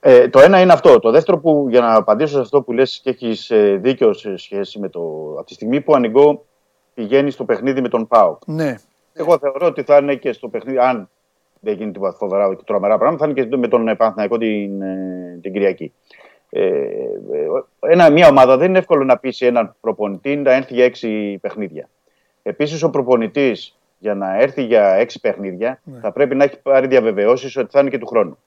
Ε, 0.00 0.28
το 0.28 0.40
ένα 0.40 0.60
είναι 0.60 0.72
αυτό. 0.72 0.98
Το 0.98 1.10
δεύτερο 1.10 1.38
που 1.38 1.66
για 1.70 1.80
να 1.80 1.94
απαντήσω 1.94 2.34
σε 2.34 2.40
αυτό 2.40 2.62
που 2.62 2.72
λες 2.72 3.00
και 3.02 3.10
έχεις 3.10 3.50
ε, 3.50 3.78
δίκιο 3.82 4.12
σε 4.12 4.36
σχέση 4.36 4.78
με 4.78 4.88
το. 4.88 5.00
Από 5.38 5.46
τη 5.46 5.54
στιγμή 5.54 5.80
που 5.80 5.94
ανοιγώ 5.94 6.44
πηγαίνει 6.94 7.30
στο 7.30 7.44
παιχνίδι 7.44 7.80
με 7.80 7.88
τον 7.88 8.06
Πάο. 8.06 8.38
Ναι. 8.46 8.74
Εγώ 9.12 9.38
θεωρώ 9.38 9.66
ότι 9.66 9.82
θα 9.82 9.96
είναι 9.96 10.14
και 10.14 10.32
στο 10.32 10.48
παιχνίδι, 10.48 10.78
αν 10.78 11.08
δεν 11.60 11.74
γίνει 11.74 11.92
τίποτα 11.92 12.16
φοβερά 12.16 12.54
και 12.54 12.62
τρομερά 12.66 12.98
πράγματα, 12.98 13.24
θα 13.24 13.30
είναι 13.30 13.46
και 13.46 13.56
με 13.56 13.68
τον 13.68 13.96
Παναθηναϊκό 13.96 14.38
την, 14.38 14.82
ε, 14.82 15.38
την 15.42 15.52
Κυριακή. 15.52 15.92
Ε, 16.50 16.70
ένα, 17.80 18.10
μια 18.10 18.28
ομάδα 18.28 18.56
δεν 18.56 18.68
είναι 18.68 18.78
εύκολο 18.78 19.04
να 19.04 19.18
πείσει 19.18 19.46
έναν 19.46 19.74
προπονητή 19.80 20.36
να 20.36 20.52
έρθει 20.52 20.74
για 20.74 20.84
έξι 20.84 21.38
παιχνίδια. 21.40 21.88
Επίσης, 22.42 22.82
ο 22.82 22.90
προπονητής 22.90 23.78
για 23.98 24.14
να 24.14 24.40
έρθει 24.40 24.62
για 24.62 24.94
έξι 24.94 25.20
παιχνίδια 25.20 25.80
ναι. 25.84 25.98
θα 26.00 26.12
πρέπει 26.12 26.34
να 26.34 26.44
έχει 26.44 26.60
πάρει 26.62 26.86
διαβεβαιώσεις 26.86 27.56
ότι 27.56 27.70
θα 27.70 27.80
είναι 27.80 27.90
και 27.90 27.98
του 27.98 28.06
χρόνου. 28.06 28.38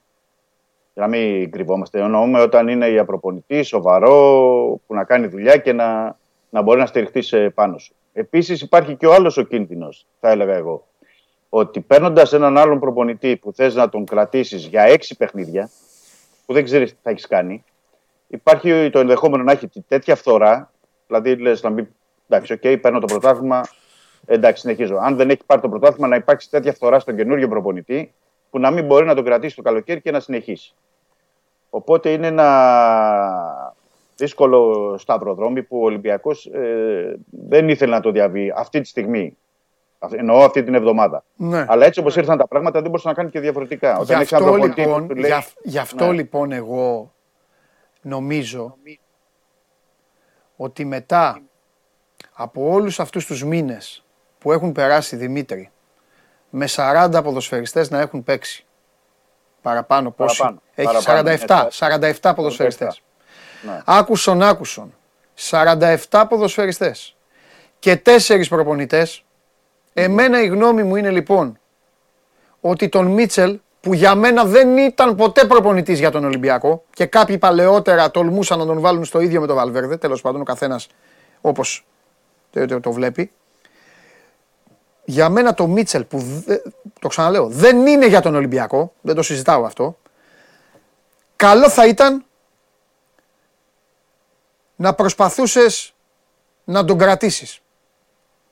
Για 0.94 1.02
να 1.02 1.08
μην 1.08 1.50
κρυβόμαστε. 1.50 2.00
Εννοούμε 2.00 2.40
όταν 2.40 2.68
είναι 2.68 2.90
για 2.90 3.04
προπονητή, 3.04 3.62
σοβαρό, 3.62 4.80
που 4.86 4.94
να 4.94 5.04
κάνει 5.04 5.26
δουλειά 5.26 5.56
και 5.56 5.72
να, 5.72 6.16
να 6.50 6.62
μπορεί 6.62 6.78
να 6.78 6.86
στηριχτεί 6.86 7.50
πάνω 7.50 7.78
σου. 7.78 7.94
Επίσης, 8.12 8.60
υπάρχει 8.60 8.94
και 8.94 9.06
ο 9.06 9.14
άλλος 9.14 9.36
ο 9.36 9.42
κίνδυνος, 9.42 10.06
θα 10.20 10.30
έλεγα 10.30 10.54
εγώ. 10.54 10.86
Ότι 11.48 11.80
παίρνοντας 11.80 12.32
έναν 12.32 12.58
άλλον 12.58 12.80
προπονητή 12.80 13.36
που 13.36 13.52
θες 13.52 13.74
να 13.74 13.88
τον 13.88 14.04
κρατήσεις 14.04 14.66
για 14.66 14.82
έξι 14.82 15.16
παιχνίδια, 15.16 15.70
που 16.46 16.52
δεν 16.52 16.64
ξέρεις 16.64 16.90
τι 16.90 16.98
θα 17.02 17.10
έχεις 17.10 17.26
κάνει, 17.26 17.64
υπάρχει 18.32 18.90
το 18.90 18.98
ενδεχόμενο 18.98 19.42
να 19.42 19.52
έχει 19.52 19.68
τέτοια 19.88 20.16
φθορά, 20.16 20.70
δηλαδή 21.06 21.36
λες 21.36 21.62
να 21.62 21.70
μπει, 21.70 21.88
εντάξει, 22.28 22.52
OK, 22.52 22.60
okay, 22.62 22.78
παίρνω 22.80 22.98
το 22.98 23.06
πρωτάθλημα, 23.06 23.62
εντάξει, 24.26 24.60
συνεχίζω. 24.60 24.96
Αν 24.96 25.16
δεν 25.16 25.30
έχει 25.30 25.40
πάρει 25.46 25.60
το 25.60 25.68
πρωτάθλημα, 25.68 26.08
να 26.08 26.16
υπάρξει 26.16 26.50
τέτοια 26.50 26.72
φθορά 26.72 26.98
στον 26.98 27.16
καινούριο 27.16 27.48
προπονητή, 27.48 28.14
που 28.50 28.58
να 28.58 28.70
μην 28.70 28.84
μπορεί 28.84 29.06
να 29.06 29.14
τον 29.14 29.24
κρατήσει 29.24 29.56
το 29.56 29.62
καλοκαίρι 29.62 30.00
και 30.00 30.10
να 30.10 30.20
συνεχίσει. 30.20 30.74
Οπότε 31.70 32.10
είναι 32.10 32.26
ένα 32.26 33.74
δύσκολο 34.16 34.94
σταυροδρόμι 34.98 35.62
που 35.62 35.80
ο 35.80 35.84
Ολυμπιακός 35.84 36.46
ε, 36.46 37.16
δεν 37.30 37.68
ήθελε 37.68 37.94
να 37.94 38.00
το 38.00 38.10
διαβεί 38.10 38.52
αυτή 38.56 38.80
τη 38.80 38.88
στιγμή. 38.88 39.36
Εννοώ 40.10 40.44
αυτή 40.44 40.62
την 40.62 40.74
εβδομάδα. 40.74 41.24
Ναι. 41.36 41.64
Αλλά 41.68 41.86
έτσι 41.86 42.00
όπως 42.00 42.16
ήρθαν 42.16 42.38
τα 42.38 42.48
πράγματα 42.48 42.80
δεν 42.80 42.90
μπορούσε 42.90 43.08
να 43.08 43.14
κάνει 43.14 43.30
και 43.30 43.40
διαφορετικά. 43.40 44.02
Γι' 44.04 44.14
αυτό, 44.14 44.54
λοιπόν, 44.54 45.10
λέει... 45.16 45.30
γι 45.30 45.70
γι 45.70 45.78
αυτό 45.78 46.06
ναι. 46.06 46.12
λοιπόν 46.12 46.52
εγώ 46.52 47.12
νομίζω 48.02 48.76
ότι 50.56 50.84
μετά 50.84 51.42
από 52.32 52.70
όλους 52.70 53.00
αυτούς 53.00 53.26
τους 53.26 53.44
μήνες 53.44 54.04
που 54.38 54.52
έχουν 54.52 54.72
περάσει 54.72 55.16
Δημήτρη 55.16 55.70
με 56.50 56.68
40 56.76 57.20
ποδοσφαιριστές 57.22 57.90
να 57.90 58.00
έχουν 58.00 58.22
παίξει 58.24 58.66
παραπάνω 59.62 60.10
πόσοι; 60.10 60.58
Έχει 60.74 60.96
47, 61.04 61.68
47 61.70 62.32
ποδοσφαιριστές. 62.34 63.02
Ναι. 63.62 63.82
άκουσον 63.84 64.42
άκουσον. 64.42 64.94
47 65.50 66.24
ποδοσφαιριστές. 66.28 67.16
Και 67.78 68.02
4 68.04 68.48
προπονητές. 68.48 69.24
Εμένα 69.92 70.42
η 70.42 70.46
γνώμη 70.46 70.82
μου 70.82 70.96
είναι 70.96 71.10
λοιπόν 71.10 71.58
ότι 72.60 72.88
τον 72.88 73.06
Μίτσελ 73.06 73.60
που 73.82 73.94
για 73.94 74.14
μένα 74.14 74.44
δεν 74.44 74.76
ήταν 74.76 75.16
ποτέ 75.16 75.44
προπονητής 75.44 75.98
για 75.98 76.10
τον 76.10 76.24
Ολυμπιακό 76.24 76.84
και 76.94 77.06
κάποιοι 77.06 77.38
παλαιότερα 77.38 78.10
τολμούσαν 78.10 78.58
να 78.58 78.66
τον 78.66 78.80
βάλουν 78.80 79.04
στο 79.04 79.20
ίδιο 79.20 79.40
με 79.40 79.46
τον 79.46 79.56
Βαλβέρδε, 79.56 79.96
τέλος 79.96 80.20
πάντων 80.20 80.40
ο 80.40 80.44
καθένας 80.44 80.88
όπως 81.40 81.86
το, 82.50 82.80
το, 82.80 82.92
βλέπει. 82.92 83.32
Για 85.04 85.28
μένα 85.28 85.54
το 85.54 85.66
Μίτσελ 85.66 86.04
που, 86.04 86.44
το 87.00 87.08
ξαναλέω, 87.08 87.48
δεν 87.48 87.86
είναι 87.86 88.06
για 88.06 88.20
τον 88.20 88.34
Ολυμπιακό, 88.34 88.92
δεν 89.00 89.14
το 89.14 89.22
συζητάω 89.22 89.64
αυτό, 89.64 89.98
καλό 91.36 91.68
θα 91.68 91.86
ήταν 91.86 92.24
να 94.76 94.94
προσπαθούσες 94.94 95.94
να 96.64 96.84
τον 96.84 96.98
κρατήσεις 96.98 97.60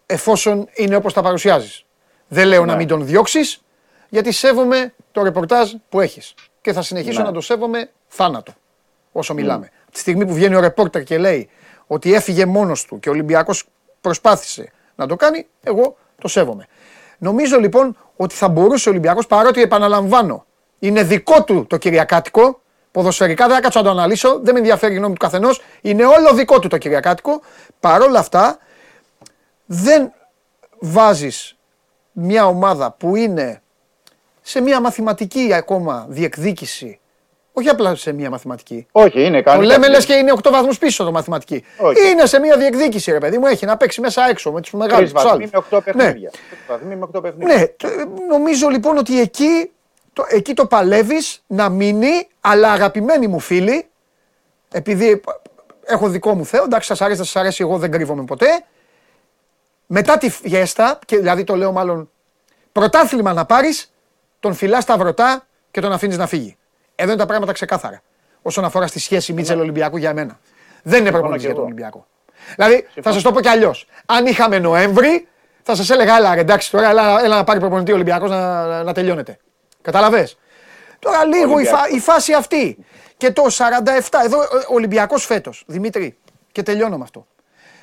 εφόσον 0.07 0.69
είναι 0.75 0.97
όπως 0.97 1.13
τα 1.13 1.23
παρουσιάζεις. 1.23 1.85
Δεν 2.29 2.47
λέω 2.47 2.65
να 2.65 2.73
ναι. 2.73 2.79
μην 2.79 2.89
τον 2.89 3.07
διώξεις, 3.07 3.63
γιατί 4.11 4.33
σέβομαι 4.33 4.95
το 5.13 5.23
ρεπορτάζ 5.23 5.73
που 5.89 6.01
έχεις. 6.01 6.35
Και 6.61 6.73
θα 6.73 6.83
συνεχίσω 6.83 7.21
ναι. 7.21 7.27
να 7.27 7.33
το 7.33 7.41
σέβομαι 7.41 7.91
θάνατο 8.09 8.53
όσο 9.13 9.35
μιλάμε. 9.35 9.67
Mm. 9.67 9.89
τη 9.93 9.99
στιγμή 9.99 10.27
που 10.27 10.35
βγαίνει 10.35 10.55
ο 10.55 10.61
ρεπόρτερ 10.61 11.03
και 11.03 11.19
λέει 11.19 11.49
ότι 11.87 12.15
έφυγε 12.15 12.47
μόνος 12.47 12.85
του 12.85 12.99
και 12.99 13.09
ο 13.09 13.13
Ολυμπιακός 13.13 13.65
προσπάθησε 14.01 14.73
να 14.95 15.07
το 15.07 15.17
κάνει, 15.17 15.47
εγώ 15.63 15.97
το 16.21 16.29
σέβομαι. 16.29 16.67
Νομίζω 17.19 17.59
λοιπόν 17.59 17.97
ότι 18.17 18.35
θα 18.35 18.49
μπορούσε 18.49 18.89
ο 18.89 18.93
Ολυμπιακός, 18.93 19.27
παρότι 19.27 19.63
επαναλαμβάνω, 19.63 20.47
είναι 20.79 21.03
δικό 21.03 21.45
του 21.45 21.67
το 21.67 21.77
Κυριακάτικο, 21.77 22.61
ποδοσφαιρικά 22.91 23.47
δεν 23.47 23.55
θα 23.55 23.61
κάτσω 23.61 23.79
να 23.79 23.85
το 23.85 23.91
αναλύσω, 23.91 24.41
δεν 24.43 24.53
με 24.55 24.59
ενδιαφέρει 24.59 24.95
η 24.95 24.97
γνώμη 24.97 25.15
του 25.15 25.21
καθενός, 25.21 25.63
είναι 25.81 26.05
όλο 26.05 26.35
δικό 26.35 26.59
του 26.59 26.69
το 26.69 26.79
Κυριακάτικο, 26.79 27.41
παρόλα 27.81 28.19
αυτά 28.19 28.59
δεν 29.67 30.13
βάζεις 30.79 31.57
μια 32.13 32.47
ομάδα 32.47 32.91
που 32.93 33.17
είναι 33.17 33.63
σε 34.51 34.61
μια 34.61 34.81
μαθηματική 34.81 35.53
ακόμα 35.55 36.07
διεκδίκηση. 36.09 37.01
Όχι 37.53 37.69
απλά 37.69 37.95
σε 37.95 38.13
μια 38.13 38.31
μαθηματική. 38.31 38.87
Όχι, 38.93 39.25
είναι 39.25 39.43
κάτι. 39.43 39.59
Το 39.59 39.65
λέμε 39.65 39.89
λες 39.89 40.05
και 40.05 40.13
είναι 40.13 40.33
8 40.43 40.51
βαθμούς 40.51 40.79
πίσω 40.79 41.05
το 41.05 41.13
μαθηματική. 41.13 41.65
Όχι. 41.79 42.11
Είναι 42.11 42.27
σε 42.27 42.39
μια 42.39 42.57
διεκδίκηση, 42.57 43.13
ρε 43.13 43.19
παιδί 43.19 43.39
μου. 43.39 43.47
Έχει 43.47 43.67
να 43.67 43.77
παίξει 43.77 44.01
μέσα 44.01 44.29
έξω 44.29 44.53
με 44.53 44.61
τους 44.61 44.73
μεγάλους. 44.73 45.13
Τρεις 45.13 45.25
βαθμοί 45.25 45.49
με 45.53 45.65
8 45.71 45.81
παιχνίδια. 45.85 46.31
Ναι. 46.85 46.95
με 46.95 47.09
8 47.15 47.23
παιχνίδια. 47.23 47.55
Ναι, 47.57 47.65
νομίζω 48.29 48.69
λοιπόν 48.69 48.97
ότι 48.97 49.21
εκεί 49.21 49.71
το, 50.13 50.25
εκεί 50.29 50.55
το 50.55 50.67
παλεύεις 50.67 51.43
να 51.47 51.69
μείνει, 51.69 52.29
αλλά 52.41 52.73
αγαπημένοι 52.73 53.27
μου 53.27 53.39
φίλοι, 53.39 53.87
επειδή 54.73 55.21
έχω 55.85 56.09
δικό 56.09 56.35
μου 56.35 56.45
Θεό, 56.45 56.65
εντάξει, 56.65 56.89
σας 56.89 57.01
αρέσει, 57.01 57.19
σας 57.19 57.37
αρέσει, 57.37 57.63
εγώ 57.63 57.79
δεν 57.79 57.91
κρύβομαι 57.91 58.25
ποτέ. 58.25 58.65
Μετά 59.87 60.19
τη 60.19 60.31
φιέστα, 60.31 60.99
και 61.07 61.17
δηλαδή 61.17 61.45
το 61.45 61.57
λέω 61.57 61.73
μάλλον 61.73 62.11
πρωτάθλημα 62.73 63.33
να 63.33 63.45
πάρεις, 63.45 63.93
τον 64.41 64.55
φυλά 64.55 64.81
στα 64.81 64.97
βρωτά 64.97 65.47
και 65.71 65.81
τον 65.81 65.93
αφήνεις 65.93 66.17
να 66.17 66.27
φύγει. 66.27 66.57
Εδώ 66.95 67.11
είναι 67.11 67.21
τα 67.21 67.27
πράγματα 67.27 67.53
ξεκάθαρα. 67.53 68.03
Όσον 68.43 68.65
αφορά 68.65 68.87
στη 68.87 68.99
σχέση 68.99 69.33
Μίτσελ 69.33 69.61
Ολυμπιακού 69.61 69.97
για 69.97 70.15
μένα. 70.15 70.39
Δεν 70.83 71.01
είναι 71.01 71.11
προπονητής 71.11 71.45
για 71.45 71.55
τον 71.55 71.65
Ολυμπιακό. 71.65 72.07
Δηλαδή, 72.55 72.87
θα 73.03 73.13
σας 73.13 73.23
το 73.23 73.33
πω 73.33 73.41
κι 73.41 73.49
αλλιώς. 73.49 73.87
Αν 74.07 74.27
είχαμε 74.27 74.59
Νοέμβρη, 74.59 75.29
θα 75.63 75.75
σας 75.75 75.91
έλεγα, 75.91 76.17
έλα 76.17 76.37
εντάξει 76.37 76.71
τώρα, 76.71 76.89
έλα, 76.91 77.25
έλα 77.25 77.37
να 77.37 77.45
πάρει 77.45 77.59
προπονητή 77.61 77.93
Ολυμπιακός 77.93 78.31
να, 78.31 78.83
να 78.83 78.93
τελειώνεται. 78.93 79.39
Καταλαβέ. 79.83 80.29
Τώρα 80.99 81.25
λίγο 81.25 81.59
η, 81.59 81.65
φα, 81.65 81.89
η, 81.91 81.99
φάση 81.99 82.33
αυτή. 82.33 82.79
Και 83.17 83.33
το 83.33 83.43
47, 83.49 84.19
εδώ 84.25 84.39
ο 84.69 84.75
Ολυμπιακός 84.75 85.25
φέτος, 85.27 85.65
Δημήτρη, 85.67 86.19
και 86.53 86.63
τελειώνω 86.63 86.97
με 86.97 87.03
αυτό. 87.03 87.27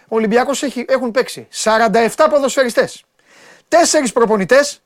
Ο 0.07 0.15
Ολυμπιακός 0.15 0.63
έχουν 0.87 1.11
παίξει 1.11 1.47
47 1.63 2.27
ποδοσφαιριστές. 2.29 3.03
Τέσσερις 3.67 4.11
προπονητές 4.11 4.81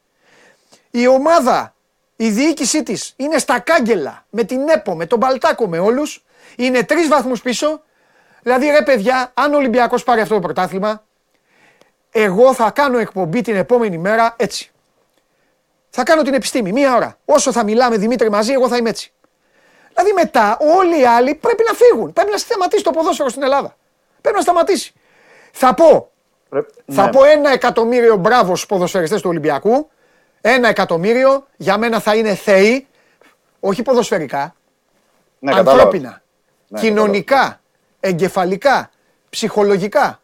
η 0.91 1.07
ομάδα, 1.07 1.73
η 2.15 2.29
διοίκησή 2.29 2.83
της 2.83 3.13
είναι 3.15 3.37
στα 3.37 3.59
κάγκελα 3.59 4.25
με 4.29 4.43
την 4.43 4.69
ΕΠΟ, 4.69 4.95
με 4.95 5.05
τον 5.05 5.19
Παλτάκο, 5.19 5.67
με 5.67 5.79
όλους. 5.79 6.25
Είναι 6.55 6.83
τρεις 6.83 7.07
βαθμούς 7.07 7.41
πίσω. 7.41 7.81
Δηλαδή, 8.41 8.69
ρε 8.69 8.81
παιδιά, 8.83 9.31
αν 9.33 9.53
ο 9.53 9.57
Ολυμπιακός 9.57 10.03
πάρει 10.03 10.21
αυτό 10.21 10.33
το 10.33 10.39
πρωτάθλημα, 10.39 11.03
εγώ 12.11 12.53
θα 12.53 12.71
κάνω 12.71 12.97
εκπομπή 12.97 13.41
την 13.41 13.55
επόμενη 13.55 13.97
μέρα 13.97 14.35
έτσι. 14.37 14.71
Θα 15.89 16.03
κάνω 16.03 16.21
την 16.21 16.33
επιστήμη, 16.33 16.71
μία 16.71 16.95
ώρα. 16.95 17.17
Όσο 17.25 17.51
θα 17.51 17.63
μιλάμε 17.63 17.97
Δημήτρη 17.97 18.29
μαζί, 18.29 18.51
εγώ 18.51 18.67
θα 18.67 18.77
είμαι 18.77 18.89
έτσι. 18.89 19.13
Δηλαδή 19.93 20.13
μετά 20.13 20.57
όλοι 20.77 20.99
οι 20.99 21.05
άλλοι 21.05 21.35
πρέπει 21.35 21.63
να 21.67 21.73
φύγουν. 21.73 22.13
Πρέπει 22.13 22.31
να 22.31 22.37
σταματήσει 22.37 22.83
το 22.83 22.91
ποδόσφαιρο 22.91 23.29
στην 23.29 23.43
Ελλάδα. 23.43 23.75
Πρέπει 24.21 24.35
να 24.35 24.41
σταματήσει. 24.41 24.93
Θα 25.51 25.73
πω, 25.73 26.11
θα 26.87 27.05
ναι. 27.05 27.11
πω 27.11 27.23
ένα 27.23 27.51
εκατομμύριο 27.51 28.15
μπράβο 28.15 28.55
στους 28.55 28.65
ποδοσφαιριστές 28.65 29.21
του 29.21 29.29
Ολυμπιακού 29.29 29.89
ένα 30.41 30.67
εκατομμύριο 30.67 31.47
για 31.57 31.77
μένα 31.77 31.99
θα 31.99 32.15
είναι 32.15 32.35
θεοί, 32.35 32.87
όχι 33.59 33.81
ποδοσφαιρικά, 33.81 34.55
ναι, 35.39 35.55
ανθρώπινα, 35.55 36.21
ναι, 36.67 36.79
κοινωνικά, 36.79 37.61
εγκεφαλικά, 37.99 38.89
ψυχολογικά. 39.29 40.21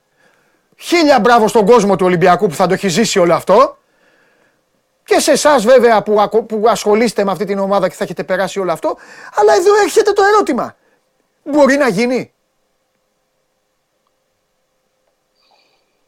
Χίλια 0.80 1.20
μπράβο 1.20 1.48
στον 1.48 1.66
κόσμο 1.66 1.96
του 1.96 2.06
Ολυμπιακού 2.06 2.48
που 2.48 2.54
θα 2.54 2.68
το 2.68 2.74
έχει 2.74 2.88
ζήσει 2.88 3.20
όλο 3.20 3.34
αυτό. 3.34 3.78
Και 5.04 5.20
σε 5.20 5.32
εσάς 5.32 5.64
βέβαια 5.66 6.04
που, 6.04 6.22
ακο- 6.22 6.44
που 6.44 6.64
ασχολείστε 6.68 7.24
με 7.24 7.32
αυτή 7.32 7.46
την 7.46 7.60
ομάδα 7.60 7.90
και 7.90 7.96
θα 7.96 8.04
έχετε 8.04 8.24
περάσει 8.24 8.60
όλο 8.60 8.72
αυτό. 8.72 8.98
Αλλά 9.36 9.54
εδώ 9.54 9.82
έρχεται 9.84 10.12
το 10.12 10.24
ερώτημα. 10.24 10.76
Μπορεί 11.44 11.78
να 11.78 11.88
γίνει; 11.88 12.34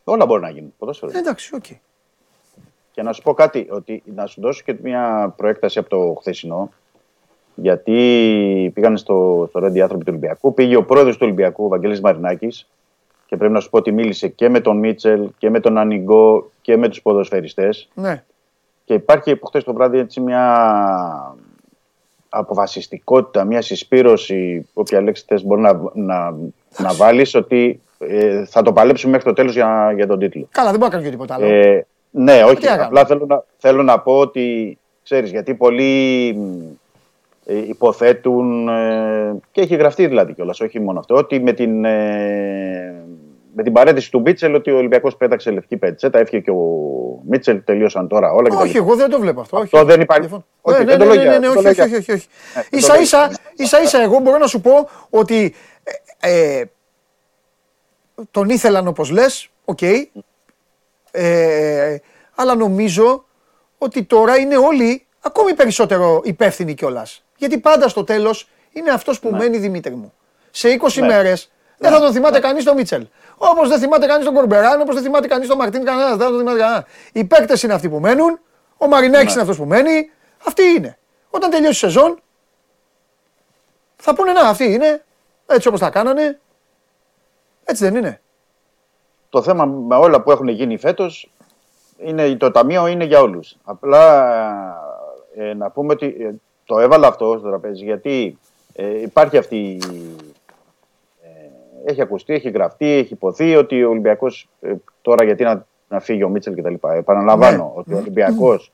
Όλα 0.04 0.26
μπορεί 0.26 0.42
να 0.42 0.50
γίνουν. 0.50 0.74
Ποδόσφαιρο. 0.78 1.12
Ε, 1.16 1.18
Εντάξει, 1.18 1.56
οκ. 1.56 1.66
Και 3.00 3.06
να 3.06 3.14
σου 3.14 3.22
πω 3.22 3.34
κάτι, 3.34 3.68
ότι 3.70 4.04
να 4.16 4.26
σου 4.26 4.42
δώσω 4.42 4.62
και 4.66 4.76
μια 4.82 5.34
προέκταση 5.38 5.80
από 5.80 5.90
το 5.90 6.16
χθεσινό. 6.20 6.72
Γιατί 7.56 8.72
πήγαν 8.74 8.98
στο, 8.98 9.46
στο 9.50 9.60
Ρέντι 9.60 9.82
άνθρωποι 9.82 10.04
του 10.04 10.12
Ολυμπιακού. 10.12 10.54
Πήγε 10.54 10.76
ο 10.76 10.84
πρόεδρος 10.84 11.14
του 11.14 11.22
Ολυμπιακού, 11.24 11.66
ο 11.66 11.68
Βαγγέλης 11.68 12.02
Μαρινάκης. 12.02 12.70
Και 13.26 13.38
πρέπει 13.38 13.54
να 13.54 13.60
σου 13.60 13.70
πω 13.70 13.78
ότι 13.78 13.92
μίλησε 13.92 14.28
και 14.28 14.50
με 14.50 14.60
τον 14.60 14.78
Μίτσελ 14.78 15.30
και 15.38 15.50
με 15.50 15.60
τον 15.60 15.78
Ανιγκό 15.78 16.52
και 16.62 16.78
με 16.78 16.90
τους 16.90 17.02
ποδοσφαιριστές. 17.02 17.90
Ναι. 17.94 18.24
Και 18.86 18.94
υπάρχει 18.94 19.32
από 19.32 19.48
χθες 19.48 19.64
το 19.64 19.74
βράδυ 19.74 19.98
έτσι 19.98 20.20
μια 20.20 21.36
αποφασιστικότητα, 22.30 23.44
μια 23.44 23.62
συσπήρωση, 23.62 24.68
όποια 24.74 25.02
λέξη 25.02 25.24
θες 25.28 25.44
μπορεί 25.44 25.62
να, 25.62 25.82
να, 25.94 26.36
να 26.78 26.94
βάλεις, 26.94 27.36
ότι 27.36 27.82
ε, 28.00 28.46
θα 28.46 28.62
το 28.62 28.74
παλέψουμε 28.74 29.12
μέχρι 29.12 29.28
το 29.28 29.34
τέλος 29.34 29.54
για, 29.54 29.92
για 29.96 30.08
τον 30.08 30.20
τίτλο. 30.20 30.48
Καλά, 30.52 30.70
δεν 30.70 30.80
μπορεί 30.80 30.92
να 30.92 30.98
κάνει 30.98 31.10
και 31.10 31.16
τίποτα 31.16 31.34
άλλο. 31.34 31.46
Ε, 31.46 31.86
ναι, 32.12 32.44
όχι. 32.44 32.56
Τι 32.56 32.66
να 32.66 32.84
Απλά 32.84 33.06
θέλω 33.06 33.26
να, 33.26 33.44
θέλω 33.58 33.84
να 33.84 34.00
πω 34.00 34.20
ότι, 34.20 34.78
ξέρεις, 35.04 35.32
γιατί 35.32 35.54
πολλοί 35.56 36.34
μ, 36.38 36.64
ε, 37.46 37.58
υποθέτουν 37.58 38.68
ε, 38.70 39.36
και 39.52 39.62
έχει 39.62 39.76
γραφτεί 39.76 40.08
δηλαδή 40.08 40.34
κιόλας, 40.34 40.60
όχι 40.62 40.80
μόνο 40.80 41.00
αυτό, 41.00 41.16
ότι 41.16 41.40
με 41.40 41.54
την, 41.54 41.86
ε, 41.86 43.04
με 43.56 43.64
την 43.64 43.74
παρέτηση 43.74 44.12
του 44.12 44.22
Μίτσελ 44.22 44.56
ότι 44.56 44.72
ο 44.72 44.78
Ολυμπιακός 44.78 45.16
πέταξε 45.16 45.52
λευκή 45.52 45.78
πετσέτα, 45.78 46.20
έφυγε 46.20 46.42
και 46.42 46.52
ο 46.52 46.66
Μίτσελ, 47.28 47.64
τελείωσαν 47.64 48.08
τώρα 48.08 48.32
όλα. 48.32 48.50
κτλ. 48.50 48.58
όχι, 48.62 48.78
εγώ 48.78 48.96
δεν 48.96 49.10
το 49.10 49.20
βλέπω 49.20 49.42
αυτό. 49.42 49.58
Αυτό 49.58 49.78
όχι. 49.78 49.86
δεν 49.86 50.02
υπάρχει. 50.02 50.22
Διαφωνώ. 50.22 50.46
Όχι, 50.62 50.78
Ναι, 50.80 50.86
δεν 50.86 50.98
ναι, 50.98 51.04
το 51.06 51.10
ναι, 51.10 51.16
λέω 51.16 51.24
ναι, 51.24 51.30
για- 51.30 51.40
ναι, 51.40 51.46
το 51.46 51.52
όχι, 51.52 51.62
λέω 51.62 51.72
όχι, 51.72 51.74
για- 51.74 51.84
όχι, 51.86 51.96
όχι, 51.96 52.12
όχι. 52.12 52.28
Ε, 52.56 52.60
το 52.62 52.78
Ίσα 52.78 52.94
λέω 52.94 53.02
ίσα, 53.02 53.28
για- 53.28 53.38
ίσα 53.56 53.82
ίσα 53.82 54.02
εγώ 54.02 54.20
μπορώ 54.20 54.38
να 54.38 54.48
σου 54.48 54.62
πω 54.62 54.90
ότι 55.10 55.54
ε, 56.20 56.60
ε, 56.60 56.66
τον 58.32 58.50
ήθελαν 58.50 58.88
όπως 58.88 59.10
λες, 59.12 59.50
οκ, 59.66 59.80
ε, 61.12 61.98
αλλά 62.36 62.56
νομίζω 62.56 63.26
ότι 63.78 64.04
τώρα 64.04 64.38
είναι 64.38 64.58
όλοι 64.58 65.08
ακόμη 65.22 65.54
περισσότερο 65.54 66.22
υπεύθυνοι 66.24 66.74
κιόλας. 66.74 67.24
Γιατί 67.38 67.58
πάντα 67.58 67.88
στο 67.88 68.04
τέλος 68.04 68.50
είναι 68.72 68.92
αυτός 68.92 69.20
που 69.20 69.30
μένει 69.30 69.58
Δημήτρη 69.58 69.96
μου. 69.96 70.14
Σε 70.52 70.70
20 70.70 71.02
Ναι. 71.02 71.08
μέρες 71.08 71.52
δεν 71.78 71.92
θα 71.92 72.00
τον 72.00 72.12
θυμάται 72.14 72.40
κανείς 72.40 72.64
τον 72.64 72.76
Μίτσελ. 72.76 73.08
Όπως 73.38 73.70
δεν 73.70 73.80
θυμάται 73.80 74.06
κανείς 74.08 74.26
τον 74.26 74.34
Κορμπεράν, 74.34 74.82
όπως 74.82 74.94
δεν 74.96 75.04
θυμάται 75.04 75.28
κανείς 75.28 75.48
τον 75.48 75.58
Μαρτίν, 75.58 75.86
κανένας 75.86 76.16
δεν 76.18 76.28
τον 76.28 76.38
θυμάται 76.38 76.60
κανένα. 76.60 76.86
Οι 77.12 77.24
παίκτες 77.24 77.64
είναι 77.64 77.74
αυτοί 77.74 77.90
που 77.90 78.00
μένουν, 78.00 78.40
ο 78.78 78.88
Μαρινάκης 78.88 79.32
είναι 79.34 79.42
αυτός 79.42 79.58
που 79.58 79.66
μένει. 79.66 80.12
Αυτοί 80.46 80.64
είναι. 80.64 80.98
Όταν 81.30 81.50
τελειώσει 81.50 81.86
η 81.86 81.90
σεζόν, 81.90 82.20
θα 83.96 84.16
πούνε 84.16 84.32
να, 84.32 84.42
αυτοί 84.42 84.64
είναι. 84.74 85.04
Έτσι 85.46 85.68
όπως 85.68 85.80
τα 85.80 85.90
κάνανε. 85.90 86.40
Έτσι 87.64 87.84
δεν 87.84 87.96
είναι. 87.96 88.22
Το 89.30 89.42
θέμα 89.42 89.66
με 89.66 89.96
όλα 89.96 90.22
που 90.22 90.32
έχουν 90.32 90.48
γίνει 90.48 90.78
φέτος 90.78 91.32
είναι 91.98 92.36
το 92.36 92.52
ταμείο 92.52 92.88
είναι 92.88 93.04
για 93.06 93.22
όλους. 93.22 93.56
Απλά 93.64 94.30
ε, 95.36 95.54
να 95.54 95.70
πούμε 95.72 95.94
ότι 95.94 96.06
ε, 96.20 96.32
το 96.66 96.80
έβαλα 96.80 97.08
αυτό 97.08 97.36
στο 97.40 97.48
τραπέζι 97.48 97.84
γιατί 97.84 98.38
ε, 98.74 99.02
υπάρχει 99.02 99.38
αυτή. 99.38 99.56
η- 99.58 100.16
ε, 101.22 101.92
έχει 101.92 102.02
ακουστεί, 102.02 102.34
έχει 102.34 102.50
γραφτεί, 102.50 102.86
έχει 102.92 103.14
υποθεί 103.14 103.56
ότι 103.56 103.84
ο 103.84 103.90
Ολυμπιακός 103.90 104.50
τώρα 105.02 105.24
γιατί 105.26 105.44
να, 105.44 105.66
να 105.88 106.00
φύγει 106.00 106.24
ο 106.24 106.30
Μίτσελ 106.30 106.56
κτλ. 106.56 106.74
Επαναλαμβάνω 106.88 107.64
Ναι. 107.64 107.72
ότι 107.76 107.94
ο 107.94 107.98
Ολυμπιακός 107.98 108.72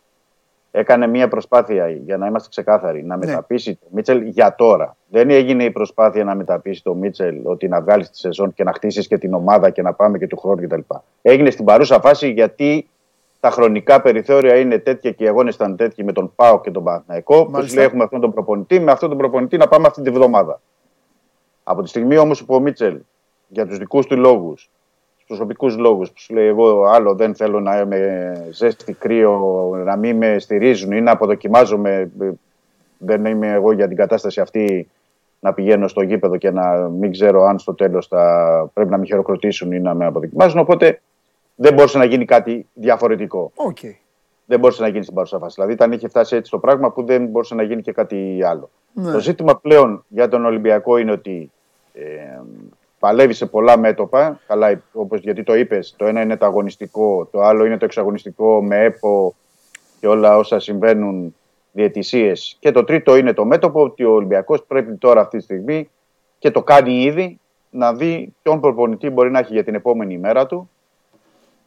έκανε 0.76 1.07
μια 1.07 1.27
προσπάθεια 1.27 1.89
για 1.89 2.18
να 2.18 2.27
είμαστε 2.27 2.49
ξεκάθαροι 2.49 3.03
να 3.03 3.18
Ναι. 3.18 3.26
μεταπίσει 3.26 3.76
το 3.76 3.88
Μίτσελ 3.91 4.22
για 4.22 4.56
τώρα. 4.56 4.95
Δεν 5.07 5.30
έγινε 5.30 5.64
η 5.64 5.72
προσπάθεια 5.72 6.23
να 6.23 6.35
μεταπίσει 6.35 6.84
το 6.84 6.93
Μίτσελ 6.93 7.39
ότι 7.43 7.68
να 7.68 7.81
βγάλεις 7.81 8.10
τη 8.10 8.18
σεζόν 8.18 8.53
και 8.53 8.64
να 8.64 8.73
χτίσεις 8.73 9.07
και 9.07 9.18
την 9.18 9.34
ομάδα 9.34 9.69
και 9.69 9.81
να 9.81 9.93
πάμε 9.93 10.18
και 10.18 10.27
του 10.27 10.38
χρόνου 10.38 10.61
κτλ. 10.68 10.80
Έγινε 11.22 11.49
στην 11.49 11.65
παρούσα 11.65 11.99
φάση 11.99 12.30
γιατί 12.31 12.89
τα 13.39 13.49
χρονικά 13.49 14.02
περιθώρια 14.02 14.56
είναι 14.56 14.77
τέτοια 14.77 15.11
και 15.11 15.23
οι 15.23 15.27
αγώνες 15.27 15.56
ήταν 15.56 15.76
τέτοιοι 15.76 16.03
με 16.03 16.11
τον 16.11 16.31
Πάο 16.35 16.61
και 16.61 16.72
τον 16.72 16.84
Παναθηναϊκό. 16.84 17.45
Που 17.45 17.52
Μάλιστα. 17.52 17.76
λέει 17.76 17.85
έχουμε 17.85 18.03
αυτόν 18.03 18.22
τον 18.22 18.31
προπονητή, 18.34 18.80
με 18.80 18.91
αυτόν 18.91 19.10
τον 19.10 19.18
προπονητή 19.18 19.57
να 19.57 19.68
πάμε 19.68 19.88
αυτή 19.88 20.02
τη 20.02 20.10
βδομάδα. 20.10 20.61
Από 21.64 21.81
τη 21.81 21.89
στιγμή 21.89 22.18
όμως 22.18 22.45
που 22.45 22.56
ο 22.56 22.60
Μίτσελ 22.60 22.99
για 23.47 23.68
τους 23.68 23.77
δικούς 23.77 24.06
του 24.06 24.18
λόγους, 24.18 24.64
τους 24.63 24.69
προσωπικούς 25.27 25.69
λόγους, 25.77 26.11
που 26.11 26.19
σου 26.19 26.34
λέει: 26.34 26.47
Εγώ 26.47 26.84
άλλο 26.84 27.15
δεν 27.15 27.35
θέλω 27.35 27.60
να 27.60 27.80
είμαι 27.80 28.34
ζέστη, 28.52 28.93
κρύο, 28.93 29.39
να 29.85 29.95
μην 29.95 30.18
με 30.18 30.39
στηρίζουν 30.39 30.91
ή 30.91 31.02
να 31.02 31.11
αποδοκιμάζομαι. 31.11 32.11
ε, 32.22 32.30
Δεν 32.97 33.26
είμαι 33.26 33.52
εγώ 33.52 33.72
για 33.72 33.88
την 33.88 33.97
κατάσταση 33.97 34.41
αυτή 34.41 34.88
να 35.39 35.53
πηγαίνω 35.53 35.88
στο 35.88 36.02
γήπεδο 36.02 36.38
και 36.38 36.52
να 36.52 36.89
μην 36.89 37.11
ξέρω 37.11 37.43
αν 37.43 37.60
στο 37.60 37.73
τέλος 37.73 38.07
θα 38.07 38.69
πρέπει 38.73 38.89
να 38.89 38.97
με 38.97 39.06
χειροκροτήσουν 39.06 39.72
ή 39.72 39.80
να 39.80 39.93
με 39.93 40.06
αποδοκιμάζουν. 40.06 40.60
Οπότε 40.60 41.02
δεν 41.56 41.73
μπορούσε 41.73 41.97
να 41.97 42.06
γίνει 42.06 42.26
κάτι 42.26 42.68
διαφορετικό. 42.73 43.52
Οκ. 43.56 43.77
Δεν 44.45 44.60
μπορούσε 44.60 44.81
να 44.81 44.88
γίνει 44.88 45.03
στην 45.03 45.15
παρούσα 45.15 45.39
φάση. 45.39 45.53
Δηλαδή, 45.56 45.73
ήταν 45.73 45.91
είχε 45.91 46.07
φτάσει 46.07 46.35
έτσι 46.35 46.52
το 46.52 46.60
πράγμα 46.60 46.91
που 46.91 47.03
δεν 47.03 47.26
μπορούσε 47.26 47.56
να 47.56 47.64
γίνει 47.64 47.81
και 47.81 47.91
κάτι 47.91 48.39
άλλο. 48.43 48.69
Ναι. 48.93 49.11
Το 49.11 49.19
ζήτημα 49.19 49.56
πλέον 49.60 50.06
για 50.07 50.27
τον 50.27 50.45
Ολυμπιακό 50.45 50.97
είναι 50.97 51.11
ότι 51.11 51.52
ε, 51.93 52.03
παλεύει 53.06 53.34
σε 53.34 53.45
πολλά 53.45 53.77
μέτωπα. 53.77 54.40
Καλά, 54.48 54.82
όπως 54.94 55.19
γιατί 55.19 55.44
το 55.44 55.56
είπες, 55.56 55.94
το 55.98 56.06
ένα 56.06 56.22
είναι 56.22 56.38
το 56.38 56.45
αγωνιστικό, 56.45 57.27
το 57.32 57.41
άλλο 57.41 57.65
είναι 57.65 57.77
το 57.77 57.86
εξαγωνιστικό 57.86 58.64
με 58.64 58.84
ΕΠΟ 58.84 59.36
και 59.99 60.07
όλα 60.07 60.38
όσα 60.38 60.60
συμβαίνουν 60.60 61.36
διαιτησίες. 61.72 62.57
Και 62.60 62.72
το 62.72 62.84
τρίτο 62.84 63.15
είναι 63.15 63.34
το 63.34 63.45
μέτωπο 63.45 63.82
ότι 63.82 64.03
ο 64.03 64.11
Ολυμπιακός 64.11 64.64
πρέπει 64.64 64.95
τώρα 64.95 65.22
αυτή 65.22 65.38
τη 65.38 65.44
στιγμή 65.44 65.90
και 66.40 66.52
το 66.52 66.64
κάνει 66.64 67.02
ήδη 67.02 67.40
να 67.69 67.94
δει 67.94 68.34
ποιον 68.41 68.60
προπονητή 68.60 69.10
μπορεί 69.10 69.32
να 69.32 69.40
έχει 69.40 69.53
για 69.53 69.64
την 69.64 69.76
επόμενη 69.76 70.14
ημέρα 70.14 70.45
του 70.45 70.69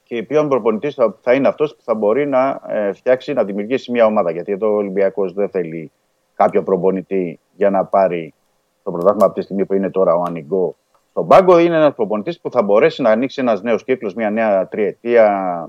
και 0.02 0.22
ποιον 0.22 0.48
προπονητής 0.48 0.94
θα, 0.94 1.16
θα 1.20 1.34
είναι 1.34 1.48
αυτός 1.48 1.76
που 1.76 1.82
θα 1.82 1.94
μπορεί 1.94 2.26
να 2.26 2.60
ε, 2.68 2.92
φτιάξει, 2.92 3.32
να 3.32 3.44
δημιουργήσει 3.44 3.90
μια 3.90 4.06
ομάδα. 4.06 4.30
Γιατί 4.30 4.52
εδώ 4.52 4.72
ο 4.72 4.76
Ολυμπιακός 4.76 5.32
δεν 5.32 5.48
θέλει 5.48 5.90
κάποιο 6.34 6.62
προπονητή 6.62 7.38
για 7.56 7.70
να 7.70 7.84
πάρει 7.84 8.34
το 8.82 8.90
πρωτάθλημα 8.90 9.26
από 9.26 9.34
τη 9.34 9.40
στιγμή 9.40 9.64
που 9.64 9.74
είναι 9.74 9.90
τώρα 9.90 10.14
ο 10.14 10.22
Ανιγκό 10.22 10.76
στον 11.18 11.26
πάγκο. 11.30 11.58
Είναι 11.58 11.76
ένας 11.76 11.94
προπονητής 11.94 12.40
που 12.40 12.50
θα 12.50 12.62
μπορέσει 12.62 13.02
να 13.02 13.10
ανοίξει 13.10 13.40
ένας 13.40 13.62
νέος 13.62 13.84
κύκλος, 13.84 14.14
μια 14.14 14.30
νέα 14.30 14.68
τριετία 14.68 15.68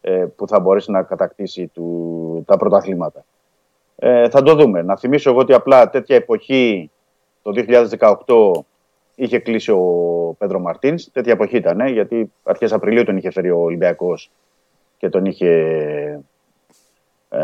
ε, 0.00 0.10
που 0.36 0.48
θα 0.48 0.60
μπορέσει 0.60 0.90
να 0.90 1.02
κατακτήσει 1.02 1.66
του, 1.74 2.42
τα 2.46 2.56
πρωταθλήματα. 2.56 3.24
Ε, 3.96 4.28
θα 4.28 4.42
το 4.42 4.54
δούμε. 4.54 4.82
Να 4.82 4.96
θυμίσω 4.96 5.30
εγώ 5.30 5.38
ότι 5.38 5.52
απλά 5.52 5.90
τέτοια 5.90 6.16
εποχή 6.16 6.90
το 7.42 7.52
2018 7.54 8.64
είχε 9.14 9.38
κλείσει 9.38 9.70
ο 9.70 9.80
Πέντρο 10.38 10.58
Μαρτίνς. 10.58 11.10
Τέτοια 11.12 11.32
εποχή 11.32 11.56
ήταν, 11.56 11.80
ε, 11.80 11.88
γιατί 11.90 12.32
αρχές 12.42 12.72
Απριλίου 12.72 13.04
τον 13.04 13.16
είχε 13.16 13.30
φέρει 13.30 13.50
ο 13.50 13.58
Ολυμπιακός 13.58 14.30
και 14.98 15.08
τον 15.08 15.24
είχε 15.24 15.48
ε, 17.28 17.40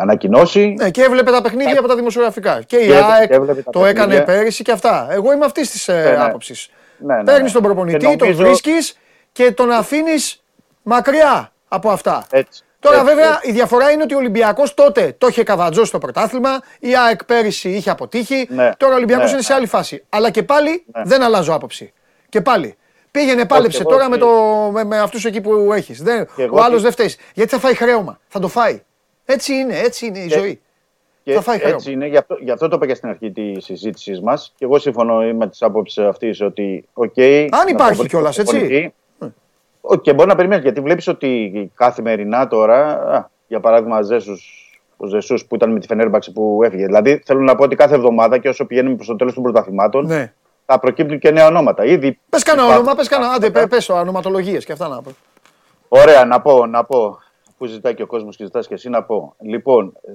ανακοινώσει. 0.00 0.74
Ναι, 0.78 0.90
και 0.90 1.02
έβλεπε 1.02 1.30
τα 1.30 1.42
παιχνίδια 1.42 1.78
από 1.78 1.88
τα 1.88 1.94
δημοσιογραφικά. 1.96 2.62
Και 2.62 2.76
η 2.76 2.86
Και 2.86 2.92
έβλεπε- 2.92 3.10
ΑΕΚ 3.10 3.28
και 3.28 3.34
έβλεπε 3.34 3.62
τα 3.62 3.70
το 3.70 3.84
έκανε 3.86 4.12
παιχνίδια. 4.14 4.24
πέρυσι 4.34 4.62
και 4.62 4.72
αυτά. 4.72 5.06
Εγώ 5.10 5.32
είμαι 5.32 5.44
αυτής 5.44 5.70
της 5.70 5.88
Ναι, 5.88 5.94
ναι. 6.02 6.16
άποψης. 6.24 6.68
Ναι, 6.70 6.74
ναι, 7.06 7.14
ναι. 7.16 7.24
Παίρνεις 7.24 7.52
τον 7.52 7.62
προπονητή, 7.62 7.98
Και 7.98 8.04
τον 8.16 8.16
νομίζω- 8.28 8.44
βρίσκεις 8.44 8.98
και 9.32 9.52
τον 9.52 9.70
αφήνεις 9.70 10.42
μακριά 10.82 11.52
από 11.68 11.90
αυτά. 11.90 12.26
Έτσι, 12.30 12.62
Τώρα 12.80 12.96
έτσι, 13.00 13.08
βέβαια 13.14 13.28
έτσι. 13.34 13.48
η 13.48 13.52
διαφορά 13.52 13.90
είναι 13.90 14.02
ότι 14.02 14.14
ο 14.14 14.16
Ολυμπιακός 14.18 14.74
τότε 14.74 15.14
το 15.18 15.26
είχε 15.26 15.42
καβατζώσει 15.42 15.90
το 15.92 15.98
πρωτάθλημα, 15.98 16.62
η 16.78 16.96
ΑΕΚ 16.96 17.24
πέρυσι 17.24 17.68
είχε 17.70 17.90
αποτύχει, 17.90 18.46
Ναι, 18.50 18.70
τώρα 18.76 18.92
ο 18.92 18.96
Ολυμπιακός 18.96 19.24
ναι, 19.26 19.30
είναι 19.32 19.42
σε 19.42 19.52
ναι. 19.52 19.58
άλλη 19.58 19.66
φάση. 19.66 20.04
Αλλά 20.08 20.30
και 20.30 20.42
πάλι 20.42 20.84
Ναι. 20.94 21.02
δεν 21.04 21.22
αλλάζω 21.22 21.52
άποψη. 21.54 21.92
Και 22.28 22.40
πάλι. 22.40 22.76
Πήγαινε, 23.10 23.46
πάλεψε 23.46 23.80
εγώ 23.80 23.90
τώρα 23.90 24.08
με, 24.08 24.14
ότι- 24.14 24.24
το, 24.24 24.70
με, 24.72 24.84
με 24.84 24.98
αυτούς 24.98 25.24
εκεί 25.24 25.40
που 25.40 25.72
έχεις. 25.72 26.02
Δεν, 26.02 26.26
Και 26.36 26.42
εγώ 26.42 26.56
ο 26.56 26.60
άλλος 26.62 26.72
ότι- 26.72 26.82
δεν 26.82 26.92
φταίει. 26.92 27.14
Γιατί 27.34 27.50
θα 27.50 27.58
φάει 27.58 27.74
χρέωμα. 27.74 28.20
Θα 28.28 28.38
το 28.40 28.48
φάει. 28.48 28.82
Έτσι 29.24 29.54
είναι, 29.54 29.78
έτσι 29.78 30.06
είναι 30.06 30.18
η 30.18 30.26
Και- 30.26 30.38
ζωή. 30.38 30.62
Και 31.24 31.32
θα 31.32 31.40
φάει 31.40 31.58
χρέωμα. 31.58 31.74
έτσι 31.74 31.92
είναι, 31.92 32.06
γι' 32.06 32.16
αυτό, 32.16 32.36
γι' 32.40 32.50
αυτό 32.50 32.68
το 32.68 32.76
είπα 32.76 32.86
και 32.86 32.94
στην 32.94 33.08
αρχή 33.08 33.30
τη 33.30 33.60
συζήτησής 33.60 34.20
μας. 34.20 34.52
Και 34.56 34.64
εγώ 34.64 34.78
συμφωνώ 34.78 35.32
με 35.34 35.48
τις 35.48 35.62
άποψει 35.62 36.02
αυτής 36.02 36.40
ότι. 36.40 36.88
Okay, 36.94 37.48
Αν 37.50 37.68
υπάρχει 37.68 38.06
κιόλας, 38.06 38.38
έτσι. 38.38 38.92
Και 40.02 40.12
μπορεί 40.12 40.28
να 40.28 40.34
περιμένεις 40.34 40.64
γιατί 40.64 40.80
βλέπεις 40.80 41.08
ότι 41.08 41.70
καθημερινά 41.74 42.48
τώρα, 42.48 42.78
α, 43.16 43.30
για 43.46 43.60
παράδειγμα, 43.60 44.02
Ζέσους, 44.02 44.70
ο 44.96 45.06
Ζεσούς 45.06 45.46
που 45.46 45.54
ήταν 45.54 45.72
με 45.72 45.80
τη 45.80 45.86
Φενέρμπαξη 45.86 46.32
που 46.32 46.60
έφυγε. 46.64 46.86
Δηλαδή 46.86 47.22
θέλω 47.24 47.40
να 47.40 47.54
πω 47.54 47.64
ότι 47.64 47.76
κάθε 47.76 47.94
εβδομάδα 47.94 48.38
και 48.38 48.48
όσο 48.48 48.64
πηγαίνουμε 48.66 48.94
προς 48.94 49.06
το 49.06 49.16
τέλος 49.16 49.34
των 49.34 49.42
πρωταθλημάτων 49.42 50.06
Ναι. 50.06 50.32
θα 50.66 50.78
προκύπτουν 50.78 51.18
και 51.18 51.30
νέα 51.30 51.46
ονόματα. 51.46 51.84
Ήδη 51.84 52.18
Πες 52.28 52.42
κανένα 52.42 52.64
υπάρχουν- 52.66 52.86
όνομα, 52.86 53.00
πες 53.00 53.08
κανένα, 53.08 53.32
άντε 53.32 53.50
πε- 53.50 53.68
πες 53.68 53.86
το, 53.86 53.94
ονοματολογίες 53.98 54.64
και 54.64 54.72
αυτά 54.72 54.88
να 54.88 55.02
πω. 55.02 55.10
Ωραία, 55.88 56.24
να 56.24 56.40
πω, 56.40 56.66
να 56.66 56.84
πω. 56.84 57.18
Που 57.58 57.66
ζητάει 57.66 57.94
και 57.94 58.02
ο 58.02 58.06
κόσμος 58.06 58.36
και 58.36 58.44
ζητάς 58.44 58.66
και 58.66 58.74
εσύ 58.74 58.88
να 58.88 59.02
πω. 59.02 59.34
Λοιπόν, 59.40 59.92
ε, 60.08 60.12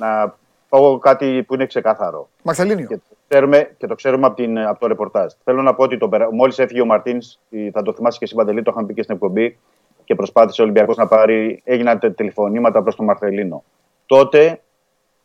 να 0.00 0.34
πω 0.68 0.98
κάτι 1.02 1.42
που 1.42 1.54
είναι 1.54 1.66
ξεκάθαρο. 1.66 2.28
Μαρθελίνιο. 2.42 2.86
Και, 2.86 2.98
ξέρουμε, 3.28 3.74
και 3.78 3.86
το 3.86 3.94
ξέρουμε 3.94 4.26
από, 4.26 4.36
την, 4.36 4.58
από 4.58 4.80
το 4.80 4.86
ρεπορτάζ. 4.86 5.32
Θέλω 5.44 5.62
να 5.62 5.74
πω 5.74 5.82
ότι 5.82 5.98
μόλις 6.32 6.58
έφυγε 6.58 6.80
ο 6.80 6.86
Μαρτίνς, 6.86 7.38
θα 7.72 7.82
το 7.82 7.92
θυμάσαι 7.92 8.18
και 8.18 8.24
εσύ 8.24 8.34
Παντελή, 8.34 8.62
το 8.62 8.70
είχαμε 8.70 8.86
πει 8.86 8.94
και 8.94 9.02
στην 9.02 9.14
εκπομπή, 9.14 9.58
και 10.04 10.14
προσπάθησε 10.14 10.60
ο 10.60 10.64
Ολυμπιακός 10.64 10.96
να 10.96 11.06
πάρει, 11.06 11.60
έγιναν 11.64 12.14
τηλεφωνήματα 12.14 12.82
προς 12.82 12.96
τον 12.96 13.04
Μαρθελίνο. 13.04 13.64
Τότε 14.06 14.60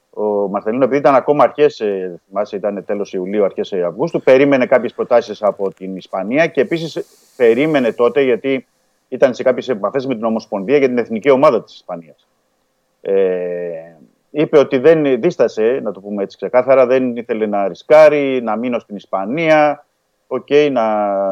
ο 0.10 0.24
Μαρθελίνο, 0.24 0.84
επειδή 0.84 1.00
ήταν 1.00 1.16
ακόμα 1.16 1.44
αρχές, 1.44 1.84
θυμάσαι, 2.28 2.56
ήταν 2.56 2.86
τέλος 2.86 3.14
Ιουλίου, 3.14 3.44
αρχές 3.44 3.74
Αυγούστου, 3.74 4.22
περίμενε 4.22 4.66
κάποιες 4.66 4.94
προτάσεις 4.94 5.44
από 5.44 5.74
την 5.74 5.96
Ισπανία 5.96 6.48
και 6.48 6.62
επίσης 6.62 7.06
περίμενε 7.36 7.92
τότε, 7.92 8.22
γιατί 8.22 8.68
ήταν 9.08 9.34
σε 9.34 9.44
κάποιες 9.44 9.70
επαφές 9.70 10.06
με 10.06 10.16
την 10.16 10.24
Ομοσπονδία 10.24 10.78
για 10.78 10.88
την 10.88 10.98
εθνική 10.98 11.30
ομάδα 11.30 11.64
της 11.64 11.74
Ισπανίας. 11.74 12.28
Ε, 13.02 13.95
είπε 14.36 14.58
ότι 14.58 14.78
δεν 14.78 15.22
δίστασε, 15.22 15.80
να 15.84 15.92
το 15.92 16.00
πούμε 16.00 16.24
έτσι 16.24 16.38
ξεκάθαρα, 16.38 16.86
δεν 16.86 17.16
ήθελε 17.16 17.46
να 17.46 17.68
ρισκάρει, 17.68 18.42
να 18.44 18.56
μείνω 18.56 18.80
στην 18.80 18.96
Ισπανία, 18.96 19.86
OK, 20.28 20.46
okay, 20.50 20.70
να 20.72 20.86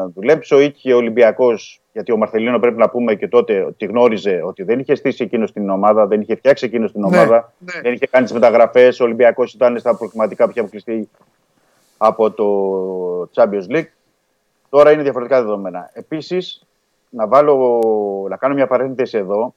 δουλέψω. 0.08 0.60
Είχε 0.60 0.92
ο 0.92 0.96
Ολυμπιακός, 0.96 1.80
γιατί 1.92 2.12
ο 2.12 2.16
Μαρθελίνο 2.16 2.58
πρέπει 2.58 2.78
να 2.78 2.90
πούμε 2.90 3.14
και 3.14 3.28
τότε 3.28 3.62
ότι 3.62 3.86
γνώριζε 3.86 4.42
ότι 4.44 4.62
δεν 4.62 4.78
είχε 4.78 4.94
στήσει 4.94 5.24
εκείνος 5.24 5.52
την 5.52 5.70
ομάδα, 5.70 6.06
δεν 6.06 6.20
είχε 6.20 6.34
φτιάξει 6.34 6.66
εκείνος 6.66 6.92
την 6.92 7.00
ναι, 7.00 7.06
ομάδα, 7.06 7.52
ναι. 7.58 7.80
δεν 7.80 7.92
είχε 7.92 8.06
κάνει 8.06 8.24
τις 8.24 8.34
μεταγραφές. 8.34 9.00
Ο 9.00 9.04
Ολυμπιακός 9.04 9.54
ήταν 9.54 9.78
στα 9.78 9.96
προκριματικά 9.96 10.44
που 10.44 10.50
είχε 10.50 10.60
αποκλειστεί 10.60 11.08
από 11.96 12.30
το 12.30 12.48
Champions 13.34 13.76
League. 13.76 13.88
Τώρα 14.68 14.92
είναι 14.92 15.02
διαφορετικά 15.02 15.42
δεδομένα. 15.42 15.90
Επίσης, 15.92 16.66
να, 17.10 17.26
να 18.28 18.36
κάνω 18.36 18.54
μια 18.54 18.66
παρένθεση 18.66 19.18
εδώ 19.18 19.54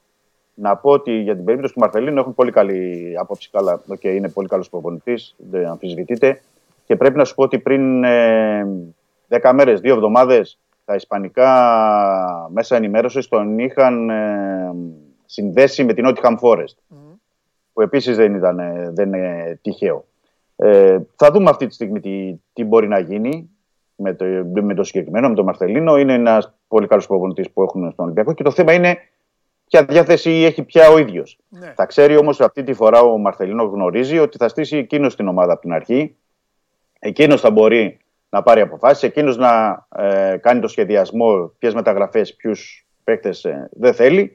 να 0.60 0.76
πω 0.76 0.90
ότι 0.90 1.12
για 1.12 1.34
την 1.34 1.44
περίπτωση 1.44 1.72
του 1.72 1.80
Μαρθελίνου 1.80 2.18
έχουν 2.18 2.34
πολύ 2.34 2.50
καλή 2.50 3.14
άποψη. 3.18 3.50
Καλά, 3.50 3.82
okay, 3.88 4.14
είναι 4.14 4.28
πολύ 4.28 4.48
καλός 4.48 4.68
προπονητής, 4.70 5.34
δεν 5.36 5.66
αμφισβητείτε. 5.66 6.40
Και 6.84 6.96
πρέπει 6.96 7.16
να 7.16 7.24
σου 7.24 7.34
πω 7.34 7.42
ότι 7.42 7.58
πριν 7.58 8.04
ε, 8.04 8.66
10 9.28 9.50
μέρες, 9.54 9.80
δύο 9.80 9.94
εβδομάδες, 9.94 10.58
τα 10.84 10.94
ισπανικά 10.94 11.50
μέσα 12.52 12.76
ενημέρωσης 12.76 13.28
τον 13.28 13.58
είχαν 13.58 14.10
ε, 14.10 14.74
συνδέσει 15.26 15.84
με 15.84 15.92
την 15.92 16.04
Nottingham 16.08 16.36
Forest. 16.40 16.76
Mm. 16.90 17.16
Που 17.72 17.80
επίσης 17.80 18.16
δεν, 18.16 18.34
ήταν, 18.34 18.58
ε, 18.58 18.90
δεν 18.94 19.12
είναι 19.12 19.58
τυχαίο. 19.62 20.04
Ε, 20.56 20.98
θα 21.16 21.30
δούμε 21.30 21.50
αυτή 21.50 21.66
τη 21.66 21.74
στιγμή 21.74 22.00
τι, 22.00 22.40
τι 22.52 22.64
μπορεί 22.64 22.88
να 22.88 22.98
γίνει 22.98 23.50
με 23.96 24.14
το, 24.14 24.24
με 24.62 24.74
το 24.74 24.84
συγκεκριμένο, 24.84 25.28
με 25.28 25.34
τον 25.34 25.44
Μαρθελίνο. 25.44 25.98
Είναι 25.98 26.14
ένας 26.14 26.54
πολύ 26.68 26.86
καλός 26.86 27.06
προπονητής 27.06 27.50
που 27.50 27.62
έχουν 27.62 27.90
στον 27.92 28.04
Ολυμπιακό. 28.04 28.32
Και 28.32 28.42
το 28.42 28.50
θέμα 28.50 28.72
είναι 28.72 28.98
ποια 29.68 29.84
διάθεση 29.84 30.30
έχει 30.30 30.62
πια 30.62 30.90
ο 30.90 30.98
ίδιος. 30.98 31.38
Ναι. 31.48 31.72
Θα 31.76 31.86
ξέρει 31.86 32.16
όμως 32.16 32.40
αυτή 32.40 32.62
τη 32.62 32.72
φορά 32.72 33.00
ο 33.00 33.18
Μαρθελίνο 33.18 33.64
γνωρίζει 33.64 34.18
ότι 34.18 34.36
θα 34.36 34.48
στήσει 34.48 34.76
εκείνος 34.76 35.16
την 35.16 35.28
ομάδα 35.28 35.52
από 35.52 35.60
την 35.60 35.72
αρχή. 35.72 36.16
Εκείνος 36.98 37.40
θα 37.40 37.50
μπορεί 37.50 37.98
να 38.28 38.42
πάρει 38.42 38.60
αποφάσεις, 38.60 39.02
εκείνος 39.02 39.36
να 39.36 39.86
ε, 39.96 40.36
κάνει 40.36 40.60
το 40.60 40.68
σχεδιασμό, 40.68 41.52
ποιες 41.58 41.74
μεταγραφές, 41.74 42.34
ποιους 42.34 42.86
παίκτες 43.04 43.44
ε, 43.44 43.68
δεν 43.72 43.94
θέλει 43.94 44.32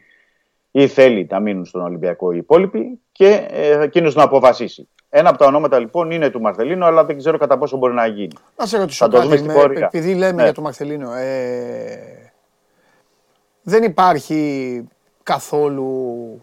ή 0.72 0.88
θέλει 0.88 1.28
να 1.30 1.40
μείνουν 1.40 1.66
στον 1.66 1.82
Ολυμπιακό 1.82 2.32
οι 2.32 2.38
υπόλοιποι 2.38 3.00
και 3.12 3.48
ε, 3.50 3.82
εκείνος 3.82 4.16
να 4.16 4.24
αποφασίσει. 4.24 4.88
Ένα 5.10 5.30
από 5.30 5.38
τα 5.38 5.46
ονόματα 5.46 5.80
λοιπόν 5.80 6.12
είναι 6.12 6.30
του 6.30 6.42
Μαρθελίνο, 6.42 6.86
αλλά 6.86 7.06
δεν 7.06 7.18
ξέρω 7.18 7.38
κατά 7.38 7.58
πόσο 7.58 7.78
μπορεί 7.78 7.94
να 7.94 8.06
γίνει. 8.06 8.34
Να 8.58 8.66
σε 8.66 8.78
ρωτήσω 8.78 9.08
κάτι, 9.08 9.28
με, 9.28 9.64
επειδή 9.80 10.14
λέμε 10.14 10.32
ναι. 10.32 10.44
για 10.44 10.54
τον 10.54 10.64
Μαρθελίνο, 10.64 11.14
ε, 11.14 12.32
δεν 13.62 13.84
υπάρχει 13.84 14.84
καθόλου. 15.24 16.42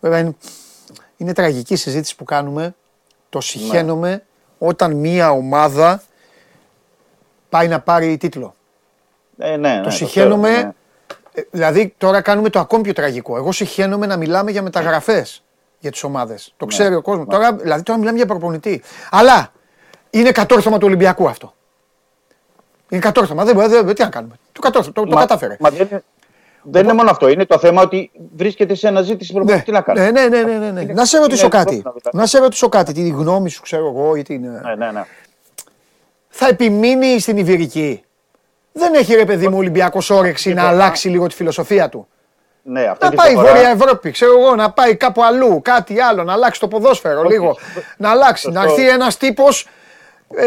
Βέβαια 0.00 0.18
είναι, 0.18 0.34
είναι 1.16 1.32
τραγική 1.32 1.72
η 1.72 1.76
συζήτηση 1.76 2.16
που 2.16 2.24
κάνουμε. 2.24 2.74
Το 3.28 3.40
συχαίνομαι 3.40 4.10
ναι. 4.10 4.22
όταν 4.58 4.92
μία 4.92 5.30
ομάδα 5.30 6.02
πάει 7.48 7.68
να 7.68 7.80
πάρει 7.80 8.16
τίτλο. 8.16 8.54
Ε, 9.38 9.56
ναι, 9.56 9.74
ναι, 9.74 9.82
το 9.82 9.90
συχαίνομαι. 9.90 10.50
Ναι. 10.50 10.72
Ε, 11.32 11.42
δηλαδή 11.50 11.94
τώρα 11.98 12.20
κάνουμε 12.20 12.50
το 12.50 12.58
ακόμη 12.58 12.82
πιο 12.82 12.92
τραγικό. 12.92 13.36
Εγώ 13.36 13.52
συχαίνομαι 13.52 14.06
να 14.06 14.16
μιλάμε 14.16 14.50
για 14.50 14.62
μεταγραφές 14.62 15.42
για 15.78 15.90
τις 15.90 16.02
ομάδες. 16.02 16.54
Το 16.56 16.64
ναι. 16.64 16.70
ξέρει 16.70 16.94
ο 16.94 17.02
κόσμος. 17.02 17.26
Τώρα, 17.28 17.54
δηλαδή 17.54 17.82
τώρα 17.82 17.98
μιλάμε 17.98 18.16
για 18.16 18.26
προπονητή. 18.26 18.82
Αλλά 19.10 19.52
είναι 20.10 20.32
κατόρθωμα 20.32 20.78
του 20.78 20.86
Ολυμπιακού 20.86 21.28
αυτό. 21.28 21.54
Είναι 22.88 23.00
κατόρθωμα. 23.00 23.44
Δεν, 23.44 23.56
δεν, 23.56 23.86
δεν, 23.86 23.94
τι 23.94 24.02
να 24.02 24.08
κάνουμε. 24.08 24.34
Το, 24.52 24.60
κατόρθωμα, 24.60 24.92
το, 24.94 25.04
το 25.06 25.16
κατάφερε. 25.16 25.56
Μα, 25.60 25.70
δεν 25.70 26.02
είναι 26.74 26.92
μόνο 26.92 27.10
αυτό. 27.10 27.28
Είναι 27.28 27.44
το 27.44 27.58
θέμα 27.58 27.82
ότι 27.82 28.10
βρίσκεται 28.36 28.74
σε 28.74 28.88
αναζήτηση 28.88 29.32
προπονητή. 29.32 29.58
Ναι, 29.58 29.64
τι 29.64 29.72
να 29.72 29.80
κάνεις. 29.80 30.02
Ναι, 30.02 30.28
ναι, 30.28 30.42
ναι, 30.42 30.58
ναι, 30.58 30.70
ναι. 30.70 30.92
Να 30.92 31.04
σε 31.04 31.18
ρωτήσω 31.18 31.48
κάτι. 31.48 31.82
Να 32.12 32.26
σε 32.26 32.38
ρωτήσω 32.38 32.68
κάτι. 32.68 32.92
Τη 32.92 33.08
γνώμη 33.08 33.50
σου, 33.50 33.62
ξέρω 33.62 33.86
εγώ, 33.86 34.16
ή 34.16 34.22
την. 34.22 34.40
Ναι, 34.40 34.74
ναι, 34.74 34.90
ναι. 34.90 35.04
Θα 36.28 36.48
επιμείνει 36.48 37.20
στην 37.20 37.36
Ιβυρική; 37.36 38.04
Δεν 38.72 38.94
έχει 38.94 39.14
ρε 39.14 39.24
παιδί 39.24 39.48
μου 39.48 39.56
Ολυμπιακός 39.56 40.10
όρεξη 40.10 40.54
να 40.54 40.68
αλλάξει 40.68 41.08
λίγο 41.08 41.26
τη 41.26 41.34
φιλοσοφία 41.34 41.88
του. 41.88 42.08
Ναι, 42.62 42.92
να 43.00 43.10
πάει 43.10 43.32
η 43.32 43.34
Βόρεια 43.34 43.68
Ευρώπη, 43.68 44.10
ξέρω 44.10 44.40
εγώ, 44.40 44.54
να 44.54 44.70
πάει 44.70 44.96
κάπου 44.96 45.24
αλλού, 45.24 45.60
κάτι 45.62 46.00
άλλο, 46.00 46.24
να 46.24 46.32
αλλάξει 46.32 46.60
το 46.60 46.68
ποδόσφαιρο 46.68 47.22
λίγο. 47.22 47.56
Να 47.96 48.10
αλλάξει, 48.10 48.50
να 48.50 48.62
έρθει 48.62 48.88
ένας 48.88 49.16
τύπος. 49.16 49.68
Ε, 50.36 50.44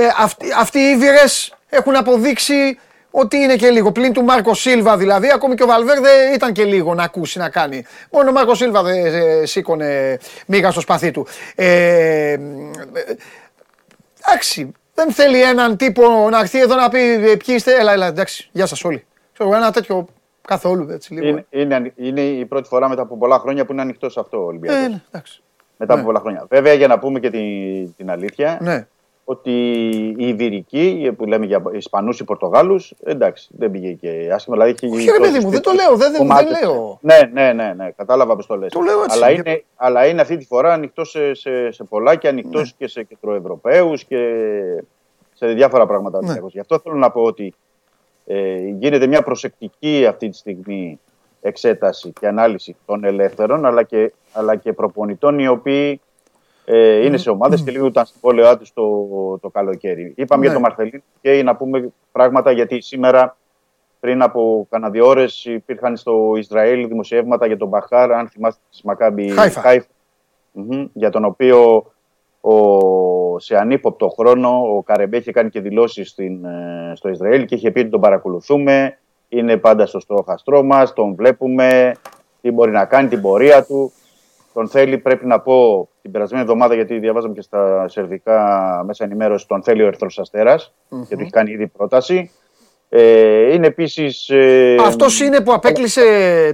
αυτοί 0.58 0.80
οι 0.80 0.90
Ήβυρες 0.90 1.54
έχουν 1.70 1.96
αποδείξει 1.96 2.80
ότι 3.12 3.38
είναι 3.38 3.56
και 3.56 3.70
λίγο. 3.70 3.92
Πλην 3.92 4.14
του 4.14 4.24
Μάρκο 4.24 4.54
Σίλβα 4.54 4.98
δηλαδή, 4.98 5.32
ακόμη 5.32 5.56
και 5.56 5.64
ο 5.64 5.66
Βαλβέρδε 5.66 6.10
ήταν 6.34 6.52
και 6.52 6.64
λίγο 6.64 6.94
να 6.94 7.04
ακούσει 7.04 7.38
να 7.38 7.50
κάνει. 7.50 7.86
Μόνο 8.12 8.30
ο 8.30 8.32
Μάρκο 8.32 8.56
Σίλβα 8.56 8.84
δεν 8.84 9.06
ε, 9.06 9.46
σήκωνε 9.46 10.18
μίγα 10.48 10.72
στο 10.72 10.80
σπαθί 10.80 11.12
του. 11.12 11.28
Ε, 11.56 12.38
εντάξει, 14.26 14.72
δεν 14.94 15.12
θέλει 15.12 15.42
έναν 15.42 15.78
τύπο 15.78 16.30
να 16.30 16.40
έρθει 16.40 16.60
εδώ 16.60 16.76
να 16.76 16.90
πει 16.90 17.00
ε, 17.00 17.18
ποιοι 17.18 17.56
είστε. 17.58 17.74
Έλα, 17.80 17.92
έλα, 17.92 18.08
εντάξει, 18.08 18.50
γεια 18.52 18.66
σας 18.66 18.84
όλοι. 18.84 19.06
Ξέρω 19.34 19.56
ένα 19.56 19.72
τέτοιο 19.72 20.08
καθόλου 20.48 20.90
έτσι 20.92 21.14
λίγο. 21.14 21.28
Είναι, 21.28 21.46
είναι, 21.50 21.94
είναι, 21.96 22.22
η 22.22 22.46
πρώτη 22.46 22.68
φορά 22.68 22.90
μετά 22.90 23.02
από 23.02 23.18
πολλά 23.18 23.40
χρόνια 23.40 23.66
που 23.66 23.72
είναι 23.72 23.82
ανοιχτός 23.82 24.18
αυτό 24.18 24.44
ο 24.44 24.46
Ολυμπιακός. 24.46 24.84
Ε, 24.84 24.88
ναι, 24.88 25.02
μετά 25.78 25.94
από 25.94 26.02
ναι. 26.02 26.04
πολλά 26.04 26.20
χρόνια. 26.20 26.46
Βέβαια, 26.50 26.74
για 26.74 26.88
να 26.88 27.00
πούμε 27.00 27.20
και 27.20 27.30
την, 27.30 27.96
την 27.96 28.10
αλήθεια, 28.12 28.58
ναι 28.62 28.88
ότι 29.30 29.52
η 30.18 30.28
Ιβυρική, 30.28 31.12
που 31.18 31.26
λέμε 31.26 31.46
για 31.46 31.62
Ισπανούς 31.74 32.20
ή 32.20 32.24
Πορτογάλους, 32.24 32.94
εντάξει, 33.04 33.50
δεν 33.58 33.72
πήγε 33.72 33.92
και 33.92 34.30
άσχημα. 34.34 34.56
Δηλαδή, 34.56 34.94
Όχι, 34.94 35.12
ρε 35.12 35.20
παιδί 35.20 35.46
μου, 35.46 35.50
δεν 35.50 35.62
το 35.62 35.72
λέω. 35.72 35.96
Δεν, 35.96 36.12
δεν, 36.12 36.28
δεν 36.28 36.48
λέω. 36.62 37.00
Ναι, 37.02 37.20
ναι, 37.34 37.54
ναι, 37.54 37.74
ναι, 37.74 37.92
κατάλαβα 37.92 38.36
πώς 38.36 38.46
το 38.46 38.56
λες. 38.56 38.72
Αλλά, 39.08 39.32
είναι, 39.32 39.64
αλλά 39.76 40.08
είναι 40.08 40.22
αυτή 40.22 40.38
τη 40.38 40.46
φορά 40.46 40.74
ανοιχτό 40.74 41.04
σε, 41.04 41.34
σε, 41.34 41.72
σε 41.72 41.84
πολλά 41.84 42.16
και 42.16 42.28
ανοιχτός 42.28 42.62
ναι. 42.62 42.70
και 42.78 42.88
σε 42.88 43.04
κεντροευρωπαίους 43.04 44.04
και 44.04 44.18
σε 45.34 45.48
διάφορα 45.48 45.86
πράγματα. 45.86 46.24
Ναι. 46.24 46.34
Γι' 46.48 46.60
αυτό 46.60 46.80
θέλω 46.80 46.96
να 46.96 47.12
πω 47.12 47.22
ότι 47.22 47.54
ε, 48.26 48.58
γίνεται 48.58 49.08
μια 49.08 49.22
προσεκτική 49.22 50.06
αυτή 50.10 50.30
τη 50.30 50.38
στιγμή 50.38 51.00
εξέταση 51.42 52.14
και 52.20 52.28
ανάλυση 52.28 52.76
των 52.86 53.04
ελεύθερων 53.04 53.66
αλλά 53.66 53.84
και, 53.84 54.14
αλλά 54.32 54.56
και 54.56 54.74
προπονητών 54.74 55.40
οι 55.40 55.48
οποίοι 55.48 56.02
ε, 56.72 57.06
είναι 57.06 57.18
σε 57.18 57.30
ομάδες 57.30 57.64
και 57.64 57.72
λίγο 57.72 57.86
ήταν 57.86 58.06
στην 58.06 58.22
πόλειά 58.22 58.58
του 58.58 58.66
το, 58.74 59.38
το 59.42 59.50
καλοκαίρι. 59.50 60.14
Είπαμε 60.16 60.42
για 60.42 60.50
ναι. 60.54 60.56
το 60.56 60.62
Μαρθελίν 60.62 61.04
και 61.22 61.44
να 61.44 61.56
πούμε 61.56 61.92
πράγματα 62.12 62.52
γιατί 62.52 62.82
σήμερα 62.82 63.38
πριν 64.00 64.22
από 64.22 64.68
κανένα 64.70 64.92
δύο 64.92 65.08
ώρες 65.08 65.46
υπήρχαν 65.46 65.98
στο 65.98 66.34
Ισραήλ 66.38 66.88
δημοσιεύματα 66.88 67.46
για 67.48 67.58
τον 67.58 67.68
Μπαχάρ, 67.68 68.12
αν 68.12 68.28
θυμάστε 68.28 68.62
τη 68.72 68.80
Μακάμπη 68.84 69.30
Χάιφα. 69.30 69.86
για 70.94 71.10
τον 71.10 71.26
οποίο 71.26 71.86
ο, 72.42 73.40
σε 73.40 73.56
ανύποπτο 73.58 74.10
χρόνο 74.10 74.76
ο 74.78 74.84
Καρεμπέ 74.84 75.18
είχε 75.18 75.32
κάνει 75.32 75.50
και 75.50 75.62
δηλώσεις 75.62 76.18
ε, 76.18 76.32
στο 76.96 77.10
Ισραήλ 77.10 77.46
και 77.46 77.56
είχε 77.56 77.72
πει 77.72 77.80
ότι 77.80 77.90
τον 77.90 78.02
παρακολουθούμε. 78.02 78.98
Είναι 79.30 79.58
πάντα 79.58 79.86
στο 79.86 80.00
στόχαστρό 80.00 80.64
μας, 80.64 80.94
τον 80.94 81.16
βλέπουμε, 81.16 81.96
τι 82.42 82.52
μπορεί 82.52 82.72
να 82.72 82.86
κάνει, 82.86 83.08
την 83.08 83.22
πορεία 83.22 83.66
του. 83.66 83.92
Τον 84.54 84.68
θέλει, 84.68 84.98
πρέπει 84.98 85.26
να 85.26 85.40
πω, 85.40 85.90
την 86.02 86.12
περασμένη 86.12 86.44
εβδομάδα, 86.44 86.76
γιατί 86.76 87.00
διαβάζαμε 87.00 87.34
και 87.34 87.42
στα 87.42 87.88
σερβικά 87.88 88.38
μέσα 88.86 89.04
ενημέρωση, 89.04 89.48
τον 89.48 89.64
θέλει 89.64 89.84
ο 89.84 89.88
Ερθρό 89.88 90.08
Αστέρα, 90.18 90.58
mm-hmm. 90.58 91.04
γιατί 91.08 91.24
έχει 91.24 91.32
κάνει 91.32 91.52
ήδη 91.52 91.68
πρόταση. 91.68 92.32
Ε, 92.90 93.54
είναι 93.54 93.68
επίσης. 93.68 94.30
Ε, 94.30 94.76
Αυτός 94.80 95.20
είναι 95.20 95.42
που 95.42 95.54
απέκλεισε, 95.54 96.04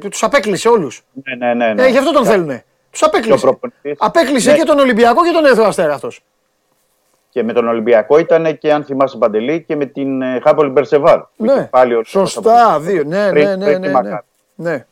τους 0.01 0.23
απέκλεισε 0.23 0.69
όλους. 0.69 1.03
Ναι, 1.23 1.35
ναι, 1.35 1.53
ναι. 1.53 1.73
ναι. 1.73 1.83
Ε, 1.83 1.89
γι' 1.89 1.97
αυτό 1.97 2.11
τον 2.11 2.25
θέλουν. 2.25 2.61
Τους 2.89 3.03
απέκλεισε. 3.03 3.57
Απέκλεισε 3.97 4.51
ναι. 4.51 4.57
και 4.57 4.63
τον 4.63 4.79
Ολυμπιακό 4.79 5.23
και 5.23 5.31
τον 5.31 5.45
Ερθρό 5.45 5.65
Αστέρα 5.65 5.93
αυτός. 5.93 6.23
Και 7.29 7.43
με 7.43 7.53
τον 7.53 7.67
Ολυμπιακό 7.67 8.17
ήταν 8.17 8.57
και 8.57 8.73
αν 8.73 8.83
θυμάσαι 8.83 9.17
Παντελή 9.17 9.63
και 9.67 9.75
με 9.75 9.85
την 9.85 10.21
Χάπολη 10.43 10.69
Μπερσεβάρ. 10.69 11.21
Ναι, 11.35 11.67
πάλι 11.71 12.05
σωστά, 12.05 12.79
δύο. 12.79 13.03
Ναι, 13.03 13.31
ναι, 13.31 13.55
ναι, 13.55 13.55
ναι, 13.55 13.77
ναι. 13.77 14.01
Ναι. 14.01 14.17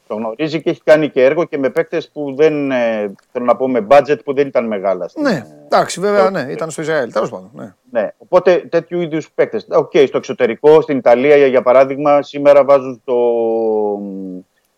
Το 0.07 0.15
γνωρίζει 0.15 0.61
και 0.61 0.69
έχει 0.69 0.81
κάνει 0.83 1.09
και 1.09 1.23
έργο 1.23 1.43
και 1.43 1.57
με 1.57 1.69
παίκτες 1.69 2.09
που 2.09 2.33
δεν. 2.35 2.71
Ε, 2.71 3.13
θέλω 3.31 3.45
να 3.45 3.55
πω 3.55 3.69
με 3.69 3.87
budget 3.89 4.17
που 4.23 4.33
δεν 4.33 4.47
ήταν 4.47 4.67
μεγάλα. 4.67 5.07
Στην, 5.07 5.23
ναι, 5.23 5.45
εντάξει, 5.65 5.99
βέβαια, 5.99 6.29
ναι, 6.29 6.47
ήταν 6.49 6.69
στο 6.69 6.81
Ισραήλ. 6.81 7.11
Τέλος 7.11 7.29
πάντων. 7.29 7.49
Ναι. 7.53 7.73
ναι. 7.91 8.13
Οπότε 8.17 8.55
τέτοιου 8.69 9.01
είδους 9.01 9.31
παίκτες. 9.31 9.67
OK, 9.69 9.91
okay, 9.93 10.03
στο 10.07 10.17
εξωτερικό, 10.17 10.81
στην 10.81 10.97
Ιταλία 10.97 11.35
για 11.35 11.61
παράδειγμα, 11.61 12.21
σήμερα 12.21 12.63
βάζουν 12.63 13.01
το, 13.05 13.15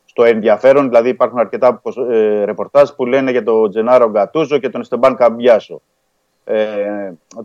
στο 0.05 0.23
ενδιαφέρον. 0.23 0.87
Δηλαδή 0.87 1.09
υπάρχουν 1.09 1.39
αρκετά 1.39 1.81
ε, 2.11 2.43
ρεπορτάζ 2.43 2.89
που 2.89 3.05
λένε 3.05 3.31
για 3.31 3.43
τον 3.43 3.69
Τζενάρο 3.69 4.09
Γκατούζο 4.09 4.57
και 4.57 4.69
τον 4.69 4.83
Εστεμπάν 4.83 5.15
Καμπιάσο. 5.15 5.81
Ε, 6.43 6.65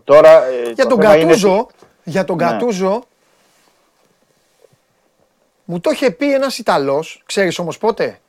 τώρα, 0.03 0.43
ε, 0.45 0.71
Για 0.73 0.83
το 0.83 0.89
τον 0.89 1.01
θέμα 1.01 1.15
είναι 1.15 1.25
Γκατούζο, 1.25 1.67
για 2.03 2.25
τον 2.25 2.37
Ναι. 2.37 2.57
Γκατούζο, 5.71 5.75
μου 5.75 5.79
το 5.79 5.89
είχε 5.89 6.11
πει 6.11 6.33
ένας 6.33 6.57
Ιταλός, 6.57 7.21
ξέρεις 7.25 7.59
όμως 7.59 7.77
πότε, 7.77 8.19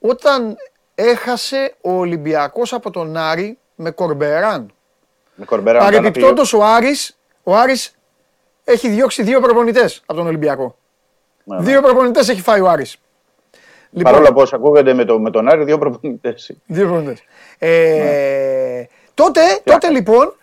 όταν 0.00 0.56
έχασε 0.94 1.74
ο 1.80 1.92
Ολυμπιακός 1.92 2.72
από 2.72 2.90
τον 2.90 3.16
Άρη 3.16 3.58
με 3.74 3.90
Κορμπεράν. 3.90 4.72
Με 5.34 5.44
Κορμπερά 5.44 5.78
να 5.78 5.84
Παρεπιπτόντως 5.84 6.52
ο 6.52 6.64
Άρης, 6.64 7.18
ο 7.42 7.56
Άρης 7.56 7.94
έχει 8.64 8.88
διώξει 8.88 9.22
δύο 9.22 9.40
προπονητές 9.40 10.02
από 10.06 10.18
τον 10.18 10.26
Ολυμπιακό. 10.26 10.76
Ναι, 11.44 11.56
ναι. 11.56 11.62
Δύο 11.62 11.82
προπονητές 11.82 12.28
έχει 12.28 12.40
φάει 12.40 12.60
ο 12.60 12.68
Άρης. 12.68 12.96
Παρόλο 14.02 14.32
που 14.32 14.42
ακούγονται 14.52 14.94
με, 14.94 15.04
το, 15.04 15.18
με 15.18 15.30
τον 15.30 15.48
Άρη, 15.48 15.64
δύο 15.64 15.78
προπονητές. 15.78 16.54
Δύο 16.66 16.86
προπονητές. 16.86 17.24
Ε, 17.58 18.88
τότε, 19.14 19.40
τότε 19.64 19.90
λοιπόν, 19.90 20.34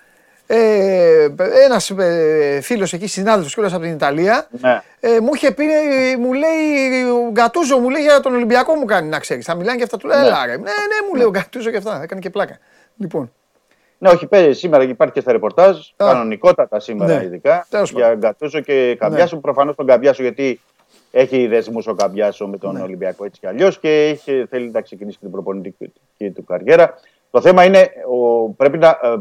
ε, 0.48 1.28
ένας 1.66 1.90
ε, 1.90 2.60
φίλος 2.62 2.94
εκεί, 2.94 3.08
συνάδελφος 3.08 3.54
κιόλας 3.54 3.74
από 3.74 3.82
την 3.82 3.92
Ιταλία, 3.92 4.48
Ναι. 4.62 4.82
ε, 5.00 5.20
μου 5.20 5.30
είχε 5.36 5.52
πει, 5.52 5.64
ε, 5.64 6.18
μου 6.18 6.34
λέει, 6.34 7.04
ο 7.28 7.32
Γκατούζο 7.32 7.78
μου 7.80 7.90
λέει 7.90 8.02
για 8.02 8.20
τον 8.20 8.34
Ολυμπιακό 8.34 8.76
μου 8.76 8.86
κάνει 8.86 9.10
να 9.10 9.20
ξέρεις. 9.20 9.46
Θα 9.46 9.56
μιλάνε 9.56 9.78
και 9.78 9.84
αυτά, 9.84 9.98
του 9.98 10.08
λέω, 10.08 10.20
έλα 10.20 10.46
ρε. 10.46 10.52
Ναι, 10.52 10.58
ναι, 10.58 11.08
μου 11.10 11.16
λέει 11.16 11.26
ο 11.26 11.30
Γκατούζο 11.30 11.70
και 11.72 11.78
αυτά, 11.78 12.00
έκανε 12.04 12.22
και 12.22 12.30
πλάκα. 12.30 12.58
Λοιπόν, 12.98 13.32
Ναι, 13.98 14.10
όχι, 14.10 14.28
παίζει 14.28 14.60
σήμερα 14.60 14.84
υπάρχει 14.84 15.14
και 15.14 15.20
στα 15.20 15.32
ρεπορτάζ, 15.32 15.78
κανονικότατα 15.96 16.80
σήμερα 16.80 17.18
Ναι. 17.18 17.24
ειδικά, 17.24 17.66
Τέλος 17.70 17.92
για 17.92 18.16
Γκατούζο 18.16 18.60
και 18.60 18.96
Καμπιάσο. 19.00 19.36
Ναι. 19.36 19.42
Προφανώς 19.42 19.76
τον 19.76 19.86
Καμπιάσο 19.86 20.22
γιατί 20.22 20.60
έχει 21.12 21.48
δεσμούς 21.48 21.88
ο 21.88 21.94
Καμπιάσο 21.94 22.48
με 22.48 22.58
τον 22.58 22.74
Ναι. 22.76 22.82
Ολυμπιακό 22.82 23.26
έτσι 23.26 23.40
κι 23.40 23.48
αλλιώς 23.48 23.80
και 23.80 24.08
έχει, 24.08 24.46
θέλει 24.50 24.70
να 24.70 24.82
ξεκινήσει 24.82 25.20
την 25.20 25.32
προπονητική 25.32 25.92
του 26.36 26.44
καριέρα. 26.44 26.94
Το 27.32 27.42
θέμα 27.42 27.64
είναι, 27.64 27.90
ο, 28.12 28.50
πρέπει 28.50 28.78
να, 28.78 28.88
ε, 28.88 29.16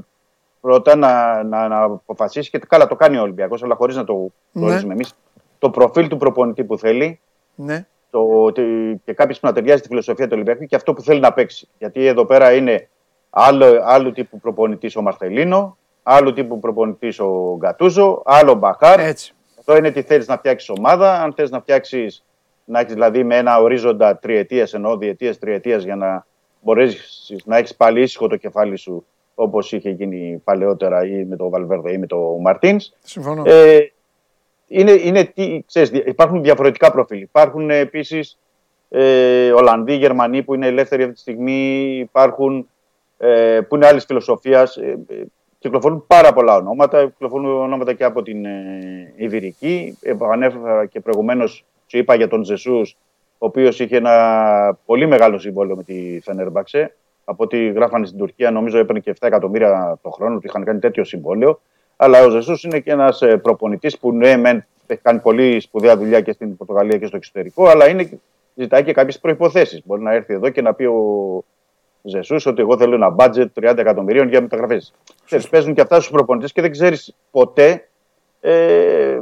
πρώτα 0.67 0.97
να, 0.97 1.43
να, 1.43 1.69
να 1.69 1.83
αποφασίσει 1.83 2.51
και 2.51 2.59
καλά 2.59 2.87
το 2.87 2.97
κάνει 2.97 3.19
ο 3.19 3.23
Ολυμπιακός, 3.23 3.63
αλλά 3.63 3.75
χωρίς 3.75 3.97
να 3.97 4.05
το 4.05 4.13
Ναι. 4.15 4.29
γνωρίζουμε 4.65 4.93
εμείς. 4.93 5.15
Το 5.59 5.71
προφίλ 5.71 6.09
του 6.09 6.17
προπονητή 6.17 6.65
που 6.65 6.79
θέλει, 6.79 7.21
ναι, 7.55 7.87
το, 8.11 8.43
ότι 8.43 8.63
και 9.05 9.13
κάποιος 9.13 9.41
που 9.41 9.47
να 9.47 9.53
ταιριάζει 9.53 9.81
τη 9.83 9.89
φιλοσοφία 9.89 10.25
του 10.27 10.33
Ολυμπιακού 10.35 10.65
και 10.65 10.77
αυτό 10.77 10.93
που 10.93 11.03
θέλει 11.03 11.21
να 11.21 11.33
παίξει. 11.33 11.69
Γιατί 11.79 12.07
εδώ 12.07 12.25
πέρα 12.25 12.53
είναι 12.55 12.89
άλλο, 13.31 13.81
άλλου 13.85 14.13
τύπου 14.13 14.41
προπονητής 14.41 14.97
ο 14.97 15.03
Μαρθελίνο, 15.03 15.77
άλλου 16.03 16.33
τύπου 16.33 16.59
προπονητής 16.59 17.21
ο 17.21 17.57
Γκατούζο, 17.59 18.23
άλλο 18.25 18.55
Μπαχάρ. 18.55 19.01
έτσι. 19.01 19.35
Αυτό 19.59 19.77
είναι 19.77 19.91
τι 19.91 20.03
θέλεις 20.03 20.27
να 20.29 20.37
φτιάξεις 20.37 20.69
ομάδα. 20.69 21.23
Αν 21.23 21.33
θες 21.33 21.51
να 21.51 21.61
φτιάξεις, 21.61 22.25
να 22.65 22.81
έχεις 22.81 22.93
δηλαδή 22.93 23.25
με 23.25 23.37
ένα 23.37 23.59
ορίζοντα 23.61 24.19
τριετίας, 24.19 24.75
εννοώ 24.75 24.97
διετίας, 24.97 25.39
τριετίας, 25.39 25.85
για 25.85 25.97
να 25.97 26.27
μπορέσεις 26.61 27.43
να 27.45 27.57
έχεις 27.57 27.77
πάλι 27.77 28.01
ήσυχο 28.03 28.27
το 28.27 28.37
κεφάλι 28.37 28.77
σου 28.77 29.07
όπως 29.39 29.73
είχε 29.73 29.91
γίνει 29.91 30.41
παλαιότερα 30.45 31.07
ή 31.07 31.25
με 31.25 31.37
τον 31.37 31.49
Βαλβέρδε 31.51 31.93
ή 31.93 31.99
με 31.99 32.07
τον 32.07 32.41
Μαρτίν. 32.41 32.77
Συμφωνώ. 33.03 33.43
Ε, 33.47 33.79
είναι, 34.69 34.91
είναι 34.93 35.25
τι, 35.25 35.63
ξέρεις, 35.67 35.91
δια- 35.91 36.07
υπάρχουν 36.07 36.43
διαφορετικά 36.43 36.91
προφίλ. 36.93 37.21
Υπάρχουν 37.21 37.71
επίσης 37.71 38.39
ε, 38.89 39.53
Ολλανδοί, 39.53 39.95
Γερμανοί 39.95 40.43
που 40.43 40.55
είναι 40.55 40.67
ελεύθεροι 40.67 41.03
αυτή 41.03 41.15
τη 41.15 41.21
στιγμή. 41.21 41.97
Υπάρχουν 41.99 42.69
ε, 43.19 43.61
που 43.69 43.75
είναι 43.77 43.87
άλλης 43.87 44.05
φιλοσοφίας. 44.05 44.77
Ε, 44.77 44.99
ε, 45.09 45.15
κυκλοφορούν 45.59 46.05
πάρα 46.07 46.33
πολλά 46.33 46.57
ονόματα. 46.57 47.05
Κυκλοφορούν 47.07 47.47
ονόματα 47.47 47.93
και 47.93 48.05
από 48.05 48.23
την 48.23 48.45
ε, 48.45 49.13
Ιβηρική. 49.17 49.99
Επανέφερα 50.03 50.87
και 50.87 51.01
προηγουμένως 51.01 51.65
σου 51.87 51.99
είπα 51.99 52.15
για 52.15 52.29
τον 52.29 52.45
Ζεσούς, 52.45 52.97
ο 53.39 53.47
οποίος 53.47 53.81
είχε 53.81 53.97
ένα 53.97 54.79
πολύ 54.87 55.07
μεγάλο 55.07 55.39
συμβόλαιο 55.39 55.77
με 55.77 55.83
τη 55.83 56.21
Φενέρμπαξε. 56.23 56.97
Από 57.29 57.45
ό,τι 57.45 57.69
γράφανε 57.69 58.07
στην 58.07 58.19
Τουρκία, 58.19 58.51
νομίζω 58.51 58.79
έπαιρνε 58.79 59.01
και 59.01 59.11
7 59.21 59.27
εκατομμύρια 59.27 59.99
το 60.03 60.11
χρόνο 60.11 60.39
του 60.39 60.47
είχαν 60.47 60.65
κάνει 60.65 60.79
τέτοιο 60.79 61.05
συμβόλαιο. 61.05 61.61
Αλλά 61.97 62.25
ο 62.25 62.31
Ζεσούς 62.31 62.63
είναι 62.63 62.81
και 62.81 62.91
ένας 62.91 63.23
προπονητής 63.43 63.99
που 63.99 64.13
ναι, 64.13 64.37
μεν 64.37 64.67
έχει 64.87 65.01
κάνει 65.03 65.19
πολύ 65.19 65.61
σπουδαία 65.61 65.97
δουλειά 65.97 66.21
και 66.21 66.33
στην 66.33 66.57
Πορτογαλία 66.57 66.99
και 66.99 67.07
στο 67.07 67.17
εξωτερικό, 67.17 67.67
αλλά 67.67 67.89
είναι, 67.89 68.21
ζητάει 68.55 68.85
και 68.85 68.93
κάποιες 68.93 69.19
προποθέσει. 69.19 69.83
Μπορεί 69.85 70.03
να 70.03 70.13
έρθει 70.13 70.35
εδώ 70.35 70.49
και 70.49 70.63
να 70.63 70.75
πει 70.75 70.85
ο 70.85 71.45
Ζεσούς 72.03 72.47
ότι 72.47 72.61
εγώ 72.61 72.77
θέλω 72.77 72.95
ένα 72.95 73.15
budget 73.19 73.47
30 73.61 73.79
εκατομμυρίων 73.79 74.29
για 74.29 74.41
μεταγραφές. 74.41 74.95
Παίζουν 75.51 75.75
και 75.75 75.81
αυτά 75.81 75.97
στους 75.97 76.11
προπονητές 76.11 76.53
και 76.53 76.61
δεν 76.61 76.71
ξέρεις 76.71 77.17
ποτέ 77.31 77.89
ε, 78.41 79.21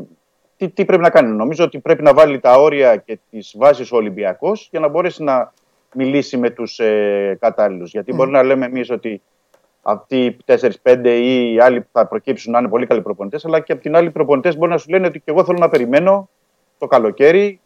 τι, 0.56 0.68
τι 0.68 0.84
πρέπει 0.84 1.02
να 1.02 1.10
κάνει. 1.10 1.36
Νομίζω 1.36 1.64
ότι 1.64 1.78
πρέπει 1.78 2.02
να 2.02 2.14
βάλει 2.14 2.40
τα 2.40 2.54
όρια 2.54 2.96
και 2.96 3.18
τις 3.30 3.54
βάσεις 3.58 3.92
ο 3.92 3.96
Ολυμπιακός 3.96 4.68
για 4.70 4.80
να 4.80 4.88
μπορέσει 4.88 5.22
να 5.22 5.52
μιλήσει 5.94 6.36
με 6.36 6.50
τους 6.50 6.78
ε, 6.78 7.36
κατάλληλους. 7.40 7.90
Γιατί 7.90 8.12
μπορεί 8.12 8.30
να 8.30 8.42
λέμε 8.42 8.66
εμείς 8.66 8.90
ότι 8.90 9.22
αυτοί 9.82 10.24
οι 10.24 10.36
4-5 10.82 11.04
ή 11.04 11.52
οι 11.54 11.60
άλλοι 11.60 11.80
που 11.80 11.88
θα 11.92 12.06
προκύψουν 12.06 12.52
να 12.52 12.58
είναι 12.58 12.68
πολύ 12.68 12.86
καλοί 12.86 13.02
προπονητές, 13.02 13.44
αλλά 13.44 13.60
και 13.60 13.72
από 13.72 13.82
την 13.82 13.96
άλλη 13.96 14.06
οι 14.06 14.10
προπονητές 14.10 14.56
μπορεί 14.56 14.70
να 14.70 14.78
σου 14.78 14.90
λένε 14.90 15.06
ότι 15.06 15.18
και 15.18 15.30
εγώ 15.30 15.44
θέλω 15.44 15.58
να 15.58 15.68
περιμένω 15.68 16.28
το 16.78 16.86
καλοκαίρι 16.86 17.60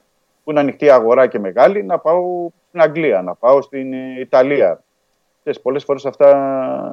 που 0.44 0.50
είναι 0.50 0.60
ανοιχτή 0.60 0.90
αγορά 0.90 1.26
και 1.26 1.38
μεγάλη 1.38 1.82
να 1.82 1.98
πάω 1.98 2.48
στην 2.68 2.80
Αγγλία, 2.80 3.22
να 3.22 3.34
πάω 3.34 3.62
στην 3.62 3.92
ε, 3.92 4.20
Ιταλία. 4.20 4.82
Ξέρεις, 5.40 5.60
πολλές 5.60 5.84
φορές 5.84 6.06
αυτά 6.06 6.92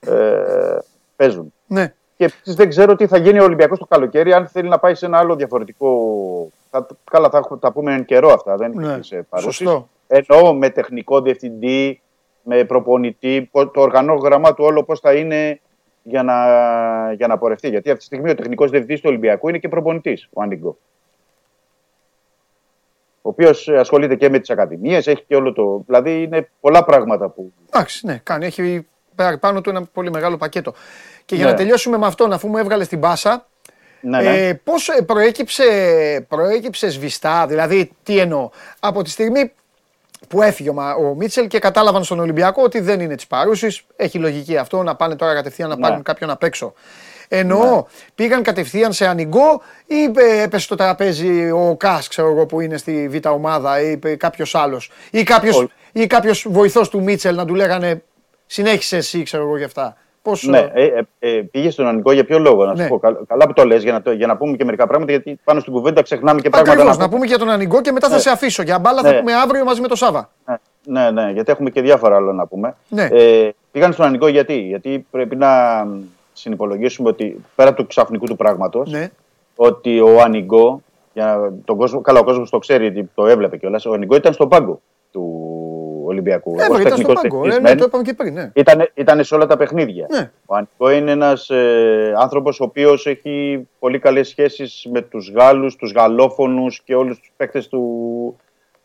ε, 0.00 0.78
παίζουν. 1.16 1.52
Ναι. 1.66 1.94
Και 2.16 2.24
επίσης 2.24 2.54
δεν 2.54 2.68
ξέρω 2.68 2.96
τι 2.96 3.06
θα 3.06 3.16
γίνει 3.16 3.40
ο 3.40 3.44
Ολυμπιακός 3.44 3.78
το 3.78 3.86
καλοκαίρι, 3.86 4.32
αν 4.32 4.46
θέλει 4.46 4.68
να 4.68 4.78
πάει 4.78 4.94
σε 4.94 5.06
ένα 5.06 5.18
άλλο 5.18 5.36
διαφορετικό. 5.36 5.88
Θα, 6.70 6.86
καλά, 7.10 7.30
θα 7.30 7.38
έχουμε- 7.38 7.60
τα 7.60 7.72
πούμε 7.72 7.94
εν 7.94 8.04
καιρό 8.04 8.28
αυτά, 8.32 8.56
δεν 8.56 8.72
Ναι. 8.74 8.86
είναι 8.92 9.02
σε 9.02 9.26
παρούσεις. 9.28 9.54
Σωστό. 9.56 9.88
Εννοώ 10.14 10.54
με 10.54 10.70
τεχνικό 10.70 11.20
διευθυντή, 11.20 12.00
με 12.42 12.64
προπονητή, 12.64 13.48
πο- 13.52 13.68
το 13.68 13.80
οργανόγραμμα 13.80 14.54
του 14.54 14.64
όλο 14.64 14.84
πώς 14.84 15.00
θα 15.00 15.12
είναι 15.14 15.60
για 16.02 16.22
να, 16.22 16.36
για 17.12 17.26
να 17.26 17.38
πορευτεί. 17.38 17.68
Γιατί 17.68 17.88
αυτή 17.88 17.98
τη 18.00 18.04
στιγμή 18.04 18.30
ο 18.30 18.34
τεχνικός 18.34 18.70
διευθυντής 18.70 19.00
του 19.00 19.06
Ολυμπιακού 19.08 19.48
είναι 19.48 19.58
και 19.58 19.68
προπονητής, 19.68 20.28
ο 20.32 20.42
Ανιγκό. 20.42 20.78
Ο 23.24 23.28
οποίος 23.28 23.68
ασχολείται 23.68 24.14
και 24.16 24.28
με 24.28 24.38
τις 24.38 24.50
ακαδημίες, 24.50 25.06
έχει 25.06 25.24
και 25.26 25.36
όλο 25.36 25.52
το. 25.52 25.82
Δηλαδή 25.86 26.22
είναι 26.22 26.48
πολλά 26.60 26.84
πράγματα 26.84 27.28
που. 27.28 27.52
Εντάξει, 27.72 28.06
ναι, 28.06 28.20
κάνει. 28.22 28.46
Έχει 28.46 28.86
πάρει 29.14 29.38
πάνω 29.38 29.60
του 29.60 29.70
ένα 29.70 29.82
πολύ 29.92 30.10
μεγάλο 30.10 30.36
πακέτο. 30.36 30.74
Και 31.24 31.34
για 31.34 31.44
Ναι. 31.44 31.50
να 31.50 31.56
τελειώσουμε 31.56 31.98
με 31.98 32.06
αυτό, 32.06 32.24
αφού 32.32 32.48
μου 32.48 32.56
έβγαλες 32.56 32.88
την 32.88 33.00
πάσα, 33.00 33.46
Ναι, 34.00 34.22
ναι. 34.22 34.46
ε, 34.48 34.54
πώς 34.64 34.88
ε, 34.88 35.02
προέκυψε, 35.02 35.64
προέκυψε 36.28 36.90
σβηστά, 36.90 37.46
δηλαδή 37.46 37.90
τι 38.02 38.18
εννοώ, 38.18 38.50
από 38.80 39.02
τη 39.02 39.10
στιγμή 39.10 39.52
που 40.28 40.42
έφυγε 40.42 40.68
ο, 40.68 40.72
Μα- 40.72 40.94
ο 40.94 41.14
Μίτσελ 41.14 41.46
και 41.46 41.58
κατάλαβαν 41.58 42.04
στον 42.04 42.20
Ολυμπιακό 42.20 42.62
ότι 42.62 42.80
δεν 42.80 43.00
είναι 43.00 43.14
της 43.14 43.26
παρούσης. 43.26 43.82
Έχει 43.96 44.18
λογική 44.18 44.56
αυτό 44.56 44.82
να 44.82 44.94
πάνε 44.96 45.16
τώρα 45.16 45.34
κατευθείαν 45.34 45.68
να 45.68 45.74
Ναι. 45.76 45.80
πάρουν 45.80 46.02
κάποιον 46.02 46.30
απ' 46.30 46.42
έξω. 46.42 46.72
Εννοώ, 47.28 47.84
πήγαν 48.14 48.42
κατευθείαν 48.42 48.92
σε 48.92 49.06
ανοιγό 49.06 49.62
ή 49.86 50.02
ε, 50.16 50.42
έπεσε 50.42 50.64
στο 50.64 50.74
τραπέζι 50.74 51.50
ο 51.50 51.76
Κάς, 51.78 52.08
ξέρω 52.08 52.30
εγώ, 52.30 52.46
που 52.46 52.60
είναι 52.60 52.76
στη 52.76 53.08
β' 53.08 53.26
ομάδα 53.26 53.80
ή 53.80 53.98
κάποιος 54.16 54.54
άλλος. 54.54 54.90
Ή 55.10 55.22
κάποιο 55.22 55.56
Όχι. 55.56 55.70
ή 55.92 56.06
κάποιος 56.06 56.46
βοηθός 56.50 56.88
του 56.88 57.02
Μίτσελ 57.02 57.34
να 57.34 57.44
του 57.44 57.54
λέγανε 57.54 58.02
συνέχισε 58.46 58.96
εσύ, 58.96 59.22
ξέρω 59.22 59.42
εγώ, 59.42 59.56
γι' 59.56 59.64
αυτά. 59.64 59.96
Πώς, 60.22 60.42
Ναι, 60.46 60.70
ε, 60.72 60.84
ε, 60.84 61.02
ε, 61.18 61.42
πήγε 61.50 61.70
στον 61.70 61.86
Ανικό 61.86 62.12
για 62.12 62.24
ποιο 62.24 62.38
λόγο, 62.38 62.64
να 62.64 62.74
σου 62.76 62.82
Ναι. 62.82 62.88
πω. 62.88 62.98
Καλά, 62.98 63.18
καλά 63.26 63.46
που 63.46 63.52
το 63.52 63.64
λες, 63.64 63.82
για, 63.82 63.92
να 63.92 64.02
το- 64.02 64.12
για 64.12 64.26
να 64.26 64.36
πούμε 64.36 64.56
και 64.56 64.64
μερικά 64.64 64.86
πράγματα, 64.86 65.12
γιατί 65.12 65.40
πάνω 65.44 65.60
στην 65.60 65.72
κουβέντα 65.72 66.02
ξεχνάμε 66.02 66.40
και 66.40 66.48
πράγματα. 66.48 66.72
Ακριβώς, 66.72 66.96
να 66.96 67.02
να 67.02 67.08
πούμε 67.08 67.20
και 67.22 67.28
για 67.28 67.38
τον 67.38 67.50
Ανοιγό 67.50 67.80
και 67.80 67.92
μετά 67.92 68.08
θα 68.08 68.14
Ναι. 68.14 68.20
σε 68.20 68.30
αφήσω. 68.30 68.62
Για 68.62 68.78
μπάλα 68.78 69.02
θα 69.02 69.10
Ναι. 69.12 69.18
πούμε 69.18 69.32
αύριο 69.34 69.64
μαζί 69.64 69.80
με 69.80 69.88
τον 69.88 69.96
Σάβα. 69.96 70.30
Ναι, 70.46 70.56
ναι, 70.84 71.10
ναι, 71.10 71.30
γιατί 71.30 71.50
έχουμε 71.52 71.70
και 71.70 71.80
διάφορα 71.80 72.16
άλλα 72.16 72.32
να 72.32 72.46
πούμε. 72.46 72.74
Ναι. 72.88 73.08
Ε, 73.12 73.50
πήγαν 73.72 73.92
στον 73.92 74.06
Ανικό 74.06 74.26
γιατί, 74.26 74.54
γιατί 74.54 75.06
πρέπει 75.10 75.36
να 75.36 75.84
μ, 75.84 76.00
συνυπολογίσουμε 76.32 77.08
ότι 77.08 77.40
πέρα 77.54 77.74
του 77.74 77.86
ξαφνικού 77.86 78.26
του 78.26 78.36
πράγματος, 78.36 78.90
Ναι. 78.90 79.10
ότι 79.56 80.00
ο 80.00 80.20
Ανιγκό, 80.20 80.82
για 81.12 81.52
τον 81.64 81.76
κόσμο, 81.76 82.00
καλά 82.00 82.18
ο 82.20 82.24
κόσμος 82.24 82.50
το 82.50 82.58
ξέρει, 82.58 82.82
γιατί 82.88 83.10
το 83.14 83.26
έβλεπε 83.26 83.56
κιόλας, 83.56 83.86
ο 83.86 83.92
Ανιγκό 83.92 84.14
ήταν 84.16 84.32
στον 84.32 84.48
πάγκο 84.48 84.80
του 85.12 85.22
Ολυμπιακού. 86.12 86.54
Ε, 86.58 86.62
Ως 86.62 86.66
ήταν 86.66 86.78
στον 86.80 86.88
τεχνικός 86.90 87.14
πάγκο. 87.22 87.36
Ε, 87.36 87.40
διευθυντής 87.42 87.62
ναι, 87.62 87.68
μεν, 87.68 87.78
το 87.78 87.84
είπαμε 87.84 88.02
και 88.02 88.14
πριν. 88.14 88.32
Ναι. 88.34 88.50
Ήταν, 88.54 88.90
ήταν 88.94 89.24
σε 89.24 89.34
όλα 89.34 89.46
τα 89.46 89.56
παιχνίδια. 89.56 90.06
Ναι. 90.10 90.30
Ο 90.46 90.54
Ανικό 90.56 90.90
είναι 90.90 91.10
ένας 91.10 91.50
ε, 91.50 92.14
άνθρωπος 92.18 92.60
ο 92.60 92.64
οποίος 92.64 93.06
έχει 93.06 93.66
πολύ 93.78 93.98
καλές 93.98 94.28
σχέσεις 94.28 94.88
με 94.92 95.00
τους 95.02 95.30
Γάλλους, 95.30 95.76
τους 95.76 95.92
Γαλλόφωνους 95.92 96.80
και 96.84 96.94
όλους 96.94 97.18
τους 97.18 97.32
παίκτες 97.36 97.68
του, 97.68 97.80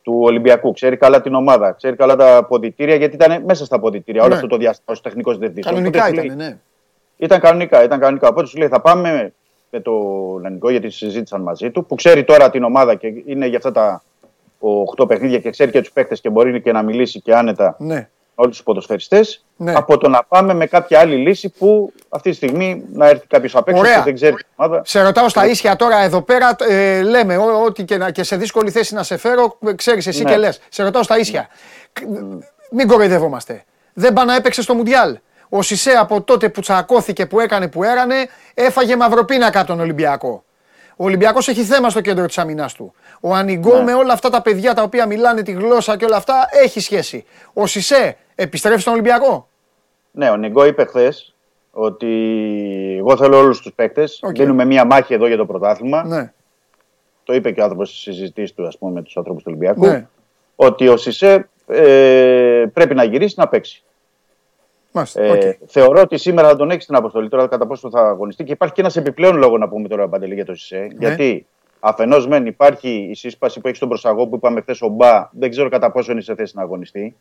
του 0.01 0.19
Ολυμπιακού. 0.21 0.73
Ξέρει 0.73 0.97
καλά 0.97 1.21
την 1.21 1.33
ομάδα, 1.35 1.71
ξέρει 1.71 1.95
καλά 1.95 2.15
τα 2.15 2.45
ποδητήρια, 2.47 2.95
γιατί 2.95 3.15
ήταν 3.15 3.43
μέσα 3.45 3.65
στα 3.65 3.79
ποδητήρια 3.79 4.21
όλο 4.21 4.29
Ναι. 4.29 4.35
αυτό 4.35 4.47
το 4.47 4.57
διάστημα 4.57 4.95
ω 4.97 5.01
τεχνικό 5.01 5.31
διευθυντή. 5.31 5.61
Κανονικά 5.61 5.99
Οπότε 5.99 6.07
σου 6.17 6.25
ήταν, 6.25 6.37
λέει- 6.37 6.47
ναι. 6.47 6.57
Ήταν 7.17 7.39
κανονικά, 7.39 7.83
ήταν 7.83 7.99
κανονικά. 7.99 8.27
Οπότε 8.27 8.47
σου 8.47 8.57
λέει 8.57 8.67
θα 8.67 8.81
πάμε 8.81 9.33
με 9.69 9.79
το 9.79 9.91
Λανικό 10.41 10.69
γιατί 10.69 10.89
συζήτησαν 10.89 11.41
μαζί 11.41 11.71
του, 11.71 11.85
που 11.85 11.95
ξέρει 11.95 12.23
τώρα 12.23 12.49
την 12.49 12.63
ομάδα 12.63 12.95
και 12.95 13.07
είναι 13.25 13.45
για 13.47 13.57
αυτά 13.57 13.71
τα 13.71 14.03
8 14.97 15.07
παιχνίδια 15.07 15.39
και 15.39 15.49
ξέρει 15.49 15.71
και 15.71 15.79
τους 15.79 15.91
παίκτες 15.91 16.21
και 16.21 16.29
μπορεί 16.29 16.61
και 16.61 16.71
να 16.71 16.81
μιλήσει 16.83 17.21
και 17.21 17.35
άνετα 17.35 17.75
ναι. 17.79 18.09
όλους 18.35 18.55
τους 18.55 18.63
ποδοσφαιριστές. 18.65 19.45
Ναι. 19.55 19.73
Από 19.75 19.97
το 19.97 20.09
να 20.09 20.23
πάμε 20.23 20.53
με 20.53 20.65
κάποια 20.65 20.99
άλλη 20.99 21.15
λύση 21.15 21.49
που 21.49 21.93
αυτή 22.09 22.29
τη 22.29 22.35
στιγμή 22.35 22.83
να 22.93 23.07
έρθει 23.07 23.27
κάποιος 23.27 23.55
απ' 23.55 23.67
έξω 23.67 23.79
Ωραία. 23.79 23.95
και 23.97 24.01
δεν 24.03 24.13
ξέρει 24.15 24.35
την 24.35 24.45
ομάδα. 24.55 24.81
Σε 24.85 25.01
ρωτάω 25.01 25.29
στα 25.29 25.45
ίσια 25.47 25.75
τώρα 25.75 26.03
εδώ 26.03 26.21
πέρα, 26.21 26.55
ε, 26.69 27.01
λέμε 27.01 27.37
ό- 27.37 27.63
ό,τι 27.65 27.83
και, 27.83 27.97
να- 27.97 28.11
και 28.11 28.23
σε 28.23 28.35
δύσκολη 28.35 28.71
θέση 28.71 28.93
να 28.93 29.03
σε 29.03 29.17
φέρω, 29.17 29.57
ξέρεις 29.75 30.07
εσύ 30.07 30.23
Ναι. 30.23 30.29
και 30.29 30.37
λες. 30.37 30.59
Σε 30.69 30.83
ρωτάω 30.83 31.03
στα 31.03 31.17
ίσια. 31.17 31.47
Κ- 31.93 32.03
Μην 32.71 32.87
κοροϊδευόμαστε. 32.87 33.63
Δεν 33.93 34.13
πάει 34.13 34.25
να 34.25 34.35
έπαιξε 34.35 34.61
στο 34.61 34.73
Μουντιάλ. 34.73 35.17
Ο 35.49 35.61
Σισέ 35.61 35.91
από 35.91 36.21
τότε 36.21 36.49
που 36.49 36.61
τσακώθηκε, 36.61 37.25
που 37.25 37.39
έκανε, 37.39 37.67
που 37.67 37.83
έρανε, 37.83 38.15
έφαγε 38.53 38.95
μαυροπίνακα 38.95 39.59
από 39.59 39.67
τον 39.67 39.79
Ολυμπιακό. 39.79 40.43
Ο 40.99 41.03
Ολυμπιακός 41.03 41.47
έχει 41.47 41.63
θέμα 41.63 41.89
στο 41.89 42.01
κέντρο 42.01 42.25
της 42.25 42.37
άμυνάς 42.37 42.73
του. 42.73 42.93
Ο 43.21 43.33
Ανιγκό 43.33 43.75
Ναι. 43.77 43.83
με 43.83 43.93
όλα 43.93 44.13
αυτά 44.13 44.29
τα 44.29 44.41
παιδιά 44.41 44.73
τα 44.73 44.81
οποία 44.83 45.05
μιλάνε 45.05 45.41
τη 45.41 45.51
γλώσσα 45.51 45.97
και 45.97 46.05
όλα 46.05 46.15
αυτά 46.15 46.47
έχει 46.63 46.79
σχέση. 46.79 47.25
Ο 47.53 47.65
Σισέ 47.65 48.17
επιστρέφει 48.35 48.81
στον 48.81 48.93
Ολυμπιακό; 48.93 49.47
Ναι, 50.11 50.29
ο 50.29 50.35
Ανιγκό 50.35 50.65
είπε 50.65 50.85
χθες 50.85 51.35
ότι 51.71 52.07
εγώ 52.99 53.17
θέλω 53.17 53.37
όλους 53.37 53.61
τους 53.61 53.73
παίκτες. 53.73 54.19
Οκ. 54.23 54.31
Δίνουμε 54.35 54.65
μία 54.65 54.85
μάχη 54.85 55.13
εδώ 55.13 55.27
για 55.27 55.37
το 55.37 55.45
πρωτάθλημα. 55.45 56.03
Ναι, 56.03 56.31
Το 57.23 57.33
είπε 57.33 57.51
και 57.51 57.59
ο 57.59 57.63
άνθρωπος 57.63 57.89
στις 57.89 58.01
συζητήσεις 58.15 58.53
του, 58.53 58.67
ας 58.67 58.77
πούμε, 58.77 58.91
με 58.91 59.01
τους 59.01 59.17
ανθρώπους 59.17 59.43
του 59.43 59.49
Ολυμπιακού. 59.51 59.85
ναι. 59.85 60.07
Ότι 60.55 60.87
ο 60.87 60.97
Σισέ 60.97 61.49
ε, 61.67 62.65
πρέπει 62.73 62.95
να 62.95 63.03
γυρίσει 63.03 63.35
να 63.37 63.47
παίξει. 63.47 63.83
Μάλιστα. 64.97 65.21
Ε, 65.23 65.29
οκ. 65.31 65.55
Θεωρώ 65.65 66.01
ότι 66.01 66.17
σήμερα 66.17 66.47
θα 66.47 66.55
τον 66.55 66.69
έχεις 66.71 66.83
στην 66.83 66.95
αποστολή. 66.95 67.29
Τώρα 67.29 67.47
κατά 67.47 67.67
πόσο 67.67 67.89
θα 67.89 68.01
αγωνιστεί. 68.01 68.43
Και 68.43 68.51
υπάρχει 68.51 68.73
και 68.73 68.81
ένας 68.81 68.95
επιπλέον 68.95 69.37
λόγος 69.37 69.59
να 69.59 69.67
πούμε 69.69 69.87
τώρα 69.87 70.07
Παντελή 70.07 70.33
για 70.33 70.45
το 70.45 70.55
Σισέ. 70.55 70.77
Ναι. 70.77 70.87
Γιατί 70.97 71.45
αφενός 71.79 72.27
μεν 72.27 72.45
υπάρχει 72.45 73.07
η 73.11 73.15
σύσπαση 73.15 73.59
που 73.59 73.65
έχεις 73.65 73.77
στον 73.77 73.89
προσαγωγό 73.89 74.27
που 74.27 74.35
είπαμε 74.35 74.61
χθες 74.61 74.81
ο 74.81 74.87
Μπα. 74.87 75.29
Δεν 75.31 75.49
ξέρω 75.49 75.69
κατά 75.69 75.91
πόσο 75.91 76.11
είναι 76.11 76.21
σε 76.21 76.35
θέση 76.35 76.53
να 76.55 76.61
αγωνιστεί. 76.61 77.15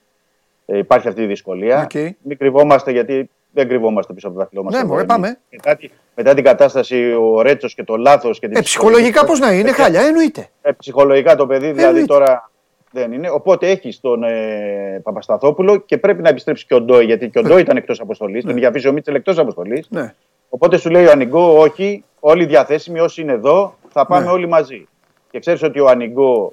Ε, 0.66 0.78
υπάρχει 0.78 1.08
αυτή 1.08 1.22
η 1.22 1.26
δυσκολία. 1.26 1.82
Οκ. 1.82 2.14
Μην 2.22 2.38
κρυβόμαστε 2.38 2.90
γιατί 2.90 3.30
δεν 3.52 3.68
κρυβόμαστε 3.68 4.12
πίσω 4.12 4.26
από 4.28 4.36
τα 4.36 4.42
δάχτυλά 4.42 4.62
μας. 4.64 4.74
Ναι, 4.74 4.84
μωρέ, 4.84 5.04
πάμε. 5.04 5.38
Μετά, 5.50 5.76
τη- 5.76 5.90
μετά 6.14 6.34
την 6.34 6.44
κατάσταση, 6.44 7.12
ο 7.12 7.42
Ρέτσος 7.42 7.74
και 7.74 7.84
το 7.84 7.96
λάθος 7.96 8.38
και 8.38 8.48
την 8.48 8.56
Ε, 8.56 8.60
ψυχολογικά 8.60 9.24
πώς 9.24 9.38
να 9.38 9.52
είναι, 9.52 9.72
χάλια, 9.72 10.00
εννοείται. 10.00 10.48
ε, 10.62 10.72
ψυχολογικά 10.72 11.36
το 11.36 11.46
παιδί, 11.46 11.66
δηλαδή 11.66 11.82
εννοείται. 11.82 12.06
τώρα 12.06 12.50
δεν 12.96 13.12
είναι. 13.12 13.30
Οπότε 13.30 13.68
έχει 13.68 14.00
τον 14.00 14.22
ε, 14.22 15.00
Παπασταθόπουλο 15.02 15.76
και 15.76 15.98
πρέπει 15.98 16.22
να 16.22 16.28
επιστρέψει 16.28 16.66
και 16.66 16.74
ο 16.74 16.80
Ντόι, 16.80 17.04
γιατί 17.04 17.30
και 17.30 17.38
ο 17.38 17.42
Ντόι 17.42 17.60
ήταν 17.60 17.76
εκτός 17.76 18.00
αποστολής. 18.00 18.44
Τον 18.44 18.56
είχε 18.56 18.66
αφήσει 18.66 18.88
ο 18.88 18.92
Μίτσελ 18.92 19.14
εκτός 19.14 19.38
αποστολής. 19.38 19.86
Ναι. 19.90 20.14
Οπότε 20.48 20.76
σου 20.76 20.90
λέει 20.90 21.04
ο 21.06 21.10
Ανιγκό, 21.10 21.58
όχι, 21.60 22.04
όλοι 22.20 22.44
διαθέσιμοι, 22.46 23.00
όσοι 23.00 23.20
είναι 23.22 23.32
εδώ, 23.32 23.74
θα 23.88 24.06
πάμε 24.06 24.24
Ναι. 24.24 24.30
όλοι 24.30 24.48
μαζί. 24.48 24.86
Και 25.30 25.38
ξέρεις 25.38 25.62
ότι 25.62 25.80
ο 25.80 25.88
Ανιγκό, 25.88 26.52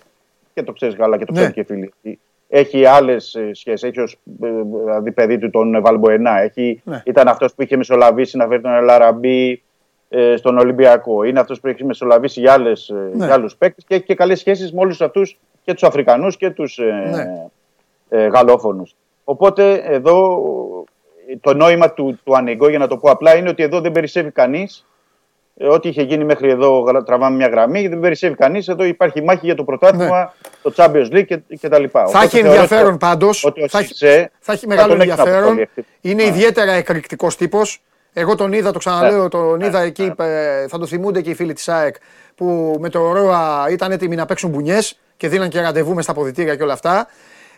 και 0.54 0.64
το 0.64 0.72
ξέρεις 0.74 0.96
καλά 0.96 1.18
και 1.18 1.26
το 1.26 1.32
Ναι. 1.34 1.40
ξέρει 1.40 1.54
και 1.54 1.60
οι 1.60 1.64
φίλοι, 1.64 2.20
έχει 2.50 2.86
άλλες 2.86 3.38
σχέσεις. 3.52 3.84
Έχει 3.84 4.00
ως 4.00 4.18
δηλαδή 4.26 5.12
παιδί 5.12 5.38
του 5.38 5.50
τον 5.50 5.82
Βαλμποενά. 5.82 6.42
Έχει, 6.42 6.82
Ναι. 6.84 7.02
Ήταν 7.06 7.28
αυτός 7.28 7.54
που 7.54 7.62
είχε 7.62 7.78
μεσολαβήσει 7.78 8.38
να 8.38 8.48
φέρει 8.48 8.62
τον 8.62 8.72
Ελαραμπή 8.74 9.62
ε, 10.10 10.36
στον 10.36 10.58
Ολυμπιακό. 10.58 11.24
Είναι 11.24 11.40
αυτός 11.40 11.60
που 11.60 11.68
έχει 11.68 11.86
μεσολαβήσει 11.86 12.40
για, 12.40 12.54
άλλες, 12.54 12.90
ε, 12.90 13.10
Ναι. 13.14 13.26
για 13.26 13.34
άλλους 13.34 13.56
παίκτες 13.56 13.84
και 13.88 13.96
έχει 13.96 14.04
και 14.04 14.16
καλές 14.16 14.40
σχέσεις 14.40 14.74
με 14.74 14.80
όλους 14.80 15.02
αυτούς 15.02 15.40
και 15.64 15.74
τους 15.74 15.84
Αφρικανούς 15.84 16.38
και 16.38 16.50
τους 16.50 16.78
ε, 16.78 17.10
Ναι. 17.12 18.24
ε, 18.24 18.28
Γαλλόφωνους. 18.28 18.96
Οπότε 19.24 19.74
εδώ 19.74 20.42
το 21.42 21.54
νόημα 21.54 21.92
του, 21.94 22.20
του 22.24 22.36
Ανεγκό, 22.36 22.70
για 22.70 22.78
να 22.80 22.88
το 22.88 22.98
πω 22.98 23.10
απλά, 23.10 23.36
είναι 23.36 23.50
ότι 23.50 23.64
εδώ 23.64 23.80
δεν 23.82 23.92
περισσεύει 23.92 24.32
κανείς. 24.32 24.86
Ό,τι 25.70 25.88
είχε 25.90 26.02
γίνει 26.02 26.24
μέχρι 26.24 26.50
εδώ, 26.50 26.80
γρα- 26.80 27.04
τραβάμε 27.04 27.36
μια 27.36 27.48
γραμμή, 27.48 27.88
δεν 27.88 28.00
περισσεύει 28.00 28.36
κανείς. 28.36 28.68
Εδώ 28.68 28.84
υπάρχει 28.84 29.24
μάχη 29.24 29.46
για 29.46 29.56
το 29.56 29.64
πρωτάθλημα, 29.64 30.34
το 30.62 30.74
Champions 30.76 31.12
League 31.12 31.26
και, 31.26 31.40
και 31.60 31.70
τα 31.70 31.80
λοιπά. 31.80 32.02
Ναι. 32.04 32.10
Θα 32.10 32.18
Οπότε 32.20 32.26
έχει 32.26 32.36
θεωρώ 32.46 32.54
ενδιαφέρον 32.62 32.88
ότι- 32.90 32.98
πάντως. 32.98 33.46
Ότι 33.46 33.64
ο 33.64 33.68
Θα 33.68 33.80
έχει, 33.80 33.88
Σισε 33.88 34.32
θα 34.40 34.52
έχει 34.54 34.62
θα 34.62 34.68
μεγάλο 34.68 34.92
τον 34.92 35.02
έχει 35.02 35.12
στην 35.12 35.20
ενδιαφέρον. 35.24 35.54
αποστολή. 35.58 35.86
Είναι 36.02 36.24
Ναι. 36.24 36.30
ιδιαίτερα 36.30 36.72
εκρηκτικός 36.72 37.36
τύπος. 37.38 37.82
Εγώ 38.14 38.36
τον 38.36 38.54
είδα, 38.54 38.72
το 38.72 38.80
ξαναλέω, 38.80 39.24
Ναι. 39.24 39.30
τον 39.30 39.60
είδα 39.62 39.82
εκεί. 39.82 40.14
ε, 40.18 40.68
Θα 40.68 40.78
το 40.80 40.86
θυμούνται 40.86 41.22
και 41.22 41.30
οι 41.30 41.34
φίλοι 41.34 41.54
της 41.54 41.70
ΑΕΚ 41.70 41.96
που 42.36 42.76
με 42.80 42.90
το 42.90 43.12
Ρώα 43.14 43.66
ήταν 43.72 43.92
έτοιμοι 43.92 44.16
να 44.16 44.26
παίξουν 44.26 44.50
μπουνιές 44.50 45.00
και 45.24 45.30
δίναν 45.30 45.50
και 45.50 45.62
ραντεβού 45.62 45.94
μες 45.94 46.04
στα 46.04 46.14
ποδητήρια 46.14 46.56
και 46.56 46.64
όλα 46.64 46.74
αυτά. 46.74 47.08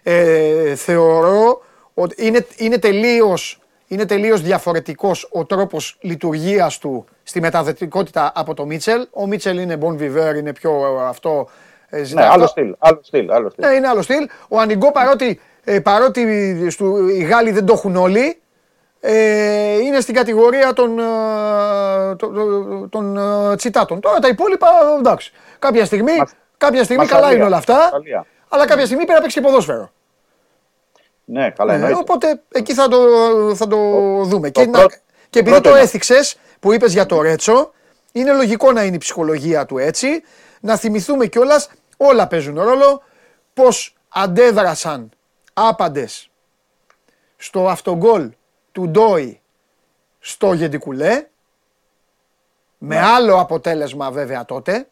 Ε, 0.04 0.76
θεωρώ 0.76 1.62
ότι 1.94 2.26
είναι, 2.28 2.48
είναι 2.58 2.78
τελείως 2.78 3.60
είναι 3.88 4.06
τελείως 4.06 4.42
διαφορετικός 4.42 5.28
ο 5.32 5.46
τρόπος 5.46 5.98
λειτουργίας 6.02 6.78
του 6.78 7.06
στη 7.24 7.40
μεταδετικότητα 7.42 8.32
από 8.36 8.54
το 8.54 8.66
Μίτσελ. 8.66 9.08
Ο 9.12 9.28
Μίτσελ 9.28 9.58
είναι 9.58 9.78
bon 9.82 9.92
viveur, 10.02 10.36
είναι 10.38 10.54
πιο 10.54 10.72
ε, 11.02 11.08
αυτό. 11.08 11.48
ε, 11.90 11.98
Ναι, 11.98 12.04
ζητάει 12.04 12.26
άλλο 12.26 12.44
αυτό. 12.44 12.48
στυλ. 12.48 12.76
Άλλο 12.80 13.00
στυλ, 13.04 13.32
άλλο 13.32 13.50
στυλ. 13.50 13.68
Ναι, 13.68 13.74
είναι 13.76 13.88
άλλο 13.88 14.02
στυλ. 14.02 14.28
Ο 14.48 14.60
Ανιγκό 14.60 14.92
παρότι, 14.92 15.40
ε, 15.64 15.80
παρότι 15.80 16.68
στου, 16.70 17.08
οι 17.08 17.24
Γάλλοι 17.24 17.52
δεν 17.52 17.66
το 17.66 17.74
έχουν 17.74 17.96
όλοι, 17.96 18.40
ε, 19.00 19.78
είναι 19.80 20.00
στην 20.00 20.14
κατηγορία 20.16 20.74
των, 20.74 21.00
ε, 21.00 22.16
των, 22.16 22.34
των, 22.34 22.90
των, 22.90 23.18
ε, 23.52 23.56
τσιτάτων. 23.56 24.00
Τώρα 24.00 24.20
τα 24.20 24.28
υπόλοιπα, 24.28 24.68
εντάξει. 25.00 25.32
Κάποια 25.60 25.86
στιγμή, 25.86 26.16
Μας- 26.18 26.34
κάποια 26.58 26.84
στιγμή 26.84 27.04
Μασαλία, 27.04 27.22
καλά 27.24 27.36
είναι 27.36 27.46
όλα 27.46 27.58
αυτά, 27.58 27.74
Μασαλία. 27.76 28.26
αλλά 28.50 28.66
κάποια 28.68 28.86
στιγμή 28.86 29.04
πρέπει 29.04 29.18
να 29.20 29.26
παίξει 29.26 29.40
και 29.40 29.46
ποδόσφαιρο. 29.46 29.92
Ναι, 31.26 31.50
καλά 31.52 31.72
Ε, 31.72 31.76
εννοείται. 31.76 31.98
οπότε 32.00 32.42
εκεί 32.52 32.74
θα 32.74 32.88
το, 32.88 32.98
θα 33.56 33.68
το 33.68 33.78
δούμε. 34.24 34.52
το 34.52 34.62
και, 34.62 34.68
να- 34.70 34.80
πρώτο- 34.80 34.96
και 35.30 35.40
επειδή 35.40 35.50
πρώτο 35.56 35.70
το 35.70 35.76
είναι. 35.76 35.80
έθιξες 35.86 36.38
που 36.60 36.74
είπες 36.74 36.94
για 36.94 37.06
το 37.06 37.22
Ρέτσο, 37.22 37.72
είναι 38.12 38.34
λογικό 38.34 38.72
να 38.72 38.84
είναι 38.84 38.96
η 38.96 39.00
ψυχολογία 39.00 39.66
του 39.66 39.78
έτσι. 39.78 40.24
Να 40.60 40.78
θυμηθούμε 40.78 41.26
κιόλας, 41.28 41.70
όλα 41.98 42.28
παίζουν 42.28 42.62
ρόλο, 42.62 43.02
πώς 43.54 43.96
αντέδρασαν 44.10 45.10
άπαντες 45.54 46.30
στο 47.38 47.68
αυτογκόλ 47.70 48.30
του 48.72 48.88
Ντόι 48.90 49.40
στο 50.20 50.54
Γεντικουλέ, 50.54 51.28
με 52.78 53.00
άλλο 53.00 53.40
αποτέλεσμα 53.40 54.12
βέβαια 54.12 54.46
τότε, 54.46 54.88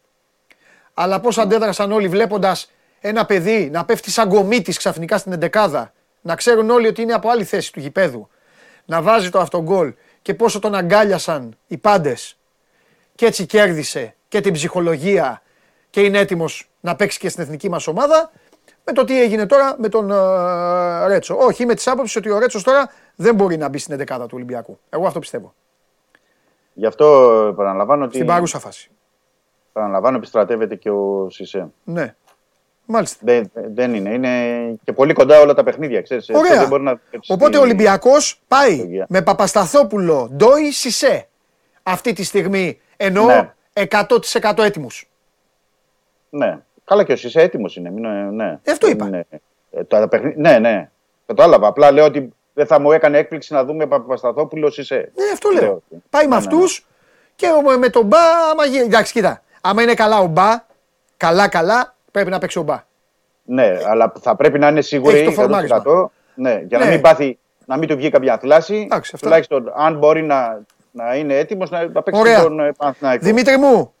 αλλά 0.94 1.20
πώς 1.20 1.38
αντέδρασαν 1.38 1.92
όλοι 1.92 2.08
βλέποντας 2.08 2.70
ένα 3.00 3.26
παιδί 3.26 3.70
να 3.72 3.84
πέφτει 3.84 4.10
σαν 4.10 4.28
γκομίτης 4.28 4.78
ξαφνικά 4.78 5.18
στην 5.18 5.32
εντεκάδα, 5.32 5.92
να 6.20 6.34
ξέρουν 6.34 6.70
όλοι 6.70 6.86
ότι 6.86 7.02
είναι 7.02 7.12
από 7.12 7.28
άλλη 7.28 7.44
θέση 7.44 7.72
του 7.72 7.80
γηπέδου, 7.80 8.28
να 8.84 9.02
βάζει 9.02 9.30
το 9.30 9.38
αυτογκόλ 9.38 9.94
και 10.22 10.34
πόσο 10.34 10.58
τον 10.58 10.74
αγκάλιασαν 10.74 11.56
οι 11.66 11.76
πάντες 11.76 12.36
και 13.14 13.26
έτσι 13.26 13.46
κέρδισε 13.46 14.14
και 14.28 14.40
την 14.40 14.52
ψυχολογία 14.52 15.42
και 15.90 16.00
είναι 16.00 16.18
έτοιμος 16.18 16.70
να 16.80 16.96
παίξει 16.96 17.18
και 17.18 17.28
στην 17.28 17.42
εθνική 17.42 17.68
μας 17.68 17.86
ομάδα, 17.86 18.30
με 18.84 18.92
το 18.92 19.04
τι 19.04 19.22
έγινε 19.22 19.46
τώρα 19.46 19.74
με 19.78 19.88
τον 19.88 20.10
ε, 20.10 21.06
Ρέτσο. 21.06 21.36
Όχι, 21.38 21.66
με 21.66 21.74
τις 21.74 21.86
άποψεις 21.86 22.16
ότι 22.16 22.30
ο 22.30 22.38
Ρέτσος 22.38 22.62
τώρα 22.62 22.90
δεν 23.14 23.34
μπορεί 23.34 23.56
να 23.56 23.68
μπει 23.68 23.78
στην 23.78 23.94
εντεκάδα 23.94 24.24
του 24.24 24.32
Ολυμπιακού. 24.34 24.78
Εγώ 24.88 25.06
αυτό 25.06 25.18
πιστεύω. 25.18 25.54
Γι' 26.72 26.86
αυτό 26.86 27.30
επαναλαμβάνω 27.52 28.04
ότι 28.04 28.14
Στην 28.14 28.26
παρούσα 28.26 28.58
φάση. 28.58 28.90
Επαναλαμβάνω, 29.74 30.16
επιστρατεύεται 30.16 30.74
και 30.74 30.90
ο 30.90 31.26
Σισε. 31.30 31.66
Ναι. 31.84 32.14
Μάλιστα. 32.86 33.18
Δεν, 33.22 33.50
δεν 33.54 33.94
είναι. 33.94 34.10
Είναι 34.10 34.30
και 34.84 34.92
πολύ 34.92 35.12
κοντά 35.12 35.40
όλα 35.40 35.54
τα 35.54 35.62
παιχνίδια. 35.62 36.02
Ξέρεις, 36.02 36.28
έτσι 36.28 36.40
Ωραία. 36.46 36.58
δεν 36.60 36.68
μπορεί 36.68 36.82
να 36.82 36.96
παίξει 37.10 37.32
Οπότε 37.32 37.50
στη- 37.50 37.56
ο 37.58 37.60
Ολυμπιακός 37.60 38.40
πάει 38.48 38.70
λειτουργία. 38.70 39.06
με 39.08 39.22
Παπασταθόπουλο, 39.22 40.28
Ντόι, 40.36 40.70
Σισε. 40.70 41.28
Αυτή 41.82 42.12
τη 42.12 42.24
στιγμή 42.24 42.80
εννοώ 42.96 43.26
Ναι. 43.26 43.52
100% 43.72 44.62
έτοιμους. 44.62 45.10
Ναι. 46.30 46.58
Καλά 46.84 47.04
και 47.04 47.12
ο 47.12 47.16
Σισε 47.16 47.40
έτοιμος 47.40 47.76
είναι. 47.76 47.90
Μην, 47.90 48.04
ε, 48.04 48.08
ναι. 48.30 48.58
Ε, 48.62 48.70
αυτό 48.72 48.86
Δεν 48.86 48.96
είπα. 48.96 49.06
είναι- 49.06 49.26
ε, 49.70 49.84
τα 49.84 50.08
παιχνίδια- 50.08 50.40
Ναι, 50.52 50.58
ναι. 50.58 50.90
Κατάλαβα. 51.26 51.66
Απλά 51.66 51.90
λέω 51.92 52.04
ότι 52.04 52.32
δεν 52.54 52.66
θα 52.66 52.80
μου 52.80 52.92
έκανε 52.92 53.18
έκπληξη 53.18 53.52
να 53.52 53.64
δούμε 53.64 53.86
Παπασταθόπουλο 53.86 54.70
Σισε. 54.70 54.96
Ναι, 55.14 55.24
αυτό 55.32 55.48
λέω. 55.50 55.62
Λέω. 55.62 55.82
Πάει 56.10 56.26
με 56.26 56.34
Ναι, 56.36 56.40
ναι, 56.40 56.46
ναι. 56.46 56.56
αυτούς 56.56 56.86
και 57.36 57.46
ο- 57.46 57.78
με 57.78 57.88
τον 57.88 58.06
Μπα, 58.06 58.18
άμα 58.50 58.64
γίνει. 58.64 58.84
Εντάξει, 58.84 59.12
κοίτα. 59.12 59.42
Άμα 59.66 59.82
είναι 59.82 59.94
καλά 59.94 60.18
ο 60.18 60.26
Μπα, 60.26 60.64
καλά-καλά, 61.16 61.94
πρέπει 62.10 62.30
να 62.30 62.38
παίξει 62.38 62.58
ο 62.58 62.62
Μπα. 62.62 62.82
Ναι, 63.44 63.78
αλλά 63.88 64.12
θα 64.20 64.36
πρέπει 64.36 64.58
να 64.58 64.68
είναι 64.68 64.80
σίγουροι 64.80 65.16
Έχει 65.16 65.24
το 65.24 65.30
φορμάρισμα. 65.30 65.82
100%, 65.86 66.04
Ναι, 66.34 66.62
για 66.68 66.78
να 66.78 66.84
Ναι. 66.84 66.90
μην 66.90 67.00
πάθει, 67.00 67.38
να 67.66 67.76
μην 67.76 67.88
του 67.88 67.96
βγει 67.96 68.10
κάποια 68.10 68.38
θλάση. 68.38 68.74
Εντάξει, 68.74 69.10
αυτά. 69.14 69.26
Τουλάχιστον 69.26 69.72
αν 69.76 69.98
μπορεί 69.98 70.22
να, 70.22 70.60
να 70.90 71.14
είναι 71.14 71.38
έτοιμος 71.38 71.70
να, 71.70 71.88
να 71.88 72.02
παίξει 72.02 72.20
Ωραία. 72.20 72.42
τον 72.42 72.60
ε, 72.60 72.72
Παναθηναϊκό. 72.76 73.24
Δημήτρη 73.24 73.56
μου, 73.56 73.92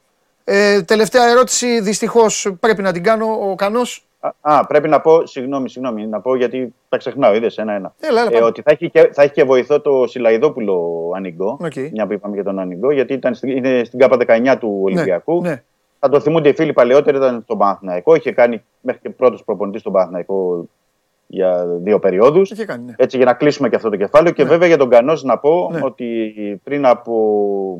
ε, 0.44 0.82
τελευταία 0.82 1.28
ερώτηση, 1.28 1.80
δυστυχώς 1.80 2.54
πρέπει 2.60 2.82
να 2.82 2.92
την 2.92 3.02
κάνω 3.02 3.50
ο 3.50 3.54
Κανός. 3.54 4.04
Α, 4.40 4.58
α, 4.58 4.66
πρέπει 4.66 4.88
να 4.88 5.00
πω, 5.00 5.26
συγγνώμη, 5.26 5.68
συγγνώμη, 5.70 6.06
να 6.06 6.20
πω 6.20 6.36
γιατί 6.36 6.74
τα 6.88 6.96
ξεχνάω, 6.96 7.34
είδες 7.34 7.58
ένα-ένα. 7.58 7.94
Έλα, 8.00 8.20
έλα, 8.20 8.28
Ε, 8.30 8.32
πάμε. 8.32 8.44
ότι 8.46 8.62
θα 8.62 8.70
έχει, 8.70 8.90
και, 8.90 9.10
θα 9.12 9.22
έχει 9.22 9.32
και 9.32 9.44
βοηθό 9.44 9.80
το 9.80 10.06
Σιλαϊδόπουλο 10.06 11.10
Ανιγκό. 11.16 11.58
Οκ. 11.60 11.72
Μια 11.92 12.06
που 12.06 12.12
είπαμε 12.12 12.34
για 12.34 12.44
τον 12.44 12.58
Ανιγκό, 12.58 12.90
γιατί 12.90 13.12
ήταν 13.12 13.34
στην, 13.34 13.56
είναι 13.56 13.84
στην 13.84 13.98
ΚΑΠΑ 13.98 14.16
19 14.16 14.56
του 14.60 14.80
Ολυμπιακού. 14.82 15.40
Ναι, 15.42 15.48
ναι. 15.48 15.62
Θα 15.98 16.08
το 16.08 16.20
θυμούνται 16.20 16.48
οι 16.48 16.54
φίλοι 16.54 16.72
παλαιότερα, 16.72 17.16
ήταν 17.16 17.40
στον 17.42 17.58
Παναθηναϊκό. 17.58 18.14
Είχε 18.14 18.32
κάνει 18.32 18.62
μέχρι 18.80 19.00
και 19.00 19.10
πρώτος 19.10 19.44
προπονητής 19.44 19.80
στον 19.80 19.92
Παναθηναϊκό 19.92 20.68
για 21.26 21.64
δύο 21.66 21.98
περιόδους. 21.98 22.50
Είχε 22.50 22.64
κάνει, 22.64 22.84
ναι. 22.84 22.92
Έτσι 22.96 23.16
για 23.16 23.26
να 23.26 23.32
κλείσουμε 23.34 23.68
και 23.68 23.76
αυτό 23.76 23.90
το 23.90 23.96
κεφάλαιο. 23.96 24.32
Και 24.32 24.44
βέβαια 24.44 24.68
για 24.68 24.76
τον 24.76 24.88
Κανός 24.88 25.22
να 25.22 25.38
πω 25.38 25.68
Ναι. 25.72 25.80
ότι 25.82 26.60
πριν 26.64 26.86
από 26.86 27.14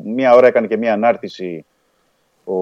μία 0.05 0.35
ώρα 0.35 0.47
έκανε 0.47 0.67
και 0.67 0.77
μία 0.77 0.93
ανάρτηση 0.93 1.65
ο 2.43 2.55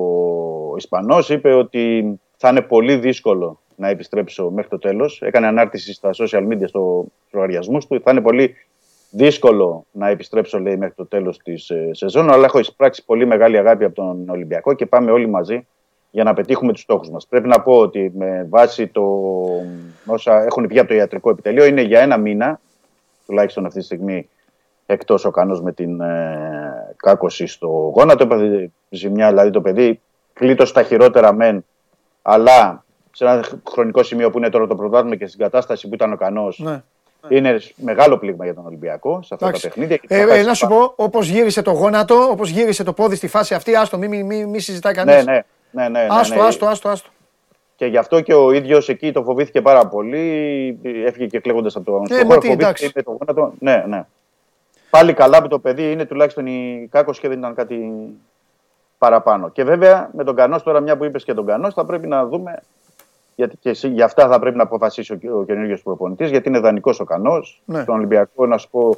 Ισπανός. 0.78 1.30
Είπε 1.30 1.54
ότι 1.54 2.14
θα 2.38 2.50
είναι 2.50 2.62
πολύ 2.62 2.96
δύσκολο 2.96 3.60
να 3.76 3.88
επιστρέψω 3.88 4.50
μέχρι 4.50 4.70
το 4.70 4.80
τέλος. 4.80 5.22
Έκανε 5.22 5.48
ανάρτηση 5.48 5.94
στα 5.94 6.10
social 6.14 6.48
media 6.48 6.68
στο 6.68 7.06
λογαριασμού 7.32 7.78
του. 7.78 8.02
Θα 8.04 8.12
είναι 8.12 8.22
πολύ 8.22 8.56
δύσκολο 9.12 9.86
να 9.92 10.08
επιστρέψω 10.08 10.60
λέει 10.60 10.78
μέχρι 10.78 10.96
το 10.96 11.06
τέλος 11.06 11.38
της 11.38 11.70
ε, 11.70 11.90
σεζόν. 11.92 12.32
Αλλά 12.32 12.46
έχω 12.46 12.60
εισπράξει 12.60 13.06
πολύ 13.06 13.26
μεγάλη 13.26 13.58
αγάπη 13.58 13.84
από 13.84 13.96
τον 13.96 14.30
Ολυμπιακό 14.30 14.74
και 14.74 14.86
πάμε 14.86 15.12
όλοι 15.12 15.28
μαζί 15.28 15.68
για 16.12 16.24
να 16.24 16.34
πετύχουμε 16.34 16.74
τους 16.74 16.82
στόχους 16.82 17.10
μας. 17.10 17.28
Πρέπει 17.28 17.48
να 17.48 17.62
πω 17.62 17.78
ότι 17.78 18.12
με 18.16 18.46
βάση 18.50 18.88
το 18.88 19.04
όσα 20.06 20.44
έχουν 20.44 20.68
βγει 20.68 20.80
από 20.80 20.88
το 20.88 20.94
ιατρικό 20.94 21.30
επιτελείο 21.30 21.66
είναι 21.66 21.82
για 21.82 22.00
ένα 22.00 22.18
μήνα, 22.18 22.60
τουλάχιστον 23.26 23.66
αυτή 23.66 23.80
τη 23.80 23.86
στιγμή, 23.86 24.30
εκτός 24.86 25.26
ο 25.26 25.32
Κανός 25.32 25.62
με 25.62 25.72
την 25.72 26.02
ε, 26.02 26.96
κάκωση 26.96 27.48
στο 27.48 27.68
γόνατο. 27.68 28.24
Έπαθε 28.24 28.72
ζημιά, 28.90 29.30
δηλαδή 29.30 29.50
το 29.50 29.62
παιδί 29.62 30.02
κλείτωσε 30.34 30.74
τα 30.74 30.84
χειρότερα 30.84 31.34
μεν, 31.34 31.66
αλλά 32.22 32.83
σε 33.14 33.26
ένα 33.26 33.44
χρονικό 33.70 34.04
σημείο 34.04 34.30
που 34.30 34.38
είναι 34.38 34.50
τώρα 34.50 34.68
το 34.68 34.76
πρωτάθλημα 34.76 35.16
και 35.16 35.28
στην 35.28 35.40
κατάσταση 35.40 35.88
που 35.88 35.94
ήταν 35.94 36.14
ο 36.14 36.16
Κανός. 36.16 36.60
Ναι. 36.60 36.82
Είναι 37.28 37.60
μεγάλο 37.76 38.18
πλήγμα 38.18 38.44
για 38.46 38.54
τον 38.54 38.66
Ολυμπιακό 38.66 39.22
σε 39.22 39.34
αυτά 39.34 39.46
Εντάξει. 39.46 39.62
τα 39.62 39.68
παιχνίδια. 39.68 39.98
και 39.98 40.08
Ε, 40.10 40.18
θα 40.18 40.22
ε, 40.24 40.26
πάει 40.26 40.44
να 40.44 40.54
στο 40.54 40.66
σου 40.66 40.68
πω, 40.68 40.94
όπως 40.96 41.28
γύρισε 41.28 41.62
το 41.62 41.72
γόνατο, 41.72 42.16
όπως 42.32 42.50
γύρισε 42.50 42.84
το 42.84 42.94
πόδι 42.94 43.16
στη 43.16 43.28
φάση 43.28 43.54
αυτή, 43.54 43.76
άστο, 43.76 43.98
μη, 43.98 44.08
μη, 44.08 44.24
μη, 44.24 44.46
μη 44.46 44.60
συζητάει 44.60 44.94
κανείς. 44.94 45.26
Ναι, 45.26 45.32
ναι, 45.32 45.44
ναι, 45.72 45.90
ναι, 45.90 46.00
ναι, 46.00 46.08
Άστο, 46.10 46.36
ναι. 46.36 46.42
άστο, 46.42 46.66
άστο, 46.66 46.90
άστο. 46.90 47.10
Και 47.76 47.86
γι' 47.86 47.98
αυτό 47.98 48.22
και 48.22 48.34
ο 48.34 48.52
ίδιος 48.52 48.90
εκεί 48.90 49.12
το 49.12 49.24
φοβήθηκε 49.24 49.62
πάρα 49.62 49.88
πολύ. 49.88 50.80
Έφυγε 51.06 51.28
και 51.28 51.40
κλαίγοντας 51.40 51.76
από 51.76 51.86
το 51.86 52.14
Ε, 52.14 52.16
στο 52.16 52.26
μα 52.26 52.38
τι, 52.38 52.52
εντάξει. 52.52 52.86
είπε 52.86 53.02
το 53.02 53.18
γόνατο. 53.20 53.54
Ναι, 53.60 53.84
ναι. 53.88 54.06
Πάλι 54.90 55.14
καλά 55.14 55.42
που 55.42 55.48
το 55.48 55.60
παιδί 55.60 55.92
είναι 55.92 56.06
τουλάχιστον 56.06 56.46
η 56.46 56.88
κάκος 56.92 57.20
και 57.20 57.28
δεν 57.28 57.38
ήταν 57.38 57.56
κάτι 57.56 58.08
παραπάνω. 58.98 59.50
Και 59.50 59.64
βέβαια 59.64 60.10
με 60.14 60.24
τον 60.24 60.36
Κανός, 60.36 60.64
τώρα 60.64 60.80
μια 60.80 60.98
που 60.98 61.04
είπες 61.04 61.24
και 61.24 61.34
τον 61.34 61.46
Κανός, 61.46 61.74
θα 61.74 61.86
πρέπει 61.86 62.08
να 62.08 62.26
δούμε. 62.26 62.62
Γιατί 63.36 63.58
και 63.58 63.70
εσύ, 63.70 63.88
για 63.88 64.06
αυτά 64.06 64.28
θα 64.28 64.40
πρέπει 64.40 64.58
να 64.58 64.64
αποφασίσει 64.64 65.14
ο, 65.14 65.18
ο 65.40 65.44
καινούριο 65.46 65.78
προπονητής, 65.84 66.30
γιατί 66.30 66.50
είναι 66.50 66.60
δανεικός 66.60 67.00
ο 67.00 67.04
Κανός. 67.04 67.62
Ναι. 67.66 67.82
Στον 67.82 67.96
Ολυμπιακό, 67.96 68.46
να 68.46 68.58
σου 68.58 68.70
πω 68.70 68.98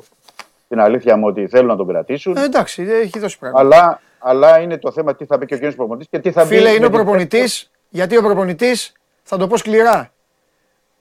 την 0.67 0.79
αλήθεια 0.79 1.17
μου 1.17 1.27
ότι 1.27 1.47
θέλουν 1.47 1.67
να 1.67 1.75
τον 1.75 1.87
κρατήσουν. 1.87 2.37
Ε, 2.37 2.43
εντάξει, 2.43 2.83
έχει 2.83 3.19
δώσει 3.19 3.39
πράγματα. 3.39 3.59
αλλά, 3.77 4.01
αλλά 4.19 4.59
είναι 4.59 4.77
το 4.77 4.91
θέμα 4.91 5.15
τι 5.15 5.25
θα 5.25 5.37
πει 5.37 5.45
και 5.45 5.53
ο 5.53 5.57
καινούριο 5.57 5.77
προπονητής 5.77 6.07
και 6.09 6.19
τι 6.19 6.31
θα 6.31 6.41
πει. 6.41 6.47
Φίλε, 6.47 6.69
είναι 6.69 6.79
με 6.79 6.85
ο 6.85 6.89
την- 6.89 6.97
προπονητής, 6.97 7.71
γιατί 7.89 8.17
ο 8.17 8.21
προπονητής, 8.21 8.93
θα 9.23 9.37
το 9.37 9.47
πω 9.47 9.57
σκληρά, 9.57 10.11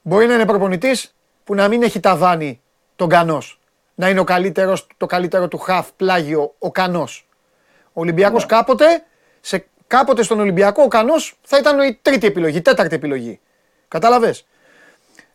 μπορεί 0.02 0.26
να 0.26 0.34
είναι 0.34 0.46
προπονητής 0.46 1.14
που 1.44 1.54
να 1.54 1.68
μην 1.68 1.82
έχει 1.82 2.00
ταβάνι 2.00 2.60
τον 2.96 3.08
Κανός. 3.08 3.58
Να 3.94 4.08
είναι 4.08 4.20
ο 4.20 4.24
καλύτερος, 4.24 4.86
το 4.96 5.06
καλύτερο 5.06 5.48
του 5.48 5.58
χαφ 5.58 5.92
πλάγιο 5.92 6.54
ο 6.58 6.70
Κανός. 6.70 7.26
Ο 7.92 8.00
Ολυμπιακός 8.00 8.40
Ναι. 8.42 8.56
κάποτε, 8.56 8.84
σε, 9.40 9.66
κάποτε 9.86 10.22
στον 10.22 10.40
Ολυμπιακό 10.40 10.82
ο 10.82 10.88
Κανός 10.88 11.34
θα 11.42 11.56
ήταν 11.58 11.80
η 11.80 11.98
τρίτη 12.02 12.26
επιλογή, 12.26 12.56
η 12.56 12.62
τέταρτη 12.62 12.94
επιλογή. 12.94 13.40
Κατάλαβε. 13.88 14.34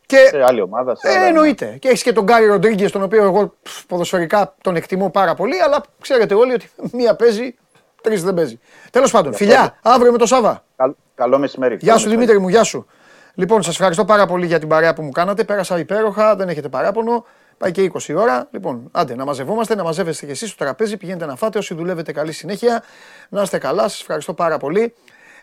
Και 0.06 0.18
σε 0.18 0.44
άλλη 0.44 0.62
ομάδα. 0.62 0.96
Σε 0.96 1.08
ε, 1.08 1.12
άλλα- 1.16 1.26
εννοείται. 1.26 1.78
Και 1.80 1.88
έχεις 1.88 2.04
και 2.04 2.14
τον 2.14 2.24
Γκάρι 2.24 2.46
Ροντρίγκες, 2.46 2.92
τον 2.92 3.04
οποίο 3.04 3.24
εγώ 3.24 3.54
πφ, 3.64 3.86
ποδοσφαιρικά 3.86 4.56
τον 4.62 4.76
εκτιμώ 4.76 5.10
πάρα 5.10 5.36
πολύ, 5.36 5.62
αλλά 5.62 5.84
ξέρετε 6.02 6.34
όλοι 6.34 6.54
ότι 6.54 6.70
μία 6.98 7.16
παίζει, 7.16 7.56
τρεις 8.02 8.24
δεν 8.24 8.34
παίζει. 8.34 8.60
Τέλος 8.92 9.12
πάντων, 9.12 9.34
φιλιά, 9.34 9.78
αύριο 9.82 10.12
με 10.12 10.18
το 10.18 10.26
Σάβα. 10.26 10.64
Καλ- 10.76 10.96
καλό 11.16 11.38
μεσημέρι. 11.38 11.76
Γεια 11.76 11.88
Καλό 11.88 12.00
σου 12.00 12.06
μεσημέρι. 12.06 12.26
Δημήτρη 12.28 12.44
μου, 12.46 12.50
γεια 12.50 12.64
σου. 12.64 12.88
Λοιπόν, 13.34 13.64
σας 13.64 13.74
ευχαριστώ 13.74 14.06
πάρα 14.06 14.26
πολύ 14.26 14.46
για 14.46 14.60
την 14.60 14.68
παρέα 14.68 14.94
που 14.94 15.02
μου 15.02 15.12
κάνατε. 15.12 15.44
Πέρασα 15.44 15.80
υπέροχα, 15.80 16.36
δεν 16.36 16.50
έχετε 16.50 16.70
παράπονο. 16.70 17.26
Πάει 17.60 17.72
και 17.72 17.92
20 17.94 18.16
ώρα. 18.16 18.48
Λοιπόν, 18.52 18.90
άντε 18.92 19.16
να 19.16 19.26
μαζευόμαστε, 19.26 19.76
να 19.76 19.84
μαζεύεστε 19.84 20.26
και 20.26 20.32
εσείς 20.32 20.50
στο 20.50 20.64
τραπέζι. 20.64 20.98
Πηγαίνετε 20.98 21.26
να 21.26 21.36
φάτε. 21.36 21.58
Όσοι 21.58 21.74
δουλεύετε, 21.74 22.12
καλή 22.12 22.32
συνέχεια. 22.32 22.84
Να 23.30 23.42
είστε 23.42 23.58
καλά, 23.58 23.82
σας 23.82 24.02
ευχαριστώ 24.02 24.34
πάρα 24.34 24.58
πολύ. 24.58 24.94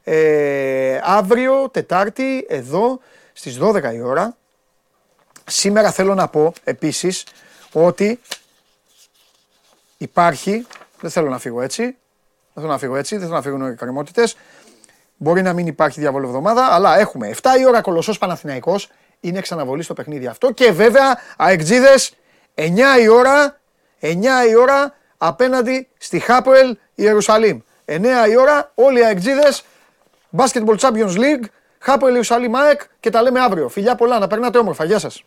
Ε, 0.05 1.01
αύριο, 1.03 1.69
Τετάρτη, 1.69 2.47
εδώ 2.49 3.01
στις 3.33 3.59
12 3.61 3.95
η 3.95 4.01
ώρα. 4.01 4.37
Σήμερα 5.47 5.91
θέλω 5.91 6.15
να 6.15 6.29
πω 6.29 6.53
επίσης 6.65 7.27
ότι 7.73 8.21
υπάρχει, 9.97 10.67
δεν 11.01 11.11
θέλω 11.11 11.29
να 11.29 11.39
φύγω 11.39 11.61
έτσι, 11.61 11.83
δεν 11.83 11.95
θέλω 12.55 12.69
να 12.69 12.79
φύγω 12.79 12.97
έτσι, 12.97 13.15
δεν 13.17 13.25
θέλω 13.25 13.37
να 13.37 13.43
φύγουν 13.43 13.67
οι 13.67 13.69
εκκρεμότητες. 13.69 14.37
Μπορεί 15.17 15.43
να 15.43 15.53
μην 15.53 15.67
υπάρχει 15.67 16.01
διαβολοβδομάδα, 16.01 16.67
αλλά 16.67 16.99
έχουμε 16.99 17.35
7 17.43 17.59
η 17.61 17.67
ώρα 17.67 17.81
κολοσσός 17.81 18.19
Παναθηναϊκός, 18.19 18.91
είναι 19.29 19.41
ξαναβολή 19.41 19.83
στο 19.83 19.95
παιχνίδι 19.95 20.27
αυτό 20.27 20.51
και 20.51 20.73
βέβαια 20.73 21.19
αεκτζίδες 21.37 22.15
9 22.55 23.01
η 23.01 23.09
ώρα, 23.09 23.59
9 24.01 24.09
η 24.51 24.55
ώρα 24.57 24.95
απέναντι 25.19 25.89
στη 25.99 26.19
Χάποελ 26.19 26.77
Ιερουσαλήμ. 26.95 27.61
9 27.85 28.29
η 28.29 28.37
ώρα 28.37 28.71
όλοι 28.75 28.99
οι 28.99 29.05
αεκτζίδες 29.05 29.65
Basketball 30.37 30.77
Champions 30.79 31.17
League, 31.17 31.45
Χάποελ 31.79 32.11
Ιερουσαλήμ 32.11 32.57
ΑΕΚ 32.57 32.81
και 33.01 33.11
τα 33.11 33.23
λέμε 33.23 33.41
αύριο. 33.41 33.69
Φιλιά 33.69 33.95
πολλά, 33.95 34.19
να 34.19 34.27
περνάτε 34.27 34.59
όμορφα. 34.59 34.85
Γεια 34.85 34.99
σας. 34.99 35.23